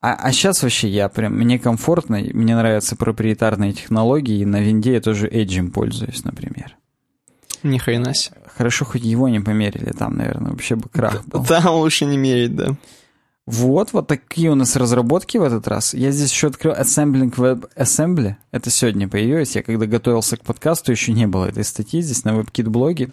А, 0.00 0.14
а 0.14 0.30
сейчас 0.30 0.62
вообще 0.62 0.88
я 0.88 1.08
прям, 1.08 1.34
мне 1.34 1.58
комфортно, 1.58 2.18
мне 2.18 2.54
нравятся 2.54 2.94
проприетарные 2.94 3.72
технологии, 3.72 4.40
и 4.40 4.44
на 4.44 4.60
винде 4.60 4.92
я 4.92 5.00
тоже 5.00 5.28
Edge 5.28 5.70
пользуюсь, 5.70 6.22
например. 6.24 6.76
Ни 7.62 7.78
хрена 7.78 8.14
себе. 8.14 8.36
Хорошо, 8.56 8.84
хоть 8.84 9.02
его 9.02 9.28
не 9.28 9.40
померили, 9.40 9.90
там, 9.90 10.16
наверное, 10.16 10.52
вообще 10.52 10.76
бы 10.76 10.88
крах 10.88 11.26
был. 11.26 11.44
Там 11.44 11.74
лучше 11.74 12.04
не 12.04 12.16
мерить, 12.16 12.54
да. 12.54 12.76
Вот, 13.46 13.92
вот 13.92 14.08
такие 14.08 14.50
у 14.50 14.56
нас 14.56 14.74
разработки 14.74 15.38
в 15.38 15.42
этот 15.44 15.68
раз. 15.68 15.94
Я 15.94 16.10
здесь 16.10 16.32
еще 16.32 16.48
открыл 16.48 16.72
Assembling 16.72 17.32
Web 17.36 17.70
Assembly. 17.76 18.34
Это 18.50 18.70
сегодня 18.70 19.08
появилось. 19.08 19.54
Я 19.54 19.62
когда 19.62 19.86
готовился 19.86 20.36
к 20.36 20.42
подкасту, 20.42 20.90
еще 20.90 21.12
не 21.12 21.28
было 21.28 21.46
этой 21.46 21.62
статьи 21.62 22.00
здесь 22.02 22.24
на 22.24 22.30
WebKit 22.30 22.68
блоге. 22.68 23.12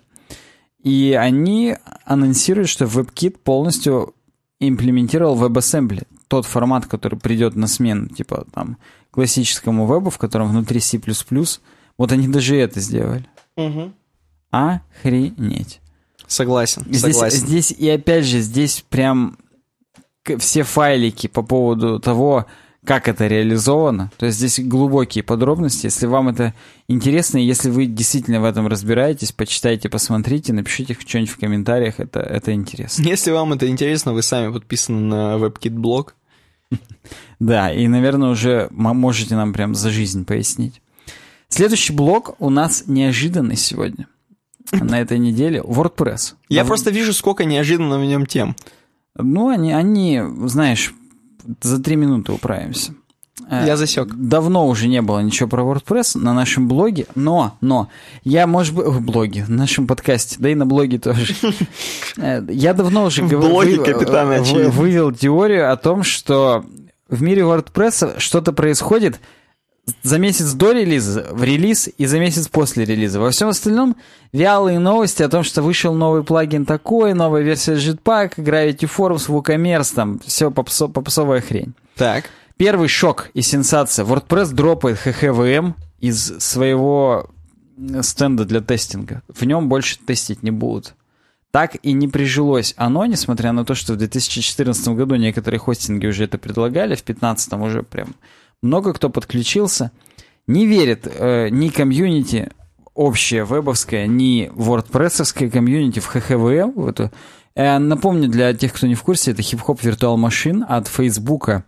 И 0.83 1.15
они 1.17 1.77
анонсируют, 2.05 2.69
что 2.69 2.85
WebKit 2.85 3.37
полностью 3.43 4.15
имплементировал 4.59 5.37
WebAssembly. 5.37 6.07
Тот 6.27 6.47
формат, 6.47 6.87
который 6.87 7.19
придет 7.19 7.55
на 7.55 7.67
смену, 7.67 8.07
типа 8.07 8.47
там 8.53 8.77
классическому 9.11 9.85
вебу, 9.85 10.09
в 10.09 10.17
котором 10.17 10.49
внутри 10.49 10.79
C++. 10.79 10.99
Вот 11.97 12.11
они 12.11 12.27
даже 12.27 12.55
это 12.57 12.79
сделали. 12.79 13.27
Угу. 13.55 13.91
Охренеть. 14.49 15.79
Согласен, 16.25 16.83
здесь, 16.87 17.01
согласен. 17.01 17.37
Здесь, 17.37 17.71
и 17.71 17.87
опять 17.89 18.25
же, 18.25 18.39
здесь 18.39 18.83
прям 18.89 19.37
все 20.37 20.63
файлики 20.63 21.27
по 21.27 21.43
поводу 21.43 21.99
того, 21.99 22.45
как 22.85 23.07
это 23.07 23.27
реализовано. 23.27 24.11
То 24.17 24.25
есть 24.25 24.37
здесь 24.37 24.59
глубокие 24.59 25.23
подробности. 25.23 25.85
Если 25.85 26.05
вам 26.05 26.29
это 26.29 26.53
интересно, 26.87 27.37
если 27.37 27.69
вы 27.69 27.85
действительно 27.85 28.41
в 28.41 28.45
этом 28.45 28.67
разбираетесь, 28.67 29.31
почитайте, 29.31 29.89
посмотрите, 29.89 30.53
напишите 30.53 30.97
что-нибудь 30.99 31.31
в 31.31 31.39
комментариях, 31.39 31.99
это, 31.99 32.19
это 32.19 32.53
интересно. 32.53 33.03
Если 33.07 33.31
вам 33.31 33.53
это 33.53 33.67
интересно, 33.67 34.13
вы 34.13 34.21
сами 34.21 34.51
подписаны 34.51 34.99
на 34.99 35.37
WebKit 35.37 35.71
блог. 35.71 36.15
Да, 37.39 37.73
и, 37.73 37.85
наверное, 37.87 38.29
уже 38.29 38.69
можете 38.71 39.35
нам 39.35 39.51
прям 39.51 39.75
за 39.75 39.89
жизнь 39.89 40.23
пояснить. 40.23 40.81
Следующий 41.49 41.91
блок 41.91 42.35
у 42.39 42.49
нас 42.49 42.85
неожиданный 42.87 43.57
сегодня. 43.57 44.07
На 44.71 45.01
этой 45.01 45.19
неделе 45.19 45.59
WordPress. 45.59 46.35
Я 46.47 46.63
просто 46.63 46.89
вижу, 46.89 47.11
сколько 47.11 47.43
неожиданно 47.43 47.99
в 47.99 48.05
нем 48.05 48.25
тем. 48.25 48.55
Ну, 49.17 49.49
они, 49.49 49.73
они, 49.73 50.21
знаешь, 50.45 50.93
за 51.61 51.81
три 51.81 51.95
минуты 51.95 52.31
управимся. 52.31 52.93
Э, 53.49 53.63
я 53.65 53.77
засек. 53.77 54.13
Давно 54.13 54.67
уже 54.67 54.87
не 54.87 55.01
было 55.01 55.19
ничего 55.19 55.49
про 55.49 55.63
WordPress 55.63 56.17
на 56.17 56.33
нашем 56.33 56.67
блоге, 56.67 57.07
но, 57.15 57.57
но, 57.61 57.89
я, 58.23 58.47
может 58.47 58.73
быть, 58.73 58.85
в 58.87 59.01
блоге, 59.01 59.43
в 59.43 59.49
нашем 59.49 59.87
подкасте, 59.87 60.37
да 60.39 60.49
и 60.49 60.55
на 60.55 60.65
блоге 60.65 60.99
тоже. 60.99 61.35
Э, 62.15 62.43
я 62.47 62.75
давно 62.75 63.05
уже 63.05 63.23
вывел 64.69 65.11
теорию 65.11 65.71
о 65.71 65.75
том, 65.77 66.03
что 66.03 66.63
в 67.09 67.23
мире 67.23 67.41
WordPress 67.41 68.19
что-то 68.19 68.53
происходит, 68.53 69.19
за 70.01 70.17
месяц 70.17 70.53
до 70.53 70.71
релиза, 70.71 71.27
в 71.31 71.43
релиз 71.43 71.89
и 71.97 72.05
за 72.05 72.19
месяц 72.19 72.47
после 72.47 72.85
релиза. 72.85 73.19
Во 73.19 73.31
всем 73.31 73.49
остальном 73.49 73.97
вялые 74.31 74.79
новости 74.79 75.23
о 75.23 75.29
том, 75.29 75.43
что 75.43 75.61
вышел 75.61 75.93
новый 75.93 76.23
плагин 76.23 76.65
такой, 76.65 77.13
новая 77.13 77.41
версия 77.41 77.73
Jetpack, 77.73 78.35
Gravity 78.37 78.89
Forms, 78.89 79.27
WooCommerce, 79.27 79.93
там 79.93 80.19
все 80.19 80.51
попсо, 80.51 80.87
попсовая 80.87 81.41
хрень. 81.41 81.73
Так. 81.95 82.25
Первый 82.55 82.87
шок 82.87 83.29
и 83.33 83.41
сенсация. 83.41 84.05
WordPress 84.05 84.53
дропает 84.53 84.99
HHVM 85.05 85.73
из 85.99 86.39
своего 86.39 87.29
стенда 88.01 88.45
для 88.45 88.61
тестинга. 88.61 89.21
В 89.27 89.43
нем 89.43 89.67
больше 89.67 89.97
тестить 89.99 90.43
не 90.43 90.51
будут. 90.51 90.95
Так 91.51 91.75
и 91.83 91.93
не 91.93 92.07
прижилось 92.07 92.73
оно, 92.77 93.05
несмотря 93.05 93.51
на 93.51 93.63
то, 93.63 93.75
что 93.75 93.93
в 93.93 93.97
2014 93.97 94.87
году 94.89 95.15
некоторые 95.15 95.59
хостинги 95.59 96.07
уже 96.07 96.23
это 96.23 96.37
предлагали, 96.37 96.95
в 96.95 97.03
2015 97.03 97.53
уже 97.53 97.83
прям 97.83 98.15
много 98.63 98.93
кто 98.93 99.09
подключился. 99.09 99.91
Не 100.47 100.65
верит 100.65 101.07
э, 101.07 101.49
ни 101.49 101.69
комьюнити 101.69 102.49
общее 102.93 103.45
вебовское, 103.45 104.07
ни 104.07 104.51
WordPress 104.55 105.49
комьюнити 105.49 105.99
в 105.99 106.07
ХХВ. 106.07 106.75
В 106.75 106.87
эту. 106.87 107.11
Э, 107.55 107.77
напомню 107.77 108.27
для 108.27 108.53
тех, 108.53 108.73
кто 108.73 108.87
не 108.87 108.95
в 108.95 109.03
курсе, 109.03 109.31
это 109.31 109.41
хип-хоп 109.41 109.81
виртуал 109.83 110.17
машин 110.17 110.65
от 110.67 110.87
Фейсбука. 110.87 111.63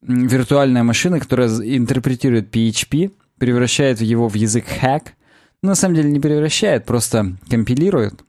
Виртуальная 0.00 0.82
машина, 0.82 1.20
которая 1.20 1.48
интерпретирует 1.48 2.54
PHP, 2.54 3.12
превращает 3.38 4.00
его 4.00 4.28
в 4.28 4.34
язык 4.34 4.64
hack. 4.80 5.08
Ну, 5.62 5.68
на 5.68 5.74
самом 5.74 5.94
деле 5.94 6.10
не 6.10 6.18
превращает, 6.18 6.86
просто 6.86 7.36
компилирует. 7.48 8.24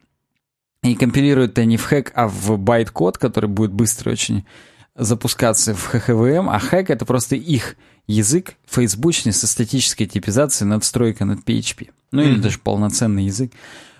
И 0.83 0.95
компилирует 0.95 1.57
они 1.57 1.77
в 1.77 1.85
Hack, 1.85 2.11
а 2.13 2.27
в 2.27 2.57
байт-код, 2.57 3.17
который 3.17 3.49
будет 3.49 3.71
быстро 3.71 4.11
очень 4.11 4.45
запускаться 4.95 5.73
в 5.73 5.83
HHVM, 5.85 6.49
а 6.49 6.59
Hack 6.59 6.89
это 6.89 7.05
просто 7.05 7.35
их 7.35 7.75
язык 8.07 8.55
фейсбучный 8.65 9.33
со 9.33 9.47
статической 9.47 10.07
типизацией 10.07 10.69
надстройка 10.69 11.25
над 11.25 11.39
PHP. 11.39 11.91
Ну 12.11 12.21
mm-hmm. 12.21 12.25
или 12.25 12.39
даже 12.39 12.59
полноценный 12.59 13.25
язык. 13.25 13.53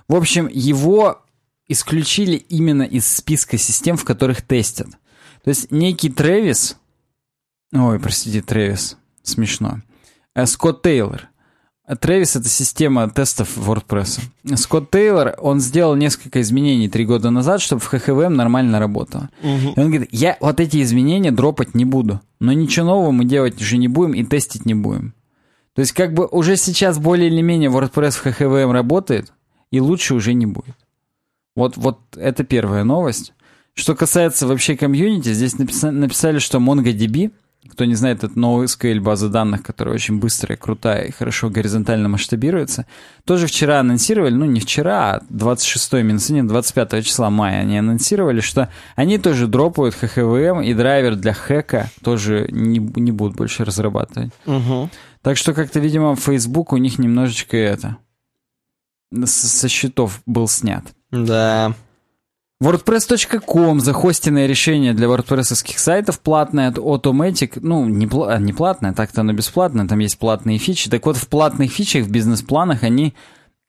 В 0.07 0.15
общем, 0.15 0.47
его 0.47 1.23
исключили 1.67 2.35
именно 2.35 2.83
из 2.83 3.07
списка 3.07 3.57
систем, 3.57 3.97
в 3.97 4.03
которых 4.03 4.41
тестят. 4.41 4.89
То 5.43 5.49
есть 5.49 5.71
некий 5.71 6.09
Travis, 6.09 6.77
ой, 7.73 7.99
простите, 7.99 8.41
Travis, 8.41 8.97
смешно, 9.23 9.81
э, 10.35 10.45
Скотт 10.45 10.83
Тейлор, 10.83 11.29
Travis— 11.87 12.39
это 12.39 12.47
система 12.47 13.09
тестов 13.09 13.57
WordPress. 13.57 14.21
Скотт 14.55 14.89
Тейлор, 14.89 15.35
он 15.39 15.59
сделал 15.59 15.95
несколько 15.95 16.39
изменений 16.41 16.87
три 16.87 17.05
года 17.05 17.29
назад, 17.29 17.61
чтобы 17.61 17.81
в 17.81 17.93
HHVM 17.93 18.29
нормально 18.29 18.79
работало. 18.79 19.29
И 19.41 19.79
он 19.79 19.89
говорит, 19.89 20.09
я 20.11 20.37
вот 20.39 20.59
эти 20.61 20.81
изменения 20.81 21.31
дропать 21.31 21.75
не 21.75 21.83
буду, 21.83 22.21
но 22.39 22.53
ничего 22.53 22.85
нового 22.85 23.11
мы 23.11 23.25
делать 23.25 23.61
уже 23.61 23.77
не 23.77 23.89
будем 23.89 24.13
и 24.13 24.23
тестить 24.23 24.65
не 24.65 24.73
будем. 24.73 25.13
То 25.75 25.81
есть 25.81 25.91
как 25.91 26.13
бы 26.13 26.25
уже 26.27 26.55
сейчас 26.55 26.99
более 26.99 27.27
или 27.27 27.41
менее 27.41 27.69
WordPress 27.69 28.11
в 28.11 28.25
HHVM 28.25 28.71
работает, 28.71 29.33
и 29.69 29.81
лучше 29.81 30.13
уже 30.13 30.33
не 30.33 30.45
будет. 30.45 30.77
Вот, 31.55 31.75
вот 31.75 31.99
это 32.15 32.43
первая 32.43 32.83
новость. 32.83 33.33
Что 33.73 33.95
касается 33.95 34.47
вообще 34.47 34.77
комьюнити, 34.77 35.33
здесь 35.33 35.57
написали, 35.57 35.95
написали 35.95 36.39
что 36.39 36.59
MongoDB— 36.59 37.31
кто 37.73 37.85
не 37.85 37.95
знает, 37.95 38.23
это 38.23 38.33
NoSQL 38.39 38.99
база 38.99 39.29
данных, 39.29 39.63
которая 39.63 39.95
очень 39.95 40.19
быстрая, 40.19 40.57
крутая 40.57 41.05
и 41.05 41.11
хорошо 41.11 41.49
горизонтально 41.49 42.07
масштабируется. 42.07 42.85
Тоже 43.25 43.47
вчера 43.47 43.79
анонсировали, 43.79 44.33
ну 44.33 44.45
не 44.45 44.59
вчера, 44.59 45.15
а 45.15 45.21
26 45.29 45.93
минусинин, 45.93 46.47
25 46.47 47.05
числа 47.05 47.29
мая 47.29 47.61
они 47.61 47.77
анонсировали, 47.79 48.41
что 48.41 48.69
они 48.95 49.17
тоже 49.17 49.47
дропают 49.47 49.95
HHVM 49.99 50.63
и 50.63 50.73
драйвер 50.73 51.15
для 51.15 51.33
хэка 51.33 51.89
тоже 52.03 52.47
не, 52.51 52.77
не 52.77 53.11
будут 53.11 53.35
больше 53.35 53.65
разрабатывать. 53.65 54.31
Угу. 54.45 54.89
Так 55.23 55.37
что 55.37 55.53
как-то, 55.53 55.79
видимо, 55.79 56.15
Facebook 56.15 56.73
у 56.73 56.77
них 56.77 56.99
немножечко 56.99 57.57
это 57.57 57.97
со 59.25 59.67
счетов 59.67 60.21
был 60.25 60.47
снят. 60.47 60.83
Да. 61.11 61.73
WordPress.com 62.63 63.81
захостенное 63.81 64.47
решение 64.47 64.93
для 64.93 65.07
wordpress 65.07 65.77
сайтов 65.77 66.21
платное 66.21 66.69
от 66.69 66.77
Automatic. 66.77 67.59
Ну, 67.61 67.85
не, 67.85 68.05
пла- 68.05 68.39
не 68.39 68.53
платное, 68.53 68.93
так-то 68.93 69.19
оно 69.19 69.33
бесплатное, 69.33 69.85
там 69.85 69.99
есть 69.99 70.17
платные 70.17 70.57
фичи. 70.59 70.89
Так 70.89 71.05
вот, 71.05 71.17
в 71.17 71.27
платных 71.27 71.73
фичах, 71.73 72.05
в 72.05 72.09
бизнес-планах 72.09 72.83
они 72.83 73.15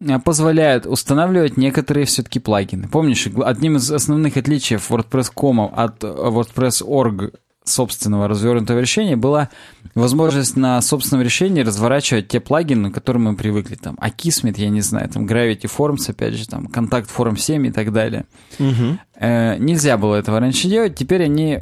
э, 0.00 0.20
позволяют 0.20 0.86
устанавливать 0.86 1.56
некоторые 1.56 2.06
все-таки 2.06 2.39
плагины. 2.39 2.86
Помнишь, 2.86 3.26
одним 3.44 3.78
из 3.78 3.90
основных 3.90 4.36
отличий 4.36 4.76
WordPress.com 4.76 5.73
от 5.74 6.05
WordPress.org 6.05 7.32
собственного 7.65 8.28
развернутого 8.28 8.78
решения 8.78 9.17
была 9.17 9.49
возможность 9.94 10.57
на 10.57 10.81
собственном 10.83 11.25
решении 11.25 11.62
разворачивать 11.62 12.28
те 12.28 12.41
плагины, 12.41 12.91
к 12.91 12.94
которым 12.94 13.25
мы 13.25 13.36
привыкли. 13.36 13.76
Там 13.76 13.97
Akismet, 13.97 14.55
я 14.59 14.68
не 14.68 14.83
знаю, 14.83 15.09
там 15.09 15.26
Gravity 15.26 15.62
Forms, 15.62 16.10
опять 16.10 16.34
же, 16.34 16.47
там 16.47 16.67
Contact 16.67 17.09
Form 17.17 17.36
7 17.36 17.67
и 17.67 17.73
так 17.73 17.93
далее. 17.93 18.26
Угу. 18.59 18.99
Э, 19.17 19.57
нельзя 19.59 19.97
было 19.97 20.17
этого 20.17 20.41
раньше 20.41 20.68
делать, 20.68 20.94
теперь 20.94 21.25
они 21.25 21.60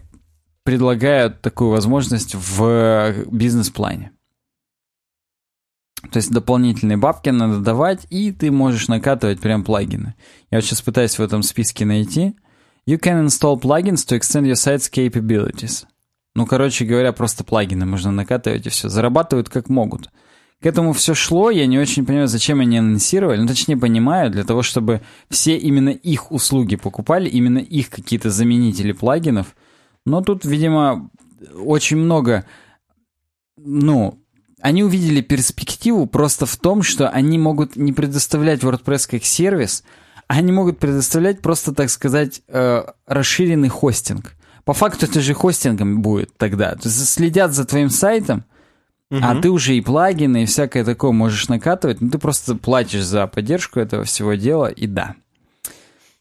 предлагают 0.64 1.40
такую 1.40 1.70
возможность 1.70 2.34
в 2.34 3.14
бизнес-плане. 3.30 4.12
То 6.10 6.16
есть 6.16 6.32
дополнительные 6.32 6.96
бабки 6.96 7.28
надо 7.30 7.58
давать, 7.60 8.06
и 8.10 8.32
ты 8.32 8.50
можешь 8.50 8.88
накатывать 8.88 9.40
прям 9.40 9.62
плагины. 9.62 10.14
Я 10.50 10.58
вот 10.58 10.64
сейчас 10.64 10.82
пытаюсь 10.82 11.16
в 11.16 11.22
этом 11.22 11.42
списке 11.42 11.84
найти. 11.84 12.34
You 12.86 12.98
can 12.98 13.24
install 13.24 13.60
plugins 13.60 14.04
to 14.08 14.18
extend 14.18 14.46
your 14.46 14.56
site's 14.56 14.90
capabilities. 14.90 15.86
Ну, 16.34 16.46
короче 16.46 16.84
говоря, 16.84 17.12
просто 17.12 17.44
плагины 17.44 17.84
можно 17.84 18.10
накатывать 18.10 18.66
и 18.66 18.70
все. 18.70 18.88
Зарабатывают 18.88 19.48
как 19.48 19.68
могут. 19.68 20.10
К 20.62 20.66
этому 20.66 20.92
все 20.92 21.14
шло, 21.14 21.50
я 21.50 21.66
не 21.66 21.78
очень 21.78 22.06
понимаю, 22.06 22.28
зачем 22.28 22.60
они 22.60 22.78
анонсировали. 22.78 23.40
Ну, 23.40 23.48
точнее, 23.48 23.76
понимаю, 23.76 24.30
для 24.30 24.44
того, 24.44 24.62
чтобы 24.62 25.02
все 25.28 25.56
именно 25.56 25.88
их 25.88 26.30
услуги 26.30 26.76
покупали, 26.76 27.28
именно 27.28 27.58
их 27.58 27.90
какие-то 27.90 28.30
заменители 28.30 28.92
плагинов. 28.92 29.56
Но 30.06 30.22
тут, 30.22 30.44
видимо, 30.44 31.10
очень 31.56 31.96
много... 31.96 32.46
Ну, 33.56 34.20
они 34.60 34.84
увидели 34.84 35.20
перспективу 35.20 36.06
просто 36.06 36.46
в 36.46 36.56
том, 36.56 36.84
что 36.84 37.08
они 37.08 37.38
могут 37.38 37.74
не 37.74 37.92
предоставлять 37.92 38.60
WordPress 38.60 39.10
как 39.10 39.24
сервис, 39.24 39.82
а 40.28 40.34
они 40.34 40.52
могут 40.52 40.78
предоставлять 40.78 41.42
просто, 41.42 41.74
так 41.74 41.90
сказать, 41.90 42.42
э, 42.46 42.84
расширенный 43.06 43.68
хостинг. 43.68 44.36
По 44.64 44.72
факту 44.72 45.06
это 45.06 45.20
же 45.20 45.34
хостингом 45.34 46.02
будет 46.02 46.36
тогда. 46.36 46.76
Следят 46.80 47.52
за 47.52 47.64
твоим 47.64 47.90
сайтом, 47.90 48.44
угу. 49.10 49.20
а 49.22 49.34
ты 49.40 49.50
уже 49.50 49.74
и 49.74 49.80
плагины, 49.80 50.44
и 50.44 50.46
всякое 50.46 50.84
такое 50.84 51.12
можешь 51.12 51.48
накатывать, 51.48 52.00
но 52.00 52.10
ты 52.10 52.18
просто 52.18 52.54
платишь 52.54 53.02
за 53.04 53.26
поддержку 53.26 53.80
этого 53.80 54.04
всего 54.04 54.34
дела, 54.34 54.66
и 54.66 54.86
да. 54.86 55.16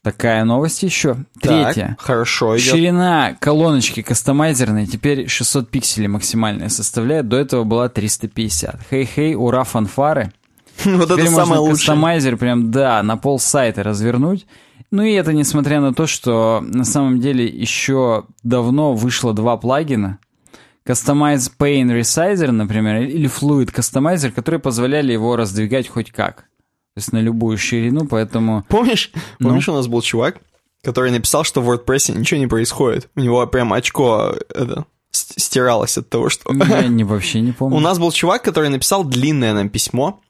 Такая 0.02 0.42
новость 0.44 0.82
еще. 0.82 1.16
Третья. 1.40 1.94
Так, 1.96 2.00
хорошо 2.00 2.56
идет. 2.56 2.72
Ширина 2.72 3.36
колоночки 3.38 4.02
кастомайзерной 4.02 4.86
теперь 4.86 5.28
600 5.28 5.70
пикселей 5.70 6.08
максимальная 6.08 6.68
составляет. 6.70 7.28
До 7.28 7.36
этого 7.36 7.62
была 7.62 7.88
350. 7.88 8.80
Хей-хей, 8.90 9.36
ура, 9.36 9.62
фанфары. 9.62 10.32
Вот 10.84 11.08
это 11.08 11.24
самое 11.30 11.60
лучшее. 11.60 11.76
кастомайзер 11.76 12.36
прям, 12.36 12.72
да, 12.72 13.00
на 13.04 13.16
пол 13.16 13.38
сайта 13.38 13.84
развернуть. 13.84 14.46
Ну 14.92 15.02
и 15.02 15.12
это 15.12 15.32
несмотря 15.32 15.80
на 15.80 15.94
то, 15.94 16.06
что 16.06 16.62
на 16.62 16.84
самом 16.84 17.18
деле 17.18 17.46
еще 17.46 18.26
давно 18.42 18.92
вышло 18.92 19.32
два 19.32 19.56
плагина. 19.56 20.18
Customize 20.86 21.50
Pane 21.58 21.98
Resizer, 21.98 22.50
например, 22.50 23.02
или 23.02 23.28
Fluid 23.28 23.72
Customizer, 23.72 24.30
которые 24.30 24.60
позволяли 24.60 25.12
его 25.12 25.34
раздвигать 25.36 25.88
хоть 25.88 26.12
как. 26.12 26.42
То 26.94 26.98
есть 26.98 27.12
на 27.12 27.22
любую 27.22 27.56
ширину, 27.56 28.06
поэтому... 28.06 28.66
Помнишь, 28.68 29.10
ну? 29.38 29.48
помнишь, 29.48 29.68
у 29.70 29.72
нас 29.72 29.86
был 29.86 30.02
чувак, 30.02 30.40
который 30.82 31.10
написал, 31.10 31.44
что 31.44 31.62
в 31.62 31.70
WordPress 31.70 32.18
ничего 32.18 32.38
не 32.38 32.46
происходит. 32.46 33.08
У 33.16 33.20
него 33.20 33.46
прям 33.46 33.72
очко 33.72 34.34
это, 34.50 34.84
стиралось 35.10 35.96
от 35.96 36.10
того, 36.10 36.28
что... 36.28 36.52
Я 36.52 36.88
не, 36.88 37.04
вообще 37.04 37.40
не 37.40 37.52
помню. 37.52 37.78
У 37.78 37.80
нас 37.80 37.98
был 37.98 38.12
чувак, 38.12 38.42
который 38.42 38.68
написал 38.68 39.04
длинное 39.04 39.54
нам 39.54 39.70
письмо, 39.70 40.20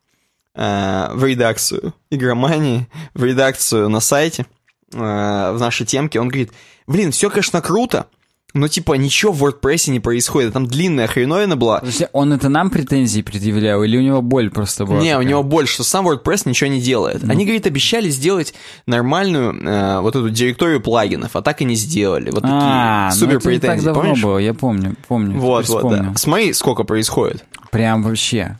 Э, 0.54 1.08
в 1.14 1.24
редакцию 1.24 1.94
игромании, 2.10 2.86
в 3.14 3.24
редакцию 3.24 3.88
на 3.88 4.00
сайте, 4.00 4.44
э, 4.92 4.96
в 4.98 5.56
нашей 5.58 5.86
темке, 5.86 6.20
он 6.20 6.28
говорит, 6.28 6.52
блин, 6.86 7.10
все, 7.10 7.30
конечно, 7.30 7.62
круто, 7.62 8.06
но 8.52 8.68
типа 8.68 8.92
ничего 8.94 9.32
в 9.32 9.42
WordPress 9.42 9.90
не 9.90 9.98
происходит. 9.98 10.52
Там 10.52 10.66
длинная 10.66 11.06
хреновина 11.06 11.56
была. 11.56 11.78
Подожди, 11.78 12.06
он 12.12 12.34
это 12.34 12.50
нам 12.50 12.68
претензии 12.68 13.22
предъявлял, 13.22 13.82
или 13.82 13.96
у 13.96 14.02
него 14.02 14.20
боль 14.20 14.50
просто 14.50 14.84
была? 14.84 15.00
Не, 15.00 15.12
такая? 15.12 15.18
у 15.18 15.22
него 15.22 15.42
боль, 15.42 15.66
что 15.66 15.84
сам 15.84 16.06
WordPress 16.06 16.42
ничего 16.44 16.68
не 16.68 16.82
делает. 16.82 17.22
Ну. 17.22 17.32
Они, 17.32 17.46
говорит, 17.46 17.66
обещали 17.66 18.10
сделать 18.10 18.52
нормальную 18.84 19.54
э, 19.54 20.00
вот 20.00 20.16
эту 20.16 20.28
директорию 20.28 20.82
плагинов, 20.82 21.34
а 21.34 21.40
так 21.40 21.62
и 21.62 21.64
не 21.64 21.76
сделали. 21.76 22.30
Вот 22.30 22.42
такие 22.42 22.60
а, 22.60 23.10
супер 23.12 23.34
ну 23.34 23.40
претензии. 23.40 23.66
Так 23.66 23.82
давно 23.84 24.02
помнишь? 24.02 24.22
было, 24.22 24.36
я 24.36 24.52
помню, 24.52 24.96
помню. 25.08 25.38
Вот, 25.38 25.66
вот, 25.70 25.90
да. 25.90 26.12
Смотри, 26.16 26.52
сколько 26.52 26.84
происходит. 26.84 27.42
Прям 27.70 28.02
вообще 28.02 28.58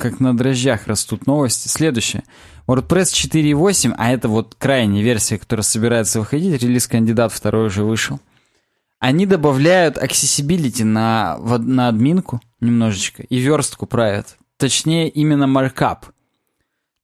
как 0.00 0.20
на 0.20 0.36
дрожжах 0.36 0.86
растут 0.86 1.26
новости. 1.26 1.68
Следующее. 1.68 2.24
WordPress 2.66 3.12
4.8, 3.12 3.94
а 3.96 4.10
это 4.10 4.28
вот 4.28 4.54
крайняя 4.58 5.02
версия, 5.02 5.38
которая 5.38 5.62
собирается 5.62 6.20
выходить, 6.20 6.62
релиз-кандидат 6.62 7.32
второй 7.32 7.66
уже 7.66 7.84
вышел. 7.84 8.20
Они 8.98 9.26
добавляют 9.26 9.98
accessibility 9.98 10.84
на, 10.84 11.38
на 11.38 11.88
админку 11.88 12.40
немножечко 12.60 13.22
и 13.22 13.38
верстку 13.38 13.86
правят. 13.86 14.36
Точнее, 14.56 15.08
именно 15.08 15.46
маркап. 15.46 16.06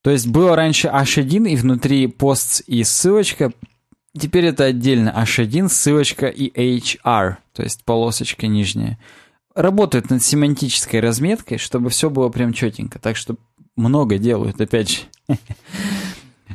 То 0.01 0.09
есть 0.09 0.27
было 0.27 0.55
раньше 0.55 0.87
H1 0.87 1.49
и 1.49 1.55
внутри 1.55 2.07
пост 2.07 2.61
и 2.67 2.83
ссылочка. 2.83 3.53
Теперь 4.17 4.45
это 4.45 4.65
отдельно 4.65 5.13
H1, 5.15 5.69
ссылочка 5.69 6.27
и 6.27 6.49
HR, 6.49 7.37
то 7.53 7.63
есть 7.63 7.83
полосочка 7.85 8.47
нижняя 8.47 8.99
работают 9.55 10.09
над 10.09 10.23
семантической 10.23 10.99
разметкой, 10.99 11.57
чтобы 11.57 11.89
все 11.89 12.09
было 12.09 12.29
прям 12.29 12.53
четенько. 12.53 12.99
Так 12.99 13.15
что 13.17 13.35
много 13.75 14.17
делают, 14.17 14.59
опять 14.61 14.89
же. 14.89 14.97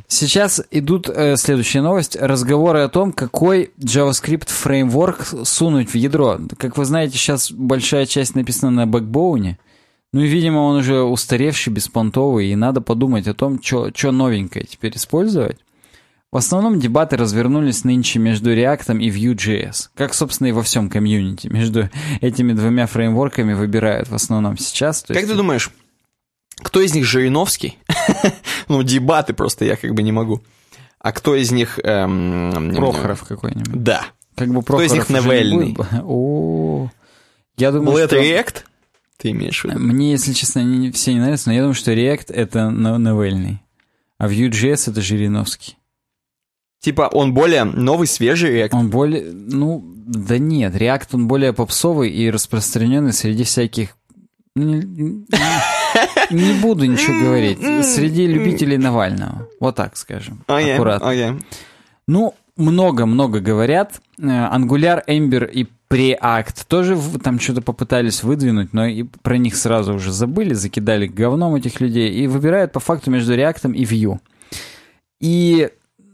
Сейчас 0.07 0.61
идут 0.71 1.07
э, 1.07 1.35
следующая 1.37 1.81
новость. 1.81 2.15
Разговоры 2.15 2.79
о 2.79 2.89
том, 2.89 3.11
какой 3.11 3.71
JavaScript 3.79 4.49
фреймворк 4.49 5.27
сунуть 5.43 5.91
в 5.91 5.95
ядро. 5.95 6.39
Как 6.57 6.77
вы 6.77 6.85
знаете, 6.85 7.17
сейчас 7.17 7.51
большая 7.51 8.05
часть 8.05 8.33
написана 8.33 8.71
на 8.71 8.87
бэкбоуне. 8.87 9.59
Ну 10.11 10.21
и, 10.21 10.27
видимо, 10.27 10.59
он 10.59 10.77
уже 10.77 11.01
устаревший, 11.03 11.71
беспонтовый, 11.73 12.47
и 12.47 12.55
надо 12.55 12.81
подумать 12.81 13.27
о 13.27 13.35
том, 13.35 13.61
что 13.61 13.91
новенькое 14.11 14.65
теперь 14.65 14.95
использовать. 14.95 15.59
В 16.31 16.37
основном 16.37 16.79
дебаты 16.79 17.17
развернулись 17.17 17.83
нынче 17.83 18.19
между 18.19 18.53
React 18.53 18.99
и 19.01 19.09
Vue.js, 19.09 19.89
как, 19.95 20.13
собственно, 20.13 20.47
и 20.47 20.51
во 20.51 20.61
всем 20.61 20.87
комьюнити. 20.89 21.47
Между 21.47 21.89
этими 22.21 22.53
двумя 22.53 22.85
фреймворками 22.85 23.53
выбирают 23.53 24.09
в 24.09 24.13
основном 24.13 24.55
сейчас. 24.57 25.03
Как 25.07 25.17
есть... 25.17 25.27
ты 25.27 25.35
думаешь, 25.35 25.71
кто 26.57 26.81
из 26.81 26.93
них 26.93 27.05
Жириновский? 27.05 27.79
ну, 28.67 28.83
дебаты 28.83 29.33
просто 29.33 29.65
я 29.65 29.75
как 29.75 29.95
бы 29.95 30.03
не 30.03 30.11
могу. 30.11 30.43
А 30.99 31.13
кто 31.13 31.33
из 31.35 31.51
них... 31.51 31.79
Эм... 31.83 32.75
Прохоров 32.75 33.23
какой-нибудь. 33.23 33.81
Да. 33.81 34.05
Как 34.35 34.49
бы 34.49 34.61
Прохоров 34.61 34.85
кто 34.87 34.95
из 34.95 34.99
них 34.99 35.09
Новельный? 35.09 35.75
О, 36.03 36.91
я 37.57 37.71
думаю, 37.71 37.87
Был 37.87 37.97
что... 37.97 38.03
это 38.03 38.17
React? 38.17 38.55
Ты 39.17 39.31
имеешь 39.31 39.61
в 39.61 39.65
виду? 39.65 39.79
Мне, 39.79 40.11
если 40.11 40.33
честно, 40.33 40.61
они 40.61 40.91
все 40.91 41.11
не 41.11 41.21
нравятся, 41.21 41.49
но 41.49 41.55
я 41.55 41.61
думаю, 41.61 41.73
что 41.73 41.91
React— 41.91 42.25
это 42.33 42.69
Новельный, 42.69 43.63
а 44.19 44.27
Vue.js— 44.27 44.91
это 44.91 45.01
Жириновский. 45.01 45.78
Типа 46.79 47.09
он 47.11 47.33
более 47.33 47.65
новый, 47.65 48.07
свежий 48.07 48.57
React? 48.57 48.69
Он 48.71 48.89
более... 48.89 49.31
Ну, 49.31 49.83
да 49.85 50.37
нет, 50.37 50.75
React 50.75 51.07
он 51.13 51.27
более 51.27 51.53
попсовый 51.53 52.09
и 52.09 52.29
распространенный 52.29 53.13
среди 53.13 53.43
всяких... 53.43 53.97
Ну, 54.55 54.81
Не 56.31 56.61
буду 56.61 56.85
ничего 56.85 57.19
говорить. 57.19 57.59
Среди 57.85 58.27
любителей 58.27 58.77
Навального. 58.77 59.47
Вот 59.59 59.75
так 59.75 59.97
скажем. 59.97 60.43
Аккуратно. 60.47 61.39
Ну, 62.07 62.33
много-много 62.57 63.39
говорят. 63.39 64.01
Э, 64.19 64.23
Angular, 64.23 65.03
Ember 65.07 65.49
и 65.49 65.67
Preact 65.89 66.65
тоже 66.67 66.97
там 67.23 67.39
что-то 67.39 67.61
попытались 67.61 68.23
выдвинуть, 68.23 68.73
но 68.73 68.85
и 68.85 69.03
про 69.03 69.37
них 69.37 69.55
сразу 69.55 69.93
уже 69.93 70.11
забыли, 70.11 70.53
закидали 70.53 71.07
говном 71.07 71.55
этих 71.55 71.79
людей 71.81 72.11
и 72.11 72.27
выбирают 72.27 72.71
по 72.71 72.79
факту 72.79 73.11
между 73.11 73.33
React 73.33 73.73
и 73.73 73.85
Vue. 73.85 74.19
И 75.19 75.69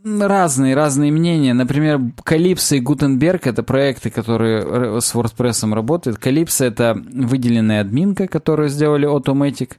разные, 0.06 0.76
разные 0.76 1.12
мнения. 1.12 1.54
Например, 1.54 1.98
Calypso 2.24 2.78
и 2.78 2.82
Gutenberg— 2.82 3.42
это 3.44 3.64
проекты, 3.64 4.10
которые 4.10 5.02
с 5.02 5.16
WordPress 5.16 5.74
работают. 5.74 6.20
Calypso— 6.20 6.66
это 6.66 6.94
выделенная 6.96 7.82
админка, 7.82 8.28
которую 8.28 8.70
сделали 8.70 9.08
Automatic, 9.08 9.78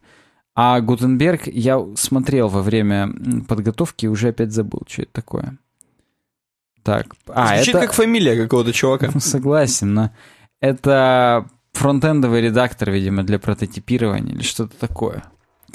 а 0.54 0.80
Gutenberg 0.80 1.42
я 1.46 1.80
смотрел 1.94 2.48
во 2.48 2.62
время 2.62 3.12
подготовки 3.46 4.06
и 4.06 4.08
уже 4.08 4.28
опять 4.28 4.52
забыл, 4.52 4.82
что 4.88 5.02
это 5.02 5.12
такое. 5.12 5.58
Так. 6.82 7.06
А, 7.28 7.56
Звучит 7.56 7.74
это... 7.74 7.86
как 7.86 7.94
фамилия 7.94 8.36
какого-то 8.36 8.72
чувака. 8.72 9.10
Согласен, 9.20 9.94
но 9.94 10.10
это 10.60 11.46
фронтендовый 11.72 12.40
редактор, 12.40 12.90
видимо, 12.90 13.22
для 13.22 13.38
прототипирования 13.38 14.34
или 14.34 14.42
что-то 14.42 14.76
такое. 14.78 15.24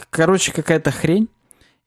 Короче, 0.09 0.51
какая-то 0.51 0.91
хрень. 0.91 1.29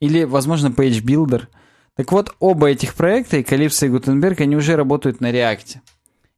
Или, 0.01 0.25
возможно, 0.25 0.69
Page 0.69 1.03
Builder— 1.03 1.45
так 1.97 2.11
вот, 2.11 2.35
оба 2.41 2.71
этих 2.71 2.95
проекта, 2.95 3.39
Calypso, 3.39 3.87
и 3.87 3.91
Gutenberg, 3.91 4.43
они 4.43 4.57
уже 4.57 4.77
работают 4.77 5.21
на 5.21 5.31
React. 5.31 5.77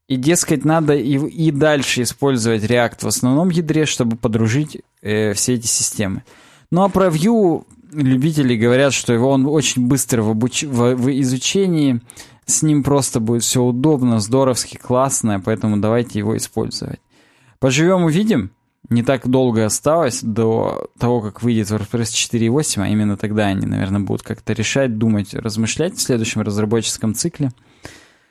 И, 0.08 0.16
дескать, 0.16 0.64
надо 0.64 0.94
и, 0.94 1.16
и 1.16 1.50
дальше 1.50 2.02
использовать 2.02 2.62
React 2.62 2.98
в 3.00 3.06
основном 3.06 3.48
ядре, 3.48 3.86
чтобы 3.86 4.16
подружить 4.16 4.78
э, 5.02 5.32
все 5.32 5.54
эти 5.54 5.66
системы. 5.66 6.22
Ну 6.70 6.82
а 6.82 6.88
про 6.88 7.08
Vue 7.08 7.64
любители 7.92 8.56
говорят, 8.56 8.92
что 8.92 9.12
его 9.12 9.30
он 9.30 9.46
очень 9.46 9.86
быстро 9.86 10.22
в, 10.22 10.30
обуч... 10.30 10.62
в, 10.62 10.94
в 10.94 11.20
изучении, 11.20 12.00
с 12.44 12.62
ним 12.62 12.84
просто 12.84 13.18
будет 13.18 13.42
все 13.42 13.62
удобно, 13.62 14.20
здоровски, 14.20 14.76
классно, 14.76 15.40
поэтому 15.40 15.78
давайте 15.78 16.18
его 16.18 16.36
использовать. 16.36 17.00
Поживем 17.58 18.04
увидим 18.04 18.50
не 18.88 19.02
так 19.02 19.28
долго 19.28 19.64
осталось 19.64 20.22
до 20.22 20.90
того, 20.98 21.20
как 21.20 21.42
выйдет 21.42 21.70
WordPress 21.70 22.12
4.8, 22.30 22.82
а 22.82 22.88
именно 22.88 23.16
тогда 23.16 23.46
они, 23.46 23.66
наверное, 23.66 24.00
будут 24.00 24.22
как-то 24.22 24.52
решать, 24.52 24.98
думать, 24.98 25.34
размышлять 25.34 25.96
в 25.96 26.00
следующем 26.00 26.42
разработческом 26.42 27.14
цикле. 27.14 27.50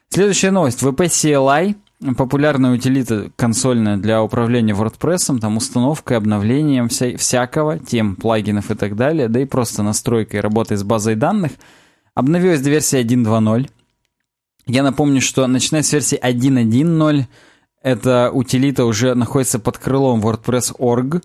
Следующая 0.09 0.51
новость. 0.51 0.81
VP 0.81 1.05
CLI 1.05 1.75
популярная 2.17 2.73
утилита 2.73 3.31
консольная 3.35 3.97
для 3.97 4.21
управления 4.21 4.73
WordPress, 4.73 5.39
там 5.39 5.57
установкой, 5.57 6.17
обновлением 6.17 6.89
вся, 6.89 7.17
всякого, 7.17 7.79
тем, 7.79 8.15
плагинов 8.15 8.71
и 8.71 8.75
так 8.75 8.95
далее, 8.95 9.27
да 9.27 9.39
и 9.41 9.45
просто 9.45 9.83
настройкой 9.83 10.41
работы 10.41 10.77
с 10.77 10.83
базой 10.83 11.15
данных, 11.15 11.53
обновилась 12.13 12.61
до 12.61 12.69
версии 12.69 12.99
1.2.0. 12.99 13.69
Я 14.67 14.83
напомню, 14.83 15.21
что 15.21 15.45
начиная 15.47 15.83
с 15.83 15.93
версии 15.93 16.19
1.1.0 16.19 17.25
эта 17.85 18.31
утилита 18.31 18.83
уже 18.83 19.13
находится 19.13 19.59
под 19.59 19.77
крылом 19.77 20.19
WordPress.org, 20.19 21.21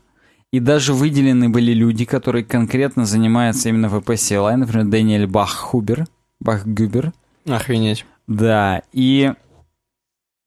и 0.53 0.61
даже 0.61 0.93
выделены 0.93 1.49
были 1.49 1.73
люди, 1.73 2.05
которые 2.05 2.45
конкретно 2.45 3.07
занимаются 3.07 3.71
именно 3.71 3.87
VP 3.87 4.05
CLI, 4.05 4.57
например, 4.57 4.85
Дэниэль 4.85 5.27
Баххубер, 5.27 6.05
Бахгюбер. 6.39 7.13
Охренеть. 7.47 8.05
Да, 8.27 8.83
и 8.93 9.33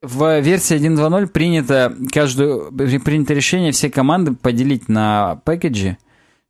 в 0.03 0.39
версии 0.39 0.77
1.2.0 0.77 1.27
принято, 1.27 1.95
каждую, 2.11 2.71
принято 2.71 3.33
решение 3.33 3.71
все 3.71 3.89
команды 3.89 4.33
поделить 4.33 4.89
на 4.89 5.41
пэкэджи, 5.45 5.97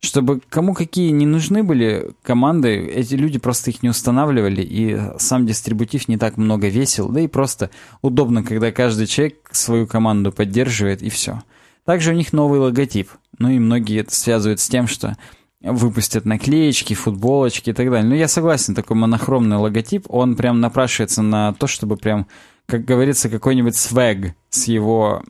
чтобы 0.00 0.40
кому 0.48 0.74
какие 0.74 1.10
не 1.10 1.26
нужны 1.26 1.62
были 1.62 2.12
команды, 2.22 2.76
эти 2.76 3.14
люди 3.14 3.38
просто 3.38 3.70
их 3.70 3.82
не 3.82 3.88
устанавливали, 3.88 4.62
и 4.62 5.00
сам 5.18 5.46
дистрибутив 5.46 6.08
не 6.08 6.18
так 6.18 6.36
много 6.36 6.68
весил, 6.68 7.08
да 7.08 7.20
и 7.20 7.26
просто 7.26 7.70
удобно, 8.02 8.42
когда 8.42 8.70
каждый 8.70 9.06
человек 9.06 9.48
свою 9.52 9.86
команду 9.86 10.30
поддерживает, 10.30 11.02
и 11.02 11.08
все. 11.08 11.42
Также 11.84 12.12
у 12.12 12.14
них 12.14 12.32
новый 12.32 12.60
логотип, 12.60 13.10
ну 13.38 13.50
и 13.50 13.58
многие 13.58 14.00
это 14.00 14.14
связывают 14.14 14.60
с 14.60 14.68
тем, 14.68 14.86
что 14.86 15.16
выпустят 15.60 16.24
наклеечки, 16.24 16.94
футболочки 16.94 17.70
и 17.70 17.72
так 17.72 17.90
далее. 17.90 18.08
Ну, 18.08 18.14
я 18.14 18.28
согласен, 18.28 18.74
такой 18.74 18.96
монохромный 18.96 19.56
логотип, 19.56 20.06
он 20.08 20.36
прям 20.36 20.60
напрашивается 20.60 21.22
на 21.22 21.54
то, 21.54 21.66
чтобы 21.66 21.96
прям, 21.96 22.26
как 22.66 22.84
говорится, 22.84 23.28
какой-нибудь 23.28 23.76
свэг 23.76 24.34
с 24.50 24.68
его, 24.68 25.22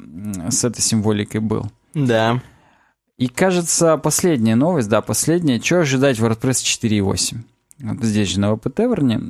с 0.49 0.65
этой 0.65 0.81
символикой 0.81 1.41
был. 1.41 1.71
Да. 1.95 2.41
И 3.17 3.29
кажется, 3.29 3.97
последняя 3.97 4.57
новость, 4.57 4.89
да, 4.89 5.01
последняя. 5.01 5.61
Что 5.61 5.81
ожидать 5.81 6.19
WordPress 6.19 6.65
4.8? 6.65 7.37
Вот 7.81 8.03
здесь 8.03 8.31
же 8.31 8.41
на 8.41 8.55
ВП 8.55 8.75
Таверне. 8.75 9.21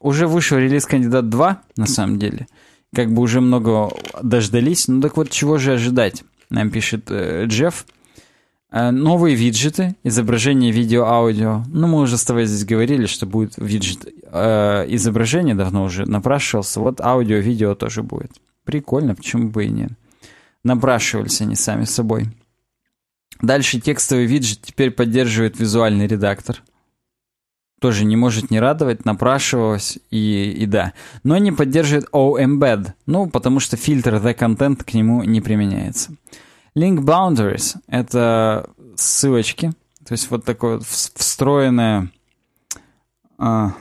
Уже 0.00 0.26
вышел 0.26 0.58
релиз 0.58 0.86
кандидат 0.86 1.28
2, 1.28 1.62
на 1.76 1.86
самом 1.86 2.18
деле. 2.18 2.46
Как 2.94 3.12
бы 3.12 3.22
уже 3.22 3.40
много 3.40 3.90
дождались. 4.22 4.86
Ну 4.88 5.00
так 5.00 5.16
вот, 5.16 5.30
чего 5.30 5.58
же 5.58 5.72
ожидать? 5.72 6.22
Нам 6.50 6.70
пишет 6.70 7.10
э, 7.10 7.46
Джефф. 7.46 7.84
Э, 8.70 8.90
новые 8.90 9.34
виджеты, 9.34 9.96
изображение, 10.04 10.70
видео, 10.70 11.04
аудио. 11.06 11.64
Ну, 11.66 11.88
мы 11.88 12.00
уже 12.00 12.18
с 12.18 12.24
тобой 12.24 12.46
здесь 12.46 12.64
говорили, 12.64 13.06
что 13.06 13.26
будет 13.26 13.54
виджет 13.56 14.06
э, 14.30 14.84
изображения, 14.88 15.54
давно 15.54 15.84
уже 15.84 16.06
напрашивался. 16.06 16.80
Вот 16.80 17.00
аудио, 17.00 17.38
видео 17.38 17.74
тоже 17.74 18.02
будет. 18.02 18.32
Прикольно, 18.64 19.14
почему 19.14 19.48
бы 19.48 19.64
и 19.64 19.68
нет. 19.68 19.90
Напрашивались 20.62 21.40
они 21.40 21.56
сами 21.56 21.84
собой. 21.84 22.26
Дальше 23.40 23.80
текстовый 23.80 24.26
виджет 24.26 24.60
теперь 24.62 24.90
поддерживает 24.90 25.58
визуальный 25.58 26.06
редактор. 26.06 26.62
Тоже 27.80 28.04
не 28.06 28.16
может 28.16 28.50
не 28.50 28.58
радовать, 28.58 29.04
напрашивалось 29.04 29.98
и, 30.10 30.50
и 30.50 30.66
да. 30.66 30.94
Но 31.24 31.36
не 31.36 31.52
поддерживает 31.52 32.08
OEmbed, 32.10 32.92
ну, 33.04 33.28
потому 33.28 33.60
что 33.60 33.76
фильтр 33.76 34.14
The 34.14 34.34
Content 34.34 34.82
к 34.82 34.94
нему 34.94 35.22
не 35.24 35.42
применяется. 35.42 36.12
Link 36.74 37.00
Boundaries— 37.00 37.76
это 37.86 38.70
ссылочки, 38.96 39.72
то 40.06 40.12
есть 40.12 40.30
вот 40.30 40.44
такое 40.44 40.80
встроенное... 40.80 42.10
А, 43.38 43.74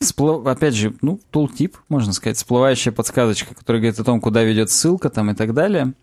всплыв, 0.00 0.46
опять 0.46 0.74
же, 0.74 0.94
ну, 1.02 1.20
тултип, 1.30 1.76
можно 1.90 2.14
сказать, 2.14 2.38
всплывающая 2.38 2.92
подсказочка, 2.92 3.54
которая 3.54 3.82
говорит 3.82 4.00
о 4.00 4.04
том, 4.04 4.20
куда 4.20 4.42
ведет 4.42 4.70
ссылка 4.70 5.10
там 5.10 5.30
и 5.30 5.34
так 5.34 5.52
далее— 5.52 5.92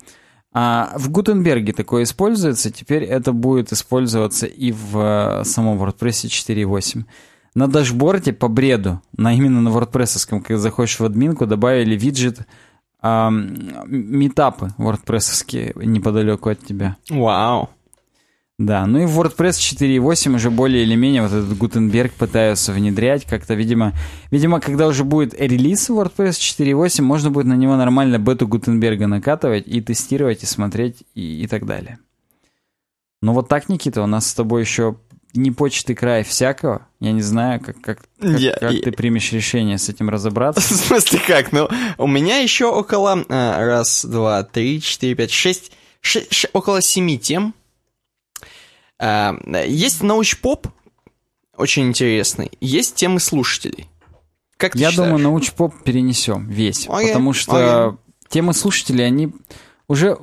а 0.57 0.93
в 0.95 1.11
Гутенберге 1.11 1.73
такое 1.73 2.03
используется, 2.03 2.71
теперь 2.71 3.03
это 3.03 3.33
будет 3.33 3.73
использоваться 3.73 4.45
и 4.45 4.71
в 4.71 5.41
э, 5.41 5.43
самом 5.43 5.77
WordPress 5.83 6.27
4.8. 6.27 7.03
На 7.55 7.67
дашборде 7.67 8.31
по 8.31 8.47
бреду, 8.47 9.01
на 9.17 9.33
именно 9.33 9.59
на 9.59 9.67
WordPress, 9.67 10.41
когда 10.41 10.57
заходишь 10.57 10.97
в 10.97 11.03
админку, 11.03 11.45
добавили 11.45 11.97
виджет 11.97 12.47
а, 13.01 13.31
метапы 13.31 14.69
WordPress 14.77 15.73
неподалеку 15.85 16.49
от 16.49 16.65
тебя. 16.65 16.95
Вау. 17.09 17.69
Да, 18.57 18.85
ну 18.85 18.99
и 18.99 19.05
в 19.05 19.19
WordPress 19.19 19.57
4.8 19.99 20.35
уже 20.35 20.49
более 20.49 20.83
или 20.83 20.95
менее 20.95 21.21
вот 21.21 21.33
этот 21.33 21.57
Гутенберг 21.57 22.13
пытаются 22.13 22.71
внедрять 22.71 23.25
как-то, 23.25 23.53
видимо, 23.53 23.93
видимо, 24.31 24.61
когда 24.61 24.87
уже 24.87 25.03
будет 25.03 25.33
релиз 25.33 25.89
WordPress 25.89 26.31
4.8, 26.31 27.01
можно 27.01 27.29
будет 27.31 27.47
на 27.47 27.55
него 27.55 27.75
нормально 27.75 28.17
бету 28.17 28.47
Гутенберга 28.47 29.07
накатывать 29.07 29.67
и 29.67 29.81
тестировать, 29.81 30.43
и 30.43 30.45
смотреть, 30.45 31.03
и, 31.15 31.43
и 31.43 31.47
так 31.47 31.65
далее. 31.65 31.99
Ну 33.21 33.33
вот 33.33 33.49
так, 33.49 33.67
Никита, 33.67 34.01
у 34.01 34.07
нас 34.07 34.27
с 34.27 34.33
тобой 34.33 34.61
еще 34.61 34.95
не 35.33 35.51
почты 35.51 35.93
край 35.93 36.23
всякого. 36.23 36.87
Я 37.01 37.11
не 37.11 37.21
знаю, 37.21 37.59
как, 37.59 37.81
как, 37.81 37.99
как, 38.21 38.39
я, 38.39 38.53
как 38.53 38.71
я... 38.71 38.81
ты 38.81 38.91
примешь 38.93 39.33
решение 39.33 39.77
с 39.77 39.89
этим 39.89 40.09
разобраться. 40.09 40.61
В 40.73 40.77
смысле 40.77 41.19
как? 41.27 41.51
Ну, 41.51 41.67
у 41.97 42.07
меня 42.07 42.37
еще 42.37 42.67
около... 42.67 43.25
А, 43.27 43.65
раз, 43.65 44.05
два, 44.05 44.43
три, 44.43 44.79
четыре, 44.81 45.15
пять, 45.15 45.31
шесть... 45.31 45.73
около 46.53 46.81
семи 46.81 47.19
тем, 47.19 47.53
есть 48.99 50.03
научпоп, 50.03 50.67
очень 51.57 51.87
интересный, 51.87 52.51
есть 52.61 52.95
темы 52.95 53.19
слушателей. 53.19 53.89
Как 54.57 54.73
ты 54.73 54.79
Я 54.79 54.91
считаешь? 54.91 55.09
думаю, 55.09 55.23
научпоп 55.23 55.73
перенесем 55.83 56.47
весь, 56.47 56.87
okay. 56.87 57.07
потому 57.07 57.33
что 57.33 57.53
okay. 57.53 57.97
темы 58.29 58.53
слушателей, 58.53 59.05
они 59.05 59.33
уже 59.87 60.17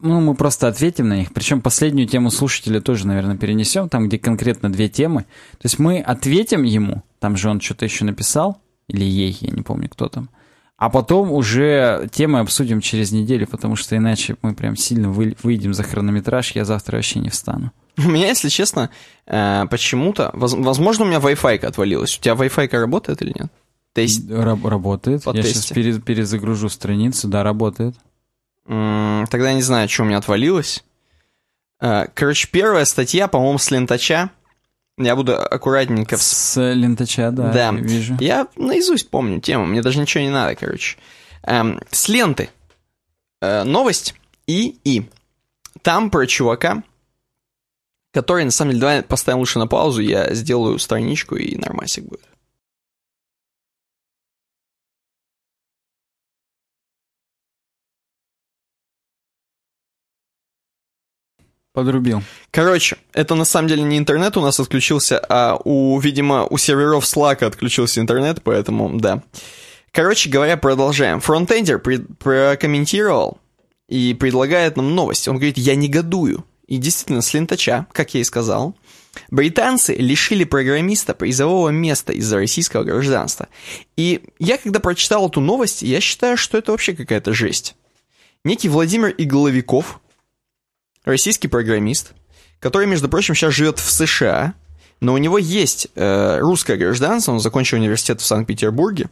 ну, 0.00 0.20
мы 0.20 0.34
просто 0.34 0.68
ответим 0.68 1.08
на 1.08 1.16
них. 1.18 1.32
Причем 1.32 1.60
последнюю 1.60 2.08
тему 2.08 2.30
слушателя 2.30 2.80
тоже, 2.80 3.06
наверное, 3.06 3.36
перенесем, 3.36 3.88
там, 3.88 4.08
где 4.08 4.18
конкретно 4.18 4.72
две 4.72 4.88
темы. 4.88 5.22
То 5.52 5.64
есть 5.64 5.78
мы 5.78 6.00
ответим 6.00 6.62
ему, 6.62 7.02
там 7.18 7.36
же 7.36 7.50
он 7.50 7.60
что-то 7.60 7.84
еще 7.84 8.04
написал, 8.04 8.60
или 8.88 9.04
ей, 9.04 9.36
я 9.40 9.50
не 9.50 9.62
помню, 9.62 9.88
кто 9.88 10.08
там. 10.08 10.30
А 10.76 10.88
потом 10.88 11.30
уже 11.30 12.08
темы 12.10 12.38
обсудим 12.38 12.80
через 12.80 13.12
неделю, 13.12 13.46
потому 13.46 13.76
что 13.76 13.96
иначе 13.96 14.36
мы 14.40 14.54
прям 14.54 14.76
сильно 14.76 15.10
вы, 15.10 15.36
выйдем 15.42 15.74
за 15.74 15.82
хронометраж, 15.82 16.52
я 16.52 16.64
завтра 16.64 16.96
вообще 16.96 17.18
не 17.18 17.28
встану. 17.28 17.70
У 18.06 18.08
меня, 18.08 18.28
если 18.28 18.48
честно, 18.48 18.90
э, 19.26 19.64
почему-то, 19.70 20.30
возможно, 20.34 21.04
у 21.04 21.08
меня 21.08 21.18
Wi-Fi 21.18 21.64
отвалилась. 21.64 22.16
У 22.16 22.20
тебя 22.20 22.34
Wi-Fi 22.34 22.68
работает 22.78 23.22
или 23.22 23.32
нет? 23.38 23.52
Тест... 23.92 24.30
Раб 24.30 24.64
работает. 24.64 25.24
Под 25.24 25.36
я 25.36 25.42
тесте. 25.42 25.58
сейчас 25.60 25.72
перез 25.72 26.00
перезагружу 26.00 26.68
страницу, 26.68 27.28
да, 27.28 27.42
работает. 27.42 27.94
Тогда 28.66 29.48
я 29.48 29.54
не 29.54 29.62
знаю, 29.62 29.88
что 29.88 30.02
у 30.02 30.06
меня 30.06 30.18
отвалилось. 30.18 30.84
Э, 31.80 32.06
короче, 32.14 32.48
первая 32.50 32.84
статья, 32.84 33.26
по-моему, 33.26 33.58
с 33.58 33.70
лентача. 33.70 34.30
Я 34.96 35.16
буду 35.16 35.34
аккуратненько... 35.36 36.16
С 36.18 36.60
лентача, 36.74 37.30
да, 37.30 37.50
Да. 37.52 37.72
вижу. 37.72 38.16
Я 38.20 38.46
наизусть 38.56 39.08
помню 39.10 39.40
тему, 39.40 39.66
мне 39.66 39.82
даже 39.82 39.98
ничего 39.98 40.22
не 40.22 40.30
надо, 40.30 40.54
короче. 40.54 40.98
Эм, 41.42 41.80
с 41.90 42.08
ленты. 42.08 42.50
Э, 43.40 43.64
новость 43.64 44.14
и 44.46 44.78
и. 44.84 45.08
Там 45.82 46.10
про 46.10 46.26
чувака, 46.26 46.82
который, 48.12 48.44
на 48.44 48.50
самом 48.50 48.72
деле, 48.72 48.80
давай 48.80 49.02
поставим 49.02 49.40
лучше 49.40 49.58
на 49.58 49.66
паузу, 49.66 50.00
я 50.00 50.34
сделаю 50.34 50.78
страничку 50.78 51.36
и 51.36 51.56
нормасик 51.56 52.04
будет. 52.04 52.30
Подрубил. 61.72 62.22
Короче, 62.50 62.96
это 63.12 63.36
на 63.36 63.44
самом 63.44 63.68
деле 63.68 63.82
не 63.84 63.96
интернет 63.96 64.36
у 64.36 64.40
нас 64.40 64.58
отключился, 64.58 65.24
а 65.28 65.56
у, 65.64 65.98
видимо, 66.00 66.44
у 66.50 66.58
серверов 66.58 67.04
Slack 67.04 67.44
отключился 67.44 68.00
интернет, 68.00 68.42
поэтому 68.42 68.98
да. 68.98 69.22
Короче 69.92 70.28
говоря, 70.30 70.56
продолжаем. 70.56 71.20
Фронтендер 71.20 71.78
прокомментировал 71.78 73.38
и 73.88 74.14
предлагает 74.14 74.76
нам 74.76 74.96
новость. 74.96 75.28
Он 75.28 75.36
говорит, 75.36 75.58
я 75.58 75.76
негодую. 75.76 76.44
И 76.70 76.78
действительно, 76.78 77.20
с 77.20 77.34
лентача, 77.34 77.86
как 77.92 78.14
я 78.14 78.20
и 78.20 78.24
сказал, 78.24 78.76
британцы 79.28 79.92
лишили 79.92 80.44
программиста 80.44 81.14
призового 81.14 81.70
места 81.70 82.12
из-за 82.12 82.36
российского 82.36 82.84
гражданства. 82.84 83.48
И 83.96 84.22
я, 84.38 84.56
когда 84.56 84.78
прочитал 84.78 85.28
эту 85.28 85.40
новость, 85.40 85.82
я 85.82 86.00
считаю, 86.00 86.36
что 86.36 86.56
это 86.56 86.70
вообще 86.70 86.94
какая-то 86.94 87.34
жесть. 87.34 87.74
Некий 88.44 88.68
Владимир 88.68 89.12
Игловиков, 89.18 90.00
российский 91.04 91.48
программист, 91.48 92.12
который, 92.60 92.86
между 92.86 93.08
прочим, 93.08 93.34
сейчас 93.34 93.52
живет 93.52 93.80
в 93.80 93.90
США, 93.90 94.54
но 95.00 95.14
у 95.14 95.18
него 95.18 95.38
есть 95.38 95.88
э, 95.96 96.38
русское 96.38 96.76
гражданство, 96.76 97.32
он 97.32 97.40
закончил 97.40 97.78
университет 97.78 98.20
в 98.20 98.24
Санкт-Петербурге. 98.24 99.10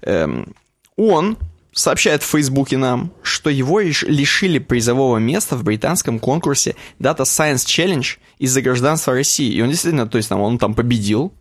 Эм, 0.00 0.54
он 0.96 1.36
сообщает 1.72 2.22
в 2.22 2.26
Фейсбуке 2.26 2.76
нам, 2.76 3.12
что 3.22 3.50
его 3.50 3.80
лиш- 3.80 4.06
лишили 4.06 4.58
призового 4.58 5.18
места 5.18 5.56
в 5.56 5.64
британском 5.64 6.18
конкурсе 6.18 6.76
Data 6.98 7.20
Science 7.20 7.64
Challenge 7.66 8.18
из-за 8.38 8.62
гражданства 8.62 9.14
России. 9.14 9.52
И 9.52 9.62
он 9.62 9.70
действительно, 9.70 10.06
то 10.06 10.16
есть 10.18 10.28
там, 10.28 10.40
он 10.40 10.58
там 10.58 10.74
победил, 10.74 11.32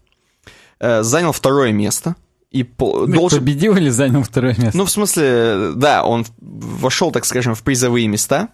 э, 0.79 1.03
занял 1.03 1.31
второе 1.31 1.71
место 1.71 2.15
и 2.51 2.63
по- 2.63 3.05
должен... 3.05 3.39
Победил 3.39 3.75
или 3.75 3.89
занял 3.89 4.23
второе 4.23 4.55
место? 4.57 4.77
Ну, 4.77 4.85
в 4.85 4.91
смысле, 4.91 5.71
да, 5.75 6.03
он 6.03 6.25
вошел, 6.39 7.11
так 7.11 7.25
скажем, 7.25 7.55
в 7.55 7.63
призовые 7.63 8.07
места, 8.07 8.49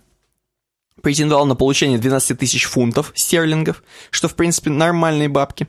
претендовал 1.02 1.46
на 1.46 1.56
получение 1.56 1.98
12 1.98 2.40
тысяч 2.40 2.66
фунтов 2.66 3.12
стерлингов, 3.16 3.84
что, 4.12 4.28
в 4.28 4.36
принципе, 4.36 4.70
нормальные 4.70 5.30
бабки. 5.30 5.68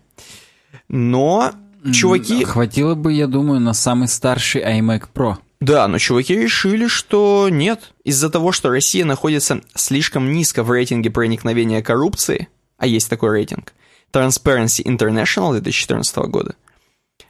Но 0.89 1.53
чуваки... 1.93 2.45
Хватило 2.45 2.95
бы, 2.95 3.13
я 3.13 3.27
думаю, 3.27 3.61
на 3.61 3.75
самый 3.75 4.09
старший 4.09 4.63
iMac 4.63 5.09
Pro. 5.15 5.37
Да, 5.61 5.89
но 5.89 5.99
чуваки 5.99 6.35
решили, 6.37 6.87
что 6.87 7.49
нет. 7.51 7.93
Из-за 8.05 8.31
того, 8.31 8.53
что 8.53 8.71
Россия 8.71 9.05
находится 9.05 9.61
слишком 9.75 10.33
низко 10.33 10.63
в 10.63 10.71
рейтинге 10.71 11.11
проникновения 11.11 11.83
коррупции, 11.83 12.49
а 12.77 12.87
есть 12.87 13.09
такой 13.09 13.31
рейтинг, 13.31 13.73
Transparency 14.13 14.85
International 14.85 15.53
2014 15.53 16.17
года, 16.17 16.55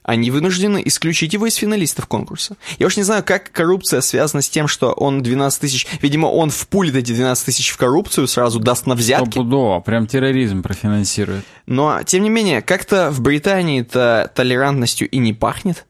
они 0.07 0.31
вынуждены 0.31 0.81
исключить 0.85 1.33
его 1.33 1.47
из 1.47 1.55
финалистов 1.55 2.07
конкурса. 2.07 2.55
Я 2.79 2.87
уж 2.87 2.95
не 2.95 3.03
знаю, 3.03 3.23
как 3.25 3.51
коррупция 3.51 3.99
связана 3.99 4.41
с 4.41 4.49
тем, 4.49 4.69
что 4.69 4.93
он 4.93 5.21
12 5.21 5.59
тысяч... 5.59 5.85
Видимо, 6.01 6.27
он 6.27 6.49
впулит 6.49 6.95
эти 6.95 7.11
12 7.11 7.45
тысяч 7.45 7.71
в 7.71 7.77
коррупцию, 7.77 8.27
сразу 8.27 8.59
даст 8.59 8.85
на 8.85 8.95
взятки. 8.95 9.31
Стопудово, 9.31 9.81
прям 9.81 10.07
терроризм 10.07 10.63
профинансирует. 10.63 11.43
Но, 11.65 12.03
тем 12.05 12.23
не 12.23 12.29
менее, 12.29 12.61
как-то 12.61 13.11
в 13.11 13.19
Британии-то 13.19 14.31
толерантностью 14.33 15.09
и 15.09 15.17
не 15.17 15.33
пахнет. 15.33 15.85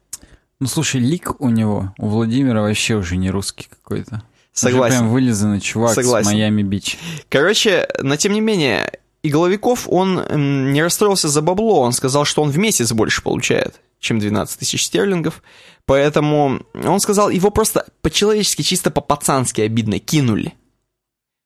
Ну, 0.59 0.67
слушай, 0.67 0.99
лик 0.99 1.39
у 1.39 1.49
него, 1.49 1.93
у 1.97 2.07
Владимира 2.07 2.61
вообще 2.61 2.95
уже 2.95 3.17
не 3.17 3.29
русский 3.29 3.67
какой-то. 3.69 4.23
Согласен. 4.53 4.95
Уже 4.95 4.99
прям 4.99 5.09
вылизанный 5.11 5.59
чувак 5.61 5.93
Согласен. 5.93 6.25
с 6.25 6.33
Майами-Бич. 6.33 6.97
Короче, 7.29 7.87
но 8.01 8.15
тем 8.15 8.33
не 8.33 8.41
менее, 8.41 8.91
Игловиков, 9.21 9.87
он 9.87 10.71
не 10.73 10.81
расстроился 10.81 11.27
за 11.27 11.41
бабло, 11.41 11.81
он 11.81 11.91
сказал, 11.91 12.25
что 12.25 12.41
он 12.41 12.49
в 12.49 12.57
месяц 12.57 12.91
больше 12.91 13.21
получает, 13.21 13.81
чем 13.99 14.19
12 14.19 14.59
тысяч 14.59 14.85
стерлингов, 14.85 15.43
поэтому 15.85 16.61
он 16.73 16.99
сказал, 16.99 17.29
его 17.29 17.51
просто 17.51 17.85
по-человечески, 18.01 18.61
чисто 18.61 18.89
по-пацански 18.89 19.61
обидно 19.61 19.99
кинули. 19.99 20.53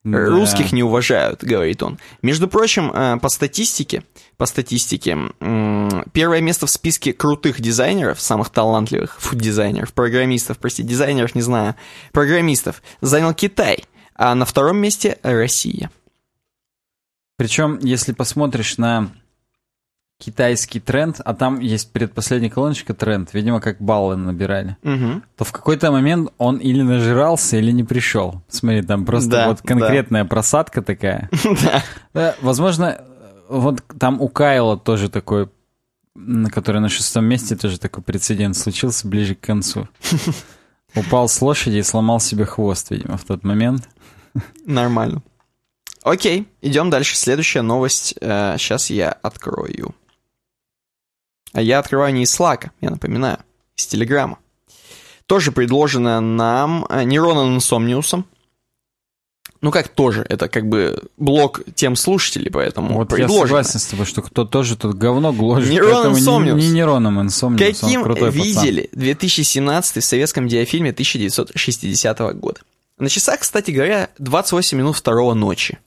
Да. 0.03 0.25
Русских 0.25 0.71
не 0.71 0.81
уважают, 0.81 1.43
говорит 1.43 1.83
он. 1.83 1.99
Между 2.23 2.47
прочим, 2.47 2.91
э, 2.91 3.17
по 3.19 3.30
статистике, 3.30 4.03
по 4.35 4.47
статистике, 4.47 5.15
первое 6.11 6.41
место 6.41 6.65
в 6.65 6.71
списке 6.71 7.13
крутых 7.13 7.61
дизайнеров, 7.61 8.19
самых 8.19 8.49
талантливых 8.49 9.21
фу, 9.21 9.35
дизайнеров, 9.35 9.93
программистов, 9.93 10.57
прости, 10.57 10.81
дизайнеров, 10.81 11.35
не 11.35 11.41
знаю, 11.41 11.75
программистов, 12.13 12.81
занял 13.01 13.35
Китай, 13.35 13.85
а 14.15 14.33
на 14.33 14.45
втором 14.45 14.77
месте 14.77 15.19
Россия. 15.21 15.91
Причем, 17.38 17.77
если 17.83 18.13
посмотришь 18.13 18.80
на 18.80 19.11
китайский 20.24 20.80
тренд, 20.80 21.19
а 21.25 21.33
там 21.33 21.59
есть 21.59 21.91
предпоследняя 21.91 22.51
колоночка 22.51 22.93
тренд, 22.93 23.33
видимо, 23.33 23.59
как 23.59 23.82
баллы 23.82 24.16
набирали, 24.16 24.77
Мгм. 24.83 25.24
то 25.35 25.43
в 25.43 25.51
какой-то 25.51 25.91
момент 25.91 26.32
он 26.38 26.58
или 26.58 26.83
нажирался, 26.83 27.58
или 27.58 27.72
не 27.72 27.83
пришел. 27.83 28.41
Смотри, 28.48 28.83
там 28.83 29.03
просто 29.06 29.30
Да, 29.32 29.48
вот 29.48 29.61
конкретная 29.61 30.25
просадка 30.25 30.82
такая. 30.82 31.30
Да. 31.64 31.83
Да, 32.14 32.35
возможно, 32.41 33.01
вот 33.50 33.82
там 34.00 34.22
у 34.22 34.27
Кайла 34.27 34.77
тоже 34.77 35.09
такой, 35.09 35.50
который 36.51 36.82
на 36.82 36.90
шестом 36.90 37.25
месте 37.25 37.56
тоже 37.56 37.80
такой 37.80 38.03
прецедент 38.03 38.56
случился 38.56 39.08
ближе 39.08 39.33
к 39.35 39.40
концу. 39.41 39.88
Упал 40.95 41.27
с 41.30 41.41
лошади 41.41 41.77
и 41.77 41.83
сломал 41.83 42.19
себе 42.19 42.45
хвост, 42.45 42.91
видимо, 42.91 43.17
в 43.17 43.24
тот 43.24 43.43
момент. 43.43 43.90
Нормально. 44.66 45.24
Окей, 46.03 46.48
идем 46.61 46.90
дальше. 46.90 47.16
Следующая 47.16 47.61
новость. 47.61 48.16
сейчас 48.19 48.90
я 48.90 49.11
открою. 49.11 49.93
А 51.53 51.61
я 51.61 51.80
открываю 51.80 52.13
не 52.13 52.23
из 52.23 52.39
Slack, 52.39 52.69
я 52.81 52.89
напоминаю, 52.89 53.39
из 53.75 53.85
Телеграма. 53.88 54.38
Тоже 55.25 55.51
предложено 55.51 56.19
нам 56.21 56.85
э, 56.89 57.03
Нероном 57.03 57.55
Инсомниусом. 57.55 58.25
Ну 59.61 59.69
как 59.69 59.89
тоже, 59.89 60.25
это 60.27 60.47
как 60.49 60.67
бы 60.67 61.03
блок 61.17 61.61
тем 61.75 61.95
слушателей, 61.95 62.49
поэтому 62.49 62.95
Вот 62.95 63.15
я 63.17 63.30
согласен 63.30 63.80
с 63.80 63.85
тобой, 63.85 64.07
что 64.07 64.23
кто 64.23 64.43
тоже 64.43 64.75
тут 64.75 64.95
говно 64.95 65.31
гложет. 65.31 65.69
Нейрон 65.69 65.91
поэтому 65.93 66.15
не- 66.15 66.19
Инсомниус. 66.21 66.63
Не, 66.63 66.69
нейроном 66.71 67.21
инсомниус, 67.21 67.61
он 67.61 67.73
Каким 67.73 68.03
крутой 68.03 68.31
пацан. 68.31 68.43
видели 68.43 68.89
2017 68.93 70.01
в 70.03 70.05
советском 70.05 70.47
диафильме 70.47 70.89
1960 70.91 72.19
года? 72.33 72.61
На 72.97 73.07
часах, 73.09 73.39
кстати 73.41 73.69
говоря, 73.71 74.09
28 74.17 74.77
минут 74.77 74.95
второго 74.95 75.33
ночи. 75.35 75.77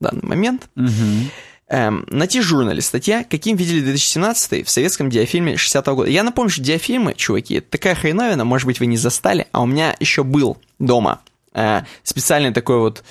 В 0.00 0.04
данный 0.04 0.22
момент. 0.22 0.68
Мгм. 0.76 1.30
Эм, 1.66 2.04
на 2.08 2.26
T-журнале 2.26 2.82
статья 2.82 3.24
«Каким 3.24 3.56
видели 3.56 3.80
2017 3.80 4.66
в 4.66 4.70
советском 4.70 5.08
диафильме 5.08 5.56
60 5.56 5.86
года». 5.86 6.10
Я 6.10 6.22
напомню, 6.22 6.50
что 6.50 6.62
диафильмы, 6.62 7.14
чуваки, 7.14 7.60
такая 7.60 7.94
хреновина, 7.94 8.44
может 8.44 8.66
быть, 8.66 8.80
вы 8.80 8.86
не 8.86 8.98
застали, 8.98 9.46
а 9.52 9.62
у 9.62 9.66
меня 9.66 9.96
еще 9.98 10.24
был 10.24 10.58
дома 10.78 11.22
э, 11.54 11.80
специальный 12.02 12.52
такой 12.52 12.80
вот, 12.80 13.02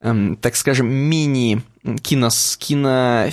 эм, 0.00 0.36
так 0.36 0.56
скажем, 0.56 0.88
мини 0.88 1.62
кинос, 2.02 2.56
кино... 2.58 3.28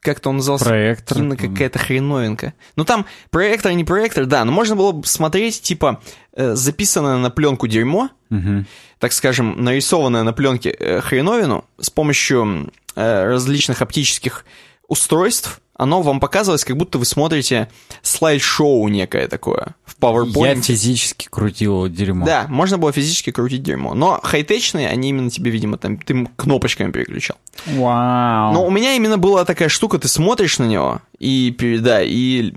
Как-то 0.00 0.30
он 0.30 0.36
назывался? 0.36 0.64
Проектор. 0.64 1.18
Кино 1.18 1.36
какая-то 1.36 1.78
хреновинка. 1.78 2.54
Ну 2.76 2.84
там 2.84 3.04
проектор, 3.30 3.72
не 3.72 3.84
проектор, 3.84 4.24
да, 4.26 4.44
но 4.44 4.52
можно 4.52 4.74
было 4.76 4.92
бы 4.92 5.06
смотреть, 5.06 5.60
типа, 5.60 6.00
э, 6.32 6.54
записанное 6.54 7.16
на 7.18 7.30
пленку 7.30 7.66
дерьмо, 7.66 8.08
Мгм. 8.30 8.66
так 8.98 9.12
скажем, 9.12 9.62
нарисованное 9.62 10.22
на 10.22 10.32
пленке 10.32 10.70
э, 10.70 11.00
хреновину 11.02 11.64
с 11.78 11.90
помощью 11.90 12.72
э, 12.96 13.24
различных 13.24 13.82
оптических 13.82 14.44
устройств, 14.88 15.60
оно 15.80 16.02
вам 16.02 16.20
показывалось, 16.20 16.62
как 16.64 16.76
будто 16.76 16.98
вы 16.98 17.06
смотрите 17.06 17.70
слайд-шоу 18.02 18.86
некое 18.88 19.28
такое 19.28 19.74
в 19.86 19.96
PowerPoint. 19.98 20.56
Я 20.56 20.62
физически 20.62 21.26
крутил 21.30 21.88
дерьмо. 21.88 22.26
Да, 22.26 22.44
можно 22.48 22.76
было 22.76 22.92
физически 22.92 23.30
крутить 23.30 23.62
дерьмо. 23.62 23.94
Но 23.94 24.20
хай-течные, 24.22 24.88
они 24.88 25.08
именно 25.08 25.30
тебе, 25.30 25.50
видимо, 25.50 25.78
там, 25.78 25.96
ты 25.96 26.28
кнопочками 26.36 26.92
переключал. 26.92 27.38
Вау. 27.64 28.52
Но 28.52 28.66
у 28.66 28.70
меня 28.70 28.94
именно 28.94 29.16
была 29.16 29.46
такая 29.46 29.70
штука, 29.70 29.98
ты 29.98 30.06
смотришь 30.06 30.58
на 30.58 30.64
него 30.64 31.00
и, 31.18 31.56
да, 31.80 32.02
и 32.02 32.52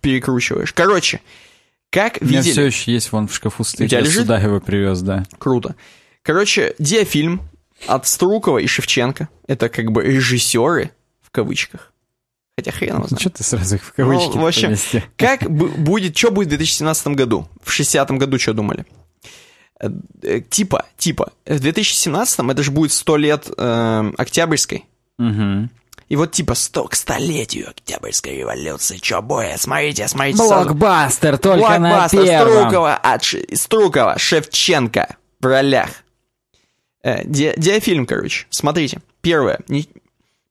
перекручиваешь. 0.00 0.72
Короче, 0.72 1.20
как 1.90 2.18
У 2.20 2.24
меня 2.24 2.38
видели... 2.38 2.52
все 2.52 2.62
еще 2.64 2.92
есть 2.92 3.12
вон 3.12 3.28
в 3.28 3.34
шкафу 3.36 3.62
стоит. 3.62 3.88
тебя 3.88 4.00
Я 4.00 4.04
лежит? 4.04 4.22
сюда 4.22 4.40
его 4.40 4.58
привез, 4.58 5.00
да. 5.02 5.24
Круто. 5.38 5.76
Короче, 6.22 6.74
диафильм 6.80 7.42
от 7.86 8.08
Струкова 8.08 8.58
и 8.58 8.66
Шевченко. 8.66 9.28
Это 9.46 9.68
как 9.68 9.92
бы 9.92 10.02
режиссеры, 10.02 10.90
в 11.20 11.30
кавычках. 11.30 11.91
Хотя 12.56 12.70
хрен 12.72 12.90
его 12.90 12.98
Ну, 13.00 13.08
знает. 13.08 13.20
что 13.20 13.30
ты 13.30 13.44
сразу 13.44 13.76
их 13.76 13.82
в 13.84 13.92
кавычки 13.94 14.36
Ну, 14.36 14.42
в 14.42 14.46
общем, 14.46 14.68
поместил? 14.68 15.00
Как 15.16 15.42
бу- 15.42 15.74
будет, 15.76 16.16
что 16.16 16.30
будет 16.30 16.48
в 16.48 16.50
2017 16.50 17.06
году? 17.08 17.48
В 17.62 17.70
60 17.72 18.10
году 18.18 18.38
что 18.38 18.52
думали? 18.52 18.84
Э, 19.80 19.88
э, 20.22 20.40
типа, 20.40 20.84
типа, 20.98 21.32
в 21.46 21.60
2017-м 21.60 22.50
это 22.50 22.62
же 22.62 22.70
будет 22.70 22.92
100 22.92 23.16
лет 23.16 23.50
э, 23.56 24.12
Октябрьской. 24.18 24.84
Угу. 25.18 25.68
И 26.08 26.16
вот 26.16 26.32
типа 26.32 26.54
100 26.54 26.88
к 26.88 26.94
столетию 26.94 27.70
Октябрьской 27.70 28.36
революции. 28.36 28.98
Чё, 28.98 29.22
боя, 29.22 29.56
смотрите, 29.56 30.06
смотрите. 30.08 30.36
сразу. 30.38 30.66
Блокбастер 30.68 31.38
только 31.38 31.58
Блокбастер 31.78 32.18
на 32.20 32.24
первом. 32.26 32.58
Струкова, 32.60 32.96
от 32.96 33.24
Струкова, 33.54 34.18
Шевченко 34.18 35.16
в 35.40 35.46
ролях. 35.46 35.88
Э, 37.02 37.22
ди- 37.24 37.54
диафильм, 37.56 38.04
короче. 38.04 38.46
Смотрите. 38.50 39.00
Первое. 39.22 39.60
Не- 39.68 39.88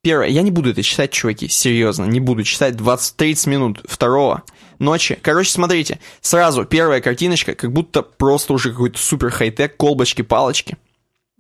Первое. 0.04 0.30
Я 0.30 0.42
не 0.42 0.52
буду 0.52 0.72
это 0.72 0.82
читать, 0.82 1.12
чуваки. 1.12 1.48
Серьезно. 1.48 2.06
Не 2.06 2.20
буду 2.20 2.44
читать 2.44 2.76
20-30 2.76 3.50
минут 3.50 3.82
второго 3.86 4.44
ночи. 4.80 5.20
Короче, 5.22 5.52
смотрите. 5.52 6.00
Сразу 6.22 6.66
первая 6.66 7.02
картиночка, 7.02 7.54
как 7.54 7.72
будто 7.72 8.02
просто 8.02 8.54
уже 8.54 8.72
какой-то 8.72 8.98
супер 8.98 9.30
хай-тек, 9.30 9.78
колбочки-палочки. 9.78 10.78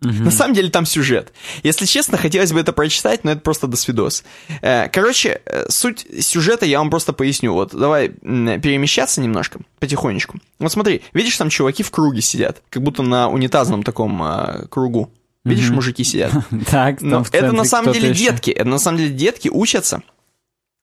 На 0.01 0.31
самом 0.31 0.55
деле 0.55 0.71
там 0.71 0.87
сюжет. 0.87 1.31
Если 1.61 1.85
честно, 1.85 2.17
хотелось 2.17 2.51
бы 2.51 2.59
это 2.59 2.73
прочитать, 2.73 3.23
но 3.23 3.33
это 3.33 3.41
просто 3.41 3.67
досвидос. 3.67 4.23
Э, 4.63 4.89
Короче, 4.89 5.41
э, 5.45 5.69
суть 5.69 6.07
сюжета 6.21 6.65
я 6.65 6.79
вам 6.79 6.89
просто 6.89 7.13
поясню. 7.13 7.53
Вот 7.53 7.75
давай 7.75 8.09
перемещаться 8.09 9.21
немножко, 9.21 9.59
потихонечку. 9.77 10.39
Вот 10.57 10.71
смотри, 10.71 11.03
видишь, 11.13 11.37
там 11.37 11.49
чуваки 11.49 11.83
в 11.83 11.91
круге 11.91 12.21
сидят, 12.21 12.63
как 12.71 12.81
будто 12.81 13.03
на 13.03 13.29
унитазном 13.29 13.83
таком 13.83 14.23
э, 14.23 14.65
кругу. 14.69 15.11
Видишь, 15.43 15.69
мужики 15.69 16.03
сидят. 16.03 16.31
Так, 16.69 17.01
Но 17.01 17.25
это 17.31 17.51
на 17.51 17.65
самом 17.65 17.93
деле 17.93 18.09
еще. 18.09 18.25
детки. 18.25 18.51
Это 18.51 18.69
на 18.69 18.79
самом 18.79 18.99
деле 18.99 19.11
детки 19.11 19.49
учатся. 19.49 20.03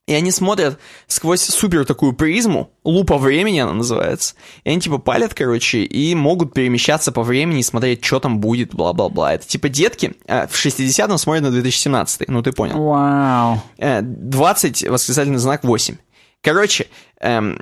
И 0.08 0.14
они 0.14 0.30
смотрят 0.30 0.78
сквозь 1.06 1.42
супер 1.42 1.84
такую 1.84 2.14
призму, 2.14 2.72
лупа 2.82 3.18
времени 3.18 3.58
она 3.58 3.74
называется. 3.74 4.36
И 4.64 4.70
они 4.70 4.80
типа 4.80 4.96
палят, 4.96 5.34
короче, 5.34 5.80
и 5.84 6.14
могут 6.14 6.54
перемещаться 6.54 7.12
по 7.12 7.22
времени 7.22 7.60
и 7.60 7.62
смотреть, 7.62 8.02
что 8.02 8.18
там 8.18 8.40
будет, 8.40 8.74
бла-бла-бла. 8.74 9.34
Это 9.34 9.46
типа 9.46 9.68
детки 9.68 10.14
а, 10.26 10.46
в 10.46 10.54
60-м 10.54 11.18
смотрят 11.18 11.44
на 11.44 11.50
2017 11.50 12.26
ну 12.28 12.42
ты 12.42 12.52
понял. 12.52 12.82
Вау. 12.82 13.62
Э, 13.76 14.00
20, 14.00 14.88
восклицательный 14.88 15.38
знак 15.38 15.62
8. 15.62 15.96
Короче, 16.40 16.86
эм, 17.20 17.60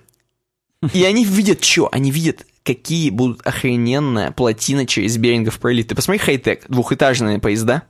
и 0.93 1.03
они 1.05 1.25
видят 1.25 1.65
что? 1.65 1.89
Они 1.91 2.13
видят, 2.13 2.47
какие 2.67 3.11
будут 3.11 3.47
охрененная 3.47 4.33
плотина 4.33 4.87
через 4.87 5.17
Берингов 5.17 5.61
пролив. 5.61 5.87
Ты 5.87 5.95
посмотри 5.95 6.19
хай-тек, 6.19 6.65
двухэтажные 6.69 7.39
поезда. 7.39 7.85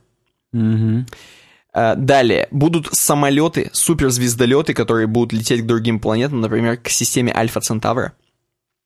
Э, 1.73 1.95
Далее, 1.95 2.47
будут 2.51 2.87
самолеты, 2.93 3.69
суперзвездолеты, 3.73 4.73
которые 4.73 5.07
будут 5.07 5.33
лететь 5.33 5.63
к 5.63 5.65
другим 5.65 5.99
планетам, 5.99 6.41
например, 6.41 6.77
к 6.77 6.89
системе 6.89 7.33
Альфа 7.35 7.59
Центавра. 7.59 8.13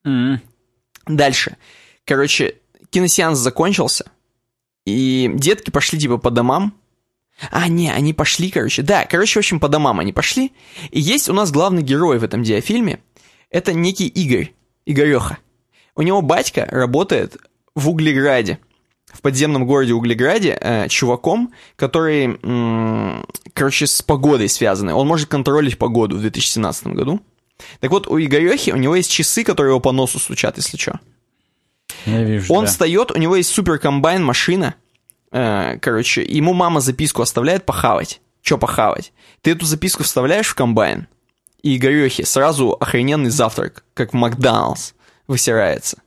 М. 0.05 0.41
Дальше. 1.05 1.57
Короче, 2.05 2.55
киносеанс 2.89 3.37
закончился, 3.37 4.05
и 4.85 5.29
детки 5.35 5.69
пошли 5.69 5.99
типа 5.99 6.17
по 6.17 6.31
домам. 6.31 6.73
А, 7.49 7.67
не, 7.67 7.91
они 7.91 8.13
пошли, 8.13 8.49
короче. 8.49 8.81
Да, 8.81 9.05
короче, 9.05 9.39
в 9.39 9.41
общем, 9.41 9.59
по 9.59 9.67
домам 9.67 9.99
они 9.99 10.13
пошли. 10.13 10.51
И 10.91 10.99
есть 10.99 11.27
у 11.29 11.33
нас 11.33 11.51
главный 11.51 11.81
герой 11.81 12.19
в 12.19 12.23
этом 12.23 12.43
диафильме. 12.43 12.99
Это 13.49 13.73
некий 13.73 14.07
Игорь, 14.07 14.53
Игореха. 14.85 15.37
У 15.95 16.01
него 16.01 16.21
батька 16.21 16.67
работает 16.71 17.37
в 17.75 17.89
Углеграде, 17.89 18.59
в 19.13 19.21
подземном 19.21 19.65
городе 19.65 19.93
Углеграде, 19.93 20.57
э, 20.59 20.87
чуваком, 20.87 21.51
который, 21.75 22.39
м, 22.41 23.25
короче, 23.53 23.87
с 23.87 24.01
погодой 24.01 24.49
связанный. 24.49 24.93
Он 24.93 25.07
может 25.07 25.29
контролить 25.29 25.77
погоду 25.77 26.17
в 26.17 26.21
2017 26.21 26.93
году. 26.95 27.19
Так 27.79 27.91
вот, 27.91 28.07
у 28.07 28.19
Игорехи, 28.19 28.71
у 28.71 28.77
него 28.77 28.95
есть 28.95 29.11
часы, 29.11 29.43
которые 29.43 29.71
его 29.71 29.79
по 29.79 29.91
носу 29.91 30.19
стучат, 30.19 30.57
если 30.57 30.77
что. 30.77 30.99
Я 32.05 32.23
вижу, 32.23 32.51
Он 32.53 32.65
да. 32.65 32.71
встает, 32.71 33.11
у 33.11 33.17
него 33.17 33.35
есть 33.35 33.49
супер 33.53 33.77
комбайн, 33.77 34.23
машина. 34.23 34.75
Э, 35.31 35.77
короче, 35.79 36.23
ему 36.23 36.53
мама 36.53 36.79
записку 36.81 37.21
оставляет 37.21 37.65
похавать. 37.65 38.21
Че 38.41 38.57
похавать? 38.57 39.13
Ты 39.41 39.51
эту 39.51 39.65
записку 39.65 40.03
вставляешь 40.03 40.47
в 40.47 40.55
комбайн, 40.55 41.07
и 41.61 41.77
Игорехе 41.77 42.25
сразу 42.25 42.75
охрененный 42.79 43.29
завтрак, 43.29 43.83
как 43.93 44.13
в 44.13 44.15
Макдоналдс, 44.15 44.93
высирается. 45.31 46.01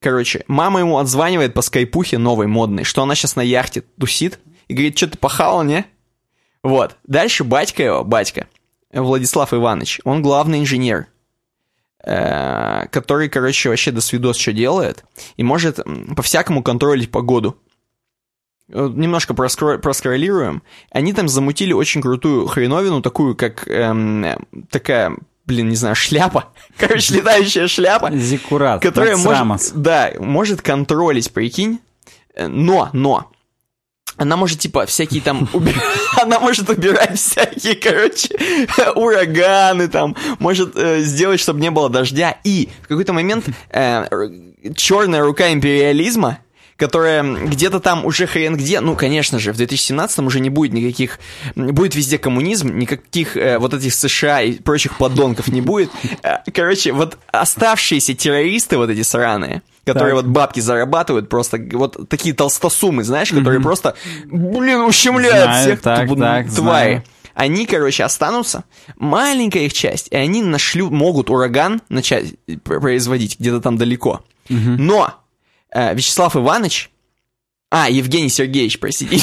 Короче, 0.00 0.44
мама 0.48 0.80
ему 0.80 0.98
отзванивает 0.98 1.54
по 1.54 1.62
скайпухе 1.62 2.18
новой, 2.18 2.48
модной, 2.48 2.82
что 2.82 3.02
она 3.02 3.14
сейчас 3.14 3.36
на 3.36 3.40
яхте 3.40 3.82
тусит, 3.98 4.40
и 4.66 4.74
говорит, 4.74 4.98
что 4.98 5.06
ты 5.06 5.16
похавал, 5.16 5.62
не? 5.62 5.86
Вот. 6.62 6.96
Дальше 7.04 7.44
батька 7.44 7.82
его, 7.84 8.04
батька, 8.04 8.48
Владислав 8.92 9.54
Иванович, 9.54 10.00
он 10.04 10.20
главный 10.20 10.58
инженер, 10.58 11.06
э, 12.04 12.86
который, 12.90 13.28
короче, 13.28 13.68
вообще 13.68 13.92
до 13.92 14.00
свидос 14.00 14.36
что 14.36 14.52
делает, 14.52 15.04
и 15.36 15.44
может 15.44 15.78
по-всякому 16.16 16.64
контролить 16.64 17.10
погоду. 17.12 17.56
Немножко 18.68 19.34
проскро- 19.34 19.78
проскроллируем. 19.78 20.62
Они 20.90 21.12
там 21.12 21.28
замутили 21.28 21.72
очень 21.72 22.00
крутую 22.00 22.46
хреновину, 22.46 23.02
такую, 23.02 23.36
как 23.36 23.68
эм, 23.68 24.24
такая, 24.70 25.16
блин, 25.46 25.68
не 25.68 25.76
знаю, 25.76 25.94
шляпа. 25.94 26.52
Короче, 26.78 27.14
летающая 27.14 27.68
шляпа 27.68 28.10
Зиккурат. 28.12 28.82
которая 28.82 29.16
может, 29.16 29.72
да, 29.74 30.12
может 30.18 30.62
контролить, 30.62 31.32
прикинь, 31.32 31.80
Э, 32.34 32.46
но, 32.46 32.90
но, 32.92 33.30
она 34.16 34.36
может, 34.36 34.58
типа, 34.58 34.86
всякие 34.86 35.20
там, 35.22 35.48
она 36.20 36.40
может 36.40 36.68
убирать 36.68 37.18
всякие, 37.18 37.74
короче, 37.74 38.28
ураганы 38.94 39.88
там, 39.88 40.16
может 40.38 40.76
э, 40.76 41.00
сделать, 41.00 41.40
чтобы 41.40 41.60
не 41.60 41.70
было 41.70 41.88
дождя, 41.88 42.38
и 42.44 42.68
в 42.82 42.88
какой-то 42.88 43.12
момент 43.12 43.46
черная 44.76 45.22
рука 45.22 45.52
империализма, 45.52 46.38
которая 46.82 47.22
где-то 47.22 47.78
там 47.78 48.04
уже 48.04 48.26
хрен 48.26 48.56
где, 48.56 48.80
ну, 48.80 48.96
конечно 48.96 49.38
же, 49.38 49.52
в 49.52 49.56
2017 49.56 50.18
уже 50.18 50.40
не 50.40 50.50
будет 50.50 50.72
никаких, 50.72 51.20
будет 51.54 51.94
везде 51.94 52.18
коммунизм, 52.18 52.76
никаких 52.76 53.36
э, 53.36 53.58
вот 53.60 53.72
этих 53.72 53.94
США 53.94 54.42
и 54.42 54.54
прочих 54.54 54.96
подонков 54.98 55.46
не 55.46 55.60
будет. 55.60 55.92
Э, 56.24 56.38
Короче, 56.52 56.90
вот 56.90 57.18
оставшиеся 57.30 58.14
террористы 58.14 58.78
вот 58.78 58.90
эти 58.90 59.02
сраные, 59.02 59.62
которые 59.86 60.16
Так. 60.16 60.24
вот 60.24 60.32
бабки 60.32 60.58
зарабатывают, 60.58 61.28
просто 61.28 61.64
вот 61.72 62.08
такие 62.08 62.34
толстосумы, 62.34 63.04
знаешь, 63.04 63.30
которые 63.30 63.60
просто, 63.60 63.94
блин, 64.24 64.80
ущемляют 64.80 65.44
Знаю, 65.44 65.62
всех 65.64 65.82
так, 65.82 66.08
тв- 66.08 66.18
так, 66.18 66.48
знаю. 66.50 67.04
Они, 67.34 67.64
короче, 67.64 68.02
останутся, 68.02 68.64
маленькая 68.96 69.66
их 69.66 69.72
часть, 69.72 70.08
и 70.10 70.16
они 70.16 70.42
нашлют, 70.42 70.90
могут 70.90 71.30
ураган 71.30 71.80
начать 71.88 72.34
пр- 72.64 72.80
производить 72.80 73.38
где-то 73.38 73.60
там 73.60 73.76
далеко. 73.78 74.24
Но 74.48 75.14
э, 75.74 75.94
Вячеслав 75.94 76.36
Иванович, 76.36 76.90
а, 77.70 77.88
Евгений 77.88 78.28
Сергеевич, 78.28 78.78
простите. 78.78 79.16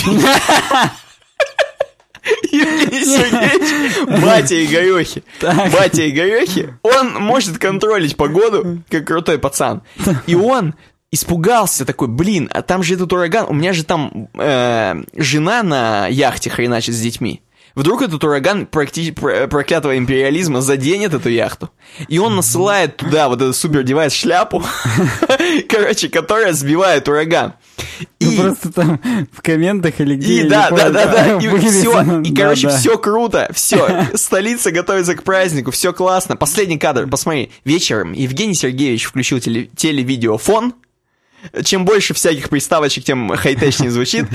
Евгений 2.51 3.05
Сергеевич, 3.05 4.21
батя 4.23 4.65
Игорехи. 4.65 5.23
Батя 5.41 6.09
Игорехи, 6.09 6.73
он 6.81 7.13
может 7.13 7.57
контролить 7.59 8.17
погоду, 8.17 8.83
как 8.89 9.05
крутой 9.05 9.37
пацан. 9.39 9.83
И 10.25 10.35
он 10.35 10.73
испугался 11.11 11.85
такой, 11.85 12.07
блин, 12.07 12.49
а 12.51 12.61
там 12.61 12.83
же 12.83 12.95
этот 12.95 13.11
ураган, 13.13 13.45
у 13.49 13.53
меня 13.53 13.73
же 13.73 13.83
там 13.83 14.29
э, 14.33 14.95
жена 15.15 15.63
на 15.63 16.07
яхте 16.07 16.49
хреначит 16.49 16.95
с 16.95 16.99
детьми. 16.99 17.41
Вдруг 17.79 18.01
этот 18.01 18.21
ураган 18.25 18.67
практи- 18.69 19.13
про- 19.13 19.47
проклятого 19.47 19.97
империализма 19.97 20.59
заденет 20.59 21.13
эту 21.13 21.29
яхту. 21.29 21.69
И 22.09 22.19
он 22.19 22.35
насылает 22.35 22.97
туда 22.97 23.29
вот 23.29 23.41
этот 23.41 23.55
супер 23.55 23.83
девайс 23.83 24.11
шляпу, 24.11 24.61
короче, 25.69 26.09
которая 26.09 26.51
сбивает 26.51 27.07
ураган. 27.07 27.53
Ну, 28.19 28.31
И- 28.31 28.35
просто 28.37 28.73
там 28.73 28.99
в 29.31 29.41
комментах 29.41 29.93
или 30.01 30.15
где 30.15 30.41
и 30.41 30.43
да, 30.49 30.69
да, 30.71 30.89
да, 30.89 31.05
да, 31.05 31.37
и 31.39 31.57
все, 31.69 32.19
и, 32.21 32.35
короче, 32.35 32.67
все 32.67 32.97
круто, 32.97 33.49
все, 33.53 34.07
столица 34.13 34.71
готовится 34.71 35.15
к 35.15 35.23
празднику, 35.23 35.71
все 35.71 35.93
классно. 35.93 36.35
Последний 36.35 36.77
кадр, 36.77 37.07
посмотри, 37.07 37.49
вечером 37.63 38.11
Евгений 38.11 38.55
Сергеевич 38.55 39.05
включил 39.05 39.37
теле- 39.37 39.69
телевидеофон, 39.77 40.73
чем 41.63 41.85
больше 41.85 42.13
всяких 42.13 42.49
приставочек, 42.49 43.03
тем 43.03 43.29
хай-течнее 43.29 43.91
звучит, 43.91 44.25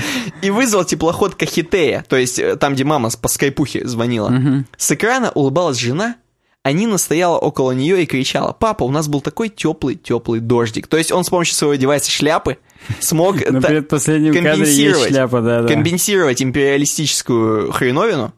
и 0.41 0.49
вызвал 0.49 0.85
теплоход 0.85 1.35
Кахитея, 1.35 2.05
то 2.07 2.15
есть 2.15 2.39
э, 2.39 2.55
там, 2.55 2.73
где 2.73 2.83
мама 2.83 3.09
по 3.21 3.27
скайпухе 3.27 3.87
звонила. 3.87 4.65
С 4.77 4.91
экрана 4.91 5.31
улыбалась 5.31 5.77
жена, 5.77 6.15
а 6.65 6.71
Нина 6.71 6.97
стояла 6.97 7.37
около 7.37 7.73
нее 7.73 8.01
и 8.01 8.05
кричала, 8.07 8.51
папа, 8.51 8.85
у 8.85 8.89
нас 8.89 9.07
был 9.07 9.21
такой 9.21 9.49
теплый-теплый 9.49 10.39
дождик. 10.39 10.87
То 10.87 10.97
есть 10.97 11.11
он 11.11 11.23
с 11.23 11.29
помощью 11.29 11.55
своего 11.55 11.75
девайса 11.75 12.09
шляпы 12.09 12.57
смог 12.99 13.35
есть 13.35 13.45
компенсировать, 13.45 15.09
шляпа, 15.09 15.41
да, 15.41 15.61
да. 15.61 15.67
компенсировать 15.67 16.41
империалистическую 16.41 17.71
хреновину, 17.71 18.33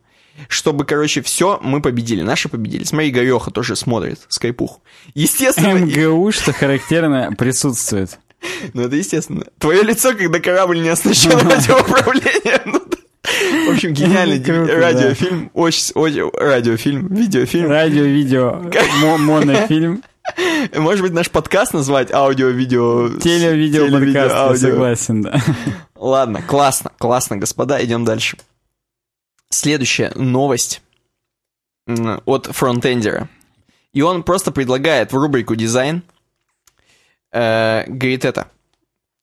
чтобы, 0.49 0.83
короче, 0.83 1.21
все, 1.21 1.57
мы 1.63 1.81
победили. 1.81 2.21
Наши 2.21 2.49
победили. 2.49 2.83
Смотри, 2.83 3.09
Игореха 3.09 3.49
тоже 3.49 3.77
смотрит 3.77 4.19
скайпуху. 4.27 4.81
Естественно, 5.13 5.79
МГУ, 5.79 6.33
что 6.33 6.51
характерно, 6.51 7.33
присутствует. 7.37 8.19
ну 8.73 8.83
это 8.83 8.95
естественно. 8.95 9.45
Твое 9.59 9.83
лицо, 9.83 10.13
когда 10.13 10.39
корабль 10.39 10.81
не 10.81 10.89
оснащен 10.89 11.31
радиоуправлением. 11.31 12.61
Ну, 12.65 12.81
да. 12.89 12.97
В 13.67 13.73
общем, 13.73 13.93
гениальный 13.93 14.41
Круто, 14.43 14.67
да. 14.67 14.75
радиофильм, 14.75 15.51
очень, 15.53 15.91
очень 15.95 16.29
радиофильм, 16.33 17.07
видеофильм. 17.07 17.69
Радио, 17.69 18.03
видео, 18.03 18.61
мо- 19.01 19.17
монофильм. 19.17 20.03
Может 20.75 21.01
быть, 21.03 21.13
наш 21.13 21.29
подкаст 21.29 21.73
назвать 21.73 22.11
аудио-видео... 22.11 23.19
Теле-видео 23.19 23.87
теле-видео, 23.87 24.21
подкаст, 24.23 24.63
я 24.63 24.69
согласен, 24.69 25.21
да. 25.21 25.41
Ладно, 25.95 26.41
классно, 26.41 26.91
классно, 26.97 27.37
господа, 27.37 27.83
идем 27.83 28.05
дальше. 28.05 28.37
Следующая 29.49 30.11
новость 30.15 30.81
от 32.25 32.47
фронтендера. 32.47 33.29
И 33.93 34.01
он 34.01 34.23
просто 34.23 34.51
предлагает 34.51 35.13
в 35.13 35.17
рубрику 35.17 35.55
«Дизайн», 35.55 36.03
э, 37.31 37.83
говорит 37.87 38.25
это. 38.25 38.49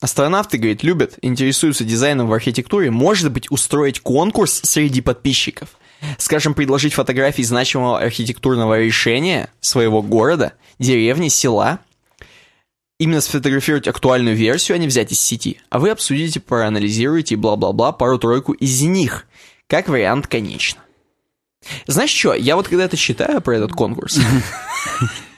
Астронавты, 0.01 0.59
говорит, 0.59 0.83
любят, 0.83 1.19
интересуются 1.23 1.85
дизайном 1.85 2.27
в 2.29 2.33
архитектуре, 2.33 2.91
может 2.91 3.33
быть, 3.33 3.51
устроить 3.51 4.01
конкурс 4.01 4.61
среди 4.65 5.01
подписчиков. 5.01 5.71
Скажем, 6.19 6.53
предложить 6.55 6.93
фотографии 6.93 7.43
значимого 7.43 7.99
архитектурного 7.99 8.81
решения 8.81 9.49
своего 9.61 10.03
города, 10.03 10.53
деревни, 10.79 11.29
села. 11.29 11.79
Именно 12.99 13.23
сфотографировать 13.23 13.89
актуальную 13.89 14.37
версию, 14.37 14.77
а 14.77 14.79
не 14.79 14.87
взять 14.87 15.11
из 15.11 15.21
сети. 15.21 15.61
А 15.71 15.79
вы 15.79 15.91
обсудите, 15.91 16.39
проанализируете 16.39 17.35
и 17.35 17.39
бла-бла-бла 17.39 17.93
пару-тройку 17.93 18.53
из 18.53 18.83
них. 18.83 19.27
Как 19.67 19.89
вариант, 19.89 20.27
конечно. 20.27 20.81
Знаешь 21.87 22.11
что, 22.11 22.35
я 22.35 22.57
вот 22.57 22.69
когда 22.69 22.85
это 22.85 22.97
читаю 22.97 23.41
про 23.41 23.57
этот 23.57 23.73
конкурс, 23.73 24.19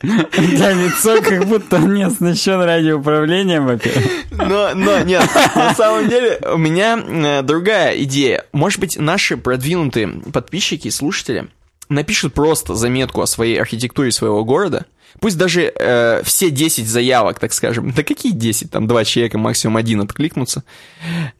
Тебя 0.00 0.72
лицо, 0.72 1.22
как 1.22 1.46
будто 1.46 1.76
он 1.76 1.94
не 1.94 2.02
оснащен 2.02 2.60
радиоуправлением, 2.60 3.66
во-первых. 3.66 4.10
Но, 4.30 4.74
но 4.74 5.00
нет, 5.00 5.28
на 5.54 5.74
самом 5.74 6.08
деле 6.08 6.40
у 6.52 6.56
меня 6.56 6.98
э, 6.98 7.42
другая 7.42 8.02
идея. 8.02 8.44
Может 8.52 8.80
быть, 8.80 8.98
наши 8.98 9.36
продвинутые 9.36 10.08
подписчики 10.32 10.88
и 10.88 10.90
слушатели 10.90 11.48
напишут 11.88 12.34
просто 12.34 12.74
заметку 12.74 13.20
о 13.20 13.26
своей 13.26 13.60
архитектуре 13.60 14.12
своего 14.12 14.44
города. 14.44 14.86
Пусть 15.18 15.36
даже 15.36 15.72
э, 15.74 16.22
все 16.24 16.50
10 16.50 16.86
заявок, 16.86 17.38
так 17.38 17.52
скажем, 17.52 17.90
да 17.90 18.02
какие 18.02 18.32
10, 18.32 18.70
там 18.70 18.86
два 18.86 19.04
человека, 19.04 19.38
максимум 19.38 19.76
один 19.76 20.00
откликнутся, 20.00 20.62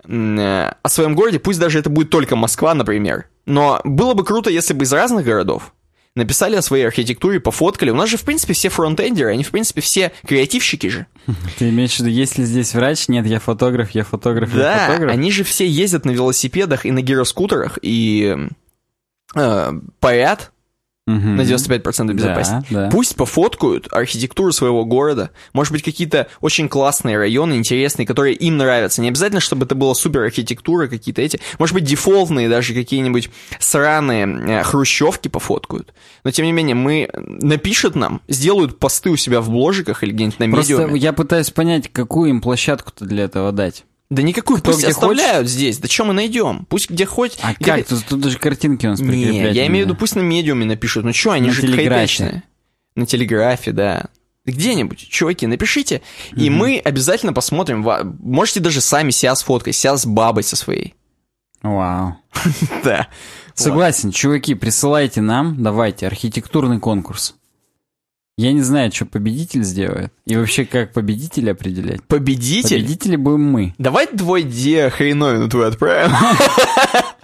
э, 0.05 0.73
о 0.83 0.89
своем 0.89 1.15
городе, 1.15 1.39
пусть 1.39 1.60
даже 1.60 1.78
это 1.78 1.89
будет 1.89 2.10
только 2.10 2.36
Москва, 2.36 2.75
например. 2.75 3.27
Но 3.47 3.81
было 3.85 4.15
бы 4.15 4.25
круто, 4.25 4.51
если 4.51 4.75
бы 4.75 4.85
из 4.85 4.93
разных 4.93 5.25
городов 5.25 5.73
написали 6.17 6.57
о 6.57 6.63
своей 6.63 6.85
архитектуре, 6.87 7.41
пофоткали. 7.41 7.91
У 7.91 7.95
нас 7.95 8.09
же, 8.09 8.17
в 8.17 8.23
принципе, 8.23 8.53
все 8.53 8.69
фронтендеры, 8.69 9.31
они, 9.31 9.45
в 9.45 9.51
принципе, 9.51 9.81
все 9.81 10.13
креативщики 10.27 10.89
же. 10.89 11.07
Ты 11.59 11.69
имеешь 11.71 11.97
в 11.97 12.01
виду, 12.01 12.09
есть 12.11 12.39
ли 12.39 12.45
здесь 12.45 12.75
врач? 12.75 13.09
Нет, 13.09 13.27
я 13.27 13.39
фотограф, 13.41 13.91
я 13.93 14.05
фотограф, 14.05 14.53
я 14.55 14.59
Да, 14.59 14.87
фотограф. 14.89 15.13
они 15.13 15.31
же 15.31 15.45
все 15.45 15.67
ездят 15.67 16.05
на 16.05 16.11
велосипедах 16.11 16.85
и 16.87 16.91
на 16.91 17.01
гироскутерах 17.01 17.79
и 17.83 18.37
э, 19.37 19.73
парят 20.01 20.53
На 21.19 21.43
95% 21.43 22.13
безопаснее. 22.13 22.63
Да, 22.71 22.85
да. 22.85 22.91
Пусть 22.91 23.17
пофоткают 23.17 23.89
архитектуру 23.93 24.53
своего 24.53 24.85
города. 24.85 25.31
Может 25.53 25.73
быть, 25.73 25.83
какие-то 25.83 26.29
очень 26.41 26.69
классные 26.69 27.17
районы, 27.19 27.55
интересные, 27.55 28.07
которые 28.07 28.35
им 28.35 28.57
нравятся. 28.57 29.01
Не 29.03 29.09
обязательно, 29.09 29.41
чтобы 29.41 29.67
это 29.67 29.75
была 29.75 29.95
супер 29.95 30.23
архитектура, 30.23 30.87
какие-то 30.87 31.23
эти. 31.23 31.41
Может 31.59 31.75
быть, 31.75 31.85
дефолтные 31.85 32.49
даже 32.49 32.75
какие-нибудь 32.75 33.31
сраные 33.59 34.27
э, 34.27 34.63
хрущевки 34.63 35.29
пофоткают. 35.29 35.93
Но, 36.25 36.31
тем 36.31 36.47
не 36.47 36.53
менее, 36.53 36.75
мы 36.75 37.09
напишут 37.15 37.95
нам, 37.95 38.21
сделают 38.29 38.79
посты 38.79 39.11
у 39.11 39.17
себя 39.17 39.41
в 39.41 39.51
бложиках 39.51 40.03
или 40.03 40.13
где-нибудь 40.13 40.39
на 40.39 40.49
Просто 40.51 40.73
медиуме. 40.75 40.99
я 41.01 41.13
пытаюсь 41.13 41.51
понять, 41.51 41.91
какую 41.93 42.31
им 42.31 42.41
площадку-то 42.41 43.05
для 43.05 43.25
этого 43.25 43.53
дать. 43.53 43.85
Да 44.11 44.23
никакую, 44.23 44.59
Кто 44.59 44.73
пусть 44.73 44.83
где 44.83 44.89
оставляют 44.89 45.49
здесь. 45.49 45.79
Да 45.79 45.87
что 45.89 46.05
мы 46.05 46.13
найдем? 46.13 46.67
Пусть 46.69 46.91
где 46.91 47.07
хоть. 47.07 47.39
А 47.43 47.55
Где- 47.55 47.65
как? 47.65 47.87
Тут, 47.87 48.05
тут 48.07 48.21
даже 48.21 48.39
картинки 48.39 48.87
у 48.87 48.91
нас 48.91 49.01
Не, 49.01 49.07
прикреплять 49.07 49.55
я 49.55 49.67
имею 49.69 49.85
в 49.87 49.89
виду, 49.89 49.99
пусть 49.99 50.17
на 50.17 50.21
медиуме 50.21 50.67
напишут. 50.67 51.05
Ну 51.05 51.13
что, 51.13 51.31
они 51.31 51.47
На 51.49 51.53
же 51.53 51.67
хайпечные. 51.73 52.43
На 52.97 53.07
телеграфе, 53.07 53.71
да. 53.71 54.07
Где-нибудь, 54.47 54.99
чуваки, 55.09 55.47
напишите, 55.47 56.03
и 56.35 56.51
мы 56.51 56.79
обязательно 56.79 57.33
посмотрим. 57.33 57.87
Можете 58.21 58.59
даже 58.59 58.81
сами 58.81 59.11
себя 59.11 59.35
сфоткать, 59.37 59.77
себя 59.77 59.97
с 59.97 60.05
бабой 60.07 60.43
со 60.43 60.57
своей. 60.57 60.95
Вау. 61.63 62.17
Да. 62.83 63.07
Согласен, 63.55 64.11
чуваки, 64.11 64.55
присылайте 64.55 65.21
нам, 65.21 65.63
давайте, 65.63 66.07
архитектурный 66.07 66.81
конкурс. 66.81 67.37
Я 68.41 68.55
не 68.55 68.62
знаю, 68.62 68.91
что 68.91 69.05
победитель 69.05 69.62
сделает. 69.65 70.15
И 70.25 70.35
вообще, 70.35 70.65
как 70.65 70.94
победителя 70.94 71.52
определять. 71.52 72.02
Победитель? 72.05 72.81
Победители 72.81 73.17
будем 73.17 73.43
мы. 73.43 73.75
Давай 73.77 74.07
твой 74.07 74.44
де 74.44 74.89
хреновину 74.89 75.51
твой 75.51 75.69
отправим. 75.69 76.10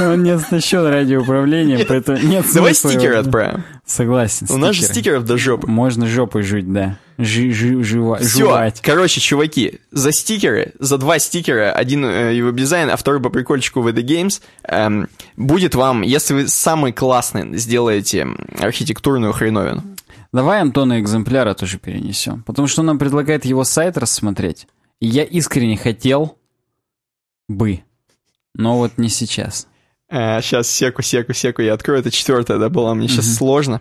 Он 0.00 0.22
не 0.22 0.30
оснащен 0.30 0.86
радиоуправлением, 0.86 1.86
поэтому 1.88 2.18
нет 2.18 2.46
Давай 2.54 2.74
стикеры 2.74 3.16
отправим. 3.16 3.64
Согласен, 3.86 4.46
У 4.50 4.56
нас 4.56 4.74
же 4.76 4.82
стикеров 4.82 5.24
до 5.24 5.36
жопы. 5.36 5.66
Можно 5.66 6.06
жопой 6.06 6.42
жить, 6.42 6.72
да. 6.72 6.98
Все, 7.16 7.52
жевать. 7.52 8.80
короче, 8.80 9.20
чуваки, 9.20 9.80
за 9.92 10.10
стикеры, 10.10 10.72
за 10.80 10.98
два 10.98 11.18
стикера, 11.20 11.70
один 11.70 12.04
э, 12.04 12.34
его 12.34 12.50
дизайн, 12.50 12.90
а 12.90 12.96
второй 12.96 13.20
по 13.20 13.30
прикольчику 13.30 13.82
в 13.82 13.88
The 13.88 14.02
Games, 14.02 14.42
эм, 14.64 15.08
будет 15.36 15.76
вам, 15.76 16.02
если 16.02 16.34
вы 16.34 16.48
самый 16.48 16.92
классный 16.92 17.56
сделаете 17.56 18.26
архитектурную 18.58 19.32
хреновину. 19.32 19.84
Давай 20.32 20.60
Антона 20.60 21.00
экземпляра 21.00 21.54
тоже 21.54 21.78
перенесем. 21.78 22.42
Потому 22.42 22.66
что 22.66 22.80
он 22.80 22.86
нам 22.86 22.98
предлагает 22.98 23.44
его 23.44 23.62
сайт 23.62 23.96
рассмотреть. 23.96 24.66
И 24.98 25.06
я 25.06 25.22
искренне 25.22 25.76
хотел 25.76 26.36
бы. 27.48 27.84
Но 28.54 28.78
вот 28.78 28.92
не 28.98 29.08
сейчас. 29.08 29.66
сейчас, 30.10 30.70
секу, 30.70 31.02
секу, 31.02 31.32
секу, 31.34 31.62
я 31.62 31.74
открою. 31.74 32.00
Это 32.00 32.10
четвертая, 32.10 32.58
да, 32.58 32.68
была. 32.68 32.94
Мне 32.94 33.08
сейчас 33.08 33.34
сложно. 33.34 33.80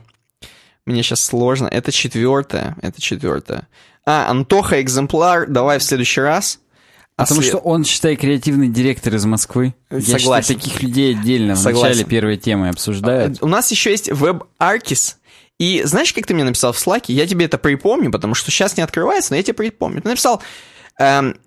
Мне 0.85 1.03
сейчас 1.03 1.21
сложно. 1.21 1.67
Это 1.67 1.91
четвертая, 1.91 2.75
это 2.81 3.01
четвертая. 3.01 3.67
А, 4.05 4.29
Антоха 4.29 4.81
экземпляр, 4.81 5.47
давай 5.47 5.79
в 5.79 5.83
следующий 5.83 6.21
раз. 6.21 6.59
А 7.15 7.23
Потому 7.23 7.41
след- 7.41 7.51
что 7.53 7.59
он, 7.59 7.85
считай, 7.85 8.15
креативный 8.15 8.67
директор 8.69 9.13
из 9.13 9.23
Москвы. 9.25 9.75
Я 9.91 9.99
считаю, 10.01 10.19
Согласен. 10.19 10.55
таких 10.55 10.81
людей 10.81 11.15
отдельно 11.15 11.53
в 11.53 11.57
Согласен. 11.59 11.89
начале 11.89 12.05
первой 12.09 12.37
темы 12.37 12.69
обсуждают. 12.69 13.37
У 13.41 13.47
нас 13.47 13.69
еще 13.69 13.91
есть 13.91 14.09
WebArchis. 14.09 15.15
И 15.59 15.83
знаешь, 15.85 16.11
как 16.11 16.25
ты 16.25 16.33
мне 16.33 16.43
написал 16.43 16.73
в 16.73 16.79
Слаке? 16.79 17.13
Я 17.13 17.27
тебе 17.27 17.45
это 17.45 17.59
припомню, 17.59 18.11
потому 18.11 18.33
что 18.33 18.49
сейчас 18.49 18.75
не 18.77 18.83
открывается, 18.83 19.31
но 19.31 19.37
я 19.37 19.43
тебе 19.43 19.53
припомню. 19.53 20.01
Ты 20.01 20.09
написал 20.09 20.41
эм, 20.99 21.37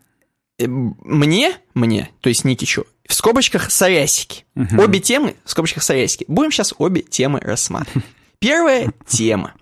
э, 0.61 0.67
мне, 0.69 1.57
мне, 1.75 2.11
то 2.21 2.29
есть 2.29 2.45
Никичу, 2.45 2.87
в 3.09 3.15
скобочках 3.15 3.70
сорясики. 3.70 4.44
Обе 4.78 5.01
темы 5.01 5.36
в 5.44 5.51
скобочках 5.51 5.83
сорясики. 5.83 6.25
Будем 6.28 6.51
сейчас 6.52 6.75
обе 6.78 7.02
темы 7.02 7.41
рассматривать. 7.41 8.05
Первая 8.39 8.93
тема. 9.07 9.55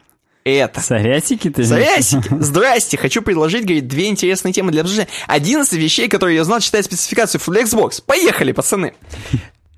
Это. 0.45 0.81
Сорясики 0.81 1.49
ты? 1.49 1.65
Сорясики. 1.65 2.29
Здрасте, 2.39 2.99
хочу 2.99 3.23
предложить, 3.23 3.63
говорит, 3.65 3.89
две 3.89 4.09
интересные 4.09 4.53
темы 4.53 4.73
для 4.73 4.83
обсуждения. 4.83 5.09
11 5.27 5.73
вещей, 5.75 6.09
которые 6.09 6.37
я 6.37 6.45
знал, 6.45 6.61
читая 6.61 6.83
спецификацию 6.83 7.41
Flexbox. 7.41 8.03
Поехали, 8.05 8.53
пацаны. 8.53 8.95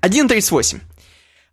1.38. 0.01 0.81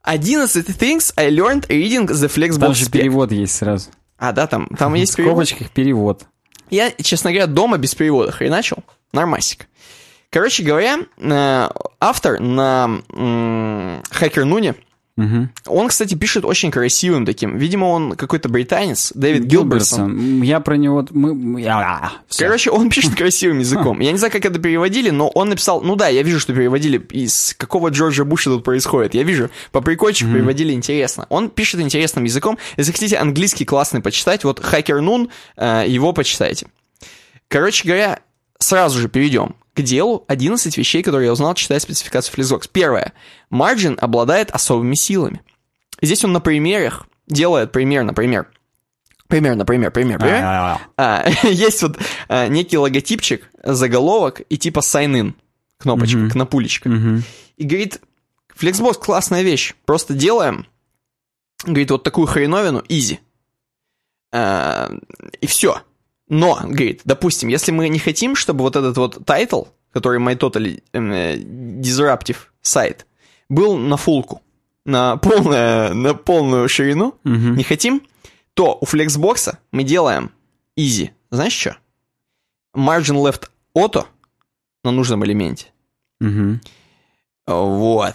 11 0.02 0.68
things 0.70 1.12
I 1.16 1.30
learned 1.30 1.66
reading 1.68 2.06
the 2.08 2.28
Flexbox 2.28 2.58
Там 2.60 2.74
же 2.74 2.90
перевод 2.90 3.32
есть 3.32 3.54
сразу. 3.56 3.90
А, 4.18 4.32
да, 4.32 4.46
там, 4.46 4.68
там 4.76 4.92
В 4.92 4.96
есть 4.96 5.14
перевод. 5.16 5.46
скобочках 5.46 5.70
перевод. 5.70 6.24
Я, 6.70 6.90
честно 6.90 7.30
говоря, 7.30 7.46
дома 7.46 7.78
без 7.78 7.94
перевода 7.94 8.32
хреначил. 8.32 8.78
Нормасик. 9.12 9.66
Короче 10.34 10.64
говоря, 10.64 10.98
э, 11.16 11.68
автор 12.00 12.40
на 12.40 13.02
Hacker 13.08 14.42
Нуне, 14.42 14.74
Мгм. 15.16 15.50
он, 15.68 15.86
кстати, 15.86 16.16
пишет 16.16 16.44
очень 16.44 16.72
красивым 16.72 17.24
таким. 17.24 17.56
Видимо, 17.56 17.84
он 17.84 18.16
какой-то 18.16 18.48
британец, 18.48 19.12
Дэвид 19.14 19.44
Гилбертсон. 19.44 20.08
Гилбертсон. 20.08 20.42
Я 20.42 20.58
про 20.58 20.76
него... 20.76 21.06
Мы... 21.12 21.64
а. 21.68 22.14
Короче, 22.36 22.72
он 22.72 22.90
пишет 22.90 23.14
красивым 23.16 23.60
языком. 23.60 24.00
Я 24.00 24.10
не 24.10 24.18
знаю, 24.18 24.32
как 24.32 24.44
это 24.44 24.58
переводили, 24.58 25.10
но 25.10 25.28
он 25.28 25.50
написал, 25.50 25.82
ну 25.82 25.94
да, 25.94 26.08
я 26.08 26.24
вижу, 26.24 26.40
что 26.40 26.52
переводили, 26.52 26.98
из 27.10 27.54
какого 27.56 27.90
Джорджа 27.90 28.24
Буша 28.24 28.50
тут 28.50 28.64
происходит. 28.64 29.14
Я 29.14 29.22
вижу, 29.22 29.50
по 29.70 29.82
прикольчику 29.82 30.32
переводили 30.32 30.72
интересно. 30.72 31.26
Он 31.28 31.48
пишет 31.48 31.80
интересным 31.80 32.24
языком. 32.24 32.58
Если 32.76 32.90
хотите 32.90 33.18
английский 33.18 33.64
классный 33.64 34.00
почитать, 34.00 34.42
вот 34.42 34.58
Hacker 34.58 34.98
Noon, 34.98 35.30
э, 35.56 35.84
его 35.86 36.12
почитайте. 36.12 36.66
Короче 37.46 37.86
говоря, 37.86 38.18
сразу 38.58 38.98
же 38.98 39.08
перейдем 39.08 39.56
к 39.74 39.82
делу 39.82 40.24
11 40.28 40.76
вещей, 40.78 41.02
которые 41.02 41.26
я 41.26 41.32
узнал, 41.32 41.54
читая 41.54 41.80
спецификацию 41.80 42.34
Flexbox. 42.36 42.68
Первое. 42.72 43.12
Margin 43.50 43.98
обладает 43.98 44.50
особыми 44.50 44.94
силами. 44.94 45.42
Здесь 46.00 46.24
он 46.24 46.32
на 46.32 46.40
примерах 46.40 47.06
делает 47.26 47.72
пример, 47.72 48.04
например. 48.04 48.48
Пример, 49.26 49.56
например, 49.56 49.90
пример, 49.90 50.18
пример. 50.18 50.40
А, 50.44 50.80
А, 50.96 51.28
есть 51.48 51.82
вот 51.82 51.98
а, 52.28 52.46
некий 52.46 52.76
логотипчик, 52.78 53.50
заголовок 53.64 54.42
и 54.48 54.56
типа 54.58 54.80
sign-in, 54.80 55.34
кнопочка, 55.78 56.18
Мгм. 56.18 56.30
кнопулечка. 56.30 56.88
мгм. 56.88 57.22
И 57.56 57.64
говорит, 57.64 58.00
Flexbox 58.56 58.94
классная 59.00 59.42
вещь, 59.42 59.74
просто 59.86 60.14
делаем, 60.14 60.66
говорит, 61.64 61.90
вот 61.90 62.02
такую 62.04 62.26
хреновину, 62.28 62.80
easy. 62.88 63.18
А, 64.32 64.90
и 65.40 65.46
все. 65.46 65.80
Но, 66.34 66.58
говорит, 66.64 67.00
допустим, 67.04 67.48
если 67.48 67.70
мы 67.70 67.88
не 67.88 68.00
хотим, 68.00 68.34
чтобы 68.34 68.62
вот 68.64 68.74
этот 68.74 68.96
вот 68.96 69.18
title, 69.18 69.68
который 69.92 70.18
My 70.20 70.36
Totally 70.36 70.82
э, 70.92 71.36
Disruptive 71.36 72.36
сайт, 72.60 73.06
был 73.48 73.76
на 73.76 73.96
фулку, 73.96 74.42
на, 74.84 75.16
полное, 75.16 75.94
на 75.94 76.14
полную 76.14 76.68
ширину, 76.68 77.14
Мгм. 77.22 77.54
не 77.56 77.62
хотим, 77.62 78.02
то 78.54 78.76
у 78.80 78.84
Flexbox 78.84 79.56
мы 79.70 79.84
делаем 79.84 80.32
easy. 80.76 81.10
Знаешь 81.30 81.52
что? 81.52 81.76
Margin 82.76 83.22
left 83.22 83.48
auto 83.76 84.06
на 84.82 84.90
нужном 84.90 85.24
элементе. 85.24 85.66
Мгм. 86.20 86.60
Вот. 87.46 88.14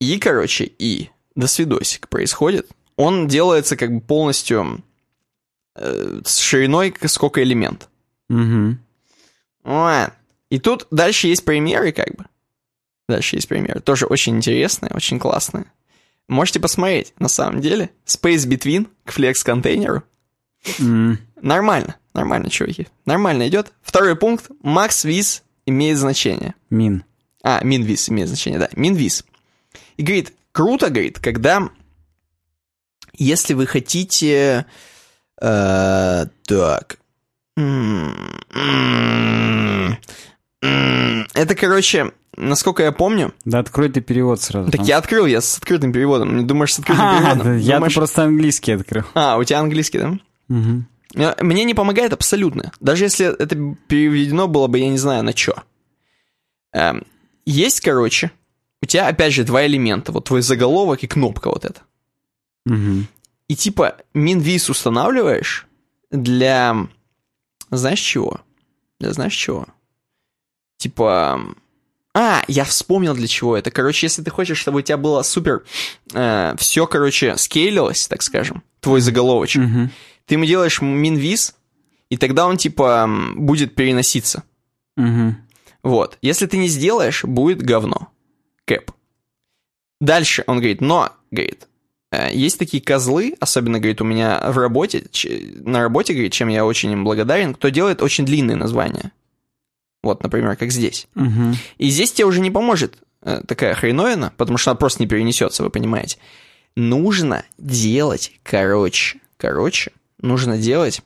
И, 0.00 0.18
короче, 0.18 0.64
и 0.64 1.10
до 1.36 1.46
свидосик 1.46 2.08
происходит. 2.08 2.68
Он 2.96 3.28
делается 3.28 3.76
как 3.76 3.92
бы 3.94 4.00
полностью 4.00 4.82
э, 5.80 6.20
с 6.24 6.38
шириной 6.38 6.94
сколько 7.06 7.42
элемент. 7.42 7.88
Вот. 9.64 10.12
И 10.50 10.58
тут 10.58 10.86
дальше 10.90 11.28
есть 11.28 11.44
примеры, 11.44 11.92
как 11.92 12.14
бы. 12.16 12.24
Дальше 13.08 13.36
есть 13.36 13.48
примеры. 13.48 13.80
Тоже 13.80 14.06
очень 14.06 14.36
интересные, 14.36 14.92
очень 14.94 15.18
классные. 15.18 15.66
Можете 16.28 16.60
посмотреть, 16.60 17.14
на 17.18 17.28
самом 17.28 17.60
деле. 17.60 17.90
Space 18.06 18.46
Between 18.46 18.86
к 19.04 19.18
Flex 19.18 19.44
контейнеру. 19.44 20.02
М. 20.78 21.18
Нормально, 21.40 21.96
нормально, 22.12 22.50
чуваки. 22.50 22.88
Нормально 23.06 23.48
идет. 23.48 23.72
Второй 23.82 24.16
пункт. 24.16 24.50
Max 24.62 25.06
Viz 25.06 25.42
имеет 25.64 25.98
значение. 25.98 26.54
Мин. 26.70 27.04
А, 27.42 27.62
минвиз 27.64 28.10
имеет 28.10 28.28
значение, 28.28 28.58
да. 28.58 28.68
Минвиз. 28.74 29.24
И 29.96 30.02
говорит, 30.02 30.34
круто, 30.52 30.90
говорит, 30.90 31.18
когда, 31.18 31.70
если 33.14 33.54
вы 33.54 33.66
хотите, 33.66 34.66
так, 35.40 36.98
м, 37.56 38.14
м, 40.62 41.26
это, 41.34 41.54
короче, 41.54 42.12
насколько 42.36 42.82
я 42.82 42.92
помню, 42.92 43.32
Да 43.44 43.60
открой 43.60 43.88
ты 43.90 44.00
перевод 44.00 44.40
сразу. 44.42 44.70
так 44.70 44.80
я 44.82 44.98
открыл, 44.98 45.26
я 45.26 45.40
с 45.40 45.58
открытым 45.58 45.92
переводом, 45.92 46.36
не 46.36 46.44
думаешь, 46.44 46.74
с 46.74 46.78
открытым 46.80 47.04
А, 47.06 47.18
переводом? 47.34 47.58
я 47.58 47.80
просто 47.80 48.24
английский 48.24 48.72
открыл. 48.72 49.04
А, 49.14 49.36
у 49.38 49.44
тебя 49.44 49.60
английский, 49.60 49.98
да? 49.98 50.18
Э, 51.14 51.42
Мне 51.42 51.64
не 51.64 51.74
помогает 51.74 52.12
абсолютно. 52.12 52.70
Даже 52.80 53.04
если 53.04 53.26
это 53.26 53.56
переведено 53.86 54.46
было 54.48 54.66
бы, 54.66 54.78
я 54.78 54.88
не 54.90 54.98
знаю, 54.98 55.22
на 55.24 55.34
что. 55.36 55.62
есть, 57.46 57.80
короче, 57.80 58.30
у 58.82 58.86
тебя, 58.86 59.08
опять 59.08 59.32
же, 59.32 59.44
два 59.44 59.66
элемента. 59.66 60.12
Вот 60.12 60.24
твой 60.26 60.42
заголовок 60.42 61.02
и 61.02 61.06
кнопка 61.06 61.48
вот 61.48 61.64
эта. 61.64 61.80
Мгм. 62.66 63.06
И 63.48 63.56
типа 63.56 63.96
минвиз 64.14 64.68
устанавливаешь 64.70 65.66
для... 66.10 66.76
Знаешь 67.70 68.00
чего? 68.00 68.40
Для 69.00 69.12
знаешь 69.12 69.34
чего? 69.34 69.66
Типа... 70.78 71.40
А, 72.14 72.42
я 72.48 72.64
вспомнил 72.64 73.14
для 73.14 73.26
чего 73.28 73.56
это. 73.56 73.70
Короче, 73.70 74.06
если 74.06 74.22
ты 74.22 74.30
хочешь, 74.30 74.58
чтобы 74.58 74.78
у 74.78 74.82
тебя 74.82 74.96
было 74.96 75.22
супер... 75.22 75.64
все, 76.56 76.86
короче, 76.86 77.36
скейлилось, 77.36 78.08
так 78.08 78.22
скажем, 78.22 78.62
твой 78.80 79.00
заголовочек, 79.00 79.62
Мгм. 79.62 79.90
ты 80.26 80.34
ему 80.34 80.44
делаешь 80.44 80.80
минвиз, 80.80 81.54
и 82.10 82.16
тогда 82.16 82.46
он, 82.46 82.56
типа, 82.56 83.08
будет 83.36 83.74
переноситься. 83.74 84.42
Мгм. 84.96 85.36
Вот. 85.82 86.18
Если 86.22 86.46
ты 86.46 86.56
не 86.56 86.68
сделаешь, 86.68 87.22
будет 87.24 87.62
говно. 87.62 88.08
Кэп. 88.64 88.90
Дальше 90.00 90.42
он 90.46 90.56
говорит, 90.58 90.80
но, 90.80 91.12
говорит, 91.30 91.62
э, 91.62 91.68
есть 92.10 92.58
такие 92.58 92.82
козлы, 92.82 93.34
особенно, 93.38 93.78
говорит, 93.78 94.00
у 94.00 94.04
меня 94.04 94.50
в 94.50 94.58
работе, 94.58 95.04
на 95.60 95.82
работе, 95.82 96.14
говорит, 96.14 96.32
чем 96.32 96.48
я 96.48 96.64
очень 96.64 96.92
им 96.92 97.04
благодарен, 97.04 97.54
кто 97.54 97.68
делает 97.68 98.02
очень 98.02 98.24
длинные 98.24 98.56
названия. 98.56 99.12
Вот, 100.02 100.22
например, 100.22 100.56
как 100.56 100.70
здесь. 100.70 101.06
Мгм. 101.14 101.56
И 101.76 101.90
здесь 101.90 102.12
тебе 102.12 102.26
уже 102.26 102.40
не 102.40 102.50
поможет 102.50 102.98
э, 103.22 103.42
такая 103.46 103.74
хреновина, 103.74 104.32
потому 104.36 104.56
что 104.56 104.70
она 104.70 104.78
просто 104.78 105.02
не 105.02 105.08
перенесется, 105.08 105.62
вы 105.62 105.70
понимаете. 105.70 106.18
Нужно 106.76 107.44
делать, 107.58 108.32
короче, 108.42 109.20
короче, 109.36 109.92
нужно 110.20 110.56
делать. 110.56 111.02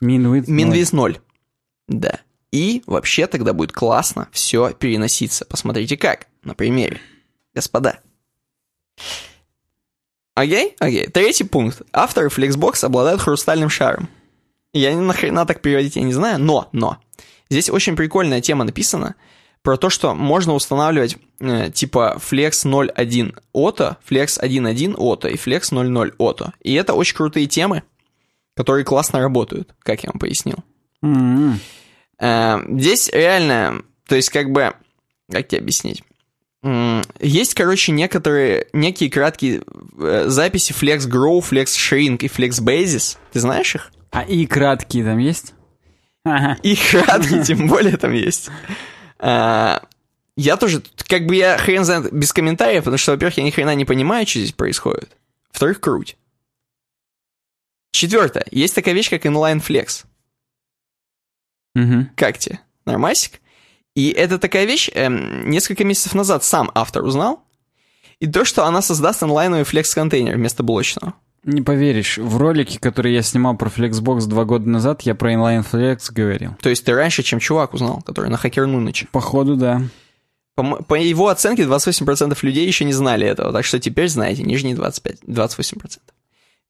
Минвиз 0.00 0.92
0. 0.92 1.18
Да. 1.88 2.20
И 2.52 2.82
вообще 2.86 3.26
тогда 3.26 3.52
будет 3.52 3.72
классно 3.72 4.28
все 4.32 4.72
переноситься. 4.72 5.44
Посмотрите 5.44 5.96
как. 5.96 6.26
На 6.42 6.54
примере. 6.54 7.00
Господа. 7.54 8.00
Окей? 10.36 10.76
Окей. 10.78 11.06
Третий 11.08 11.44
пункт. 11.44 11.80
Авторы 11.94 12.28
Flexbox 12.28 12.84
обладают 12.84 13.22
хрустальным 13.22 13.70
шаром. 13.70 14.10
Я 14.74 14.92
ни 14.92 15.00
нахрена 15.00 15.46
так 15.46 15.62
переводить 15.62 15.96
я 15.96 16.02
не 16.02 16.12
знаю, 16.12 16.38
но, 16.38 16.68
но. 16.72 16.98
Здесь 17.48 17.70
очень 17.70 17.96
прикольная 17.96 18.42
тема 18.42 18.64
написана 18.64 19.14
про 19.62 19.78
то, 19.78 19.88
что 19.88 20.14
можно 20.14 20.52
устанавливать 20.52 21.16
э, 21.40 21.70
типа 21.70 22.18
Flex 22.20 22.66
0.1 22.66 23.34
Auto, 23.54 23.96
Flex 24.06 24.38
1.1 24.38 24.96
Auto 24.96 25.30
и 25.30 25.36
Flex 25.36 25.72
0.0 25.72 26.14
Auto. 26.18 26.52
И 26.60 26.74
это 26.74 26.92
очень 26.92 27.16
крутые 27.16 27.46
темы, 27.46 27.82
которые 28.54 28.84
классно 28.84 29.20
работают, 29.20 29.74
как 29.78 30.04
я 30.04 30.10
вам 30.10 30.20
пояснил. 30.20 30.58
М. 31.02 31.58
Э, 32.20 32.58
Здесь 32.78 33.08
реально, 33.10 33.82
то 34.06 34.16
есть 34.16 34.28
как 34.28 34.50
бы, 34.50 34.74
как 35.32 35.48
тебе 35.48 35.62
объяснить? 35.62 36.02
Есть, 37.20 37.54
короче, 37.54 37.92
некоторые, 37.92 38.66
некие 38.72 39.10
краткие 39.10 39.62
э, 39.98 40.24
записи 40.28 40.72
Flex 40.72 41.08
Grow, 41.08 41.40
Flex 41.40 41.66
Shrink 41.66 42.18
и 42.18 42.28
Flex 42.28 42.60
Basis. 42.62 43.18
Ты 43.32 43.40
знаешь 43.40 43.74
их? 43.74 43.92
А 44.10 44.22
и 44.22 44.46
краткие 44.46 45.04
там 45.04 45.18
есть? 45.18 45.54
Ага. 46.24 46.58
И 46.62 46.74
краткие, 46.76 47.44
тем 47.44 47.68
более, 47.68 47.96
там 47.96 48.12
есть. 48.12 48.50
А, 49.18 49.82
Я 50.36 50.56
тоже, 50.56 50.82
как 51.06 51.26
бы 51.26 51.36
я 51.36 51.56
хрен 51.56 51.84
знает 51.84 52.12
без 52.12 52.32
комментариев, 52.32 52.84
потому 52.84 52.98
что, 52.98 53.12
во-первых, 53.12 53.36
я 53.38 53.44
ни 53.44 53.50
хрена 53.50 53.74
не 53.74 53.84
понимаю, 53.84 54.26
что 54.26 54.40
здесь 54.40 54.52
происходит. 54.52 55.16
Во-вторых, 55.52 55.80
круть. 55.80 56.16
Четвертое. 57.92 58.44
Есть 58.50 58.74
такая 58.74 58.94
вещь, 58.94 59.08
как 59.08 59.24
inline 59.24 59.62
flex. 59.64 60.04
Мгм. 61.74 62.10
Как 62.16 62.38
тебе? 62.38 62.60
Нормасик? 62.84 63.40
И 63.96 64.10
это 64.10 64.38
такая 64.38 64.66
вещь, 64.66 64.90
эм, 64.94 65.48
несколько 65.48 65.82
месяцев 65.82 66.14
назад 66.14 66.44
сам 66.44 66.70
автор 66.74 67.02
узнал, 67.02 67.42
и 68.20 68.26
то, 68.26 68.44
что 68.44 68.66
она 68.66 68.82
создаст 68.82 69.22
онлайновый 69.22 69.64
флекс-контейнер 69.64 70.36
вместо 70.36 70.62
блочного. 70.62 71.14
Не 71.44 71.62
поверишь, 71.62 72.18
в 72.18 72.36
ролике, 72.36 72.78
который 72.78 73.14
я 73.14 73.22
снимал 73.22 73.56
про 73.56 73.70
Flexbox 73.70 74.26
два 74.26 74.44
года 74.44 74.68
назад, 74.68 75.02
я 75.02 75.14
про 75.14 75.32
inline 75.32 75.64
flex 75.70 76.10
говорил. 76.10 76.56
То 76.60 76.68
есть 76.68 76.84
ты 76.84 76.92
раньше, 76.92 77.22
чем 77.22 77.38
чувак 77.38 77.72
узнал, 77.72 78.02
который 78.02 78.28
на 78.30 78.36
Хакер 78.36 78.66
Нуныче. 78.66 79.08
Походу, 79.12 79.56
да. 79.56 79.80
По, 80.56 80.82
по 80.82 80.94
его 80.94 81.28
оценке 81.28 81.62
28% 81.62 82.36
людей 82.42 82.66
еще 82.66 82.84
не 82.84 82.92
знали 82.92 83.26
этого, 83.26 83.50
так 83.50 83.64
что 83.64 83.78
теперь 83.78 84.08
знаете, 84.08 84.42
нижние 84.42 84.74
25, 84.74 85.20
28%. 85.22 85.98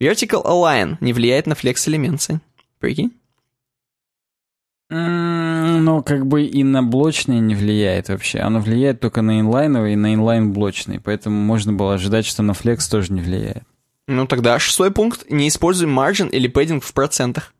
Vertical 0.01 0.45
Align 0.45 0.97
не 1.01 1.13
влияет 1.13 1.47
на 1.47 1.57
флекс-элемент, 1.57 2.23
Сань. 2.23 2.41
Прикинь? 2.79 3.13
Ну, 4.89 6.03
как 6.05 6.27
бы 6.27 6.45
и 6.45 6.63
на 6.63 6.83
блочные 6.83 7.41
не 7.41 7.55
влияет 7.55 8.09
вообще. 8.09 8.39
Оно 8.39 8.61
влияет 8.61 9.01
только 9.01 9.23
на 9.23 9.41
инлайновые 9.41 9.95
и 9.95 9.97
на 9.97 10.15
инлайн 10.15 10.53
блочные. 10.53 11.01
Поэтому 11.01 11.37
можно 11.37 11.73
было 11.73 11.95
ожидать, 11.95 12.25
что 12.25 12.43
на 12.43 12.55
флекс 12.55 12.89
тоже 12.89 13.13
не 13.13 13.21
влияет. 13.21 13.65
Ну 14.07 14.27
тогда 14.27 14.59
шестой 14.59 14.93
пункт. 14.93 15.29
Не 15.29 15.49
используй 15.49 15.89
маржин 15.89 16.29
или 16.29 16.47
пэддинг 16.47 16.85
в 16.85 16.93
процентах. 16.93 17.53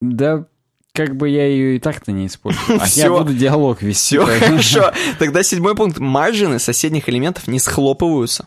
Да, 0.00 0.46
как 0.92 1.16
бы 1.16 1.28
я 1.28 1.46
ее 1.46 1.76
и 1.76 1.80
так-то 1.80 2.12
не 2.12 2.26
использую. 2.26 2.80
А 2.80 2.86
я 2.86 3.10
буду 3.10 3.34
диалог 3.34 3.82
вести. 3.82 4.16
Все 4.16 4.26
хорошо. 4.26 4.92
Тогда 5.18 5.42
седьмой 5.42 5.74
пункт. 5.74 5.98
Маржины 5.98 6.60
соседних 6.60 7.08
элементов 7.08 7.48
не 7.48 7.58
схлопываются. 7.58 8.46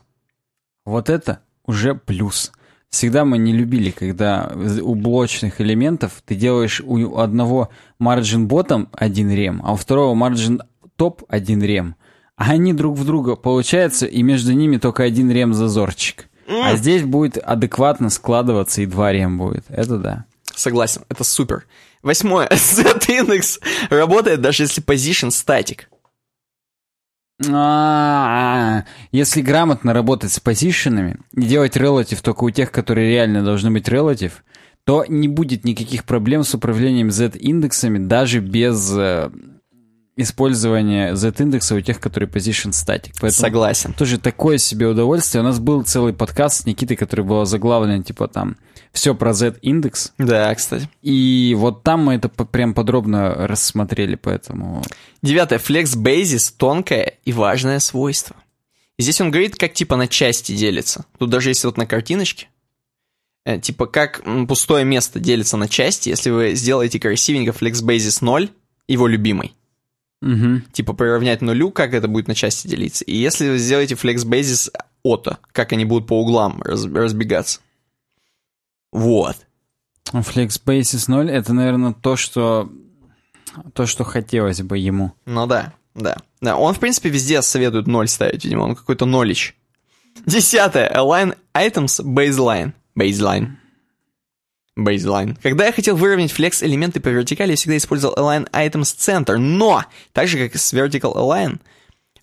Вот 0.85 1.09
это 1.09 1.41
уже 1.65 1.95
плюс. 1.95 2.53
Всегда 2.91 3.23
мы 3.23 3.37
не 3.37 3.53
любили, 3.53 3.89
когда 3.89 4.51
у 4.81 4.95
блочных 4.95 5.61
элементов 5.61 6.21
ты 6.25 6.35
делаешь 6.35 6.81
у 6.85 7.17
одного 7.17 7.69
margin 8.01 8.47
bottom 8.47 8.89
один 8.91 9.31
рем, 9.31 9.61
а 9.63 9.73
у 9.73 9.75
второго 9.77 10.13
margin 10.13 10.59
top 10.97 11.23
один 11.29 11.63
рем. 11.63 11.95
А 12.35 12.51
они 12.51 12.73
друг 12.73 12.97
в 12.97 13.05
друга 13.05 13.37
получаются, 13.37 14.05
и 14.05 14.21
между 14.23 14.51
ними 14.51 14.77
только 14.77 15.03
один 15.03 15.31
рем 15.31 15.53
зазорчик. 15.53 16.27
А 16.47 16.75
здесь 16.75 17.03
будет 17.03 17.37
адекватно 17.37 18.09
складываться, 18.09 18.81
и 18.81 18.85
два 18.85 19.13
рем 19.13 19.37
будет. 19.37 19.63
Это 19.69 19.97
да. 19.97 20.25
Согласен, 20.53 21.03
это 21.07 21.23
супер. 21.23 21.65
Восьмое. 22.03 22.49
Z-индекс 22.53 23.59
работает 23.89 24.41
даже 24.41 24.63
если 24.63 24.83
position 24.83 25.29
static. 25.29 25.83
А, 27.49 28.83
Если 29.11 29.41
грамотно 29.41 29.93
работать 29.93 30.31
с 30.31 30.39
позишенами 30.39 31.17
и 31.35 31.43
делать 31.43 31.75
relative 31.77 32.21
только 32.21 32.43
у 32.43 32.49
тех, 32.49 32.71
которые 32.71 33.09
реально 33.09 33.43
должны 33.43 33.71
быть 33.71 33.87
relative, 33.87 34.33
то 34.83 35.05
не 35.07 35.27
будет 35.27 35.63
никаких 35.63 36.05
проблем 36.05 36.43
с 36.43 36.53
управлением 36.53 37.11
Z-индексами 37.11 37.97
даже 37.99 38.39
без 38.39 38.91
э, 38.95 39.29
использования 40.21 41.15
Z-индекса 41.15 41.75
у 41.75 41.81
тех, 41.81 41.99
которые 41.99 42.29
position 42.29 42.71
static. 42.71 43.13
Поэтому 43.19 43.31
Согласен. 43.31 43.93
тоже 43.93 44.17
такое 44.17 44.57
себе 44.57 44.87
удовольствие. 44.87 45.41
У 45.41 45.45
нас 45.45 45.59
был 45.59 45.83
целый 45.83 46.13
подкаст 46.13 46.61
с 46.61 46.65
Никитой, 46.65 46.97
который 46.97 47.25
был 47.25 47.45
заглавлен 47.45 48.03
типа 48.03 48.27
там 48.27 48.57
«Все 48.91 49.15
про 49.15 49.33
Z-индекс». 49.33 50.13
Да, 50.17 50.53
кстати. 50.55 50.89
И 51.01 51.55
вот 51.57 51.83
там 51.83 52.05
мы 52.05 52.15
это 52.15 52.29
прям 52.29 52.73
подробно 52.73 53.47
рассмотрели, 53.47 54.15
поэтому... 54.15 54.83
Девятое. 55.21 55.59
Flex 55.59 55.95
Basis– 55.95 56.53
тонкое 56.57 57.13
и 57.25 57.33
важное 57.33 57.79
свойство. 57.79 58.35
И 58.97 59.03
здесь 59.03 59.21
он 59.21 59.31
говорит, 59.31 59.55
как 59.55 59.73
типа 59.73 59.95
на 59.95 60.07
части 60.07 60.55
делится. 60.55 61.05
Тут 61.17 61.29
даже 61.29 61.49
есть 61.49 61.63
вот 61.63 61.77
на 61.77 61.85
картиночке. 61.85 62.47
Э, 63.43 63.59
типа, 63.59 63.87
как 63.87 64.23
пустое 64.47 64.85
место 64.85 65.19
делится 65.19 65.57
на 65.57 65.67
части, 65.67 66.09
если 66.09 66.29
вы 66.29 66.55
сделаете 66.55 66.99
красивенько 66.99 67.51
FlexBasis 67.51 68.19
0, 68.21 68.49
его 68.87 69.07
любимый. 69.07 69.53
Мгм. 70.21 70.63
Типа, 70.71 70.93
приравнять 70.93 71.41
нулю, 71.41 71.71
как 71.71 71.93
это 71.93 72.07
будет 72.07 72.27
на 72.27 72.35
части 72.35 72.67
делиться. 72.67 73.03
И 73.05 73.15
если 73.15 73.49
вы 73.49 73.57
сделаете 73.57 73.95
FlexBasis 73.95 74.71
ото, 75.03 75.39
как 75.51 75.73
они 75.73 75.83
будут 75.85 76.07
по 76.07 76.21
углам 76.21 76.61
раз- 76.61 76.85
разбегаться. 76.85 77.59
Вот. 78.91 79.35
Flex 80.11 80.61
Basis 80.63 81.05
0 81.07 81.29
это, 81.31 81.53
наверное, 81.53 81.93
то, 81.93 82.15
что 82.17 82.69
то, 83.73 83.85
что 83.85 84.03
хотелось 84.03 84.61
бы 84.61 84.77
ему. 84.77 85.13
Ну 85.25 85.47
да, 85.47 85.73
да. 85.95 86.17
Да, 86.41 86.57
он, 86.57 86.73
в 86.73 86.79
принципе, 86.79 87.09
везде 87.09 87.41
советует 87.41 87.87
ноль 87.87 88.07
ставить, 88.07 88.43
видимо, 88.43 88.63
он 88.63 88.75
какой-то 88.75 89.05
нолич. 89.05 89.55
Десятое. 90.25 90.91
Align 90.93 91.37
items 91.53 92.03
baseline. 92.03 92.73
Baseline. 92.97 93.51
Baseline. 94.77 95.37
Когда 95.41 95.65
я 95.65 95.71
хотел 95.71 95.95
выровнять 95.95 96.31
флекс 96.31 96.63
элементы 96.63 96.99
по 96.99 97.09
вертикали, 97.09 97.51
я 97.51 97.55
всегда 97.55 97.77
использовал 97.77 98.15
Align 98.15 98.49
Items 98.51 98.95
Center, 98.97 99.37
но, 99.37 99.85
так 100.13 100.27
же 100.27 100.37
как 100.37 100.55
и 100.55 100.57
с 100.57 100.73
Vertical 100.73 101.15
Align, 101.15 101.59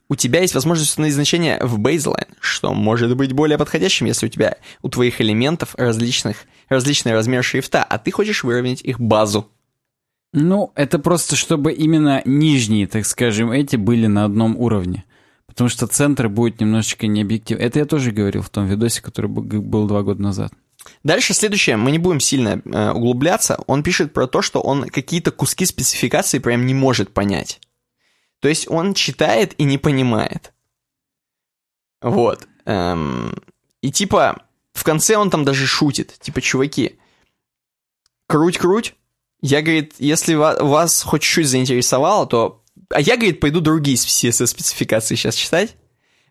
у 0.08 0.16
тебя 0.16 0.40
есть 0.40 0.54
возможность 0.54 0.90
установить 0.90 1.14
значение 1.14 1.58
в 1.62 1.78
baseline, 1.78 2.34
что 2.40 2.72
может 2.72 3.14
быть 3.16 3.32
более 3.32 3.58
подходящим, 3.58 4.06
если 4.06 4.26
у 4.26 4.30
тебя 4.30 4.56
у 4.82 4.88
твоих 4.88 5.20
элементов 5.20 5.74
различных, 5.76 6.44
различный 6.68 7.12
размер 7.12 7.44
шрифта, 7.44 7.84
а 7.84 7.98
ты 7.98 8.10
хочешь 8.10 8.42
выровнять 8.42 8.80
их 8.80 8.98
базу. 8.98 9.50
Ну, 10.32 10.72
это 10.74 10.98
просто 10.98 11.36
чтобы 11.36 11.72
именно 11.72 12.22
нижние, 12.24 12.86
так 12.86 13.04
скажем, 13.04 13.50
эти 13.50 13.76
были 13.76 14.06
на 14.06 14.24
одном 14.24 14.56
уровне. 14.56 15.04
Потому 15.46 15.68
что 15.68 15.86
центр 15.86 16.28
будет 16.28 16.60
немножечко 16.60 17.06
необъективен. 17.06 17.60
Это 17.60 17.78
я 17.80 17.84
тоже 17.84 18.12
говорил 18.12 18.42
в 18.42 18.50
том 18.50 18.66
видосе, 18.66 19.02
который 19.02 19.26
был 19.26 19.86
два 19.86 20.02
года 20.02 20.22
назад. 20.22 20.52
Дальше 21.08 21.32
следующее, 21.32 21.78
мы 21.78 21.90
не 21.90 21.96
будем 21.96 22.20
сильно 22.20 22.60
э, 22.62 22.90
углубляться. 22.90 23.58
Он 23.66 23.82
пишет 23.82 24.12
про 24.12 24.26
то, 24.26 24.42
что 24.42 24.60
он 24.60 24.84
какие-то 24.84 25.30
куски 25.30 25.64
спецификации 25.64 26.38
прям 26.38 26.66
не 26.66 26.74
может 26.74 27.14
понять. 27.14 27.60
То 28.40 28.48
есть 28.48 28.70
он 28.70 28.92
читает 28.92 29.54
и 29.56 29.64
не 29.64 29.78
понимает. 29.78 30.52
Вот. 32.02 32.46
Эм, 32.66 33.42
и 33.80 33.90
типа 33.90 34.42
в 34.74 34.84
конце 34.84 35.16
он 35.16 35.30
там 35.30 35.46
даже 35.46 35.66
шутит. 35.66 36.14
Типа, 36.20 36.42
чуваки, 36.42 36.98
круть-круть. 38.26 38.94
Я, 39.40 39.62
говорит, 39.62 39.94
если 39.98 40.34
ва- 40.34 40.62
вас 40.62 41.02
хоть 41.02 41.22
чуть-чуть 41.22 41.48
заинтересовало, 41.48 42.26
то... 42.26 42.62
А 42.90 43.00
я, 43.00 43.16
говорит, 43.16 43.40
пойду 43.40 43.62
другие 43.62 43.96
CSS-спецификации 43.96 45.14
сейчас 45.14 45.36
читать. 45.36 45.74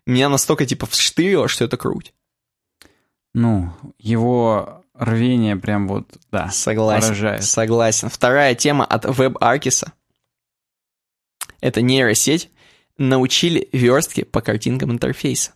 Меня 0.06 0.28
настолько, 0.28 0.66
типа, 0.66 0.86
вштырило, 0.86 1.48
что 1.48 1.64
это 1.64 1.76
круть. 1.76 2.14
Ну, 3.38 3.72
его 4.00 4.82
рвение 4.94 5.54
прям 5.54 5.86
вот, 5.86 6.08
да, 6.32 6.50
Согласен. 6.50 7.06
поражает. 7.06 7.44
Согласен. 7.44 8.08
Вторая 8.08 8.56
тема 8.56 8.84
от 8.84 9.04
WebArkis. 9.04 9.86
Это 11.60 11.80
нейросеть. 11.80 12.50
Научили 12.96 13.68
верстки 13.72 14.24
по 14.24 14.40
картинкам 14.40 14.90
интерфейса. 14.90 15.52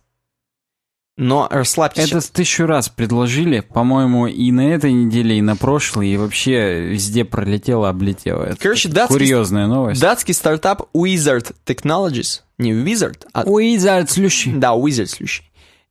Но 1.17 1.49
расслабьтесь. 1.51 2.09
Это 2.09 2.31
тысячу 2.31 2.67
раз 2.67 2.87
предложили, 2.87 3.59
по-моему, 3.59 4.27
и 4.27 4.49
на 4.53 4.61
этой 4.73 4.93
неделе, 4.93 5.37
и 5.37 5.41
на 5.41 5.57
прошлой, 5.57 6.07
и 6.07 6.15
вообще 6.15 6.85
везде 6.87 7.25
пролетело, 7.25 7.89
облетело. 7.89 8.43
Это 8.43 8.55
Короче, 8.55 8.87
датский, 8.87 9.17
курьезная 9.17 9.67
новость. 9.67 9.99
датский 9.99 10.33
стартап 10.33 10.83
Wizard 10.95 11.53
Technologies, 11.65 12.43
не 12.57 12.71
Wizard, 12.71 13.27
а 13.33 13.43
Уизард 13.43 14.09
слющий. 14.09 14.53
Да, 14.53 14.69
Wizard 14.69 15.07
следующий. 15.07 15.43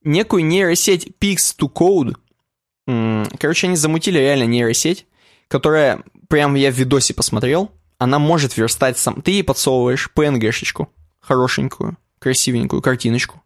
Некую 0.05 0.44
нейросеть 0.44 1.08
Pix 1.20 1.56
to 1.58 1.70
Code. 1.72 2.16
М, 2.86 3.26
Короче, 3.39 3.68
они 3.68 3.76
замутили 3.76 4.18
реально 4.18 4.44
нейросеть, 4.44 5.06
которая, 5.48 6.02
прям 6.28 6.55
я 6.55 6.70
в 6.70 6.74
видосе 6.74 7.14
посмотрел, 7.14 7.70
она 7.98 8.18
может 8.18 8.56
верстать 8.56 8.98
сам. 8.98 9.22
Ты 9.22 9.31
ей 9.32 9.44
подсовываешь 9.44 10.10
PNG-шечку, 10.14 10.89
хорошенькую, 11.20 11.97
красивенькую 12.18 12.82
картиночку, 12.82 13.42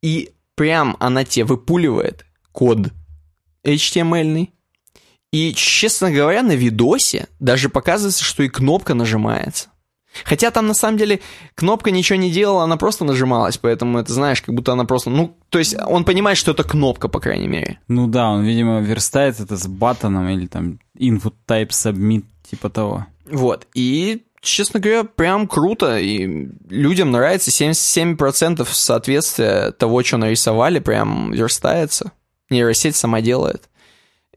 и 0.00 0.30
прям 0.54 0.96
она 1.00 1.24
тебе 1.24 1.44
выпуливает 1.44 2.24
код 2.52 2.78
HTML-ный. 3.64 4.52
И, 5.32 5.52
честно 5.54 6.10
говоря, 6.10 6.42
на 6.42 6.52
видосе 6.52 7.28
даже 7.38 7.68
показывается, 7.68 8.24
что 8.24 8.42
и 8.42 8.48
кнопка 8.48 8.94
нажимается. 8.94 9.68
Хотя 10.24 10.50
там 10.50 10.66
на 10.66 10.74
самом 10.74 10.98
деле 10.98 11.20
кнопка 11.54 11.90
ничего 11.90 12.18
не 12.18 12.30
делала, 12.30 12.64
она 12.64 12.76
просто 12.76 13.04
нажималась, 13.04 13.56
поэтому 13.58 13.98
это 13.98 14.12
знаешь, 14.12 14.42
как 14.42 14.54
будто 14.54 14.72
она 14.72 14.84
просто, 14.84 15.10
ну, 15.10 15.36
то 15.50 15.58
есть 15.58 15.76
он 15.86 16.04
понимает, 16.04 16.38
что 16.38 16.52
это 16.52 16.64
кнопка, 16.64 17.08
по 17.08 17.20
крайней 17.20 17.48
мере. 17.48 17.78
Ну 17.88 18.06
да, 18.06 18.30
он, 18.30 18.44
видимо, 18.44 18.80
верстает 18.80 19.40
это 19.40 19.56
с 19.56 19.66
батоном 19.66 20.28
или 20.28 20.46
там 20.46 20.78
input 20.98 21.34
type 21.46 21.68
submit, 21.70 22.24
типа 22.50 22.70
того. 22.70 23.06
Вот, 23.30 23.66
и, 23.74 24.22
честно 24.40 24.80
говоря, 24.80 25.04
прям 25.04 25.46
круто, 25.46 25.98
и 25.98 26.48
людям 26.70 27.10
нравится, 27.10 27.50
77% 27.50 28.66
соответствия 28.70 29.72
того, 29.72 30.02
что 30.02 30.16
нарисовали, 30.16 30.78
прям 30.78 31.32
верстается. 31.32 32.12
Нейросеть 32.50 32.96
сама 32.96 33.20
делает. 33.20 33.68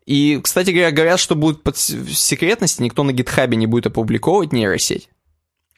И, 0.06 0.40
кстати 0.44 0.72
говоря, 0.72 0.92
говорят, 0.92 1.20
что 1.20 1.36
будет 1.36 1.64
под 1.64 1.78
с- 1.78 1.92
в 1.92 2.14
секретности, 2.14 2.82
никто 2.82 3.04
на 3.04 3.14
гитхабе 3.14 3.56
не 3.56 3.68
будет 3.68 3.88
опубликовывать 3.88 4.52
нейросеть. 4.52 5.10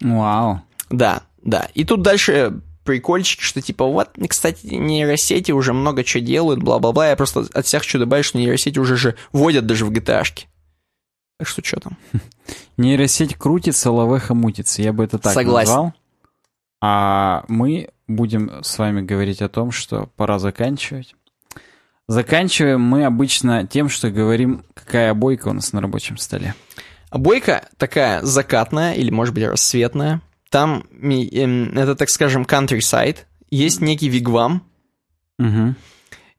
Вау. 0.04 0.62
Да, 0.90 1.24
да. 1.42 1.70
И 1.74 1.86
тут 1.86 2.02
дальше 2.04 2.62
прикольчик, 2.84 3.42
что 3.42 3.62
типа, 3.62 3.86
вот, 3.86 4.12
кстати, 4.30 4.66
нейросети 4.68 5.52
уже 5.52 5.74
много 5.74 6.04
чего 6.04 6.24
делают, 6.24 6.62
бла-бла-бла. 6.62 7.10
Я 7.10 7.16
просто 7.16 7.48
от 7.54 7.66
всех 7.66 7.82
хочу 7.82 7.98
добавить, 7.98 8.26
что 8.26 8.38
нейросети 8.38 8.78
уже 8.78 8.96
же 8.98 9.16
вводят 9.32 9.66
даже 9.66 9.86
в 9.86 9.92
GTA-шки. 9.92 10.46
Так 11.40 11.48
что 11.48 11.64
что 11.64 11.80
там? 11.80 11.98
Нейросеть 12.78 13.36
крутится, 13.36 13.92
лавеха 13.92 14.34
мутится. 14.34 14.82
Я 14.82 14.94
бы 14.94 15.04
это 15.04 15.18
так 15.18 15.34
Согласен. 15.34 15.70
назвал. 15.70 15.94
А 16.82 17.46
мы 17.48 17.90
будем 18.08 18.64
с 18.64 18.78
вами 18.78 19.02
говорить 19.02 19.42
о 19.42 19.50
том, 19.50 19.72
что 19.72 20.10
пора 20.18 20.38
заканчивать. 20.38 21.16
Заканчиваем 22.08 22.82
мы 22.82 23.06
обычно 23.06 23.66
тем, 23.66 23.88
что 23.88 24.12
говорим, 24.12 24.66
какая 24.74 25.12
обойка 25.12 25.48
у 25.48 25.54
нас 25.54 25.72
на 25.72 25.82
рабочем 25.82 26.18
столе. 26.18 26.54
Обойка 27.14 27.68
такая 27.78 28.24
закатная 28.24 28.94
или, 28.94 29.12
может 29.12 29.36
быть, 29.36 29.44
рассветная. 29.46 30.22
Там, 30.50 30.84
эм, 31.02 31.78
это, 31.78 31.96
так 31.96 32.10
скажем, 32.10 32.44
countryside. 32.44 33.18
Есть 33.52 33.82
некий 33.82 34.10
вигвам. 34.10 34.64
Угу. 35.38 35.76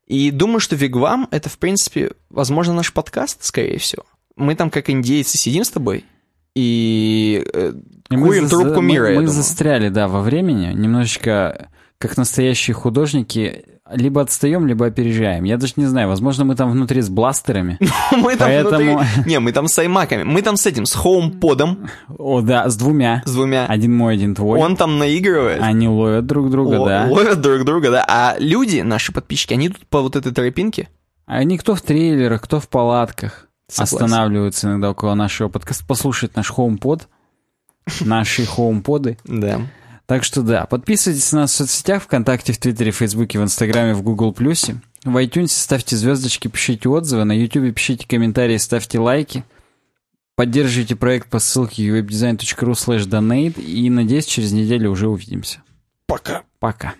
И 0.07 0.31
думаю, 0.31 0.59
что 0.59 0.75
вигвам— 0.75 1.27
это, 1.31 1.49
в 1.49 1.57
принципе, 1.59 2.11
возможно, 2.29 2.73
наш 2.73 2.91
подкаст, 2.91 3.43
скорее 3.43 3.77
всего. 3.79 4.03
Мы 4.35 4.55
там, 4.55 4.69
как 4.69 4.89
индейцы, 4.89 5.37
сидим 5.37 5.63
с 5.63 5.69
тобой 5.69 6.03
и 6.55 7.41
э, 7.53 7.73
И 8.09 8.15
курим 8.15 8.47
за- 8.47 8.49
трубку 8.59 8.81
мы- 8.81 8.87
мира, 8.87 9.09
я 9.09 9.15
Мы, 9.19 9.25
думаю. 9.27 9.33
застряли, 9.41 9.89
да, 9.89 10.07
во 10.09 10.21
времени. 10.21 10.73
Немножечко, 10.73 11.69
как 11.97 12.17
настоящие 12.17 12.73
художники, 12.73 13.63
либо 13.91 14.21
отстаем, 14.21 14.65
либо 14.65 14.87
опережаем. 14.87 15.43
Я 15.43 15.57
даже 15.57 15.73
не 15.75 15.85
знаю, 15.85 16.07
возможно, 16.07 16.43
мы 16.45 16.55
там 16.55 16.71
внутри 16.71 17.01
с 17.01 17.09
бластерами. 17.09 17.77
Мы 18.11 18.35
там 18.35 18.47
Поэтому- 18.47 18.97
внутри- 18.99 19.23
Не, 19.25 19.39
мы 19.39 19.51
там 19.51 19.67
с 19.67 19.77
аймаками. 19.77 20.23
Мы 20.23 20.41
там 20.41 20.57
с 20.57 20.65
этим, 20.65 20.85
с 20.85 20.93
хоумподом, 20.95 21.87
О, 22.17 22.41
да, 22.41 22.67
с 22.69 22.75
двумя. 22.77 23.21
с 23.25 23.31
двумя. 23.33 23.65
Один 23.67 23.95
мой, 23.95 24.15
один 24.15 24.33
твой. 24.33 24.59
Он 24.59 24.75
там 24.75 24.97
наигрывает. 24.97 25.61
Они 25.61 25.87
ловят 25.87 26.25
друг 26.25 26.49
друга, 26.49 26.75
Л- 26.77 26.85
да. 26.85 27.07
Ловят 27.09 27.41
друг 27.41 27.63
друга, 27.63 27.91
да. 27.91 28.05
А 28.07 28.35
люди, 28.39 28.79
наши 28.81 29.11
подписчики, 29.11 29.53
они 29.53 29.69
тут 29.69 29.85
по 29.87 30.01
вот 30.01 30.15
этой 30.15 30.31
тропинке. 30.33 30.89
Они 31.27 31.57
кто 31.57 31.75
в 31.75 31.81
трейлерах, 31.81 32.41
кто 32.41 32.59
в 32.59 32.67
палатках. 32.69 33.47
Согласен. 33.67 33.95
Останавливаются 34.05 34.67
иногда 34.67 34.91
около 34.91 35.13
нашего 35.15 35.49
подкаста, 35.49 35.85
послушать 35.85 36.35
наш 36.35 36.49
хоумпод. 36.51 37.07
Наши 38.01 38.45
хоумподы. 38.45 39.17
Да. 39.25 39.61
Так 40.05 40.23
что 40.23 40.43
да, 40.43 40.65
подписывайтесь 40.65 41.31
на 41.31 41.41
нас 41.41 41.51
в 41.51 41.55
соцсетях, 41.55 42.03
ВКонтакте, 42.03 42.53
в 42.53 42.57
Твиттере, 42.57 42.91
Фейсбуке, 42.91 43.39
в 43.39 43.43
Инстаграме, 43.43 43.93
в 43.93 44.03
Гугл 44.03 44.31
Плюсе. 44.31 44.81
В 45.03 45.17
iTunes 45.17 45.47
ставьте 45.47 45.95
звездочки, 45.95 46.47
пишите 46.47 46.89
отзывы, 46.89 47.23
на 47.23 47.31
Ютубе 47.31 47.71
пишите 47.71 48.07
комментарии, 48.07 48.57
ставьте 48.57 48.99
лайки. 48.99 49.43
Поддерживайте 50.35 50.95
проект 50.95 51.29
по 51.29 51.39
ссылке 51.39 51.87
webdesign.ru 51.87 52.71
slash 52.73 53.07
donate 53.07 53.61
и, 53.61 53.89
надеюсь, 53.89 54.25
через 54.25 54.51
неделю 54.51 54.91
уже 54.91 55.07
увидимся. 55.07 55.63
Пока. 56.07 56.43
Пока. 56.59 56.93